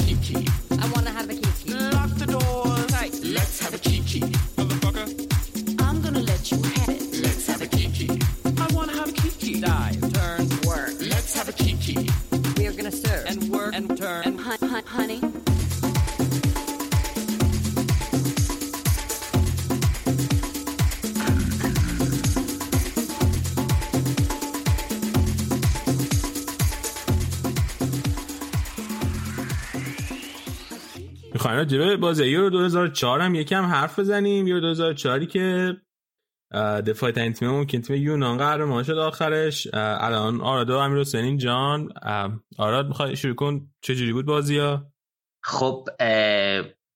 خانه 14.05 14.83
honey. 14.97 15.21
می‌خوایم 31.33 31.57
راجبه 31.57 31.97
بازی 31.97 32.25
یورو 32.25 32.51
2004 32.51 33.21
هم 33.21 33.35
یکم 33.35 33.65
حرف 33.65 33.99
بزنیم. 33.99 34.47
یورو 34.47 34.61
2004 34.61 35.25
که 35.25 35.77
دفاعی 36.87 37.11
ترین 37.11 37.33
تیم 37.33 37.49
ممکن 37.49 37.81
تیم 37.81 37.97
یونان 37.97 38.39
قهرمان 38.39 38.83
شد 38.83 38.99
آخرش. 38.99 39.69
الان 39.75 40.41
آراد 40.41 40.71
و 40.71 40.77
امیر 40.77 41.01
حسین 41.01 41.39
جان. 41.39 41.89
آراد 42.59 42.89
می‌خوای 42.89 43.17
شروع 43.17 43.35
کن؟ 43.35 43.71
چجوری 43.83 44.13
بود 44.13 44.27
بازی 44.27 44.59
ها 44.59 44.93
خب 45.43 45.89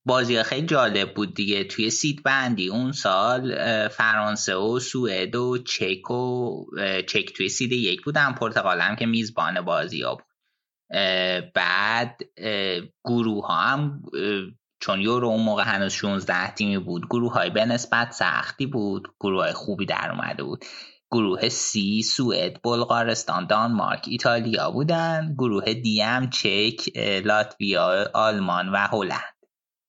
بازی 0.06 0.36
ها 0.36 0.42
خیلی 0.42 0.66
جالب 0.66 1.14
بود 1.14 1.34
دیگه. 1.34 1.64
توی 1.64 1.90
سید 1.90 2.22
بندی 2.22 2.68
اون 2.68 2.92
سال 2.92 3.54
فرانسه 3.88 4.54
و 4.54 4.78
سوئد 4.78 5.36
و 5.36 5.58
چک 5.58 6.10
و 6.10 6.64
چک 7.06 7.32
توی 7.36 7.48
سید 7.48 7.72
یک 7.72 8.04
بودن. 8.04 8.32
پرتغال 8.32 8.80
هم 8.80 8.96
که 8.96 9.06
میزبان 9.06 9.60
بازی 9.60 10.02
ها 10.02 10.14
بود 10.14 10.24
بعد 11.54 12.20
گروه 13.04 13.46
ها 13.46 13.56
هم 13.56 14.02
چون 14.80 15.00
یورو 15.00 15.28
اون 15.28 15.42
موقع 15.42 15.62
هنوز 15.62 15.92
16 15.92 16.50
تیمی 16.50 16.78
بود 16.78 17.06
گروه 17.06 17.32
های 17.32 17.50
به 17.50 17.64
نسبت 17.64 18.12
سختی 18.12 18.66
بود 18.66 19.08
گروه 19.20 19.42
های 19.42 19.52
خوبی 19.52 19.86
در 19.86 20.10
اومده 20.10 20.42
بود. 20.42 20.64
گروه 21.10 21.48
سی 21.48 22.02
سوئد 22.02 22.62
بلغارستان 22.62 23.46
دانمارک 23.46 24.04
ایتالیا 24.08 24.70
بودن. 24.70 25.34
گروه 25.38 25.74
دی 25.74 26.00
هم 26.00 26.30
چک 26.30 26.96
لاتویا 27.24 28.10
آلمان 28.14 28.68
و 28.68 28.76
هلند 28.76 29.38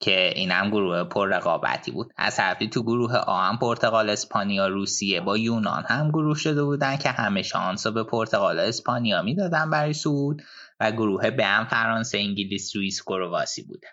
که 0.01 0.33
این 0.35 0.51
هم 0.51 0.69
گروه 0.69 1.03
پر 1.03 1.27
رقابتی 1.27 1.91
بود. 1.91 2.13
از 2.17 2.35
طرفی 2.35 2.69
تو 2.69 2.83
گروه 2.83 3.15
آ 3.15 3.41
هم 3.41 3.57
پرتغال 3.57 4.09
اسپانیا 4.09 4.67
روسیه 4.67 5.21
با 5.21 5.37
یونان 5.37 5.83
هم 5.87 6.09
گروه 6.09 6.37
شده 6.37 6.63
بودن 6.63 6.97
که 6.97 7.09
همه 7.09 7.41
شانس 7.41 7.87
به 7.87 8.03
پرتغال 8.03 8.59
اسپانیا 8.59 9.21
می‌دادن 9.21 9.69
برای 9.69 9.93
سود 9.93 10.41
و 10.79 10.91
گروه 10.91 11.29
به 11.31 11.45
هم 11.45 11.65
فرانسه 11.65 12.17
انگلیس 12.17 12.71
سوئیس 12.71 13.01
کرواسی 13.01 13.63
بودن. 13.63 13.89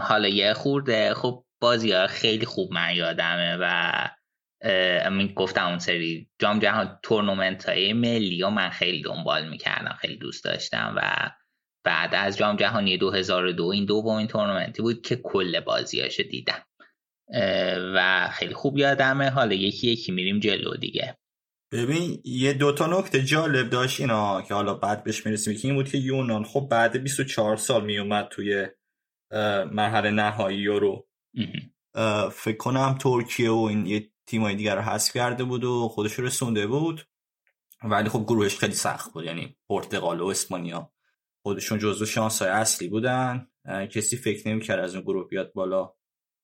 حالا 0.00 0.28
یه 0.28 0.54
خورده. 0.54 1.14
خب 1.14 1.44
بازی 1.60 1.92
ها 1.92 2.06
خیلی 2.06 2.46
خوب 2.46 2.72
من 2.72 2.94
یادمه 2.94 3.56
و 3.60 3.92
من 5.10 5.26
گفتم 5.26 5.68
اون 5.68 5.78
سری 5.78 6.28
جام 6.38 6.58
جهان 6.58 6.98
تورنمنت 7.02 7.68
های 7.68 7.92
ملی 7.92 8.42
و 8.42 8.50
من 8.50 8.70
خیلی 8.70 9.02
دنبال 9.02 9.48
می‌کردم 9.48 9.96
خیلی 10.00 10.16
دوست 10.16 10.44
داشتم 10.44 10.94
و 10.96 11.30
بعد 11.84 12.14
از 12.14 12.38
جام 12.38 12.56
جهانی 12.56 12.98
2002 12.98 13.66
این 13.66 13.84
دومین 13.84 14.26
تورنمنتی 14.26 14.82
بود 14.82 15.02
که 15.02 15.16
کل 15.16 15.60
بازیاشو 15.60 16.22
دیدم. 16.22 16.64
و 17.94 18.28
خیلی 18.32 18.54
خوب 18.54 18.78
یادمه. 18.78 19.30
حالا 19.30 19.54
یکی 19.54 19.90
یکی 19.90 20.12
میریم 20.12 20.40
جلو 20.40 20.76
دیگه. 20.76 21.18
ببین 21.72 22.22
یه 22.24 22.52
دوتا 22.52 22.86
نکته 22.86 23.22
جالب 23.22 23.70
داشت 23.70 24.00
اینا 24.00 24.42
که 24.42 24.54
حالا 24.54 24.74
بعد 24.74 25.04
بهش 25.04 25.26
می‌رسیم. 25.26 25.56
که 25.58 25.68
این 25.68 25.74
بود 25.74 25.88
که 25.88 25.98
یونان 25.98 26.44
خب 26.44 26.68
بعد 26.70 27.02
24 27.02 27.56
سال 27.56 27.84
میومد 27.84 28.28
توی 28.28 28.66
مرحله 29.72 30.10
نهایی 30.10 30.58
یورو. 30.58 31.08
فکر 32.32 32.56
کنم 32.56 32.98
ترکیه 33.00 33.50
و 33.50 33.66
این 33.70 33.86
یه 33.86 34.10
تیمای 34.26 34.54
دیگر 34.54 34.76
رو 34.76 34.82
حذف 34.82 35.12
کرده 35.12 35.44
بود 35.44 35.64
و 35.64 35.88
خودش 35.88 36.12
رو 36.12 36.24
رسونده 36.24 36.66
بود. 36.66 37.06
ولی 37.84 38.08
خب 38.08 38.24
گروهش 38.24 38.58
خیلی 38.58 38.74
سخت 38.74 39.12
بود. 39.12 39.24
یعنی 39.24 39.56
پرتغال 39.68 40.20
و 40.20 40.26
اسپانیا 40.26 40.92
خودشون 41.42 41.78
جزو 41.78 42.06
شانس 42.06 42.42
های 42.42 42.50
اصلی 42.50 42.88
بودن. 42.88 43.48
کسی 43.90 44.16
فکر 44.16 44.48
نمی‌کرد 44.48 44.80
از 44.80 44.94
اون 44.94 45.04
گروه 45.04 45.28
بیاد 45.28 45.52
بالا. 45.52 45.94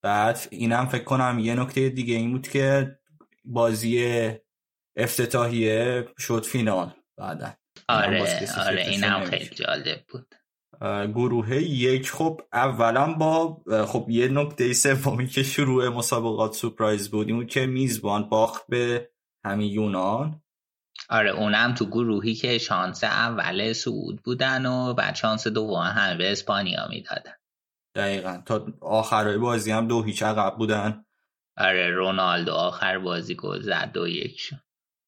بعد 0.03 0.49
اینم 0.51 0.87
فکر 0.87 1.05
کنم 1.05 1.39
یه 1.39 1.55
نکته 1.55 1.89
دیگه 1.89 2.15
این 2.15 2.33
بود 2.33 2.49
که 2.49 2.99
بازی 3.45 4.29
افتتاحیه 4.97 6.09
شد 6.19 6.45
فینال 6.45 6.95
بعدا. 7.17 7.55
آره 7.89 8.41
آره 8.59 8.87
اینم 8.87 9.25
خیلی 9.25 9.49
جالب 9.55 10.05
بود. 10.09 10.35
گروه 11.15 11.57
یک. 11.57 12.11
خب 12.11 12.41
اولا 12.53 13.15
با 13.15 13.63
خب 13.87 14.07
یه 14.11 14.29
نکته 14.29 14.73
سومی 14.73 15.27
که 15.27 15.43
شروع 15.43 15.89
مسابقات 15.89 16.55
سپرایز 16.55 17.11
بود 17.11 17.29
این 17.29 17.47
که 17.47 17.67
میزبان 17.67 18.29
باخت 18.29 18.67
به 18.69 19.11
همین 19.45 19.73
یونان. 19.73 20.43
آره 21.11 21.31
اونم 21.31 21.75
تو 21.75 21.87
گروهی 21.87 22.35
که 22.35 22.59
شانس 22.59 23.05
اول 23.05 23.73
سعود 23.73 24.23
بودن 24.23 24.67
و 24.67 24.95
بعد 24.95 25.15
شانس 25.15 25.47
دوم 25.47 25.83
همه 25.83 26.17
به 26.17 26.33
اسپانیا 26.33 26.89
می‌دادن. 26.91 27.33
دقیقا. 27.95 28.43
تا 28.47 28.67
آخرای 28.81 29.39
بازی 29.39 29.71
هم 29.71 29.89
دو 29.89 30.03
هیچ 30.03 30.23
عقب 30.23 30.57
بودن. 30.59 31.05
آره 31.57 31.91
رونالدو 31.91 32.53
آخر 32.53 32.99
بازی 32.99 33.35
گل 33.35 33.61
زد 33.61 33.91
دو 33.95 34.09
یک 34.09 34.41
شد. 34.41 34.57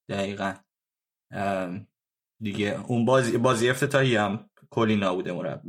دقیقا. 0.09 0.55
دیگه 2.43 2.81
اون 2.87 3.05
بازی 3.05 3.39
بازی 3.39 3.71
افتتاحی 3.71 4.17
هم 4.17 4.50
کلی 4.71 4.97
نبوده 4.97 5.33
مرب 5.33 5.61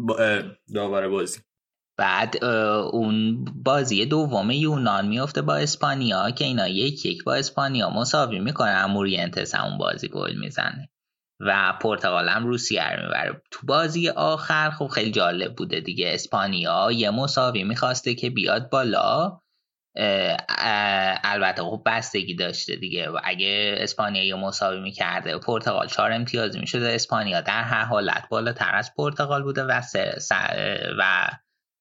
داور 0.76 1.08
بازی. 1.08 1.40
بعد 1.98 2.44
اون 2.94 3.46
بازی 3.66 4.06
دوم 4.06 4.52
یونان 4.52 5.08
میفته 5.08 5.42
با 5.42 5.56
اسپانیا 5.56 6.32
که 6.32 6.46
اینا 6.46 6.68
یک 6.68 7.06
یک 7.06 7.24
با 7.24 7.34
اسپانیا 7.36 7.90
مساوی 7.90 8.40
می‌کنه. 8.40 8.86
مورینتس 8.86 9.56
اون 9.56 9.78
بازی 9.78 10.08
گل 10.08 10.36
می‌زنه. 10.36 10.90
و 11.40 11.74
پرتغال 11.82 12.30
هم 12.30 12.48
روسیه 12.48 12.90
رو 12.90 13.04
می‌بره. 13.04 13.42
تو 13.52 13.68
بازی 13.68 14.10
آخر 14.10 14.70
خب 14.70 14.88
خیلی 14.88 15.12
جالب 15.12 15.56
بوده 15.56 15.80
دیگه. 15.80 16.12
اسپانیا 16.14 16.92
یه 16.92 17.12
مساوی 17.12 17.64
می‌خواسته 17.64 18.16
که 18.16 18.30
بیاد 18.30 18.70
بالا. 18.70 19.41
البته 21.24 21.64
خب 21.64 21.82
بستگی 21.86 22.36
داشته 22.36 22.76
دیگه. 22.76 23.10
و 23.10 23.20
اگه 23.24 23.76
اسپانیا 23.78 24.24
یه 24.24 24.36
مساوی 24.36 24.80
می‌کرده 24.80 25.38
پرتغال 25.38 25.88
چهار 25.88 26.12
امتیازی 26.12 26.60
می‌شده. 26.60 26.96
اسپانیا 26.96 27.42
در 27.42 27.64
هر 27.64 27.84
حالت 27.84 28.24
بالاتر 28.30 28.76
از 28.76 28.94
پرتغال 28.96 29.44
بوده 29.44 29.64
و, 29.64 29.82
و 31.00 31.30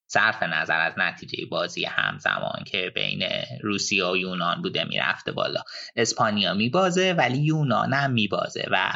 صرف 0.06 0.42
نظر 0.42 0.80
از 0.80 0.92
نتیجه 0.96 1.46
بازی 1.50 1.84
همزمان 1.84 2.64
که 2.66 2.92
بین 2.94 3.22
روسیه 3.62 4.06
و 4.06 4.16
یونان 4.16 4.62
بوده 4.62 4.84
می‌رفته 4.84 5.32
بالا. 5.32 5.60
اسپانیا 5.96 6.54
میبازه 6.54 7.14
ولی 7.18 7.38
یونان 7.38 7.92
هم 7.92 8.10
میبازه 8.10 8.68
و 8.70 8.92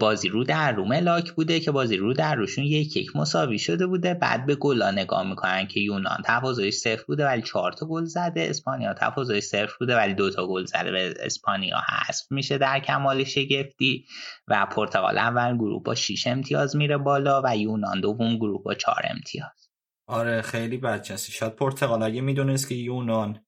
بازی 0.00 0.28
رو 0.28 0.44
در 0.44 0.72
رو 0.72 0.84
ملاک 0.84 1.32
بوده 1.32 1.60
که 1.60 1.70
بازی 1.70 1.96
رو 1.96 2.14
در 2.14 2.34
روشون 2.34 2.64
یک 2.64 2.96
یک 2.96 3.16
مساوی 3.16 3.58
شده 3.58 3.86
بوده. 3.86 4.14
بعد 4.14 4.46
به 4.46 4.54
گلا 4.54 4.90
نگاه 4.90 5.28
می‌کنن 5.28 5.66
که 5.66 5.80
یونان 5.80 6.22
تفاضلش 6.24 6.74
صفر 6.74 7.02
بوده 7.06 7.26
ولی 7.26 7.42
چهار 7.42 7.72
تا 7.72 7.86
گل 7.86 8.04
زده. 8.04 8.46
اسپانیا 8.50 8.94
تفاضلش 8.94 9.42
صفر 9.42 9.72
بوده 9.80 9.96
ولی 9.96 10.14
دو 10.14 10.30
تا 10.30 10.46
گل 10.46 10.64
زده. 10.64 10.90
به 10.90 11.14
اسپانیا 11.20 11.76
حذف 11.78 12.32
میشه 12.32 12.58
در 12.58 12.80
کمال 12.80 13.24
شگفتی 13.24 14.04
و 14.48 14.66
پرتغال 14.66 15.18
اول 15.18 15.56
گروه 15.56 15.82
با 15.82 15.94
6 15.94 16.26
امتیاز 16.26 16.76
میره 16.76 16.98
بالا 16.98 17.42
و 17.44 17.56
یونان 17.56 18.00
دوم 18.00 18.36
گروه 18.36 18.62
با 18.62 18.74
4 18.74 19.02
امتیاز. 19.10 19.68
آره 20.08 20.42
خیلی 20.42 20.78
بدجنسی 20.78 21.32
شاید 21.32 21.56
پرتغال 21.56 22.02
اگه 22.02 22.20
می‌دونست 22.20 22.68
که 22.68 22.74
یونان 22.74 23.44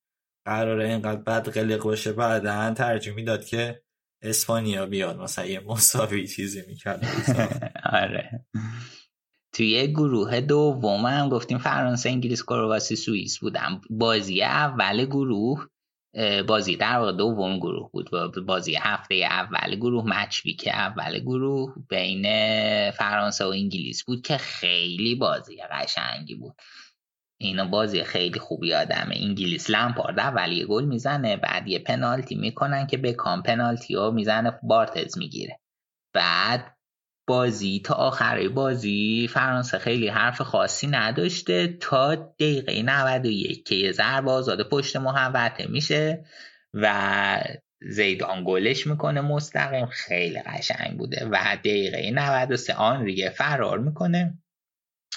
قراره 0.47 0.89
اینقدر 0.89 1.21
بد 1.21 1.49
قلق 1.49 1.83
باشه 1.83 2.13
بعدا 2.13 2.75
ترجیح 2.75 3.15
می‌داد 3.15 3.45
که 3.45 3.83
اسپانیا 4.23 4.87
بیاد 4.87 5.19
مثلا 5.19 5.47
یه 5.47 5.61
مساوی 5.61 6.27
چیزی 6.29 6.63
می‌کرد. 6.69 7.05
آره. 8.03 8.45
توی 9.53 9.87
گروه 9.87 10.41
دوم 10.41 11.07
هم 11.07 11.29
گفتیم 11.29 11.59
فرانسه 11.59 12.09
انگلیس 12.09 12.43
کرواسی 12.43 12.97
سوئیس 12.97 13.39
بودم 13.39 13.81
بازی 13.91 14.43
اول 14.43 15.05
گروه 15.05 15.67
بازی 16.47 16.77
در 16.77 16.99
واقع 16.99 17.13
دوم 17.13 17.59
گروه 17.59 17.91
بود. 17.93 18.11
بازی 18.47 18.75
هفته 18.75 19.15
اول 19.15 19.77
گروه 19.77 20.05
مچ 20.07 20.41
که 20.59 20.77
اول 20.77 21.19
گروه 21.19 21.75
بین 21.89 22.23
فرانسه 22.91 23.45
و 23.45 23.49
انگلیس 23.49 24.05
بود 24.05 24.23
که 24.23 24.37
خیلی 24.37 25.15
بازی 25.15 25.57
قشنگی 25.71 26.35
بود. 26.35 26.55
اینا 27.39 27.65
بازی 27.65 28.05
خیلی 28.05 28.39
خوبی 28.39 28.75
آدمه. 28.75 29.15
انگلیس 29.17 29.71
لمپارد 29.71 30.19
اولی 30.19 30.65
گل 30.65 30.85
می‌زنه 30.85 31.37
بعد 31.37 31.69
یه 31.69 31.79
پنالتی 31.79 32.35
می‌کنن 32.35 32.87
که 32.87 32.97
به 32.97 33.13
کام 33.13 33.43
پنالتی 33.43 33.95
ها 33.95 34.11
می‌زنه 34.11 34.59
بارتز 34.63 35.19
می‌گیره. 35.19 35.59
بعد 36.15 36.77
بازی 37.29 37.83
تا 37.85 37.95
آخر 37.95 38.49
بازی 38.49 39.29
فرانسه 39.33 39.79
خیلی 39.79 40.09
حرف 40.09 40.41
خاصی 40.43 40.87
نداشته. 40.87 41.77
تا 41.81 42.15
دقیقه 42.15 42.83
91 42.83 43.67
که 43.67 43.75
یه 43.75 43.93
ضربه 43.93 44.31
آزاد 44.31 44.69
پشت 44.69 44.97
محوطه 44.97 45.67
میشه 45.69 46.25
و 46.75 47.39
زیدان 47.81 48.45
گلش 48.47 48.87
می‌کنه 48.87 49.21
مستقیم. 49.21 49.87
خیلی 49.87 50.41
قشنگ 50.43 50.99
بوده. 50.99 51.27
و 51.31 51.57
دقیقه 51.65 52.11
93 52.11 52.75
آنریه 52.75 53.31
فرار 53.31 53.79
می‌کنه. 53.79 54.39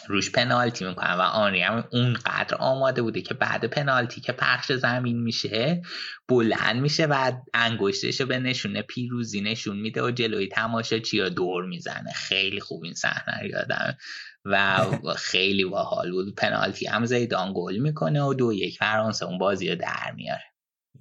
روش 0.07 0.31
پنالتی 0.31 0.85
می‌کنن 0.85 1.13
و 1.13 1.21
آنری 1.21 1.61
هم 1.61 1.87
اونقدر 1.91 2.55
آماده 2.55 3.01
بوده 3.01 3.21
که 3.21 3.33
بعد 3.33 3.65
پنالتی 3.65 4.21
که 4.21 4.31
پخش 4.31 4.71
زمین 4.71 5.23
میشه 5.23 5.81
بلند 6.27 6.75
میشه 6.81 7.05
و 7.05 7.31
انگشتش 7.53 8.21
به 8.21 8.39
نشونه 8.39 8.81
پیروزی 8.81 9.41
نشون 9.41 9.79
میده 9.79 10.03
و 10.03 10.11
جلوی 10.11 10.47
تماشا 10.47 10.99
چیا 10.99 11.29
دور 11.29 11.65
می‌زنه. 11.65 12.11
خیلی 12.11 12.59
خوب 12.59 12.83
این 12.83 12.93
صحنه 12.93 13.49
یادم. 13.49 13.97
و 14.45 14.85
خیلی 15.31 15.65
باحال 15.65 16.11
بود. 16.11 16.35
پنالتی 16.35 16.87
هم 16.87 17.05
زیدان 17.05 17.53
گل 17.55 17.77
می‌کنه 17.77 18.21
و 18.21 18.33
دو 18.33 18.53
یک 18.53 18.77
فرانسه 18.77 19.25
اون 19.25 19.37
بازی 19.37 19.69
رو 19.69 19.75
در 19.75 20.11
میاره. 20.15 20.43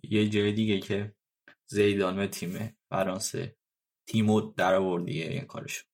یه 0.02 0.28
جای 0.28 0.52
دیگه 0.52 0.78
که 0.78 1.14
زیدان 1.70 2.18
و 2.18 2.26
تیم 2.26 2.78
فرانسه 2.90 3.56
تیمو 4.08 4.40
در 4.40 4.74
آورد 4.74 5.04
دیگه 5.04 5.24
این 5.24 5.44
کارشو. 5.44 5.84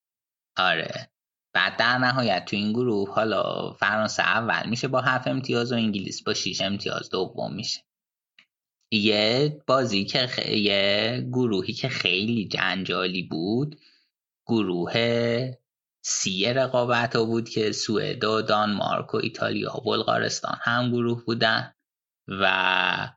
آره. 0.57 1.14
بعد 1.55 1.77
در 1.77 1.99
نهایت 1.99 2.45
تو 2.45 2.57
این 2.57 2.73
گروه 2.73 3.15
حالا 3.15 3.73
فرانسه 3.73 4.23
اول 4.23 4.69
میشه 4.71 4.89
با 4.89 5.01
هفت 5.01 5.29
امتیاز 5.29 5.73
و 5.73 5.75
انگلیس 5.75 6.23
با 6.23 6.35
6 6.35 6.61
امتیاز 6.61 7.11
دوم 7.11 7.55
میشه. 7.55 7.81
یه 8.93 9.63
بازی 9.67 10.05
که 10.05 10.27
خ... 10.27 10.39
یه 10.49 11.27
گروهی 11.33 11.73
که 11.73 11.89
خیلی 11.89 12.49
جنجالی 12.49 13.23
بود 13.23 13.81
گروه 14.47 14.95
سی 16.05 16.45
رقابت 16.45 17.17
ها 17.17 17.25
بود 17.25 17.49
که 17.49 17.73
سوئد 17.73 18.25
و 18.25 18.43
دانمارک 18.43 19.15
و 19.15 19.17
ایتالیا 19.17 19.77
و 19.77 19.81
بلغارستان 19.81 20.59
هم 20.63 20.91
گروه 20.91 21.25
بودن 21.25 21.75
و 22.29 23.09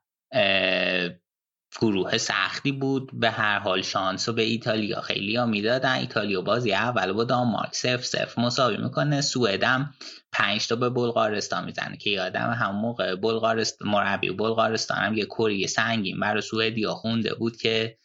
گروه 1.81 2.17
سختی 2.17 2.71
بود. 2.71 3.09
به 3.19 3.29
هر 3.29 3.59
حال 3.59 3.81
شانس 3.81 4.29
و 4.29 4.33
به 4.33 4.41
ایتالیا 4.41 5.01
خیلی 5.01 5.35
ها 5.35 5.45
می‌دادن. 5.45 5.91
ایتالیا 5.91 6.41
بازی 6.41 6.73
اول 6.73 7.11
با 7.11 7.23
دانمارک. 7.23 7.75
سف 7.75 8.05
سف 8.05 8.39
مساوی 8.39 8.77
می‌کنه. 8.77 9.21
سوئدم 9.21 9.93
پنج 10.31 10.67
تا 10.67 10.75
به 10.75 10.89
بلغارستان 10.89 11.65
می‌زنه. 11.65 11.97
که 11.97 12.09
یادم 12.09 12.51
هم 12.51 12.75
موقع 12.75 13.15
بلغارستان 13.15 13.87
مربی 13.89 14.31
بلغارستان 14.31 14.97
هم 14.97 15.13
یه 15.13 15.25
کری 15.25 15.67
سنگین 15.67 16.19
برای 16.19 16.41
سوئدیا 16.41 16.93
خونده 16.93 17.33
بود 17.33 17.57
که 17.57 17.97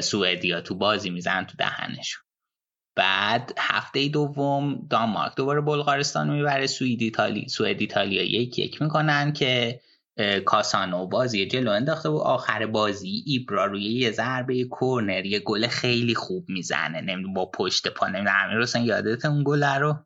سوئدیا 0.00 0.60
تو 0.60 0.74
بازی 0.74 1.10
میزن 1.10 1.44
تو 1.44 1.56
دهنشون. 1.58 2.22
بعد 2.96 3.52
هفته 3.58 4.08
دوم 4.08 4.86
دانمارک 4.90 5.36
دوباره 5.36 5.60
بلغارستان 5.60 6.30
می‌بره. 6.30 6.66
سوئد 6.66 7.02
ایتالیا 7.02 7.48
سوئد 7.48 7.80
ایتالیا 7.80 8.22
یک 8.22 8.58
یک 8.58 8.82
می‌کنن 8.82 9.32
که 9.32 9.80
کاسانو 10.44 11.06
بازی 11.06 11.46
جلو 11.46 11.70
انداخته 11.70 12.08
و 12.08 12.16
آخر 12.16 12.66
بازی 12.66 13.22
ایبرا 13.26 13.66
روی 13.66 13.82
یه 13.82 14.10
ضربه 14.10 14.64
کورنر 14.64 15.26
یه 15.26 15.38
گل 15.38 15.66
خیلی 15.66 16.14
خوب 16.14 16.44
می‌زنه. 16.48 17.00
نمی‌دونم 17.00 17.34
با 17.34 17.50
پشت 17.54 17.88
پا 17.88 18.08
نمی‌دونم. 18.08 18.36
امیر 18.44 18.62
حسین 18.62 18.82
یادت 18.82 19.24
اون 19.24 19.44
گل 19.46 19.64
رو؟ 19.64 19.96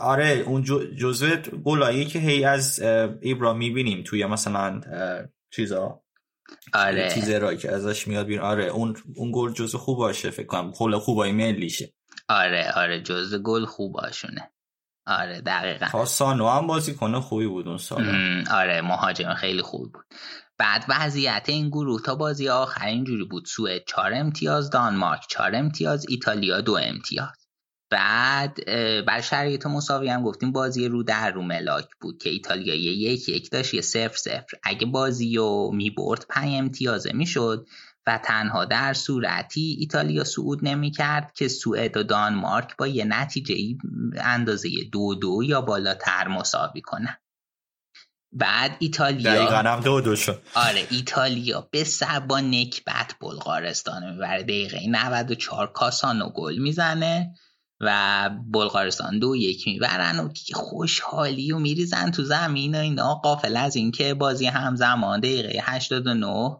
آره 0.00 0.44
اون 0.46 0.62
جزء 0.98 1.36
گلایی 1.64 2.04
که 2.04 2.18
هی 2.18 2.44
از 2.44 2.80
ایبرا 3.20 3.54
می‌بینیم 3.54 4.02
توی 4.02 4.26
مثلا 4.26 4.80
چیزا. 5.50 6.02
آره. 6.74 7.08
تیزرایی 7.08 7.58
که 7.58 7.72
ازش 7.72 8.08
میاد 8.08 8.26
بیرون. 8.26 8.44
آره 8.44 8.64
اون 8.64 8.96
اون 9.16 9.30
گل 9.34 9.52
جزء 9.52 9.78
خوباشه 9.78 10.30
فکر 10.30 10.46
کنم. 10.46 10.70
گل 10.70 10.98
خوبای 10.98 11.32
ملیشه. 11.32 11.92
آره 12.28 12.72
آره 12.76 13.02
جزء 13.02 13.38
گل 13.38 13.64
خوباشونه. 13.64 14.50
آره 15.08 15.40
دقیقا. 15.40 15.86
کاسانو 15.86 16.48
هم 16.48 16.66
بازی 16.66 16.94
کنه 16.94 17.20
خوبی 17.20 17.46
بود 17.46 17.68
اون 17.68 17.78
سال. 17.78 18.44
آره 18.50 18.80
مهاجم 18.80 19.34
خیلی 19.34 19.62
خوبی 19.62 19.90
بود. 19.92 20.04
بعد 20.58 20.84
وضعیت 20.88 21.44
این 21.46 21.68
گروه 21.68 22.02
تا 22.02 22.14
بازی 22.14 22.48
آخر 22.48 22.86
اینجوری 22.86 23.24
بود. 23.24 23.44
سوئد 23.44 23.82
4 23.86 24.14
امتیاز 24.14 24.70
دانمارک 24.70 25.26
4 25.28 25.54
امتیاز 25.54 26.06
ایتالیا 26.08 26.60
دو 26.60 26.76
امتیاز. 26.82 27.28
بعد 27.90 28.58
بر 29.06 29.20
شرایط 29.20 29.66
مساوی 29.66 30.08
هم 30.08 30.22
گفتیم 30.22 30.52
بازی 30.52 30.88
رو 30.88 31.02
در 31.02 31.30
رو 31.30 31.42
ملاک 31.42 31.88
بود 32.00 32.18
که 32.18 32.30
ایتالیا 32.30 32.74
یه 32.74 32.92
یک 32.92 33.28
یک 33.28 33.50
داشت 33.50 33.74
یه 33.74 33.80
صفر 33.80 34.16
صفر. 34.16 34.56
اگه 34.62 34.86
بازی 34.86 35.36
رو 35.36 35.70
می 35.74 35.90
برد 35.90 36.26
پنج 36.28 36.54
امتیازه 36.54 37.12
می‌شد. 37.12 37.66
و 38.08 38.18
تنها 38.18 38.64
در 38.64 38.92
صورتی 38.92 39.76
ایتالیا 39.80 40.24
صعود 40.24 40.58
نمی 40.62 40.90
کرد 40.90 41.32
که 41.32 41.48
سوئد 41.48 41.96
و 41.96 42.02
دانمارک 42.02 42.76
با 42.76 42.86
یه 42.86 43.04
نتیجه 43.04 43.54
اندازه 44.16 44.70
دو 44.92 45.14
دو 45.14 45.42
یا 45.44 45.60
بالاتر 45.60 46.28
مساوی 46.28 46.80
کنن 46.80 47.16
بعد 48.32 48.76
ایتالیا 48.78 49.34
دقیقا 49.34 49.56
هم 49.56 49.80
دو 49.80 50.00
دو 50.00 50.16
شد. 50.16 50.42
آره 50.54 50.86
ایتالیا 50.90 51.68
به 51.70 51.86
با 52.28 52.40
نکبت 52.40 53.14
بلغارستان 53.20 54.10
می‌بره. 54.10 54.42
دقیقه 54.42 54.80
94 54.88 55.72
کاسانو 55.72 56.28
گل 56.28 56.58
می‌زنه 56.58 57.34
و 57.80 58.30
بلغارستان 58.52 59.18
دو 59.18 59.36
یک 59.36 59.66
می‌برن 59.66 60.20
و 60.20 60.28
که 60.28 60.54
خوشحالی 60.54 61.52
و 61.52 61.58
میریزن 61.58 62.10
تو 62.10 62.22
زمین 62.22 62.74
و 62.74 62.78
اینا 62.78 63.14
قافل 63.14 63.56
از 63.56 63.76
اینکه 63.76 64.14
بازی 64.14 64.46
همزمان 64.46 65.20
دقیقه 65.20 65.62
89 65.62 66.56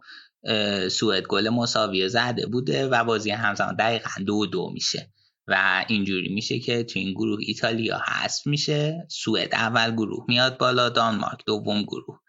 سوئد 0.91 1.27
گل 1.27 1.49
مساوی 1.49 2.09
زده 2.09 2.45
بوده 2.45 2.87
و 2.87 3.03
بازی 3.03 3.31
همزمان 3.31 3.75
دقیقا 3.75 4.09
دو 4.25 4.45
دو 4.45 4.69
میشه. 4.73 5.13
و 5.47 5.85
اینجوری 5.87 6.33
میشه 6.33 6.59
که 6.59 6.83
تو 6.83 6.99
این 6.99 7.13
گروه 7.13 7.39
ایتالیا 7.41 7.97
حذف 7.97 8.47
میشه. 8.47 9.07
سوئد 9.09 9.55
اول 9.55 9.91
گروه 9.91 10.25
میاد 10.27 10.57
بالا 10.57 10.89
دانمارک 10.89 11.45
دوم 11.45 11.83
گروه. 11.83 12.19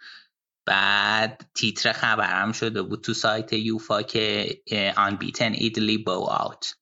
بعد 0.66 1.51
تیتر 1.55 1.93
خبرم 1.93 2.53
شده 2.53 2.82
بود 2.82 3.01
تو 3.01 3.15
سایت 3.15 3.53
یوفا 3.53 4.03
که 4.03 4.57
بیتن 5.19 5.53
ایدلی 5.53 5.99
بو 5.99 6.11
آوت 6.11 6.74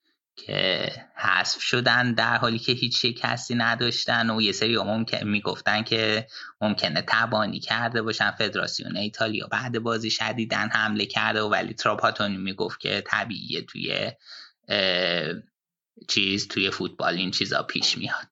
که 0.46 0.92
حذف 1.16 1.60
شدن 1.60 2.14
در 2.14 2.36
حالی 2.36 2.58
که 2.58 2.72
هیچ 2.72 3.02
شکستی 3.02 3.54
نداشتن 3.54 4.30
و 4.30 4.42
یه 4.42 4.52
سری 4.52 4.78
ممکن 4.78 5.26
می‌گفتن 5.26 5.82
که 5.82 6.26
ممکنه 6.60 7.04
تبانی 7.06 7.60
کرده 7.60 8.02
باشن 8.02 8.30
فدراسیون 8.30 8.96
ایتالیا 8.96 9.46
بعد 9.46 9.78
بازی 9.78 10.10
شدیدن 10.10 10.68
حمله 10.68 11.06
کرده 11.06 11.42
و 11.42 11.48
ولی 11.48 11.74
تراپاتونی 11.74 12.36
می‌گفت 12.36 12.80
که 12.80 13.02
طبیعیه 13.06 13.62
توی 13.62 14.12
چیز 16.08 16.48
توی 16.48 16.70
فوتبال 16.70 17.14
این 17.14 17.30
چیزا 17.30 17.62
پیش 17.62 17.98
میاد. 17.98 18.26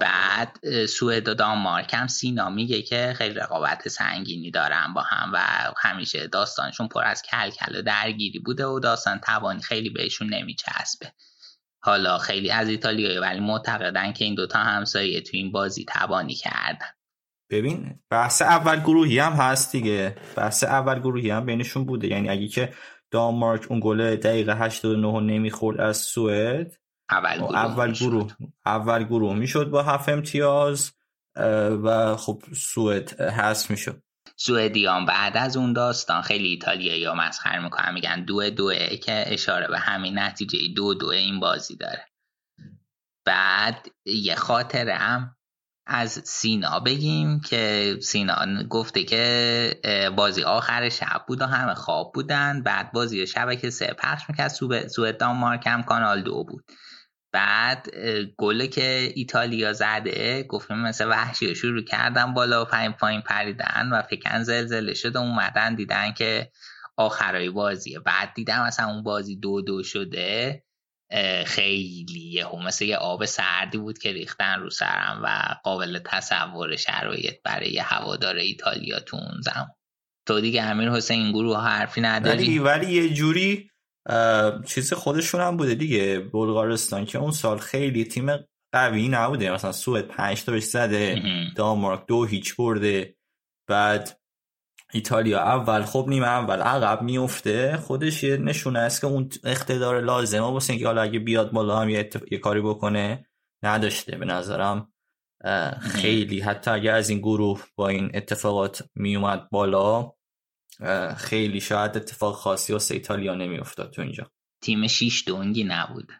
بعد 0.00 0.86
سوئد 0.86 1.28
و 1.28 1.34
دانمارک 1.34 1.94
هم 1.94 2.06
سینا 2.06 2.50
میگه 2.50 2.82
که 2.82 3.14
خیلی 3.18 3.34
رقابت 3.34 3.88
سنگینی 3.88 4.50
دارن 4.50 4.92
با 4.94 5.00
هم 5.00 5.30
و 5.32 5.38
همیشه 5.82 6.26
داستانشون 6.26 6.88
پر 6.88 7.04
از 7.04 7.22
کلکل 7.22 7.78
و 7.78 7.82
درگیری 7.82 8.38
بوده 8.38 8.66
و 8.66 8.80
داستان 8.80 9.18
توانی 9.18 9.62
خیلی 9.62 9.90
بهشون 9.90 10.34
نمیچسبه. 10.34 11.12
حالا 11.86 12.18
خیلی 12.18 12.50
از 12.50 12.68
ایتالیایی 12.68 13.18
ولی 13.18 13.40
معتقدن 13.40 14.12
که 14.12 14.24
این 14.24 14.34
دوتا 14.34 14.58
همسایه 14.58 15.20
تو 15.20 15.30
این 15.32 15.52
بازی 15.52 15.84
تبانی 15.88 16.34
کردن 16.34 16.86
ببین 17.50 18.00
بحث 18.10 18.42
اول 18.42 18.80
گروهی 18.80 19.18
هم 19.18 19.32
هست 19.32 19.72
دیگه. 19.72 20.16
بحث 20.36 20.64
اول 20.64 20.98
گروهی 20.98 21.30
هم 21.30 21.46
بینشون 21.46 21.84
بوده. 21.84 22.08
یعنی 22.08 22.28
اگه 22.28 22.48
که 22.48 22.72
دانمارک 23.10 23.66
اون 23.70 23.80
گل 23.82 24.16
دقیقه 24.16 24.56
89 24.56 25.20
نمی‌خورد 25.20 25.80
از 25.80 25.96
سوئد 25.96 26.76
اول 27.10 27.36
گروه 27.36 27.56
اول 27.56 27.92
گروه 27.92 28.32
اول 28.66 29.04
گروه 29.04 29.34
می‌شد 29.34 29.70
با 29.70 29.82
هفت 29.82 30.08
امتیاز 30.08 30.92
و 31.82 32.16
خب 32.16 32.42
سوئد 32.56 33.20
هست 33.20 33.70
می‌شد. 33.70 34.02
سوئدیان 34.38 35.06
بعد 35.06 35.36
از 35.36 35.56
اون 35.56 35.72
داستان 35.72 36.22
خیلی 36.22 36.48
ایتالیایی 36.48 37.04
ها 37.04 37.14
مسخر 37.14 37.58
می‌کنن 37.58 37.94
میگن 37.94 38.24
دو 38.24 38.50
دوه 38.50 38.96
که 38.96 39.24
اشاره 39.26 39.68
به 39.68 39.78
همین 39.78 40.18
نتیجه 40.18 40.58
دو 40.76 40.94
دوه 40.94 41.16
این 41.16 41.40
بازی 41.40 41.76
داره. 41.76 42.06
بعد 43.24 43.88
یه 44.04 44.34
خاطره 44.34 44.94
هم 44.94 45.36
از 45.86 46.10
سینا 46.10 46.80
بگیم 46.80 47.40
که 47.40 47.96
سینا 48.02 48.62
گفته 48.68 49.04
که 49.04 50.12
بازی 50.16 50.42
آخر 50.42 50.88
شب 50.88 51.24
بود 51.28 51.40
و 51.40 51.46
همه 51.46 51.74
خواب 51.74 52.12
بودن. 52.14 52.62
بعد 52.62 52.92
بازی 52.92 53.26
شبکه 53.26 53.70
سه 53.70 53.94
پخش 53.98 54.22
می‌کرد. 54.28 54.48
سوئد 54.88 55.18
دانمارک 55.18 55.66
هم 55.66 55.82
کانال 55.82 56.22
دو 56.22 56.44
بود. 56.44 56.64
بعد 57.36 57.88
گله 58.36 58.68
که 58.68 59.12
ایتالیا 59.14 59.72
زده 59.72 60.42
گفتم 60.42 60.78
مثل 60.78 61.08
وحشی 61.08 61.54
شروع 61.54 61.82
کردن 61.82 62.34
بالا 62.34 62.62
و 62.62 62.64
پایین 62.64 62.92
پایین 62.92 63.20
پریدن 63.20 63.88
و 63.92 64.02
فکرن 64.02 64.42
زلزله 64.42 64.94
شد 64.94 65.16
و 65.16 65.18
اومدن 65.18 65.74
دیدن 65.74 66.12
که 66.12 66.50
آخرای 66.96 67.50
بازیه. 67.50 67.98
بعد 67.98 68.34
دیدم 68.34 68.66
مثلا 68.66 68.86
اون 68.86 69.02
بازی 69.02 69.36
دو 69.36 69.62
دو 69.62 69.82
شده 69.82 70.62
خیلی 71.46 72.30
یه 72.32 72.46
مثل 72.66 72.84
یه 72.84 72.96
آب 72.96 73.24
سردی 73.24 73.78
بود 73.78 73.98
که 73.98 74.12
ریختن 74.12 74.60
رو 74.60 74.70
سرم 74.70 75.20
و 75.24 75.54
قابل 75.64 75.98
تصور 76.04 76.76
شرایط 76.76 77.34
برای 77.44 77.78
هوادار 77.78 78.36
ایتالیا 78.36 79.00
تو 79.00 79.16
اون 79.16 79.40
زمان. 79.40 79.70
تو 80.26 80.40
دیگه 80.40 80.62
امیر 80.62 80.90
حسین 80.90 81.22
این 81.22 81.32
گروه 81.32 81.60
حرفی 81.60 82.00
نداری؟ 82.00 82.58
ولی 82.58 82.92
یه 82.92 83.14
جوری 83.14 83.70
چیز 84.66 84.92
خودشون 84.92 85.40
هم 85.40 85.56
بوده 85.56 85.74
دیگه. 85.74 86.20
بلغارستان 86.20 87.04
که 87.04 87.18
اون 87.18 87.30
سال 87.30 87.58
خیلی 87.58 88.04
تیم 88.04 88.26
قوی 88.72 89.08
نبوده. 89.08 89.50
مثلا 89.50 89.72
سوئد 89.72 90.06
پنج 90.06 90.44
تا 90.44 90.52
بهش 90.52 90.64
زده 90.64 91.22
دانمارک 91.56 92.06
دو 92.06 92.24
هیچ 92.24 92.56
برده. 92.56 93.16
بعد 93.68 94.20
ایتالیا 94.92 95.40
اول 95.40 95.82
خب 95.82 96.06
نیمه 96.08 96.26
اول 96.26 96.60
عقب 96.60 97.02
میفته. 97.02 97.76
خودش 97.76 98.22
یه 98.22 98.36
نشونه 98.36 98.78
است 98.78 99.00
که 99.00 99.06
اون 99.06 99.28
اقتدار 99.44 100.00
لازمه. 100.00 100.40
واسه 100.40 100.72
اینکه 100.72 100.86
حالا 100.86 101.02
اگه 101.02 101.18
بیاد 101.18 101.52
بالا 101.52 101.78
هم 101.78 101.88
یه, 101.88 102.10
یه 102.30 102.38
کاری 102.38 102.60
بکنه 102.60 103.26
نداشته 103.62 104.16
به 104.16 104.24
نظرم. 104.24 104.92
خیلی. 105.80 106.40
حتی 106.40 106.70
اگه 106.70 106.92
از 106.92 107.08
این 107.08 107.18
گروه 107.18 107.62
با 107.76 107.88
این 107.88 108.10
اتفاقات 108.14 108.82
میومد 108.94 109.50
بالا 109.50 110.12
خیلی 111.16 111.60
شاید 111.60 111.96
اتفاق 111.96 112.34
خاصی 112.34 112.72
واسه 112.72 112.94
ایتالیا 112.94 113.34
نمیافتاد 113.34 113.90
تو 113.90 114.02
اینجا. 114.02 114.30
تیم 114.62 114.86
شیش 114.86 115.28
دونگی 115.28 115.64
نبود. 115.64 116.12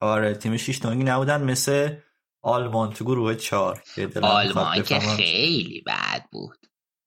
آره 0.00 0.34
تیم 0.34 0.56
شیش 0.56 0.82
دونگی 0.82 1.04
نبودن 1.04 1.42
مثل 1.42 1.96
آلمان 2.42 2.92
تو 2.92 3.04
گروه 3.04 3.34
چهار. 3.34 3.82
آلمان 4.22 4.82
که 4.82 4.98
خیلی 4.98 5.82
بد 5.86 6.24
بود. 6.32 6.58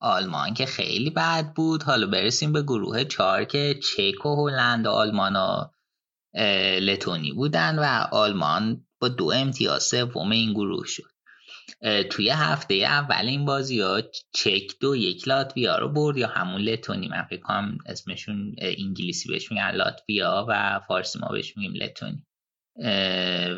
آلمان 0.02 0.54
که 0.54 0.66
خیلی 0.66 1.10
بد 1.10 1.54
بود. 1.54 1.84
حالا 1.84 2.08
برسیم 2.08 2.54
به 2.54 2.62
گروه 2.62 3.04
چهار 3.04 3.44
که 3.44 3.80
چک 3.84 4.26
و 4.26 4.36
هلند 4.36 4.86
و 4.86 4.90
آلمان 4.90 5.36
و 5.36 5.66
لتونی 6.80 7.32
بودن 7.34 7.80
و 7.80 8.08
آلمان 8.12 8.88
با 9.02 9.08
دو 9.08 9.32
امتیاز 9.32 9.84
سوم 9.84 10.32
این 10.32 10.54
گروه 10.54 10.86
شد. 10.88 11.15
توی 12.10 12.30
هفته 12.30 12.74
اول 12.74 13.26
این 13.26 13.46
بازی 13.46 13.80
ها 13.80 14.02
چک 14.34 14.72
دو 14.82 14.96
یک 14.96 15.28
لاتویا 15.28 15.78
رو 15.78 15.90
برد 15.90 16.18
یا 16.18 16.28
همون 16.28 16.62
لتونی. 16.62 17.08
من 17.08 17.24
فکر 17.24 17.42
کنم 17.42 17.78
اسمشون 17.86 18.56
انگلیسی 18.58 19.30
بهش 19.30 19.52
میگن 19.52 19.72
لاتویا 19.72 20.46
و 20.50 20.80
فارسی 20.88 21.20
ما 21.20 21.28
بهش 21.28 21.58
میگیم 21.58 21.74
لتونی. 21.74 22.26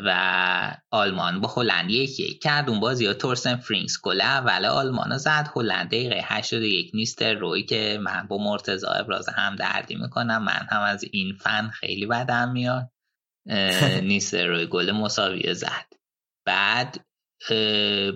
و 0.04 0.76
آلمان 0.90 1.40
با 1.40 1.48
هلند 1.56 1.90
یک 1.90 2.20
یک 2.20 2.42
کرد. 2.42 2.70
اون 2.70 2.80
بازی 2.80 3.06
ها 3.06 3.14
تورستن 3.14 3.56
فرینگس 3.56 3.96
گل 4.02 4.20
اول 4.20 4.64
آلمان 4.64 5.12
ها 5.12 5.18
زد. 5.18 5.50
هلند 5.56 5.86
دقیقه 5.86 6.20
81 6.24 6.90
نیستلروی 6.94 7.62
که 7.62 7.98
من 8.02 8.26
با 8.26 8.38
مرتضی 8.38 8.88
ابراز 8.88 9.28
هم 9.28 9.56
دردی 9.56 9.94
می‌کنم. 9.94 10.44
من 10.44 10.66
هم 10.70 10.80
از 10.80 11.04
این 11.12 11.34
فن 11.34 11.68
خیلی 11.68 12.06
بدم 12.06 12.52
میاد. 12.52 12.90
نیستلروی 14.02 14.66
گل 14.66 14.90
مساویه 14.90 15.54
زد. 15.54 15.86
بعد 16.46 17.07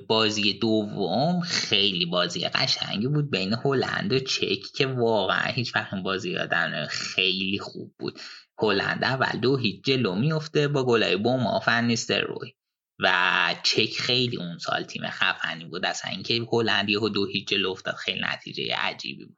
بازی 0.08 0.52
دوم 0.52 1.40
خیلی 1.40 2.06
بازی 2.06 2.48
قشنگی 2.48 3.06
بود 3.06 3.30
بین 3.30 3.54
هلند 3.64 4.12
و 4.12 4.18
چک 4.18 4.62
که 4.76 4.86
واقعا 4.86 5.52
هیچ 5.52 5.76
وقت 5.76 5.94
بازی 5.94 6.30
یادم 6.30 6.86
خیلی 6.90 7.58
خوب 7.58 7.94
بود. 7.98 8.20
هلند 8.58 9.04
اول 9.04 9.40
دو 9.40 9.56
هیچ 9.56 9.84
جلو 9.84 10.14
میفته 10.14 10.68
با 10.68 10.84
گلای 10.84 11.16
بوم 11.16 11.46
آفن 11.46 11.94
روی. 12.10 12.54
و 12.98 13.54
چک 13.62 13.92
خیلی 13.98 14.36
اون 14.36 14.58
سال 14.58 14.82
تیم 14.82 15.02
خفنی 15.06 15.64
بود. 15.64 15.86
اصلا 15.86 16.10
اینکه 16.10 16.46
هلندی 16.52 16.96
و 16.96 17.08
دو 17.08 17.26
هیچ 17.26 17.48
جلو 17.48 17.70
افتاد 17.70 17.94
خیلی 17.94 18.20
نتیجه 18.20 18.74
عجیبی 18.76 19.24
بود. 19.24 19.36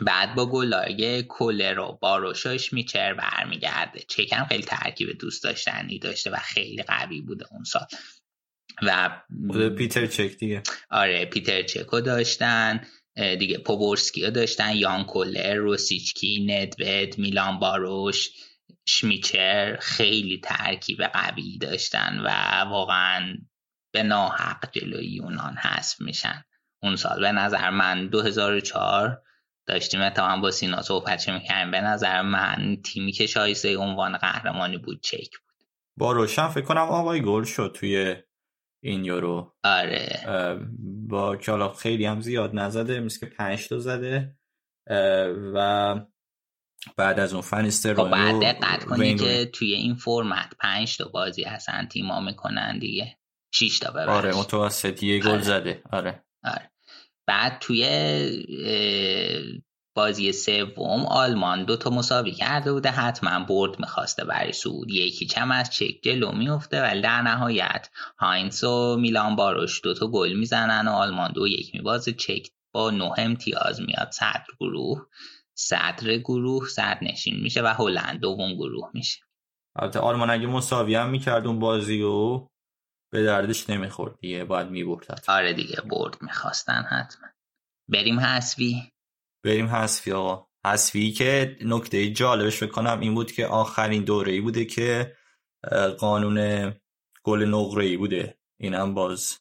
بعد 0.00 0.34
با 0.34 0.46
گلای 0.46 1.22
کولر 1.22 1.78
و 1.78 1.98
باروشاش 2.02 2.72
میچر 2.72 3.14
برمیگرده. 3.14 4.00
چکم 4.08 4.44
خیلی 4.44 4.62
ترکیب 4.62 5.18
دوست 5.18 5.44
داشتنی 5.44 5.98
داشته 5.98 6.30
و 6.30 6.36
خیلی 6.36 6.82
قوی 6.82 7.20
بوده 7.20 7.46
اون 7.50 7.64
سال. 7.64 7.86
و 8.82 9.20
پیتر 9.76 10.06
چک 10.06 10.36
دیگه. 10.36 10.62
آره 10.90 11.24
پیتر 11.24 11.62
چکو 11.62 12.00
داشتن 12.00 12.80
دیگه 13.38 13.58
پوبورسکی 13.58 14.30
داشتن 14.30 14.76
یان 14.76 15.04
کولر 15.04 15.54
روسیچکی 15.54 16.46
ندوید 16.46 17.18
میلان 17.18 17.58
باروش 17.58 18.30
شمیچر 18.86 19.76
خیلی 19.80 20.40
ترکیب 20.44 21.02
قوی 21.02 21.58
داشتن 21.58 22.20
و 22.24 22.60
واقعا 22.70 23.34
به 23.92 24.02
ناحق 24.02 24.70
جلوی 24.72 25.06
یونان 25.06 25.56
حذف 25.56 26.00
میشن. 26.00 26.44
اون 26.82 26.96
سال 26.96 27.20
به 27.20 27.32
نظر 27.32 27.70
من 27.70 28.08
2004 28.08 29.22
داشتیم 29.66 30.00
هم 30.00 30.40
با 30.40 30.50
سینا 30.50 30.82
صحبت 30.82 31.28
می‌کنیم 31.28 31.70
به 31.70 31.80
نظر 31.80 32.22
من 32.22 32.76
تیمی 32.84 33.12
که 33.12 33.26
شایسته 33.26 33.76
عنوان 33.76 34.16
قهرمانی 34.16 34.78
بود 34.78 35.00
چک 35.02 35.30
بود. 35.30 35.66
با 35.96 36.12
روشن 36.12 36.48
فکر 36.48 36.64
کنم 36.64 36.78
آقای 36.78 37.22
گل 37.22 37.44
شد 37.44 37.76
توی 37.76 38.16
این 38.84 39.04
یورو. 39.04 39.54
آره. 39.64 40.20
با 41.08 41.36
که 41.36 41.52
خیلی 41.78 42.06
هم 42.06 42.20
زیاد 42.20 42.50
نزده 42.54 43.00
مثل 43.00 43.20
که 43.20 43.26
پنج 43.26 43.68
تا 43.68 43.78
زده. 43.78 44.36
و 45.54 45.94
بعد 46.96 47.20
از 47.20 47.32
اون 47.32 47.42
فنیستر 47.42 47.94
خب 47.94 48.10
بعد 48.10 48.40
دقت 48.40 48.84
کنی 48.84 49.14
که 49.14 49.44
توی 49.44 49.74
این 49.74 49.94
فرمت 49.94 50.54
پنج 50.60 50.96
تا 50.96 51.08
بازی 51.08 51.42
هستن 51.42 51.86
تیما 51.86 52.20
می‌کنن 52.20 52.78
دیگه. 52.78 53.18
شیش 53.54 53.78
تا 53.78 53.90
ببرش 53.90 54.08
آره 54.08 54.36
متوسط 54.36 55.02
یه 55.02 55.20
گل 55.20 55.30
آره. 55.30 55.42
زده. 55.42 55.82
آره. 55.92 56.24
آره. 56.44 56.70
بعد 57.26 57.58
توی 57.60 57.84
بازی 59.96 60.32
سوم 60.32 61.06
آلمان 61.06 61.64
دو 61.64 61.76
تا 61.76 61.90
مساوی 61.90 62.32
کرده 62.32 62.72
بوده. 62.72 62.90
حتما 62.90 63.44
برد 63.44 63.80
می‌خواسته 63.80 64.24
برای 64.24 64.52
سعود 64.52 64.90
یکی 64.90 65.26
چم 65.26 65.50
از 65.50 65.70
چک 65.70 65.94
جلو 66.02 66.32
میفته 66.32 66.82
ولی 66.82 67.00
در 67.00 67.22
نهایت 67.22 67.88
هاینس 68.18 68.64
و 68.64 68.96
میلان 68.96 69.36
باروش 69.36 69.80
دو 69.84 69.94
تا 69.94 70.06
گل 70.06 70.32
می‌زنن 70.32 70.88
و 70.88 70.90
آلمان 70.90 71.32
دو 71.32 71.48
یک 71.48 71.74
میبازه. 71.74 72.12
چک 72.12 72.48
با 72.74 72.90
نه 72.90 73.12
امتیاز 73.18 73.80
میاد. 73.80 74.10
صدر 74.10 74.46
گروه 74.60 75.06
صدر 75.56 76.16
گروه 76.16 76.68
صدر 76.68 76.98
نشین 77.02 77.40
میشه 77.40 77.62
و 77.62 77.66
هلند 77.66 78.20
دوم 78.20 78.54
گروه 78.54 78.90
میشه. 78.94 79.20
البته 79.76 79.98
آلمان 79.98 80.30
اگه 80.30 80.46
مساوی 80.46 80.94
هم 80.94 81.10
می‌کرد 81.10 81.46
اون 81.46 81.58
بازی 81.58 82.02
و 82.02 82.46
به 83.12 83.24
دردش 83.24 83.70
نمی‌خورد 83.70 84.18
دیگه. 84.20 84.44
باید 84.44 84.68
می‌برد 84.68 85.24
آره 85.28 85.52
دیگه 85.52 85.80
برد 85.80 86.16
می‌خواستن 86.22 86.82
حتما. 86.82 87.28
بریم 87.88 88.20
حسوی 88.20 88.82
بریم 89.44 89.66
حسفی 89.66 90.12
آقا. 90.12 90.46
حسفی 90.66 91.12
که 91.12 91.56
نکته 91.64 92.10
جالبش 92.10 92.62
بکنم 92.62 93.00
این 93.00 93.14
بود 93.14 93.32
که 93.32 93.46
آخرین 93.46 94.04
دوره 94.04 94.32
ای 94.32 94.40
بوده 94.40 94.64
که 94.64 95.16
قانون 95.98 96.72
گل 97.24 97.44
نقره 97.44 97.84
ای 97.84 97.96
بوده. 97.96 98.38
اینم 98.60 98.94
باز 98.94 99.38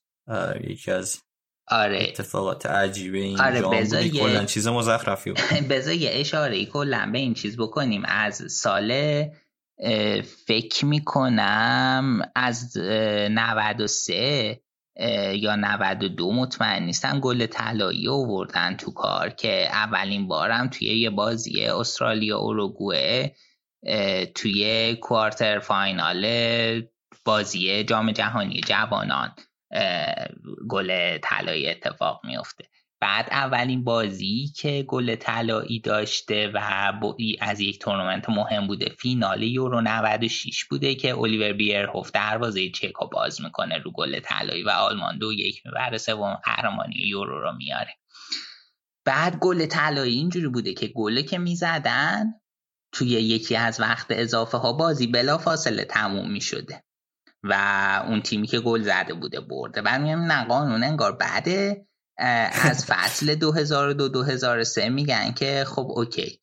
یکی 0.64 0.92
از 0.92 1.22
آره. 1.68 2.04
اتفاقات 2.04 2.66
عجیبه 2.66 3.18
این 3.18 3.42
آره 3.42 4.10
کلا 4.10 4.46
چیز 4.46 4.68
مزخرفی 4.68 5.32
بود. 5.32 5.42
بذار 5.70 5.94
یه 5.94 6.10
اشاره 6.14 6.66
کلا 6.66 7.10
به 7.12 7.18
این 7.18 7.34
چیز 7.34 7.58
بکنیم. 7.58 8.04
از 8.06 8.52
سال 8.52 8.92
فکر 10.48 10.86
می‌کنم 10.86 12.22
از 12.36 12.78
93 12.78 14.62
یا 15.36 15.56
92 15.56 16.32
مطمئن 16.34 16.84
نیستم 16.84 17.20
گل 17.20 17.46
طلایی 17.46 18.08
آوردن 18.08 18.76
تو 18.76 18.92
کار 18.94 19.30
که 19.30 19.68
اولین 19.72 20.28
بارم 20.28 20.68
توی 20.68 20.88
یه 20.88 21.10
بازی 21.10 21.66
استرالیا 21.66 22.38
اوروگوئه 22.38 23.36
توی 24.36 24.96
کوارتر 24.96 25.60
فاینال 25.60 26.26
بازی 27.26 27.84
جام 27.84 28.12
جهانی 28.12 28.62
جوانان 28.62 29.36
گل 30.70 31.18
طلایی 31.18 31.70
اتفاق 31.70 32.22
میفته 32.24 32.66
بعد 33.04 33.28
اولین 33.32 33.84
بازی 33.84 34.52
که 34.56 34.86
گل 34.88 35.16
طلایی 35.16 35.80
داشته 35.80 36.52
و 36.54 36.60
از 37.42 37.60
یک 37.60 37.80
تورنمنت 37.80 38.30
مهم 38.30 38.68
بوده 38.68 38.90
فینال 39.00 39.44
یورو 39.44 39.82
96 39.82 40.66
بوده 40.66 40.96
که 40.96 41.18
الیور 41.18 41.54
بیرهوف 41.54 42.12
دروازه 42.12 42.70
چکو 42.70 43.08
باز 43.08 43.42
می‌کنه 43.42 43.78
رو 43.78 43.92
گل 43.92 44.20
طلایی 44.20 44.64
و 44.64 44.70
آلمان 44.70 45.18
دو 45.18 45.34
یک 45.34 45.62
می‌بره 45.66 45.98
سوم 45.98 46.34
قهرمانی 46.34 46.96
یورو 46.96 47.42
رو 47.42 47.56
میاره 47.58 47.94
بعد 49.06 49.38
گل 49.40 49.66
طلایی 49.66 50.14
اینجوری 50.14 50.48
بوده 50.48 50.74
که 50.74 50.88
گله 50.88 51.24
که 51.24 51.38
می‌زدن 51.38 52.34
توی 52.92 53.08
یکی 53.08 53.56
از 53.56 53.80
وقت 53.80 54.08
اضافه 54.10 54.58
ها 54.58 54.74
بازی 54.74 55.08
بلا 55.08 55.38
فاصله 55.38 55.86
تموم 55.86 56.32
می‌شده 56.32 56.84
و 57.44 57.54
اون 58.08 58.22
تیمی 58.22 58.48
که 58.48 58.60
گل 58.60 58.82
زده 58.82 59.14
بوده 59.14 59.40
برده. 59.40 59.82
بعد 59.82 60.02
میگم 60.02 60.22
نه 60.22 60.46
قانون 60.46 60.84
انگار 60.84 61.12
بعده. 61.12 61.88
از 62.17 62.85
فصل 62.85 63.35
2002-2003 64.75 64.90
میگن 64.90 65.32
که 65.32 65.66
خب 65.67 65.88
اوکی. 65.90 66.40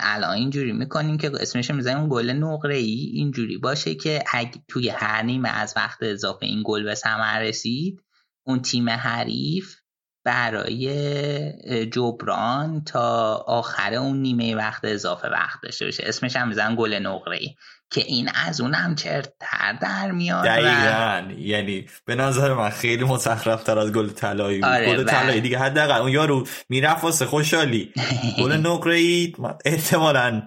الان 0.00 0.30
اینجوری 0.30 0.72
می‌کنیم 0.72 1.18
که 1.18 1.30
اسمش 1.40 1.70
می‌زنیم 1.70 2.08
گل 2.08 2.30
نقره 2.30 2.76
ای 2.76 3.10
اینجوری 3.14 3.58
باشه 3.58 3.94
که 3.94 4.24
اگه 4.32 4.62
توی 4.68 4.88
هر 4.88 5.22
نیمه 5.22 5.48
از 5.48 5.74
وقت 5.76 5.98
اضافه 6.02 6.46
این 6.46 6.62
گل 6.66 6.84
به 6.84 6.94
ثمر 6.94 7.40
رسید 7.40 8.00
اون 8.46 8.62
تیم 8.62 8.90
حریف 8.90 9.76
برای 10.24 11.86
جبران 11.86 12.84
تا 12.84 13.34
آخر 13.34 13.94
اون 13.94 14.22
نیمه 14.22 14.54
وقت 14.54 14.84
اضافه 14.84 15.28
وقت 15.28 15.58
داشته 15.62 15.84
باشه. 15.84 16.02
اسمش 16.06 16.36
هم 16.36 16.48
میزن 16.48 16.76
گل 16.78 16.94
نقره 16.94 17.36
ای 17.36 17.54
که 17.90 18.00
این 18.00 18.30
از 18.46 18.60
اونم 18.60 18.94
چرتر 18.94 19.72
در 19.82 20.10
میاد 20.10 20.44
دقیقا. 20.44 21.32
یعنی 21.38 21.86
به 22.04 22.14
نظر 22.14 22.54
من 22.54 22.70
خیلی 22.70 23.04
مزخرف 23.04 23.62
تر 23.62 23.78
از 23.78 23.92
گل 23.92 24.08
طلایی 24.08 24.64
آره 24.64 24.86
گل 24.86 25.04
طلایی 25.04 25.40
دیگه 25.40 25.58
حداقل 25.58 26.00
اون 26.00 26.10
یارو 26.10 26.46
می‌رفت 26.68 27.04
واسه 27.04 27.26
خوشحالی. 27.26 27.92
گل 28.42 28.52
نقره 28.52 28.94
ای 28.94 29.32
احتمالا 29.64 30.42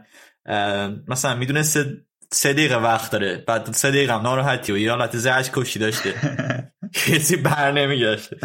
مثلا 1.08 1.36
می‌دونسته 1.36 1.98
سه 2.32 2.54
دقیقه 2.54 2.76
وقت 2.76 3.12
داره. 3.12 3.44
بعد 3.48 3.74
سه 3.74 3.90
دقیقه 3.90 4.14
هم 4.14 4.22
ناراحتی 4.22 4.72
و 4.72 4.78
یه 4.78 4.92
حالت 4.92 5.18
زهش 5.18 5.50
کشی 5.54 5.80
داشته. 5.80 6.14
کسی 6.94 7.36
بر 7.36 7.72
نمیگشته. 7.72 8.38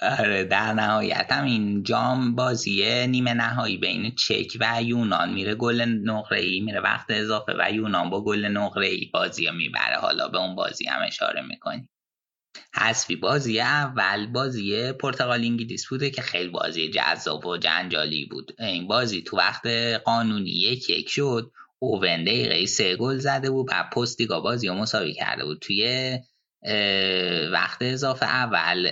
آره 0.00 0.44
در 0.44 0.72
نهایت 0.72 1.26
هم 1.30 1.44
این 1.44 1.82
جام 1.82 2.34
بازیه 2.34 3.06
نیمه 3.06 3.34
نهایی 3.34 3.76
بین 3.76 4.14
چک 4.14 4.56
و 4.60 4.82
یونان. 4.82 5.32
میره 5.32 5.54
گل 5.54 5.80
نقره 5.80 6.40
ای 6.40 6.60
میره 6.60 6.80
وقت 6.80 7.06
اضافه 7.10 7.52
و 7.58 7.72
یونان 7.72 8.10
با 8.10 8.24
گل 8.24 8.44
نقره 8.44 8.86
ای 8.86 9.10
بازی 9.14 9.50
می‌بره. 9.50 9.96
حالا 9.96 10.28
به 10.28 10.38
اون 10.38 10.54
بازی 10.54 10.86
هم 10.86 11.02
اشاره 11.06 11.42
می‌کنی 11.42 11.88
حذفی 12.74 13.16
بازی 13.16 13.60
اول 13.60 14.26
بازی 14.26 14.92
پرتغال 14.92 15.40
انگلیس 15.40 15.86
بوده 15.88 16.10
که 16.10 16.22
خیلی 16.22 16.48
بازی 16.48 16.90
جذاب 16.90 17.46
و 17.46 17.56
جنجالی 17.56 18.24
بود. 18.24 18.52
این 18.58 18.86
بازی 18.88 19.22
تو 19.22 19.36
وقت 19.36 19.66
قانونی 20.04 20.50
یک 20.50 20.90
یک 20.90 21.08
شد. 21.10 21.52
اوون 21.78 22.24
دقیقه 22.24 22.66
سه 22.66 22.96
گل 22.96 23.16
زده 23.16 23.50
بود 23.50 23.66
و 23.70 23.90
پستیگا 23.92 24.40
بازی 24.40 24.68
رو 24.68 24.74
مساوی 24.74 25.14
کرده 25.14 25.44
بود. 25.44 25.58
توی 25.60 26.18
وقت 27.52 27.78
اضافه 27.80 28.26
اول 28.26 28.88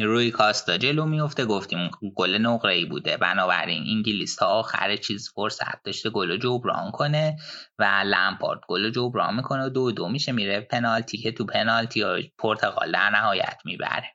روی 0.00 0.30
کاستا 0.30 0.78
جلو 0.78 1.06
میفته 1.06 1.44
گفتیم 1.44 1.90
گل 2.16 2.38
نقره 2.38 2.72
ای 2.74 2.84
بوده. 2.84 3.16
بنابراین 3.16 3.84
انگلیس 3.86 4.36
تا 4.36 4.46
آخر 4.46 4.96
چیز 4.96 5.30
فرصت 5.34 5.82
داشته 5.84 6.10
گل 6.10 6.38
جبران 6.38 6.90
کنه 6.90 7.36
و 7.78 8.02
لمپارد 8.06 8.60
گل 8.68 8.90
جبران 8.90 9.36
می‌کنه 9.36 9.66
و 9.66 9.68
دو 9.68 9.92
دو 9.92 10.08
میشه 10.08 10.32
میره 10.32 10.60
پنالتی 10.60 11.18
که 11.18 11.32
تو 11.32 11.46
پنالتی 11.46 12.32
پرتغال 12.38 12.92
در 12.92 13.10
نهایت 13.10 13.56
می‌بره. 13.64 14.08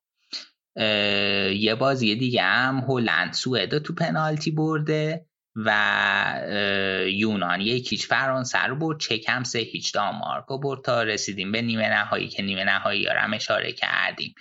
یه 1.56 1.76
بازی 1.76 2.16
دیگه 2.16 2.42
هم 2.42 2.86
هلند 2.88 3.34
سوئد 3.34 3.78
تو 3.78 3.94
پنالتی 3.94 4.52
برده. 4.52 5.26
و 5.66 6.42
یونان. 7.08 7.62
یکیچ 7.62 8.08
فرانسه 8.08 8.64
رو 8.64 8.76
برد 8.76 9.00
چکم 9.00 9.44
سه 9.44 9.60
هیچ 9.60 9.94
دانمارک 9.94 10.46
برد 10.64 10.82
تا 10.82 11.04
رسیدیم 11.04 11.52
به 11.52 11.62
نیمه 11.62 11.90
نهایی 11.90 12.28
که 12.28 12.44
نیمه 12.44 12.64
نهایی 12.64 13.06
ها 13.06 13.14
هم 13.20 13.34
اشاره 13.34 13.72
کردیم. 13.72 14.36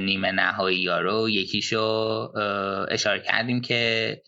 نیمه 0.00 0.32
نهایی 0.32 0.88
ها 0.88 1.00
رو 1.00 1.30
یکیشو 1.30 1.82
اشاره 2.90 3.20
کردیم 3.20 3.60
که 3.60 4.22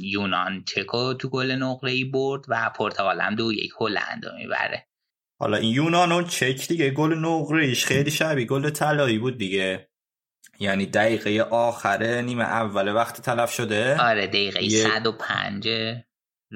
یونان 0.00 0.64
چکو 0.64 1.14
تو 1.14 1.28
گل 1.28 1.50
نقره 1.50 1.90
ای 1.90 2.04
برد 2.04 2.44
و 2.48 2.70
پرتغال 2.76 3.20
هم 3.20 3.34
دو 3.34 3.52
یک 3.52 3.70
هلند 3.80 4.24
می‌بره. 4.38 4.86
حالا 5.40 5.56
این 5.56 5.70
یونان 5.70 6.12
و 6.12 6.22
چک 6.22 6.68
دیگه 6.68 6.90
گل 6.90 7.14
نقره 7.14 7.64
ایش 7.64 7.84
خیلی 7.84 8.10
شبیه 8.10 8.46
گل 8.46 8.70
طلایی 8.70 9.18
بود 9.18 9.38
دیگه. 9.38 9.88
یعنی 10.62 10.86
دقیقه 10.86 11.42
آخره 11.42 12.22
نیمه 12.22 12.44
اول 12.44 12.94
وقت 12.94 13.20
تلف 13.20 13.52
شده. 13.52 14.00
آره 14.00 14.26
دقیقه 14.26 14.64
یه... 14.64 14.84
105 14.84 15.68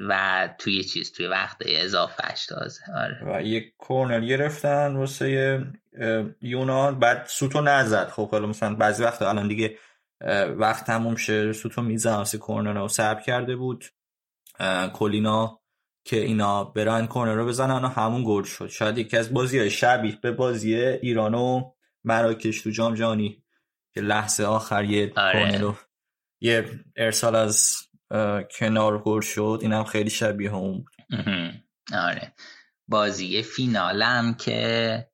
و 0.09 0.49
توی 0.57 0.83
چیز 0.83 1.11
توی 1.11 1.27
وقت 1.27 1.57
اضافه 1.65 2.33
تازه. 2.47 2.81
آره. 2.95 3.21
و 3.25 3.41
یه 3.41 3.73
کورنر 3.77 4.25
گرفتن 4.25 4.95
واسه 4.95 5.61
یونان. 6.41 6.99
بعد 6.99 7.25
سوتو 7.29 7.61
نزد. 7.61 8.09
خب 8.09 8.31
حالا 8.31 8.47
مثلا 8.47 8.75
بعضی 8.75 9.03
وقت 9.03 9.21
الان 9.21 9.47
دیگه 9.47 9.77
وقت 10.57 10.85
تموم 10.85 11.15
شه. 11.15 11.53
سوتو 11.53 11.81
میزن 11.81 12.15
واسه 12.15 12.37
کورنر 12.37 12.73
رو 12.73 12.87
سرب 12.87 13.21
کرده 13.21 13.55
بود. 13.55 13.85
کلینا 14.93 15.59
که 16.03 16.17
اینا 16.17 16.63
برن 16.63 17.07
کورنر 17.07 17.33
رو 17.33 17.45
بزنن 17.45 17.83
و 17.83 17.87
همون 17.87 18.23
گل 18.25 18.43
شد. 18.43 18.67
شاید 18.67 18.97
یکی 18.97 19.17
از 19.17 19.33
بازی 19.33 19.59
های 19.59 19.69
شبیه 19.69 20.17
به 20.21 20.31
بازی 20.31 20.75
ایران 20.75 21.33
و 21.33 21.71
مراکش 22.03 22.61
تو 22.61 22.69
جام 22.69 22.95
جهانی. 22.95 23.43
که 23.97 24.03
لحظه 24.03 24.43
آخر 24.43 24.83
یه 24.83 25.13
آره. 25.15 25.75
یه 26.41 26.79
ارسال 26.95 27.35
از 27.35 27.77
کنار 28.59 29.03
گل 29.03 29.21
شد. 29.21 29.59
اینم 29.61 29.83
خیلی 29.83 30.09
شبیه 30.09 30.53
اون 30.53 30.77
بود. 30.77 30.95
آره. 31.93 32.33
بازی 32.87 33.43
فینالم 33.43 34.33
که 34.33 35.07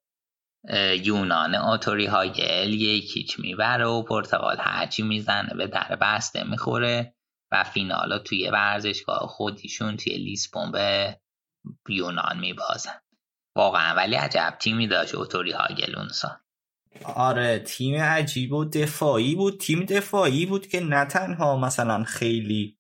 یونان 1.04 1.56
آتوری 1.56 2.06
هاگل 2.06 2.74
یکیچ 2.74 3.40
می‌بره 3.40 3.86
و 3.86 4.04
پرتغال 4.04 4.58
هرچی 4.60 5.04
می‌زنه 5.04 5.54
به 5.58 5.68
در 5.68 5.98
بسته 6.02 6.44
می‌خوره 6.44 7.16
و 7.52 7.64
فینالا 7.64 8.20
توی 8.20 8.50
ورزشگاه 8.50 9.28
خودیشون 9.28 9.98
توی 9.98 10.18
لیسبون 10.18 10.72
به 10.72 11.20
یونان 11.90 12.40
میبازن. 12.40 13.02
واقعا 13.56 13.96
ولی 13.96 14.16
عجب 14.16 14.58
تیمی 14.60 14.88
داشت 14.88 15.16
اوتوری 15.16 15.52
هاگل 15.52 15.96
اون 15.96 16.08
سال 16.08 16.38
آره 17.04 17.60
تیم 17.60 17.96
عجیب 17.96 18.54
و 18.54 18.66
دفاعی 18.66 19.36
بود. 19.36 19.60
تیم 19.60 19.80
دفاعی 19.86 20.46
بود 20.46 20.68
که 20.68 20.80
نه 20.80 21.06
تنها 21.06 21.58
مثلا 21.58 22.04
خیلی 22.04 22.78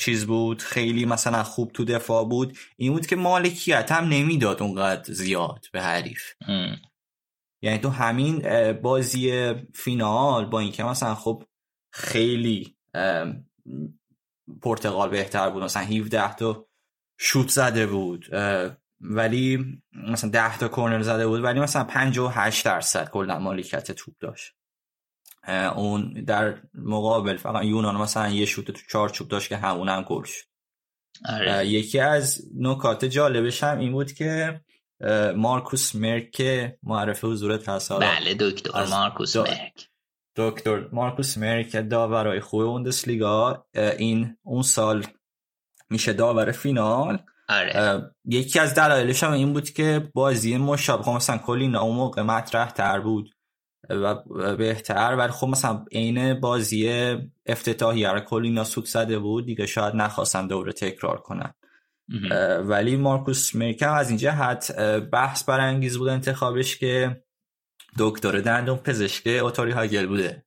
چیز 0.00 0.26
بود 0.26 0.62
خیلی 0.62 1.04
مثلا 1.04 1.42
خوب 1.42 1.72
تو 1.72 1.84
دفاع 1.84 2.24
بود 2.24 2.58
این 2.76 2.92
بود 2.92 3.06
که 3.06 3.16
مالکیت 3.16 3.92
هم 3.92 4.04
نمی‌داد 4.04 4.62
اونقدر 4.62 5.12
زیاد 5.12 5.66
به 5.72 5.82
حریف. 5.82 6.22
یعنی 7.62 7.78
تو 7.78 7.88
همین 7.88 8.42
بازی 8.72 9.54
فینال 9.74 10.44
با 10.44 10.60
اینکه 10.60 10.84
مثلا 10.84 11.14
خب 11.14 11.44
خیلی 11.92 12.76
پرتغال 14.62 15.10
بهتر 15.10 15.50
بود 15.50 15.62
مثلا 15.62 15.82
17 15.82 16.34
تا 16.34 16.66
شوت 17.20 17.48
زده 17.48 17.86
بود 17.86 18.26
ولی 19.02 19.78
مثلا 19.92 20.30
10 20.30 20.58
تا 20.58 20.68
کورنر 20.68 21.02
زده 21.02 21.26
بود 21.26 21.44
ولی 21.44 21.60
مثلا 21.60 21.84
58 21.84 22.64
درصد 22.64 23.10
کلا 23.10 23.38
مالکیت 23.38 23.92
توپ 23.92 24.14
داشت. 24.20 24.54
اون 25.76 26.24
در 26.26 26.62
مقابل 26.74 27.36
فقط 27.36 27.64
یونان 27.64 27.96
مثلا 27.96 28.28
یه 28.28 28.44
شوت 28.44 28.70
تو 28.70 28.80
چهار 28.90 29.08
چوب 29.08 29.28
داشت 29.28 29.48
که 29.48 29.56
همون 29.56 29.88
هم 29.88 30.02
گل 30.02 30.24
شد. 30.24 30.44
آره. 31.28 31.66
یکی 31.66 32.00
از 32.00 32.42
نکات 32.58 33.04
جالبش 33.04 33.62
هم 33.62 33.78
این 33.78 33.92
بود 33.92 34.12
که 34.12 34.60
مارکوس 35.36 35.94
مرک 35.94 36.42
معرف 36.82 37.24
حضور 37.24 37.56
تصال 37.56 38.00
بله 38.00 38.34
دکتر 38.40 38.86
مارکوس 38.86 39.36
مرک. 39.36 39.88
دکتر 40.36 40.88
مارکوس 40.92 41.38
مرک 41.38 41.88
داورای 41.88 42.40
خوب 42.40 42.88
لیگا 43.06 43.66
این 43.74 44.36
اون 44.42 44.62
سال 44.62 45.06
میشه 45.90 46.12
داور 46.12 46.52
فینال. 46.52 47.18
آره. 47.52 48.02
یکی 48.24 48.58
از 48.58 48.74
دلایلش 48.74 49.24
هم 49.24 49.32
این 49.32 49.52
بود 49.52 49.70
که 49.70 50.10
بازی 50.14 50.56
مشابه 50.56 51.02
خب 51.02 51.10
مثلا 51.10 51.38
کلی 51.38 51.76
اون 51.76 51.96
موقع 51.96 52.22
مطرح 52.22 52.70
تر 52.70 53.00
بود 53.00 53.34
و 53.88 54.14
بهتر 54.56 55.16
ولی 55.16 55.32
خب 55.32 55.48
مثلا 55.48 55.84
عین 55.92 56.40
بازی 56.40 56.88
افتتاحی 57.46 58.04
رو 58.04 58.20
کلی 58.20 58.64
سود 58.64 58.86
زده 58.86 59.18
بود 59.18 59.46
دیگه 59.46 59.66
شاید 59.66 59.94
نخواستن 59.94 60.46
دوره 60.46 60.72
تکرار 60.72 61.20
کنن. 61.20 61.54
ولی 62.64 62.96
مارکوس 62.96 63.54
میرکم 63.54 63.92
از 63.92 64.08
این 64.08 64.18
جهت 64.18 64.72
بحث 65.12 65.44
برانگیز 65.44 65.98
بود 65.98 66.08
انتخابش 66.08 66.76
که 66.76 67.22
دکتر 67.98 68.40
دندون 68.40 68.76
پزشک 68.76 69.26
اوتوری 69.26 69.72
هاگل 69.72 70.06
بوده. 70.06 70.46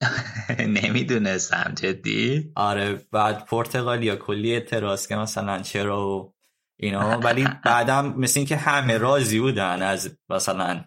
نمی‌دونستم 0.58 1.74
جدی؟ 1.82 2.52
آره 2.56 3.06
بعد 3.12 3.44
پرتغالیا 3.44 4.16
کلی 4.16 4.52
اعتراض 4.52 5.06
که 5.06 5.16
مثلا 5.16 5.62
چرا 5.62 6.08
و 6.08 6.34
اینا 6.82 7.18
ولی 7.18 7.48
بعدم 7.64 8.14
مثل 8.18 8.40
این 8.40 8.46
که 8.46 8.56
همه 8.56 8.98
راضی 8.98 9.40
بودن 9.40 9.82
از 9.82 10.18
مثلا 10.28 10.84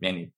یعنی 0.00 0.32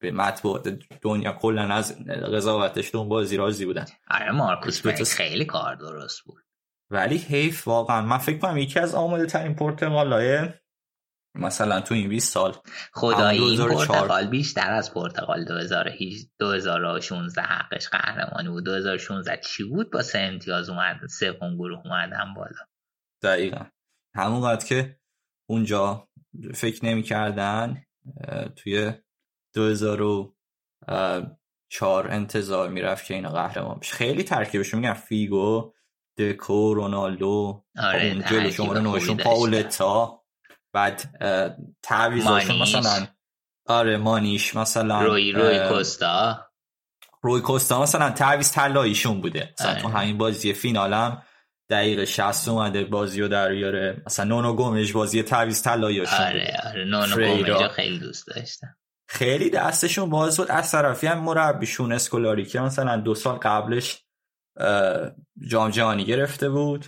به 0.00 0.10
مطبوعات 0.10 0.68
دنیا 1.02 1.32
کلا 1.32 1.62
از 1.62 2.04
قضاوتش 2.06 2.90
تو 2.90 3.04
بازی 3.04 3.36
راضی 3.36 3.66
بودن. 3.66 3.84
آره 4.10 4.30
مارکوس 4.30 5.14
خیلی 5.14 5.44
کار 5.44 5.74
درست 5.74 6.20
بود. 6.20 6.42
ولی 6.90 7.16
حیف 7.16 7.68
واقعا 7.68 8.02
من 8.02 8.18
فکر 8.18 8.38
کنم 8.38 8.58
یکی 8.58 8.80
از 8.80 8.94
آماده 8.94 9.26
ترین 9.26 9.54
پرتغالای 9.54 10.48
مثلا 11.34 11.80
تو 11.80 11.94
این 11.94 12.08
20 12.08 12.32
سال. 12.32 12.56
خدایی 12.92 13.40
این 13.40 13.68
پرتغال 13.68 14.26
بیشتر 14.26 14.72
از 14.72 14.94
پرتغال 14.94 15.44
2016 16.38 17.42
حقش 17.42 17.88
قهرمانی 17.88 18.48
بود. 18.48 18.64
2016 18.64 19.40
چی 19.44 19.64
بود؟ 19.64 19.90
با 19.90 20.02
سه 20.02 20.18
امتیاز 20.18 20.68
اومد 20.70 21.06
سوم 21.06 21.56
گروه 21.56 21.82
اومدن 21.84 22.34
بالا. 22.36 22.66
دقیقا. 23.22 23.64
همون 24.14 24.56
که 24.56 25.00
اونجا 25.50 26.08
فکر 26.54 26.84
نمی 26.84 27.02
کردن 27.02 27.82
توی 28.56 28.92
2004 29.54 32.08
انتظار 32.10 32.68
می‌رفت 32.68 33.06
که 33.06 33.14
اینا 33.14 33.30
قهرمان 33.30 33.78
بشه. 33.78 33.92
خیلی 33.92 34.22
ترکیبشون 34.22 34.80
میگن 34.80 34.92
فیگو 34.92 35.72
دکو 36.18 36.74
رونالدو 36.74 37.64
آره 37.78 38.06
اون 38.06 38.24
جلو 38.24 38.50
شماره 38.50 38.80
نوشون 38.80 39.16
پاولتا. 39.16 40.22
بعد 40.72 41.02
تعویزاشون 41.82 42.62
مثلا 42.62 43.06
آره 43.66 43.96
مانیش 43.96 44.56
مثلا 44.56 45.02
روی 45.02 45.32
روی 45.32 45.68
کوستا. 45.68 46.46
روی 47.22 47.40
کوستا 47.40 47.82
مثلا 47.82 48.10
تعویز 48.10 48.52
طلاییشون 48.52 49.20
بوده. 49.20 49.54
مثلا 49.58 49.80
تو 49.80 49.88
آره. 49.88 49.96
همین 49.96 50.18
بازی 50.18 50.52
فینالم 50.52 51.22
دقیقه 51.72 52.04
60 52.04 52.48
اومده 52.48 52.84
بازی 52.84 53.20
رو 53.20 53.28
در 53.28 53.52
بیاره. 53.52 54.02
مثلا 54.06 54.24
نونو 54.24 54.54
گومش 54.54 54.92
بازی 54.92 55.22
تعویز 55.22 55.62
طلاییشون 55.62 56.18
آره 56.18 56.56
آره. 56.64 56.84
نونو 56.84 57.14
گومش 57.16 57.70
خیلی 57.70 57.98
دوست 57.98 58.26
داشتم. 58.26 58.76
خیلی 59.08 59.50
دستشون 59.50 60.10
باز 60.10 60.36
بود 60.36 60.50
از 60.50 60.72
طرفی 60.72 61.06
هم 61.06 61.18
مربیشون 61.18 61.92
اسکولاری 61.92 62.44
که 62.44 62.60
مثلا 62.60 62.96
دو 62.96 63.14
سال 63.14 63.36
قبلش 63.36 64.04
جام 65.48 65.70
جهانی 65.70 66.04
گرفته 66.04 66.48
بود. 66.48 66.86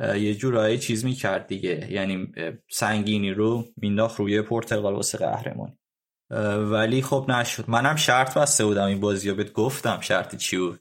یه 0.00 0.34
جورایی 0.34 0.78
چیز 0.78 1.04
می‌کرد 1.04 1.46
دیگه. 1.46 1.86
یعنی 1.90 2.32
سنگینی 2.70 3.30
رو 3.30 3.64
مینداخت 3.76 4.18
روی 4.18 4.42
پرتغال 4.42 4.94
واسه 4.94 5.18
قهرمانی. 5.18 5.78
ولی 6.70 7.02
خب 7.02 7.26
نشد. 7.28 7.64
منم 7.68 7.96
شرط 7.96 8.38
بسته 8.38 8.64
بودم 8.64 8.86
این 8.86 9.00
بازی 9.00 9.30
رو 9.30 9.36
بهت 9.36 9.52
گفتم. 9.52 10.00
شرطی 10.00 10.36
چی 10.36 10.56
بود؟ 10.58 10.80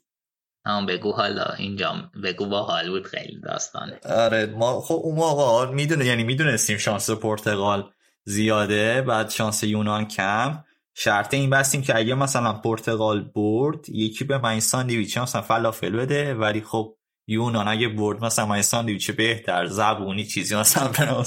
هم 0.66 0.85
بگو 0.85 1.11
حالا 1.11 1.45
اینجا 1.58 2.11
بگو 2.24 2.45
با 2.45 2.64
حال 2.64 2.90
بود 2.90 3.08
خیلی 3.08 3.42
داستانه. 3.42 4.00
آره 4.06 4.45
ما 4.45 4.82
خب 4.82 5.00
اون 5.03 5.16
موقع 5.16 5.72
می‌دونه 5.72 6.06
یعنی 6.06 6.24
می‌دونستیم 6.24 6.77
شانس 6.77 7.09
پرتغال 7.09 7.92
زیاده 8.25 9.01
بعد 9.01 9.30
شانس 9.30 9.64
یونان 9.64 10.08
کم. 10.08 10.64
شرط 10.95 11.33
این 11.33 11.50
بستیم 11.50 11.82
که 11.82 11.98
اگه 11.98 12.16
مثلا 12.16 12.53
پرتغال 12.53 13.22
برد 13.22 13.90
یکی 13.90 14.24
به 14.24 14.38
من 14.38 14.59
ساندویچ 14.59 15.17
مثلا 15.17 15.42
فلافل 15.42 15.90
بده 15.90 16.33
ولی 16.33 16.61
خب 16.61 16.98
یونان 17.27 17.67
اگه 17.67 17.88
برد 17.88 18.24
مثلا 18.24 18.45
من 18.45 18.61
ساندویچ 18.61 19.11
بهتر 19.11 19.66
زبونی 19.66 20.25
چیزی 20.25 20.56
مثلا 20.56 20.88
به 20.88 21.25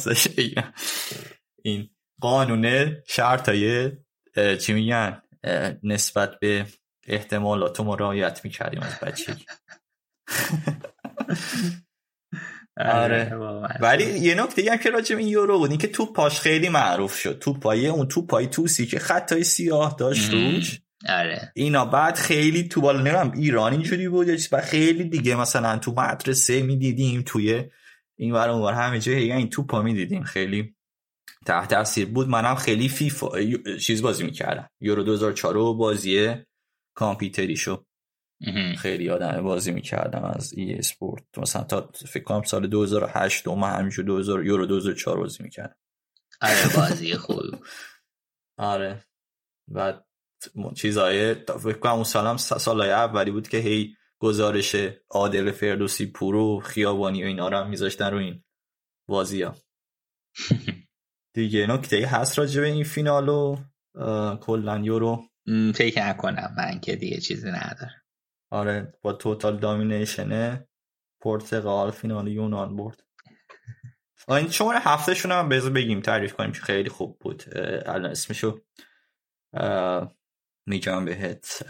این 1.64 1.90
قانون 2.20 2.96
شرط 3.08 3.48
های 3.48 3.92
چی 4.60 4.72
میگن؟ 4.72 5.22
نسبت 5.82 6.38
به 6.40 6.66
احتمالات 7.06 7.80
ما 7.80 7.94
رعایت 7.94 8.44
می‌کردیم 8.44 8.82
از 8.82 9.00
بچگی. 9.00 9.44
آره 12.76 13.34
ولی 13.80 14.18
یه 14.18 14.34
نکته 14.34 14.70
هم 14.70 14.78
که 14.78 14.90
راجع 14.90 15.16
این 15.16 15.28
یورو 15.28 15.58
بود 15.58 15.70
این 15.70 15.78
که 15.78 15.88
توپ 15.88 16.12
پاش 16.12 16.40
خیلی 16.40 16.68
معروف 16.68 17.18
شد. 17.18 17.38
توپ 17.38 17.60
پای 17.60 17.88
اون 17.88 18.08
توپ 18.08 18.26
پای 18.26 18.46
توسی 18.46 18.86
که 18.86 18.98
خطای 18.98 19.44
سیاه 19.44 19.96
داشت 19.98 20.32
روش. 20.32 20.80
آره. 21.08 21.52
اینا 21.54 21.84
بعد 21.84 22.16
خیلی 22.16 22.68
تو 22.68 22.80
بالا 22.80 23.00
نمیم 23.00 23.32
ایران 23.32 23.72
اینجوری 23.72 24.08
بود 24.08 24.28
و 24.52 24.60
خیلی 24.60 25.04
دیگه 25.04 25.36
مثلا 25.36 25.78
تو 25.78 25.92
مدرسه 25.92 26.62
می‌دیدیم 26.62 27.22
توی 27.26 27.64
این 28.18 28.32
ور 28.32 28.50
اون 28.50 28.62
ور 28.62 28.72
همه 28.72 29.00
جای 29.00 29.32
این 29.32 29.50
توپا 29.50 29.82
می‌دیدیم. 29.82 30.22
خیلی 30.22 30.74
تحت 31.46 31.70
تاثیر 31.70 32.06
بود. 32.06 32.28
منم 32.28 32.54
خیلی 32.54 32.88
فیفا 32.88 33.28
چیز 33.80 34.02
بازی 34.02 34.24
می‌کردم. 34.24 34.70
یورو 34.80 35.02
2004 35.02 35.74
بازی 35.74 36.34
کامپیوتری 36.96 37.56
شو 37.56 37.84
خیلی 38.78 39.10
آدم 39.10 39.42
بازی 39.42 39.72
می‌کردم 39.72 40.24
از 40.24 40.52
ای 40.52 40.74
اسپورت 40.74 41.38
مثلا 41.38 41.64
تا 41.64 41.90
فکر 41.94 42.24
کنم 42.24 42.42
سال 42.42 42.66
2008 42.66 43.48
و 43.48 43.54
من 43.54 43.70
همیشه 43.70 44.02
2000 44.02 44.46
یورو 44.46 44.66
2004 44.66 45.16
بازی 45.16 45.42
می‌کردم. 45.42 45.76
آره 46.40 46.76
بازی 46.76 47.14
خوب 47.14 47.36
آره. 48.58 49.04
و 49.68 50.00
چیزای 50.76 51.34
فکر 51.34 51.78
کنم 51.78 51.92
اون 51.92 52.04
سالم 52.04 52.36
سالای 52.36 52.90
اولی 52.90 53.30
بود 53.30 53.48
که 53.48 53.58
هی 53.58 53.96
گزارش 54.18 54.76
عادل 55.10 55.50
فردوسی 55.50 56.06
پورو 56.06 56.60
خیابانی 56.60 57.22
و 57.22 57.26
اینا 57.26 57.48
رو 57.48 57.56
هم 57.56 57.68
میذاشتن 57.68 58.10
رو 58.10 58.18
این 58.18 58.44
بازی 59.08 59.42
ها 59.42 59.56
دیگه 61.36 61.66
نکته 61.66 62.06
هست 62.06 62.38
راجع 62.38 62.60
به 62.60 62.66
این 62.66 62.84
فینال 62.84 63.28
و 63.28 63.56
کلن 64.36 64.84
یورو. 64.84 65.24
فکر 65.74 66.06
نکنم 66.06 66.54
من 66.56 66.80
که 66.80 66.96
دیگه 66.96 67.20
چیزی 67.20 67.48
ندارم. 67.50 68.02
آره 68.50 68.92
با 69.02 69.12
توتال 69.12 69.58
دامینیشن 69.58 70.64
پرتغال 71.20 71.90
فینال 71.90 72.28
یونان 72.28 72.76
برد. 72.76 73.02
این 74.28 74.50
شماره 74.50 74.78
هفتهشون 74.78 75.32
هم 75.32 75.48
بذار 75.48 75.70
بگیم 75.70 76.00
تعریف 76.00 76.32
کنیم 76.32 76.52
که 76.52 76.60
خیلی 76.60 76.88
خوب 76.88 77.18
بود. 77.18 77.44
الان 77.86 78.10
اسمشو 78.10 78.60
میگم 80.66 81.04
بهت. 81.04 81.66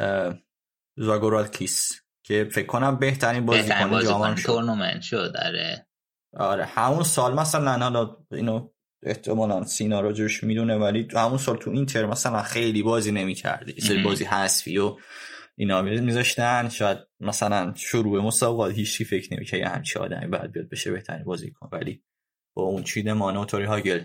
زاگورالکیس 0.98 2.00
که 2.22 2.48
فکر 2.52 2.66
کنم 2.66 2.96
بهترین 2.96 3.46
بازی 3.46 3.70
کنه 3.70 4.02
جام 4.04 4.34
تورنمنت 4.34 5.02
شد 5.02 5.32
آره. 5.46 5.86
آره 6.32 6.64
همون 6.64 7.02
سال 7.02 7.34
مثلا 7.34 7.78
حالا 7.78 8.16
اینو 8.32 8.70
احتمالا 9.06 9.64
سینا 9.64 10.00
راجوش 10.00 10.44
می‌دونه 10.44 10.76
ولی 10.76 11.08
همون 11.14 11.38
سال 11.38 11.56
تو 11.56 11.70
اینتر 11.70 12.06
مثلا 12.06 12.42
خیلی 12.42 12.82
بازی 12.82 13.12
نمی‌کردی. 13.12 13.80
سری 13.80 14.02
بازی 14.02 14.24
حذفی 14.24 14.78
و 14.78 14.96
اینا 15.56 15.82
میذاشتن. 15.82 16.68
شاید 16.68 16.98
مثلا 17.20 17.72
شروع 17.76 18.22
مسابقات 18.22 18.74
هیچی 18.74 19.04
فکر 19.04 19.34
نمی‌کنه 19.34 19.60
یه 19.60 19.68
همچی 19.68 19.98
آدمی 19.98 20.26
بعد 20.26 20.52
بیاد 20.52 20.68
بشه 20.68 20.92
بهترین 20.92 21.24
بازی 21.24 21.50
کن 21.50 21.68
ولی 21.72 22.02
با 22.56 22.62
اون 22.62 22.82
چیده 22.82 23.12
مانو 23.12 23.44
توری 23.44 23.64
هاگل 23.64 24.04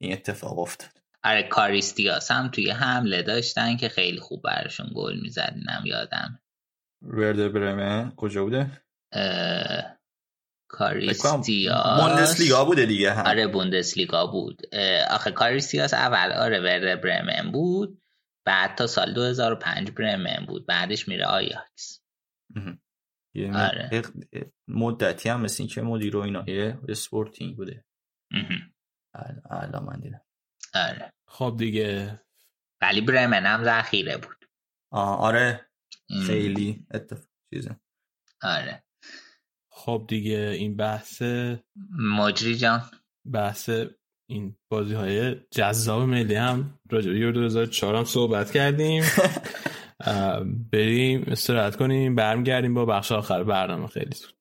این 0.00 0.12
اتفاق 0.12 0.58
افتاد. 0.58 0.90
آره 1.24 1.42
کاریستیاس 1.42 2.30
هم 2.30 2.48
توی 2.48 2.70
حمله 2.70 3.22
داشتن 3.22 3.76
که 3.76 3.88
خیلی 3.88 4.20
خوب 4.20 4.42
برشون 4.42 4.90
گل 4.94 5.20
میزدینم 5.20 5.82
یادم. 5.84 6.40
ورده 7.02 7.48
برمه 7.48 8.12
کجا 8.16 8.44
بوده؟ 8.44 8.70
کاریستیاس 10.70 12.00
بوندسلیگا 12.00 12.64
بوده 12.64 12.86
دیگه 12.86 13.12
هم. 13.12 13.26
آره 13.26 13.46
بوندسلیگا 13.46 14.26
بود. 14.26 14.62
آخه 15.10 15.30
کاریستیاس 15.30 15.94
اول 15.94 16.32
آره 16.32 16.60
ورده 16.60 16.96
برمن 16.96 17.52
بود. 17.52 18.02
بعد 18.46 18.74
تا 18.74 18.86
سال 18.86 19.14
2005 19.14 19.90
برمن 19.90 20.46
بود. 20.46 20.66
بعدش 20.66 21.08
میره 21.08 21.26
آیاکس 21.26 22.00
آره. 23.54 24.02
مدتی 24.68 25.28
هم 25.28 25.40
مثل 25.40 25.66
که 25.66 25.82
مدیر 25.82 26.16
و 26.16 26.20
اینا 26.20 26.44
اسپورتینگ 26.88 27.56
بوده. 27.56 27.84
الان 29.50 29.84
من 29.84 30.00
دیدم. 30.00 30.22
آره. 30.74 31.12
خب 31.28 31.54
دیگه. 31.58 32.20
ولی 32.82 33.00
برمن 33.00 33.46
هم 33.46 33.64
ذخیره 33.64 34.16
بود. 34.16 34.44
آه 34.92 35.18
آره. 35.18 35.70
خیلی 36.26 36.86
اتفاق 36.90 37.28
چیزه. 37.54 37.76
آره. 38.42 38.84
خب 39.84 40.04
دیگه 40.08 40.56
این 40.58 40.76
بحث 40.76 41.22
مجری 41.98 42.56
جان. 42.56 42.82
بحث 43.32 43.70
این 44.30 44.56
بازی 44.72 44.94
های 44.94 45.36
جذاب 45.50 46.02
ملی 46.02 46.34
هم 46.34 46.78
راجع 46.90 47.12
به 47.12 47.32
2004 47.32 47.96
هم 47.96 48.04
صحبت 48.04 48.50
کردیم. 48.50 49.02
بریم 50.72 51.24
استراحت 51.26 51.76
کنیم 51.76 52.14
برمیگردیم 52.14 52.74
با 52.74 52.84
بخش 52.84 53.12
آخر 53.12 53.44
برنامه. 53.44 53.86
خیلی 53.86 54.14
زود. 54.14 54.39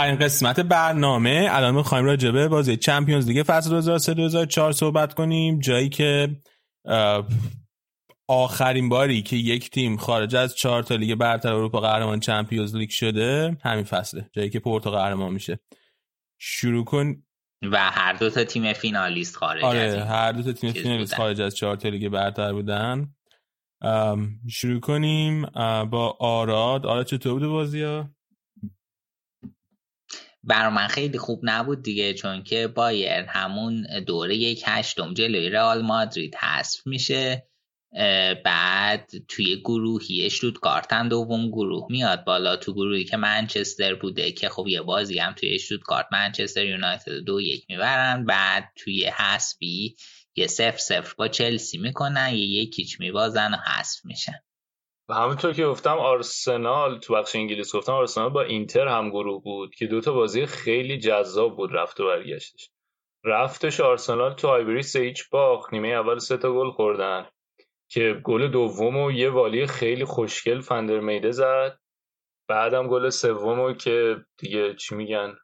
آخرین 0.00 0.18
قسمت 0.18 0.60
برنامه. 0.60 1.48
الان 1.50 1.74
می‌خوایم 1.74 2.04
راجع 2.04 2.30
به 2.30 2.48
بازی 2.48 2.76
چمپیونز 2.76 3.28
لیگ 3.28 3.44
فصل 3.46 3.70
2003 3.70 4.14
2004 4.14 4.72
صحبت 4.72 5.14
کنیم. 5.14 5.58
جایی 5.58 5.88
که 5.88 6.36
آخرین 8.28 8.88
باری 8.88 9.22
که 9.22 9.36
یک 9.36 9.70
تیم 9.70 9.96
خارج 9.96 10.36
از 10.36 10.56
چهار 10.56 10.82
تا 10.82 10.94
لیگ 10.94 11.14
برتر 11.14 11.52
اروپا 11.52 11.80
قهرمان 11.80 12.20
چمپیونز 12.20 12.76
لیگ 12.76 12.90
شده 12.90 13.56
همین 13.64 13.84
فصله 13.84 14.30
جایی 14.32 14.50
که 14.50 14.60
پورتو 14.60 14.90
قهرمان 14.90 15.32
میشه. 15.32 15.60
شروع 16.38 16.84
کن. 16.84 17.22
و 17.62 17.90
هر 17.90 18.12
دو 18.12 18.30
تا 18.30 18.44
تیم 18.44 18.72
فینالیست 18.72 19.36
خارج 19.36 19.64
آره 19.64 19.80
از 19.80 19.94
هر 19.94 20.32
دو 20.32 20.42
تا 20.42 20.52
تیم 20.52 20.72
فینالیست 20.72 21.14
خارج 21.14 21.40
از 21.40 21.56
چهار 21.56 21.76
تا 21.76 21.88
لیگ 21.88 22.08
برتر 22.08 22.52
بودن. 22.52 23.14
شروع 24.48 24.80
کنیم 24.80 25.42
با 25.90 26.16
آراد. 26.20 26.86
آراد 26.86 27.06
چطور 27.06 27.32
بود 27.32 27.48
بازی 27.48 27.82
ها 27.82 28.08
برا 30.44 30.70
من 30.70 30.86
خیلی 30.86 31.18
خوب 31.18 31.40
نبود 31.42 31.82
دیگه 31.82 32.14
چون 32.14 32.42
که 32.42 32.66
بایر 32.66 33.24
همون 33.28 33.86
دوره 34.06 34.36
یک 34.36 34.62
هشتم 34.66 35.14
جلوی 35.14 35.50
رئال 35.50 35.82
مادرید 35.82 36.34
حذف 36.34 36.86
میشه. 36.86 37.46
بعد 38.44 39.10
توی 39.28 39.56
گروهی 39.56 40.26
اشتوتگارت 40.26 40.92
هم 40.92 41.08
دوم 41.08 41.48
گروه 41.48 41.86
میاد 41.90 42.24
بالا. 42.24 42.56
تو 42.56 42.72
گروهی 42.72 43.04
که 43.04 43.16
منچستر 43.16 43.94
بوده 43.94 44.32
که 44.32 44.48
خب 44.48 44.68
یه 44.68 44.82
بازی 44.82 45.18
هم 45.18 45.32
توی 45.32 45.54
اشتوتگارت 45.54 46.06
منچستر 46.12 46.64
یونایتد 46.64 47.12
دو 47.12 47.40
یک 47.40 47.64
می‌برن. 47.68 48.24
بعد 48.26 48.72
توی 48.76 49.04
حسبی 49.04 49.96
یه 50.36 50.46
سفر 50.46 50.76
سفر 50.76 51.14
با 51.18 51.28
چلسی 51.28 51.78
می‌کنن 51.78 52.30
یه 52.34 52.46
یکیچ 52.46 53.00
میبازن 53.00 53.54
و 53.54 53.56
حذف 53.56 54.04
میشن. 54.04 54.40
و 55.10 55.14
همونطور 55.14 55.52
که 55.52 55.66
گفتم 55.66 55.98
آرسنال 55.98 56.98
تو 56.98 57.14
بخش 57.14 57.36
انگلیس 57.36 57.76
گفتم 57.76 57.92
آرسنال 57.92 58.28
با 58.28 58.42
اینتر 58.42 58.88
هم 58.88 59.10
گروه 59.10 59.42
بود 59.42 59.74
که 59.74 59.86
دوتا 59.86 60.12
بازی 60.12 60.46
خیلی 60.46 60.98
جذاب 60.98 61.56
بود 61.56 61.76
رفت 61.76 62.00
و 62.00 62.06
برگشتش. 62.06 62.70
رفتش 63.24 63.80
آرسنال 63.80 64.34
تو 64.34 64.48
هایبری 64.48 64.82
سه 64.82 65.00
هیچ 65.00 65.24
نیمه 65.72 65.88
اول 65.88 66.18
سه 66.18 66.36
تا 66.36 66.52
گل 66.52 66.70
خوردن 66.70 67.28
که 67.88 68.20
گل 68.24 68.48
دوم 68.48 68.96
و 68.96 69.12
یه 69.12 69.30
volley 69.30 69.66
خیلی 69.66 70.04
خوشگل 70.04 70.60
فن 70.60 70.80
در 70.80 71.00
میده 71.00 71.30
زد. 71.30 71.78
بعدم 72.48 72.88
گل 72.88 73.08
سوم 73.08 73.74
که 73.74 74.16
دیگه 74.38 74.74
چی 74.74 74.94
میگن 74.94 75.36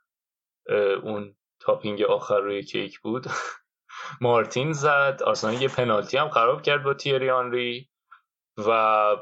اون 1.03 1.37
tap-in 1.61 2.03
آخر 2.03 2.41
رو 2.41 2.63
کی 2.63 3.01
بود 3.01 3.27
مارتینز 4.21 4.73
زد. 4.73 5.21
آرسنال 5.27 5.63
یه 5.63 5.69
پنالتی 5.69 6.17
هم 6.17 6.31
خراب 6.31 6.63
کرد 6.63 6.83
با 6.83 6.95
تیری 6.95 7.31
آنری 7.31 7.89
و 8.59 9.17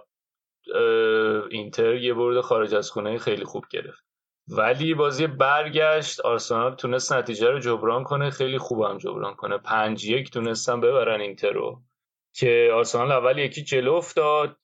اینتر 1.50 1.94
یه 1.94 2.14
برد 2.14 2.40
خارج 2.40 2.74
از 2.74 2.90
خونه 2.90 3.18
خیلی 3.18 3.44
خوب 3.44 3.64
گرفت. 3.70 4.04
ولی 4.48 4.94
بازی 4.94 5.26
برگشت 5.26 6.20
آرسنال 6.20 6.74
تونست 6.74 7.12
نتیجه 7.12 7.50
رو 7.50 7.58
جبران 7.58 8.04
کنه 8.04 8.30
خیلی 8.30 8.58
خوبم 8.58 8.98
جبران 8.98 9.34
کنه. 9.34 9.58
پنج 9.58 10.04
یک 10.04 10.30
تونستن 10.30 10.80
ببرن 10.80 11.20
اینتر 11.20 11.52
رو. 11.52 11.82
که 12.34 12.70
آرسنال 12.74 13.12
اول 13.12 13.38
یکی 13.38 13.62
جلو 13.62 13.92
افتاد 13.92 14.56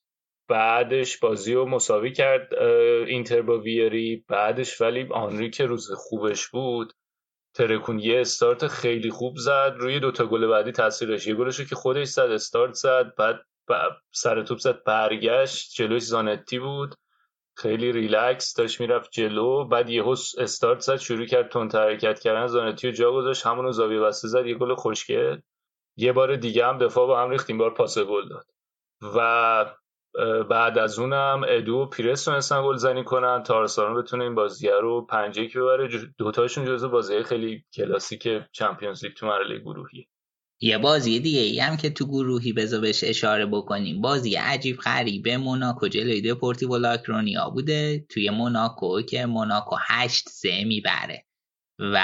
بعدش 0.48 1.18
بازی 1.18 1.54
رو 1.54 1.66
مساوی 1.66 2.12
کرد 2.12 2.54
اینتر 3.06 3.42
با 3.42 3.58
ویری. 3.58 4.24
بعدش 4.28 4.80
ولی 4.80 5.08
آنری 5.10 5.50
که 5.50 5.66
روز 5.66 5.90
خوبش 5.96 6.48
بود 6.48 6.92
ترکون 7.54 7.98
یه 7.98 8.20
استارت 8.20 8.66
خیلی 8.66 9.10
خوب 9.10 9.36
زد. 9.36 9.74
روی 9.76 10.00
دوتا 10.00 10.26
گل 10.26 10.46
بعدی 10.46 10.72
تاثیرش 10.72 11.26
یه 11.26 11.34
گلش 11.34 11.60
که 11.60 11.74
خودش 11.74 12.06
زد 12.06 12.30
استارت 12.30 12.74
زد. 12.74 13.14
بعد 13.16 13.40
سر 14.12 14.42
توپ 14.42 14.58
زد 14.58 14.84
برگشت 14.84 15.74
جلوش 15.74 16.02
زانتی 16.02 16.58
بود. 16.58 16.94
خیلی 17.56 17.92
ریلکس 17.92 18.54
داشت 18.54 18.80
می‌رفت 18.80 19.10
جلو. 19.12 19.64
بعد 19.64 19.90
یهو 19.90 20.10
استارت 20.38 20.80
زد 20.80 20.96
شروع 20.96 21.26
کرد 21.26 21.48
تند 21.48 21.70
حرکت 21.74 22.20
کردن. 22.20 22.46
زانتی 22.46 22.88
و 22.88 22.90
جا 22.90 23.12
گذاشت 23.12 23.46
همونو 23.46 23.72
زاویه 23.72 24.00
بسته 24.00 24.28
زد 24.28 24.46
یه 24.46 24.54
گل 24.54 24.74
خوشگل 24.74 25.38
یه 25.96 26.12
بار 26.12 26.36
دیگه 26.36 26.66
هم 26.66 26.78
دفاع 26.78 27.06
به 27.06 27.22
هم 27.22 27.30
ریخت 27.30 27.50
این 27.50 27.58
بار 27.58 27.74
پاس 27.74 27.98
گل 27.98 28.28
داد. 28.28 28.46
و 29.16 29.66
بعد 30.44 30.78
از 30.78 30.98
اونم 30.98 31.42
ادو 31.48 31.74
و 31.76 31.86
پیرس 31.86 32.24
تونستن 32.24 32.62
گل 32.62 32.76
زنی 32.76 33.04
کنن. 33.04 33.42
تا 33.42 33.54
آرسنال 33.54 34.02
بتونه 34.02 34.24
این 34.24 34.34
بازی 34.34 34.68
رو 34.68 35.06
5 35.06 35.38
1 35.38 35.56
ببره. 35.56 35.88
دوتاشون 36.18 36.64
جزو 36.64 36.88
بازی 36.88 37.22
خیلی 37.22 37.64
کلاسیک 37.74 38.28
چمپیونز 38.52 39.04
لیگ 39.04 39.14
تو 39.14 39.26
مرحله 39.26 39.58
گروهی. 39.58 40.08
یه 40.62 40.78
بازی 40.78 41.20
دیگه 41.20 41.40
ای 41.40 41.60
هم 41.60 41.76
که 41.76 41.90
تو 41.90 42.06
گروهی 42.06 42.52
بذار 42.52 42.80
بهش 42.80 43.04
اشاره 43.04 43.46
بکنیم. 43.46 44.00
بازی 44.00 44.34
عجیب 44.34 44.76
غریبه 44.76 45.36
موناکو 45.36 45.88
جلوی 45.88 46.20
دپورتیو 46.20 46.76
لاکرونیا 46.76 47.50
بوده. 47.50 48.06
توی 48.08 48.30
موناکو 48.30 49.02
که 49.02 49.26
موناکو 49.26 49.76
8 49.80 50.28
3 50.28 50.64
می‌بره. 50.64 51.24
و 51.78 51.98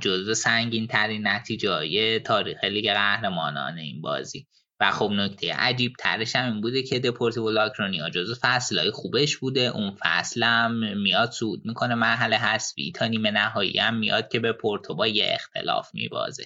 جزو 0.00 0.34
سنگین 0.34 0.86
ترین 0.86 1.26
نتیجه 1.26 2.18
تاریخ 2.18 2.64
لیگ 2.64 2.92
قهرمانان 2.92 3.78
این 3.78 4.00
بازی. 4.00 4.46
و 4.80 4.90
خب 4.90 5.10
نکته 5.10 5.54
عجیب 5.54 5.92
ترش 5.98 6.36
هم 6.36 6.52
این 6.52 6.60
بوده 6.60 6.82
که 6.82 6.98
دپورتیو 6.98 7.50
لاکرونیا 7.50 8.10
جزو 8.10 8.34
فصلهای 8.40 8.90
خوبش 8.90 9.36
بوده. 9.36 9.60
اون 9.60 9.96
فصل 10.04 10.42
هم 10.42 10.98
میاد 10.98 11.30
صعود 11.30 11.62
می‌کنه 11.64 11.94
مرحله 11.94 12.36
حذفی. 12.36 12.92
تا 12.92 13.06
نیمه 13.06 13.30
نهایی 13.30 13.78
هم 13.78 13.96
میاد 13.96 14.28
که 14.28 14.40
به 14.40 14.52
پورتو 14.52 14.94
با 14.94 15.06
یه 15.06 15.28
اختلاف 15.34 15.90
میبازه. 15.94 16.44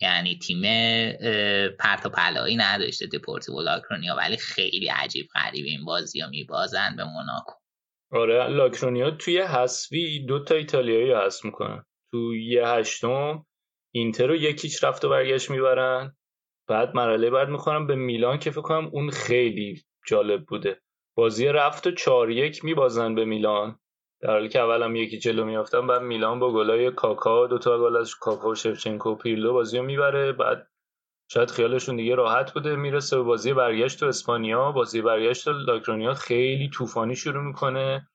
یعنی 0.00 0.38
تیم 0.38 0.62
پرت 1.70 2.06
و 2.06 2.08
پلایی 2.08 2.56
نداشته 2.56 3.06
دپورتیو 3.06 3.60
لاکرونیا 3.60 4.16
ولی 4.16 4.36
خیلی 4.36 4.88
عجیب 4.88 5.26
غریب 5.34 5.64
این 5.64 5.84
بازی 5.84 6.20
ها 6.20 6.28
میبازن 6.28 6.96
به 6.96 7.04
موناکو. 7.04 7.52
آره 8.12 8.46
لاکرونیا 8.46 9.10
توی 9.10 9.38
حذفی 9.38 10.26
دو 10.26 10.44
تا 10.44 10.54
ایتالیایی 10.54 11.12
حذف 11.12 11.44
می‌کنن 11.44 11.84
تو 12.10 12.34
یه 12.34 12.68
هشتم 12.68 13.46
اینتر 13.94 14.26
رو 14.26 14.36
یکیچ 14.36 14.84
رفت 14.84 15.04
و 15.04 15.08
برگشت 15.08 15.50
می‌برن. 15.50 16.16
بعد 16.68 16.94
مرحله 16.94 17.30
بعد 17.30 17.48
می‌خورم 17.48 17.86
به 17.86 17.94
میلان 17.94 18.38
که 18.38 18.50
فکر 18.50 18.60
کنم 18.60 18.90
اون 18.92 19.10
خیلی 19.10 19.82
جالب 20.06 20.44
بوده. 20.46 20.80
بازی 21.16 21.46
رفت 21.46 21.86
و 21.86 21.90
چار 21.90 22.30
یک 22.30 22.64
میبازن 22.64 23.14
به 23.14 23.24
میلان. 23.24 23.78
در 24.20 24.30
حالی 24.30 24.48
که 24.48 24.60
اول 24.60 24.82
هم 24.82 24.96
یکی 24.96 25.18
جلو 25.18 25.44
میافتن 25.44 25.86
بعد 25.86 26.02
میلان 26.02 26.38
با 26.38 26.52
گلای 26.52 26.90
کاکا 26.90 27.46
دوتا 27.46 27.78
گل 27.78 27.96
از 27.96 28.14
کاکا 28.14 28.48
و 28.48 28.54
شفچنکو 28.54 29.10
و 29.10 29.14
پیرلو 29.14 29.52
بازی 29.52 29.78
رو 29.78 29.84
می‌بره. 29.84 30.32
بعد 30.32 30.68
شاید 31.30 31.50
خیالشون 31.50 31.96
دیگه 31.96 32.14
راحت 32.14 32.54
بوده 32.54 32.76
می‌رسه 32.76 33.16
به 33.16 33.22
بازی 33.22 33.52
برگشت 33.52 34.00
تو 34.00 34.06
اسپانیا. 34.06 34.72
بازی 34.72 35.02
برگشت 35.02 35.48
لاکرونیا 35.48 36.14
خیلی 36.14 36.70
طوفانی 36.74 37.16
شروع 37.16 37.42
می‌کنه. 37.42 38.08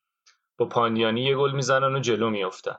با 0.58 0.66
پاندیانی 0.66 1.22
یه 1.22 1.36
گل 1.36 1.52
می‌زنن 1.52 1.96
و 1.96 2.00
جلو 2.00 2.30
میافتن. 2.30 2.76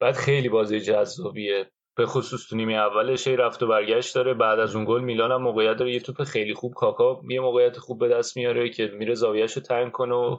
بعد 0.00 0.14
خیلی 0.14 0.48
بازی 0.48 0.80
جذابیه. 0.80 1.70
به 1.96 2.06
خصوص 2.06 2.48
تو 2.48 2.56
نیمه 2.56 2.74
اولش 2.74 3.28
رفت 3.28 3.62
و 3.62 3.66
برگشت 3.66 4.14
داره. 4.14 4.34
بعد 4.34 4.58
از 4.58 4.76
اون 4.76 4.84
گل 4.84 5.00
میلان 5.00 5.32
هم 5.32 5.42
موقعیت 5.42 5.76
داره. 5.76 5.92
یه 5.92 6.00
توپ 6.00 6.24
خیلی 6.24 6.54
خوب 6.54 6.74
کاکا 6.74 7.20
یه 7.30 7.40
موقعیت 7.40 7.78
خوب 7.78 8.00
به 8.00 8.08
دست 8.08 8.36
میاره 8.36 8.68
که 8.68 8.86
میره 8.86 9.14
زاویه‌ش 9.14 9.52
رو 9.52 9.62
تنگ 9.62 9.92
کنه 9.92 10.14
و 10.14 10.38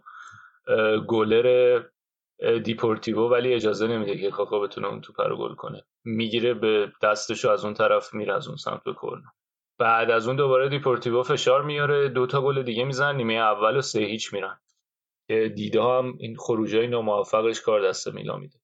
گلر 1.08 1.80
دیپورتیو 2.64 3.28
ولی 3.28 3.54
اجازه 3.54 3.88
نمیده 3.88 4.18
که 4.18 4.32
کاکا 4.32 4.60
بتونه 4.60 4.88
اون 4.88 5.02
توپ 5.02 5.22
رو 5.22 5.38
گل 5.38 5.56
کنه. 5.56 5.84
می‌گیره 6.06 6.54
به 6.54 6.92
دستشو 7.04 7.50
از 7.50 7.66
اون 7.66 7.74
طرف 7.74 8.14
میره 8.14 8.34
از 8.34 8.48
اون 8.48 8.58
سمت 8.58 8.84
به 8.84 8.94
بعد 9.80 10.12
از 10.12 10.28
اون 10.28 10.36
دوباره 10.36 10.70
دیپورتیو 10.70 11.24
فشار 11.24 11.64
میاره. 11.64 12.10
دوتا 12.10 12.42
گل 12.42 12.62
دیگه 12.62 12.84
میزنن 12.84 13.16
نیمه 13.16 13.34
اول 13.34 13.78
و 13.78 13.82
سه 13.82 14.00
هیچ 14.00 14.34
میرن. 14.34 14.60
دیدا 15.56 15.82
هم 15.82 16.16
این 16.20 16.36
خروجای 16.36 16.88
ناموفقش 16.88 17.62
کار 17.62 17.88
دست 17.88 18.08
میلان 18.08 18.40
میده. 18.40 18.60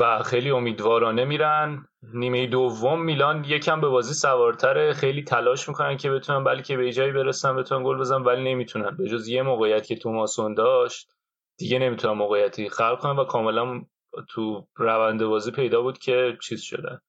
و 0.00 0.22
خیلی 0.22 0.50
امیدوارانه 0.50 1.24
میرن. 1.24 1.88
نیمه 2.14 2.46
دوم 2.46 3.04
میلان 3.04 3.44
یکم 3.44 3.80
به 3.80 3.88
بازی 3.88 4.14
سوارتره. 4.14 4.92
خیلی 4.92 5.22
تلاش 5.22 5.68
می‌کنن 5.68 5.96
که 5.96 6.10
بتونن 6.10 6.44
بلکه 6.44 6.76
به 6.76 6.92
جایی 6.92 7.12
برسن 7.12 7.56
بتونن 7.56 7.84
گل 7.84 7.98
بزنن 7.98 8.22
ولی 8.22 8.54
نمی‌تونن. 8.54 8.96
به 8.96 9.08
جز 9.08 9.28
یه 9.28 9.42
موقعیت 9.42 9.86
که 9.86 9.96
توماسون 9.96 10.54
داشت 10.54 11.12
دیگه 11.56 11.78
نمی‌تونن 11.78 12.14
موقعیتی 12.14 12.68
خلق 12.68 12.98
کنن 13.00 13.16
و 13.16 13.24
کاملا 13.24 13.82
تو 14.28 14.66
روند 14.76 15.24
بازی 15.24 15.50
پیدا 15.50 15.82
بود 15.82 15.98
که 15.98 16.38
چیز 16.42 16.62
شدن. 16.62 17.00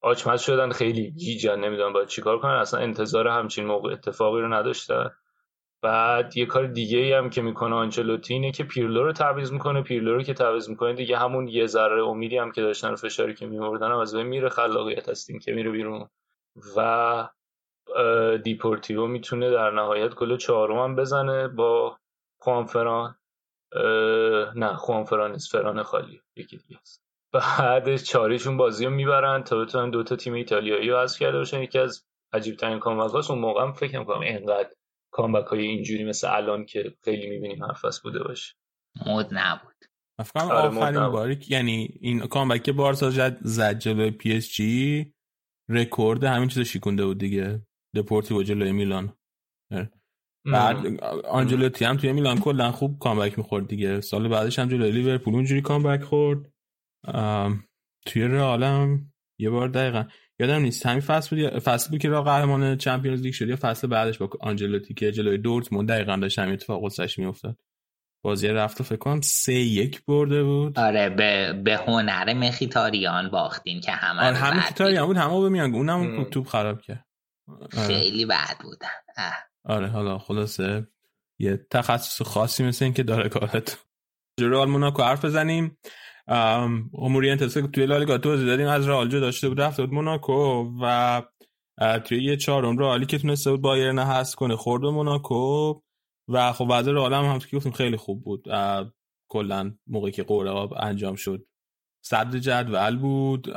آچمز 0.00 0.40
شدن 0.40 0.70
خیلی 0.70 1.10
گیجن 1.10 1.60
نمی‌دونم 1.60 1.92
باید 1.92 2.08
چیکار 2.08 2.38
کنن. 2.38 2.54
اصلا 2.54 2.80
انتظار 2.80 3.28
همچین 3.28 3.66
موقع 3.66 3.92
اتفاقی 3.92 4.40
رو 4.40 4.54
نداشتن. 4.54 5.10
بعد 5.82 6.36
یه 6.36 6.46
کار 6.46 6.66
دیگه 6.66 6.98
ای 6.98 7.12
هم 7.12 7.30
که 7.30 7.42
می‌کنه 7.42 7.74
آنچلوتی 7.74 8.34
اینه 8.34 8.52
که 8.52 8.64
پیرلو 8.64 9.04
رو 9.04 9.12
تعویض 9.12 9.52
می‌کنه. 9.52 9.82
پیرلو 9.82 10.14
رو 10.14 10.22
که 10.22 10.34
تعویض 10.34 10.68
می‌کنه 10.68 10.92
دیگه 10.92 11.18
همون 11.18 11.48
یه 11.48 11.66
ذره 11.66 12.02
امیدی 12.02 12.38
هم 12.38 12.52
که 12.52 12.62
داشتن 12.62 12.92
و 12.92 12.96
فشاری 12.96 13.34
که 13.34 13.46
میوردن 13.46 13.90
هم 13.90 13.98
از 13.98 14.14
بین 14.14 14.26
میره. 14.26 14.48
خلاقیت 14.48 15.08
تیم 15.08 15.38
که 15.38 15.52
میره 15.52 15.70
بیرون. 15.70 16.08
و 16.76 17.28
دیپورتیو 18.44 19.06
می‌تونه 19.06 19.50
در 19.50 19.70
نهایت 19.70 20.14
گل 20.14 20.36
چهارم 20.36 20.78
هم 20.78 20.96
بزنه 20.96 21.48
با 21.48 21.98
خوانفران 22.38 23.16
نه 24.56 24.76
خوانفران 24.76 25.32
نیست 25.32 25.52
فران 25.52 25.82
خالی 25.82 26.20
یکی 26.36 26.56
دیگه 26.56 26.80
است 26.80 27.04
بعدش 27.32 28.02
چاریشون 28.02 28.56
بازی 28.56 28.84
رو 28.84 28.90
می‌برن 28.90 29.42
تا 29.42 29.64
بتونن 29.64 29.90
دوتا 29.90 30.16
تیم 30.16 30.34
ایتالیایی 30.34 30.88
رو 30.88 31.02
حذف 31.02 31.18
کرده 31.18 31.38
باشن. 31.38 31.62
یکی 31.62 31.78
از 31.78 32.04
عجیب 32.32 32.56
ترین 32.56 32.78
کامبک 32.78 33.30
اون 33.30 33.38
موقع 33.38 33.62
هم 33.62 33.72
فکر 33.72 33.98
می‌کنم 33.98 34.20
اینقدر 34.20 34.70
کامبک 35.12 35.46
های 35.46 35.62
اینجوری 35.62 36.04
مثل 36.04 36.36
الان 36.36 36.64
که 36.64 36.94
خیلی 37.04 37.30
می‌بینیم 37.30 37.64
حرف 37.64 38.00
بوده 38.02 38.22
باشه. 38.22 38.54
مود 39.06 39.26
نبود. 39.32 39.74
افکرم 40.18 40.50
آره 40.50 40.68
آخرین 40.68 41.08
باری 41.08 41.38
یعنی 41.48 41.98
این 42.00 42.26
کامبک 42.26 42.70
بارسا 42.70 43.10
زد 43.10 43.38
زد 43.40 43.78
جلوی 43.78 44.10
پی 44.10 44.36
اس 44.36 44.48
جی 44.48 45.12
رکورد 45.68 46.24
همین 46.24 46.48
چیز 46.48 46.68
شیکونده 46.68 47.04
بود 47.04 47.18
دیگه. 47.18 47.66
دپورتیو 47.96 48.42
جلوی 48.42 48.72
میلان. 48.72 49.16
آره. 49.72 49.90
بعد 50.52 51.00
آنجلوتی 51.24 51.84
هم 51.84 51.96
توی 51.96 52.12
میلان 52.12 52.40
کلا 52.40 52.72
خوب 52.72 52.98
کامبک 52.98 53.38
می‌خورد 53.38 53.68
دیگه. 53.68 54.00
سال 54.00 54.28
بعدش 54.28 54.58
هم 54.58 54.68
جلوی 54.68 54.92
لیورپول 54.92 55.34
اونجوری 55.34 55.60
کامبک 55.60 56.02
خورد. 56.02 56.52
توی 58.06 58.22
رئال 58.22 58.62
هم 58.62 59.12
یه 59.38 59.50
بار 59.50 59.68
دقیقا. 59.68 60.04
یادم 60.38 60.62
نیست 60.62 60.86
همین 60.86 61.00
فصل 61.00 61.36
بود 61.36 61.58
فصل 61.58 61.90
بود 61.90 62.00
که 62.00 62.08
را 62.08 62.22
قهرمان 62.22 62.76
چمپیونز 62.76 63.22
لیگ 63.22 63.34
شد 63.34 63.48
یا 63.48 63.56
فصل 63.60 63.86
بعدش 63.86 64.18
با 64.18 64.30
آنجلوتی 64.40 64.94
که 64.94 65.12
جلوی 65.12 65.38
دورتموند 65.38 65.88
دقیقا 65.88 66.16
داشت 66.16 66.38
همین 66.38 66.52
اتفاق 66.52 66.82
واسش 66.82 67.18
میافتاد. 67.18 67.56
بازی 68.24 68.48
رفت 68.48 68.82
فکر 68.82 68.96
کنم 68.96 69.20
سه 69.20 69.54
یک 69.54 70.04
برده 70.04 70.42
بود. 70.42 70.78
آره 70.78 71.10
به, 71.10 71.52
به 71.64 71.76
هنر 71.76 72.34
مخیتاریان 72.34 73.30
باختین 73.30 73.80
که 73.80 73.92
همه 73.92 74.26
آره 74.26 74.36
همه 74.36 74.58
مخیتاریان 74.58 75.06
بود 75.06 75.16
همه 75.16 75.40
به 75.40 75.48
میان 75.48 75.74
اونم 75.74 76.24
توپ 76.24 76.46
خراب 76.46 76.80
کرد. 76.80 77.06
آره. 77.48 77.86
خیلی 77.86 78.26
بد 78.26 78.58
بودن. 78.62 78.88
آره 79.64 79.88
حالا 79.88 80.18
خلاصه. 80.18 80.88
یه 81.38 81.66
تخصص 81.70 82.22
خاصی 82.22 82.64
مثل 82.64 82.84
این 82.84 82.94
که 82.94 83.02
داره 83.02 83.28
کارت. 83.28 83.84
رئال 84.40 84.68
موناکو 84.68 85.02
حرف 85.02 85.24
بزنیم. 85.24 85.78
اموریانتس 86.98 87.54
توی 87.54 87.86
لالیگا 87.86 88.18
توضیح 88.18 88.46
دادیم. 88.46 88.66
از 88.66 88.88
رئال 88.88 89.08
داشته 89.08 89.48
بود 89.48 89.60
رفته 89.60 89.82
بود 89.82 89.94
موناکو 89.94 90.70
و 90.82 91.22
توی 92.04 92.24
یه 92.24 92.36
چهارم 92.36 92.78
رئالی 92.78 93.06
که 93.06 93.18
تونسته 93.18 93.50
بود 93.50 93.60
بایرن 93.60 93.98
هست 93.98 94.34
کنه 94.34 94.56
خورد 94.56 94.84
موناکو. 94.84 95.80
و 96.28 96.52
خب 96.52 96.64
بعد 96.64 96.88
رئال 96.88 97.14
هم 97.14 97.24
همونطور 97.24 97.48
که 97.48 97.56
گفتیم 97.56 97.72
خیلی 97.72 97.96
خوب 97.96 98.24
بود. 98.24 98.46
کلا 99.28 99.74
موقعی 99.86 100.12
که 100.12 100.22
قرعه 100.22 100.82
انجام 100.82 101.14
شد. 101.14 101.46
صدر 102.04 102.38
جدول 102.38 102.96
بود. 102.96 103.48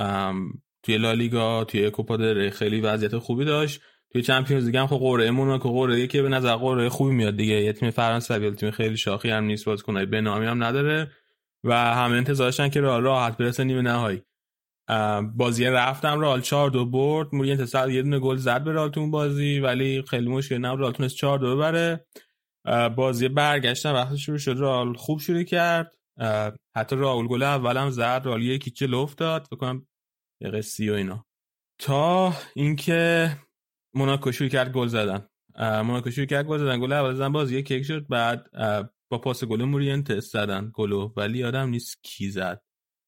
توی 0.84 0.98
لالیگا 0.98 1.64
توی 1.64 1.92
کوپا 1.92 2.18
خیلی 2.50 2.82
وضعیت 2.82 3.18
خوبی 3.18 3.46
داشت. 3.46 3.82
توی 4.14 4.22
چمپیونز 4.22 4.66
لیگ 4.66 4.78
هم 4.78 4.88
خب 4.88 4.98
قرعه 4.98 5.32
موناکو 5.32 5.74
قرعه 5.74 6.08
که 6.08 6.22
به 6.22 6.30
نظر 6.30 6.56
قرعه 6.56 6.90
خوبی 6.90 7.16
میاد 7.16 7.36
دیگه. 7.38 7.54
یه 7.54 7.74
تیم 7.74 7.92
فرانسوی 7.92 8.52
تیم 8.52 8.72
خیلی 8.72 8.98
شاخی 8.98 9.30
هم 9.30 9.44
نیست 9.44 9.66
بازیکنای 9.66 10.06
به 10.06 10.22
نامی 10.22 10.46
هم 10.46 10.64
نداره 10.64 11.12
و 11.64 11.74
همه 11.74 12.16
انتظارشن 12.18 12.70
که 12.70 12.82
رئال 12.82 13.04
راحت 13.04 13.38
برسه 13.38 13.64
نیمه 13.64 13.82
نهایی. 13.82 14.22
بازی 15.36 15.66
رفتم 15.66 16.20
رئال 16.20 16.42
4 16.42 16.70
دو 16.70 16.86
برد. 16.86 17.36
مورینت 17.36 17.66
صد 17.66 17.90
یه 17.90 18.02
دونه 18.02 18.20
گل 18.20 18.36
زد 18.36 18.64
به 18.64 18.72
رئال 18.72 18.90
بازی 19.12 19.60
ولی 19.60 20.02
خیلی 20.02 20.30
مشکل 20.30 20.58
نبود. 20.58 20.80
رئال 20.80 20.92
تونست 20.92 21.16
4 21.16 21.40
دو 21.40 21.56
ببره. 21.56 22.06
بازی 22.96 23.28
برگشتن 23.28 23.92
وقتی 23.92 24.18
شروع 24.18 24.38
شد. 24.38 24.56
رئال 24.60 24.94
خوب 24.94 25.20
شروع 25.20 25.44
کرد. 25.44 25.92
حتی 26.76 26.96
راول 26.96 27.28
گل 27.28 27.44
اولم 27.44 27.90
زد. 27.90 28.22
رالی 28.26 28.46
یکی 28.46 28.72
جلو 28.72 28.98
افتاد. 28.98 29.48
بکنم 29.52 29.88
یه 30.42 30.50
قصی 30.50 30.90
و 30.90 30.94
اینا. 30.94 31.26
تا 31.80 32.34
اینکه 32.56 33.32
موناکو 33.98 34.32
شروع 34.32 34.50
کرد 34.50 34.72
گل 34.74 34.88
زدن. 34.88 35.28
موناکو 35.60 36.12
شروع 36.12 36.28
کرد 36.28 36.46
گل 36.46 36.58
زدن. 36.58 36.80
گل 36.80 36.94
اول 36.94 37.16
زدن 37.16 37.32
باز 37.32 37.52
یک 37.52 37.72
یک 37.72 37.84
شد 37.84 38.08
بعد 38.08 38.52
با 39.10 39.18
پاس 39.18 39.44
گل 39.44 39.64
مورینت 39.64 40.20
زدن. 40.20 40.72
گلو 40.74 41.14
ولی 41.18 41.44
آدم 41.44 41.70
نیست 41.70 42.04
کی 42.04 42.30
زد. 42.30 42.62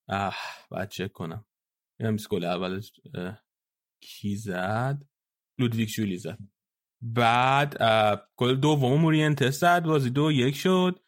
اه 0.07 0.35
بعد 0.71 0.89
چک 0.89 1.11
کنم. 1.11 1.45
یادم 1.99 2.11
نیست 2.11 2.29
گل 2.29 2.43
اول 2.43 2.81
کی 4.01 4.35
زد. 4.35 5.05
لودویک 5.59 5.89
جولی 5.89 6.17
زد. 6.17 6.37
بعد 7.01 7.77
گل 8.35 8.55
دوم 8.55 9.01
مورینت 9.01 9.49
زد. 9.49 9.83
بازی 9.83 10.09
دو 10.09 10.31
یک 10.31 10.55
شد. 10.55 10.99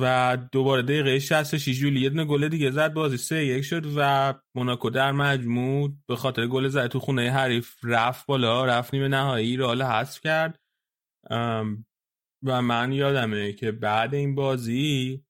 و 0.00 0.38
دوباره 0.52 0.82
دقیقه 0.82 1.18
66 1.18 1.80
جولی 1.80 2.00
یه 2.00 2.10
دونه 2.10 2.24
گل 2.24 2.48
دیگه 2.48 2.70
زد 2.70 2.92
بازی 2.92 3.16
سه 3.16 3.46
یک 3.46 3.64
شد 3.64 3.86
و 3.96 4.34
موناکو 4.54 4.90
در 4.90 5.12
مجموع 5.12 5.92
به 6.08 6.16
خاطر 6.16 6.46
گل 6.46 6.68
زد 6.68 6.86
تو 6.86 7.00
خونه 7.00 7.30
حریف 7.30 7.74
رفت 7.82 8.26
بالا 8.26 8.64
رفت 8.64 8.94
نیمه 8.94 9.08
نهایی 9.08 9.56
رو 9.56 9.66
حالا 9.66 9.90
حذف 9.90 10.20
کرد. 10.20 10.60
و 12.42 12.62
من 12.62 12.92
یادمه 12.92 13.52
که 13.52 13.72
بعد 13.72 14.14
این 14.14 14.34
بازی 14.34 15.24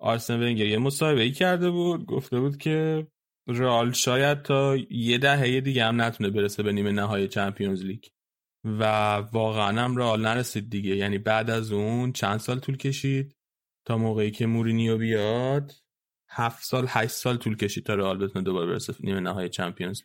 آرسن 0.00 0.42
ونگر 0.42 0.66
یه 0.66 0.78
مصاحبه 0.78 1.30
کرده 1.30 1.70
بود 1.70 2.06
گفته 2.06 2.40
بود 2.40 2.56
که 2.56 3.06
رئال 3.48 3.92
شاید 3.92 4.42
تا 4.42 4.76
یه 4.90 5.18
دهه 5.18 5.60
دیگه 5.60 5.84
هم 5.84 6.00
نتونه 6.00 6.30
برسه 6.30 6.62
به 6.62 6.72
نیمه 6.72 6.92
نهایی 6.92 7.28
چمپیونز 7.28 7.84
لیگ. 7.84 8.04
و 8.64 8.82
واقعا 9.16 9.84
هم 9.84 9.96
رئال 9.96 10.22
نرسید 10.22 10.70
دیگه 10.70 10.96
یعنی 10.96 11.18
بعد 11.18 11.50
از 11.50 11.72
اون 11.72 12.12
چند 12.12 12.40
سال 12.40 12.58
طول 12.58 12.76
کشید. 12.76 13.36
تا 13.84 13.98
موقعی 13.98 14.30
که 14.30 14.46
مورینیو 14.46 14.98
بیاد 14.98 15.72
هفت 16.30 16.64
سال 16.64 16.86
هشت 16.88 17.12
سال 17.12 17.36
طول 17.36 17.56
کشید 17.56 17.86
تا 17.86 17.94
رئال 17.94 18.18
بتونه 18.18 18.44
دوباره 18.44 18.66
برسه 18.66 18.94
نیمه 19.00 19.20
نهایی 19.20 19.48
چمپیونز 19.48 20.00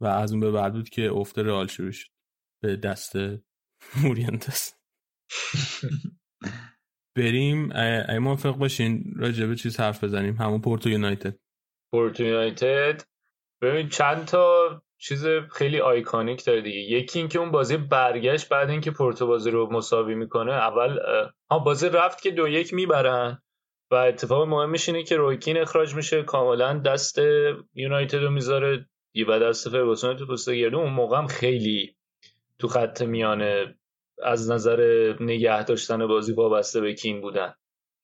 و 0.00 0.06
از 0.06 0.32
اون 0.32 0.40
به 0.40 0.50
بعد 0.50 0.72
بود 0.72 0.88
که 0.88 1.10
افت 1.10 1.38
رئال 1.38 1.66
شروع 1.66 1.90
شد. 1.90 2.08
به 2.62 2.76
دست 2.76 3.12
مورینتس 4.02 4.74
بریم. 7.16 7.72
ای 8.08 8.18
موافق 8.18 8.56
باشین 8.56 9.14
راجع 9.16 9.46
به 9.46 9.56
چیز 9.56 9.80
حرف 9.80 10.04
بزنیم. 10.04 10.36
همون 10.36 10.60
پورتو 10.60 10.88
یونایتد. 10.90 11.38
پورتو 11.92 12.22
یونایتد. 12.22 13.02
ببین 13.62 13.88
چند 13.88 14.24
تا 14.24 14.82
چیز 15.02 15.26
خیلی 15.26 15.80
آیکانیک 15.80 16.44
داره 16.44 16.60
دیگه. 16.60 16.78
یکی 16.78 17.18
اینکه 17.18 17.38
اون 17.38 17.50
بازی 17.50 17.76
برگشت 17.76 18.48
بعد 18.48 18.70
اینکه 18.70 18.90
پورتو 18.90 19.26
بازی 19.26 19.50
رو 19.50 19.72
مساوی 19.72 20.14
می‌کنه 20.14 20.52
اول 20.52 20.98
ها 21.50 21.58
بازی 21.58 21.88
رفت 21.88 22.22
که 22.22 22.30
دو 22.30 22.48
یک 22.48 22.74
می‌برن 22.74 23.42
و 23.90 23.94
اتفاق 23.94 24.48
مهمش 24.48 24.88
اینه 24.88 25.02
که 25.02 25.16
رویکین 25.16 25.58
اخراج 25.58 25.94
میشه. 25.94 26.22
کاملا 26.22 26.78
دست 26.78 27.18
یونایتد 27.74 28.18
رو 28.18 28.30
می‌ذاره 28.30 28.86
و 29.28 29.38
دست 29.38 29.68
فرگوسون 29.68 30.16
تو 30.16 30.26
پست 30.26 30.48
اون 30.48 30.90
موقع 30.90 31.18
هم 31.18 31.26
خیلی 31.26 31.96
تو 32.58 32.68
خط 32.68 33.02
میانه 33.02 33.74
از 34.22 34.50
نظر 34.50 35.12
نگه 35.20 35.64
داشتن 35.64 36.06
بازی 36.06 36.32
وابسته 36.32 36.80
به 36.80 36.94
کین 36.94 37.20
بودن. 37.20 37.54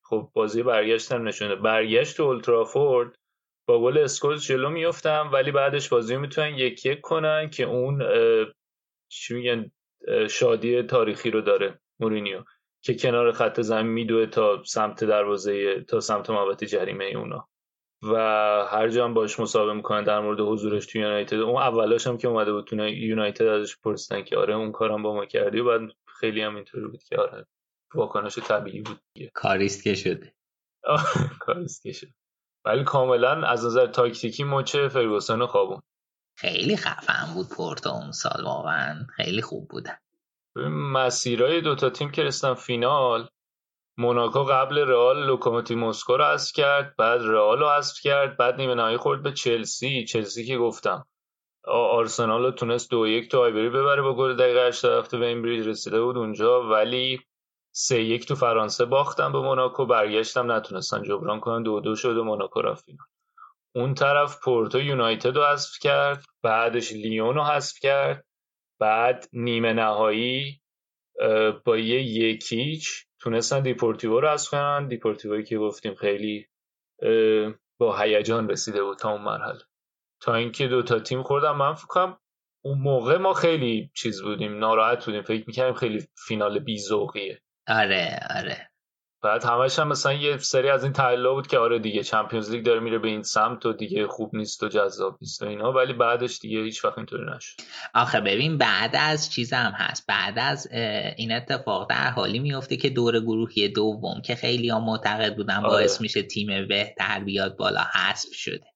خب 0.03 0.31
بازی 0.35 0.63
برگشتن 0.63 1.23
نشونه 1.23 1.55
برگشت 1.55 2.17
تو 2.17 2.23
اولترافورد 2.23 3.18
با 3.69 3.83
گل 3.83 3.99
اسکولز 3.99 4.45
جلو 4.45 4.71
میفتم 4.71 5.31
ولی 5.33 5.53
بعدش 5.53 5.89
بازی 5.89 6.17
می‌تونن 6.17 6.55
یک 6.55 6.87
یک 6.87 7.01
کنن 7.01 7.51
که 7.51 7.65
اون 7.65 8.03
چی 9.09 9.35
میگن 9.35 9.71
شادی 10.31 10.83
تاریخی 10.83 11.31
رو 11.31 11.41
داره 11.41 11.81
مورینیو 12.01 12.45
که 12.85 12.95
کنار 12.95 13.33
خط 13.33 13.61
زمین 13.61 13.93
میدوه 13.93 14.27
تا 14.27 14.63
سمت 14.65 15.05
دروازه 15.05 15.81
تا 15.81 16.01
سمت 16.01 16.31
محوطه 16.31 16.67
جریمه 16.67 17.05
اونا. 17.05 17.49
و 18.03 18.15
هر 18.71 18.89
جا 18.89 19.05
هم 19.05 19.15
باش 19.15 19.41
مسابقه 19.41 19.73
می‌کنن 19.73 20.05
در 20.05 20.21
مورد 20.21 20.41
حضورش 20.41 20.87
تو 20.87 20.99
یونایتد. 20.99 21.41
اون 21.41 21.63
اولاش 21.63 22.07
هم 22.07 22.19
که 22.19 22.29
اومده 22.29 22.53
بود 22.53 22.65
تو 22.65 22.89
یونایتد 22.89 23.47
ازش 23.47 23.77
پرسیدن 23.77 24.25
که 24.25 24.37
آره 24.37 24.55
اون 24.55 24.73
کارم 24.73 25.03
با 25.03 25.15
ما 25.15 25.27
کردی 25.27 25.61
و 25.61 25.65
بعد 25.65 25.91
خیلی 26.21 26.43
هم 26.43 26.57
اینطوری 26.57 26.87
بود 26.87 27.03
که 27.03 27.17
آره 27.17 27.47
واکنش 27.95 28.39
طبیعی 28.39 28.81
بود 28.81 29.01
کاریست 29.35 29.85
که 29.85 29.95
شده. 29.95 30.35
کاریست 31.47 31.83
که 31.83 31.93
شده. 31.93 32.18
ولی 32.69 32.85
کاملا 32.85 33.47
از 33.47 33.67
نظر 33.67 33.87
تاکتیکی 33.87 34.45
مچه 34.45 34.89
فرگوسن 34.89 35.47
خوابون. 35.47 35.81
خیلی 36.37 36.77
خفن 36.77 37.35
بود 37.35 37.49
پورتو 37.49 37.91
اون 37.91 38.13
سال 38.13 38.45
واقعا. 38.45 39.07
خیلی 39.17 39.43
خوب 39.43 39.69
بودن 39.69 39.99
مسیرهای 40.93 41.61
دوتا 41.61 41.91
تیم 41.91 42.11
که 42.11 42.23
رسیدن 42.23 42.55
فینال 42.55 43.29
موناکو 43.99 44.45
قبل 44.45 44.79
رئال 44.79 45.27
لوکوموتیو 45.27 45.79
مسکو 45.79 46.17
رو 46.17 46.25
حذف 46.25 46.53
کرد 46.53 46.97
بعد 46.97 47.21
رئال 47.21 47.59
رو 47.59 47.69
حذف 47.69 48.01
کرد 48.01 48.37
بعد 48.37 48.57
نیمه 48.57 48.75
نهایی 48.75 48.97
خورد 48.97 49.23
به 49.23 49.33
چلسی. 49.33 50.05
چلسی 50.05 50.47
که 50.47 50.59
گفتم 50.59 51.05
آرسنال 51.69 52.43
رو 52.43 52.51
تونست 52.51 52.91
دو 52.91 53.07
یک 53.07 53.31
تو 53.31 53.41
هایبری 53.41 53.69
ببره 53.69 54.03
با 54.03 54.15
گل 54.15 54.37
دقیقه 54.37 54.67
87 54.67 55.15
وین 55.15 55.38
بریج 55.38 55.69
رسیده 55.69 56.03
بود 56.03 56.17
اونجا. 56.17 56.69
ولی 56.69 57.21
سه 57.73 58.03
یک 58.03 58.27
تو 58.29 58.35
فرانسه 58.35 58.85
باختن 58.85 59.33
به 59.33 59.41
موناکو 59.41 59.87
برگشتم 59.87 60.53
نتونستن 60.53 61.03
جبران 61.03 61.41
کنن 61.41 61.63
دو 61.63 61.81
دو 61.81 61.97
شد 61.97 62.17
و 62.17 62.25
موناکو 62.25 62.63
رفت 62.63 62.85
فینال. 62.85 63.07
اون 63.75 63.95
طرف 63.95 64.39
پورتو 64.45 64.81
یونایتد 64.81 65.37
رو 65.37 65.45
حذف 65.45 65.79
کرد 65.81 66.25
بعدش 66.43 66.93
لیون 66.93 67.35
رو 67.35 67.43
حذف 67.43 67.79
کرد 67.79 68.25
بعد 68.81 69.29
نیمه 69.33 69.73
نهایی 69.73 70.61
با 71.65 71.77
یه 71.77 72.03
یک 72.03 72.40
هیچ 72.40 72.89
تونستن 73.21 73.61
دیپورتیو 73.61 74.21
رو 74.21 74.29
حذف 74.29 74.51
کنن. 74.51 74.89
دیپورتیوی 74.89 75.45
که 75.45 75.59
گفتیم 75.59 75.95
خیلی 75.95 76.47
با 77.79 77.99
هیجان 77.99 78.49
رسیده 78.49 78.83
بود 78.83 78.99
تا 78.99 79.11
اون 79.11 79.23
مرحله. 79.23 79.61
تا 80.21 80.35
اینکه 80.35 80.69
دو 80.69 80.83
تا 80.83 80.99
تیم 80.99 81.23
خوردم 81.23 81.57
من 81.57 81.75
فکر 81.75 82.17
اون 82.65 82.79
موقع 82.79 83.17
ما 83.17 83.35
خیلی 83.35 83.91
چیز 83.95 84.23
بودیم 84.23 84.59
ناراحت 84.59 85.05
بودیم. 85.05 85.23
فکر 85.23 85.45
می‌کنیم 85.47 85.75
خیلی 85.75 86.09
فینال 86.27 86.59
بی‌ذوقیه 86.59 87.43
آره 87.69 88.21
آره. 88.37 88.69
بعد 89.23 89.45
همش 89.45 89.79
هم 89.79 89.89
مثلا 89.89 90.13
یه 90.13 90.37
سری 90.37 90.69
از 90.69 90.85
این 90.85 90.93
تحلیل 90.93 91.29
بود 91.29 91.47
که 91.47 91.59
آره 91.59 91.79
دیگه 91.79 92.03
Champions 92.03 92.51
League 92.51 92.65
داره 92.67 92.81
میره 92.81 92.99
به 92.99 93.09
این 93.09 93.23
سمت 93.23 93.67
و 93.67 93.73
دیگه 93.73 94.07
خوب 94.07 94.37
نیست 94.37 94.63
و 94.63 94.69
جذاب 94.69 95.19
نیست 95.21 95.43
و 95.43 95.47
اینا 95.47 95.73
ولی 95.73 95.93
بعدش 95.93 96.39
دیگه 96.39 96.63
هیچ 96.63 96.85
وقت 96.85 96.99
اینطوری 96.99 97.25
نشد. 97.37 97.61
آخه 97.95 98.21
ببین 98.21 98.59
بعد 98.59 98.97
از 98.99 99.33
چیز 99.33 99.53
هم 99.53 99.73
هست. 99.73 100.07
بعد 100.09 100.39
از 100.39 100.69
این 101.17 101.33
اتفاق 101.33 101.91
در 101.91 102.11
حالی 102.11 102.39
میفته 102.39 102.77
که 102.77 102.91
دور 102.91 103.21
گروهی 103.21 103.69
دوم 103.69 104.21
که 104.25 104.35
خیلی 104.35 104.69
ها 104.69 104.81
معتقد 104.81 105.37
بودن 105.37 105.57
آره. 105.57 105.69
باعث 105.69 106.01
میشه 106.01 106.23
تیم 106.23 106.69
بهتر 106.69 107.21
بیاد 107.21 107.57
بالا 107.57 107.81
حذف 107.95 108.35
شده. 108.35 108.67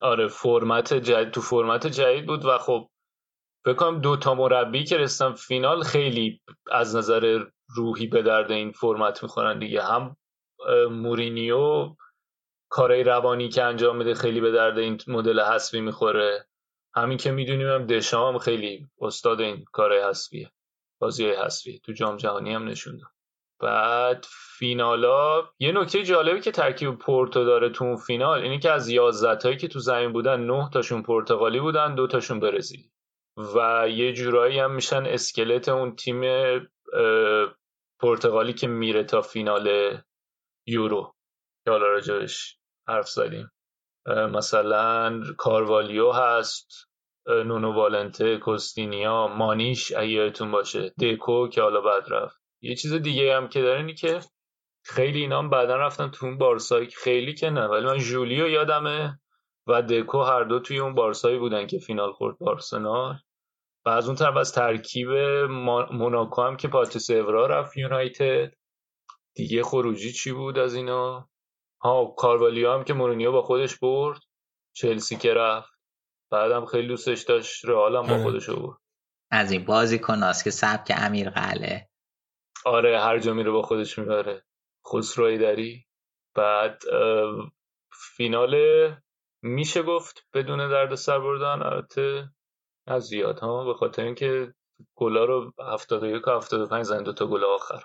آره 0.00 0.28
فرمت 0.28 0.94
جدید 0.94 1.30
تو 1.30 1.40
فرمت 1.40 1.86
جدید 1.86 2.26
بود 2.26 2.44
و 2.44 2.58
خب 2.58 2.90
بکنم 3.66 4.00
دو 4.00 4.16
تا 4.16 4.34
مربی 4.34 4.84
که 4.84 4.96
رسیدن 4.96 5.32
فینال 5.32 5.82
خیلی 5.82 6.40
از 6.72 6.96
نظر 6.96 7.44
روحی 7.76 8.06
به 8.06 8.22
درد 8.22 8.50
این 8.50 8.72
فرمت 8.72 9.22
می‌خورن 9.22 9.58
دیگه. 9.58 9.82
هم 9.82 10.16
مورینیو 10.90 11.94
کارهای 12.68 13.04
روانی 13.04 13.48
که 13.48 13.62
انجام 13.62 13.96
میده 13.96 14.14
خیلی 14.14 14.40
به 14.40 14.50
درد 14.50 14.78
این 14.78 14.98
مدل 15.06 15.40
حسبی 15.40 15.80
می‌خوره. 15.80 16.46
همین 16.94 17.18
که 17.18 17.30
می‌دونیم 17.30 17.68
هم 17.68 17.86
دشام 17.86 18.38
خیلی 18.38 18.88
استاد 19.00 19.40
این 19.40 19.64
کارهای 19.72 20.02
حسبیه 20.02 20.50
بازی 21.00 21.30
حسبی 21.30 21.80
تو 21.80 21.92
جام 21.92 22.16
جهانی 22.16 22.54
هم 22.54 22.68
نشون 22.68 22.96
داد. 22.96 23.10
بعد 23.60 24.26
فینالا 24.58 25.48
یه 25.58 25.72
نکته 25.72 26.02
جالبی 26.02 26.40
که 26.40 26.50
ترکیب 26.50 26.98
پورتو 26.98 27.44
داره 27.44 27.70
تو 27.70 27.84
اون 27.84 27.96
فینال 27.96 28.42
اینی 28.42 28.58
که 28.58 28.70
از 28.70 28.88
11 28.88 29.36
تایی 29.36 29.56
که 29.56 29.68
تو 29.68 29.78
زمین 29.78 30.12
بودن 30.12 30.40
9 30.40 30.70
تاشون 30.72 31.02
پرتغالی 31.02 31.60
بودن 31.60 31.94
دو 31.94 32.06
تاشون 32.06 32.40
برزیلی. 32.40 32.90
و 33.54 33.88
یه 33.88 34.12
جورایی 34.12 34.58
هم 34.58 34.74
میشن 34.74 35.06
اسکلت 35.06 35.68
اون 35.68 35.96
تیم 35.96 36.20
پرتغالی 38.00 38.52
که 38.52 38.66
میره 38.66 39.04
تا 39.04 39.22
فینال 39.22 39.98
یورو. 40.66 41.14
که 41.64 41.70
حالا 41.70 41.86
راجبش 41.86 42.58
حرف 42.88 43.08
زدیم. 43.08 43.50
مثلا 44.06 45.20
کاروالیو 45.38 46.10
هست 46.12 46.90
نونو 47.26 47.72
والنته 47.72 48.38
کوستینیا 48.38 49.26
مانیش 49.26 49.92
ایاتون 49.92 50.50
باشه 50.50 50.94
دکو 51.00 51.48
که 51.48 51.62
حالا 51.62 51.80
بعد 51.80 52.04
رفت. 52.12 52.40
یه 52.62 52.74
چیز 52.74 52.92
دیگه 52.92 53.36
هم 53.36 53.48
که 53.48 53.62
داره 53.62 53.94
که 53.94 54.20
خیلی 54.84 55.20
اینا 55.20 55.42
بعدا 55.42 55.76
رفتن 55.76 56.10
تو 56.10 56.26
اون 56.26 56.38
بارسایی 56.38 56.86
خیلی 56.86 57.34
که 57.34 57.50
نه 57.50 57.66
ولی 57.66 57.86
من 57.86 57.98
جولیو 57.98 58.48
یادمه 58.48 59.20
و 59.66 59.82
دکو 59.82 60.22
هر 60.22 60.44
دو 60.44 60.60
توی 60.60 60.78
اون 60.78 60.94
بارسایی 60.94 61.38
بودن 61.38 61.66
که 61.66 61.78
فینال 61.78 62.12
خورد 62.12 62.38
بارسنال 62.38 63.18
و 63.86 63.88
از 63.88 64.06
اون 64.06 64.16
طرف 64.16 64.36
از 64.36 64.52
ترکیب 64.52 65.08
موناکو 65.90 66.42
هم 66.42 66.56
که 66.56 66.68
پاتریس 66.68 67.10
اورا 67.10 67.46
رفت 67.46 67.76
یونایتد. 67.76 68.52
دیگه 69.34 69.62
خروجی 69.62 70.12
چی 70.12 70.32
بود 70.32 70.58
از 70.58 70.74
اینا؟ 70.74 71.30
ها 71.82 72.14
کاروالیو 72.16 72.72
هم 72.72 72.84
که 72.84 72.94
مورینیو 72.94 73.32
با 73.32 73.42
خودش 73.42 73.78
برد. 73.78 74.20
چلسی 74.76 75.16
که 75.16 75.34
رفت. 75.34 75.72
بعدم 76.30 76.66
خیلی 76.66 76.88
دوستش 76.88 77.22
داشت. 77.22 77.64
رئال 77.64 77.96
هم 77.96 78.06
با 78.06 78.14
آره. 78.14 78.22
خودش 78.22 78.50
برد. 78.50 78.78
از 79.30 79.52
این 79.52 79.64
بازی 79.64 79.98
کناس 79.98 80.44
که 80.44 80.50
سبک 80.50 80.92
امیر 80.96 81.30
قله 81.30 81.88
آره 82.64 83.00
هر 83.00 83.18
جا 83.18 83.34
میره 83.34 83.50
با 83.50 83.62
خودش 83.62 83.98
می‌بره. 83.98 84.44
خسروی 84.92 85.38
داری 85.38 85.86
بعد 86.34 86.82
فینال 88.16 88.56
میشه 89.42 89.82
گفت 89.82 90.26
بدون 90.34 90.70
درد 90.70 90.94
سر 90.94 91.18
بردن. 91.18 91.62
البته 91.62 92.30
از 92.90 93.02
زیاد 93.02 93.38
ها 93.38 93.64
به 93.64 93.74
خاطر 93.74 94.04
اینکه 94.04 94.54
گلا 94.94 95.24
رو 95.24 95.52
71 95.72 96.28
و 96.28 96.30
75 96.30 96.84
زدن 96.84 97.02
دو 97.02 97.12
تا 97.12 97.26
گل 97.26 97.44
آخر. 97.44 97.82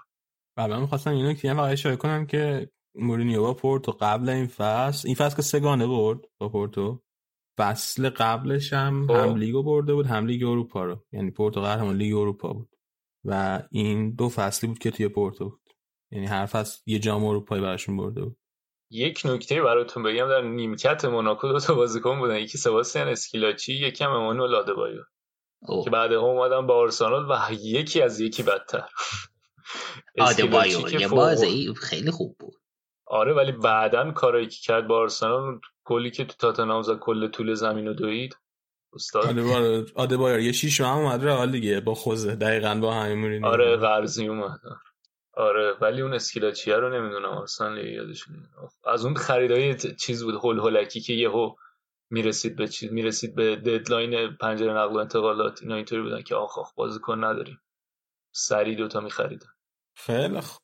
بله 0.58 0.80
من 0.80 0.86
خواستم 0.86 1.12
اینو 1.12 1.34
که 1.34 1.54
فقط 1.54 1.72
اشاره 1.72 1.96
کنم 1.96 2.26
که 2.26 2.70
مورینیو 2.96 3.42
با 3.42 3.54
پورتو 3.54 3.92
قبل 3.92 4.30
این 4.30 4.48
فصل 4.48 5.08
این 5.08 5.16
فصل 5.16 5.36
که 5.36 5.42
سه‌گانه 5.42 5.88
برد 5.88 6.20
با 6.40 6.50
پورتو 6.50 7.02
فصل 7.58 8.10
قبلش 8.10 8.74
هم 8.74 9.08
خب. 9.08 9.14
هم 9.14 9.36
لیگو 9.36 9.64
برده 9.64 9.94
بود 9.94 10.06
هم 10.06 10.26
لیگ 10.26 10.44
اروپا 10.44 10.84
رو. 10.84 11.06
یعنی 11.12 11.32
پورتو 11.32 11.62
قهرمان 11.62 11.96
لیگ 11.96 12.16
اروپا 12.16 12.54
بود. 12.54 12.70
و 13.26 13.64
این 13.72 14.12
دو 14.12 14.30
فصلی 14.30 14.70
بود 14.70 14.80
که 14.80 14.92
توی 14.92 15.08
پورتو 15.08 15.50
بود. 15.50 15.70
یعنی 16.12 16.26
هر 16.26 16.46
فصل 16.46 16.82
یه 16.86 17.00
جام 17.00 17.26
اروپایی 17.26 17.62
براشون 17.62 17.98
برده 17.98 18.24
بود. 18.24 18.38
یک 18.90 19.22
نکته 19.26 19.62
براتون 19.62 20.04
بگم 20.04 20.28
در 20.30 20.42
نیمکت 20.42 21.06
موناکو 21.06 21.48
دو 21.48 21.60
تا 21.60 21.74
بازیکن 21.74 22.20
بودن. 22.20 22.36
یکی 22.36 22.58
سباستیان 22.58 23.08
اسکیلاچی 23.08 23.74
یکی 23.74 24.04
هم 24.04 24.12
امانوئل 24.12 24.56
آدبایور 24.56 25.02
که 25.84 25.90
بعد 25.90 26.12
هم 26.12 26.20
اومدن 26.20 26.68
با 26.68 26.78
آرسنال 26.78 27.32
و 27.32 27.54
یکی 27.54 28.02
از 28.02 28.20
یکی 28.20 28.44
بدتر. 28.44 28.90
آدبایور 30.20 31.00
یه 31.00 31.08
بازی 31.08 31.74
خیلی 31.74 32.12
خوب 32.12 32.38
بود. 32.40 32.54
آره 33.06 33.34
ولی 33.34 33.52
بعدا 33.52 34.12
کارایی 34.12 34.48
که 34.48 34.58
کرد 34.62 34.88
با 34.88 34.98
آرسنال 34.98 35.60
گلی 35.86 36.12
که 36.12 36.26
تو 36.26 36.34
تاتنهام 36.40 36.82
زد 36.82 37.00
کل 37.00 37.28
طول 37.28 37.54
زمین 37.54 37.88
رو 37.88 37.94
دوید. 37.94 38.38
استاد. 38.94 39.40
آدبایور 39.96 40.40
یه 40.40 40.52
شیش 40.52 40.82
ماهم 40.82 40.98
اومد 40.98 41.26
رئال 41.26 41.52
دیگه 41.52 41.80
با 41.80 41.94
خوزه. 41.94 42.36
دقیقا 42.36 42.76
با 42.82 42.94
همین 42.94 43.18
مورینیو. 43.18 43.46
آره 43.46 43.78
قرضی 43.78 44.28
اومد. 44.28 44.60
آره 45.38 45.78
ولی 45.82 46.02
اون 46.02 46.14
اسکیلاچیا 46.14 46.80
رو 46.80 46.90
نمی‌دونم 46.90 47.30
آرسنال 47.30 47.78
یادش 47.78 48.26
از 48.86 49.06
اون 49.06 49.16
خریدای 49.16 49.76
چیز 49.96 50.24
بود 50.24 50.36
هول 50.36 50.60
هولکی 50.60 51.02
که 51.02 51.14
یهو 51.14 51.56
می‌رسید 52.10 52.56
به 52.56 52.68
چیز 52.68 52.92
می‌رسید 52.92 53.36
به 53.36 53.56
deadline 53.56 54.36
پنجره 54.38 54.74
نقل 54.74 54.96
و 54.96 54.98
انتقالات 54.98 55.62
اینا 55.62 55.76
اینطوری 55.76 56.02
بودن 56.02 56.22
که 56.22 56.36
آخ 56.36 56.58
آخ 56.58 56.74
بازیکن 56.76 57.24
نداریم. 57.24 57.62
سریع 58.32 58.76
دوتا 58.76 59.00
میخریدن. 59.00 59.48
خیلی 59.98 60.42
خوب 60.42 60.62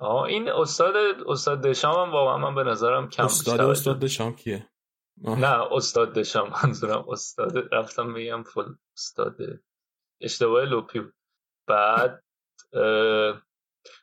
آه 0.00 0.22
این 0.22 0.48
استاد 0.48 0.96
استاد 1.26 1.62
دشام 1.62 2.06
هم 2.06 2.12
واقعا 2.12 2.38
من 2.38 2.54
به 2.54 2.70
نظرم 2.70 3.08
کم 3.08 3.24
استاد 3.24 3.60
استاد 3.60 3.98
دشام 3.98 4.36
کیه؟ 4.36 4.68
نه 5.18 5.72
استاد 5.72 6.12
دشام 6.12 6.50
منظورم 6.64 7.08
استاد 7.08 7.74
رفتم 7.74 8.14
بگم 8.14 8.42
فل 8.42 8.74
استاد. 8.96 9.36
اشتباه 10.20 10.64
لپی 10.64 11.00
بود. 11.00 11.14
بعد 11.68 12.24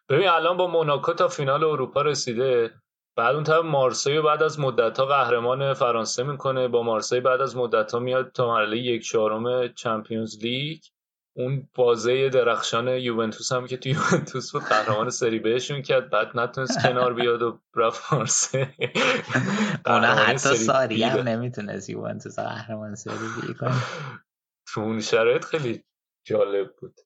ببین 0.09 0.27
الان 0.27 0.57
با 0.57 0.67
موناکو 0.67 1.13
تا 1.13 1.27
فینال 1.27 1.63
اروپا 1.63 2.01
رسیده. 2.01 2.73
بعد 3.17 3.35
اون 3.35 3.43
طرف 3.43 3.65
مارسی 3.65 4.21
بعد 4.21 4.43
از 4.43 4.59
مدت 4.59 4.99
ها 4.99 5.05
قهرمان 5.05 5.73
فرانسه 5.73 6.23
می‌کنه. 6.23 6.67
با 6.67 6.83
مارسی 6.83 7.19
بعد 7.19 7.41
از 7.41 7.57
مدت 7.57 7.91
ها 7.91 7.99
میاد 7.99 8.31
تا 8.31 8.47
مرحله 8.47 8.77
یک 8.77 9.03
چهارم 9.03 9.67
چمپیونز 9.67 10.37
لیگ. 10.43 10.79
اون 11.37 11.69
بازه 11.75 12.29
درخشان 12.29 12.87
یوونتوس 12.87 13.51
هم 13.51 13.67
که 13.67 13.77
تو 13.77 13.89
یوونتوس 13.89 14.51
بود 14.51 14.63
قهرمان 14.63 15.09
سری 15.09 15.39
بهشون 15.39 15.81
کرد. 15.81 16.09
بعد 16.09 16.39
نتونست 16.39 16.79
کنار 16.87 17.13
بیاد 17.13 17.41
و 17.41 17.59
رفت 17.75 18.13
مارسی. 18.13 18.57
اونا 19.85 20.07
حتی 20.07 20.55
ساری 20.55 21.03
هم 21.03 21.27
نمی‌تونست 21.27 21.89
یوونتوس 21.89 22.39
قهرمان 22.39 22.95
سری 22.95 23.13
بی 23.47 23.53
کنه. 23.53 23.75
تو 24.73 24.81
اون 24.81 25.01
شرایط 25.01 25.45
خیلی 25.45 25.83
جالب 26.27 26.75
بود. 26.75 26.99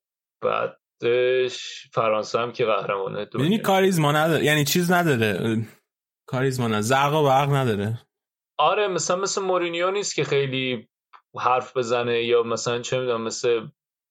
بعدش 1.03 1.87
فرانسه 1.93 2.39
هم 2.39 2.51
که 2.51 2.65
قهرمانه 2.65 3.27
یعنی 3.39 3.57
کاریزما 3.57 4.11
نداره. 4.11 4.45
یعنی 4.45 4.63
چیز 4.63 4.91
نداره. 4.91 5.61
کاریزما 6.25 6.67
نداره 6.67 6.81
زرق 6.81 7.13
و 7.13 7.23
برق 7.23 7.49
نداره. 7.49 7.99
آره 8.57 8.87
مثلا 8.87 9.17
مثل 9.17 9.41
مورینیو 9.41 9.91
نیست 9.91 10.15
که 10.15 10.23
خیلی 10.23 10.87
حرف 11.39 11.77
بزنه 11.77 12.23
یا 12.23 12.43
مثلا 12.43 12.79
چه 12.79 12.99
می‌دونم 12.99 13.21
مثل 13.21 13.67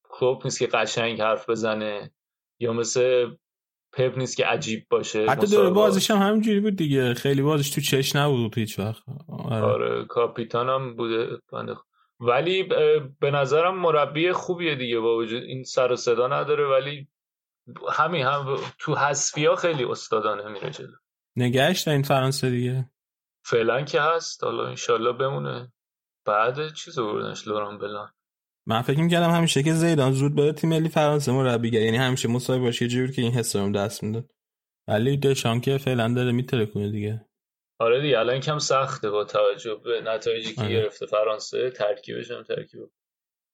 کلوب 0.08 0.40
نیست 0.44 0.58
که 0.58 0.66
قشنگ 0.66 1.20
حرف 1.20 1.50
بزنه 1.50 2.10
یا 2.60 2.72
مثل 2.72 3.30
پپ 3.92 4.18
نیست 4.18 4.36
که 4.36 4.46
عجیب 4.46 4.86
باشه. 4.90 5.26
حتی 5.28 5.46
دور 5.46 5.70
بازش 5.70 6.10
هم 6.10 6.18
همینجوری 6.18 6.60
بود 6.60 6.76
دیگه. 6.76 7.14
خیلی 7.14 7.42
بازش 7.42 7.70
تو 7.70 7.80
چش 7.80 8.16
نبود 8.16 8.58
هیچ 8.58 8.78
وقت. 8.78 9.02
آره, 9.28 9.64
آره 9.64 10.04
کاپیتان 10.04 10.68
هم 10.68 10.96
بوده. 10.96 11.26
بنده 11.52 11.74
ولی 12.22 12.62
به 13.20 13.30
نظرم 13.30 13.80
مربی 13.80 14.32
خوبیه 14.32 14.74
دیگه 14.74 15.00
با 15.00 15.16
وجود 15.16 15.42
این 15.42 15.64
سر 15.64 15.92
و 15.92 15.96
صدا 15.96 16.28
نداره 16.28 16.66
ولی 16.66 17.08
همین 17.92 18.26
هم 18.26 18.56
تو 18.78 18.94
حسفی 18.94 19.56
خیلی 19.56 19.84
استادانه 19.84 20.48
میره 20.48 20.70
جلو. 20.70 20.96
نگهش 21.36 21.88
این 21.88 22.02
فرانسه 22.02 22.50
دیگه؟ 22.50 22.90
فعلا 23.44 23.82
که 23.82 24.00
هست. 24.00 24.44
حالا 24.44 24.66
انشالله 24.66 25.12
بمونه. 25.12 25.72
بعد 26.26 26.74
چیز 26.74 26.98
بردنش 26.98 27.48
لوران 27.48 27.78
بلان. 27.78 28.12
من 28.66 28.82
فکر 28.82 29.00
می‌کردم 29.00 29.30
همیشه 29.30 29.62
که 29.62 29.72
زیدان 29.72 30.12
زود 30.12 30.34
بره 30.34 30.52
تیم 30.52 30.70
ملی 30.70 30.88
فرانسه 30.88 31.32
مربیگر 31.32 31.80
یعنی 31.80 31.96
همیشه 31.96 32.28
مصاحبه 32.28 32.64
باشه 32.64 32.88
جوری 32.88 33.12
که 33.12 33.22
این 33.22 33.32
حسام 33.32 33.72
دست 33.72 34.02
می‌داد. 34.02 34.30
ولی 34.88 35.16
دشان 35.16 35.60
که 35.60 35.78
فعلا 35.78 36.14
داره 36.14 36.32
میترکونه 36.32 36.90
دیگه. 36.90 37.26
آره 37.82 38.00
دیگه 38.00 38.18
الان 38.18 38.40
کم 38.40 38.58
سخته 38.58 39.10
با 39.10 39.24
توجه 39.24 39.74
به 39.74 40.00
نتایجی 40.00 40.54
که 40.54 40.62
آره. 40.62 40.70
گرفته 40.72 41.06
فرانسه 41.06 41.70
ترکیبش 41.70 42.30
هم 42.30 42.42
ترکیب. 42.42 42.80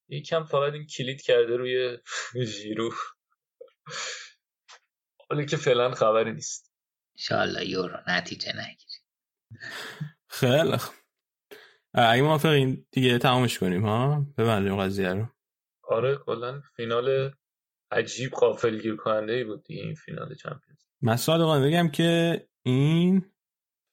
یکم 0.08 0.44
فقط 0.44 0.72
این 0.72 0.86
کلید 0.86 1.20
کرده 1.22 1.56
روی 1.56 1.98
ژیرو. 2.44 2.90
حالا 5.30 5.44
که 5.44 5.56
فعلا 5.56 5.90
خبری 5.90 6.32
نیست. 6.32 6.72
انشالله 7.16 7.68
یورو 7.68 7.98
نتیجه 8.06 8.52
نگیری 8.56 8.98
خیلی 10.28 10.76
اگه 11.94 12.22
موافقین 12.22 12.86
دیگه 12.90 13.18
تمامش 13.18 13.58
کنیم 13.58 13.86
ها؟ 13.86 14.26
ببندیم 14.38 14.76
قضیه 14.76 15.12
رو. 15.12 15.26
آره 15.82 16.16
کلا 16.16 16.62
فینال 16.76 17.30
عجیب 17.90 18.30
قافل 18.30 18.78
گیر 18.78 18.96
کننده 18.96 19.32
ای 19.32 19.44
بود 19.44 19.64
دیگه 19.64 19.82
این 19.82 19.94
فینال 19.94 20.34
چمپیونز. 20.34 20.84
من 21.02 21.16
صادقانه 21.16 21.66
بگم 21.66 21.88
که 21.88 22.40
این 22.62 23.32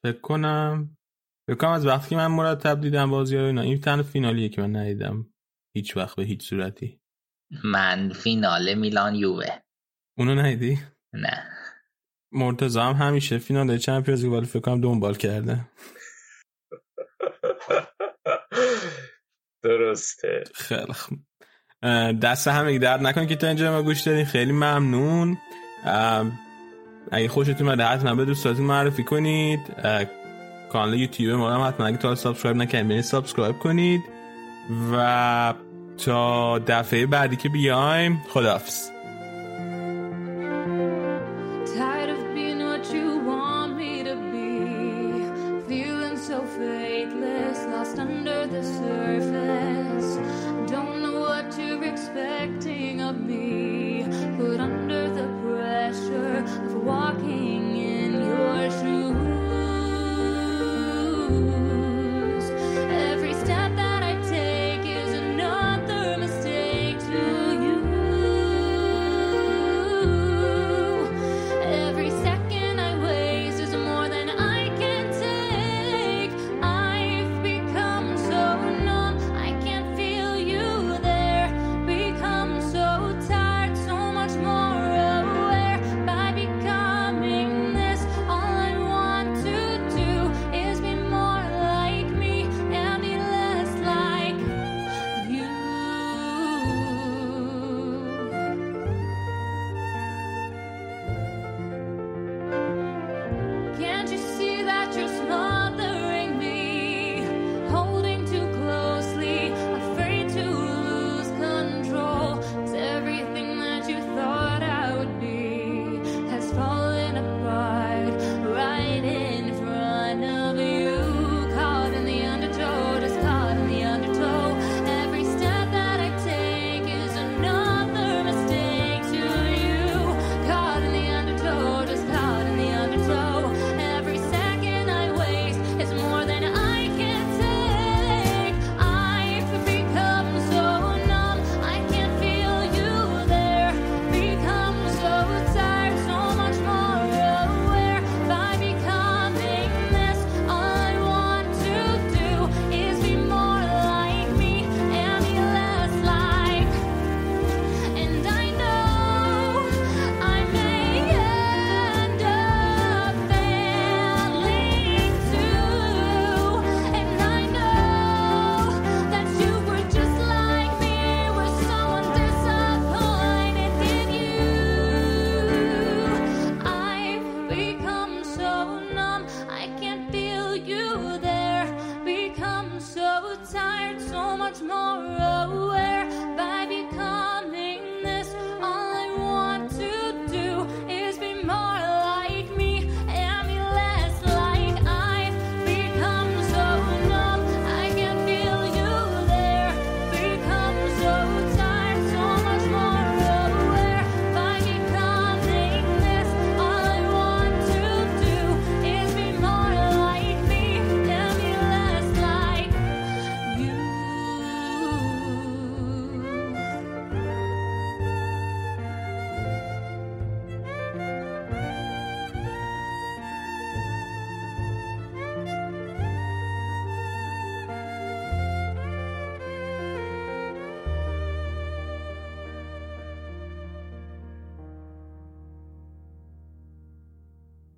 فکر 0.06 0.22
کنم. 0.22 0.98
فکر 1.48 1.58
کنم 1.58 1.72
از 1.72 1.85
وقتی 1.85 2.09
که 2.09 2.16
من 2.16 2.27
مرتب 2.27 2.82
دیدم 2.82 3.11
بازی 3.11 3.38
اینا 3.38 3.61
این 3.61 3.82
تن 3.82 4.01
فینالیه 4.01 4.50
که 4.50 4.61
من 4.61 4.75
ندیدم. 4.75 5.34
هیچ 5.75 5.98
وقت 5.98 6.16
به 6.16 6.24
هیچ 6.24 6.50
صورتی. 6.50 7.00
من 7.64 8.14
فینال 8.14 8.74
میلان 8.74 9.16
یووه. 9.16 9.59
اونو 10.17 10.35
ندیدی؟ 10.35 10.80
نه. 11.14 11.43
مرتضی 12.32 12.80
هم 12.80 12.93
همیشه 12.93 13.38
فینال 13.38 13.77
چمپیونز 13.77 14.24
لیگ 14.24 14.34
ولی 14.34 14.45
فکر 14.45 14.59
کنم 14.59 14.82
دنبال 14.82 15.16
کرده. 15.16 15.59
درسته. 19.64 20.43
خیلی 20.56 20.93
خوب 20.93 21.19
دست 22.22 22.48
همه 22.48 22.80
درد 22.80 23.01
نکن 23.01 23.27
که 23.27 23.35
تا 23.35 23.48
اینجا 23.48 23.72
ما 23.72 23.84
گوش 23.84 24.01
دادین 24.01 24.25
خیلی 24.25 24.51
ممنون. 24.51 25.38
اگه 27.11 27.27
خوشتون 27.27 27.67
اومده 27.67 27.84
حتما 27.84 28.16
به 28.16 28.25
دوستاتون 28.25 28.66
معرفی 28.66 29.03
کنید. 29.03 29.59
کانال 30.72 30.93
یوتیوب 30.93 31.40
ما 31.40 31.51
هم 31.51 31.67
حتما 31.67 31.85
اگه 31.85 31.98
تا 31.98 32.16
subscribe 32.16 32.58
نکنید 32.58 33.01
subscribe 33.01 33.59
کنید. 33.59 34.01
و 34.93 35.53
تا 36.06 36.59
دفعه 36.59 37.06
بعدی 37.06 37.35
که 37.35 37.50
بیایم 37.50 38.22
خداحافظ. 38.30 38.94